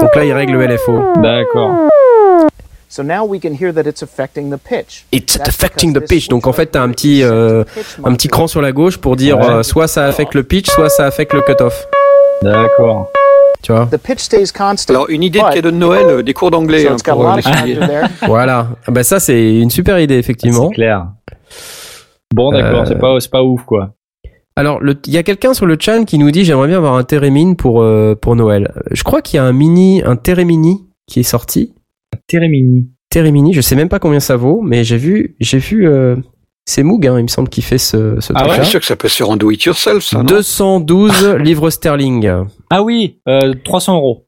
Donc 0.00 0.14
là, 0.14 0.24
il 0.24 0.32
règle 0.32 0.52
le 0.58 0.66
LFO. 0.66 1.02
D'accord. 1.22 1.88
So 2.90 3.02
now 3.02 3.24
we 3.26 3.40
can 3.40 3.52
hear 3.58 3.72
that 3.74 3.82
it's 3.88 4.02
affecting 4.02 4.50
the 4.50 4.58
pitch. 4.58 5.06
It's 5.10 5.36
That's 5.38 5.48
affecting 5.48 5.92
the 5.94 6.00
pitch. 6.00 6.28
Donc 6.28 6.46
en 6.46 6.52
fait, 6.52 6.66
t'as 6.66 6.82
un 6.82 6.90
petit 6.90 7.22
euh, 7.22 7.64
un 8.04 8.12
petit 8.14 8.28
cran 8.28 8.46
sur 8.46 8.60
la 8.60 8.72
gauche 8.72 8.98
pour 8.98 9.16
dire 9.16 9.38
Ouais. 9.38 9.46
euh, 9.48 9.62
soit 9.62 9.88
ça 9.88 10.04
affecte 10.04 10.34
le 10.34 10.42
pitch, 10.42 10.68
soit 10.68 10.90
ça 10.90 11.06
affecte 11.06 11.32
le 11.32 11.40
cutoff. 11.40 11.86
D'accord. 12.42 13.10
Tu 13.62 13.72
vois 13.72 13.86
The 13.86 13.96
pitch 13.96 14.20
stays 14.20 14.52
constant. 14.56 14.94
Alors, 14.94 15.10
une 15.10 15.22
idée 15.22 15.40
de 15.40 15.54
cadeau 15.54 15.70
de 15.70 15.76
Noël, 15.76 16.06
euh, 16.06 16.22
des 16.22 16.32
cours 16.34 16.50
d'anglais 16.50 16.84
So 16.84 16.90
hein, 16.92 16.96
pour 17.04 17.28
euh, 17.30 17.36
les. 17.66 17.78
Voilà. 18.26 18.68
Ah 18.86 18.90
Bah 18.90 19.02
ça, 19.02 19.18
c'est 19.20 19.58
une 19.60 19.70
super 19.70 19.98
idée 19.98 20.16
effectivement. 20.16 20.68
C'est 20.68 20.74
clair. 20.74 21.08
Bon, 22.34 22.50
d'accord, 22.52 22.82
Euh, 22.82 22.84
c'est 22.86 22.98
pas, 22.98 23.20
c'est 23.20 23.30
pas 23.30 23.42
ouf, 23.42 23.64
quoi. 23.64 23.94
Alors, 24.54 24.80
il 25.06 25.12
y 25.12 25.18
a 25.18 25.22
quelqu'un 25.22 25.54
sur 25.54 25.66
le 25.66 25.76
chat 25.78 26.04
qui 26.04 26.18
nous 26.18 26.30
dit 26.30 26.44
j'aimerais 26.44 26.66
bien 26.68 26.78
avoir 26.78 26.94
un 26.94 27.04
Térémine 27.04 27.54
pour 27.56 27.80
euh, 27.82 28.14
pour 28.20 28.34
Noël. 28.36 28.72
Je 28.90 29.02
crois 29.04 29.22
qu'il 29.22 29.36
y 29.36 29.40
a 29.40 29.44
un 29.44 29.52
mini, 29.52 30.02
un 30.04 30.16
Térémini 30.16 30.84
qui 31.06 31.20
est 31.20 31.24
sorti. 31.24 31.74
Térémini. 32.26 32.88
Térémini, 33.10 33.54
je 33.54 33.60
sais 33.60 33.76
même 33.76 33.88
pas 33.88 33.98
combien 34.00 34.20
ça 34.20 34.36
vaut, 34.36 34.60
mais 34.60 34.84
j'ai 34.84 34.96
vu, 34.98 35.36
j'ai 35.40 35.58
vu, 35.58 35.88
euh, 35.88 36.16
c'est 36.70 36.82
Moog, 36.82 37.06
hein, 37.06 37.14
il 37.18 37.22
me 37.22 37.28
semble, 37.28 37.48
qui 37.48 37.62
fait 37.62 37.78
ce, 37.78 38.20
ce 38.20 38.32
Ah 38.34 38.40
truc-là. 38.40 38.56
Je 38.58 38.62
suis 38.62 38.70
sûr 38.72 38.80
que 38.80 38.86
ça 38.86 38.96
peut 38.96 39.08
se 39.08 39.24
en 39.24 39.36
do 39.36 39.50
it 39.50 39.62
yourself, 39.64 40.04
ça, 40.04 40.18
non 40.18 40.24
212 40.24 41.26
livres 41.38 41.70
sterling. 41.70 42.30
Ah 42.70 42.82
oui, 42.82 43.20
euh, 43.28 43.54
300 43.64 43.94
euros. 43.96 44.26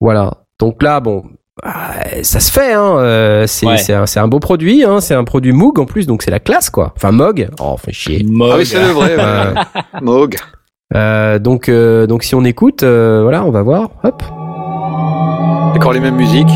Voilà. 0.00 0.32
Donc 0.60 0.82
là, 0.82 1.00
bon, 1.00 1.24
ah, 1.62 1.94
ça 2.22 2.40
se 2.40 2.52
fait, 2.52 2.72
hein. 2.74 2.98
euh, 2.98 3.46
c'est 3.46 3.66
Ouais. 3.66 3.90
un, 3.92 4.06
c'est 4.06 4.20
un 4.20 4.28
beau 4.28 4.38
produit, 4.38 4.84
hein. 4.84 5.00
C'est 5.00 5.14
un 5.14 5.24
produit 5.24 5.52
Moog 5.52 5.78
en 5.78 5.86
plus, 5.86 6.06
donc 6.06 6.22
c'est 6.22 6.30
la 6.30 6.40
classe, 6.40 6.68
quoi. 6.70 6.92
Enfin, 6.96 7.10
Mog. 7.10 7.48
Oh, 7.60 7.76
fait 7.76 7.92
chier. 7.92 8.24
Ah 8.50 8.54
oui, 8.58 8.66
c'est 8.66 8.78
le 8.80 8.88
vrai, 8.92 9.16
ouais. 9.16 9.22
Euh, 9.22 9.54
Moog. 10.02 10.36
Euh, 10.94 11.38
donc, 11.38 11.68
euh, 11.68 12.06
donc 12.06 12.22
si 12.22 12.34
on 12.34 12.44
écoute, 12.44 12.82
euh, 12.82 13.20
voilà, 13.22 13.44
on 13.44 13.50
va 13.50 13.62
voir. 13.62 13.90
Hop. 14.04 14.22
Encore 15.74 15.92
les 15.92 16.00
mêmes 16.00 16.16
musiques. 16.16 16.46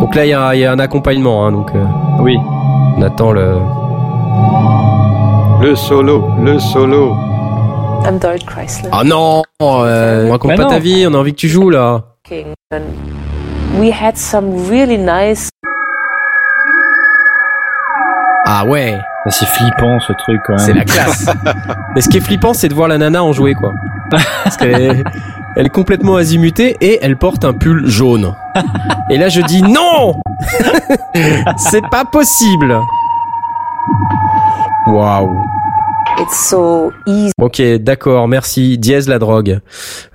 Donc 0.00 0.14
là, 0.14 0.24
il 0.26 0.28
y 0.28 0.34
a, 0.34 0.54
il 0.54 0.60
y 0.60 0.64
a 0.64 0.72
un 0.72 0.78
accompagnement. 0.78 1.46
Hein, 1.46 1.52
donc, 1.52 1.70
euh, 1.74 1.84
Oui. 2.20 2.36
On 2.96 3.02
attend 3.02 3.32
le. 3.32 3.58
Le 5.60 5.74
solo, 5.74 6.30
le 6.42 6.58
solo. 6.58 7.14
I'm 8.04 8.18
Dorit 8.18 8.44
Chrysler. 8.46 8.90
Ah 8.92 9.04
non 9.04 9.42
euh, 9.62 10.28
On 10.28 10.32
raconte 10.32 10.56
pas 10.56 10.62
non. 10.64 10.68
ta 10.68 10.78
vie. 10.78 11.06
On 11.08 11.14
a 11.14 11.18
envie 11.18 11.32
que 11.32 11.38
tu 11.38 11.48
joues 11.48 11.70
là. 11.70 12.02
We 13.78 13.90
had 13.90 14.16
some 14.16 14.68
really 14.68 14.98
nice 14.98 15.48
Ah 18.46 18.64
ouais. 18.64 18.98
C'est 19.28 19.46
flippant 19.46 19.98
ce 20.00 20.12
truc 20.12 20.40
quand 20.46 20.54
même. 20.54 20.64
C'est 20.64 20.72
la 20.72 20.84
classe. 20.84 21.28
Mais 21.94 22.00
ce 22.00 22.08
qui 22.08 22.18
est 22.18 22.20
flippant, 22.20 22.54
c'est 22.54 22.68
de 22.68 22.74
voir 22.74 22.86
la 22.86 22.96
nana 22.96 23.24
en 23.24 23.32
jouer, 23.32 23.54
quoi. 23.54 23.72
Parce 24.44 24.56
qu'elle 24.56 24.80
est, 24.80 25.04
elle 25.56 25.66
est 25.66 25.70
complètement 25.70 26.16
azimutée 26.16 26.76
et 26.80 26.98
elle 27.02 27.16
porte 27.16 27.44
un 27.44 27.52
pull 27.52 27.86
jaune. 27.86 28.34
Et 29.10 29.18
là, 29.18 29.28
je 29.28 29.40
dis 29.42 29.62
non 29.62 30.14
C'est 31.56 31.86
pas 31.90 32.04
possible 32.04 32.78
Waouh. 34.86 35.44
It's 36.18 36.48
so 36.48 36.92
easy. 37.06 37.32
Ok, 37.40 37.60
d'accord, 37.80 38.26
merci. 38.28 38.78
Dièse 38.78 39.08
la 39.08 39.18
drogue. 39.18 39.60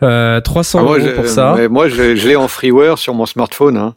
Euh, 0.02 0.42
300 0.42 0.80
Ah, 0.80 0.84
moi, 0.84 0.98
euros 1.00 1.10
pour 1.16 1.28
ça. 1.28 1.54
mais 1.58 1.68
moi, 1.68 1.90
je, 1.90 2.16
je 2.16 2.28
l'ai 2.28 2.36
en 2.36 2.48
freeware 2.48 2.98
sur 2.98 3.14
mon 3.14 3.26
smartphone. 3.26 3.78
Hein. 3.78 3.96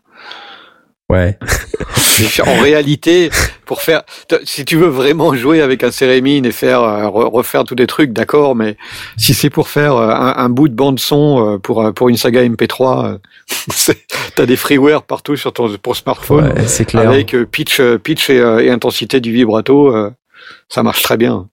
Ouais. 1.11 1.39
en 2.47 2.63
réalité, 2.63 3.31
pour 3.67 3.83
faire, 3.83 4.03
si 4.45 4.65
tu 4.65 4.77
veux 4.77 4.87
vraiment 4.89 5.35
jouer 5.35 5.61
avec 5.61 5.83
un 5.85 5.91
cérémine 5.91 6.47
et 6.47 6.53
faire 6.53 6.83
euh, 6.83 7.03
re- 7.05 7.31
refaire 7.31 7.65
tous 7.65 7.75
des 7.75 7.87
trucs, 7.87 8.13
d'accord, 8.13 8.55
mais 8.57 8.77
si 9.19 9.35
c'est 9.35 9.51
pour 9.51 9.69
faire 9.69 9.97
euh, 9.97 10.09
un, 10.09 10.35
un 10.37 10.49
bout 10.49 10.69
de 10.69 10.75
bande 10.75 10.99
son 10.99 11.55
euh, 11.55 11.59
pour 11.59 11.93
pour 11.95 12.09
une 12.09 12.17
saga 12.17 12.43
MP3, 12.43 13.07
euh, 13.07 13.19
c'est- 13.71 14.07
t'as 14.35 14.47
des 14.47 14.57
freeware 14.57 15.03
partout 15.03 15.37
sur 15.37 15.53
ton 15.53 15.77
pour 15.77 15.95
smartphone 15.97 16.53
Ouais, 16.57 16.67
c'est 16.67 16.85
clair. 16.87 17.09
avec 17.09 17.37
pitch, 17.51 17.81
pitch 18.03 18.31
et, 18.31 18.37
et 18.37 18.71
intensité 18.71 19.21
du 19.21 19.31
vibrato, 19.33 19.95
ça 20.69 20.83
marche 20.83 21.03
très 21.03 21.17
bien. 21.19 21.49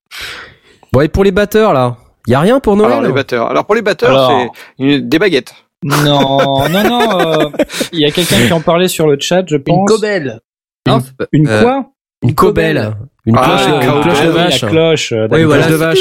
Bon, 0.94 1.02
et 1.02 1.08
pour 1.10 1.24
les 1.24 1.32
batteurs, 1.32 1.74
là 1.74 1.98
y 2.28 2.36
a 2.36 2.40
rien 2.40 2.60
pour 2.60 2.76
Noël 2.78 2.92
Alors 2.92 3.04
les 3.04 3.12
batteurs, 3.12 3.48
alors 3.50 3.66
pour 3.66 3.74
les 3.76 3.82
batteurs, 3.82 4.12
Alors. 4.30 4.54
c'est 4.80 5.00
des 5.02 5.20
baguettes. 5.20 5.56
Non, 5.84 6.70
non, 6.70 6.84
non. 6.84 7.20
euh, 7.20 7.50
Il 7.92 8.00
y 8.00 8.06
a 8.06 8.12
quelqu'un 8.12 8.46
qui 8.48 8.54
en 8.54 8.62
parlait 8.62 8.88
sur 8.88 9.08
le 9.08 9.18
chat, 9.20 9.44
je 9.48 9.56
Une 9.56 9.64
pense. 9.64 9.88
cobelle. 9.90 10.40
Non, 10.88 11.00
c'est 11.00 11.16
pas- 11.16 11.26
Une 11.32 11.48
euh, 11.48 11.62
quoi? 11.62 11.86
Une 12.24 12.36
cobelle. 12.36 12.96
Une 13.26 13.36
Ah, 13.38 13.44
cloche, 13.46 13.68
une 13.68 13.74
une 13.96 14.02
cloche 14.04 14.22
de 14.22 14.28
oui, 14.30 14.34
vache. 14.36 14.62
La 14.62 14.70
cloche. 14.70 15.12
euh, 15.12 15.28
Oui, 15.32 15.44
voilà. 15.44 15.68
De 15.68 15.76
vache. 15.76 16.00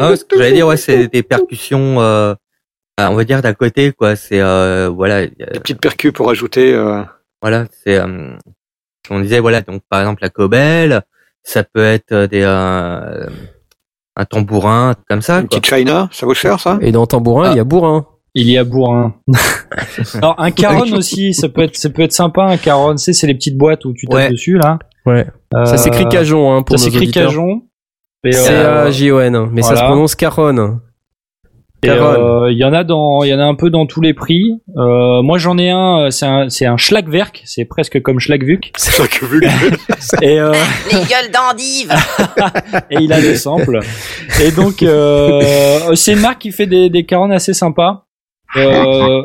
Ah, 0.00 0.12
j'allais 0.36 0.52
dire, 0.52 0.66
ouais, 0.66 0.76
c'est 0.76 1.08
des 1.08 1.22
percussions, 1.22 2.00
euh, 2.00 2.34
ah, 2.98 3.10
on 3.10 3.14
va 3.14 3.24
dire 3.24 3.40
d'à 3.42 3.54
côté, 3.54 3.92
quoi. 3.92 4.16
C'est, 4.16 4.40
euh, 4.40 4.88
voilà, 4.94 5.26
Des 5.26 5.34
petites 5.60 5.80
percus 5.80 6.12
pour 6.12 6.30
ajouter. 6.30 6.74
euh, 6.74 7.02
voilà, 7.40 7.66
c'est, 7.84 7.98
euh, 7.98 8.34
on 9.10 9.20
disait, 9.20 9.40
voilà, 9.40 9.62
donc 9.62 9.82
par 9.88 10.00
exemple 10.00 10.22
la 10.22 10.28
cobelle, 10.30 11.02
ça 11.42 11.64
peut 11.64 11.84
être 11.84 12.12
euh, 12.12 12.26
des, 12.26 12.42
euh, 12.42 13.26
un 14.16 14.24
tambourin, 14.26 14.94
comme 15.08 15.22
ça, 15.22 15.36
une 15.40 15.48
quoi. 15.48 15.58
petite 15.58 15.66
china, 15.74 16.08
ça 16.12 16.26
vaut 16.26 16.34
cher 16.34 16.60
ça? 16.60 16.78
Et 16.82 16.92
dans 16.92 17.06
tambourin, 17.06 17.50
il 17.52 17.56
y 17.56 17.60
a 17.60 17.64
bourrin. 17.64 18.06
Il 18.34 18.48
y 18.50 18.56
a 18.56 18.64
bourrin. 18.64 19.14
Alors 20.14 20.34
un 20.38 20.50
caron 20.50 20.90
aussi, 20.92 21.34
ça 21.34 21.48
peut 21.48 21.62
être, 21.62 21.76
ça 21.76 21.90
peut 21.90 22.02
être 22.02 22.12
sympa 22.12 22.42
un 22.44 22.56
caron. 22.56 22.92
Tu 22.94 23.02
sais, 23.04 23.12
c'est 23.12 23.26
les 23.26 23.34
petites 23.34 23.58
boîtes 23.58 23.84
où 23.84 23.92
tu 23.92 24.06
tapes 24.06 24.16
Ouais. 24.16 24.30
dessus 24.30 24.56
là. 24.58 24.78
Ouais. 25.04 25.26
Ça 25.66 25.74
Euh, 25.74 25.76
s'écrit 25.76 26.08
cajon, 26.08 26.52
hein, 26.52 26.62
pour 26.62 26.78
Ça 26.78 26.86
nos 26.86 26.90
s'écrit 26.92 27.06
auditeurs. 27.08 27.26
cajon. 27.28 27.62
C'est 28.24 28.50
euh, 28.50 28.86
euh, 28.86 28.90
J-O-N, 28.90 29.48
mais 29.52 29.62
ça 29.62 29.76
se 29.76 29.82
prononce 29.82 30.14
caron. 30.14 30.78
et, 31.82 31.88
Caron. 31.88 32.44
euh, 32.44 32.52
Il 32.52 32.56
y 32.56 32.64
en 32.64 32.72
a 32.72 32.84
dans, 32.84 33.22
il 33.24 33.28
y 33.30 33.34
en 33.34 33.40
a 33.40 33.44
un 33.44 33.56
peu 33.56 33.68
dans 33.68 33.84
tous 33.86 34.00
les 34.00 34.14
prix. 34.14 34.44
Euh, 34.76 35.20
moi 35.22 35.36
j'en 35.38 35.58
ai 35.58 35.70
un, 35.70 36.06
euh, 36.06 36.10
c'est 36.10 36.26
un, 36.26 36.48
c'est 36.48 36.64
un 36.66 36.76
Schlagwerk, 36.76 37.42
c'est 37.44 37.64
presque 37.64 38.00
comme 38.00 38.18
Schlagvuk. 38.20 38.70
Ça 38.76 39.06
que- 39.08 39.26
Et 40.24 40.40
euh, 40.40 40.52
Les 40.92 40.98
gueules 41.00 41.30
d'endive 41.32 41.92
et 42.90 42.96
il 43.00 43.12
a 43.12 43.20
des 43.20 43.34
samples. 43.36 43.80
Et 44.42 44.52
donc, 44.52 44.82
euh, 44.84 45.94
c'est 45.96 46.12
une 46.12 46.20
marque 46.20 46.38
qui 46.42 46.52
fait 46.52 46.66
des, 46.66 46.88
des 46.88 47.04
caronnes 47.04 47.32
assez 47.32 47.52
sympas. 47.54 48.06
Euh, 48.56 49.22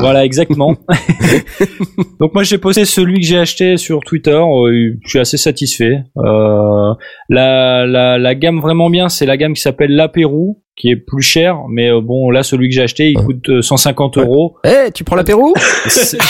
voilà, 0.00 0.24
exactement. 0.24 0.76
donc 2.20 2.32
moi 2.34 2.42
j'ai 2.44 2.58
posté 2.58 2.84
celui 2.84 3.20
que 3.20 3.26
j'ai 3.26 3.38
acheté 3.38 3.76
sur 3.76 4.00
Twitter. 4.00 4.30
euh, 4.30 4.94
je 5.04 5.08
suis 5.08 5.18
assez 5.18 5.36
satisfait. 5.36 6.02
Euh, 6.16 6.94
la, 7.28 7.86
la, 7.86 8.18
la 8.18 8.34
gamme 8.34 8.60
vraiment 8.60 8.90
bien, 8.90 9.08
c'est 9.08 9.26
la 9.26 9.36
gamme 9.36 9.54
qui 9.54 9.60
s'appelle 9.62 9.90
l'apérou, 9.94 10.62
qui 10.76 10.90
est 10.90 10.96
plus 10.96 11.22
cher. 11.22 11.58
Mais 11.68 11.90
euh, 11.90 12.00
bon, 12.00 12.30
là 12.30 12.42
celui 12.42 12.68
que 12.68 12.74
j'ai 12.74 12.82
acheté, 12.82 13.10
il 13.10 13.18
Ouais. 13.18 13.24
coûte 13.24 13.48
euh, 13.48 13.62
150 13.62 14.18
euros. 14.18 14.56
Eh, 14.64 14.90
tu 14.92 15.02
prends 15.04 15.16
l'apéro? 15.16 15.52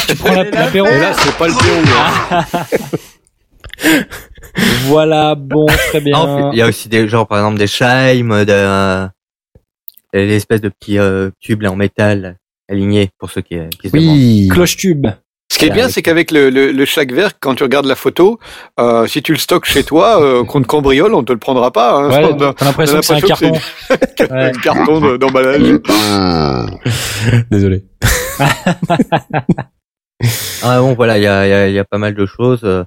Tu 0.06 0.16
prends 0.16 0.34
la- 0.34 0.44
l'apéro 0.50 0.86
Et 0.88 0.98
là, 1.00 1.12
c'est 1.12 1.36
pas 1.36 1.48
le 1.48 1.54
Pérou. 1.54 1.84
hein. 2.32 2.64
Voilà, 4.86 5.34
bon, 5.34 5.66
très 5.66 6.00
bien. 6.00 6.50
Il 6.52 6.58
y 6.58 6.62
a 6.62 6.66
aussi 6.66 6.88
des 6.88 7.06
genre 7.08 7.26
par 7.26 7.38
exemple 7.38 7.58
des 7.58 7.66
chimes, 7.66 8.44
de, 8.44 8.50
euh, 8.52 9.06
l'espèce 10.12 10.60
de 10.60 10.68
petits 10.68 10.98
euh, 10.98 11.30
tubes 11.40 11.62
là, 11.62 11.70
en 11.72 11.76
métal 11.76 12.36
alignés 12.70 13.10
pour 13.18 13.30
ceux 13.30 13.40
qui, 13.40 13.56
qui 13.80 13.88
se 13.90 13.96
demandent. 13.96 14.16
Oui. 14.16 14.48
Cloche 14.50 14.76
tube. 14.76 15.06
Ce 15.50 15.58
qui 15.58 15.64
est 15.64 15.70
bien, 15.70 15.88
c'est 15.88 16.02
qu'avec 16.02 16.30
le, 16.30 16.50
le, 16.50 16.72
le 16.72 16.84
chaque 16.84 17.10
verre, 17.10 17.40
quand 17.40 17.54
tu 17.54 17.62
regardes 17.62 17.86
la 17.86 17.94
photo, 17.94 18.38
euh, 18.78 19.06
si 19.06 19.22
tu 19.22 19.32
le 19.32 19.38
stockes 19.38 19.64
chez 19.64 19.82
toi, 19.82 20.22
euh, 20.22 20.44
contre 20.44 20.66
cambriole, 20.66 21.14
on 21.14 21.24
te 21.24 21.32
le 21.32 21.38
prendra 21.38 21.72
pas. 21.72 21.94
Hein, 21.96 22.10
Ouais, 22.10 22.24
On 22.30 22.40
a- 22.42 22.52
t'as 22.52 22.64
l'impression 22.66 23.00
que 23.00 23.06
c'est 23.06 23.14
un 23.14 23.20
carton. 23.20 23.52
un 24.30 24.52
carton 24.52 25.00
de- 25.00 25.16
d'emballage. 25.16 25.62
Désolé. 27.50 27.84
Ah 30.64 30.80
bon, 30.80 30.94
voilà, 30.94 31.16
il 31.18 31.22
y 31.22 31.26
a, 31.28 31.46
il 31.46 31.50
y, 31.50 31.52
a, 31.52 31.68
il 31.68 31.74
y 31.74 31.78
a 31.78 31.84
pas 31.84 31.98
mal 31.98 32.14
de 32.14 32.26
choses. 32.26 32.62
euh, 32.64 32.82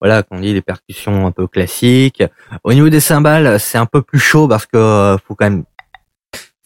voilà, 0.00 0.22
qu'on 0.22 0.38
dit 0.40 0.52
des 0.52 0.62
percussions 0.62 1.26
un 1.26 1.32
peu 1.32 1.46
classiques. 1.48 2.22
Au 2.64 2.72
niveau 2.72 2.88
des 2.88 3.00
cymbales, 3.00 3.58
c'est 3.58 3.78
un 3.78 3.86
peu 3.86 4.02
plus 4.02 4.18
chaud 4.20 4.46
parce 4.46 4.66
que 4.66 4.76
euh, 4.76 5.18
faut 5.18 5.34
quand 5.34 5.46
même, 5.50 5.64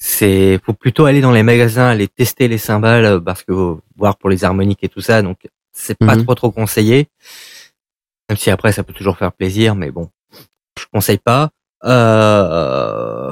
c'est, 0.03 0.59
faut 0.65 0.73
plutôt 0.73 1.05
aller 1.05 1.21
dans 1.21 1.31
les 1.31 1.43
magasins, 1.43 1.87
aller 1.87 2.09
tester 2.09 2.49
les 2.49 2.57
cymbales 2.59 3.05
euh, 3.05 3.21
parce 3.21 3.45
que 3.45 3.77
voir 3.97 4.17
pour 4.17 4.31
les 4.31 4.45
harmoniques 4.45 4.83
et 4.83 4.89
tout 4.89 5.03
ça. 5.03 5.21
Donc, 5.23 5.47
c'est 5.73 5.95
pas 5.97 6.17
Mhm. 6.17 6.25
trop 6.25 6.35
trop 6.35 6.51
conseillé. 6.51 7.09
Même 8.29 8.39
si 8.39 8.51
après, 8.51 8.73
ça 8.73 8.83
peut 8.83 8.95
toujours 8.95 9.19
faire 9.19 9.33
plaisir, 9.33 9.75
mais 9.75 9.91
bon, 9.91 10.09
je 10.79 10.85
conseille 10.93 11.19
pas. 11.19 11.51
Euh, 11.85 13.31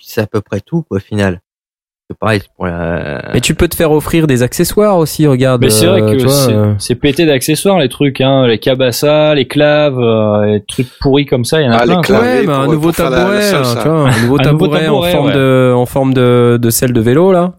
c'est 0.00 0.20
à 0.22 0.26
peu 0.26 0.40
près 0.40 0.60
tout 0.60 0.82
quoi, 0.82 0.96
au 0.98 1.00
final. 1.00 1.40
C'est 2.10 2.18
pareil 2.18 2.40
c'est 2.42 2.50
pour 2.56 2.64
la. 2.66 3.22
Mais 3.34 3.40
tu 3.42 3.54
peux 3.54 3.68
te 3.68 3.76
faire 3.76 3.92
offrir 3.92 4.26
des 4.26 4.42
accessoires 4.42 4.96
aussi, 4.96 5.26
regarde. 5.26 5.60
Mais 5.62 5.68
c'est 5.68 5.86
vrai 5.86 6.00
euh, 6.00 6.10
que 6.12 6.16
tu 6.16 6.24
vois, 6.24 6.32
c'est- 6.32 6.52
euh, 6.54 6.74
c'est 6.78 6.94
pété 6.94 7.26
d'accessoires 7.26 7.78
les 7.78 7.90
trucs, 7.90 8.22
hein, 8.22 8.46
les 8.46 8.58
cabassas, 8.58 9.34
les 9.34 9.46
claves, 9.46 9.98
euh, 9.98 10.46
les 10.46 10.64
trucs 10.64 10.88
pourris 11.00 11.26
comme 11.26 11.44
ça, 11.44 11.60
il 11.60 11.66
y 11.66 11.68
en 11.68 11.72
a 11.72 11.76
Ah, 11.80 11.84
les 11.86 11.96
plein. 12.00 12.20
Ouais, 12.20 12.48
un 12.48 12.66
nouveau 12.66 12.88
la- 12.88 12.94
tabouret, 12.94 13.34
la 13.34 13.42
salsa. 13.42 13.82
tu 13.82 13.88
vois, 13.88 14.08
un 14.08 14.20
nouveau 14.22 14.36
Un 14.40 14.42
tabouret, 14.42 14.84
tabouret, 14.84 15.08
en 15.10 15.12
forme 15.12 15.26
ouais. 15.26 15.34
de, 15.34 15.72
en 15.76 15.84
forme 15.86 16.14
de, 16.14 16.58
de 16.60 16.70
selle 16.70 16.94
de 16.94 17.00
vélo 17.02 17.30
là. 17.30 17.52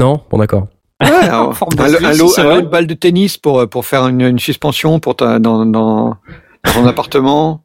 Non, 0.00 0.20
bon 0.30 0.38
d'accord. 0.38 0.66
Ouais, 1.00 1.08
de 1.08 1.30
un- 1.30 2.10
un 2.10 2.14
lot, 2.16 2.38
un 2.38 2.60
lot 2.80 2.86
de 2.86 2.94
tennis 2.94 3.36
pour, 3.38 3.68
pour 3.68 3.86
faire 3.86 4.08
une, 4.08 4.20
une 4.22 4.38
suspension 4.40 4.98
pour 4.98 5.14
ta, 5.14 5.38
dans, 5.38 5.64
dans, 5.64 6.16
dans 6.64 6.72
ton 6.74 6.84
appartement. 6.86 7.62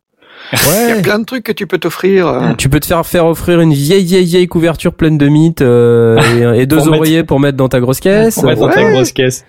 Il 0.52 0.60
y 0.60 0.92
a 0.92 0.96
Ouais. 0.96 1.02
plein 1.02 1.20
de 1.20 1.26
trucs 1.26 1.44
que 1.44 1.52
tu 1.52 1.66
peux 1.68 1.78
t'offrir. 1.78 2.28
euh. 2.28 2.54
Tu 2.58 2.70
peux 2.70 2.80
te 2.80 2.86
faire 2.86 3.06
faire 3.06 3.26
offrir 3.26 3.60
une 3.62 3.74
vieille 3.74 4.04
vieille 4.04 4.26
vieille 4.26 4.48
couverture 4.48 4.94
pleine 4.94 5.18
de 5.18 5.28
mythes 5.28 5.62
euh, 5.62 6.20
et, 6.58 6.62
et 6.62 6.66
deux 6.66 6.78
Pour 6.78 6.86
mettre- 6.88 6.98
oreillers 7.00 7.24
pour 7.24 7.40
mettre 7.40 7.58
dans 7.58 7.70
ta 7.70 7.80
grosse 7.80 8.00
caisse. 8.00 8.38
On 8.38 8.46
va 8.46 8.56
dans 8.56 8.70
ta 8.70 8.84
Ouais. 8.84 8.92
grosse 8.92 9.12
caisse. 9.12 9.46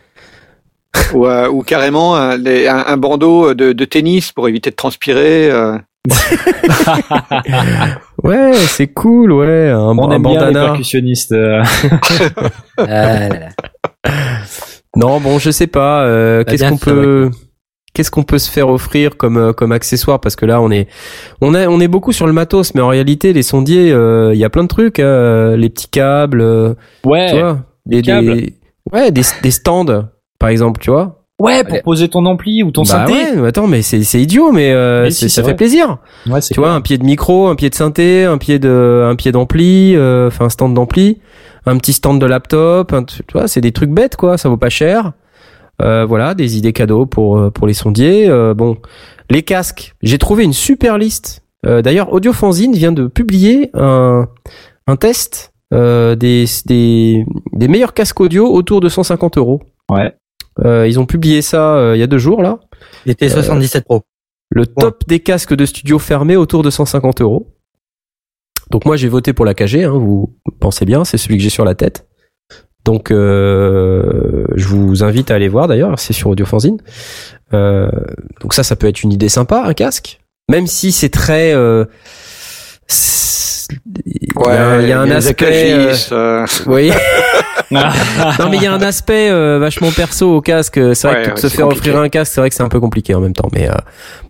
ou, 1.12 1.26
euh, 1.26 1.48
ou 1.48 1.62
carrément 1.62 2.14
un, 2.16 2.36
les- 2.36 2.68
un, 2.68 2.84
un 2.86 2.96
bandeau 2.96 3.52
de, 3.54 3.72
de 3.72 3.84
tennis 3.84 4.30
pour 4.32 4.48
éviter 4.48 4.70
de 4.70 4.76
transpirer. 4.76 5.50
euh. 5.50 5.76
Ouais, 8.22 8.52
c'est 8.54 8.86
cool, 8.86 9.32
ouais. 9.32 9.70
Un, 9.70 9.78
On 9.78 10.08
un 10.10 10.14
aime 10.16 10.22
bien 10.22 10.32
les 10.32 10.38
bandana. 10.38 10.64
percussionnistes. 10.66 11.32
euh. 11.32 11.62
Ah 12.78 12.84
là 12.86 13.28
là. 13.28 13.48
Non, 14.96 15.20
bon, 15.20 15.38
je 15.38 15.50
sais 15.50 15.66
pas. 15.66 16.02
euh, 16.04 16.42
Bah, 16.44 16.50
qu'est-ce 16.50 16.68
qu'on 16.68 16.76
peut, 16.78 17.30
qu'est-ce 17.94 18.10
qu'on 18.10 18.22
peut 18.24 18.38
se 18.38 18.50
faire 18.50 18.68
offrir 18.68 19.16
comme 19.16 19.36
euh, 19.38 19.52
comme 19.52 19.72
accessoire? 19.72 20.20
Parce 20.20 20.36
que 20.36 20.44
là, 20.44 20.60
on 20.60 20.70
est, 20.70 20.86
on 21.40 21.54
est, 21.54 21.66
on 21.66 21.80
est 21.80 21.88
beaucoup 21.88 22.12
sur 22.12 22.26
le 22.26 22.32
matos, 22.32 22.74
mais 22.74 22.80
en 22.82 22.88
réalité, 22.88 23.32
les 23.32 23.42
sondiers, 23.42 23.90
euh, 23.92 24.34
il 24.34 24.38
y 24.38 24.44
a 24.44 24.50
plein 24.50 24.64
de 24.64 24.68
trucs, 24.68 24.98
euh, 24.98 25.56
les 25.56 25.70
petits 25.70 25.88
câbles, 25.88 26.40
euh, 26.42 26.74
Ouais, 27.04 27.30
tu 27.30 27.38
vois, 27.38 27.60
des 27.86 27.96
des, 27.96 28.02
câbles. 28.02 28.34
des- 28.36 28.54
ouais, 28.92 29.10
des, 29.10 29.22
des 29.42 29.50
stands, 29.50 30.04
par 30.38 30.48
exemple, 30.50 30.80
tu 30.80 30.90
vois. 30.90 31.22
ouais, 31.38 31.64
pour 31.64 31.82
poser 31.82 32.08
ton 32.08 32.24
ampli 32.26 32.62
ou 32.62 32.70
ton 32.70 32.82
bah 32.82 32.88
synthé. 33.06 33.38
ouais, 33.38 33.48
attends, 33.48 33.66
mais 33.66 33.82
c'est 33.82 34.02
c'est 34.02 34.20
idiot, 34.20 34.52
mais, 34.52 34.72
euh, 34.72 35.04
Mais 35.04 35.10
c'est- 35.10 35.28
si, 35.28 35.34
ça 35.34 35.42
fait 35.44 35.54
plaisir. 35.54 35.98
Ouais, 36.28 36.40
c'est 36.40 36.52
Tu 36.54 36.60
vois, 36.60 36.72
un 36.72 36.80
pied 36.80 36.98
de 36.98 37.04
micro, 37.04 37.48
un 37.48 37.54
pied 37.54 37.70
de 37.70 37.74
synthé, 37.74 38.24
un 38.24 38.38
pied 38.38 38.58
de, 38.58 39.04
un 39.08 39.14
pied 39.16 39.32
d'ampli, 39.32 39.94
euh, 39.96 40.28
enfin 40.28 40.46
un 40.46 40.48
stand 40.50 40.74
d'ampli, 40.74 41.20
un 41.66 41.76
petit 41.78 41.92
stand 41.92 42.20
de 42.20 42.26
laptop, 42.26 42.92
un 42.92 43.04
tu 43.04 43.22
vois, 43.32 43.48
c'est 43.48 43.60
des 43.60 43.72
trucs 43.72 43.90
bêtes 43.90 44.16
quoi, 44.16 44.36
ça 44.38 44.48
vaut 44.48 44.56
pas 44.56 44.68
cher. 44.68 45.12
Euh, 45.82 46.04
voilà, 46.04 46.34
des 46.34 46.56
idées 46.56 46.72
cadeaux 46.72 47.06
pour 47.06 47.38
euh, 47.38 47.50
pour 47.50 47.66
les 47.66 47.74
sondiers. 47.74 48.28
Euh, 48.28 48.54
bon, 48.54 48.76
les 49.30 49.42
casques, 49.42 49.94
j'ai 50.02 50.18
trouvé 50.18 50.44
une 50.44 50.52
super 50.52 50.98
liste 50.98 51.42
Euh, 51.66 51.80
D'ailleurs, 51.82 52.12
Audiofanzine 52.12 52.74
vient 52.74 52.92
de 52.92 53.06
publier 53.06 53.70
un, 53.74 54.28
un 54.86 54.96
test 54.96 55.52
euh, 55.72 56.14
des, 56.14 56.44
des, 56.66 57.24
des 57.52 57.68
meilleurs 57.68 57.94
casques 57.94 58.20
audio 58.20 58.52
autour 58.52 58.80
de 58.80 58.88
150 58.88 59.38
euros. 59.38 59.62
Ouais. 59.90 60.14
Euh, 60.64 60.86
ils 60.86 61.00
ont 61.00 61.06
publié 61.06 61.42
ça 61.42 61.74
euh, 61.76 61.96
il 61.96 62.00
y 62.00 62.02
a 62.02 62.06
deux 62.06 62.18
jours 62.18 62.42
là. 62.42 62.60
Il 63.06 63.12
était 63.12 63.28
77 63.28 63.84
Pro. 63.84 64.02
Le 64.50 64.66
top 64.66 65.02
des 65.08 65.20
casques 65.20 65.54
de 65.54 65.64
studio 65.64 65.98
fermés 65.98 66.36
autour 66.36 66.62
de 66.62 66.70
150 66.70 67.22
euros. 67.22 67.48
Donc 68.70 68.84
moi 68.84 68.96
j'ai 68.96 69.08
voté 69.08 69.32
pour 69.32 69.44
la 69.44 69.54
KG, 69.54 69.84
hein, 69.84 69.90
vous 69.90 70.36
pensez 70.60 70.84
bien, 70.84 71.04
c'est 71.04 71.18
celui 71.18 71.36
que 71.38 71.42
j'ai 71.42 71.50
sur 71.50 71.64
la 71.64 71.74
tête. 71.74 72.06
Donc 72.84 73.10
euh, 73.10 74.44
je 74.56 74.66
vous 74.68 75.02
invite 75.02 75.30
à 75.30 75.34
aller 75.36 75.48
voir 75.48 75.68
d'ailleurs, 75.68 75.98
c'est 75.98 76.12
sur 76.12 76.28
Audiofanzine. 76.30 76.78
Euh, 77.54 77.88
donc 78.40 78.52
ça, 78.54 78.62
ça 78.62 78.76
peut 78.76 78.86
être 78.88 79.02
une 79.02 79.12
idée 79.12 79.28
sympa, 79.28 79.62
un 79.66 79.74
casque. 79.74 80.20
Même 80.50 80.66
si 80.66 80.92
c'est 80.92 81.08
très... 81.08 81.54
euh, 81.54 81.84
il 84.04 84.28
y 84.36 84.48
a, 84.48 84.80
il 84.82 84.88
y 84.88 84.92
a 84.92 85.00
un 85.00 85.10
aspect... 85.10 85.72
euh, 85.72 85.94
euh, 86.12 86.46
voyez 86.66 86.92
non 87.70 88.48
mais 88.50 88.58
il 88.58 88.62
y 88.62 88.66
a 88.66 88.72
un 88.74 88.82
aspect 88.82 89.30
euh, 89.30 89.58
vachement 89.58 89.90
perso 89.90 90.36
au 90.36 90.40
casque. 90.42 90.78
C'est 90.94 91.08
vrai 91.08 91.16
Ouais, 91.16 91.22
que 91.24 91.30
ouais, 91.30 91.36
se 91.36 91.48
faire 91.48 91.66
compliqué. 91.66 91.88
offrir 91.90 92.02
un 92.02 92.08
casque, 92.10 92.32
c'est 92.34 92.40
vrai 92.40 92.50
que 92.50 92.56
c'est 92.56 92.62
un 92.62 92.68
peu 92.68 92.80
compliqué 92.80 93.14
en 93.14 93.20
même 93.20 93.32
temps. 93.32 93.48
Mais 93.52 93.68
euh, 93.70 93.74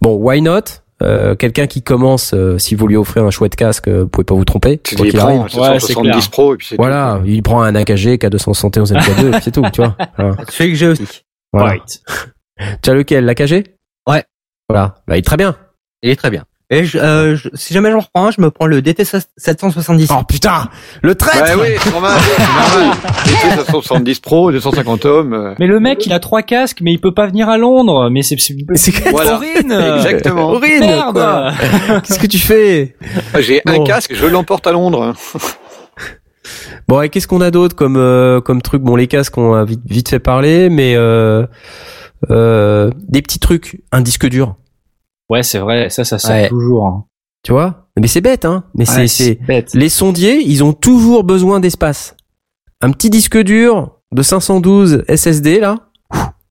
bon, 0.00 0.14
why 0.14 0.40
not? 0.40 0.60
Euh, 1.02 1.34
Quelqu'un 1.34 1.66
qui 1.66 1.82
commence, 1.82 2.32
euh, 2.34 2.58
si 2.58 2.74
vous 2.74 2.86
lui 2.86 2.96
offrez 2.96 3.20
un 3.20 3.30
chouette 3.30 3.56
casque, 3.56 3.88
euh, 3.88 4.02
vous 4.02 4.08
pouvez 4.08 4.24
pas 4.24 4.34
vous 4.34 4.44
tromper. 4.44 4.78
tu 4.78 4.94
quoi 4.94 5.04
les 5.04 5.10
qu'il 5.10 5.20
prends, 5.20 5.40
arrive. 5.40 5.48
770 5.48 6.28
Pro, 6.28 6.54
et 6.54 6.56
puis 6.56 6.66
c'est 6.68 6.76
Voilà, 6.76 7.20
il 7.24 7.42
prend 7.42 7.62
un 7.62 7.74
AKG 7.74 8.16
K271 8.16 8.92
MK2 8.92 9.28
et 9.28 9.30
puis 9.32 9.40
c'est 9.42 9.50
tout, 9.50 9.64
tu 9.72 9.80
vois. 9.82 9.96
Voilà. 10.16 10.36
Celui 10.48 10.72
que 10.72 10.76
j'ai 10.78 10.88
aussi. 10.88 11.04
Voilà. 11.52 11.70
Right. 11.70 12.02
Tu 12.82 12.90
as 12.90 12.94
lequel 12.94 13.24
L'AKG 13.24 13.64
Ouais. 14.08 14.24
Voilà, 14.68 14.94
bah 15.06 15.16
il 15.16 15.18
est 15.18 15.22
très 15.22 15.36
bien. 15.36 15.56
Il 16.02 16.10
est 16.10 16.16
très 16.16 16.30
bien. 16.30 16.44
Et 16.74 16.84
je, 16.84 16.98
euh, 16.98 17.36
je- 17.36 17.48
si 17.54 17.72
jamais 17.74 17.90
j'en 17.90 18.00
reprends 18.00 18.26
un, 18.26 18.30
je 18.30 18.40
me 18.40 18.50
prends 18.50 18.66
le 18.66 18.82
DT 18.82 19.04
770. 19.04 20.08
Oh 20.10 20.22
putain 20.28 20.68
Le 21.02 21.14
traître 21.14 21.44
Bah 21.56 21.62
oui, 21.62 21.68
c'est 21.78 21.90
normal, 21.90 22.12
normal. 22.38 22.96
Et 23.26 23.30
tu 23.30 23.36
sais, 23.36 23.50
770 23.56 24.20
Pro, 24.20 24.50
250 24.52 25.04
ohms. 25.06 25.32
euh, 25.34 25.54
Mais 25.58 25.66
le 25.66 25.80
mec, 25.80 26.04
il 26.06 26.12
a 26.12 26.18
trois 26.20 26.42
casques, 26.42 26.78
mais 26.82 26.92
il 26.92 26.98
peut 27.00 27.14
pas 27.14 27.26
venir 27.26 27.48
à 27.48 27.56
Londres. 27.58 28.08
Mais 28.10 28.22
c'est 28.22 28.38
c'est 28.40 28.56
C'est 28.74 29.08
Voilà. 29.10 29.36
Aurine 29.36 29.72
Exactement. 29.96 30.50
horrible 30.50 30.80
Merde. 30.86 31.52
Qu'est-ce 32.06 32.18
que 32.18 32.26
tu 32.26 32.38
fais 32.38 32.96
J'ai 33.38 33.62
un 33.66 33.84
casque, 33.84 34.12
je 34.14 34.26
l'emporte 34.26 34.66
à 34.66 34.72
Londres. 34.72 35.14
Bon, 36.88 37.00
et 37.00 37.08
qu'est-ce 37.08 37.26
qu'on 37.26 37.40
a 37.40 37.50
d'autre 37.50 37.74
comme 37.74 37.96
euh, 37.96 38.42
comme 38.42 38.60
truc? 38.60 38.82
Bon, 38.82 38.96
les 38.96 39.06
casques, 39.06 39.38
on 39.38 39.54
a 39.54 39.64
vite, 39.64 39.80
vite 39.86 40.10
fait 40.10 40.18
parler, 40.18 40.68
mais 40.68 40.94
euh, 40.96 41.46
euh, 42.30 42.90
des 43.08 43.22
petits 43.22 43.38
trucs, 43.38 43.80
un 43.92 44.02
disque 44.02 44.28
dur, 44.28 44.56
Ouais, 45.30 45.42
c'est 45.42 45.58
vrai. 45.58 45.90
Ça, 45.90 46.04
ça 46.04 46.18
sort 46.18 46.30
Ouais. 46.32 46.48
toujours. 46.48 46.86
hein. 46.86 47.04
tu 47.42 47.52
vois? 47.52 47.88
Mais 48.00 48.06
c'est 48.08 48.20
bête, 48.20 48.44
hein 48.44 48.64
Mais 48.74 48.84
c'est 48.84 49.00
Ouais, 49.02 49.06
c'est 49.08 49.34
bête. 49.46 49.70
les 49.74 49.88
sondiers, 49.88 50.40
ils 50.40 50.64
ont 50.64 50.72
toujours 50.72 51.24
besoin 51.24 51.60
d'espace. 51.60 52.16
Un 52.80 52.90
petit 52.90 53.10
disque 53.10 53.38
dur 53.38 53.98
de 54.12 54.22
512 54.22 55.04
SSD 55.08 55.60
là, 55.60 55.76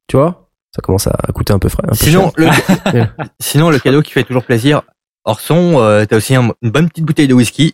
tu 0.08 0.18
vois 0.18 0.50
Ça 0.76 0.82
commence 0.82 1.08
à 1.08 1.16
coûter 1.34 1.54
un 1.54 1.60
peu 1.60 1.70
frais. 1.70 1.84
un 1.86 1.90
peu 1.90 1.96
Sinon, 1.96 2.32
cher. 2.38 2.52
le, 2.94 3.04
sinon, 3.40 3.70
le 3.70 3.80
cadeau 3.80 4.02
qui 4.02 4.12
fait 4.12 4.24
toujours 4.24 4.44
plaisir, 4.44 4.82
hors 5.26 5.40
son, 5.40 5.80
euh, 5.80 6.06
t'as 6.06 6.18
aussi 6.18 6.36
un- 6.36 6.52
une 6.62 6.72
bonne 6.72 6.90
petite 6.90 7.06
bouteille 7.06 7.28
de 7.28 7.34
whisky. 7.34 7.74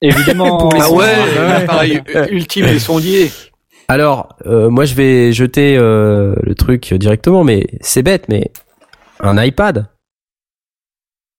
Évidemment. 0.00 0.56
Pour 0.58 0.72
les 0.72 0.80
Ah 0.80 0.84
sondiers. 0.84 0.98
ouais, 1.04 1.38
Ouais. 1.58 1.64
pareil, 1.66 2.02
ultime 2.30 2.66
les 2.66 2.78
sondiers. 2.78 3.30
Alors, 3.88 4.36
euh, 4.46 4.70
moi 4.70 4.84
je 4.84 4.94
vais 4.94 5.32
jeter 5.32 5.76
euh, 5.76 6.34
le 6.42 6.54
truc 6.54 6.94
directement, 6.94 7.44
mais 7.44 7.66
c'est 7.80 8.02
bête, 8.02 8.26
mais 8.28 8.50
un 9.20 9.42
iPad. 9.42 9.86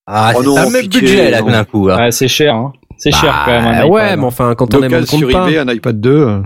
Ah, 0.06 0.32
Oh 0.36 0.40
c'est 0.40 0.46
non, 0.46 0.56
un 0.58 0.70
même 0.70 0.86
budget, 0.86 1.30
là, 1.30 1.40
d'un 1.42 1.64
coup. 1.64 1.88
hein. 1.90 1.96
Ouais, 1.98 2.10
c'est 2.10 2.28
cher. 2.28 2.54
Hein. 2.54 2.72
C'est 2.98 3.10
cher 3.10 3.32
Bah, 3.32 3.42
quand 3.46 3.52
même. 3.52 3.66
un 3.66 3.86
ouais, 3.86 4.16
mais 4.16 4.22
hein. 4.22 4.26
enfin, 4.26 4.54
quand 4.54 4.74
on 4.74 4.82
est 4.82 5.06
sur 5.06 5.30
pas, 5.30 5.46
eBay, 5.48 5.58
un 5.58 5.68
iPad 5.68 6.00
2. 6.00 6.42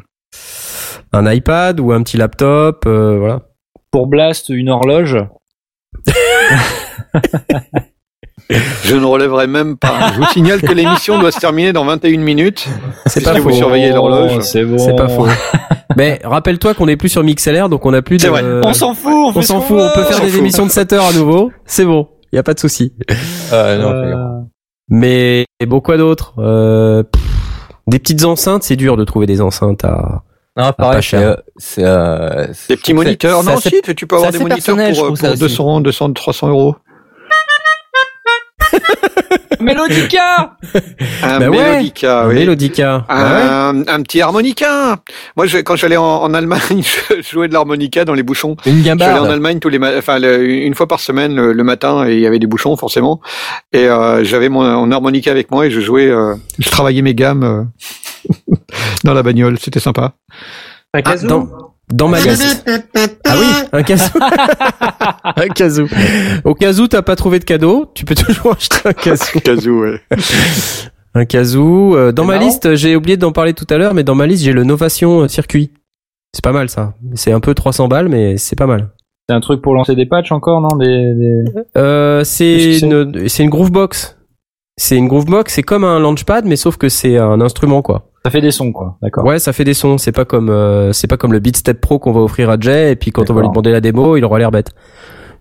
un 1.13 1.33
iPad 1.33 1.81
ou 1.81 1.93
un 1.93 2.03
petit 2.03 2.17
laptop, 2.17 2.85
euh, 2.87 3.17
voilà. 3.19 3.43
Pour 3.91 4.07
Blast, 4.07 4.49
une 4.51 4.69
horloge. 4.69 5.17
Je 8.85 8.95
ne 8.97 9.05
relèverai 9.05 9.47
même 9.47 9.77
pas. 9.77 10.11
Je 10.15 10.19
vous 10.21 10.27
signale 10.27 10.61
que 10.63 10.73
l'émission 10.73 11.19
doit 11.19 11.33
se 11.33 11.39
terminer 11.41 11.73
dans 11.75 11.85
21 11.85 12.19
minutes. 12.21 12.67
C'est 13.07 13.23
pas 13.23 13.35
que 13.35 13.41
vous 13.41 13.51
faux. 13.51 13.57
surveillez 13.57 13.91
l'horloge 13.93 14.33
Oh, 14.37 14.41
C'est 14.41 14.65
bon. 14.65 14.79
C'est 14.79 14.97
pas 14.97 15.09
faux. 15.09 15.27
Mais 15.97 16.21
rappelle-toi 16.25 16.73
qu'on 16.75 16.89
est 16.89 16.97
plus 16.97 17.09
sur 17.11 17.23
MixLR, 17.23 17.69
donc 17.69 17.85
on 17.85 17.93
a 17.93 18.01
plus 18.03 18.17
de. 18.17 18.23
C'est 18.23 18.29
vrai. 18.29 18.43
On 18.65 18.73
s'en 18.73 18.95
fout. 18.95 19.33
On, 19.35 19.43
s'en 19.43 19.61
fout. 19.61 19.79
On 19.81 19.95
peut 19.95 20.05
faire 20.05 20.21
des 20.21 20.29
fout. 20.29 20.39
émissions 20.41 20.65
de 20.65 20.71
7 20.71 20.93
heures 20.95 21.07
à 21.07 21.13
nouveau. 21.13 21.51
C'est 21.67 21.85
bon. 21.85 22.09
Y 22.33 22.39
a 22.39 22.43
pas 22.43 22.55
de 22.55 22.61
souci. 22.61 22.93
Euh, 23.53 23.79
non, 23.79 23.91
Euh, 23.93 24.41
Mais 24.89 25.47
et 25.61 25.67
bon 25.67 25.81
quoi 25.81 25.97
d'autre 25.97 26.35
euh, 26.39 27.03
Des 27.87 27.99
petites 27.99 28.25
enceintes, 28.25 28.63
c'est 28.63 28.77
dur 28.77 28.97
de 28.97 29.05
trouver 29.05 29.27
des 29.27 29.41
enceintes 29.41 29.85
à. 29.85 30.23
non, 30.57 30.65
pas 30.65 30.73
pareil, 30.73 31.03
cher. 31.03 31.39
c'est, 31.57 31.85
euh, 31.85 32.47
c'est, 32.53 32.67
euh, 32.67 32.69
Des 32.69 32.77
petits 32.77 32.95
moniteurs. 32.95 33.43
Non, 33.45 33.57
si, 33.59 33.81
tu 33.97 34.07
peux 34.07 34.17
avoir 34.17 34.33
c'est 34.33 34.39
des 34.39 34.45
moniteurs 34.45 34.77
pour, 34.77 35.07
pour 35.09 35.19
ça 35.19 35.31
aussi. 35.33 35.41
200, 35.41 35.81
200, 35.81 36.13
300 36.13 36.49
euros. 36.49 36.77
Mélodica 39.65 40.57
Un 41.23 41.39
Bah 41.41 41.49
ouais. 41.51 41.59
Melodica, 41.73 42.21
un 42.23 42.29
oui. 42.29 42.35
Melodica. 42.37 43.05
Ah 43.09 43.75
ouais 43.75 43.83
Un, 43.89 44.03
petit 44.03 44.21
harmonica. 44.21 44.97
Moi, 45.37 45.47
je, 45.47 45.59
quand 45.59 45.77
j'allais 45.77 45.97
en, 45.97 46.05
en 46.05 46.35
Allemagne, 46.35 46.83
je 47.17 47.23
jouais 47.23 47.49
de 47.49 47.53
l'harmonica 47.53 48.05
dans 48.05 48.15
les 48.15 48.23
bouchons. 48.23 48.57
Une 48.67 48.83
J'allais 48.83 49.05
en. 49.05 49.25
Allemagne 49.31 49.59
tous 49.59 49.69
les 49.69 49.79
enfin 49.99 50.19
le- 50.19 50.45
une 50.49 50.75
fois 50.75 50.87
par 50.89 51.01
semaine 51.01 51.35
le, 51.35 51.53
le 51.53 51.65
matin 51.65 52.07
et 52.09 52.15
il 52.15 52.21
y 52.21 52.27
avait 52.27 52.39
des 52.39 52.47
bouchons 52.47 52.77
forcément 52.77 53.21
et 53.73 53.87
euh, 53.89 54.25
j'avais 54.25 54.49
mon, 54.49 54.63
mon 54.63 54.91
harmonica 54.93 55.31
avec 55.31 55.51
moi 55.51 55.67
et 55.67 55.71
je 55.71 55.81
jouais 55.81 56.07
euh, 56.09 56.35
je 56.59 56.69
travaillais 56.71 57.03
mes 57.03 57.15
gammes 57.15 57.45
euh, 57.45 58.55
dans 59.05 59.15
la 59.15 59.23
bagnole 59.23 59.59
c'était 59.59 59.81
sympa 59.81 60.15
Un 60.95 61.01
Ah, 61.05 61.17
dans, 61.17 61.49
dans 61.93 62.09
ma 62.09 62.21
liste. 62.21 62.69
Ah 63.29 63.35
oui, 63.39 63.47
un 63.73 63.83
casou. 63.83 64.19
un 65.37 65.49
casou. 65.49 65.87
Au 66.45 66.55
cas 66.55 66.73
où 66.75 66.87
t'as 66.89 67.03
pas 67.03 67.17
trouvé 67.17 67.39
de 67.39 67.45
cadeau, 67.45 67.91
tu 67.95 68.05
peux 68.05 68.15
toujours 68.15 68.53
acheter 68.53 68.89
un 68.89 68.93
casou. 68.93 69.39
Kazoo 69.41 69.81
ouais 69.83 70.01
Un 71.15 71.25
casou. 71.25 71.95
Euh, 71.97 72.13
dans 72.13 72.25
ma 72.25 72.35
marrant. 72.35 72.47
liste, 72.47 72.75
j'ai 72.75 72.97
oublié 72.97 73.17
d'en 73.17 73.33
parler 73.33 73.55
tout 73.55 73.67
à 73.71 73.77
l'heure, 73.79 73.95
mais 73.95 74.05
dans 74.05 74.15
ma 74.15 74.27
liste, 74.27 74.45
j'ai 74.45 74.53
le 74.53 74.65
Novation 74.65 75.23
euh, 75.23 75.29
circuit. 75.29 75.73
C'est 76.35 76.45
pas 76.45 76.53
mal 76.53 76.69
ça. 76.69 76.95
C'est 77.15 77.33
un 77.33 77.41
peu 77.41 77.55
300 77.55 77.89
balles, 77.89 78.09
mais 78.09 78.37
c'est 78.37 78.57
pas 78.57 78.67
mal. 78.67 78.91
C'est 79.29 79.35
un 79.35 79.41
truc 79.41 79.61
pour 79.63 79.75
lancer 79.75 79.95
des 79.95 80.07
patchs 80.07 80.33
encore, 80.33 80.61
non 80.61 80.77
des, 80.79 80.87
des- 81.15 81.45
Euh, 81.77 82.25
c'est 82.25 82.79
une, 82.81 83.29
c'est 83.29 83.43
une 83.43 83.51
Groovebox. 83.51 84.17
C'est 84.77 84.97
une 84.97 85.09
Groovebox, 85.09 85.53
c'est 85.53 85.63
comme 85.63 85.85
un 85.85 85.99
Launchpad, 85.99 86.45
mais 86.47 86.57
sauf 86.57 86.77
que 86.77 86.89
c'est 86.89 87.19
un 87.19 87.41
instrument 87.41 87.83
quoi. 87.83 88.08
Ça 88.29 88.33
fait 88.33 88.41
des 88.43 88.51
sons, 88.51 88.73
quoi. 88.73 88.99
D'accord. 89.03 89.25
Ouais, 89.25 89.39
ça 89.39 89.55
fait 89.55 89.65
des 89.65 89.73
sons. 89.73 89.97
C'est 89.97 90.13
pas 90.13 90.27
comme, 90.27 90.51
euh, 90.51 90.93
c'est 90.93 91.07
pas 91.07 91.17
comme 91.17 91.33
le 91.33 91.39
Beatstep 91.39 91.81
Pro 91.81 91.99
qu'on 91.99 92.13
va 92.13 92.21
offrir 92.21 92.51
à 92.51 92.59
Jay, 92.61 92.93
et 92.93 92.97
puis 92.97 93.11
quand 93.11 93.31
on 93.31 93.35
va 93.35 93.41
lui 93.41 93.49
demander 93.49 93.71
la 93.71 93.81
démo, 93.81 94.17
il 94.19 94.25
aura 94.25 94.39
l'air 94.39 94.51
bête. 94.51 94.73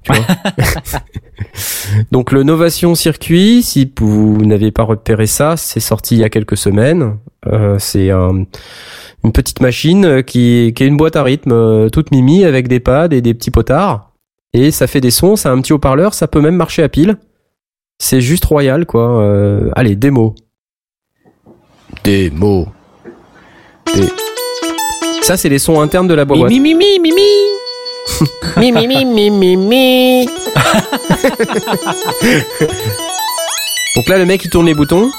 Tu 0.03 0.13
vois 0.13 0.23
Donc 2.11 2.31
le 2.31 2.43
Novation 2.43 2.95
Circuit, 2.95 3.61
si 3.61 3.91
vous 3.99 4.37
n'avez 4.45 4.71
pas 4.71 4.83
repéré 4.83 5.25
ça, 5.27 5.57
c'est 5.57 5.79
sorti 5.81 6.15
il 6.15 6.19
y 6.19 6.23
a 6.23 6.29
quelques 6.29 6.55
semaines. 6.55 7.17
Euh, 7.47 7.75
c'est 7.79 8.09
un- 8.11 8.45
une 9.23 9.31
petite 9.33 9.59
machine 9.59 10.23
qui, 10.23 10.71
qui 10.75 10.83
est 10.83 10.87
une 10.87 10.95
boîte 10.95 11.15
à 11.17 11.23
rythme 11.23 11.51
euh, 11.51 11.89
toute 11.89 12.11
mimi 12.11 12.45
avec 12.45 12.67
des 12.69 12.79
pads 12.79 13.09
et 13.11 13.19
des 13.21 13.33
petits 13.33 13.51
potards. 13.51 14.13
Et 14.53 14.71
ça 14.71 14.87
fait 14.87 15.01
des 15.01 15.11
sons, 15.11 15.35
ça 15.35 15.49
a 15.49 15.51
un 15.51 15.59
petit 15.61 15.73
haut-parleur, 15.73 16.13
ça 16.13 16.27
peut 16.27 16.39
même 16.39 16.55
marcher 16.55 16.83
à 16.83 16.89
pile. 16.89 17.17
C'est 17.99 18.21
juste 18.21 18.45
royal, 18.45 18.85
quoi. 18.85 19.19
Euh, 19.21 19.69
allez, 19.75 19.95
démo. 19.95 20.35
Démo. 22.03 22.67
Des- 23.95 24.09
Ça, 25.21 25.37
c'est 25.37 25.49
les 25.49 25.59
sons 25.59 25.79
internes 25.81 26.07
de 26.07 26.13
la 26.13 26.25
boîte. 26.25 26.49
mi, 26.49 26.59
mi, 26.59 26.73
mi, 26.75 26.99
mi, 26.99 27.11
mi. 27.11 27.21
Mi, 28.57 28.71
mi, 28.71 28.87
mi, 28.87 29.05
mi, 29.05 29.29
mi, 29.29 29.55
mi. 29.57 30.25
Donc 33.95 34.07
là, 34.09 34.17
le 34.17 34.25
mec, 34.25 34.43
il 34.43 34.49
tourne 34.49 34.65
les 34.65 34.73
boutons. 34.73 35.11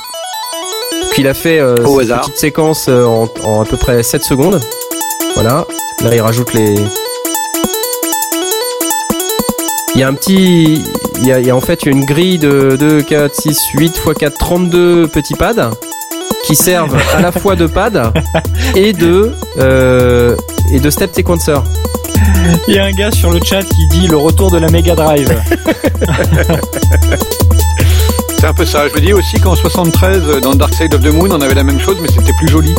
Puis 1.13 1.23
il 1.23 1.29
a 1.29 1.35
fait 1.35 1.59
euh, 1.61 1.77
Au 1.85 2.01
cette 2.01 2.17
petite 2.21 2.39
séquence 2.39 2.87
euh, 2.89 3.05
en, 3.05 3.29
en 3.45 3.61
à 3.63 3.65
peu 3.65 3.77
près 3.77 4.03
7 4.03 4.25
secondes. 4.25 4.61
Voilà. 5.35 5.65
Là, 6.03 6.15
il 6.15 6.21
rajoute 6.21 6.53
les... 6.55 6.75
Il 9.95 10.01
y 10.01 10.03
a 10.03 10.09
un 10.09 10.15
petit... 10.15 10.83
Il 11.21 11.27
y 11.27 11.33
a, 11.33 11.41
il 11.41 11.47
y 11.47 11.51
a 11.51 11.57
en 11.57 11.61
fait 11.61 11.85
une 11.87 12.05
grille 12.05 12.39
de 12.39 12.77
2, 12.79 13.03
4, 13.03 13.35
6, 13.35 13.59
8 13.75 13.87
x 13.87 14.01
4, 14.19 14.39
32 14.39 15.09
petits 15.09 15.35
pads 15.35 15.71
qui 16.47 16.55
servent 16.57 16.97
à 17.17 17.21
la 17.21 17.33
fois 17.33 17.57
de 17.57 17.67
pads 17.67 18.13
et 18.75 18.93
de, 18.93 19.33
euh, 19.59 20.35
et 20.73 20.81
de 20.81 20.91
step 20.91 21.15
sequencer. 21.15 21.55
Il 22.69 22.75
y 22.75 22.79
a 22.79 22.85
un 22.85 22.93
gars 22.93 23.11
sur 23.11 23.31
le 23.31 23.41
chat 23.45 23.63
qui 23.63 23.87
dit 23.89 24.07
le 24.07 24.17
retour 24.17 24.51
de 24.51 24.59
la 24.59 24.69
Mega 24.71 24.95
Drive. 24.95 25.31
c'est 28.39 28.47
un 28.47 28.55
peu 28.55 28.65
ça 28.65 28.89
je 28.89 28.95
me 28.95 29.01
dis 29.01 29.13
aussi 29.13 29.41
qu'en 29.41 29.55
73 29.57 30.41
dans 30.43 30.55
Dark 30.55 30.73
Side 30.75 30.95
of 30.95 31.03
the 31.03 31.13
Moon 31.13 31.29
on 31.31 31.41
avait 31.41 31.55
la 31.55 31.65
même 31.65 31.81
chose 31.81 31.97
mais 32.01 32.09
c'était 32.09 32.33
plus 32.35 32.49
joli 32.49 32.75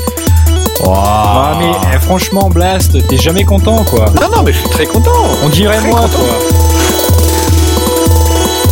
Ah, 0.88 1.58
mais 1.60 1.72
eh, 1.94 2.00
franchement, 2.00 2.50
Blast, 2.50 3.06
t'es 3.08 3.18
jamais 3.18 3.44
content, 3.44 3.84
quoi. 3.84 4.06
non 4.22 4.30
non 4.38 4.44
mais 4.44 4.54
je 4.54 4.60
suis 4.60 4.70
très 4.70 4.86
content 4.86 5.12
On 5.44 5.50
dirait 5.50 5.78
Très 5.78 5.90
moi, 5.90 6.00
content. 6.02 6.18
quoi. 6.20 6.69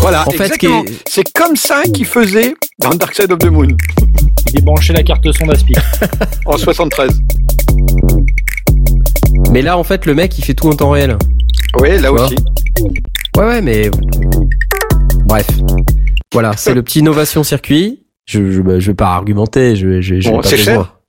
Voilà, 0.02 0.28
En 0.28 0.32
fait, 0.32 0.44
exactement. 0.44 0.84
C'est 1.08 1.32
comme 1.34 1.56
ça 1.56 1.84
qu'il 1.84 2.06
faisait 2.06 2.54
dans 2.80 2.90
Dark 2.92 3.16
Side 3.16 3.32
of 3.32 3.40
the 3.40 3.48
Moon 3.48 3.68
Il 4.48 4.54
débranchait 4.54 4.94
la 4.94 5.04
carte 5.04 5.32
son 5.32 5.46
d'Aspic. 5.46 5.78
en 6.46 6.58
73. 6.58 7.22
Mais 9.52 9.62
là, 9.62 9.78
en 9.78 9.84
fait, 9.84 10.06
le 10.06 10.14
mec, 10.14 10.38
il 10.38 10.44
fait 10.44 10.54
tout 10.54 10.68
en 10.68 10.74
temps 10.74 10.92
réel. 10.92 11.18
Oui, 11.82 12.00
là 12.00 12.12
aussi. 12.12 12.36
Ouais, 13.38 13.46
ouais, 13.46 13.62
mais 13.62 13.90
bref. 15.26 15.48
Voilà, 16.34 16.56
c'est 16.56 16.74
le 16.74 16.84
petit 16.84 17.00
innovation 17.00 17.44
circuit. 17.44 18.06
Je, 18.26 18.52
je, 18.52 18.62
bah, 18.62 18.80
je 18.80 18.88
vais 18.88 18.96
pas 18.96 19.08
argumenter. 19.08 19.76
Je, 19.76 20.02
je, 20.02 20.20
je 20.20 20.30
Bon, 20.30 20.42
c'est 20.42 20.58
cher 20.58 21.00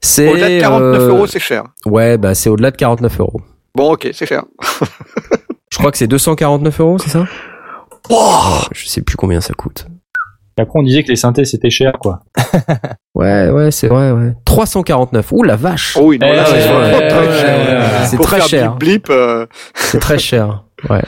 C'est 0.00 0.28
Au-delà 0.28 0.48
de 0.48 0.60
49 0.60 1.00
euh, 1.00 1.08
euros, 1.08 1.26
c'est 1.26 1.38
cher. 1.38 1.64
Ouais, 1.84 2.16
bah 2.16 2.34
c'est 2.34 2.48
au-delà 2.48 2.70
de 2.70 2.76
49 2.76 3.20
euros. 3.20 3.40
Bon, 3.74 3.92
ok, 3.92 4.08
c'est 4.12 4.26
cher. 4.26 4.44
Je 5.72 5.78
crois 5.78 5.92
que 5.92 5.98
c'est 5.98 6.08
249 6.08 6.80
euros, 6.80 6.98
c'est 6.98 7.10
ça? 7.10 7.26
Oh 8.10 8.58
Je 8.72 8.86
sais 8.86 9.02
plus 9.02 9.16
combien 9.16 9.40
ça 9.40 9.54
coûte. 9.54 9.86
Et 10.58 10.62
après, 10.62 10.78
on 10.78 10.82
disait 10.82 11.02
que 11.02 11.08
les 11.08 11.16
synthés 11.16 11.44
c'était 11.44 11.70
cher, 11.70 11.92
quoi. 12.00 12.20
Ouais, 13.14 13.50
ouais, 13.50 13.70
c'est 13.70 13.88
vrai, 13.88 14.12
ouais. 14.12 14.32
349. 14.46 15.32
Ouh 15.32 15.42
la 15.42 15.56
vache. 15.56 15.96
Oh 16.00 16.06
oui, 16.06 16.18
non, 16.18 16.28
là, 16.32 16.44
Eh, 16.46 16.50
c'est 16.50 16.68
ouais, 16.70 17.08
très 17.08 17.26
ouais, 17.28 17.38
cher. 17.40 17.58
ouais. 17.68 18.06
C'est 18.06 18.16
Pour 18.16 18.26
très 18.26 18.36
faire 18.38 18.48
cher. 18.48 18.74
Blip, 18.76 19.06
blip, 19.06 19.10
euh, 19.10 19.46
C'est 19.74 19.98
très 19.98 20.18
cher. 20.18 20.64
Ouais. 20.88 21.02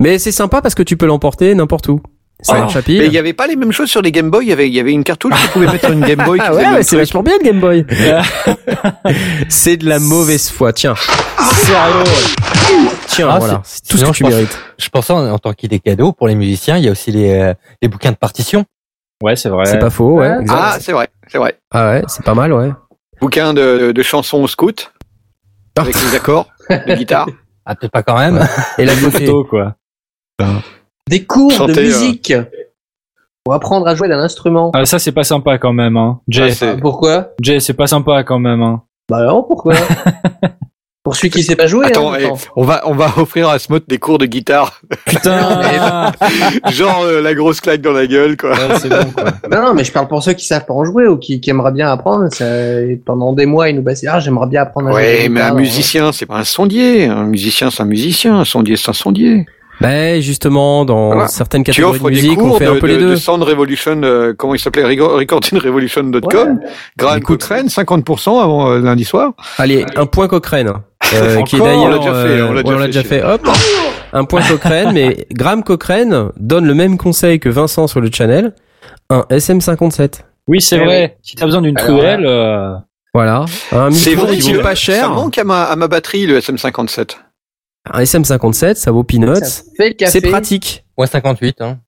Mais 0.00 0.18
c'est 0.18 0.32
sympa 0.32 0.60
parce 0.62 0.74
que 0.74 0.82
tu 0.82 0.96
peux 0.96 1.06
l'emporter 1.06 1.54
n'importe 1.54 1.88
où. 1.88 2.00
Ça 2.40 2.66
Oh. 2.68 2.78
Mais 2.88 3.06
il 3.06 3.10
n'y 3.10 3.18
avait 3.18 3.32
pas 3.32 3.46
les 3.46 3.54
mêmes 3.56 3.72
choses 3.72 3.88
sur 3.88 4.02
les 4.02 4.10
Game 4.10 4.30
Boy? 4.30 4.44
Il 4.46 4.48
y 4.48 4.52
avait, 4.52 4.66
il 4.68 4.74
y 4.74 4.80
avait 4.80 4.92
une 4.92 5.04
cartouche 5.04 5.32
que 5.34 5.42
tu 5.42 5.48
pouvais 5.48 5.66
mettre 5.66 5.84
sur 5.84 5.92
une 5.92 6.00
Game 6.04 6.22
Boy. 6.24 6.38
Ah 6.44 6.52
ouais, 6.54 6.82
c'est 6.82 6.96
vachement 6.96 7.22
bien 7.22 7.34
le 7.40 7.44
Game 7.44 7.60
Boy. 7.60 7.86
c'est 9.48 9.76
de 9.76 9.88
la 9.88 9.98
mauvaise 10.00 10.50
foi. 10.50 10.72
Tiens, 10.72 10.94
Sérieux 11.38 12.90
tiens, 13.14 13.28
Ah, 13.30 13.38
voilà. 13.38 13.60
c'est- 13.64 13.88
tout 13.88 13.96
ce 13.96 14.04
que 14.04 14.10
tu 14.10 14.14
je 14.18 14.22
pense- 14.24 14.32
mérites. 14.32 14.58
Je 14.78 14.88
pensais 14.88 15.12
en, 15.12 15.30
en 15.30 15.38
tant 15.38 15.52
qu'il 15.52 15.72
est 15.74 15.78
cadeau 15.78 16.12
pour 16.12 16.28
les 16.28 16.34
musiciens, 16.34 16.76
il 16.78 16.84
y 16.84 16.88
a 16.88 16.90
aussi 16.90 17.10
les, 17.12 17.30
euh, 17.32 17.54
les 17.82 17.88
bouquins 17.88 18.10
de 18.12 18.16
partition. 18.16 18.64
Ouais, 19.22 19.36
c'est 19.36 19.48
vrai. 19.48 19.66
C'est 19.66 19.78
pas 19.78 19.90
faux, 19.90 20.18
ouais. 20.20 20.40
Exact. 20.40 20.58
Ah, 20.60 20.76
c'est 20.80 20.92
vrai, 20.92 21.08
c'est 21.28 21.38
vrai. 21.38 21.58
Ah 21.70 21.90
ouais, 21.90 22.02
c'est 22.08 22.24
pas 22.24 22.34
mal, 22.34 22.52
ouais. 22.52 22.70
Bouquin 23.20 23.54
de, 23.54 23.92
de 23.92 24.02
chansons 24.02 24.46
scout 24.46 24.92
avec 25.76 25.94
les 25.94 26.14
accords 26.16 26.48
de 26.70 26.94
guitare. 26.94 27.28
Ah, 27.66 27.74
peut-être 27.74 27.92
pas 27.92 28.02
quand 28.02 28.18
même. 28.18 28.46
Et 28.76 28.84
la 28.84 28.92
photo, 28.92 29.42
quoi. 29.44 29.76
Des 31.08 31.24
cours 31.24 31.50
Chanter, 31.50 31.72
de 31.72 31.78
euh, 31.78 31.82
musique 31.84 32.34
pour 33.42 33.54
apprendre 33.54 33.86
à 33.88 33.94
jouer 33.94 34.06
d'un 34.06 34.18
instrument. 34.18 34.70
Ah, 34.74 34.84
ça, 34.84 34.98
c'est 34.98 35.12
pas 35.12 35.24
sympa 35.24 35.56
quand 35.56 35.72
même, 35.72 35.96
hein. 35.96 36.20
Jay, 36.28 36.48
Ah, 36.50 36.54
c'est- 36.54 36.76
Pourquoi? 36.76 37.30
Jay, 37.40 37.60
c'est 37.60 37.72
pas 37.72 37.86
sympa 37.86 38.22
quand 38.22 38.38
même, 38.38 38.60
hein. 38.62 38.82
Bah 39.08 39.16
alors 39.16 39.46
pourquoi? 39.46 39.74
Pour 41.04 41.16
celui 41.16 41.28
qui 41.28 41.42
sait 41.42 41.54
pas 41.54 41.66
jouer. 41.66 41.84
Attends, 41.84 42.14
hein, 42.14 42.16
eh, 42.18 42.24
attends. 42.24 42.38
on 42.56 42.64
va 42.64 42.80
on 42.86 42.94
va 42.94 43.12
offrir 43.18 43.50
à 43.50 43.58
Smot 43.58 43.80
des 43.86 43.98
cours 43.98 44.16
de 44.16 44.24
guitare, 44.24 44.80
Putain 45.04 46.10
genre 46.70 47.02
euh, 47.02 47.20
la 47.20 47.34
grosse 47.34 47.60
claque 47.60 47.82
dans 47.82 47.92
la 47.92 48.06
gueule 48.06 48.38
quoi. 48.38 48.52
Ouais, 48.52 48.78
c'est 48.80 48.88
bon, 48.88 49.10
quoi. 49.14 49.24
Non, 49.50 49.66
non, 49.66 49.74
mais 49.74 49.84
je 49.84 49.92
parle 49.92 50.08
pour 50.08 50.22
ceux 50.22 50.32
qui 50.32 50.46
savent 50.46 50.64
pas 50.64 50.72
en 50.72 50.82
jouer 50.86 51.06
ou 51.06 51.18
qui, 51.18 51.42
qui 51.42 51.50
aimeraient 51.50 51.72
bien 51.72 51.92
apprendre. 51.92 52.32
Ça, 52.32 52.46
pendant 53.04 53.34
des 53.34 53.44
mois, 53.44 53.68
ils 53.68 53.76
nous 53.76 53.82
baissent. 53.82 54.06
Ah, 54.08 54.18
j'aimerais 54.18 54.46
bien 54.46 54.62
apprendre 54.62 54.88
à 54.88 54.92
jouer. 54.92 55.02
Ouais, 55.02 55.28
de 55.28 55.28
mais 55.28 55.40
un 55.42 55.44
guitare. 55.44 55.56
musicien 55.56 56.12
c'est 56.12 56.24
pas 56.24 56.36
un 56.38 56.44
sondier, 56.44 57.04
un 57.04 57.24
musicien 57.24 57.70
c'est 57.70 57.82
un 57.82 57.86
musicien, 57.86 58.38
un 58.38 58.46
sondier 58.46 58.76
c'est 58.76 58.88
un 58.88 58.94
sondier. 58.94 59.44
Ben 59.80 60.20
justement, 60.22 60.84
dans 60.84 61.08
Voilà. 61.08 61.28
certaines 61.28 61.62
Tu 61.64 61.72
catégories 61.72 61.96
offres 61.96 62.04
de 62.10 62.14
des 62.14 62.22
musique, 62.22 62.40
on 62.40 62.48
cours 62.48 62.58
fait 62.58 62.66
de, 62.66 62.70
un 62.70 62.76
peu 62.78 62.86
les 62.86 62.94
de- 62.96 63.00
deux. 63.00 63.10
de 63.10 63.16
Sound 63.16 63.42
Revolution, 63.42 64.00
euh, 64.02 64.32
comment 64.36 64.54
il 64.54 64.58
s'appelait, 64.60 64.84
recordingrevolution.com, 64.84 66.22
Ouais. 66.62 66.68
Graham 66.96 67.18
Écoute. 67.18 67.40
Cochrane, 67.40 67.66
50% 67.68 68.40
avant 68.42 68.70
euh, 68.70 68.78
lundi 68.80 69.04
soir. 69.04 69.32
Allez, 69.58 69.84
un 69.96 70.06
point 70.06 70.28
Cochrane, 70.28 70.72
euh, 71.14 71.42
qui 71.46 71.56
est 71.56 71.58
d'ailleurs, 71.60 71.82
On 71.82 71.88
l'a 71.88 71.98
déjà 71.98 72.12
fait, 72.12 72.28
euh, 72.28 72.48
on 72.48 72.52
l'a 72.52 72.62
ouais, 72.62 72.72
déjà 72.74 72.86
déjà 72.86 73.02
fait, 73.02 73.20
fait. 73.20 73.24
Hop, 73.24 73.46
un 74.12 74.24
point 74.24 74.42
Cochrane, 74.42 74.92
mais 74.92 75.26
Graham 75.32 75.62
Cochrane 75.64 76.30
donne 76.38 76.66
le 76.66 76.74
même 76.74 76.96
conseil 76.96 77.40
que 77.40 77.48
Vincent 77.48 77.86
sur 77.86 78.00
le 78.00 78.10
channel, 78.12 78.52
un 79.10 79.24
SM57. 79.30 80.20
Oui, 80.46 80.60
c'est 80.60 80.76
Eh 80.76 80.84
vrai. 80.84 81.16
Si 81.22 81.36
t'as 81.36 81.46
besoin 81.46 81.62
d'une 81.62 81.74
euh, 81.78 82.74
Voilà, 83.12 83.44
un 83.72 83.90
C'est 83.90 84.10
micro 84.10 84.26
vrai 84.26 84.36
qui 84.38 84.52
vaut 84.52 84.60
pas 84.62 84.70
Ça 84.70 84.74
cher. 84.74 85.10
manque 85.10 85.38
à 85.38 85.44
ma, 85.44 85.64
à 85.64 85.76
ma 85.76 85.88
batterie 85.88 86.26
le 86.26 86.38
SM57. 86.40 87.16
Un 87.90 88.02
SM57, 88.02 88.76
ça 88.76 88.90
vaut 88.90 89.04
peanuts. 89.04 89.34
C'est 90.06 90.20
pratique. 90.30 90.84
Ouais, 90.96 91.06
58. 91.06 91.60
Hein. 91.60 91.78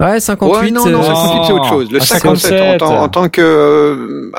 Ouais, 0.00 0.20
58. 0.20 0.60
ouais, 0.60 0.70
non, 0.70 0.86
non, 0.86 1.00
euh, 1.00 1.02
58 1.02 1.46
c'est 1.46 1.52
autre 1.52 1.68
chose. 1.68 1.90
Le 1.90 1.98
Ah, 2.00 2.04
57, 2.04 2.50
57. 2.50 2.82
en, 2.82 2.86
tant, 2.86 3.02
en 3.02 3.08
tant 3.08 3.28
que 3.28 3.40
euh, 3.40 4.32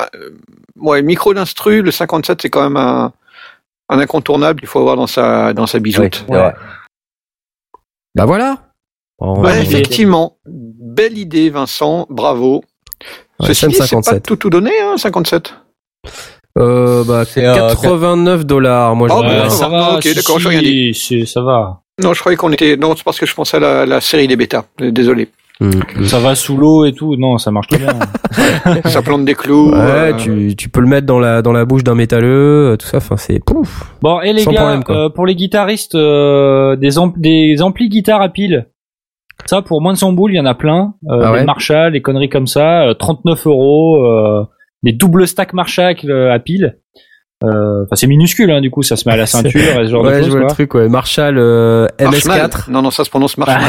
ouais, 0.77 1.01
micro 1.01 1.33
d'instru, 1.33 1.81
le 1.81 1.91
57 1.91 2.41
c'est 2.41 2.49
quand 2.49 2.63
même 2.63 2.77
un, 2.77 3.11
un 3.89 3.99
incontournable. 3.99 4.59
Il 4.63 4.67
faut 4.67 4.79
avoir 4.79 4.95
dans 4.95 5.07
sa 5.07 5.53
dans 5.53 5.67
sa 5.67 5.79
bijoute. 5.79 6.25
Ouais, 6.29 6.37
ouais. 6.37 6.53
Bah 8.15 8.25
voilà. 8.25 8.57
Bon, 9.19 9.43
idée. 9.49 9.59
effectivement, 9.59 10.37
belle 10.45 11.17
idée, 11.17 11.49
Vincent. 11.49 12.05
Bravo. 12.09 12.63
Ouais, 13.41 13.47
Ceci 13.47 13.67
dit, 13.67 13.73
c'est 13.73 13.79
pas 13.79 14.01
SM57. 14.13 14.21
tout 14.21 14.35
tout 14.37 14.49
donné, 14.49 14.71
hein, 14.81 14.97
57. 14.97 15.53
Euh, 16.59 17.03
bah, 17.05 17.23
C'est, 17.25 17.45
euh, 17.45 17.53
89 17.69 18.45
dollars. 18.45 18.95
Moi, 18.95 19.07
je 19.07 19.13
Oh, 19.13 19.21
bah, 19.21 19.49
ça 19.49 19.67
va, 19.69 19.95
ok, 19.95 20.03
si, 20.03 20.15
d'accord, 20.15 20.39
j'ai 20.39 20.49
rien 20.49 20.59
si, 20.59 20.93
si, 20.93 21.25
ça 21.27 21.41
va. 21.41 21.79
Non, 22.03 22.13
je 22.13 22.19
croyais 22.19 22.37
qu'on 22.37 22.51
était. 22.51 22.77
Non, 22.77 22.93
c'est 22.95 23.03
parce 23.03 23.19
que 23.19 23.25
je 23.25 23.33
pensais 23.35 23.57
à 23.57 23.59
la, 23.59 23.85
la 23.85 24.01
série 24.01 24.27
des 24.27 24.35
bêtas. 24.35 24.65
Euh, 24.81 24.91
Désolé. 24.91 25.29
Mm. 25.61 26.05
Ça 26.05 26.19
va 26.19 26.35
sous 26.35 26.55
l'eau 26.55 26.85
et 26.85 26.93
tout. 26.93 27.17
Non, 27.17 27.37
ça 27.37 27.51
marche 27.51 27.67
très 27.67 27.79
bien. 27.79 27.89
Ça 28.85 29.01
plante 29.01 29.25
des 29.25 29.35
clous. 29.35 29.71
Ouais, 29.71 29.77
euh, 29.77 30.13
tu, 30.13 30.55
tu 30.55 30.69
peux 30.69 30.79
le 30.79 30.87
mettre 30.87 31.05
dans 31.05 31.19
la, 31.19 31.41
dans 31.41 31.51
la 31.51 31.65
bouche 31.65 31.83
d'un 31.83 31.95
métalleux, 31.95 32.71
euh, 32.71 32.77
tout 32.77 32.85
ça, 32.87 32.97
enfin, 32.97 33.17
c'est 33.17 33.43
pouf. 33.43 33.83
Bon, 34.01 34.21
et 34.21 34.31
les 34.31 34.43
Sans 34.43 34.51
gars, 34.51 34.61
problème, 34.61 34.83
euh, 34.89 35.09
pour 35.09 35.25
les 35.25 35.35
guitaristes, 35.35 35.95
euh, 35.95 36.77
des, 36.77 36.97
ampl- 36.97 37.19
des 37.19 37.61
amplis 37.61 37.89
guitare 37.89 38.21
à 38.21 38.29
pile. 38.29 38.67
Ça, 39.47 39.61
pour 39.61 39.81
moins 39.81 39.91
de 39.91 39.97
100 39.97 40.13
boules, 40.13 40.31
il 40.31 40.37
y 40.37 40.39
en 40.39 40.45
a 40.45 40.53
plein. 40.55 40.93
Euh, 41.09 41.21
Ah 41.25 41.31
ouais? 41.33 41.39
Des 41.41 41.45
Marshall, 41.45 41.91
des 41.91 42.01
conneries 42.01 42.29
comme 42.29 42.47
ça. 42.47 42.83
euh, 42.83 42.93
39 42.93 43.47
euros. 43.47 43.97
Des 44.83 44.93
doubles 44.93 45.27
stacks 45.27 45.53
Marshall 45.53 45.95
euh, 46.05 46.33
à 46.33 46.39
pile. 46.39 46.77
Euh, 47.43 47.83
Enfin, 47.85 47.95
c'est 47.95 48.07
minuscule, 48.07 48.51
hein, 48.51 48.59
du 48.61 48.69
coup, 48.69 48.83
ça 48.83 48.95
se 48.97 49.07
met 49.07 49.13
à 49.13 49.17
la 49.17 49.25
ceinture 49.27 49.61
et 49.61 49.85
ce 49.85 49.91
genre 49.91 50.03
ouais, 50.03 50.11
de 50.11 50.17
je 50.17 50.21
choses. 50.23 50.31
vois 50.31 50.39
le 50.41 50.47
truc, 50.47 50.73
ouais. 50.73 50.89
Marshall 50.89 51.37
euh, 51.37 51.87
Marshall. 52.01 52.31
MS4. 52.49 52.69
Non, 52.69 52.81
non, 52.81 52.91
ça 52.91 53.03
se 53.05 53.09
prononce 53.09 53.37
Marshall. 53.37 53.61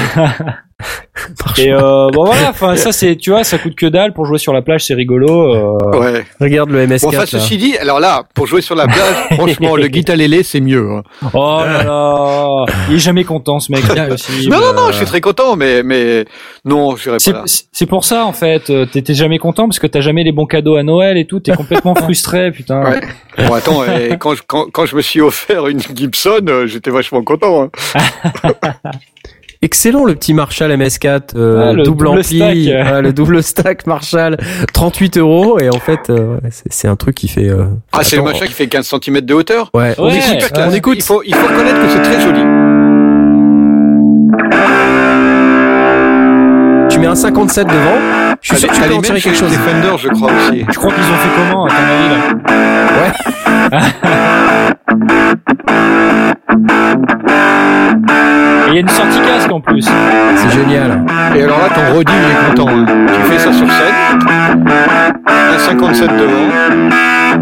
Et 1.58 1.70
euh, 1.70 2.08
bon 2.10 2.24
voilà, 2.24 2.48
enfin 2.48 2.74
ça 2.74 2.90
c'est, 2.90 3.16
tu 3.16 3.28
vois, 3.30 3.44
ça 3.44 3.58
coûte 3.58 3.74
que 3.74 3.84
dalle 3.84 4.14
pour 4.14 4.24
jouer 4.24 4.38
sur 4.38 4.54
la 4.54 4.62
plage, 4.62 4.82
c'est 4.86 4.94
rigolo. 4.94 5.28
euh. 5.54 5.98
ouais. 6.00 6.24
Regarde 6.40 6.70
le 6.70 6.86
MS4. 6.86 7.02
Bon, 7.02 7.08
enfin, 7.08 7.18
là. 7.18 7.26
ceci 7.26 7.58
dit, 7.58 7.76
alors 7.76 8.00
là, 8.00 8.22
pour 8.34 8.46
jouer 8.46 8.62
sur 8.62 8.74
la 8.74 8.86
plage, 8.86 9.14
franchement, 9.32 9.76
le 9.76 9.88
guitarélé, 9.88 10.42
c'est 10.42 10.60
mieux. 10.60 10.90
hein. 10.90 11.02
Oh 11.34 11.60
là 11.62 11.82
là, 11.84 12.48
il 12.88 12.94
est 12.96 12.98
jamais 12.98 13.24
content 13.24 13.60
ce 13.60 13.70
mec. 13.70 13.82
Non, 14.48 14.58
non, 14.60 14.72
non, 14.74 14.86
je 14.90 14.96
suis 14.96 15.04
très 15.06 15.20
content, 15.20 15.54
mais, 15.56 15.82
mais 15.82 16.24
non, 16.64 16.96
je 16.96 17.02
dirais 17.02 17.18
C'est, 17.18 17.32
pas 17.34 17.42
c'est- 17.44 17.64
c'est 17.72 17.86
pour 17.86 18.04
ça 18.04 18.24
en 18.24 18.32
fait, 18.32 18.70
euh, 18.70 18.86
t'étais 18.86 19.14
jamais 19.14 19.38
content 19.38 19.66
parce 19.68 19.78
que 19.78 19.86
t'as 19.86 20.00
jamais 20.00 20.24
les 20.24 20.32
bons 20.32 20.46
cadeaux 20.46 20.76
à 20.76 20.82
Noël 20.82 21.18
et 21.18 21.26
tout, 21.26 21.40
t'es 21.40 21.52
complètement 21.54 21.94
frustré, 21.94 22.50
putain. 22.52 22.80
Ouais. 23.38 23.59
Attends, 23.60 23.84
et 23.84 24.16
quand, 24.18 24.34
je, 24.34 24.42
quand, 24.46 24.66
quand 24.72 24.86
je 24.86 24.96
me 24.96 25.02
suis 25.02 25.20
offert 25.20 25.68
une 25.68 25.80
Gibson, 25.80 26.40
euh, 26.48 26.66
j'étais 26.66 26.90
vachement 26.90 27.22
content. 27.22 27.64
hein. 27.94 28.00
Excellent 29.62 30.06
le 30.06 30.14
petit 30.14 30.32
Marshall 30.32 30.70
MS4, 30.72 31.36
euh, 31.36 31.62
Ah, 31.68 31.72
le 31.74 31.82
double, 31.82 32.06
double 32.06 32.18
ampli, 32.20 32.66
le 33.02 33.10
double 33.12 33.42
stack 33.42 33.86
Marshall, 33.86 34.38
38 34.72 35.18
euros 35.18 35.58
et 35.60 35.68
en 35.68 35.78
fait 35.78 36.08
euh, 36.08 36.38
c'est 36.70 36.88
un 36.88 36.96
truc 36.96 37.14
qui 37.14 37.28
fait. 37.28 37.50
euh, 37.50 37.66
Ah, 37.92 38.02
c'est 38.02 38.16
le 38.16 38.22
machin 38.22 38.46
qui 38.46 38.54
fait 38.54 38.68
15 38.68 38.88
cm 39.04 39.20
de 39.20 39.34
hauteur? 39.34 39.68
Ouais, 39.74 39.94
on 39.98 40.06
Ouais. 40.06 40.16
écoute, 40.16 40.30
Super 40.30 40.52
classe. 40.52 40.68
on 40.72 40.74
écoute. 40.74 40.96
Il 40.96 41.02
faut, 41.04 41.22
il 41.26 41.34
faut 41.34 41.46
reconnaître 41.46 41.78
que 41.78 41.88
c'est 41.90 42.02
très 42.02 42.20
joli. 42.22 42.40
Tu 46.90 46.98
mets 46.98 47.06
un 47.06 47.14
57 47.14 47.66
devant. 47.66 48.29
Je 48.42 48.48
suis 48.48 48.56
sûr 48.56 48.68
que 48.68 48.74
tu 48.74 48.80
peux 48.80 48.94
en 48.94 49.00
tirer 49.02 49.20
quelque 49.20 49.36
chose. 49.36 49.50
Defender, 49.50 49.96
je 49.98 50.08
crois 50.08 50.30
aussi. 50.32 50.64
Je 50.70 50.78
crois 50.78 50.92
qu'ils 50.92 51.04
ont 51.04 51.16
fait 51.16 51.30
comment 51.36 51.66
à 51.66 51.68
ton 51.68 51.74
avis 51.76 52.08
là 52.10 52.16
Et 58.66 58.68
il 58.70 58.74
y 58.74 58.76
a 58.76 58.80
une 58.80 58.88
sortie 58.88 59.20
casque 59.20 59.50
en 59.52 59.60
plus. 59.60 59.88
C'est 60.36 60.50
génial. 60.50 61.04
Et 61.36 61.42
alors 61.42 61.58
là, 61.58 61.68
ton 61.74 61.94
Roddy, 61.94 62.12
il 62.12 62.30
est 62.30 62.50
content. 62.50 62.68
hein. 62.70 62.86
Tu 63.08 63.20
fais 63.30 63.38
ça 63.38 63.52
sur 63.52 63.66
scène. 63.66 64.28
Un 65.26 65.58
57 65.58 66.08
devant. 66.08 66.48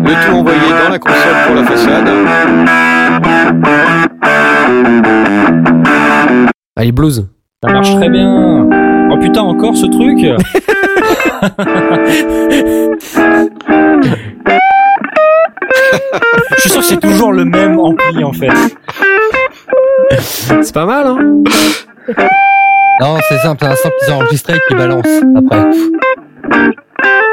Le 0.04 0.26
tout 0.26 0.34
envoyé 0.36 0.58
dans 0.84 0.90
la 0.90 0.98
console 0.98 1.36
pour 1.46 1.54
la 1.56 1.64
façade. 1.64 2.08
Allez 6.76 6.92
blues. 6.92 7.26
Ça 7.62 7.72
marche 7.72 7.94
très 7.96 8.08
bien. 8.08 8.66
Oh 9.18 9.20
putain, 9.20 9.42
encore 9.42 9.76
ce 9.76 9.86
truc 9.86 10.18
Je 16.56 16.60
suis 16.60 16.70
sûr 16.70 16.80
que 16.80 16.86
c'est 16.86 17.00
toujours 17.00 17.32
le 17.32 17.44
même 17.44 17.78
ampli 17.78 18.22
en 18.22 18.32
fait. 18.32 18.48
C'est 20.62 20.72
pas 20.74 20.86
mal 20.86 21.06
hein. 21.06 21.18
Non, 23.00 23.16
c'est 23.28 23.38
simple, 23.38 23.58
c'est 23.60 23.66
un 23.66 23.76
simple 23.76 23.94
qu'ils 24.00 24.12
ont 24.12 24.16
enregistré 24.18 24.54
et 24.54 24.60
qui 24.68 24.74
balance 24.74 25.06
après. 25.36 25.70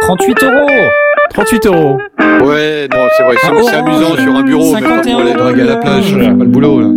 38 0.01 0.43
euros 0.43 0.89
38 1.33 1.65
euros. 1.67 1.99
Ouais, 2.45 2.87
non, 2.91 3.07
c'est 3.17 3.23
vrai, 3.23 3.35
c'est 3.41 3.47
Ah, 3.47 3.53
Orange, 3.53 3.73
amusant 3.73 4.15
sur 4.15 4.35
un 4.35 4.43
bureau, 4.43 4.73
mais 4.73 4.81
pas 4.81 5.03
51 5.03 5.11
pour 5.11 5.21
aller 5.21 5.33
draguer 5.33 5.61
à 5.61 5.65
la 5.65 5.75
plage, 5.77 6.03
c'est 6.07 6.17
pas 6.17 6.27
le 6.27 6.45
boulot, 6.45 6.79
là. 6.79 6.87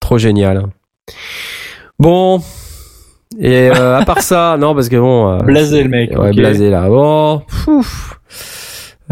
Trop 0.00 0.18
génial. 0.18 0.64
Bon. 1.98 2.40
Et 3.38 3.70
euh, 3.70 3.98
à 3.98 4.04
part 4.04 4.22
ça, 4.22 4.56
non, 4.60 4.74
parce 4.74 4.88
que 4.88 4.96
bon. 4.96 5.28
euh, 5.34 5.38
Blasé 5.38 5.82
le 5.82 5.88
mec. 5.88 6.18
Ouais, 6.18 6.32
blasé 6.32 6.70
là. 6.70 6.88
Bon. 6.88 7.42
pouf. 7.64 8.18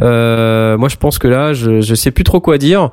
Euh, 0.00 0.76
moi, 0.76 0.89
je 0.89 0.97
pense 0.97 1.18
que 1.18 1.28
là, 1.28 1.52
je, 1.52 1.81
je 1.81 1.94
sais 1.94 2.10
plus 2.10 2.24
trop 2.24 2.40
quoi 2.40 2.58
dire. 2.58 2.90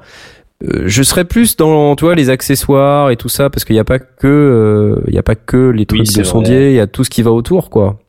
Euh, 0.64 0.84
Je 0.86 1.04
serais 1.04 1.26
plus 1.26 1.58
dans, 1.58 1.96
tu 1.96 2.06
vois, 2.06 2.16
les 2.16 2.30
accessoires 2.30 3.10
et 3.12 3.18
tout 3.18 3.30
ça, 3.30 3.50
parce 3.50 3.66
qu'il 3.66 3.76
n'y 3.76 3.80
a 3.80 3.84
pas 3.86 4.00
que, 4.00 4.28
euh, 4.28 5.04
il 5.08 5.14
y 5.14 5.18
a 5.18 5.24
pas 5.24 5.36
que 5.36 5.70
les 5.70 5.86
trucs 5.86 6.14
de 6.16 6.24
sondier, 6.24 6.70
il 6.72 6.76
y 6.76 6.80
a 6.80 6.88
tout 6.88 7.04
ce 7.04 7.10
qui 7.10 7.22
va 7.22 7.32
autour, 7.32 7.70
quoi. 7.70 8.00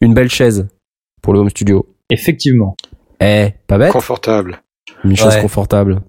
Une 0.00 0.14
belle 0.14 0.30
chaise 0.30 0.68
pour 1.22 1.32
le 1.32 1.40
home 1.40 1.50
studio. 1.50 1.86
Effectivement. 2.10 2.76
Eh, 3.20 3.48
pas 3.66 3.78
bête. 3.78 3.90
Confortable. 3.92 4.58
Une 5.04 5.16
chaise 5.16 5.34
Ouais. 5.36 5.42
confortable. 5.42 6.00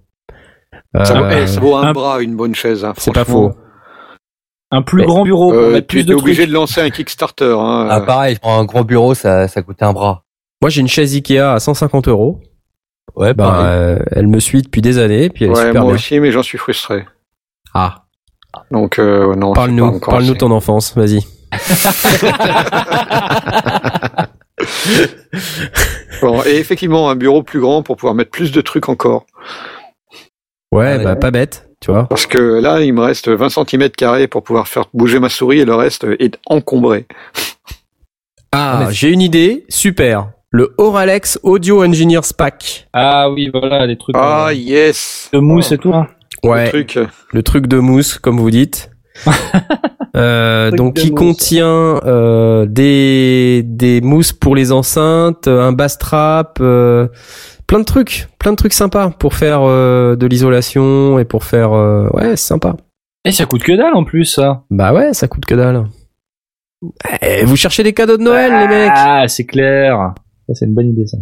Ça, 1.03 1.13
vaut- 1.15 1.23
Euh, 1.25 1.39
eh, 1.43 1.47
ça 1.47 1.59
vaut 1.59 1.75
un 1.75 1.87
un- 1.87 1.93
bras, 1.93 2.21
une 2.21 2.35
bonne 2.35 2.53
chaise. 2.53 2.83
Hein, 2.85 2.93
c'est 2.97 3.13
pas 3.13 3.25
faux. 3.25 3.51
Un 4.71 4.81
plus 4.81 5.05
grand 5.05 5.23
bureau 5.23 5.51
pour 5.51 5.59
Euh, 5.61 5.71
mettre 5.73 5.87
plus 5.87 6.01
es 6.01 6.03
de 6.03 6.13
obligé 6.13 6.41
trucs. 6.43 6.49
de 6.49 6.53
lancer 6.53 6.81
un 6.81 6.89
Kickstarter. 6.89 7.55
Hein, 7.57 7.87
Ah 7.89 7.97
euh. 7.99 8.05
pareil, 8.05 8.35
je 8.35 8.39
prends 8.41 8.59
un 8.59 8.65
gros 8.65 8.83
bureau, 8.83 9.13
ça, 9.13 9.47
ça 9.47 9.61
coûtait 9.61 9.85
un 9.85 9.93
bras. 9.93 10.23
Moi, 10.61 10.69
j'ai 10.69 10.81
une 10.81 10.87
chaise 10.89 11.13
Ikea 11.15 11.39
à 11.53 11.59
150 11.59 12.07
euros. 12.09 12.41
Ouais, 13.15 13.33
Ben, 13.33 13.45
pareil. 13.45 13.65
euh, 13.69 13.99
elle 14.11 14.27
me 14.27 14.39
suit 14.39 14.61
depuis 14.61 14.81
des 14.81 14.97
années, 14.99 15.29
puis 15.29 15.45
elle 15.45 15.51
est 15.51 15.55
ouais, 15.55 15.65
super 15.67 15.81
moi 15.83 15.91
bien. 15.91 15.95
aussi, 15.95 16.19
mais 16.19 16.31
j'en 16.31 16.43
suis 16.43 16.57
frustré. 16.57 17.05
Ah, 17.73 18.03
Donc 18.71 18.99
euh, 18.99 19.35
non. 19.35 19.53
parle-nous, 19.53 19.99
parle-nous 19.99 20.35
ton 20.35 20.51
enfance, 20.51 20.95
vas-y. 20.97 21.21
Bon, 26.21 26.41
et 26.45 26.55
effectivement, 26.57 27.09
un 27.09 27.15
bureau 27.15 27.43
plus 27.43 27.59
grand 27.59 27.83
pour 27.83 27.95
pouvoir 27.95 28.15
mettre 28.15 28.31
plus 28.31 28.51
de 28.51 28.61
trucs 28.61 28.89
encore. 28.89 29.25
Ouais, 30.71 30.97
Ah, 30.99 31.03
bah 31.03 31.15
pas 31.15 31.31
bête, 31.31 31.66
tu 31.79 31.91
vois. 31.91 32.05
Parce 32.07 32.25
que 32.25 32.37
là, 32.59 32.81
il 32.81 32.93
me 32.93 33.01
reste 33.01 33.29
20 33.29 33.49
cm 33.49 33.89
carrés 33.91 34.27
pour 34.27 34.43
pouvoir 34.43 34.67
faire 34.67 34.85
bouger 34.93 35.19
ma 35.19 35.29
souris 35.29 35.59
et 35.59 35.65
le 35.65 35.75
reste 35.75 36.05
est 36.19 36.37
encombré. 36.47 37.05
Ah, 38.53 38.85
Ah, 38.87 38.91
j'ai 38.91 39.09
une 39.11 39.21
idée, 39.21 39.65
super. 39.69 40.29
Le 40.51 40.73
Oralex 40.77 41.37
Audio 41.43 41.83
Engineers 41.83 42.21
Pack. 42.37 42.87
Ah 42.93 43.29
oui, 43.29 43.51
voilà, 43.53 43.85
des 43.85 43.97
trucs 43.97 44.15
Ah 44.17 44.47
euh, 44.47 44.53
yes 44.53 45.29
de 45.33 45.39
mousse 45.39 45.73
et 45.73 45.77
tout. 45.77 45.93
hein. 45.93 46.07
Le 46.43 46.49
Ouais, 46.49 46.69
truc. 46.69 46.97
le 47.33 47.43
truc 47.43 47.67
de 47.67 47.77
mousse, 47.79 48.17
comme 48.19 48.37
vous 48.39 48.49
dites. 48.51 48.89
Euh, 50.15 50.71
donc, 50.71 50.95
qui 50.95 51.11
mousse. 51.11 51.19
contient 51.19 51.99
euh, 52.05 52.65
des 52.67 53.61
des 53.63 54.01
mousses 54.01 54.33
pour 54.33 54.55
les 54.55 54.71
enceintes, 54.71 55.47
un 55.47 55.73
bass 55.73 55.99
trap, 55.99 56.57
euh, 56.59 57.07
plein 57.67 57.79
de 57.79 57.83
trucs, 57.83 58.27
plein 58.39 58.51
de 58.51 58.55
trucs 58.55 58.73
sympas 58.73 59.09
pour 59.09 59.35
faire 59.35 59.61
euh, 59.61 60.15
de 60.15 60.25
l'isolation 60.25 61.19
et 61.19 61.25
pour 61.25 61.43
faire 61.43 61.73
euh, 61.73 62.07
ouais, 62.13 62.29
c'est 62.31 62.47
sympa. 62.47 62.75
Et 63.25 63.31
ça 63.31 63.45
coûte 63.45 63.63
que 63.63 63.73
dalle 63.73 63.93
en 63.93 64.05
plus, 64.05 64.25
ça. 64.25 64.63
Bah 64.69 64.93
ouais, 64.93 65.13
ça 65.13 65.27
coûte 65.27 65.45
que 65.45 65.55
dalle. 65.55 65.85
Eh, 67.21 67.43
vous 67.43 67.55
cherchez 67.55 67.83
des 67.83 67.93
cadeaux 67.93 68.17
de 68.17 68.23
Noël, 68.23 68.51
les 68.51 68.67
mecs 68.67 68.91
Ah, 68.95 69.27
c'est 69.27 69.45
clair. 69.45 70.13
Ça, 70.47 70.53
c'est 70.53 70.65
une 70.65 70.73
bonne 70.73 70.89
idée, 70.89 71.05
ça. 71.07 71.17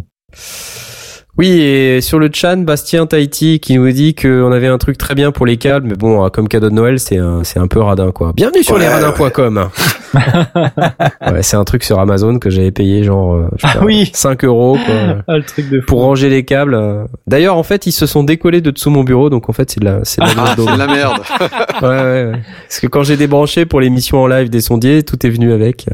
Oui, 1.38 1.48
et 1.60 2.00
sur 2.00 2.18
le 2.18 2.30
chat, 2.32 2.56
Bastien 2.56 3.04
Tahiti 3.04 3.60
qui 3.60 3.76
nous 3.76 3.90
dit 3.92 4.14
qu'on 4.14 4.50
avait 4.52 4.68
un 4.68 4.78
truc 4.78 4.96
très 4.96 5.14
bien 5.14 5.32
pour 5.32 5.44
les 5.44 5.58
câbles, 5.58 5.86
mais 5.88 5.94
bon, 5.94 6.24
euh, 6.24 6.30
comme 6.30 6.48
cadeau 6.48 6.70
de 6.70 6.74
Noël, 6.74 6.98
c'est 6.98 7.18
un, 7.18 7.44
c'est 7.44 7.58
un 7.58 7.66
peu 7.66 7.78
radin, 7.80 8.10
quoi. 8.10 8.32
Bienvenue 8.34 8.62
sur 8.62 8.76
Ouais, 8.76 8.80
lesradins.com. 8.80 9.68
ouais, 10.14 11.42
c'est 11.42 11.58
un 11.58 11.64
truc 11.64 11.84
sur 11.84 12.00
Amazon 12.00 12.38
que 12.38 12.48
j'avais 12.48 12.70
payé 12.70 13.04
genre, 13.04 13.34
euh, 13.34 13.48
je 13.56 13.66
sais 13.66 13.72
Ah 13.74 13.78
pas, 13.80 13.84
oui. 13.84 14.10
5 14.14 14.44
euros, 14.44 14.78
quoi, 14.86 14.94
Ah, 15.28 15.36
le 15.36 15.42
truc 15.42 15.68
de 15.68 15.80
fou. 15.80 15.86
pour 15.88 16.00
ranger 16.00 16.30
les 16.30 16.46
câbles. 16.46 16.72
euh. 16.74 17.04
D'ailleurs, 17.26 17.58
en 17.58 17.62
fait, 17.62 17.86
ils 17.86 17.92
se 17.92 18.06
sont 18.06 18.24
décollés 18.24 18.62
de 18.62 18.70
dessous 18.70 18.88
mon 18.88 19.04
bureau, 19.04 19.28
donc 19.28 19.50
en 19.50 19.52
fait, 19.52 19.70
c'est 19.70 19.80
de 19.80 19.84
la, 19.84 20.00
c'est 20.04 20.22
de 20.22 20.26
la 20.28 20.32
Ah, 20.38 20.54
c'est 20.56 20.62
de 20.62 20.66
daube. 20.66 20.78
la 20.78 20.86
merde. 20.86 21.18
Ouais, 21.82 21.88
ouais, 21.88 22.24
ouais. 22.30 22.32
Parce 22.66 22.80
que 22.80 22.86
quand 22.86 23.02
j'ai 23.02 23.18
débranché 23.18 23.66
pour 23.66 23.82
l'émission 23.82 24.22
en 24.22 24.26
live 24.26 24.48
des 24.48 24.62
sondiers, 24.62 25.02
tout 25.02 25.26
est 25.26 25.28
venu 25.30 25.52
avec. 25.52 25.86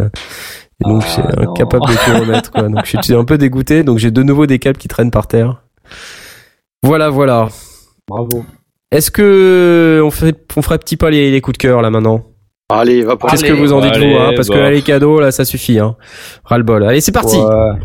Euh, 0.85 0.87
Et 0.87 0.89
donc, 0.91 1.03
Ah, 1.07 1.13
j'ai 1.17 1.23
non. 1.45 1.53
incapable 1.53 1.87
de 1.87 1.93
tout 1.93 2.21
remettre, 2.21 2.51
quoi. 2.51 2.63
Donc, 2.69 2.85
je 2.85 2.99
suis 3.03 3.15
un 3.15 3.25
peu 3.25 3.39
dégoûté. 3.39 3.83
Donc, 3.85 3.99
j'ai 3.99 4.11
de 4.11 4.23
nouveau 4.23 4.47
des 4.47 4.59
câbles 4.59 4.79
qui 4.79 4.89
traînent 4.89 5.11
par 5.11 5.27
terre. 5.27 5.63
Voilà, 6.83 7.11
voilà. 7.11 7.49
Bravo. 8.09 8.45
Est-ce 8.91 9.11
que 9.11 10.01
on 10.05 10.11
ferait, 10.11 10.35
on 10.57 10.63
ferait 10.63 10.79
petit 10.79 10.97
pas 10.97 11.11
les, 11.11 11.31
les 11.31 11.41
coups 11.41 11.57
de 11.57 11.63
cœur, 11.63 11.81
là, 11.83 11.91
maintenant? 11.91 12.25
Allez, 12.69 13.03
va 13.03 13.17
pour 13.17 13.31
Qu'est-ce 13.31 13.45
que 13.45 13.53
vous 13.53 13.73
en 13.73 13.81
dites, 13.81 13.97
vous, 13.97 14.17
hein? 14.19 14.33
Parce 14.35 14.49
que 14.49 14.55
là, 14.55 14.71
les 14.71 14.83
cadeaux, 14.83 15.21
là, 15.21 15.31
ça 15.31 15.45
suffit, 15.45 15.79
hein. 15.79 15.97
Ras-le-bol. 16.45 16.85
Allez, 16.85 17.01
c'est 17.01 17.13
parti! 17.13 17.37
Ouais. 17.37 17.79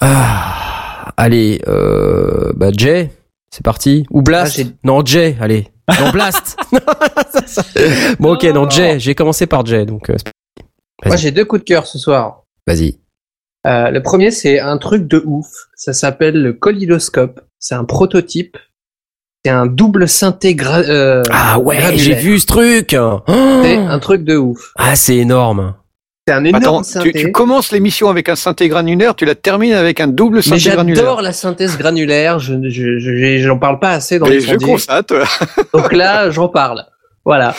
Ah, 0.00 1.12
allez, 1.16 1.60
euh, 1.68 2.52
bah 2.56 2.68
Jay, 2.76 3.10
c'est 3.50 3.64
parti. 3.64 4.06
Ou 4.10 4.22
Blast. 4.22 4.60
Ah, 4.62 4.68
non, 4.84 5.04
Jay, 5.04 5.36
allez. 5.40 5.68
Non, 6.00 6.10
Blast. 6.10 6.56
Ça, 7.32 7.46
ça- 7.46 7.62
bon, 8.18 8.34
ok, 8.34 8.42
non, 8.44 8.68
Jay. 8.68 8.98
J'ai 8.98 9.14
commencé 9.14 9.46
par 9.46 9.64
Jay, 9.64 9.84
donc 9.86 10.10
euh. 10.10 10.16
Moi, 11.04 11.16
j'ai 11.16 11.30
deux 11.30 11.44
coups 11.44 11.60
de 11.62 11.66
cœur 11.66 11.86
ce 11.86 11.98
soir. 11.98 12.42
vas-y. 12.66 12.98
Euh, 13.66 13.90
le 13.90 14.02
premier, 14.02 14.30
c'est 14.30 14.60
un 14.60 14.78
truc 14.78 15.06
de 15.08 15.22
ouf. 15.24 15.46
Ça 15.74 15.92
s'appelle 15.92 16.40
le 16.42 16.52
Colidoscope. 16.52 17.40
C'est 17.58 17.74
un 17.74 17.84
prototype. 17.84 18.56
C'est 19.44 19.50
un 19.52 19.66
double 19.66 20.08
synthé 20.08 20.56
euh, 20.60 21.22
Ah 21.30 21.58
ouais, 21.60 21.96
j'ai 21.96 22.14
vu 22.14 22.38
ce 22.40 22.46
truc. 22.46 22.90
C'est 22.90 22.98
Oh 22.98 23.62
un 23.88 23.98
truc 24.00 24.24
de 24.24 24.36
ouf. 24.36 24.72
ah, 24.76 24.96
c'est 24.96 25.16
énorme. 25.16 25.74
C'est 26.28 26.34
un 26.34 26.44
énorme 26.44 26.64
Attends, 26.64 26.82
tu, 26.82 26.90
synthé. 26.90 27.12
tu 27.12 27.30
commences 27.30 27.70
l'émission 27.70 28.08
avec 28.10 28.28
un 28.28 28.34
synthé 28.34 28.66
granulaire, 28.68 29.14
tu 29.14 29.24
la 29.24 29.36
termines 29.36 29.74
avec 29.74 30.00
un 30.00 30.08
double 30.08 30.38
mais 30.38 30.42
synthé 30.42 30.70
granulaire. 30.70 30.96
j'adore 31.04 31.22
la 31.22 31.32
synthèse 31.32 31.78
granulaire. 31.78 32.40
Je, 32.40 32.54
je, 32.68 32.98
je- 32.98 33.38
j'en 33.38 33.58
parle 33.58 33.78
pas 33.78 33.90
assez 33.92 34.18
dans 34.18 34.26
Et 34.26 34.30
les 34.30 34.40
je 34.40 34.48
sondiers. 34.50 34.66
constate. 34.66 35.12
Donc 35.72 35.92
là, 35.92 36.28
j'en 36.30 36.48
parle. 36.48 36.84
Voilà. 37.24 37.54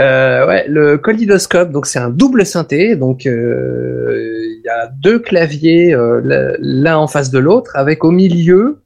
Euh, 0.00 0.48
ouais, 0.48 0.64
le 0.68 0.98
colidoscope, 0.98 1.70
donc 1.70 1.86
c'est 1.86 1.98
un 2.00 2.10
double 2.10 2.44
synthé, 2.44 2.96
donc 2.96 3.24
euh, 3.24 4.30
il 4.58 4.62
y 4.64 4.68
a 4.68 4.88
deux 4.88 5.18
claviers 5.20 5.94
euh, 5.94 6.20
l'un- 6.22 6.52
l'un 6.58 6.96
en 6.98 7.06
face 7.06 7.30
de 7.30 7.38
l'autre, 7.38 7.70
avec 7.74 8.04
au 8.04 8.10
milieu 8.10 8.82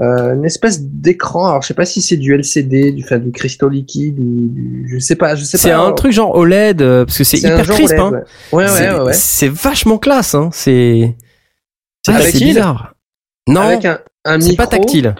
euh, 0.00 0.34
une 0.34 0.44
espèce 0.44 0.80
d'écran. 0.82 1.46
Alors 1.48 1.62
je 1.62 1.68
sais 1.68 1.74
pas 1.74 1.84
si 1.84 2.02
c'est 2.02 2.16
du 2.16 2.34
LCD, 2.34 2.92
du, 2.92 3.04
enfin, 3.04 3.18
du 3.18 3.30
cristaux 3.32 3.68
liquide, 3.68 4.18
ou 4.18 4.48
du, 4.48 4.86
je 4.90 4.98
sais 4.98 5.14
pas, 5.16 5.34
je 5.36 5.44
sais 5.44 5.56
C'est 5.56 5.70
pas. 5.70 5.76
un 5.78 5.92
truc 5.92 6.12
genre 6.12 6.34
OLED, 6.34 6.82
euh, 6.82 7.04
parce 7.04 7.18
que 7.18 7.24
c'est 7.24 7.38
hyper 7.38 7.66
crisp. 7.66 7.92
OLED, 7.92 8.00
hein. 8.00 8.10
ouais. 8.12 8.18
Ouais, 8.52 8.64
ouais, 8.64 8.68
C'est- 8.70 8.90
ouais, 8.90 9.00
ouais. 9.00 9.12
C'est 9.12 9.48
vachement 9.48 9.98
classe. 9.98 10.34
Hein. 10.34 10.50
C'est 10.52 11.14
C'est 12.04 12.12
Ah, 12.12 12.20
tactile 12.20 12.46
bizarre. 12.48 12.94
Non, 13.48 13.60
Avec 13.60 13.84
un, 13.84 14.00
un 14.24 14.40
c'est 14.40 14.56
pas 14.56 14.66
tactile. 14.66 15.14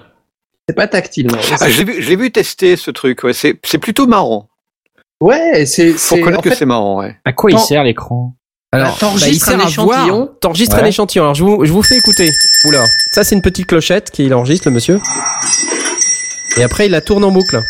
C'est 0.69 0.75
pas 0.75 0.89
tactile. 0.89 1.27
non. 1.27 1.39
Ah, 1.61 1.69
je 1.69 1.83
l'ai 1.83 2.17
vu, 2.17 2.31
tester 2.33 2.77
ce 2.77 2.91
truc. 2.91 3.23
Ouais, 3.23 3.33
c'est 3.35 3.59
c'est 3.65 3.79
plutôt 3.79 4.07
marrant. 4.07 4.49
Ouais, 5.21 5.67
c'est 5.67 5.93
Faut 5.93 5.99
c'est 5.99 6.15
reconnaître 6.17 6.39
en 6.41 6.43
que 6.51 6.55
c'est 6.55 6.65
marrant. 6.67 7.01
Ouais. 7.01 7.17
À 7.25 7.33
quoi 7.33 7.51
il 7.51 7.59
sert 7.59 7.85
l'écran? 7.85 8.35
Alors, 8.75 8.89
Bah, 8.93 8.97
t'enregistres 9.01 9.33
il 9.33 9.41
sert 9.41 9.55
un 9.55 9.67
à 9.67 9.69
voir. 9.85 9.99
échantillon. 9.99 10.31
T'enregistres 10.41 10.77
un 10.77 10.83
Ouais. 10.83 10.89
échantillon. 10.89 11.23
Alors, 11.25 11.35
je 11.35 11.45
vous, 11.45 11.65
je 11.65 11.73
vous 11.73 11.83
fais 11.83 11.97
écouter. 11.97 12.31
Oula. 12.65 12.85
Ça, 13.13 13.25
c'est 13.25 13.35
une 13.35 13.43
petite 13.43 13.67
clochette 13.67 14.11
qu'il 14.11 14.33
enregistre, 14.35 14.69
le 14.69 14.75
monsieur. 14.75 15.01
Et 16.57 16.63
après, 16.63 16.87
il 16.87 16.91
la 16.93 17.01
tourne 17.01 17.25
en 17.25 17.31
boucle. 17.31 17.61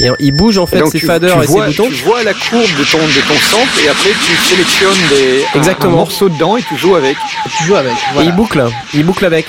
Et 0.00 0.08
il 0.18 0.32
bouge, 0.32 0.58
en 0.58 0.66
fait, 0.66 0.80
donc, 0.80 0.90
ses 0.90 0.98
tu, 0.98 1.06
faders 1.06 1.36
tu 1.38 1.44
et 1.44 1.46
vois, 1.46 1.70
ses 1.70 1.76
boutons. 1.76 1.88
tu 1.88 2.02
vois 2.04 2.22
la 2.24 2.34
courbe 2.34 2.62
de 2.78 2.84
ton, 2.90 2.98
de 2.98 3.28
ton 3.28 3.38
sample 3.48 3.78
et 3.84 3.88
après 3.88 4.10
tu 4.10 4.36
sélectionnes 4.48 5.08
des, 5.08 5.44
un- 5.54 5.58
Exactement. 5.58 5.92
un 5.92 5.96
morceau 5.96 6.28
dedans 6.28 6.56
et 6.56 6.62
tu 6.64 6.76
joues 6.76 6.96
avec. 6.96 7.16
tu 7.58 7.64
joues 7.64 7.76
avec. 7.76 7.92
Et 7.92 8.24
il 8.24 8.32
boucle. 8.32 8.64
Il 8.92 9.04
boucle 9.06 9.24
avec. 9.24 9.46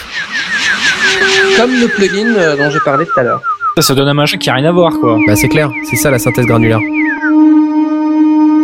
Comme 1.57 1.71
le 1.79 1.87
plugin 1.87 2.35
euh, 2.37 2.55
dont 2.57 2.69
j'ai 2.69 2.79
parlé 2.81 3.05
tout 3.07 3.19
à 3.19 3.23
l'heure. 3.23 3.41
Ça, 3.77 3.81
ça 3.81 3.95
donne 3.95 4.07
un 4.07 4.13
machin 4.13 4.37
qui 4.37 4.49
a 4.51 4.53
rien 4.53 4.65
à 4.65 4.71
voir, 4.71 4.91
quoi. 5.01 5.17
Bah, 5.27 5.35
c'est 5.35 5.49
clair. 5.49 5.69
C'est 5.89 5.95
ça, 5.95 6.11
la 6.11 6.19
synthèse 6.19 6.45
granulaire. 6.45 6.79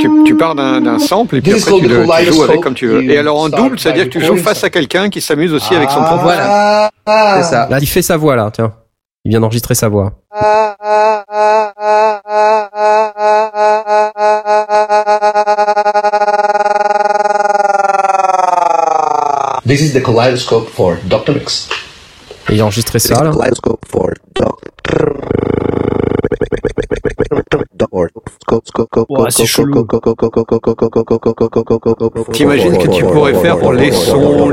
Tu, 0.01 0.09
tu 0.25 0.35
pars 0.35 0.55
d'un 0.55 0.81
d'un 0.81 0.99
sample 0.99 1.37
et 1.37 1.41
puis 1.41 1.51
après 1.53 1.71
tu, 1.79 1.87
le- 1.87 2.05
tu 2.25 2.33
joues 2.33 2.43
avec 2.43 2.61
comme 2.61 2.73
tu 2.73 2.87
veux. 2.87 3.03
Et 3.03 3.17
alors 3.17 3.39
en 3.39 3.49
double, 3.49 3.77
c'est-à-dire 3.79 4.05
que 4.05 4.09
tu 4.09 4.21
joues 4.23 4.37
face 4.37 4.63
à 4.63 4.69
quelqu'un 4.69 5.09
qui 5.09 5.21
s'amuse 5.21 5.53
aussi 5.53 5.75
avec 5.75 5.89
son 5.89 5.99
Ah, 6.01 6.05
propre. 6.07 6.23
Voilà. 6.23 6.89
C'est 7.37 7.43
ça. 7.49 7.67
Là, 7.69 7.77
il 7.79 7.87
fait 7.87 8.01
sa 8.01 8.17
voix, 8.17 8.35
là. 8.35 8.49
Tiens. 8.53 8.73
Il 9.25 9.29
vient 9.29 9.39
d'enregistrer 9.39 9.75
sa 9.75 9.87
voix. 9.87 10.13
This 19.63 19.81
is 19.81 19.93
the 19.93 20.01
kaleidoscope 20.01 20.67
for 20.67 20.97
Dr. 21.07 21.33
Mix. 21.33 21.69
Et 22.49 22.55
il 22.55 22.61
a 22.61 22.65
enregistré 22.65 22.99
ça, 22.99 23.23
là. 23.23 23.31
kaleidoscope 23.31 23.85
for 23.87 24.09
Dr. 24.35 25.15
Chelou. 29.31 29.87
T'imagines 32.31 32.77
que 32.77 32.87
tu 32.87 33.03
pourrais 33.05 33.33
faire 33.33 33.57
pour 33.57 33.73
les 33.73 33.91
sons. 33.91 34.51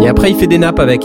Et 0.00 0.08
après, 0.08 0.30
il 0.30 0.36
fait 0.36 0.46
des 0.46 0.58
nappes 0.58 0.80
avec. 0.80 1.04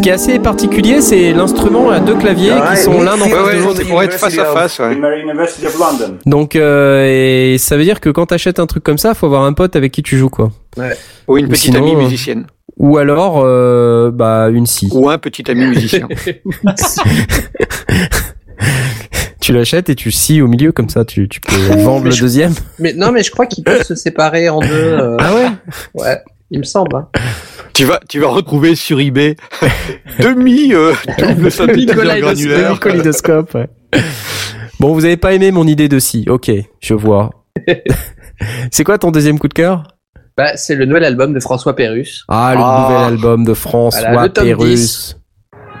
Ce 0.00 0.02
qui 0.02 0.08
est 0.08 0.12
assez 0.12 0.38
particulier, 0.38 1.02
c'est 1.02 1.34
l'instrument 1.34 1.90
à 1.90 2.00
deux 2.00 2.14
claviers 2.16 2.54
qui 2.70 2.78
sont 2.78 3.02
l'un 3.02 3.18
dans 3.18 3.26
Ouais, 3.26 3.32
face 3.32 3.54
de 3.54 3.62
l'autre. 3.62 3.86
pour 3.86 4.02
être 4.02 4.14
face 4.14 4.38
à 4.38 4.46
face. 4.46 4.80
Donc, 6.24 6.56
euh, 6.56 7.04
et 7.06 7.58
ça 7.58 7.76
veut 7.76 7.84
dire 7.84 8.00
que 8.00 8.08
quand 8.08 8.24
t'achètes 8.24 8.58
un 8.60 8.66
truc 8.66 8.82
comme 8.82 8.96
ça, 8.96 9.12
faut 9.12 9.26
avoir 9.26 9.42
un 9.44 9.52
pote 9.52 9.76
avec 9.76 9.92
qui 9.92 10.02
tu 10.02 10.16
joues, 10.16 10.30
quoi. 10.30 10.52
Ou 11.28 11.36
une 11.36 11.48
petite 11.48 11.64
sinon, 11.74 11.80
amie 11.80 11.94
euh, 11.96 11.98
musicienne. 11.98 12.46
Ou 12.78 12.96
alors, 12.96 13.42
euh, 13.44 14.10
bah, 14.10 14.48
une 14.50 14.64
scie. 14.64 14.88
Ou 14.90 15.10
un 15.10 15.18
petit 15.18 15.50
ami 15.50 15.66
musicien. 15.66 16.08
Tu 19.40 19.52
l'achètes 19.54 19.88
et 19.88 19.94
tu 19.94 20.10
scies 20.10 20.42
au 20.42 20.46
milieu, 20.48 20.70
comme 20.70 20.88
ça, 20.90 21.04
tu, 21.04 21.26
tu 21.28 21.40
peux 21.40 21.52
vendre 21.82 22.04
le 22.04 22.10
je- 22.10 22.20
deuxième. 22.20 22.52
Mais 22.78 22.92
non, 22.92 23.10
mais 23.10 23.22
je 23.22 23.30
crois 23.30 23.46
qu'ils 23.46 23.64
peuvent 23.64 23.82
se 23.82 23.94
séparer 23.94 24.48
en 24.50 24.60
deux. 24.60 24.66
euh, 24.70 25.16
Ah 25.18 25.34
ouais? 25.34 25.46
Ouais, 25.94 26.18
il 26.50 26.58
me 26.58 26.64
semble. 26.64 26.96
hein. 26.96 27.08
tu 27.74 27.84
vas, 27.84 28.00
tu 28.08 28.20
vas 28.20 28.28
retrouver 28.28 28.74
sur 28.74 29.00
eBay 29.00 29.36
demi 30.20 30.72
euh, 30.74 30.92
double 31.18 31.50
synthétiseur 31.50 31.96
granulaire. 32.20 32.78
Ouais. 33.54 33.68
Bon, 34.78 34.94
vous 34.94 35.04
avez 35.04 35.16
pas 35.16 35.32
aimé 35.34 35.50
mon 35.50 35.66
idée 35.66 35.88
de 35.88 35.98
scie. 35.98 36.24
Ok, 36.28 36.50
je 36.80 36.94
vois. 36.94 37.30
c'est 38.70 38.84
quoi 38.84 38.98
ton 38.98 39.10
deuxième 39.10 39.38
coup 39.38 39.48
de 39.48 39.54
cœur? 39.54 39.84
Bah, 40.36 40.56
c'est 40.56 40.74
le 40.74 40.86
nouvel 40.86 41.04
album 41.04 41.34
de 41.34 41.40
François 41.40 41.76
Pérus. 41.76 42.24
Ah, 42.28 42.54
le 42.54 42.60
Ah. 42.62 42.86
nouvel 42.88 43.04
album 43.14 43.44
de 43.44 43.52
François 43.54 44.10
Voilà, 44.12 44.28
Pérusse. 44.30 45.18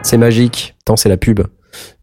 C'est 0.02 0.18
magique. 0.18 0.74
Attends, 0.82 0.96
c'est 0.96 1.08
la 1.08 1.16
pub. 1.16 1.40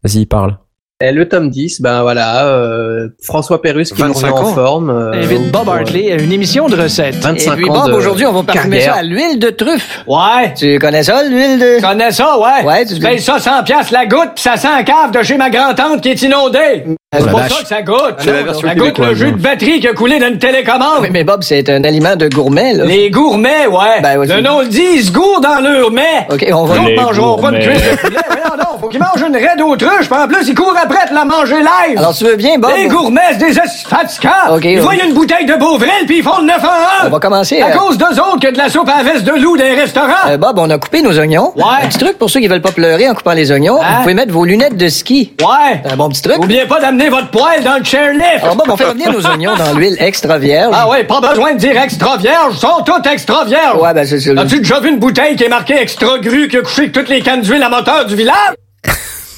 Vas-y, 0.02 0.26
parle. 0.26 0.58
Et 1.00 1.12
le 1.12 1.28
tome 1.28 1.48
10, 1.48 1.80
ben 1.80 2.02
voilà, 2.02 2.46
euh, 2.48 3.06
François 3.22 3.62
Pérus 3.62 3.92
qui 3.92 4.02
nous 4.02 4.08
25 4.14 4.30
remet 4.34 4.38
en 4.48 4.52
forme. 4.52 4.90
euh, 4.90 5.12
Invite 5.12 5.52
Bob 5.52 5.62
pour, 5.62 5.74
Hartley 5.74 6.10
à 6.10 6.16
une 6.20 6.32
émission 6.32 6.68
de 6.68 6.74
recettes. 6.74 7.14
25 7.14 7.52
Et 7.52 7.56
puis 7.56 7.70
Bob, 7.70 7.92
aujourd'hui, 7.92 8.26
on 8.26 8.32
va 8.32 8.42
parfumer 8.42 8.80
ça 8.80 8.94
à 8.94 9.02
l'huile 9.04 9.38
de 9.38 9.50
truffe. 9.50 10.02
Ouais. 10.08 10.52
Tu 10.56 10.76
connais 10.80 11.04
ça, 11.04 11.22
l'huile 11.22 11.60
de... 11.60 11.76
Tu 11.76 11.82
connais 11.86 12.10
ça, 12.10 12.36
ouais? 12.40 12.64
Ouais, 12.66 12.84
tu- 12.84 12.98
payes 12.98 13.20
ça 13.20 13.38
100 13.38 13.62
piastres 13.62 13.92
la 13.92 14.06
goutte, 14.06 14.32
pis 14.34 14.42
ça 14.42 14.56
sent 14.56 14.66
la 14.76 14.82
cave 14.82 15.12
de 15.12 15.22
chez 15.22 15.36
ma 15.36 15.50
grand-tante 15.50 16.00
qui 16.00 16.08
est 16.08 16.20
inondée. 16.22 16.82
C'est 17.16 17.24
la 17.24 17.30
pour 17.30 17.40
ça 17.40 17.62
que 17.62 17.66
ça 17.68 17.80
goûte. 17.80 18.16
C'est 18.18 18.30
la 18.32 18.42
version 18.42 18.68
ça 18.68 18.74
goûte 18.74 18.98
le 18.98 19.14
jus 19.14 19.32
de 19.32 19.38
batterie 19.38 19.80
qui 19.80 19.88
a 19.88 19.94
coulé 19.94 20.18
dans 20.18 20.26
une 20.28 20.38
télécommande. 20.38 20.98
Oui, 21.00 21.08
mais 21.10 21.24
Bob, 21.24 21.42
c'est 21.42 21.66
un 21.70 21.82
aliment 21.82 22.16
de 22.16 22.28
gourmet, 22.28 22.74
là. 22.74 22.84
Les 22.84 23.08
gourmets, 23.08 23.66
ouais. 23.66 24.02
Ben, 24.02 24.18
ouais, 24.18 24.26
le 24.26 24.34
c'est- 24.34 24.42
nom 24.42 24.60
le 24.60 24.66
dit, 24.66 24.84
ils 24.96 25.04
se 25.06 25.10
gourdent 25.10 25.42
dans 25.42 25.58
leur 25.60 25.90
mets. 25.90 26.26
OK, 26.30 26.46
on 26.52 26.64
va... 26.66 26.74
Autres 26.82 26.94
mangeront 27.02 27.38
pas 27.40 27.50
de 27.52 27.56
cuisse 27.60 27.80
de 27.92 27.96
poulet. 27.96 28.18
Voyons 28.26 28.56
donc, 28.58 28.80
faut 28.82 28.88
qu'ils 28.88 29.00
mangent 29.00 29.24
une 29.26 29.34
raie 29.36 29.56
d'autruche, 29.56 30.06
pis 30.06 30.14
en 30.14 30.28
plus, 30.28 30.48
ils 30.48 30.54
courent 30.54 30.76
après 30.76 31.08
de 31.08 31.14
la 31.14 31.24
manger 31.24 31.56
live. 31.56 31.96
Alors, 31.98 32.14
tu 32.14 32.24
veux 32.24 32.36
bien, 32.36 32.58
Bob? 32.58 32.72
les 32.76 32.88
gourmets, 32.88 33.22
c'est 33.32 33.38
des 33.38 33.54
fatigants. 33.54 34.54
Ok, 34.56 34.64
ils 34.66 34.78
voient 34.78 34.94
une 35.02 35.14
bouteille 35.14 35.46
de 35.46 35.54
Beauvril, 35.54 35.88
puis 36.06 36.18
ils 36.18 36.22
font 36.22 36.40
le 36.40 36.44
9 36.48 36.62
en 36.62 37.04
1. 37.04 37.06
On 37.06 37.10
va 37.10 37.18
commencer 37.20 37.62
À 37.62 37.68
à... 37.68 37.70
cause 37.70 37.96
d'eux 37.96 38.04
autres 38.20 38.40
que 38.40 38.52
de 38.52 38.58
la 38.58 38.68
soupe 38.68 38.86
à 38.90 39.02
la 39.02 39.10
veste 39.10 39.24
de 39.24 39.32
loup 39.32 39.54
les 39.54 39.72
restaurants. 39.74 40.28
Euh, 40.28 40.36
Bob, 40.36 40.58
on 40.58 40.68
a 40.68 40.76
coupé 40.76 41.00
nos 41.00 41.18
oignons. 41.18 41.54
Ouais. 41.56 41.62
Un 41.84 41.88
petit 41.88 41.96
truc 41.98 42.18
pour 42.18 42.28
ceux 42.28 42.40
qui 42.40 42.48
veulent 42.48 42.60
pas 42.60 42.70
pleurer 42.72 43.08
en 43.08 43.14
coupant 43.14 43.32
les 43.32 43.50
oignons. 43.50 43.80
Hein? 43.80 43.86
Vous 43.96 44.02
pouvez 44.02 44.14
mettre 44.14 44.32
vos 44.34 44.44
lunettes 44.44 44.76
de 44.76 44.88
ski. 44.90 45.32
Ouais. 45.40 45.80
C'est 45.86 45.90
un 45.90 45.96
bon 45.96 46.10
petit 46.10 46.20
truc. 46.20 46.36
Oubliez 46.36 46.66
pas 46.66 46.78
d'amener 46.80 46.97
votre 47.08 47.30
poêle 47.30 47.62
dans 47.64 47.78
le 47.78 47.84
chairlift. 47.84 48.42
Alors, 48.42 48.56
Bob, 48.56 48.66
on 48.70 48.76
fait 48.76 48.84
revenir 48.86 49.12
nos 49.12 49.24
oignons 49.26 49.56
dans 49.56 49.72
l'huile 49.78 49.96
extra 50.00 50.38
vierge. 50.38 50.74
Ah 50.76 50.88
ouais, 50.88 51.04
pas 51.04 51.20
besoin 51.20 51.54
de 51.54 51.58
dire 51.58 51.80
extra 51.80 52.16
vierge, 52.16 52.54
ils 52.54 52.58
sont 52.58 52.82
tous 52.84 53.08
extra 53.08 53.44
vierges. 53.44 53.80
Ouais, 53.80 53.94
ben, 53.94 54.04
c'est... 54.06 54.18
c'est- 54.20 54.36
As-tu 54.36 54.58
déjà 54.58 54.80
vu 54.80 54.88
une 54.90 54.98
bouteille 54.98 55.36
qui 55.36 55.44
est 55.44 55.48
marquée 55.48 55.76
extra 55.80 56.18
grue 56.18 56.48
qui 56.48 56.56
a 56.56 56.62
couché 56.62 56.82
avec 56.82 56.92
toutes 56.92 57.08
les 57.08 57.20
cannes 57.20 57.42
d'huile 57.42 57.62
à 57.62 57.68
moteur 57.68 58.04
du 58.06 58.16
village? 58.16 58.54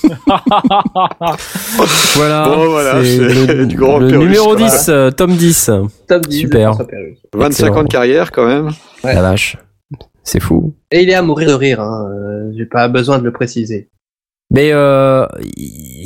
Voilà. 2.17 2.45
Bon, 2.45 2.69
voilà, 2.71 3.05
c'est 3.05 3.19
le, 3.19 3.67
du 3.67 3.77
grand 3.77 3.99
le 3.99 4.11
numéro 4.11 4.57
quoi. 4.57 4.69
10, 4.69 4.87
euh, 4.89 5.11
tome 5.11 5.37
10. 5.37 5.71
tome 6.09 6.21
10 6.23 6.29
de 6.29 6.33
Super. 6.41 6.69
François 6.71 6.87
Pérus. 6.87 7.19
25 7.35 7.47
Excellent. 7.67 7.77
ans 7.79 7.83
de 7.83 7.89
carrière 7.89 8.33
quand 8.33 8.47
même. 8.47 8.71
Ouais. 9.05 9.15
La 9.15 9.23
vache. 9.23 9.57
C'est 10.25 10.41
fou. 10.41 10.75
Et 10.91 11.03
il 11.03 11.11
est 11.11 11.15
à 11.15 11.23
mourir 11.23 11.49
de 11.49 11.55
rire, 11.55 11.81
hein. 11.81 12.09
euh, 12.11 12.51
j'ai 12.57 12.67
pas 12.67 12.89
besoin 12.89 13.19
de 13.19 13.25
le 13.25 13.33
préciser. 13.33 13.89
Mais 14.53 14.71
euh, 14.73 15.27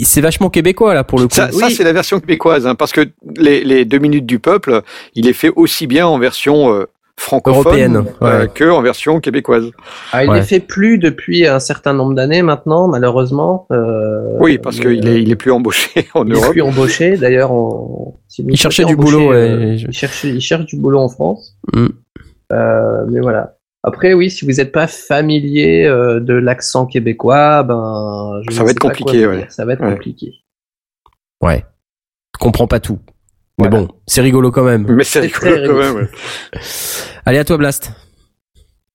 c'est 0.03 0.21
vachement 0.21 0.51
québécois 0.51 0.93
là 0.95 1.03
pour 1.05 1.19
le 1.19 1.27
coup. 1.29 1.35
Ça, 1.35 1.51
ça, 1.51 1.71
c'est 1.71 1.85
la 1.85 1.93
version 1.93 2.21
québécoise, 2.21 2.67
hein, 2.67 2.75
parce 2.75 2.93
que 2.93 3.09
les, 3.39 3.65
les 3.65 3.85
deux 3.85 3.99
minutes 3.99 4.27
du 4.27 4.39
peuple, 4.39 4.83
il 5.15 5.27
est 5.29 5.33
fait 5.33 5.51
aussi 5.57 5.87
bien 5.87 6.07
en 6.07 6.19
version 6.19 6.73
euh, 6.75 6.85
francophone 7.17 7.63
Européenne, 7.63 8.05
euh, 8.23 8.41
ouais. 8.43 8.49
que 8.53 8.65
en 8.69 8.83
version 8.83 9.21
québécoise. 9.21 9.71
Ah, 10.13 10.25
il 10.25 10.31
Ouais. 10.31 10.37
les 10.41 10.43
fait 10.43 10.61
plus 10.61 10.99
depuis 10.99 11.47
un 11.47 11.61
certain 11.61 11.95
nombre 11.95 12.13
d'années 12.15 12.43
maintenant, 12.43 12.89
malheureusement. 12.89 13.67
euh, 13.71 14.37
Oui, 14.41 14.59
parce 14.59 14.79
qu'il 14.81 15.07
est, 15.09 15.23
il 15.23 15.31
est 15.31 15.37
plus 15.37 15.53
embauché 15.53 16.09
en 16.15 16.27
Il 16.27 16.33
est 16.33 16.35
Europe. 16.37 16.51
plus 16.51 16.63
embauché, 16.63 17.17
d'ailleurs. 17.17 17.53
on- 17.53 18.15
Il 18.39 18.57
cherchait 18.57 18.85
du 18.85 18.97
boulot, 18.97 19.31
ouais. 19.31 19.37
euh, 19.37 19.75
il, 19.75 19.93
cherche, 19.93 20.25
il 20.25 20.41
cherche 20.41 20.67
du 20.67 20.77
boulot 20.77 20.99
en 20.99 21.09
France. 21.09 21.57
Mm. 21.73 21.87
Euh, 22.53 23.05
mais 23.09 23.21
voilà. 23.21 23.55
Après, 23.87 24.15
oui, 24.15 24.31
si 24.31 24.47
vous 24.47 24.53
n'êtes 24.53 24.73
pas 24.73 24.87
familier 24.87 25.85
euh, 25.85 26.19
de 26.19 26.33
l'accent 26.33 26.87
québécois, 26.87 27.63
ben, 27.65 28.41
je 28.49 28.55
Ça 28.57 28.65
va 28.65 28.71
être 28.71 28.79
compliqué, 28.79 29.27
vous 29.27 29.33
ouais. 29.33 29.37
dire. 29.43 29.53
Ça 29.53 29.65
va 29.67 29.75
être 29.75 29.83
Ouais. 29.85 29.93
compliqué. 29.93 30.33
Ouais. 31.43 31.65
Je 32.35 32.39
comprends 32.39 32.67
pas 32.67 32.81
tout. 32.81 32.99
Mais 33.59 33.69
Voilà. 33.69 33.85
bon, 33.87 33.89
c'est 34.07 34.23
rigolo 34.23 34.51
quand 34.51 34.65
même. 34.65 34.87
Mais 34.89 35.05
c'est 35.05 35.21
rigolo 35.21 35.67
quand 35.69 35.79
même. 35.79 35.95
Ouais, 35.97 36.09
Allez 37.27 37.39
à 37.39 37.45
toi 37.45 37.59
Blast. 37.59 37.93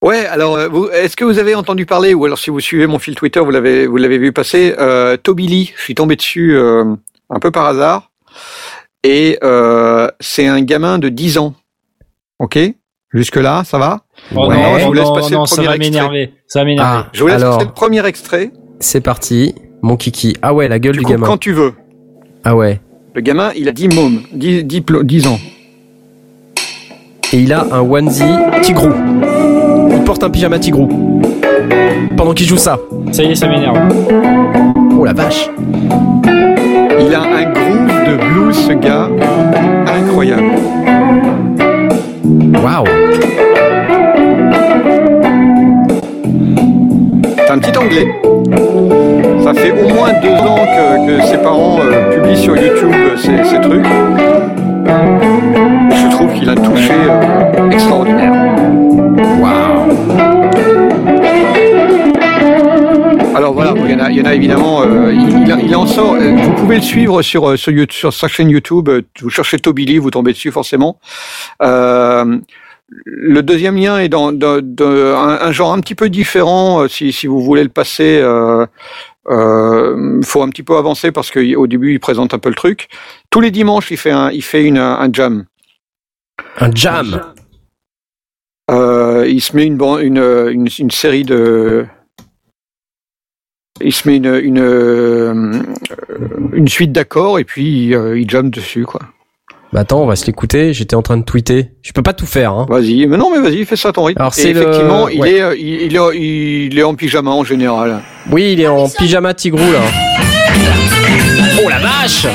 Ouais, 0.01 0.25
alors, 0.25 0.55
euh, 0.55 0.67
vous- 0.69 0.89
est-ce 0.89 1.15
que 1.15 1.23
vous 1.25 1.37
avez 1.39 1.53
entendu 1.55 1.85
parler, 1.85 2.13
ou 2.13 2.25
alors 2.25 2.37
si 2.39 2.49
vous 2.49 2.59
suivez 2.59 2.87
mon 2.87 2.99
fil 2.99 3.15
Twitter, 3.15 3.41
vous 3.41 3.51
l'avez, 3.51 3.85
vous 3.85 3.97
l'avez 3.97 4.17
vu 4.17 4.31
passer, 4.33 4.73
euh, 4.79 5.17
Toby 5.17 5.47
Lee, 5.47 5.73
je 5.77 5.81
suis 5.83 5.95
tombé 5.95 6.15
dessus 6.15 6.55
euh, 6.55 6.95
un 7.29 7.39
peu 7.39 7.51
par 7.51 7.65
hasard, 7.65 8.11
et 9.03 9.37
euh, 9.43 10.09
c'est 10.21 10.47
un 10.47 10.61
gamin 10.61 10.99
de 10.99 11.09
10 11.09 11.37
ans. 11.37 11.53
Ok? 12.39 12.57
Jusque-là, 13.13 13.63
ça 13.65 13.77
va 13.79 14.01
Oh 14.35 14.47
Ouais. 14.47 14.55
non, 14.55 14.77
je 14.79 14.85
vous 14.85 14.93
laisse 14.93 15.05
non, 15.05 15.13
passer 15.15 15.33
non, 15.33 15.41
le 15.41 15.47
ça 15.47 15.55
premier 15.55 15.67
va 15.67 15.75
extrait. 15.77 15.91
m'énerver. 15.91 16.33
Ça 16.47 16.59
va 16.59 16.65
m'énerver. 16.65 16.89
Ah, 16.93 17.07
Je 17.11 17.21
vous 17.21 17.27
laisse 17.27 17.37
alors 17.37 17.55
passer 17.57 17.67
le 17.67 17.73
premier 17.73 18.05
extrait. 18.05 18.51
c'est 18.79 19.01
parti. 19.01 19.55
Mon 19.81 19.95
kiki. 19.95 20.35
Ah 20.41 20.53
ouais, 20.53 20.67
la 20.67 20.77
gueule 20.79 20.93
Tu 20.97 21.03
du 21.05 21.11
gamin. 21.11 21.25
quand 21.25 21.37
tu 21.37 21.53
veux. 21.53 21.73
Ah 22.43 22.55
ouais. 22.55 22.79
Le 23.15 23.21
gamin, 23.21 23.51
il 23.55 23.67
a 23.67 23.71
10 23.71 23.87
mômes, 23.89 24.21
10, 24.33 24.63
10, 24.63 24.81
plo- 24.81 25.03
10 25.03 25.25
ans. 25.27 25.39
Et 27.33 27.37
il 27.37 27.53
a 27.53 27.65
un 27.71 27.79
onesie 27.81 28.23
tigrou. 28.61 28.89
Il 29.91 30.03
porte 30.03 30.23
un 30.23 30.29
pyjama 30.29 30.59
tigrou. 30.59 31.21
Pendant 32.17 32.33
qu'il 32.33 32.45
joue 32.47 32.57
ça. 32.57 32.79
Ça 33.11 33.23
y 33.23 33.31
est, 33.31 33.35
ça 33.35 33.47
m'énerve. 33.47 33.77
Oh 34.97 35.05
la 35.05 35.13
vache. 35.13 35.49
Il 36.99 37.15
a 37.15 37.21
un 37.21 37.51
groove 37.51 38.07
de 38.07 38.17
blues, 38.17 38.55
ce 38.67 38.73
gars, 38.73 39.09
incroyable. 39.87 40.51
Waouh. 42.53 42.85
C'est 47.37 47.51
un 47.51 47.59
petit 47.59 47.77
anglais. 47.77 48.07
Ça 49.43 49.53
fait 49.53 49.71
au 49.71 49.87
moins 49.93 50.11
deux 50.21 50.35
ans 50.35 50.65
que, 51.07 51.21
ses 51.25 51.37
parents 51.37 51.79
euh, 51.81 52.15
publient 52.15 52.37
sur 52.37 52.55
YouTube 52.57 52.91
euh, 52.93 53.17
ces, 53.17 53.43
ces 53.43 53.61
trucs. 53.61 53.85
Je 55.91 56.11
trouve 56.11 56.33
qu'il 56.33 56.49
a 56.49 56.55
touché 56.55 56.93
euh, 56.93 57.69
extraordinaire. 57.71 58.48
Il 63.89 63.93
y 63.93 63.95
en 63.95 63.99
a, 64.05 64.11
il 64.11 64.17
y 64.17 64.21
en 64.21 64.25
a 64.25 64.33
évidemment. 64.35 64.83
euh, 64.83 65.11
il, 65.11 65.75
en 65.75 65.87
sort. 65.87 66.13
euh, 66.13 66.31
Vous 66.35 66.53
pouvez 66.53 66.75
le 66.75 66.81
suivre 66.81 67.21
sur 67.21 67.49
euh, 67.49 67.57
sur, 67.57 67.71
YouTube- 67.71 67.91
sur 67.91 68.13
sa 68.13 68.27
chaîne 68.27 68.49
YouTube. 68.49 68.89
Vous 69.21 69.29
cherchez 69.29 69.57
Toby 69.59 69.85
Lee, 69.85 69.97
vous 69.97 70.11
tombez 70.11 70.31
dessus 70.33 70.51
forcément. 70.51 70.99
Euh, 71.63 72.37
le 73.05 73.41
deuxième 73.43 73.75
lien 73.77 73.99
est 73.99 74.09
dans, 74.09 74.31
dans- 74.31 74.61
dans 74.63 74.85
un, 75.17 75.39
un 75.41 75.51
genre 75.51 75.73
un 75.73 75.79
petit 75.79 75.95
peu 75.95 76.09
différent. 76.09 76.87
Si, 76.87 77.11
si 77.11 77.27
vous 77.27 77.41
voulez 77.41 77.63
le 77.63 77.69
passer, 77.69 78.19
euh, 78.21 78.65
euh, 79.29 80.21
faut 80.23 80.41
un 80.43 80.49
petit 80.49 80.63
peu 80.63 80.75
avancer 80.77 81.11
parce 81.11 81.31
qu'au 81.31 81.67
début 81.67 81.93
il 81.93 81.99
présente 81.99 82.33
un 82.33 82.39
peu 82.39 82.49
le 82.49 82.55
truc. 82.55 82.87
Tous 83.29 83.41
les 83.41 83.51
dimanches, 83.51 83.91
il 83.91 83.97
fait 83.97 84.11
un, 84.11 84.29
il 84.31 84.43
fait 84.43 84.63
une, 84.63 84.77
un 84.77 85.09
jam. 85.11 85.45
Un 86.59 86.71
jam. 86.73 87.21
Euh, 88.71 89.25
il 89.27 89.41
se 89.41 89.55
met 89.55 89.65
une, 89.65 89.77
ban- 89.77 89.97
une, 89.99 90.17
une, 90.19 90.67
une 90.77 90.91
série 90.91 91.23
de. 91.23 91.85
Il 93.81 93.93
se 93.93 94.07
met 94.07 94.17
une, 94.17 94.35
une, 94.43 94.59
euh, 94.59 95.51
une 96.53 96.67
suite 96.67 96.91
d'accords 96.91 97.39
et 97.39 97.43
puis 97.43 97.93
euh, 97.95 98.19
il 98.19 98.29
jamme 98.29 98.49
dessus, 98.49 98.85
quoi. 98.85 99.01
Bah 99.71 99.81
attends, 99.81 100.01
on 100.01 100.07
va 100.07 100.15
se 100.15 100.25
l'écouter. 100.25 100.73
J'étais 100.73 100.95
en 100.95 101.03
train 101.03 101.17
de 101.17 101.23
tweeter. 101.23 101.71
Je 101.83 101.91
peux 101.91 102.01
pas 102.01 102.13
tout 102.13 102.25
faire. 102.25 102.53
Hein. 102.53 102.65
Vas-y, 102.69 103.05
mais 103.05 103.17
non, 103.17 103.29
mais 103.31 103.39
vas-y, 103.39 103.65
fais 103.65 103.75
ça 103.75 103.89
à 103.89 103.91
ton 103.91 104.03
rythme. 104.03 104.19
Alors, 104.19 104.33
c'est 104.33 104.51
le- 104.51 104.61
effectivement, 104.61 105.07
il, 105.09 105.19
ouais. 105.21 105.31
est, 105.33 105.41
euh, 105.41 105.55
il, 105.55 105.81
il 105.83 105.95
est, 105.95 106.67
il 106.71 106.79
est 106.79 106.83
en 106.83 106.95
pyjama 106.95 107.29
en 107.31 107.43
général. 107.43 107.99
Oui, 108.31 108.53
il 108.53 108.61
est 108.61 108.67
en 108.67 108.89
pyjama 108.89 109.33
tigrou 109.35 109.71
là. 109.71 109.81
Oh 111.63 111.69
la 111.69 111.77
vache 111.79 112.25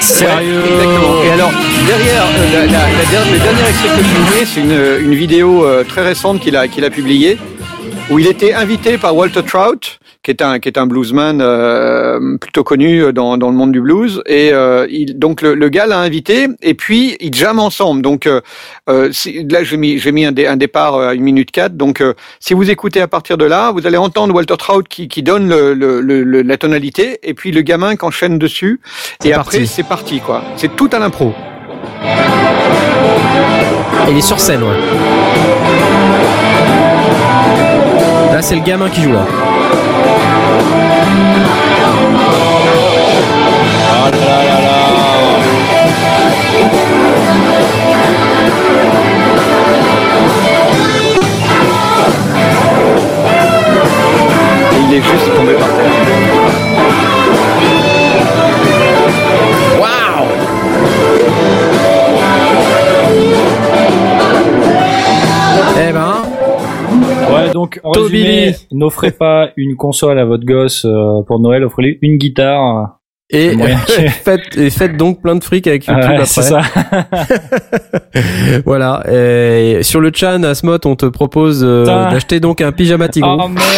Sérieux 0.00 0.62
Exactement. 0.66 1.22
Et 1.24 1.30
alors, 1.30 1.50
derrière, 1.86 2.24
euh, 2.24 2.52
la, 2.52 2.60
la- 2.66 2.66
la 2.66 3.04
der- 3.10 3.32
le 3.32 3.38
dernier 3.38 3.68
extrait 3.68 3.88
que 3.96 4.02
je 4.04 4.38
mets, 4.40 4.46
c'est 4.46 4.60
une, 4.60 5.06
une 5.06 5.14
vidéo 5.14 5.64
euh, 5.64 5.84
très 5.84 6.02
récente 6.02 6.40
qu'il 6.40 6.56
a, 6.56 6.68
qu'il 6.68 6.84
a 6.84 6.90
publiée, 6.90 7.38
où 8.10 8.18
il 8.18 8.26
était 8.26 8.52
invité 8.52 8.98
par 8.98 9.14
Walter 9.16 9.42
Trout, 9.42 9.98
qui 10.26 10.32
est 10.32 10.42
un 10.42 10.58
qui 10.58 10.68
est 10.68 10.76
un 10.76 10.86
bluesman 10.88 11.38
euh, 11.40 12.36
plutôt 12.38 12.64
connu 12.64 13.12
dans 13.12 13.36
dans 13.38 13.48
le 13.48 13.56
monde 13.56 13.70
du 13.70 13.80
blues. 13.80 14.22
Et 14.26 14.50
euh, 14.52 14.88
il, 14.90 15.16
donc 15.16 15.40
le, 15.40 15.54
le 15.54 15.68
gars 15.68 15.86
l'a 15.86 16.00
invité 16.00 16.48
et 16.62 16.74
puis 16.74 17.16
ils 17.20 17.32
jamment 17.32 17.64
ensemble. 17.66 18.02
Donc 18.02 18.26
euh, 18.26 18.40
euh, 18.90 19.10
si- 19.12 19.44
là 19.48 19.62
j'ai 19.62 19.76
mis 19.76 19.98
j'ai 19.98 20.10
mis 20.10 20.24
un, 20.24 20.32
dé- 20.32 20.48
un 20.48 20.56
départ 20.56 20.98
à 20.98 21.14
une 21.14 21.22
minute 21.22 21.52
quatre. 21.52 21.76
Donc 21.76 22.00
euh, 22.00 22.14
si 22.40 22.54
vous 22.54 22.68
écoutez 22.70 23.00
à 23.00 23.06
partir 23.06 23.38
de 23.38 23.44
là, 23.44 23.70
vous 23.70 23.86
allez 23.86 23.96
entendre 23.98 24.34
Walter 24.34 24.56
Trout 24.58 24.88
qui 24.88 25.06
qui 25.06 25.22
donne 25.22 25.48
le, 25.48 25.72
le, 25.74 26.00
le- 26.00 26.42
la 26.42 26.56
tonalité 26.56 27.20
et 27.22 27.32
puis 27.34 27.52
le 27.52 27.60
gamin 27.60 27.94
qui 27.94 28.04
enchaîne 28.04 28.36
dessus. 28.38 28.80
Et 29.24 29.30
parti. 29.30 29.56
après 29.56 29.66
c'est 29.66 29.84
parti 29.86 30.18
quoi. 30.18 30.42
C'est 30.56 30.74
tout 30.74 30.90
à 30.92 30.98
l'impro. 30.98 31.32
Il 34.10 34.16
est 34.18 34.20
sur 34.20 34.40
scène, 34.40 34.62
ouais. 34.64 34.76
Là, 38.32 38.42
c'est 38.42 38.56
le 38.56 38.62
gamin 38.62 38.88
qui 38.90 39.02
joue 39.02 39.12
là. 39.12 39.24
Il 54.88 54.94
est 54.94 55.02
juste 55.02 55.34
tombé 55.34 55.54
par 55.54 55.68
terre. 55.68 55.90
Eh 59.68 60.35
donc 67.56 67.80
en 67.84 67.92
résumé, 67.92 68.54
n'offrez 68.70 69.12
pas 69.12 69.48
une 69.56 69.76
console 69.76 70.18
à 70.18 70.26
votre 70.26 70.44
gosse 70.44 70.84
euh, 70.84 71.22
pour 71.22 71.40
Noël, 71.40 71.64
offrez-lui 71.64 71.98
une 72.02 72.18
guitare. 72.18 72.95
et 73.30 73.56
faites, 74.24 74.56
et 74.56 74.70
faites 74.70 74.96
donc 74.96 75.20
plein 75.20 75.34
de 75.34 75.42
fric 75.42 75.66
avec 75.66 75.86
YouTube 75.86 76.04
Ouais, 76.04 76.14
après. 76.14 76.26
c'est 76.26 76.42
ça. 76.42 76.62
voilà. 78.64 79.02
Et 79.12 79.82
sur 79.82 80.00
le 80.00 80.10
chan, 80.14 80.42
Asmot, 80.44 80.78
on 80.84 80.94
te 80.96 81.06
propose 81.06 81.62
euh, 81.64 81.84
d'acheter 81.84 82.38
donc 82.40 82.60
un 82.60 82.72
pyjama 82.72 83.08
tigron. 83.08 83.38
Oh 83.44 83.48
merde 83.48 83.64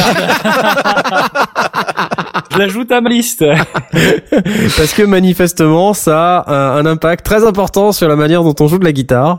Je 2.50 2.58
l'ajoute 2.58 2.90
à 2.90 3.00
ma 3.00 3.08
liste. 3.10 3.44
parce 3.92 4.92
que 4.92 5.02
manifestement, 5.04 5.94
ça 5.94 6.38
a 6.38 6.52
un, 6.76 6.84
un 6.84 6.86
impact 6.86 7.24
très 7.24 7.46
important 7.46 7.92
sur 7.92 8.08
la 8.08 8.16
manière 8.16 8.42
dont 8.42 8.54
on 8.60 8.66
joue 8.68 8.78
de 8.78 8.84
la 8.84 8.92
guitare. 8.92 9.38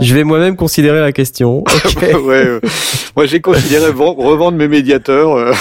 Je 0.00 0.14
vais 0.14 0.24
moi-même 0.24 0.56
considérer 0.56 1.00
la 1.00 1.12
question. 1.12 1.58
Ok. 1.58 2.02
ouais, 2.02 2.46
euh, 2.46 2.60
moi 3.14 3.26
j'ai 3.26 3.40
considéré 3.40 3.92
ven- 3.92 4.14
revendre 4.16 4.56
mes 4.58 4.66
médiateurs. 4.68 5.36
euh, 5.36 5.52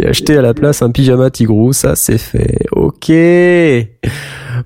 Et 0.00 0.06
acheter 0.06 0.38
à 0.38 0.42
la 0.42 0.54
place 0.54 0.80
un 0.80 0.90
pyjama 0.90 1.28
tigrou, 1.30 1.72
ça 1.74 1.96
c'est 1.96 2.18
fait. 2.18 2.63
Ok. 2.72 3.10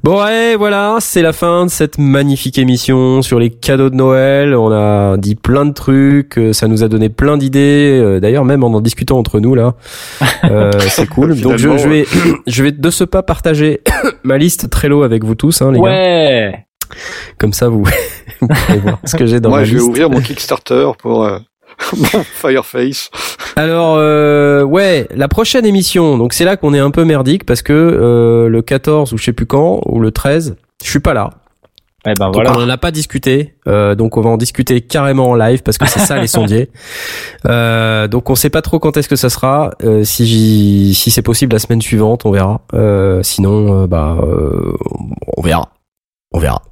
Bon 0.04 0.22
ouais, 0.22 0.54
voilà, 0.56 0.96
c'est 1.00 1.22
la 1.22 1.32
fin 1.32 1.64
de 1.66 1.70
cette 1.70 1.98
magnifique 1.98 2.58
émission 2.58 3.22
sur 3.22 3.38
les 3.38 3.50
cadeaux 3.50 3.90
de 3.90 3.96
Noël. 3.96 4.54
On 4.54 4.70
a 4.70 5.16
dit 5.16 5.34
plein 5.34 5.64
de 5.64 5.72
trucs, 5.72 6.38
euh, 6.38 6.52
ça 6.52 6.68
nous 6.68 6.84
a 6.84 6.88
donné 6.88 7.08
plein 7.08 7.36
d'idées. 7.36 7.98
euh, 8.00 8.20
D'ailleurs, 8.20 8.44
même 8.44 8.62
en 8.64 8.68
en 8.68 8.80
discutant 8.80 9.18
entre 9.18 9.40
nous 9.40 9.54
là, 9.54 9.74
euh, 10.44 10.70
c'est 10.78 11.08
cool. 11.08 11.40
Donc 11.40 11.56
je, 11.56 11.68
vais, 11.88 12.06
je 12.46 12.62
vais 12.62 12.72
de 12.72 12.90
ce 12.90 13.04
pas 13.04 13.22
partager 13.22 13.80
ma 14.22 14.38
liste 14.38 14.70
Trello 14.70 15.02
avec 15.02 15.24
vous 15.24 15.34
tous, 15.34 15.62
hein, 15.62 15.72
les 15.72 15.78
gars. 15.78 15.84
Ouais. 15.84 16.64
Comme 17.38 17.52
ça, 17.52 17.68
vous, 17.68 17.84
vous 18.40 18.48
pourrez 18.48 18.78
voir 18.78 18.98
ce 19.04 19.16
que 19.16 19.26
j'ai 19.26 19.40
dans 19.40 19.48
moi 19.50 19.58
ma 19.60 19.64
je 19.64 19.72
vais 19.72 19.78
liste. 19.78 19.88
ouvrir 19.90 20.10
mon 20.10 20.20
Kickstarter 20.20 20.90
pour 20.98 21.24
euh, 21.24 21.38
mon 21.96 22.22
Fireface. 22.24 23.10
Alors 23.56 23.96
euh, 23.98 24.62
ouais, 24.62 25.06
la 25.14 25.28
prochaine 25.28 25.66
émission, 25.66 26.18
donc 26.18 26.32
c'est 26.32 26.44
là 26.44 26.56
qu'on 26.56 26.74
est 26.74 26.78
un 26.78 26.90
peu 26.90 27.04
merdique 27.04 27.44
parce 27.44 27.62
que 27.62 27.72
euh, 27.72 28.48
le 28.48 28.62
14 28.62 29.12
ou 29.12 29.18
je 29.18 29.24
sais 29.24 29.32
plus 29.32 29.46
quand 29.46 29.80
ou 29.86 30.00
le 30.00 30.10
13, 30.10 30.56
je 30.84 30.90
suis 30.90 31.00
pas 31.00 31.14
là. 31.14 31.30
Eh 32.06 32.14
ben 32.14 32.26
Donc 32.26 32.34
voilà. 32.36 32.52
on 32.56 32.62
en 32.62 32.68
a 32.68 32.76
pas 32.78 32.92
discuté, 32.92 33.56
euh, 33.66 33.96
donc 33.96 34.16
on 34.16 34.20
va 34.20 34.30
en 34.30 34.36
discuter 34.36 34.80
carrément 34.82 35.30
en 35.30 35.34
live 35.34 35.62
parce 35.64 35.78
que 35.78 35.86
c'est 35.88 35.98
ça 35.98 36.18
les 36.18 36.28
sondiers. 36.28 36.70
Euh, 37.46 38.08
donc 38.08 38.30
on 38.30 38.34
sait 38.34 38.50
pas 38.50 38.62
trop 38.62 38.78
quand 38.80 38.96
est-ce 38.96 39.08
que 39.08 39.14
ça 39.16 39.30
sera. 39.30 39.70
Euh, 39.84 40.02
si 40.04 40.26
j'y- 40.26 40.94
si 40.94 41.10
c'est 41.10 41.22
possible 41.22 41.52
la 41.52 41.58
semaine 41.60 41.80
suivante, 41.80 42.26
on 42.26 42.30
verra. 42.32 42.62
Euh, 42.74 43.22
sinon, 43.22 43.82
euh, 43.82 43.86
bah 43.86 44.16
euh, 44.20 44.72
on 45.36 45.42
verra, 45.42 45.70
on 46.32 46.40
verra. 46.40 46.62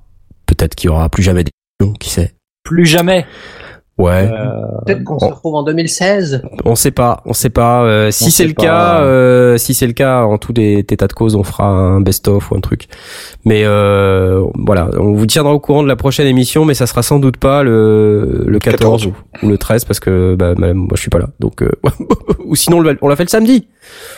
Peut-être 0.47 0.75
qu'il 0.75 0.89
y 0.89 0.91
aura 0.91 1.09
plus 1.09 1.23
jamais 1.23 1.44
d'émission, 1.44 1.97
qui 1.99 2.10
sait. 2.10 2.35
Plus 2.65 2.85
jamais. 2.86 3.26
Ouais. 3.99 4.28
Euh, 4.31 4.47
Peut-être 4.84 5.05
qu'on 5.05 5.18
se 5.18 5.25
on- 5.25 5.28
retrouve 5.31 5.55
en 5.55 5.62
2016. 5.62 6.42
On 6.66 6.75
sait 6.75 6.91
pas, 6.91 7.23
on 7.25 7.33
sait 7.33 7.49
pas. 7.49 7.83
Euh, 7.84 8.10
si 8.10 8.25
On 8.25 8.28
c'est 8.31 8.47
le 8.47 8.52
pas. 8.52 8.62
cas, 8.62 9.00
euh, 9.00 9.57
si 9.57 9.73
c'est 9.73 9.86
le 9.86 9.94
cas, 9.94 10.23
en 10.25 10.36
tout 10.36 10.52
des 10.52 10.81
états 10.81 11.07
de 11.07 11.15
cause, 11.15 11.34
on 11.34 11.42
fera 11.42 11.66
un 11.68 12.02
best-of 12.02 12.50
ou 12.50 12.57
un 12.57 12.60
truc. 12.60 12.89
Mais 13.47 13.62
euh, 13.65 14.44
voilà, 14.55 14.91
on 14.99 15.12
vous 15.15 15.25
tiendra 15.26 15.55
au 15.55 15.60
courant 15.60 15.83
de 15.83 15.89
la 15.89 15.97
prochaine 15.97 16.26
émission, 16.26 16.66
mais 16.66 16.75
ça 16.75 16.86
sera 16.86 17.02
sans 17.02 17.18
doute 17.18 17.39
pas 17.39 17.62
le, 17.62 18.44
le 18.47 18.58
14, 18.58 19.02
14. 19.05 19.07
Ou, 19.07 19.47
ou 19.47 19.49
le 19.49 19.57
13 19.57 19.86
parce 19.86 19.99
que 20.00 20.34
bah, 20.34 20.55
moi 20.57 20.89
je 20.94 21.00
suis 21.00 21.10
pas 21.10 21.18
là. 21.18 21.28
Donc 21.41 21.62
euh, 21.62 21.70
ou 22.44 22.55
sinon 22.55 22.84
on 22.84 22.97
on 23.00 23.08
l'a 23.08 23.16
fait 23.16 23.25
le 23.25 23.31
samedi. 23.31 23.66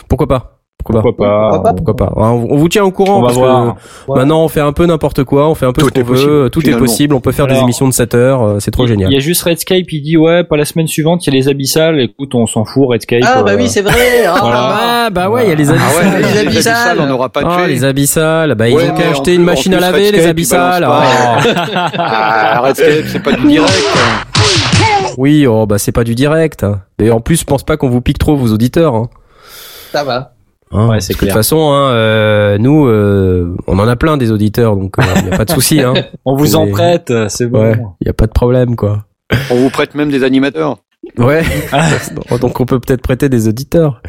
Pourquoi 0.09 0.27
pas? 0.27 0.58
Pourquoi 0.83 1.01
pas 1.01 1.01
Pourquoi 1.01 1.27
pas 1.27 1.49
Pourquoi 1.51 1.63
pas 1.63 1.73
Pourquoi 1.73 1.95
pas 1.95 2.13
Ah, 2.15 2.31
on, 2.31 2.55
vous 2.55 2.69
tient 2.69 2.83
au 2.85 2.91
courant 2.91 3.17
On 3.17 3.21
va 3.21 3.27
parce 3.27 3.35
que 3.35 3.39
voir. 3.41 3.75
maintenant 4.15 4.43
on 4.43 4.47
fait 4.47 4.61
un 4.61 4.71
peu 4.71 4.85
n'importe 4.85 5.23
quoi, 5.25 5.49
on 5.49 5.53
fait 5.55 5.65
un 5.65 5.73
peu 5.73 5.81
Tout 5.81 5.87
ce 5.89 5.93
qu'on 5.93 5.99
est 5.99 6.03
possible, 6.05 6.31
veut, 6.31 6.49
tout 6.49 6.61
finalement. 6.61 6.77
est 6.77 6.87
possible, 6.87 7.13
on 7.15 7.19
peut 7.19 7.31
faire 7.33 7.47
des 7.47 7.57
émissions 7.59 7.87
de 7.87 7.93
7 7.93 8.15
heures, 8.15 8.41
euh, 8.43 8.59
c'est 8.59 8.71
trop 8.71 8.85
Il- 8.85 8.89
génial. 8.89 9.11
Il 9.11 9.13
y 9.13 9.17
a 9.17 9.19
juste 9.19 9.41
Redscape, 9.43 9.91
il 9.91 10.01
dit 10.01 10.15
ouais, 10.17 10.43
pas 10.45 10.55
la 10.55 10.63
semaine 10.65 10.87
suivante, 10.87 11.27
il 11.27 11.33
y 11.33 11.37
a 11.37 11.39
les 11.39 11.49
abyssales. 11.49 11.99
Écoute, 11.99 12.33
on 12.33 12.47
s'en 12.47 12.63
fout, 12.63 12.87
Redscape. 12.87 13.21
Ah 13.25 13.43
bah 13.43 13.51
euh, 13.51 13.57
oui, 13.57 13.67
c'est 13.67 13.81
vrai. 13.81 13.93
Ah, 14.27 14.37
Voilà. 14.41 14.57
Ah 15.05 15.09
bah 15.11 15.29
ouais, 15.29 15.45
il 15.45 15.49
y 15.49 15.51
a 15.51 15.55
les 15.55 15.69
Ah 15.69 15.73
abyssales. 15.73 16.05
ouais, 16.13 16.19
les 16.21 16.33
les 16.33 16.39
abyssales. 16.47 16.97
on 17.01 17.05
n'aura 17.07 17.29
pas 17.29 17.41
de 17.43 17.47
Ah, 17.49 17.67
les 17.67 17.83
abyssales, 17.83 18.55
bah 18.55 18.69
ils 18.69 18.75
Ouais, 18.75 18.89
ont 18.89 18.95
qu'à 18.95 19.09
acheter 19.09 19.35
une 19.35 19.43
machine 19.43 19.73
à 19.73 19.79
laver, 19.81 20.11
les 20.11 20.25
abyssales. 20.27 20.83
Ah. 20.89 21.39
Ah, 21.97 22.61
Redscape, 22.61 23.05
c'est 23.07 23.21
pas 23.21 23.33
du 23.33 23.47
direct. 23.47 23.73
Oui, 25.17 25.45
oh 25.47 25.65
bah 25.65 25.77
c'est 25.77 25.91
pas 25.91 26.03
du 26.03 26.15
direct. 26.15 26.65
Et 26.99 27.11
en 27.11 27.19
plus, 27.19 27.41
je 27.41 27.43
pense 27.45 27.63
pas 27.63 27.75
qu'on 27.77 27.89
vous 27.89 28.01
pique 28.01 28.17
trop 28.17 28.35
vos 28.37 28.47
auditeurs. 28.53 28.95
Hein. 28.95 29.09
Ça 29.91 30.03
va. 30.03 30.33
Hein, 30.71 30.87
Ouais, 30.89 31.01
c'est 31.01 31.13
de 31.13 31.19
toute 31.19 31.31
façon, 31.31 31.71
hein, 31.71 31.91
euh, 31.93 32.57
nous, 32.57 32.85
euh, 32.87 33.55
on 33.67 33.79
en 33.79 33.87
a 33.87 33.95
plein 33.95 34.17
des 34.17 34.31
auditeurs, 34.31 34.75
donc 34.75 34.95
il 34.99 35.29
y 35.29 35.33
a 35.33 35.37
pas 35.37 35.45
de 35.45 35.51
souci. 35.51 35.81
Hein. 35.81 35.93
On 36.25 36.35
vous 36.35 36.55
en 36.55 36.67
prête, 36.67 37.11
c'est 37.27 37.47
bon. 37.47 37.61
Ouais, 37.61 37.79
il 38.01 38.07
y 38.07 38.09
a 38.09 38.13
pas 38.13 38.27
de 38.27 38.31
problème, 38.31 38.75
quoi. 38.75 39.05
On 39.51 39.55
vous 39.55 39.69
prête 39.69 39.95
même 39.95 40.11
des 40.11 40.23
animateurs. 40.23 40.77
Ouais. 41.17 41.43
Donc 42.41 42.59
on 42.59 42.65
peut 42.65 42.79
peut-être 42.79 43.01
prêter 43.01 43.29
des 43.29 43.47
auditeurs. 43.47 44.01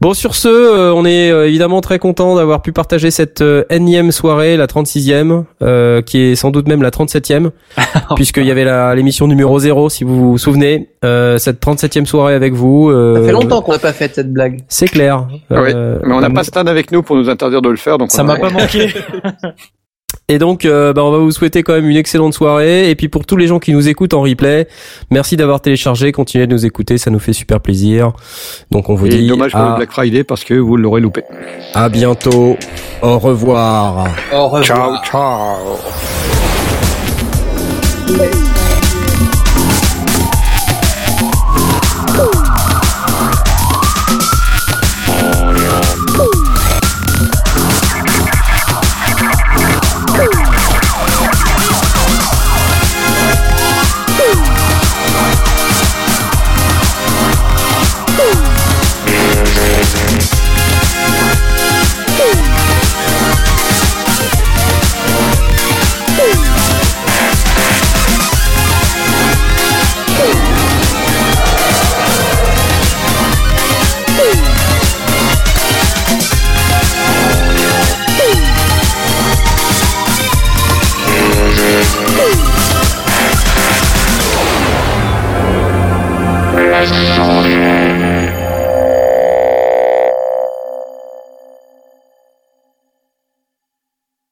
Bon, 0.00 0.14
sur 0.14 0.34
ce, 0.34 0.48
euh, 0.48 0.92
on 0.94 1.04
est 1.04 1.30
euh, 1.30 1.46
évidemment 1.46 1.80
très 1.80 1.98
content 1.98 2.36
d'avoir 2.36 2.62
pu 2.62 2.72
partager 2.72 3.10
cette 3.10 3.42
euh, 3.42 3.64
énième 3.70 4.12
soirée, 4.12 4.56
la 4.56 4.66
36e, 4.66 5.44
euh, 5.62 6.00
qui 6.00 6.18
est 6.18 6.34
sans 6.36 6.50
doute 6.50 6.66
même 6.66 6.82
la 6.82 6.90
37e, 6.90 7.50
puisqu'il 8.16 8.44
y 8.46 8.50
avait 8.50 8.64
l'émission 8.96 9.26
numéro 9.26 9.58
0, 9.58 9.88
si 9.90 10.04
vous 10.04 10.32
vous 10.32 10.38
souvenez. 10.38 10.88
Euh, 11.04 11.38
cette 11.38 11.60
37e 11.64 12.06
soirée 12.06 12.34
avec 12.34 12.54
vous. 12.54 12.88
euh, 12.90 13.16
Ça 13.16 13.22
fait 13.26 13.32
longtemps 13.32 13.62
qu'on 13.62 13.72
n'a 13.72 13.78
pas 13.78 13.92
fait 13.92 14.12
cette 14.14 14.32
blague. 14.32 14.60
C'est 14.68 14.88
clair. 14.88 15.28
Ouais, 15.50 15.72
Euh, 15.74 15.98
mais 16.04 16.14
on 16.14 16.20
n'a 16.20 16.30
pas 16.30 16.44
Stan 16.44 16.66
avec 16.66 16.90
nous 16.92 17.02
pour 17.02 17.16
nous 17.16 17.28
interdire 17.28 17.62
de 17.62 17.68
le 17.68 17.76
faire, 17.76 17.98
donc 17.98 18.10
Ça 18.10 18.22
m'a 18.22 18.36
pas 18.40 18.50
manqué. 18.50 18.88
Et 20.30 20.38
donc, 20.38 20.66
euh, 20.66 20.92
bah, 20.92 21.02
on 21.04 21.10
va 21.10 21.16
vous 21.16 21.30
souhaiter 21.30 21.62
quand 21.62 21.72
même 21.72 21.88
une 21.88 21.96
excellente 21.96 22.34
soirée. 22.34 22.90
Et 22.90 22.94
puis 22.94 23.08
pour 23.08 23.24
tous 23.24 23.38
les 23.38 23.46
gens 23.46 23.58
qui 23.58 23.72
nous 23.72 23.88
écoutent 23.88 24.12
en 24.12 24.20
replay, 24.20 24.68
merci 25.10 25.38
d'avoir 25.38 25.62
téléchargé, 25.62 26.12
continuez 26.12 26.46
de 26.46 26.52
nous 26.52 26.66
écouter, 26.66 26.98
ça 26.98 27.10
nous 27.10 27.18
fait 27.18 27.32
super 27.32 27.60
plaisir. 27.60 28.12
Donc 28.70 28.90
on 28.90 28.94
vous 28.94 29.06
Et 29.06 29.08
dit 29.08 29.26
dommage 29.26 29.52
pour 29.52 29.60
à, 29.60 29.70
le 29.70 29.76
Black 29.76 29.90
Friday 29.90 30.24
parce 30.24 30.44
que 30.44 30.52
vous 30.52 30.76
l'aurez 30.76 31.00
loupé. 31.00 31.22
à 31.72 31.88
bientôt. 31.88 32.58
Au 33.00 33.18
revoir. 33.18 34.08
Au 34.30 34.48
revoir. 34.48 34.64
Ciao, 34.64 34.96
ciao. 35.02 35.78